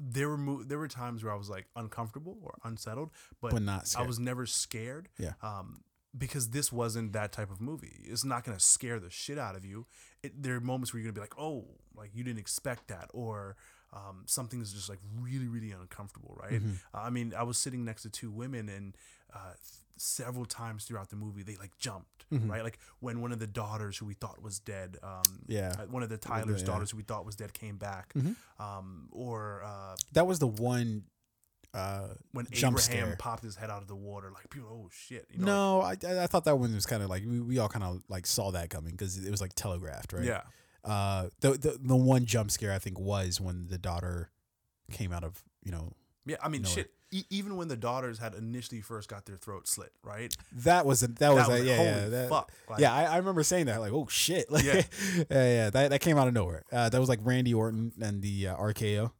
there 0.00 0.28
were 0.28 0.36
mo- 0.38 0.64
there 0.64 0.78
were 0.78 0.88
times 0.88 1.22
where 1.22 1.32
I 1.32 1.36
was 1.36 1.48
like 1.48 1.66
uncomfortable 1.76 2.36
or 2.42 2.58
unsettled, 2.64 3.10
but, 3.40 3.52
But 3.52 3.62
not 3.62 3.94
I 3.96 4.02
was 4.02 4.18
never 4.18 4.46
scared. 4.46 5.08
Yeah. 5.18 5.34
Um, 5.42 5.82
because 6.16 6.50
this 6.50 6.72
wasn't 6.72 7.12
that 7.12 7.32
type 7.32 7.50
of 7.50 7.60
movie. 7.60 8.00
It's 8.04 8.24
not 8.24 8.44
gonna 8.44 8.60
scare 8.60 8.98
the 9.00 9.10
shit 9.10 9.38
out 9.38 9.54
of 9.56 9.64
you. 9.64 9.86
It, 10.22 10.40
there 10.42 10.56
are 10.56 10.60
moments 10.60 10.92
where 10.92 11.00
you're 11.00 11.10
gonna 11.10 11.14
be 11.14 11.20
like, 11.20 11.38
oh, 11.38 11.66
like 11.96 12.10
you 12.14 12.24
didn't 12.24 12.38
expect 12.40 12.88
that, 12.88 13.10
or 13.12 13.56
um, 13.94 14.24
something 14.26 14.60
is 14.60 14.72
just 14.72 14.88
like 14.88 14.98
really, 15.20 15.46
really 15.48 15.70
uncomfortable, 15.72 16.36
right? 16.42 16.60
Mhm. 16.62 16.76
Uh, 16.92 16.98
I 16.98 17.10
mean, 17.10 17.32
I 17.32 17.44
was 17.44 17.56
sitting 17.56 17.84
next 17.84 18.02
to 18.02 18.10
two 18.10 18.30
women, 18.30 18.68
and 18.68 18.96
uh, 19.32 19.54
several 19.96 20.44
times 20.44 20.84
throughout 20.84 21.10
the 21.10 21.16
movie, 21.16 21.44
they 21.44 21.54
like 21.56 21.78
jumped, 21.78 22.24
Mhm. 22.32 22.50
right? 22.50 22.64
Like 22.64 22.78
when 22.98 23.20
one 23.20 23.30
of 23.32 23.38
the 23.38 23.46
daughters 23.46 23.96
who 23.98 24.06
we 24.06 24.14
thought 24.14 24.42
was 24.42 24.58
dead, 24.58 24.98
um, 25.02 25.22
Yeah. 25.46 25.74
uh, 25.78 25.86
one 25.86 26.02
of 26.02 26.08
the 26.08 26.18
Tyler's 26.18 26.60
yeah. 26.62 26.66
daughters 26.66 26.90
who 26.90 26.96
we 26.96 27.04
thought 27.04 27.24
was 27.24 27.36
dead 27.36 27.52
came 27.54 27.76
back, 27.76 28.12
Mhm. 28.14 28.34
um, 28.58 29.08
or 29.12 29.62
uh, 29.62 29.94
That 30.12 30.26
was 30.26 30.40
the 30.40 30.48
one. 30.48 31.04
Uh, 31.72 32.14
when 32.30 32.46
Jump 32.52 32.78
Abraham 32.78 33.06
scare. 33.06 33.16
popped 33.16 33.42
his 33.42 33.56
head 33.56 33.68
out 33.68 33.82
of 33.82 33.88
the 33.88 33.96
water, 33.96 34.30
like 34.30 34.48
people, 34.48 34.68
oh 34.70 34.88
shit, 34.92 35.26
you 35.28 35.38
know, 35.40 35.80
no, 35.80 35.80
I, 35.80 35.96
I 36.06 36.22
I 36.22 36.26
thought 36.28 36.44
that 36.44 36.56
one 36.56 36.72
was 36.72 36.86
kind 36.86 37.02
of 37.02 37.10
like 37.10 37.24
we, 37.26 37.40
we 37.40 37.58
all 37.58 37.68
kind 37.68 37.84
of 37.84 38.00
like 38.08 38.26
saw 38.28 38.52
that 38.52 38.70
coming 38.70 38.92
because 38.92 39.18
it 39.18 39.28
was 39.28 39.40
like 39.40 39.54
telegraphed, 39.56 40.12
right? 40.12 40.22
yeah, 40.22 40.42
Uh, 40.84 41.28
the, 41.40 41.52
the 41.52 41.78
the 41.82 41.96
one 41.96 42.26
jump 42.26 42.50
scare 42.50 42.72
I 42.72 42.78
think 42.78 42.98
was 42.98 43.40
when 43.40 43.66
the 43.68 43.78
daughter 43.78 44.30
came 44.92 45.12
out 45.12 45.24
of 45.24 45.42
you 45.62 45.72
know 45.72 45.92
yeah. 46.26 46.36
I 46.42 46.48
mean, 46.48 46.62
No 46.62 46.68
way. 46.68 46.74
shit. 46.74 46.90
E- 47.10 47.24
even 47.30 47.56
when 47.56 47.68
the 47.68 47.76
daughters 47.76 48.18
had 48.18 48.34
initially 48.34 48.80
first 48.80 49.08
got 49.08 49.24
their 49.24 49.36
throat 49.36 49.68
slit, 49.68 49.92
right? 50.02 50.34
that 50.52 50.84
was 50.84 51.02
a, 51.02 51.06
that 51.08 51.32
was, 51.32 51.48
a, 51.48 51.62
yeah 51.64 51.82
yeah 51.82 52.08
that, 52.08 52.28
fuck, 52.28 52.50
like, 52.68 52.80
yeah 52.80 52.92
I, 52.92 53.04
I 53.04 53.16
remember 53.18 53.42
saying 53.44 53.66
that 53.66 53.80
like 53.80 53.92
oh 53.92 54.06
shit 54.08 54.50
like 54.50 54.64
Yeah. 54.64 54.82
yeah 55.16 55.24
yeah, 55.30 55.70
that 55.70 55.90
that 55.90 56.00
came 56.00 56.18
out 56.18 56.28
of 56.28 56.34
nowhere. 56.34 56.64
Uh, 56.72 56.88
that 56.88 56.98
was 57.00 57.08
like 57.08 57.20
Randy 57.22 57.54
Orton 57.54 57.92
and 58.00 58.20
the 58.20 58.48
uh, 58.48 58.56
RKO. 58.56 59.10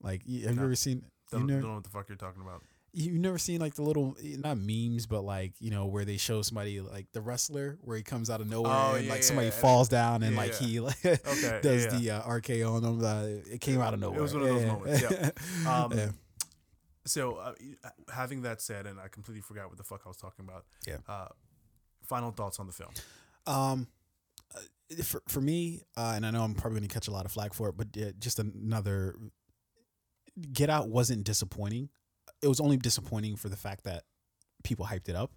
Like, 0.00 0.22
have 0.26 0.56
No. 0.56 0.62
you 0.62 0.66
ever 0.66 0.74
seen? 0.76 1.04
Don't, 1.30 1.46
never, 1.46 1.60
don't 1.60 1.68
know 1.70 1.74
what 1.76 1.84
the 1.84 1.90
fuck 1.90 2.08
you're 2.08 2.16
talking 2.18 2.42
about. 2.42 2.62
You've 2.96 3.20
never 3.20 3.38
seen 3.38 3.60
like 3.60 3.74
the 3.74 3.82
little 3.82 4.16
not 4.22 4.56
memes, 4.56 5.06
but 5.06 5.22
like 5.22 5.54
you 5.58 5.70
know 5.70 5.86
where 5.86 6.04
they 6.04 6.16
show 6.16 6.42
somebody 6.42 6.80
like 6.80 7.10
the 7.12 7.20
wrestler 7.20 7.76
where 7.82 7.96
he 7.96 8.04
comes 8.04 8.30
out 8.30 8.40
of 8.40 8.48
nowhere 8.48 8.72
Oh, 8.72 8.94
and 8.94 9.06
yeah, 9.06 9.12
like 9.12 9.24
somebody 9.24 9.48
yeah. 9.48 9.54
falls 9.54 9.88
down 9.88 10.22
and 10.22 10.34
Yeah, 10.34 10.40
like 10.40 10.54
he 10.54 10.78
like 10.80 10.96
Okay, 11.04 11.60
does 11.60 11.88
the 11.88 12.12
uh, 12.12 12.22
RKO 12.22 12.74
on 12.74 12.82
them. 12.82 13.04
Uh, 13.04 13.52
it 13.52 13.60
came 13.60 13.80
out 13.80 13.94
of 13.94 14.00
nowhere. 14.00 14.20
It 14.20 14.22
was 14.22 14.32
one 14.32 14.42
of 14.42 14.48
those 14.48 14.64
moments, 14.66 15.02
yeah. 15.02 15.30
Um. 15.68 16.14
So, 17.06 17.34
uh, 17.34 17.52
having 18.10 18.42
that 18.42 18.62
said, 18.62 18.86
and 18.86 18.98
I 18.98 19.08
completely 19.08 19.42
forgot 19.42 19.68
what 19.68 19.76
the 19.76 19.84
fuck 19.84 20.02
I 20.06 20.08
was 20.08 20.16
talking 20.16 20.44
about. 20.48 20.64
Yeah. 20.86 20.98
Uh, 21.06 21.28
final 22.02 22.30
thoughts 22.30 22.58
on 22.58 22.66
the 22.66 22.72
film. 22.72 22.90
Um, 23.46 23.88
uh, 24.54 25.02
for 25.02 25.22
for 25.28 25.40
me, 25.40 25.82
uh, 25.96 26.12
and 26.16 26.24
I 26.24 26.30
know 26.30 26.42
I'm 26.42 26.54
probably 26.54 26.78
going 26.78 26.88
to 26.88 26.94
catch 26.94 27.08
a 27.08 27.10
lot 27.10 27.26
of 27.26 27.32
flack 27.32 27.52
for 27.52 27.68
it, 27.68 27.76
but 27.76 27.88
yeah, 27.94 28.10
just 28.18 28.38
another. 28.38 29.16
Get 30.52 30.70
Out 30.70 30.88
wasn't 30.88 31.24
disappointing. 31.24 31.90
It 32.44 32.48
was 32.48 32.60
only 32.60 32.76
disappointing 32.76 33.36
for 33.36 33.48
the 33.48 33.56
fact 33.56 33.84
that 33.84 34.02
people 34.64 34.84
hyped 34.84 35.08
it 35.08 35.16
up, 35.16 35.32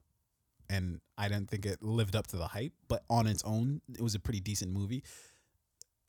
and 0.69 0.99
I 1.17 1.29
didn't 1.29 1.49
think 1.49 1.65
it 1.65 1.81
lived 1.81 2.17
up 2.17 2.27
to 2.27 2.35
the 2.35 2.47
hype. 2.47 2.73
But 2.89 3.03
on 3.09 3.27
its 3.27 3.43
own, 3.45 3.81
it 3.93 4.01
was 4.01 4.13
a 4.13 4.19
pretty 4.19 4.41
decent 4.41 4.73
movie. 4.73 5.03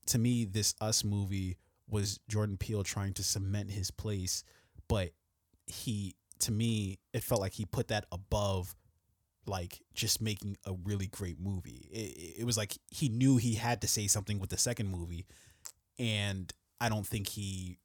To 0.07 0.19
me, 0.19 0.45
this 0.45 0.75
Us 0.81 1.05
movie 1.05 1.57
was 1.89 2.19
Jordan 2.29 2.57
Peele 2.57 2.83
trying 2.83 3.15
to 3.15 3.23
cement 3.23 3.71
his 3.71 3.93
place, 3.93 4.43
but 4.89 5.11
he, 5.67 6.17
to 6.41 6.51
me, 6.51 6.99
it 7.13 7.23
felt 7.23 7.41
like 7.41 7.53
he 7.55 7.65
put 7.65 7.89
that 7.89 8.07
above 8.11 8.75
like 9.47 9.81
just 9.95 10.21
making 10.21 10.57
a 10.67 10.73
really 10.85 11.07
great 11.07 11.39
movie. 11.41 11.89
It, 11.93 12.41
it 12.41 12.45
was 12.45 12.57
like 12.57 12.77
he 12.91 13.09
knew 13.09 13.37
he 13.37 13.55
had 13.55 13.81
to 13.83 13.89
say 13.89 14.09
something 14.09 14.41
with 14.41 14.51
the 14.51 14.59
second 14.59 14.89
movie, 14.89 15.27
and 15.97 16.53
I 16.81 16.89
don't 16.89 17.07
think 17.07 17.29
he 17.29 17.79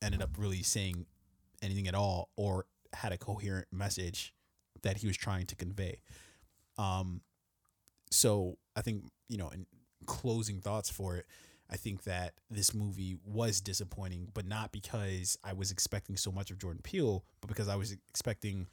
ended 0.00 0.22
up 0.22 0.30
really 0.38 0.62
saying 0.62 1.06
anything 1.62 1.88
at 1.88 1.94
all 1.94 2.30
or 2.36 2.66
had 2.92 3.12
a 3.12 3.18
coherent 3.18 3.68
message 3.72 4.34
that 4.82 4.98
he 4.98 5.06
was 5.06 5.16
trying 5.16 5.46
to 5.46 5.56
convey. 5.56 6.00
Um, 6.78 7.20
so 8.10 8.56
I 8.74 8.82
think 8.82 9.04
you 9.28 9.38
know, 9.38 9.48
in 9.48 9.66
closing 10.06 10.60
thoughts 10.60 10.90
for 10.90 11.16
it, 11.16 11.26
I 11.70 11.76
think 11.76 12.02
that 12.04 12.34
this 12.50 12.74
movie 12.74 13.16
was 13.24 13.60
disappointing, 13.60 14.28
but 14.34 14.46
not 14.46 14.72
because 14.72 15.38
I 15.44 15.52
was 15.52 15.70
expecting 15.70 16.16
so 16.16 16.32
much 16.32 16.50
of 16.50 16.58
Jordan 16.58 16.80
Peele, 16.82 17.24
but 17.40 17.48
because 17.48 17.68
I 17.68 17.76
was 17.76 17.92
expecting 17.92 18.66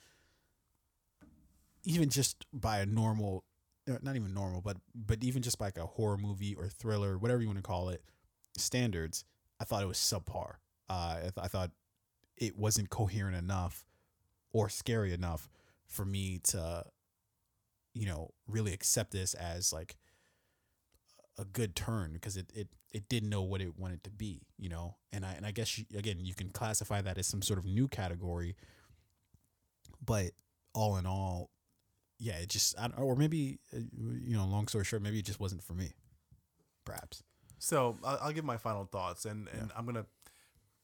even 1.83 2.09
just 2.09 2.45
by 2.51 2.79
a 2.79 2.85
normal 2.85 3.43
uh, 3.89 3.97
not 4.01 4.15
even 4.15 4.33
normal 4.33 4.61
but 4.61 4.77
but 4.93 5.23
even 5.23 5.41
just 5.41 5.61
like 5.61 5.77
a 5.77 5.85
horror 5.85 6.17
movie 6.17 6.53
or 6.55 6.67
thriller 6.67 7.17
whatever 7.17 7.41
you 7.41 7.47
want 7.47 7.57
to 7.57 7.63
call 7.63 7.89
it 7.89 8.03
standards 8.57 9.23
i 9.59 9.63
thought 9.63 9.81
it 9.81 9.87
was 9.87 9.97
subpar 9.97 10.55
uh, 10.89 11.15
I, 11.17 11.21
th- 11.21 11.33
I 11.37 11.47
thought 11.47 11.71
it 12.37 12.57
wasn't 12.57 12.89
coherent 12.89 13.35
enough 13.35 13.85
or 14.51 14.69
scary 14.69 15.13
enough 15.13 15.49
for 15.87 16.05
me 16.05 16.39
to 16.43 16.85
you 17.93 18.05
know 18.05 18.31
really 18.47 18.73
accept 18.73 19.11
this 19.11 19.33
as 19.33 19.73
like 19.73 19.97
a 21.39 21.45
good 21.45 21.75
turn 21.75 22.13
because 22.13 22.37
it, 22.37 22.51
it 22.53 22.67
it 22.93 23.09
didn't 23.09 23.29
know 23.29 23.41
what 23.41 23.61
it 23.61 23.77
wanted 23.77 24.03
to 24.03 24.09
be 24.09 24.41
you 24.57 24.69
know 24.69 24.95
and 25.11 25.25
i 25.25 25.33
and 25.33 25.45
i 25.45 25.51
guess 25.51 25.77
you, 25.77 25.85
again 25.95 26.17
you 26.19 26.33
can 26.33 26.49
classify 26.49 27.01
that 27.01 27.17
as 27.17 27.27
some 27.27 27.41
sort 27.41 27.59
of 27.59 27.65
new 27.65 27.87
category 27.87 28.55
but 30.03 30.31
all 30.73 30.97
in 30.97 31.05
all 31.05 31.49
yeah 32.19 32.33
it 32.33 32.49
just 32.49 32.77
I, 32.79 32.89
or 32.97 33.15
maybe 33.15 33.59
uh, 33.75 33.79
you 33.99 34.35
know 34.35 34.45
long 34.45 34.67
story 34.67 34.85
short 34.85 35.01
maybe 35.01 35.19
it 35.19 35.25
just 35.25 35.39
wasn't 35.39 35.63
for 35.63 35.73
me 35.73 35.93
perhaps 36.85 37.23
so 37.59 37.97
i'll, 38.03 38.19
I'll 38.21 38.31
give 38.31 38.45
my 38.45 38.57
final 38.57 38.85
thoughts 38.85 39.25
and 39.25 39.47
and 39.49 39.69
yeah. 39.69 39.77
i'm 39.77 39.85
gonna 39.85 40.05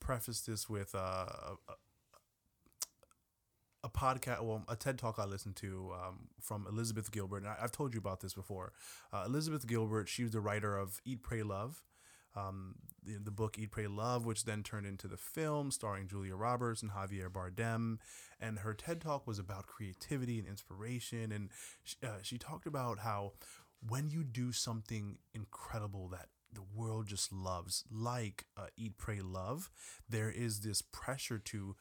preface 0.04 0.42
this 0.42 0.70
with 0.70 0.94
uh, 0.94 1.26
a, 1.68 1.74
a 3.84 3.90
podcast, 3.90 4.42
well, 4.44 4.64
a 4.68 4.76
TED 4.76 5.00
talk 5.00 5.18
I 5.18 5.26
listened 5.26 5.56
to 5.58 5.92
um, 5.94 6.28
from 6.40 6.68
Elizabeth 6.70 7.12
Gilbert, 7.12 7.38
and 7.38 7.48
I, 7.48 7.56
have 7.60 7.72
told 7.72 7.94
you 7.94 8.00
about 8.00 8.20
this 8.20 8.34
before. 8.34 8.74
Uh, 9.12 9.24
Elizabeth 9.26 9.66
Gilbert, 9.66 10.08
she 10.08 10.24
was 10.24 10.34
the 10.34 10.42
writer 10.42 10.78
of 10.78 11.02
Eat, 11.06 11.24
Pray, 11.24 11.42
Love, 11.42 11.84
um, 12.36 12.76
the, 13.04 13.18
the 13.18 13.32
book 13.32 13.58
Eat, 13.58 13.72
Pray, 13.72 13.88
Love, 13.88 14.26
which 14.26 14.46
then 14.46 14.64
turned 14.64 14.86
into 14.86 15.08
the 15.08 15.18
film 15.18 15.72
starring 15.72 16.08
Julia 16.08 16.36
Roberts 16.36 16.82
and 16.82 16.92
Javier 16.92 17.30
Bardem. 17.30 17.98
And 18.40 18.60
her 18.60 18.74
TED 18.74 19.02
talk 19.02 19.26
was 19.26 19.40
about 19.40 19.68
creativity 19.68 20.40
and 20.40 20.48
inspiration, 20.48 21.32
and 21.32 21.50
uh, 22.04 22.20
she 22.22 22.38
talked 22.38 22.66
about 22.68 23.00
how 23.00 23.34
when 23.86 24.10
you 24.10 24.24
do 24.24 24.52
something 24.52 25.18
incredible 25.34 26.08
that 26.10 26.28
the 26.54 26.64
world 26.76 27.08
just 27.08 27.32
loves, 27.32 27.84
like 27.92 28.46
uh, 28.58 28.68
Eat, 28.78 28.98
Pray, 28.98 29.22
Love, 29.22 29.70
there 30.10 30.32
is 30.32 30.62
this 30.62 30.82
pressure 30.82 31.40
to 31.40 31.76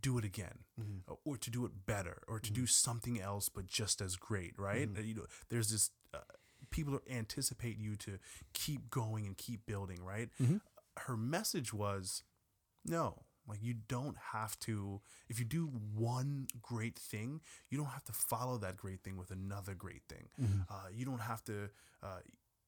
do 0.00 0.18
it 0.18 0.24
again 0.24 0.58
mm-hmm. 0.80 1.12
or 1.24 1.36
to 1.36 1.50
do 1.50 1.64
it 1.64 1.86
better 1.86 2.22
or 2.26 2.40
to 2.40 2.50
mm-hmm. 2.50 2.62
do 2.62 2.66
something 2.66 3.20
else 3.20 3.48
but 3.48 3.66
just 3.66 4.00
as 4.00 4.16
great 4.16 4.52
right 4.58 4.92
mm-hmm. 4.92 5.06
you 5.06 5.14
know 5.14 5.26
there's 5.48 5.70
this 5.70 5.90
uh, 6.12 6.18
people 6.70 6.98
anticipate 7.08 7.78
you 7.78 7.94
to 7.94 8.18
keep 8.52 8.90
going 8.90 9.26
and 9.26 9.38
keep 9.38 9.64
building 9.64 10.02
right 10.04 10.28
mm-hmm. 10.42 10.56
her 10.98 11.16
message 11.16 11.72
was 11.72 12.24
no 12.84 13.22
like 13.48 13.62
you 13.62 13.74
don't 13.86 14.16
have 14.32 14.58
to 14.58 15.00
if 15.28 15.38
you 15.38 15.44
do 15.44 15.70
one 15.94 16.48
great 16.60 16.98
thing 16.98 17.40
you 17.70 17.78
don't 17.78 17.86
have 17.88 18.04
to 18.04 18.12
follow 18.12 18.58
that 18.58 18.76
great 18.76 19.02
thing 19.02 19.16
with 19.16 19.30
another 19.30 19.74
great 19.74 20.02
thing 20.08 20.28
mm-hmm. 20.40 20.62
uh, 20.68 20.88
you 20.92 21.04
don't 21.04 21.20
have 21.20 21.44
to 21.44 21.70
uh, 22.02 22.18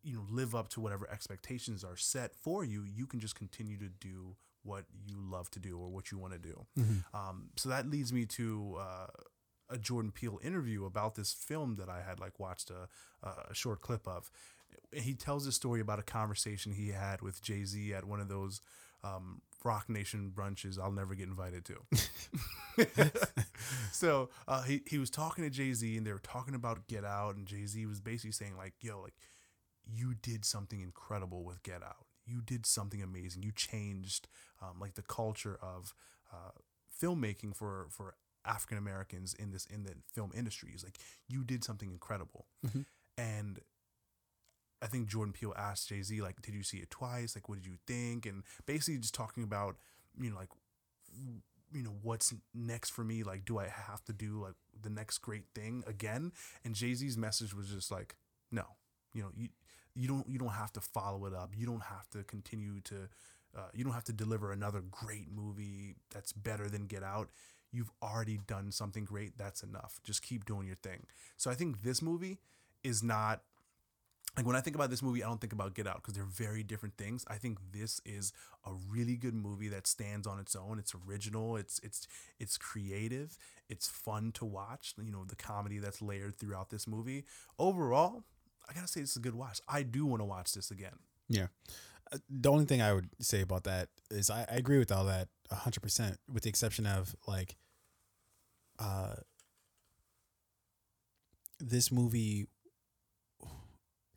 you 0.02 0.14
know 0.14 0.24
live 0.30 0.54
up 0.54 0.68
to 0.68 0.80
whatever 0.80 1.08
expectations 1.10 1.84
are 1.84 1.96
set 1.96 2.34
for 2.34 2.64
you 2.64 2.84
you 2.84 3.06
can 3.06 3.20
just 3.20 3.34
continue 3.34 3.76
to 3.76 3.88
do 3.88 4.36
what 4.62 4.84
you 5.06 5.16
love 5.18 5.50
to 5.50 5.58
do 5.58 5.78
or 5.78 5.88
what 5.88 6.12
you 6.12 6.18
want 6.18 6.34
to 6.34 6.38
do. 6.38 6.66
Mm-hmm. 6.78 7.16
Um, 7.16 7.50
so 7.56 7.68
that 7.68 7.88
leads 7.88 8.12
me 8.12 8.26
to 8.26 8.76
uh, 8.78 9.06
a 9.70 9.78
Jordan 9.78 10.12
Peele 10.12 10.38
interview 10.42 10.84
about 10.84 11.14
this 11.14 11.32
film 11.32 11.76
that 11.76 11.88
I 11.88 12.02
had 12.06 12.20
like 12.20 12.38
watched 12.38 12.70
a, 12.70 12.88
a 13.26 13.54
short 13.54 13.80
clip 13.80 14.06
of. 14.06 14.30
He 14.92 15.14
tells 15.14 15.46
a 15.46 15.52
story 15.52 15.80
about 15.80 15.98
a 15.98 16.02
conversation 16.02 16.72
he 16.72 16.88
had 16.88 17.22
with 17.22 17.42
Jay 17.42 17.64
Z 17.64 17.94
at 17.94 18.04
one 18.04 18.20
of 18.20 18.28
those 18.28 18.60
um, 19.02 19.40
Roc 19.64 19.88
Nation 19.88 20.32
brunches 20.34 20.78
I'll 20.78 20.92
never 20.92 21.14
get 21.14 21.28
invited 21.28 21.64
to. 21.66 23.10
so 23.92 24.28
uh, 24.46 24.62
he 24.62 24.82
he 24.86 24.98
was 24.98 25.10
talking 25.10 25.44
to 25.44 25.50
Jay 25.50 25.72
Z 25.72 25.96
and 25.96 26.06
they 26.06 26.12
were 26.12 26.18
talking 26.18 26.54
about 26.54 26.86
Get 26.86 27.04
Out 27.04 27.36
and 27.36 27.46
Jay 27.46 27.64
Z 27.64 27.84
was 27.86 28.00
basically 28.00 28.32
saying 28.32 28.56
like, 28.56 28.74
"Yo, 28.80 29.00
like 29.00 29.14
you 29.90 30.14
did 30.14 30.44
something 30.44 30.80
incredible 30.80 31.44
with 31.44 31.62
Get 31.62 31.82
Out 31.82 32.06
you 32.28 32.42
did 32.42 32.66
something 32.66 33.02
amazing. 33.02 33.42
You 33.42 33.52
changed 33.52 34.28
um, 34.60 34.78
like 34.80 34.94
the 34.94 35.02
culture 35.02 35.58
of 35.62 35.94
uh, 36.32 36.50
filmmaking 37.02 37.56
for 37.56 37.86
for 37.90 38.14
African 38.44 38.78
Americans 38.78 39.34
in 39.34 39.50
this 39.50 39.66
in 39.66 39.84
the 39.84 39.94
film 40.12 40.30
industry. 40.36 40.70
It's 40.74 40.84
like 40.84 40.98
you 41.26 41.42
did 41.42 41.64
something 41.64 41.90
incredible, 41.90 42.46
mm-hmm. 42.64 42.82
and 43.16 43.60
I 44.82 44.86
think 44.86 45.08
Jordan 45.08 45.32
Peele 45.32 45.54
asked 45.56 45.88
Jay 45.88 46.02
Z 46.02 46.20
like, 46.20 46.42
"Did 46.42 46.54
you 46.54 46.62
see 46.62 46.78
it 46.78 46.90
twice? 46.90 47.34
Like, 47.34 47.48
what 47.48 47.56
did 47.56 47.66
you 47.66 47.78
think?" 47.86 48.26
And 48.26 48.44
basically 48.66 48.98
just 48.98 49.14
talking 49.14 49.42
about 49.42 49.76
you 50.20 50.30
know 50.30 50.36
like 50.36 50.50
you 51.72 51.82
know 51.82 51.96
what's 52.02 52.34
next 52.54 52.90
for 52.90 53.04
me 53.04 53.22
like 53.22 53.44
do 53.44 53.58
i 53.58 53.66
have 53.66 54.02
to 54.02 54.12
do 54.12 54.40
like 54.42 54.54
the 54.80 54.88
next 54.88 55.18
great 55.18 55.44
thing 55.54 55.84
again 55.86 56.32
and 56.64 56.74
jay-z's 56.74 57.16
message 57.16 57.54
was 57.54 57.68
just 57.68 57.90
like 57.90 58.16
no 58.50 58.64
you 59.12 59.22
know 59.22 59.28
you 59.36 59.48
you 59.98 60.06
don't 60.06 60.28
you 60.28 60.38
don't 60.38 60.48
have 60.50 60.72
to 60.74 60.80
follow 60.80 61.26
it 61.26 61.34
up. 61.34 61.52
You 61.56 61.66
don't 61.66 61.82
have 61.82 62.08
to 62.10 62.22
continue 62.22 62.80
to 62.84 63.08
uh, 63.56 63.68
you 63.74 63.82
don't 63.82 63.94
have 63.94 64.04
to 64.04 64.12
deliver 64.12 64.52
another 64.52 64.82
great 64.90 65.26
movie 65.30 65.96
that's 66.14 66.32
better 66.32 66.68
than 66.68 66.86
Get 66.86 67.02
Out. 67.02 67.30
You've 67.72 67.90
already 68.02 68.38
done 68.46 68.70
something 68.70 69.04
great. 69.04 69.36
That's 69.36 69.62
enough. 69.62 70.00
Just 70.04 70.22
keep 70.22 70.44
doing 70.44 70.66
your 70.66 70.76
thing. 70.76 71.06
So 71.36 71.50
I 71.50 71.54
think 71.54 71.82
this 71.82 72.00
movie 72.00 72.38
is 72.84 73.02
not 73.02 73.42
like 74.36 74.46
when 74.46 74.54
I 74.54 74.60
think 74.60 74.76
about 74.76 74.90
this 74.90 75.02
movie, 75.02 75.24
I 75.24 75.26
don't 75.26 75.40
think 75.40 75.52
about 75.52 75.74
Get 75.74 75.88
Out 75.88 75.96
because 75.96 76.14
they're 76.14 76.24
very 76.24 76.62
different 76.62 76.96
things. 76.96 77.24
I 77.26 77.34
think 77.34 77.58
this 77.72 78.00
is 78.06 78.32
a 78.64 78.70
really 78.88 79.16
good 79.16 79.34
movie 79.34 79.68
that 79.68 79.88
stands 79.88 80.28
on 80.28 80.38
its 80.38 80.54
own. 80.54 80.78
It's 80.78 80.94
original. 81.08 81.56
It's 81.56 81.80
it's 81.82 82.06
it's 82.38 82.56
creative. 82.56 83.36
It's 83.68 83.88
fun 83.88 84.30
to 84.32 84.44
watch. 84.44 84.94
You 84.96 85.10
know 85.10 85.24
the 85.24 85.34
comedy 85.34 85.78
that's 85.78 86.00
layered 86.00 86.36
throughout 86.38 86.70
this 86.70 86.86
movie. 86.86 87.24
Overall, 87.58 88.22
I 88.68 88.74
gotta 88.74 88.88
say, 88.88 89.00
this 89.00 89.10
is 89.10 89.16
a 89.16 89.20
good 89.20 89.34
watch. 89.34 89.60
I 89.68 89.82
do 89.82 90.04
want 90.06 90.20
to 90.20 90.26
watch 90.26 90.52
this 90.52 90.70
again. 90.70 90.98
Yeah. 91.28 91.46
Uh, 92.12 92.18
the 92.28 92.50
only 92.50 92.64
thing 92.64 92.82
I 92.82 92.92
would 92.92 93.08
say 93.20 93.42
about 93.42 93.64
that 93.64 93.88
is 94.10 94.30
I, 94.30 94.40
I 94.40 94.56
agree 94.56 94.78
with 94.78 94.92
all 94.92 95.04
that 95.04 95.28
hundred 95.50 95.80
percent, 95.80 96.18
with 96.32 96.42
the 96.42 96.48
exception 96.48 96.86
of 96.86 97.14
like, 97.26 97.56
uh, 98.78 99.14
this 101.58 101.90
movie, 101.90 102.46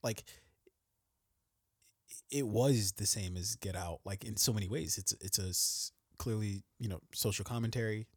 like, 0.04 0.24
it 2.30 2.48
was 2.48 2.94
the 2.94 3.06
same 3.06 3.36
as 3.36 3.56
Get 3.56 3.76
Out, 3.76 4.00
like 4.06 4.24
in 4.24 4.38
so 4.38 4.54
many 4.54 4.68
ways. 4.68 4.98
It's 4.98 5.14
it's 5.20 5.40
a 5.40 5.52
clearly 6.18 6.64
you 6.80 6.88
know 6.88 7.00
social 7.14 7.44
commentary, 7.44 8.08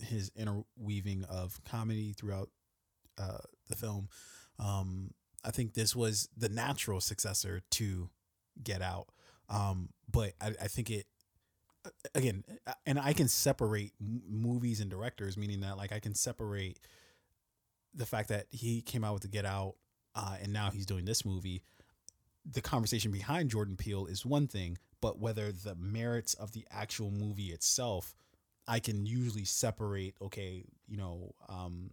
his 0.00 0.30
interweaving 0.34 1.24
of 1.24 1.60
comedy 1.64 2.14
throughout 2.18 2.48
uh, 3.18 3.38
the 3.68 3.76
film. 3.76 4.08
Um, 4.58 5.10
I 5.44 5.50
think 5.50 5.74
this 5.74 5.96
was 5.96 6.28
the 6.36 6.48
natural 6.48 7.00
successor 7.00 7.62
to 7.72 8.10
Get 8.62 8.82
Out. 8.82 9.08
Um, 9.48 9.90
but 10.10 10.32
I, 10.40 10.48
I 10.60 10.68
think 10.68 10.90
it 10.90 11.06
again, 12.14 12.44
and 12.86 12.98
I 12.98 13.12
can 13.12 13.28
separate 13.28 13.92
movies 14.00 14.80
and 14.80 14.90
directors, 14.90 15.36
meaning 15.36 15.60
that 15.60 15.76
like 15.76 15.92
I 15.92 15.98
can 15.98 16.14
separate 16.14 16.78
the 17.94 18.06
fact 18.06 18.28
that 18.28 18.46
he 18.50 18.82
came 18.82 19.04
out 19.04 19.14
with 19.14 19.22
the 19.22 19.28
Get 19.28 19.44
Out, 19.44 19.74
uh, 20.14 20.36
and 20.42 20.52
now 20.52 20.70
he's 20.70 20.86
doing 20.86 21.04
this 21.04 21.24
movie. 21.24 21.62
The 22.50 22.60
conversation 22.60 23.10
behind 23.10 23.50
Jordan 23.50 23.76
Peele 23.76 24.06
is 24.06 24.24
one 24.24 24.46
thing, 24.46 24.78
but 25.00 25.18
whether 25.18 25.52
the 25.52 25.74
merits 25.74 26.34
of 26.34 26.52
the 26.52 26.64
actual 26.70 27.10
movie 27.10 27.52
itself, 27.52 28.14
I 28.66 28.78
can 28.78 29.06
usually 29.06 29.44
separate. 29.44 30.14
Okay, 30.22 30.64
you 30.86 30.96
know, 30.96 31.34
um, 31.48 31.90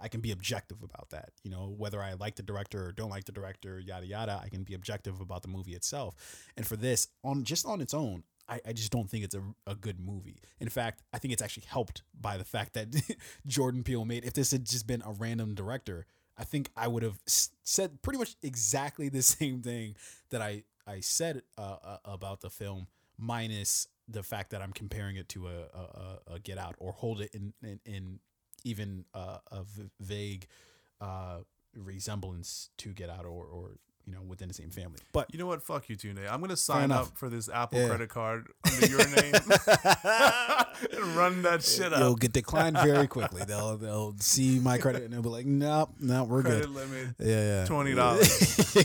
I 0.00 0.08
can 0.08 0.20
be 0.20 0.32
objective 0.32 0.82
about 0.82 1.10
that. 1.10 1.30
You 1.42 1.50
know, 1.50 1.74
whether 1.76 2.02
I 2.02 2.14
like 2.14 2.36
the 2.36 2.42
director 2.42 2.86
or 2.86 2.92
don't 2.92 3.10
like 3.10 3.24
the 3.24 3.32
director, 3.32 3.78
yada 3.78 4.06
yada, 4.06 4.40
I 4.42 4.48
can 4.48 4.64
be 4.64 4.74
objective 4.74 5.20
about 5.20 5.42
the 5.42 5.48
movie 5.48 5.74
itself. 5.74 6.14
And 6.56 6.66
for 6.66 6.76
this, 6.76 7.08
on 7.24 7.44
just 7.44 7.66
on 7.66 7.80
its 7.80 7.94
own, 7.94 8.24
I, 8.48 8.60
I 8.66 8.72
just 8.72 8.90
don't 8.90 9.08
think 9.08 9.24
it's 9.24 9.34
a, 9.34 9.42
a 9.66 9.74
good 9.74 10.00
movie. 10.00 10.40
In 10.60 10.68
fact, 10.68 11.02
I 11.12 11.18
think 11.18 11.32
it's 11.32 11.42
actually 11.42 11.66
helped 11.68 12.02
by 12.18 12.36
the 12.36 12.44
fact 12.44 12.74
that 12.74 12.88
Jordan 13.46 13.82
Peele 13.82 14.04
made. 14.04 14.24
If 14.24 14.32
this 14.32 14.50
had 14.50 14.64
just 14.64 14.86
been 14.86 15.02
a 15.04 15.12
random 15.12 15.54
director, 15.54 16.06
I 16.36 16.44
think 16.44 16.70
I 16.76 16.88
would 16.88 17.02
have 17.02 17.20
said 17.26 18.00
pretty 18.02 18.18
much 18.18 18.36
exactly 18.42 19.08
the 19.08 19.22
same 19.22 19.62
thing 19.62 19.96
that 20.30 20.40
I 20.40 20.64
I 20.86 21.00
said 21.00 21.42
uh, 21.58 21.76
uh, 21.84 21.96
about 22.06 22.40
the 22.40 22.48
film, 22.48 22.86
minus 23.18 23.86
the 24.08 24.22
fact 24.22 24.50
that 24.50 24.62
I'm 24.62 24.72
comparing 24.72 25.16
it 25.16 25.28
to 25.30 25.48
a, 25.48 25.60
a, 25.74 26.18
a 26.34 26.38
Get 26.38 26.56
Out 26.56 26.76
or 26.78 26.92
hold 26.92 27.20
it 27.20 27.34
in 27.34 27.52
in, 27.62 27.80
in 27.84 28.20
even 28.68 29.04
uh, 29.14 29.38
a 29.50 29.62
v- 29.62 29.90
vague 30.00 30.46
uh, 31.00 31.38
resemblance 31.74 32.70
to 32.78 32.90
Get 32.90 33.10
Out 33.10 33.24
or, 33.24 33.44
or 33.44 33.70
you 34.06 34.14
know 34.14 34.22
within 34.22 34.48
the 34.48 34.54
same 34.54 34.70
family. 34.70 34.98
But 35.12 35.32
you 35.32 35.38
know 35.38 35.46
what? 35.46 35.62
Fuck 35.62 35.88
you, 35.88 35.96
Tune. 35.96 36.18
I'm 36.30 36.40
gonna 36.40 36.56
sign 36.56 36.90
up 36.90 37.16
for 37.16 37.28
this 37.28 37.48
Apple 37.48 37.80
yeah. 37.80 37.88
credit 37.88 38.08
card 38.08 38.48
under 38.64 38.86
your 38.86 38.98
name 39.22 39.34
and 39.34 41.16
run 41.16 41.42
that 41.42 41.62
shit 41.62 41.92
up. 41.92 42.00
You'll 42.00 42.16
get 42.16 42.32
declined 42.32 42.78
very 42.78 43.06
quickly. 43.06 43.42
They'll 43.46 43.76
they'll 43.76 44.14
see 44.18 44.58
my 44.58 44.78
credit 44.78 45.02
and 45.02 45.12
they'll 45.12 45.22
be 45.22 45.28
like, 45.28 45.46
nope, 45.46 45.90
no, 46.00 46.24
we're 46.24 46.42
credit 46.42 46.66
good. 46.66 46.74
limit, 46.74 47.08
yeah, 47.18 47.60
yeah, 47.60 47.64
twenty 47.66 47.94
dollars. 47.94 48.76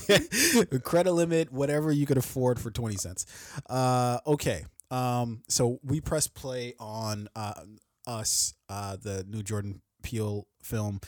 credit 0.84 1.14
limit, 1.14 1.52
whatever 1.52 1.92
you 1.92 2.06
could 2.06 2.18
afford 2.18 2.60
for 2.60 2.72
twenty 2.72 2.96
cents. 2.96 3.26
Uh, 3.70 4.20
okay. 4.28 4.66
Um, 4.92 5.42
so 5.48 5.80
we 5.84 6.02
press 6.02 6.28
play 6.28 6.76
on 6.80 7.28
uh, 7.36 7.54
us, 8.08 8.54
uh, 8.70 8.98
the 9.02 9.26
new 9.28 9.44
Jordan 9.44 9.82
Peele 10.02 10.48
film, 10.62 11.00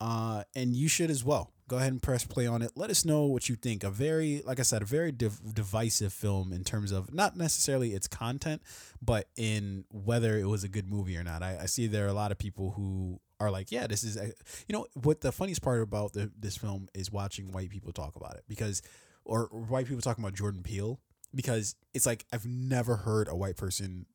uh, 0.00 0.44
and 0.54 0.74
you 0.74 0.88
should 0.88 1.10
as 1.10 1.24
well. 1.24 1.52
Go 1.68 1.78
ahead 1.78 1.92
and 1.92 2.02
press 2.02 2.24
play 2.24 2.46
on 2.46 2.60
it. 2.60 2.72
Let 2.74 2.90
us 2.90 3.04
know 3.04 3.24
what 3.24 3.48
you 3.48 3.54
think. 3.54 3.82
A 3.82 3.88
very, 3.90 4.42
like 4.44 4.60
I 4.60 4.62
said, 4.62 4.82
a 4.82 4.84
very 4.84 5.10
div- 5.12 5.54
divisive 5.54 6.12
film 6.12 6.52
in 6.52 6.64
terms 6.64 6.92
of 6.92 7.14
not 7.14 7.36
necessarily 7.36 7.94
its 7.94 8.08
content, 8.08 8.62
but 9.00 9.28
in 9.36 9.84
whether 9.90 10.36
it 10.36 10.46
was 10.46 10.64
a 10.64 10.68
good 10.68 10.90
movie 10.90 11.16
or 11.16 11.24
not. 11.24 11.42
I, 11.42 11.58
I 11.62 11.66
see 11.66 11.86
there 11.86 12.04
are 12.04 12.10
a 12.10 12.14
lot 12.14 12.30
of 12.32 12.38
people 12.38 12.72
who 12.72 13.20
are 13.40 13.50
like, 13.50 13.72
yeah, 13.72 13.86
this 13.86 14.04
is, 14.04 14.16
a, 14.16 14.26
you 14.66 14.72
know, 14.72 14.86
what 15.02 15.22
the 15.22 15.32
funniest 15.32 15.62
part 15.62 15.80
about 15.80 16.12
the, 16.12 16.30
this 16.38 16.56
film 16.56 16.88
is 16.94 17.10
watching 17.10 17.52
white 17.52 17.70
people 17.70 17.92
talk 17.92 18.16
about 18.16 18.34
it 18.34 18.44
because, 18.48 18.82
or 19.24 19.44
white 19.46 19.86
people 19.86 20.02
talking 20.02 20.22
about 20.22 20.34
Jordan 20.34 20.62
Peele 20.62 21.00
because 21.34 21.74
it's 21.94 22.06
like 22.06 22.24
I've 22.32 22.46
never 22.46 22.96
heard 22.96 23.28
a 23.28 23.34
white 23.34 23.56
person 23.56 24.06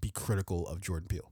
be 0.00 0.10
critical 0.10 0.66
of 0.66 0.80
Jordan 0.80 1.08
Peele. 1.08 1.30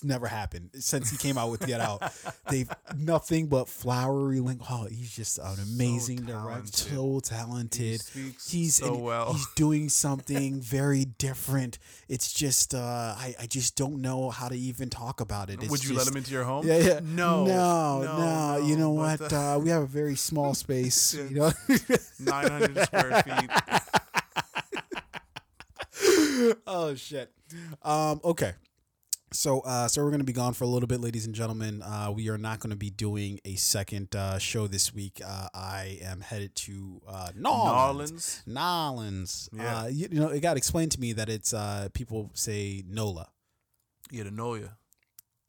It's 0.00 0.06
never 0.06 0.28
happened 0.28 0.70
since 0.78 1.10
he 1.10 1.18
came 1.18 1.36
out 1.36 1.50
with 1.50 1.66
Get 1.66 1.78
Out. 1.78 2.02
They've 2.48 2.70
nothing 2.96 3.48
but 3.48 3.68
flowery 3.68 4.40
link. 4.40 4.62
Oh, 4.70 4.86
he's 4.86 5.14
just 5.14 5.38
an 5.38 5.58
amazing 5.62 6.22
director, 6.24 6.72
so 6.72 7.20
talented. 7.20 8.00
He 8.14 8.32
he's 8.48 8.76
so 8.76 8.94
and 8.94 9.02
well. 9.02 9.34
he's 9.34 9.46
doing 9.56 9.90
something 9.90 10.58
very 10.58 11.04
different. 11.04 11.78
It's 12.08 12.32
just 12.32 12.74
uh, 12.74 12.78
I 13.14 13.34
I 13.38 13.44
just 13.44 13.76
don't 13.76 14.00
know 14.00 14.30
how 14.30 14.48
to 14.48 14.56
even 14.56 14.88
talk 14.88 15.20
about 15.20 15.50
it. 15.50 15.60
It's 15.60 15.70
Would 15.70 15.84
you 15.84 15.94
let 15.94 16.08
him 16.08 16.16
into 16.16 16.30
your 16.32 16.44
home? 16.44 16.66
Yeah, 16.66 16.78
yeah. 16.78 17.00
No, 17.02 17.44
no, 17.44 18.02
no, 18.02 18.56
no. 18.56 18.66
You 18.66 18.76
know 18.78 18.92
what? 18.92 19.20
uh, 19.30 19.56
Uh, 19.56 19.58
we 19.58 19.68
have 19.68 19.82
a 19.82 19.86
very 19.86 20.16
small 20.16 20.54
space. 20.54 21.12
you 21.30 21.30
know. 21.30 21.52
900 22.20 22.84
square 22.86 23.22
feet. 23.22 23.50
oh 26.66 26.94
shit. 26.94 27.30
Um, 27.82 28.20
okay. 28.24 28.54
So, 29.32 29.60
uh, 29.60 29.86
so 29.86 30.02
we're 30.02 30.10
gonna 30.10 30.24
be 30.24 30.32
gone 30.32 30.54
for 30.54 30.64
a 30.64 30.66
little 30.66 30.88
bit, 30.88 31.00
ladies 31.00 31.24
and 31.24 31.34
gentlemen. 31.34 31.82
Uh, 31.82 32.10
we 32.12 32.28
are 32.30 32.38
not 32.38 32.58
gonna 32.58 32.74
be 32.74 32.90
doing 32.90 33.38
a 33.44 33.54
second 33.54 34.14
uh, 34.16 34.38
show 34.38 34.66
this 34.66 34.92
week. 34.92 35.20
Uh, 35.24 35.48
I 35.54 36.00
am 36.02 36.20
headed 36.20 36.56
to 36.56 37.00
uh, 37.06 37.30
Nolans. 37.36 38.42
Nolans. 38.44 39.48
Yeah. 39.52 39.82
Uh, 39.82 39.86
you, 39.86 40.08
you 40.10 40.18
know, 40.20 40.28
it 40.30 40.40
got 40.40 40.56
explained 40.56 40.90
to 40.92 41.00
me 41.00 41.12
that 41.12 41.28
it's 41.28 41.54
uh, 41.54 41.90
people 41.94 42.30
say 42.34 42.82
Nola. 42.88 43.28
Yeah, 44.10 44.24
know 44.30 44.54
you. 44.54 44.70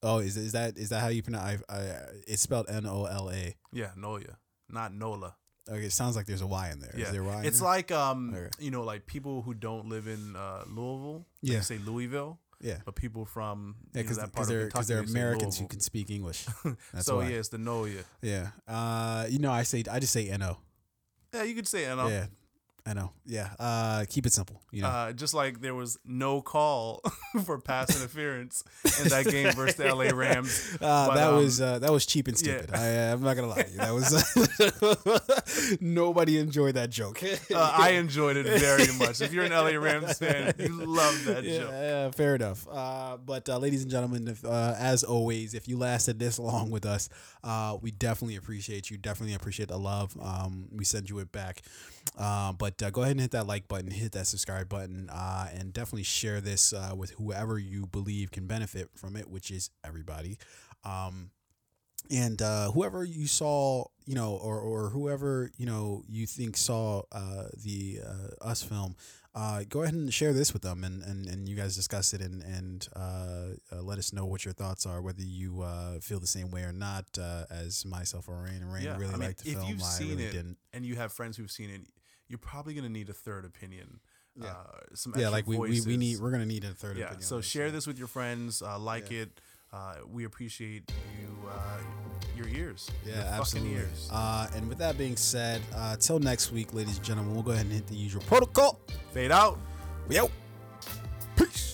Oh, 0.04 0.20
is 0.20 0.38
is 0.38 0.52
that 0.52 0.78
is 0.78 0.90
that 0.90 1.02
how 1.02 1.08
you 1.08 1.24
pronounce? 1.24 1.64
I, 1.68 1.76
I, 1.76 1.86
it's 2.28 2.44
spelled 2.44 2.68
N 2.70 2.86
O 2.86 3.06
L 3.06 3.32
A. 3.32 3.56
Yeah, 3.74 3.90
you. 3.96 4.28
Not 4.70 4.94
Nola. 4.94 5.36
Okay, 5.70 5.86
it 5.86 5.92
sounds 5.92 6.16
like 6.16 6.28
there's 6.28 6.42
a 6.42 6.48
Y 6.48 6.70
in 6.72 6.80
there. 6.80 6.92
Is 6.94 7.00
Yeah, 7.00 7.12
there 7.12 7.22
a 7.22 7.26
Y? 7.26 7.40
in 7.40 7.46
it's 7.46 7.60
there? 7.60 7.68
like 7.68 7.92
um, 7.92 8.34
Okay. 8.36 8.50
you 8.60 8.70
know, 8.70 8.84
like 8.84 9.08
people 9.08 9.42
who 9.42 9.56
don't 9.56 9.88
live 9.90 10.06
in 10.08 10.36
uh, 10.36 10.66
Louisville. 10.68 11.26
Yeah. 11.42 11.62
say 11.62 11.78
Louisville, 11.80 12.40
yeah, 12.62 12.78
but 12.86 12.96
people 12.96 13.26
from 13.26 13.76
yeah, 13.94 14.02
because 14.02 14.18
that 14.18 14.32
part 14.34 14.48
they're 14.48 14.66
because 14.66 14.88
they're 14.88 15.00
Americans 15.00 15.58
who 15.58 15.68
can 15.68 15.80
speak 15.80 16.10
English. 16.10 16.46
That's 16.94 17.06
so 17.06 17.18
why. 17.18 17.30
yeah, 17.30 17.38
it's 17.38 17.50
the 17.50 17.58
know 17.58 17.86
you. 17.86 18.04
Yeah. 18.22 18.50
Uh, 18.68 19.26
you 19.30 19.40
know, 19.40 19.52
I 19.52 19.64
say 19.64 19.84
I 19.90 20.00
just 20.00 20.14
say 20.14 20.30
N-O. 20.30 20.58
Yeah, 21.34 21.44
you 21.44 21.56
could 21.56 21.68
say 21.68 21.84
it. 21.84 21.96
Yeah. 21.96 22.26
I 22.86 22.94
know. 22.94 23.12
Yeah. 23.26 23.50
Uh, 23.60 24.06
keep 24.10 24.26
it 24.26 24.34
simple. 24.34 24.62
You 24.72 24.82
know. 24.82 24.88
Uh, 24.88 25.12
just 25.14 25.34
like 25.34 25.62
there 25.62 25.76
was 25.76 26.00
no 26.04 26.42
call 26.42 27.02
for 27.46 27.60
pass 27.60 27.96
interference 27.96 28.64
in 29.02 29.10
that 29.10 29.26
game 29.26 29.52
versus 29.56 29.76
the 29.76 29.94
LA 29.94 30.10
Rams. 30.16 30.78
Uh, 30.82 31.08
but, 31.08 31.16
that 31.16 31.30
um, 31.30 31.36
was 31.36 31.62
uh, 31.62 31.80
that 31.80 31.92
was 31.92 32.06
cheap 32.06 32.28
and 32.28 32.42
yeah. 32.42 32.58
stupid. 32.58 32.76
I, 32.76 33.12
I'm 33.12 33.22
not 33.22 33.36
gonna 33.36 33.48
lie. 33.48 33.64
to 33.64 33.72
you. 33.72 33.78
That 33.78 33.94
was 33.94 35.78
nobody 35.82 36.40
enjoyed 36.40 36.76
that 36.76 36.90
joke. 36.90 37.22
Uh, 37.24 37.76
I 37.78 37.92
enjoyed 37.92 38.38
it 38.38 38.48
very 38.60 38.88
much. 38.98 39.22
If 39.22 39.32
you're 39.32 39.46
an 39.46 39.52
LA 39.52 39.80
Rams 39.80 40.18
fan, 40.18 40.54
you 40.58 40.86
love 40.86 41.26
that 41.26 41.44
yeah, 41.44 41.58
joke. 41.60 41.72
yeah, 41.72 42.12
fair 42.12 42.36
enough. 42.36 42.68
Uh, 42.70 43.18
but 43.24 43.48
uh, 43.48 43.58
ladies 43.58 43.84
and 43.84 43.92
gentlemen, 43.92 44.28
if, 44.28 44.44
uh, 44.44 44.76
as 44.78 45.04
always, 45.04 45.54
if 45.54 45.68
you 45.68 45.78
lasted 45.78 46.18
this 46.18 46.40
long 46.40 46.72
with 46.72 46.86
us, 46.86 47.10
uh, 47.44 47.78
we 47.82 47.92
definitely 47.92 48.36
appreciate 48.36 48.90
you. 48.90 48.98
Definitely 48.98 49.36
appreciate 49.36 49.70
the 49.70 49.78
love. 49.78 50.16
Um, 50.22 50.68
we 50.72 50.86
send 50.86 51.10
you 51.10 51.20
it 51.20 51.32
back. 51.32 51.62
Uh, 52.18 52.52
but 52.54 52.82
uh, 52.82 52.90
go 52.90 53.02
ahead 53.02 53.12
and 53.12 53.22
hit 53.22 53.32
that 53.32 53.48
like 53.48 53.68
button, 53.68 53.92
hit 53.92 54.12
that 54.14 54.28
subscribe 54.28 54.70
button, 54.70 55.10
uh, 55.12 55.48
and 55.54 55.74
definitely 55.74 56.04
share 56.04 56.42
this 56.42 56.74
uh, 56.74 56.94
with 56.96 57.12
whoever 57.12 57.58
you 57.58 57.86
believe 57.88 58.32
can 58.32 58.48
benefit 58.48 58.90
from 58.96 59.16
it, 59.16 59.30
which 59.30 59.52
is 59.52 59.70
everybody. 59.84 60.38
Um, 60.84 61.32
and 62.10 62.42
uh, 62.42 62.72
whoever 62.72 63.04
you 63.04 63.28
saw, 63.28 63.86
you 64.06 64.16
know, 64.16 64.34
or, 64.36 64.60
or 64.60 64.90
whoever 64.90 65.52
you 65.58 65.66
know 65.66 66.04
you 66.08 66.26
think 66.26 66.58
saw 66.58 67.04
uh, 67.12 67.46
the 67.64 68.00
uh, 68.06 68.46
Us 68.46 68.64
film, 68.64 68.96
uh, 69.34 69.64
go 69.70 69.84
ahead 69.84 69.94
and 69.94 70.14
share 70.14 70.34
this 70.34 70.52
with 70.54 70.62
them, 70.62 70.84
and, 70.84 71.02
and, 71.04 71.26
and 71.28 71.48
you 71.48 71.56
guys 71.56 71.76
discuss 71.76 72.14
it, 72.14 72.22
and 72.22 72.42
and 72.44 72.88
uh, 72.96 73.46
uh, 73.72 73.82
let 73.82 73.98
us 73.98 74.12
know 74.12 74.26
what 74.26 74.44
your 74.44 74.54
thoughts 74.54 74.86
are, 74.86 75.02
whether 75.02 75.22
you 75.22 75.62
uh, 75.62 76.00
feel 76.02 76.20
the 76.20 76.28
same 76.28 76.52
way 76.52 76.64
or 76.64 76.74
not. 76.74 77.06
Uh, 77.18 77.46
as 77.50 77.86
myself 77.86 78.28
or 78.28 78.42
Rayne, 78.44 78.64
Rayne 78.66 78.84
Yeah, 78.84 78.98
really 78.98 79.14
I 79.14 79.18
mean, 79.18 79.28
liked 79.28 79.44
the 79.44 79.52
if 79.52 79.58
film. 79.58 79.70
you've 79.70 79.82
I 79.82 79.86
seen 79.86 80.10
really 80.10 80.26
it, 80.26 80.32
didn't. 80.34 80.58
and 80.74 80.86
you 80.86 80.96
have 80.96 81.14
friends 81.14 81.38
who've 81.38 81.52
seen 81.52 81.70
it, 81.70 81.82
you're 82.28 82.40
probably 82.40 82.74
gonna 82.74 82.90
need 82.90 83.10
a 83.10 83.14
third 83.14 83.46
opinion. 83.46 84.00
Yeah. 84.36 84.48
Uh, 84.50 84.56
some 84.96 85.14
Yeah, 85.18 85.30
like 85.30 85.46
we, 85.48 85.58
we, 85.58 85.82
we 85.82 85.98
need 85.98 86.20
we're 86.20 86.32
gonna 86.32 86.46
need 86.46 86.64
a 86.64 86.74
third 86.74 86.98
yeah. 86.98 87.06
opinion. 87.06 87.24
So 87.24 87.42
share 87.42 87.72
this 87.72 87.86
with 87.88 87.98
your 88.00 88.08
friends. 88.08 88.62
Uh, 88.62 88.80
like 88.80 89.12
Yeah. 89.12 89.22
it 89.24 89.42
uh, 89.74 89.96
we 90.12 90.26
appreciate 90.26 90.92
you, 91.20 91.50
uh, 91.50 91.80
your 92.36 92.48
ears. 92.48 92.90
Yeah, 93.06 93.16
your 93.16 93.24
absolutely. 93.40 93.76
Ears. 93.76 94.10
Uh, 94.12 94.48
and 94.56 94.68
with 94.68 94.78
that 94.80 94.98
being 94.98 95.16
said, 95.16 95.62
uh, 95.76 95.96
till 95.98 96.20
next 96.20 96.52
week, 96.52 96.74
ladies 96.74 96.98
and 96.98 97.06
gentlemen, 97.06 97.34
we'll 97.34 97.44
go 97.44 97.52
ahead 97.52 97.66
and 97.66 97.74
hit 97.74 97.88
the 97.88 97.96
usual 97.96 98.22
protocol. 98.24 98.80
Fade 99.14 99.32
out. 99.32 99.60
We 100.08 100.20
out. 100.20 100.32
Peace. 101.36 101.71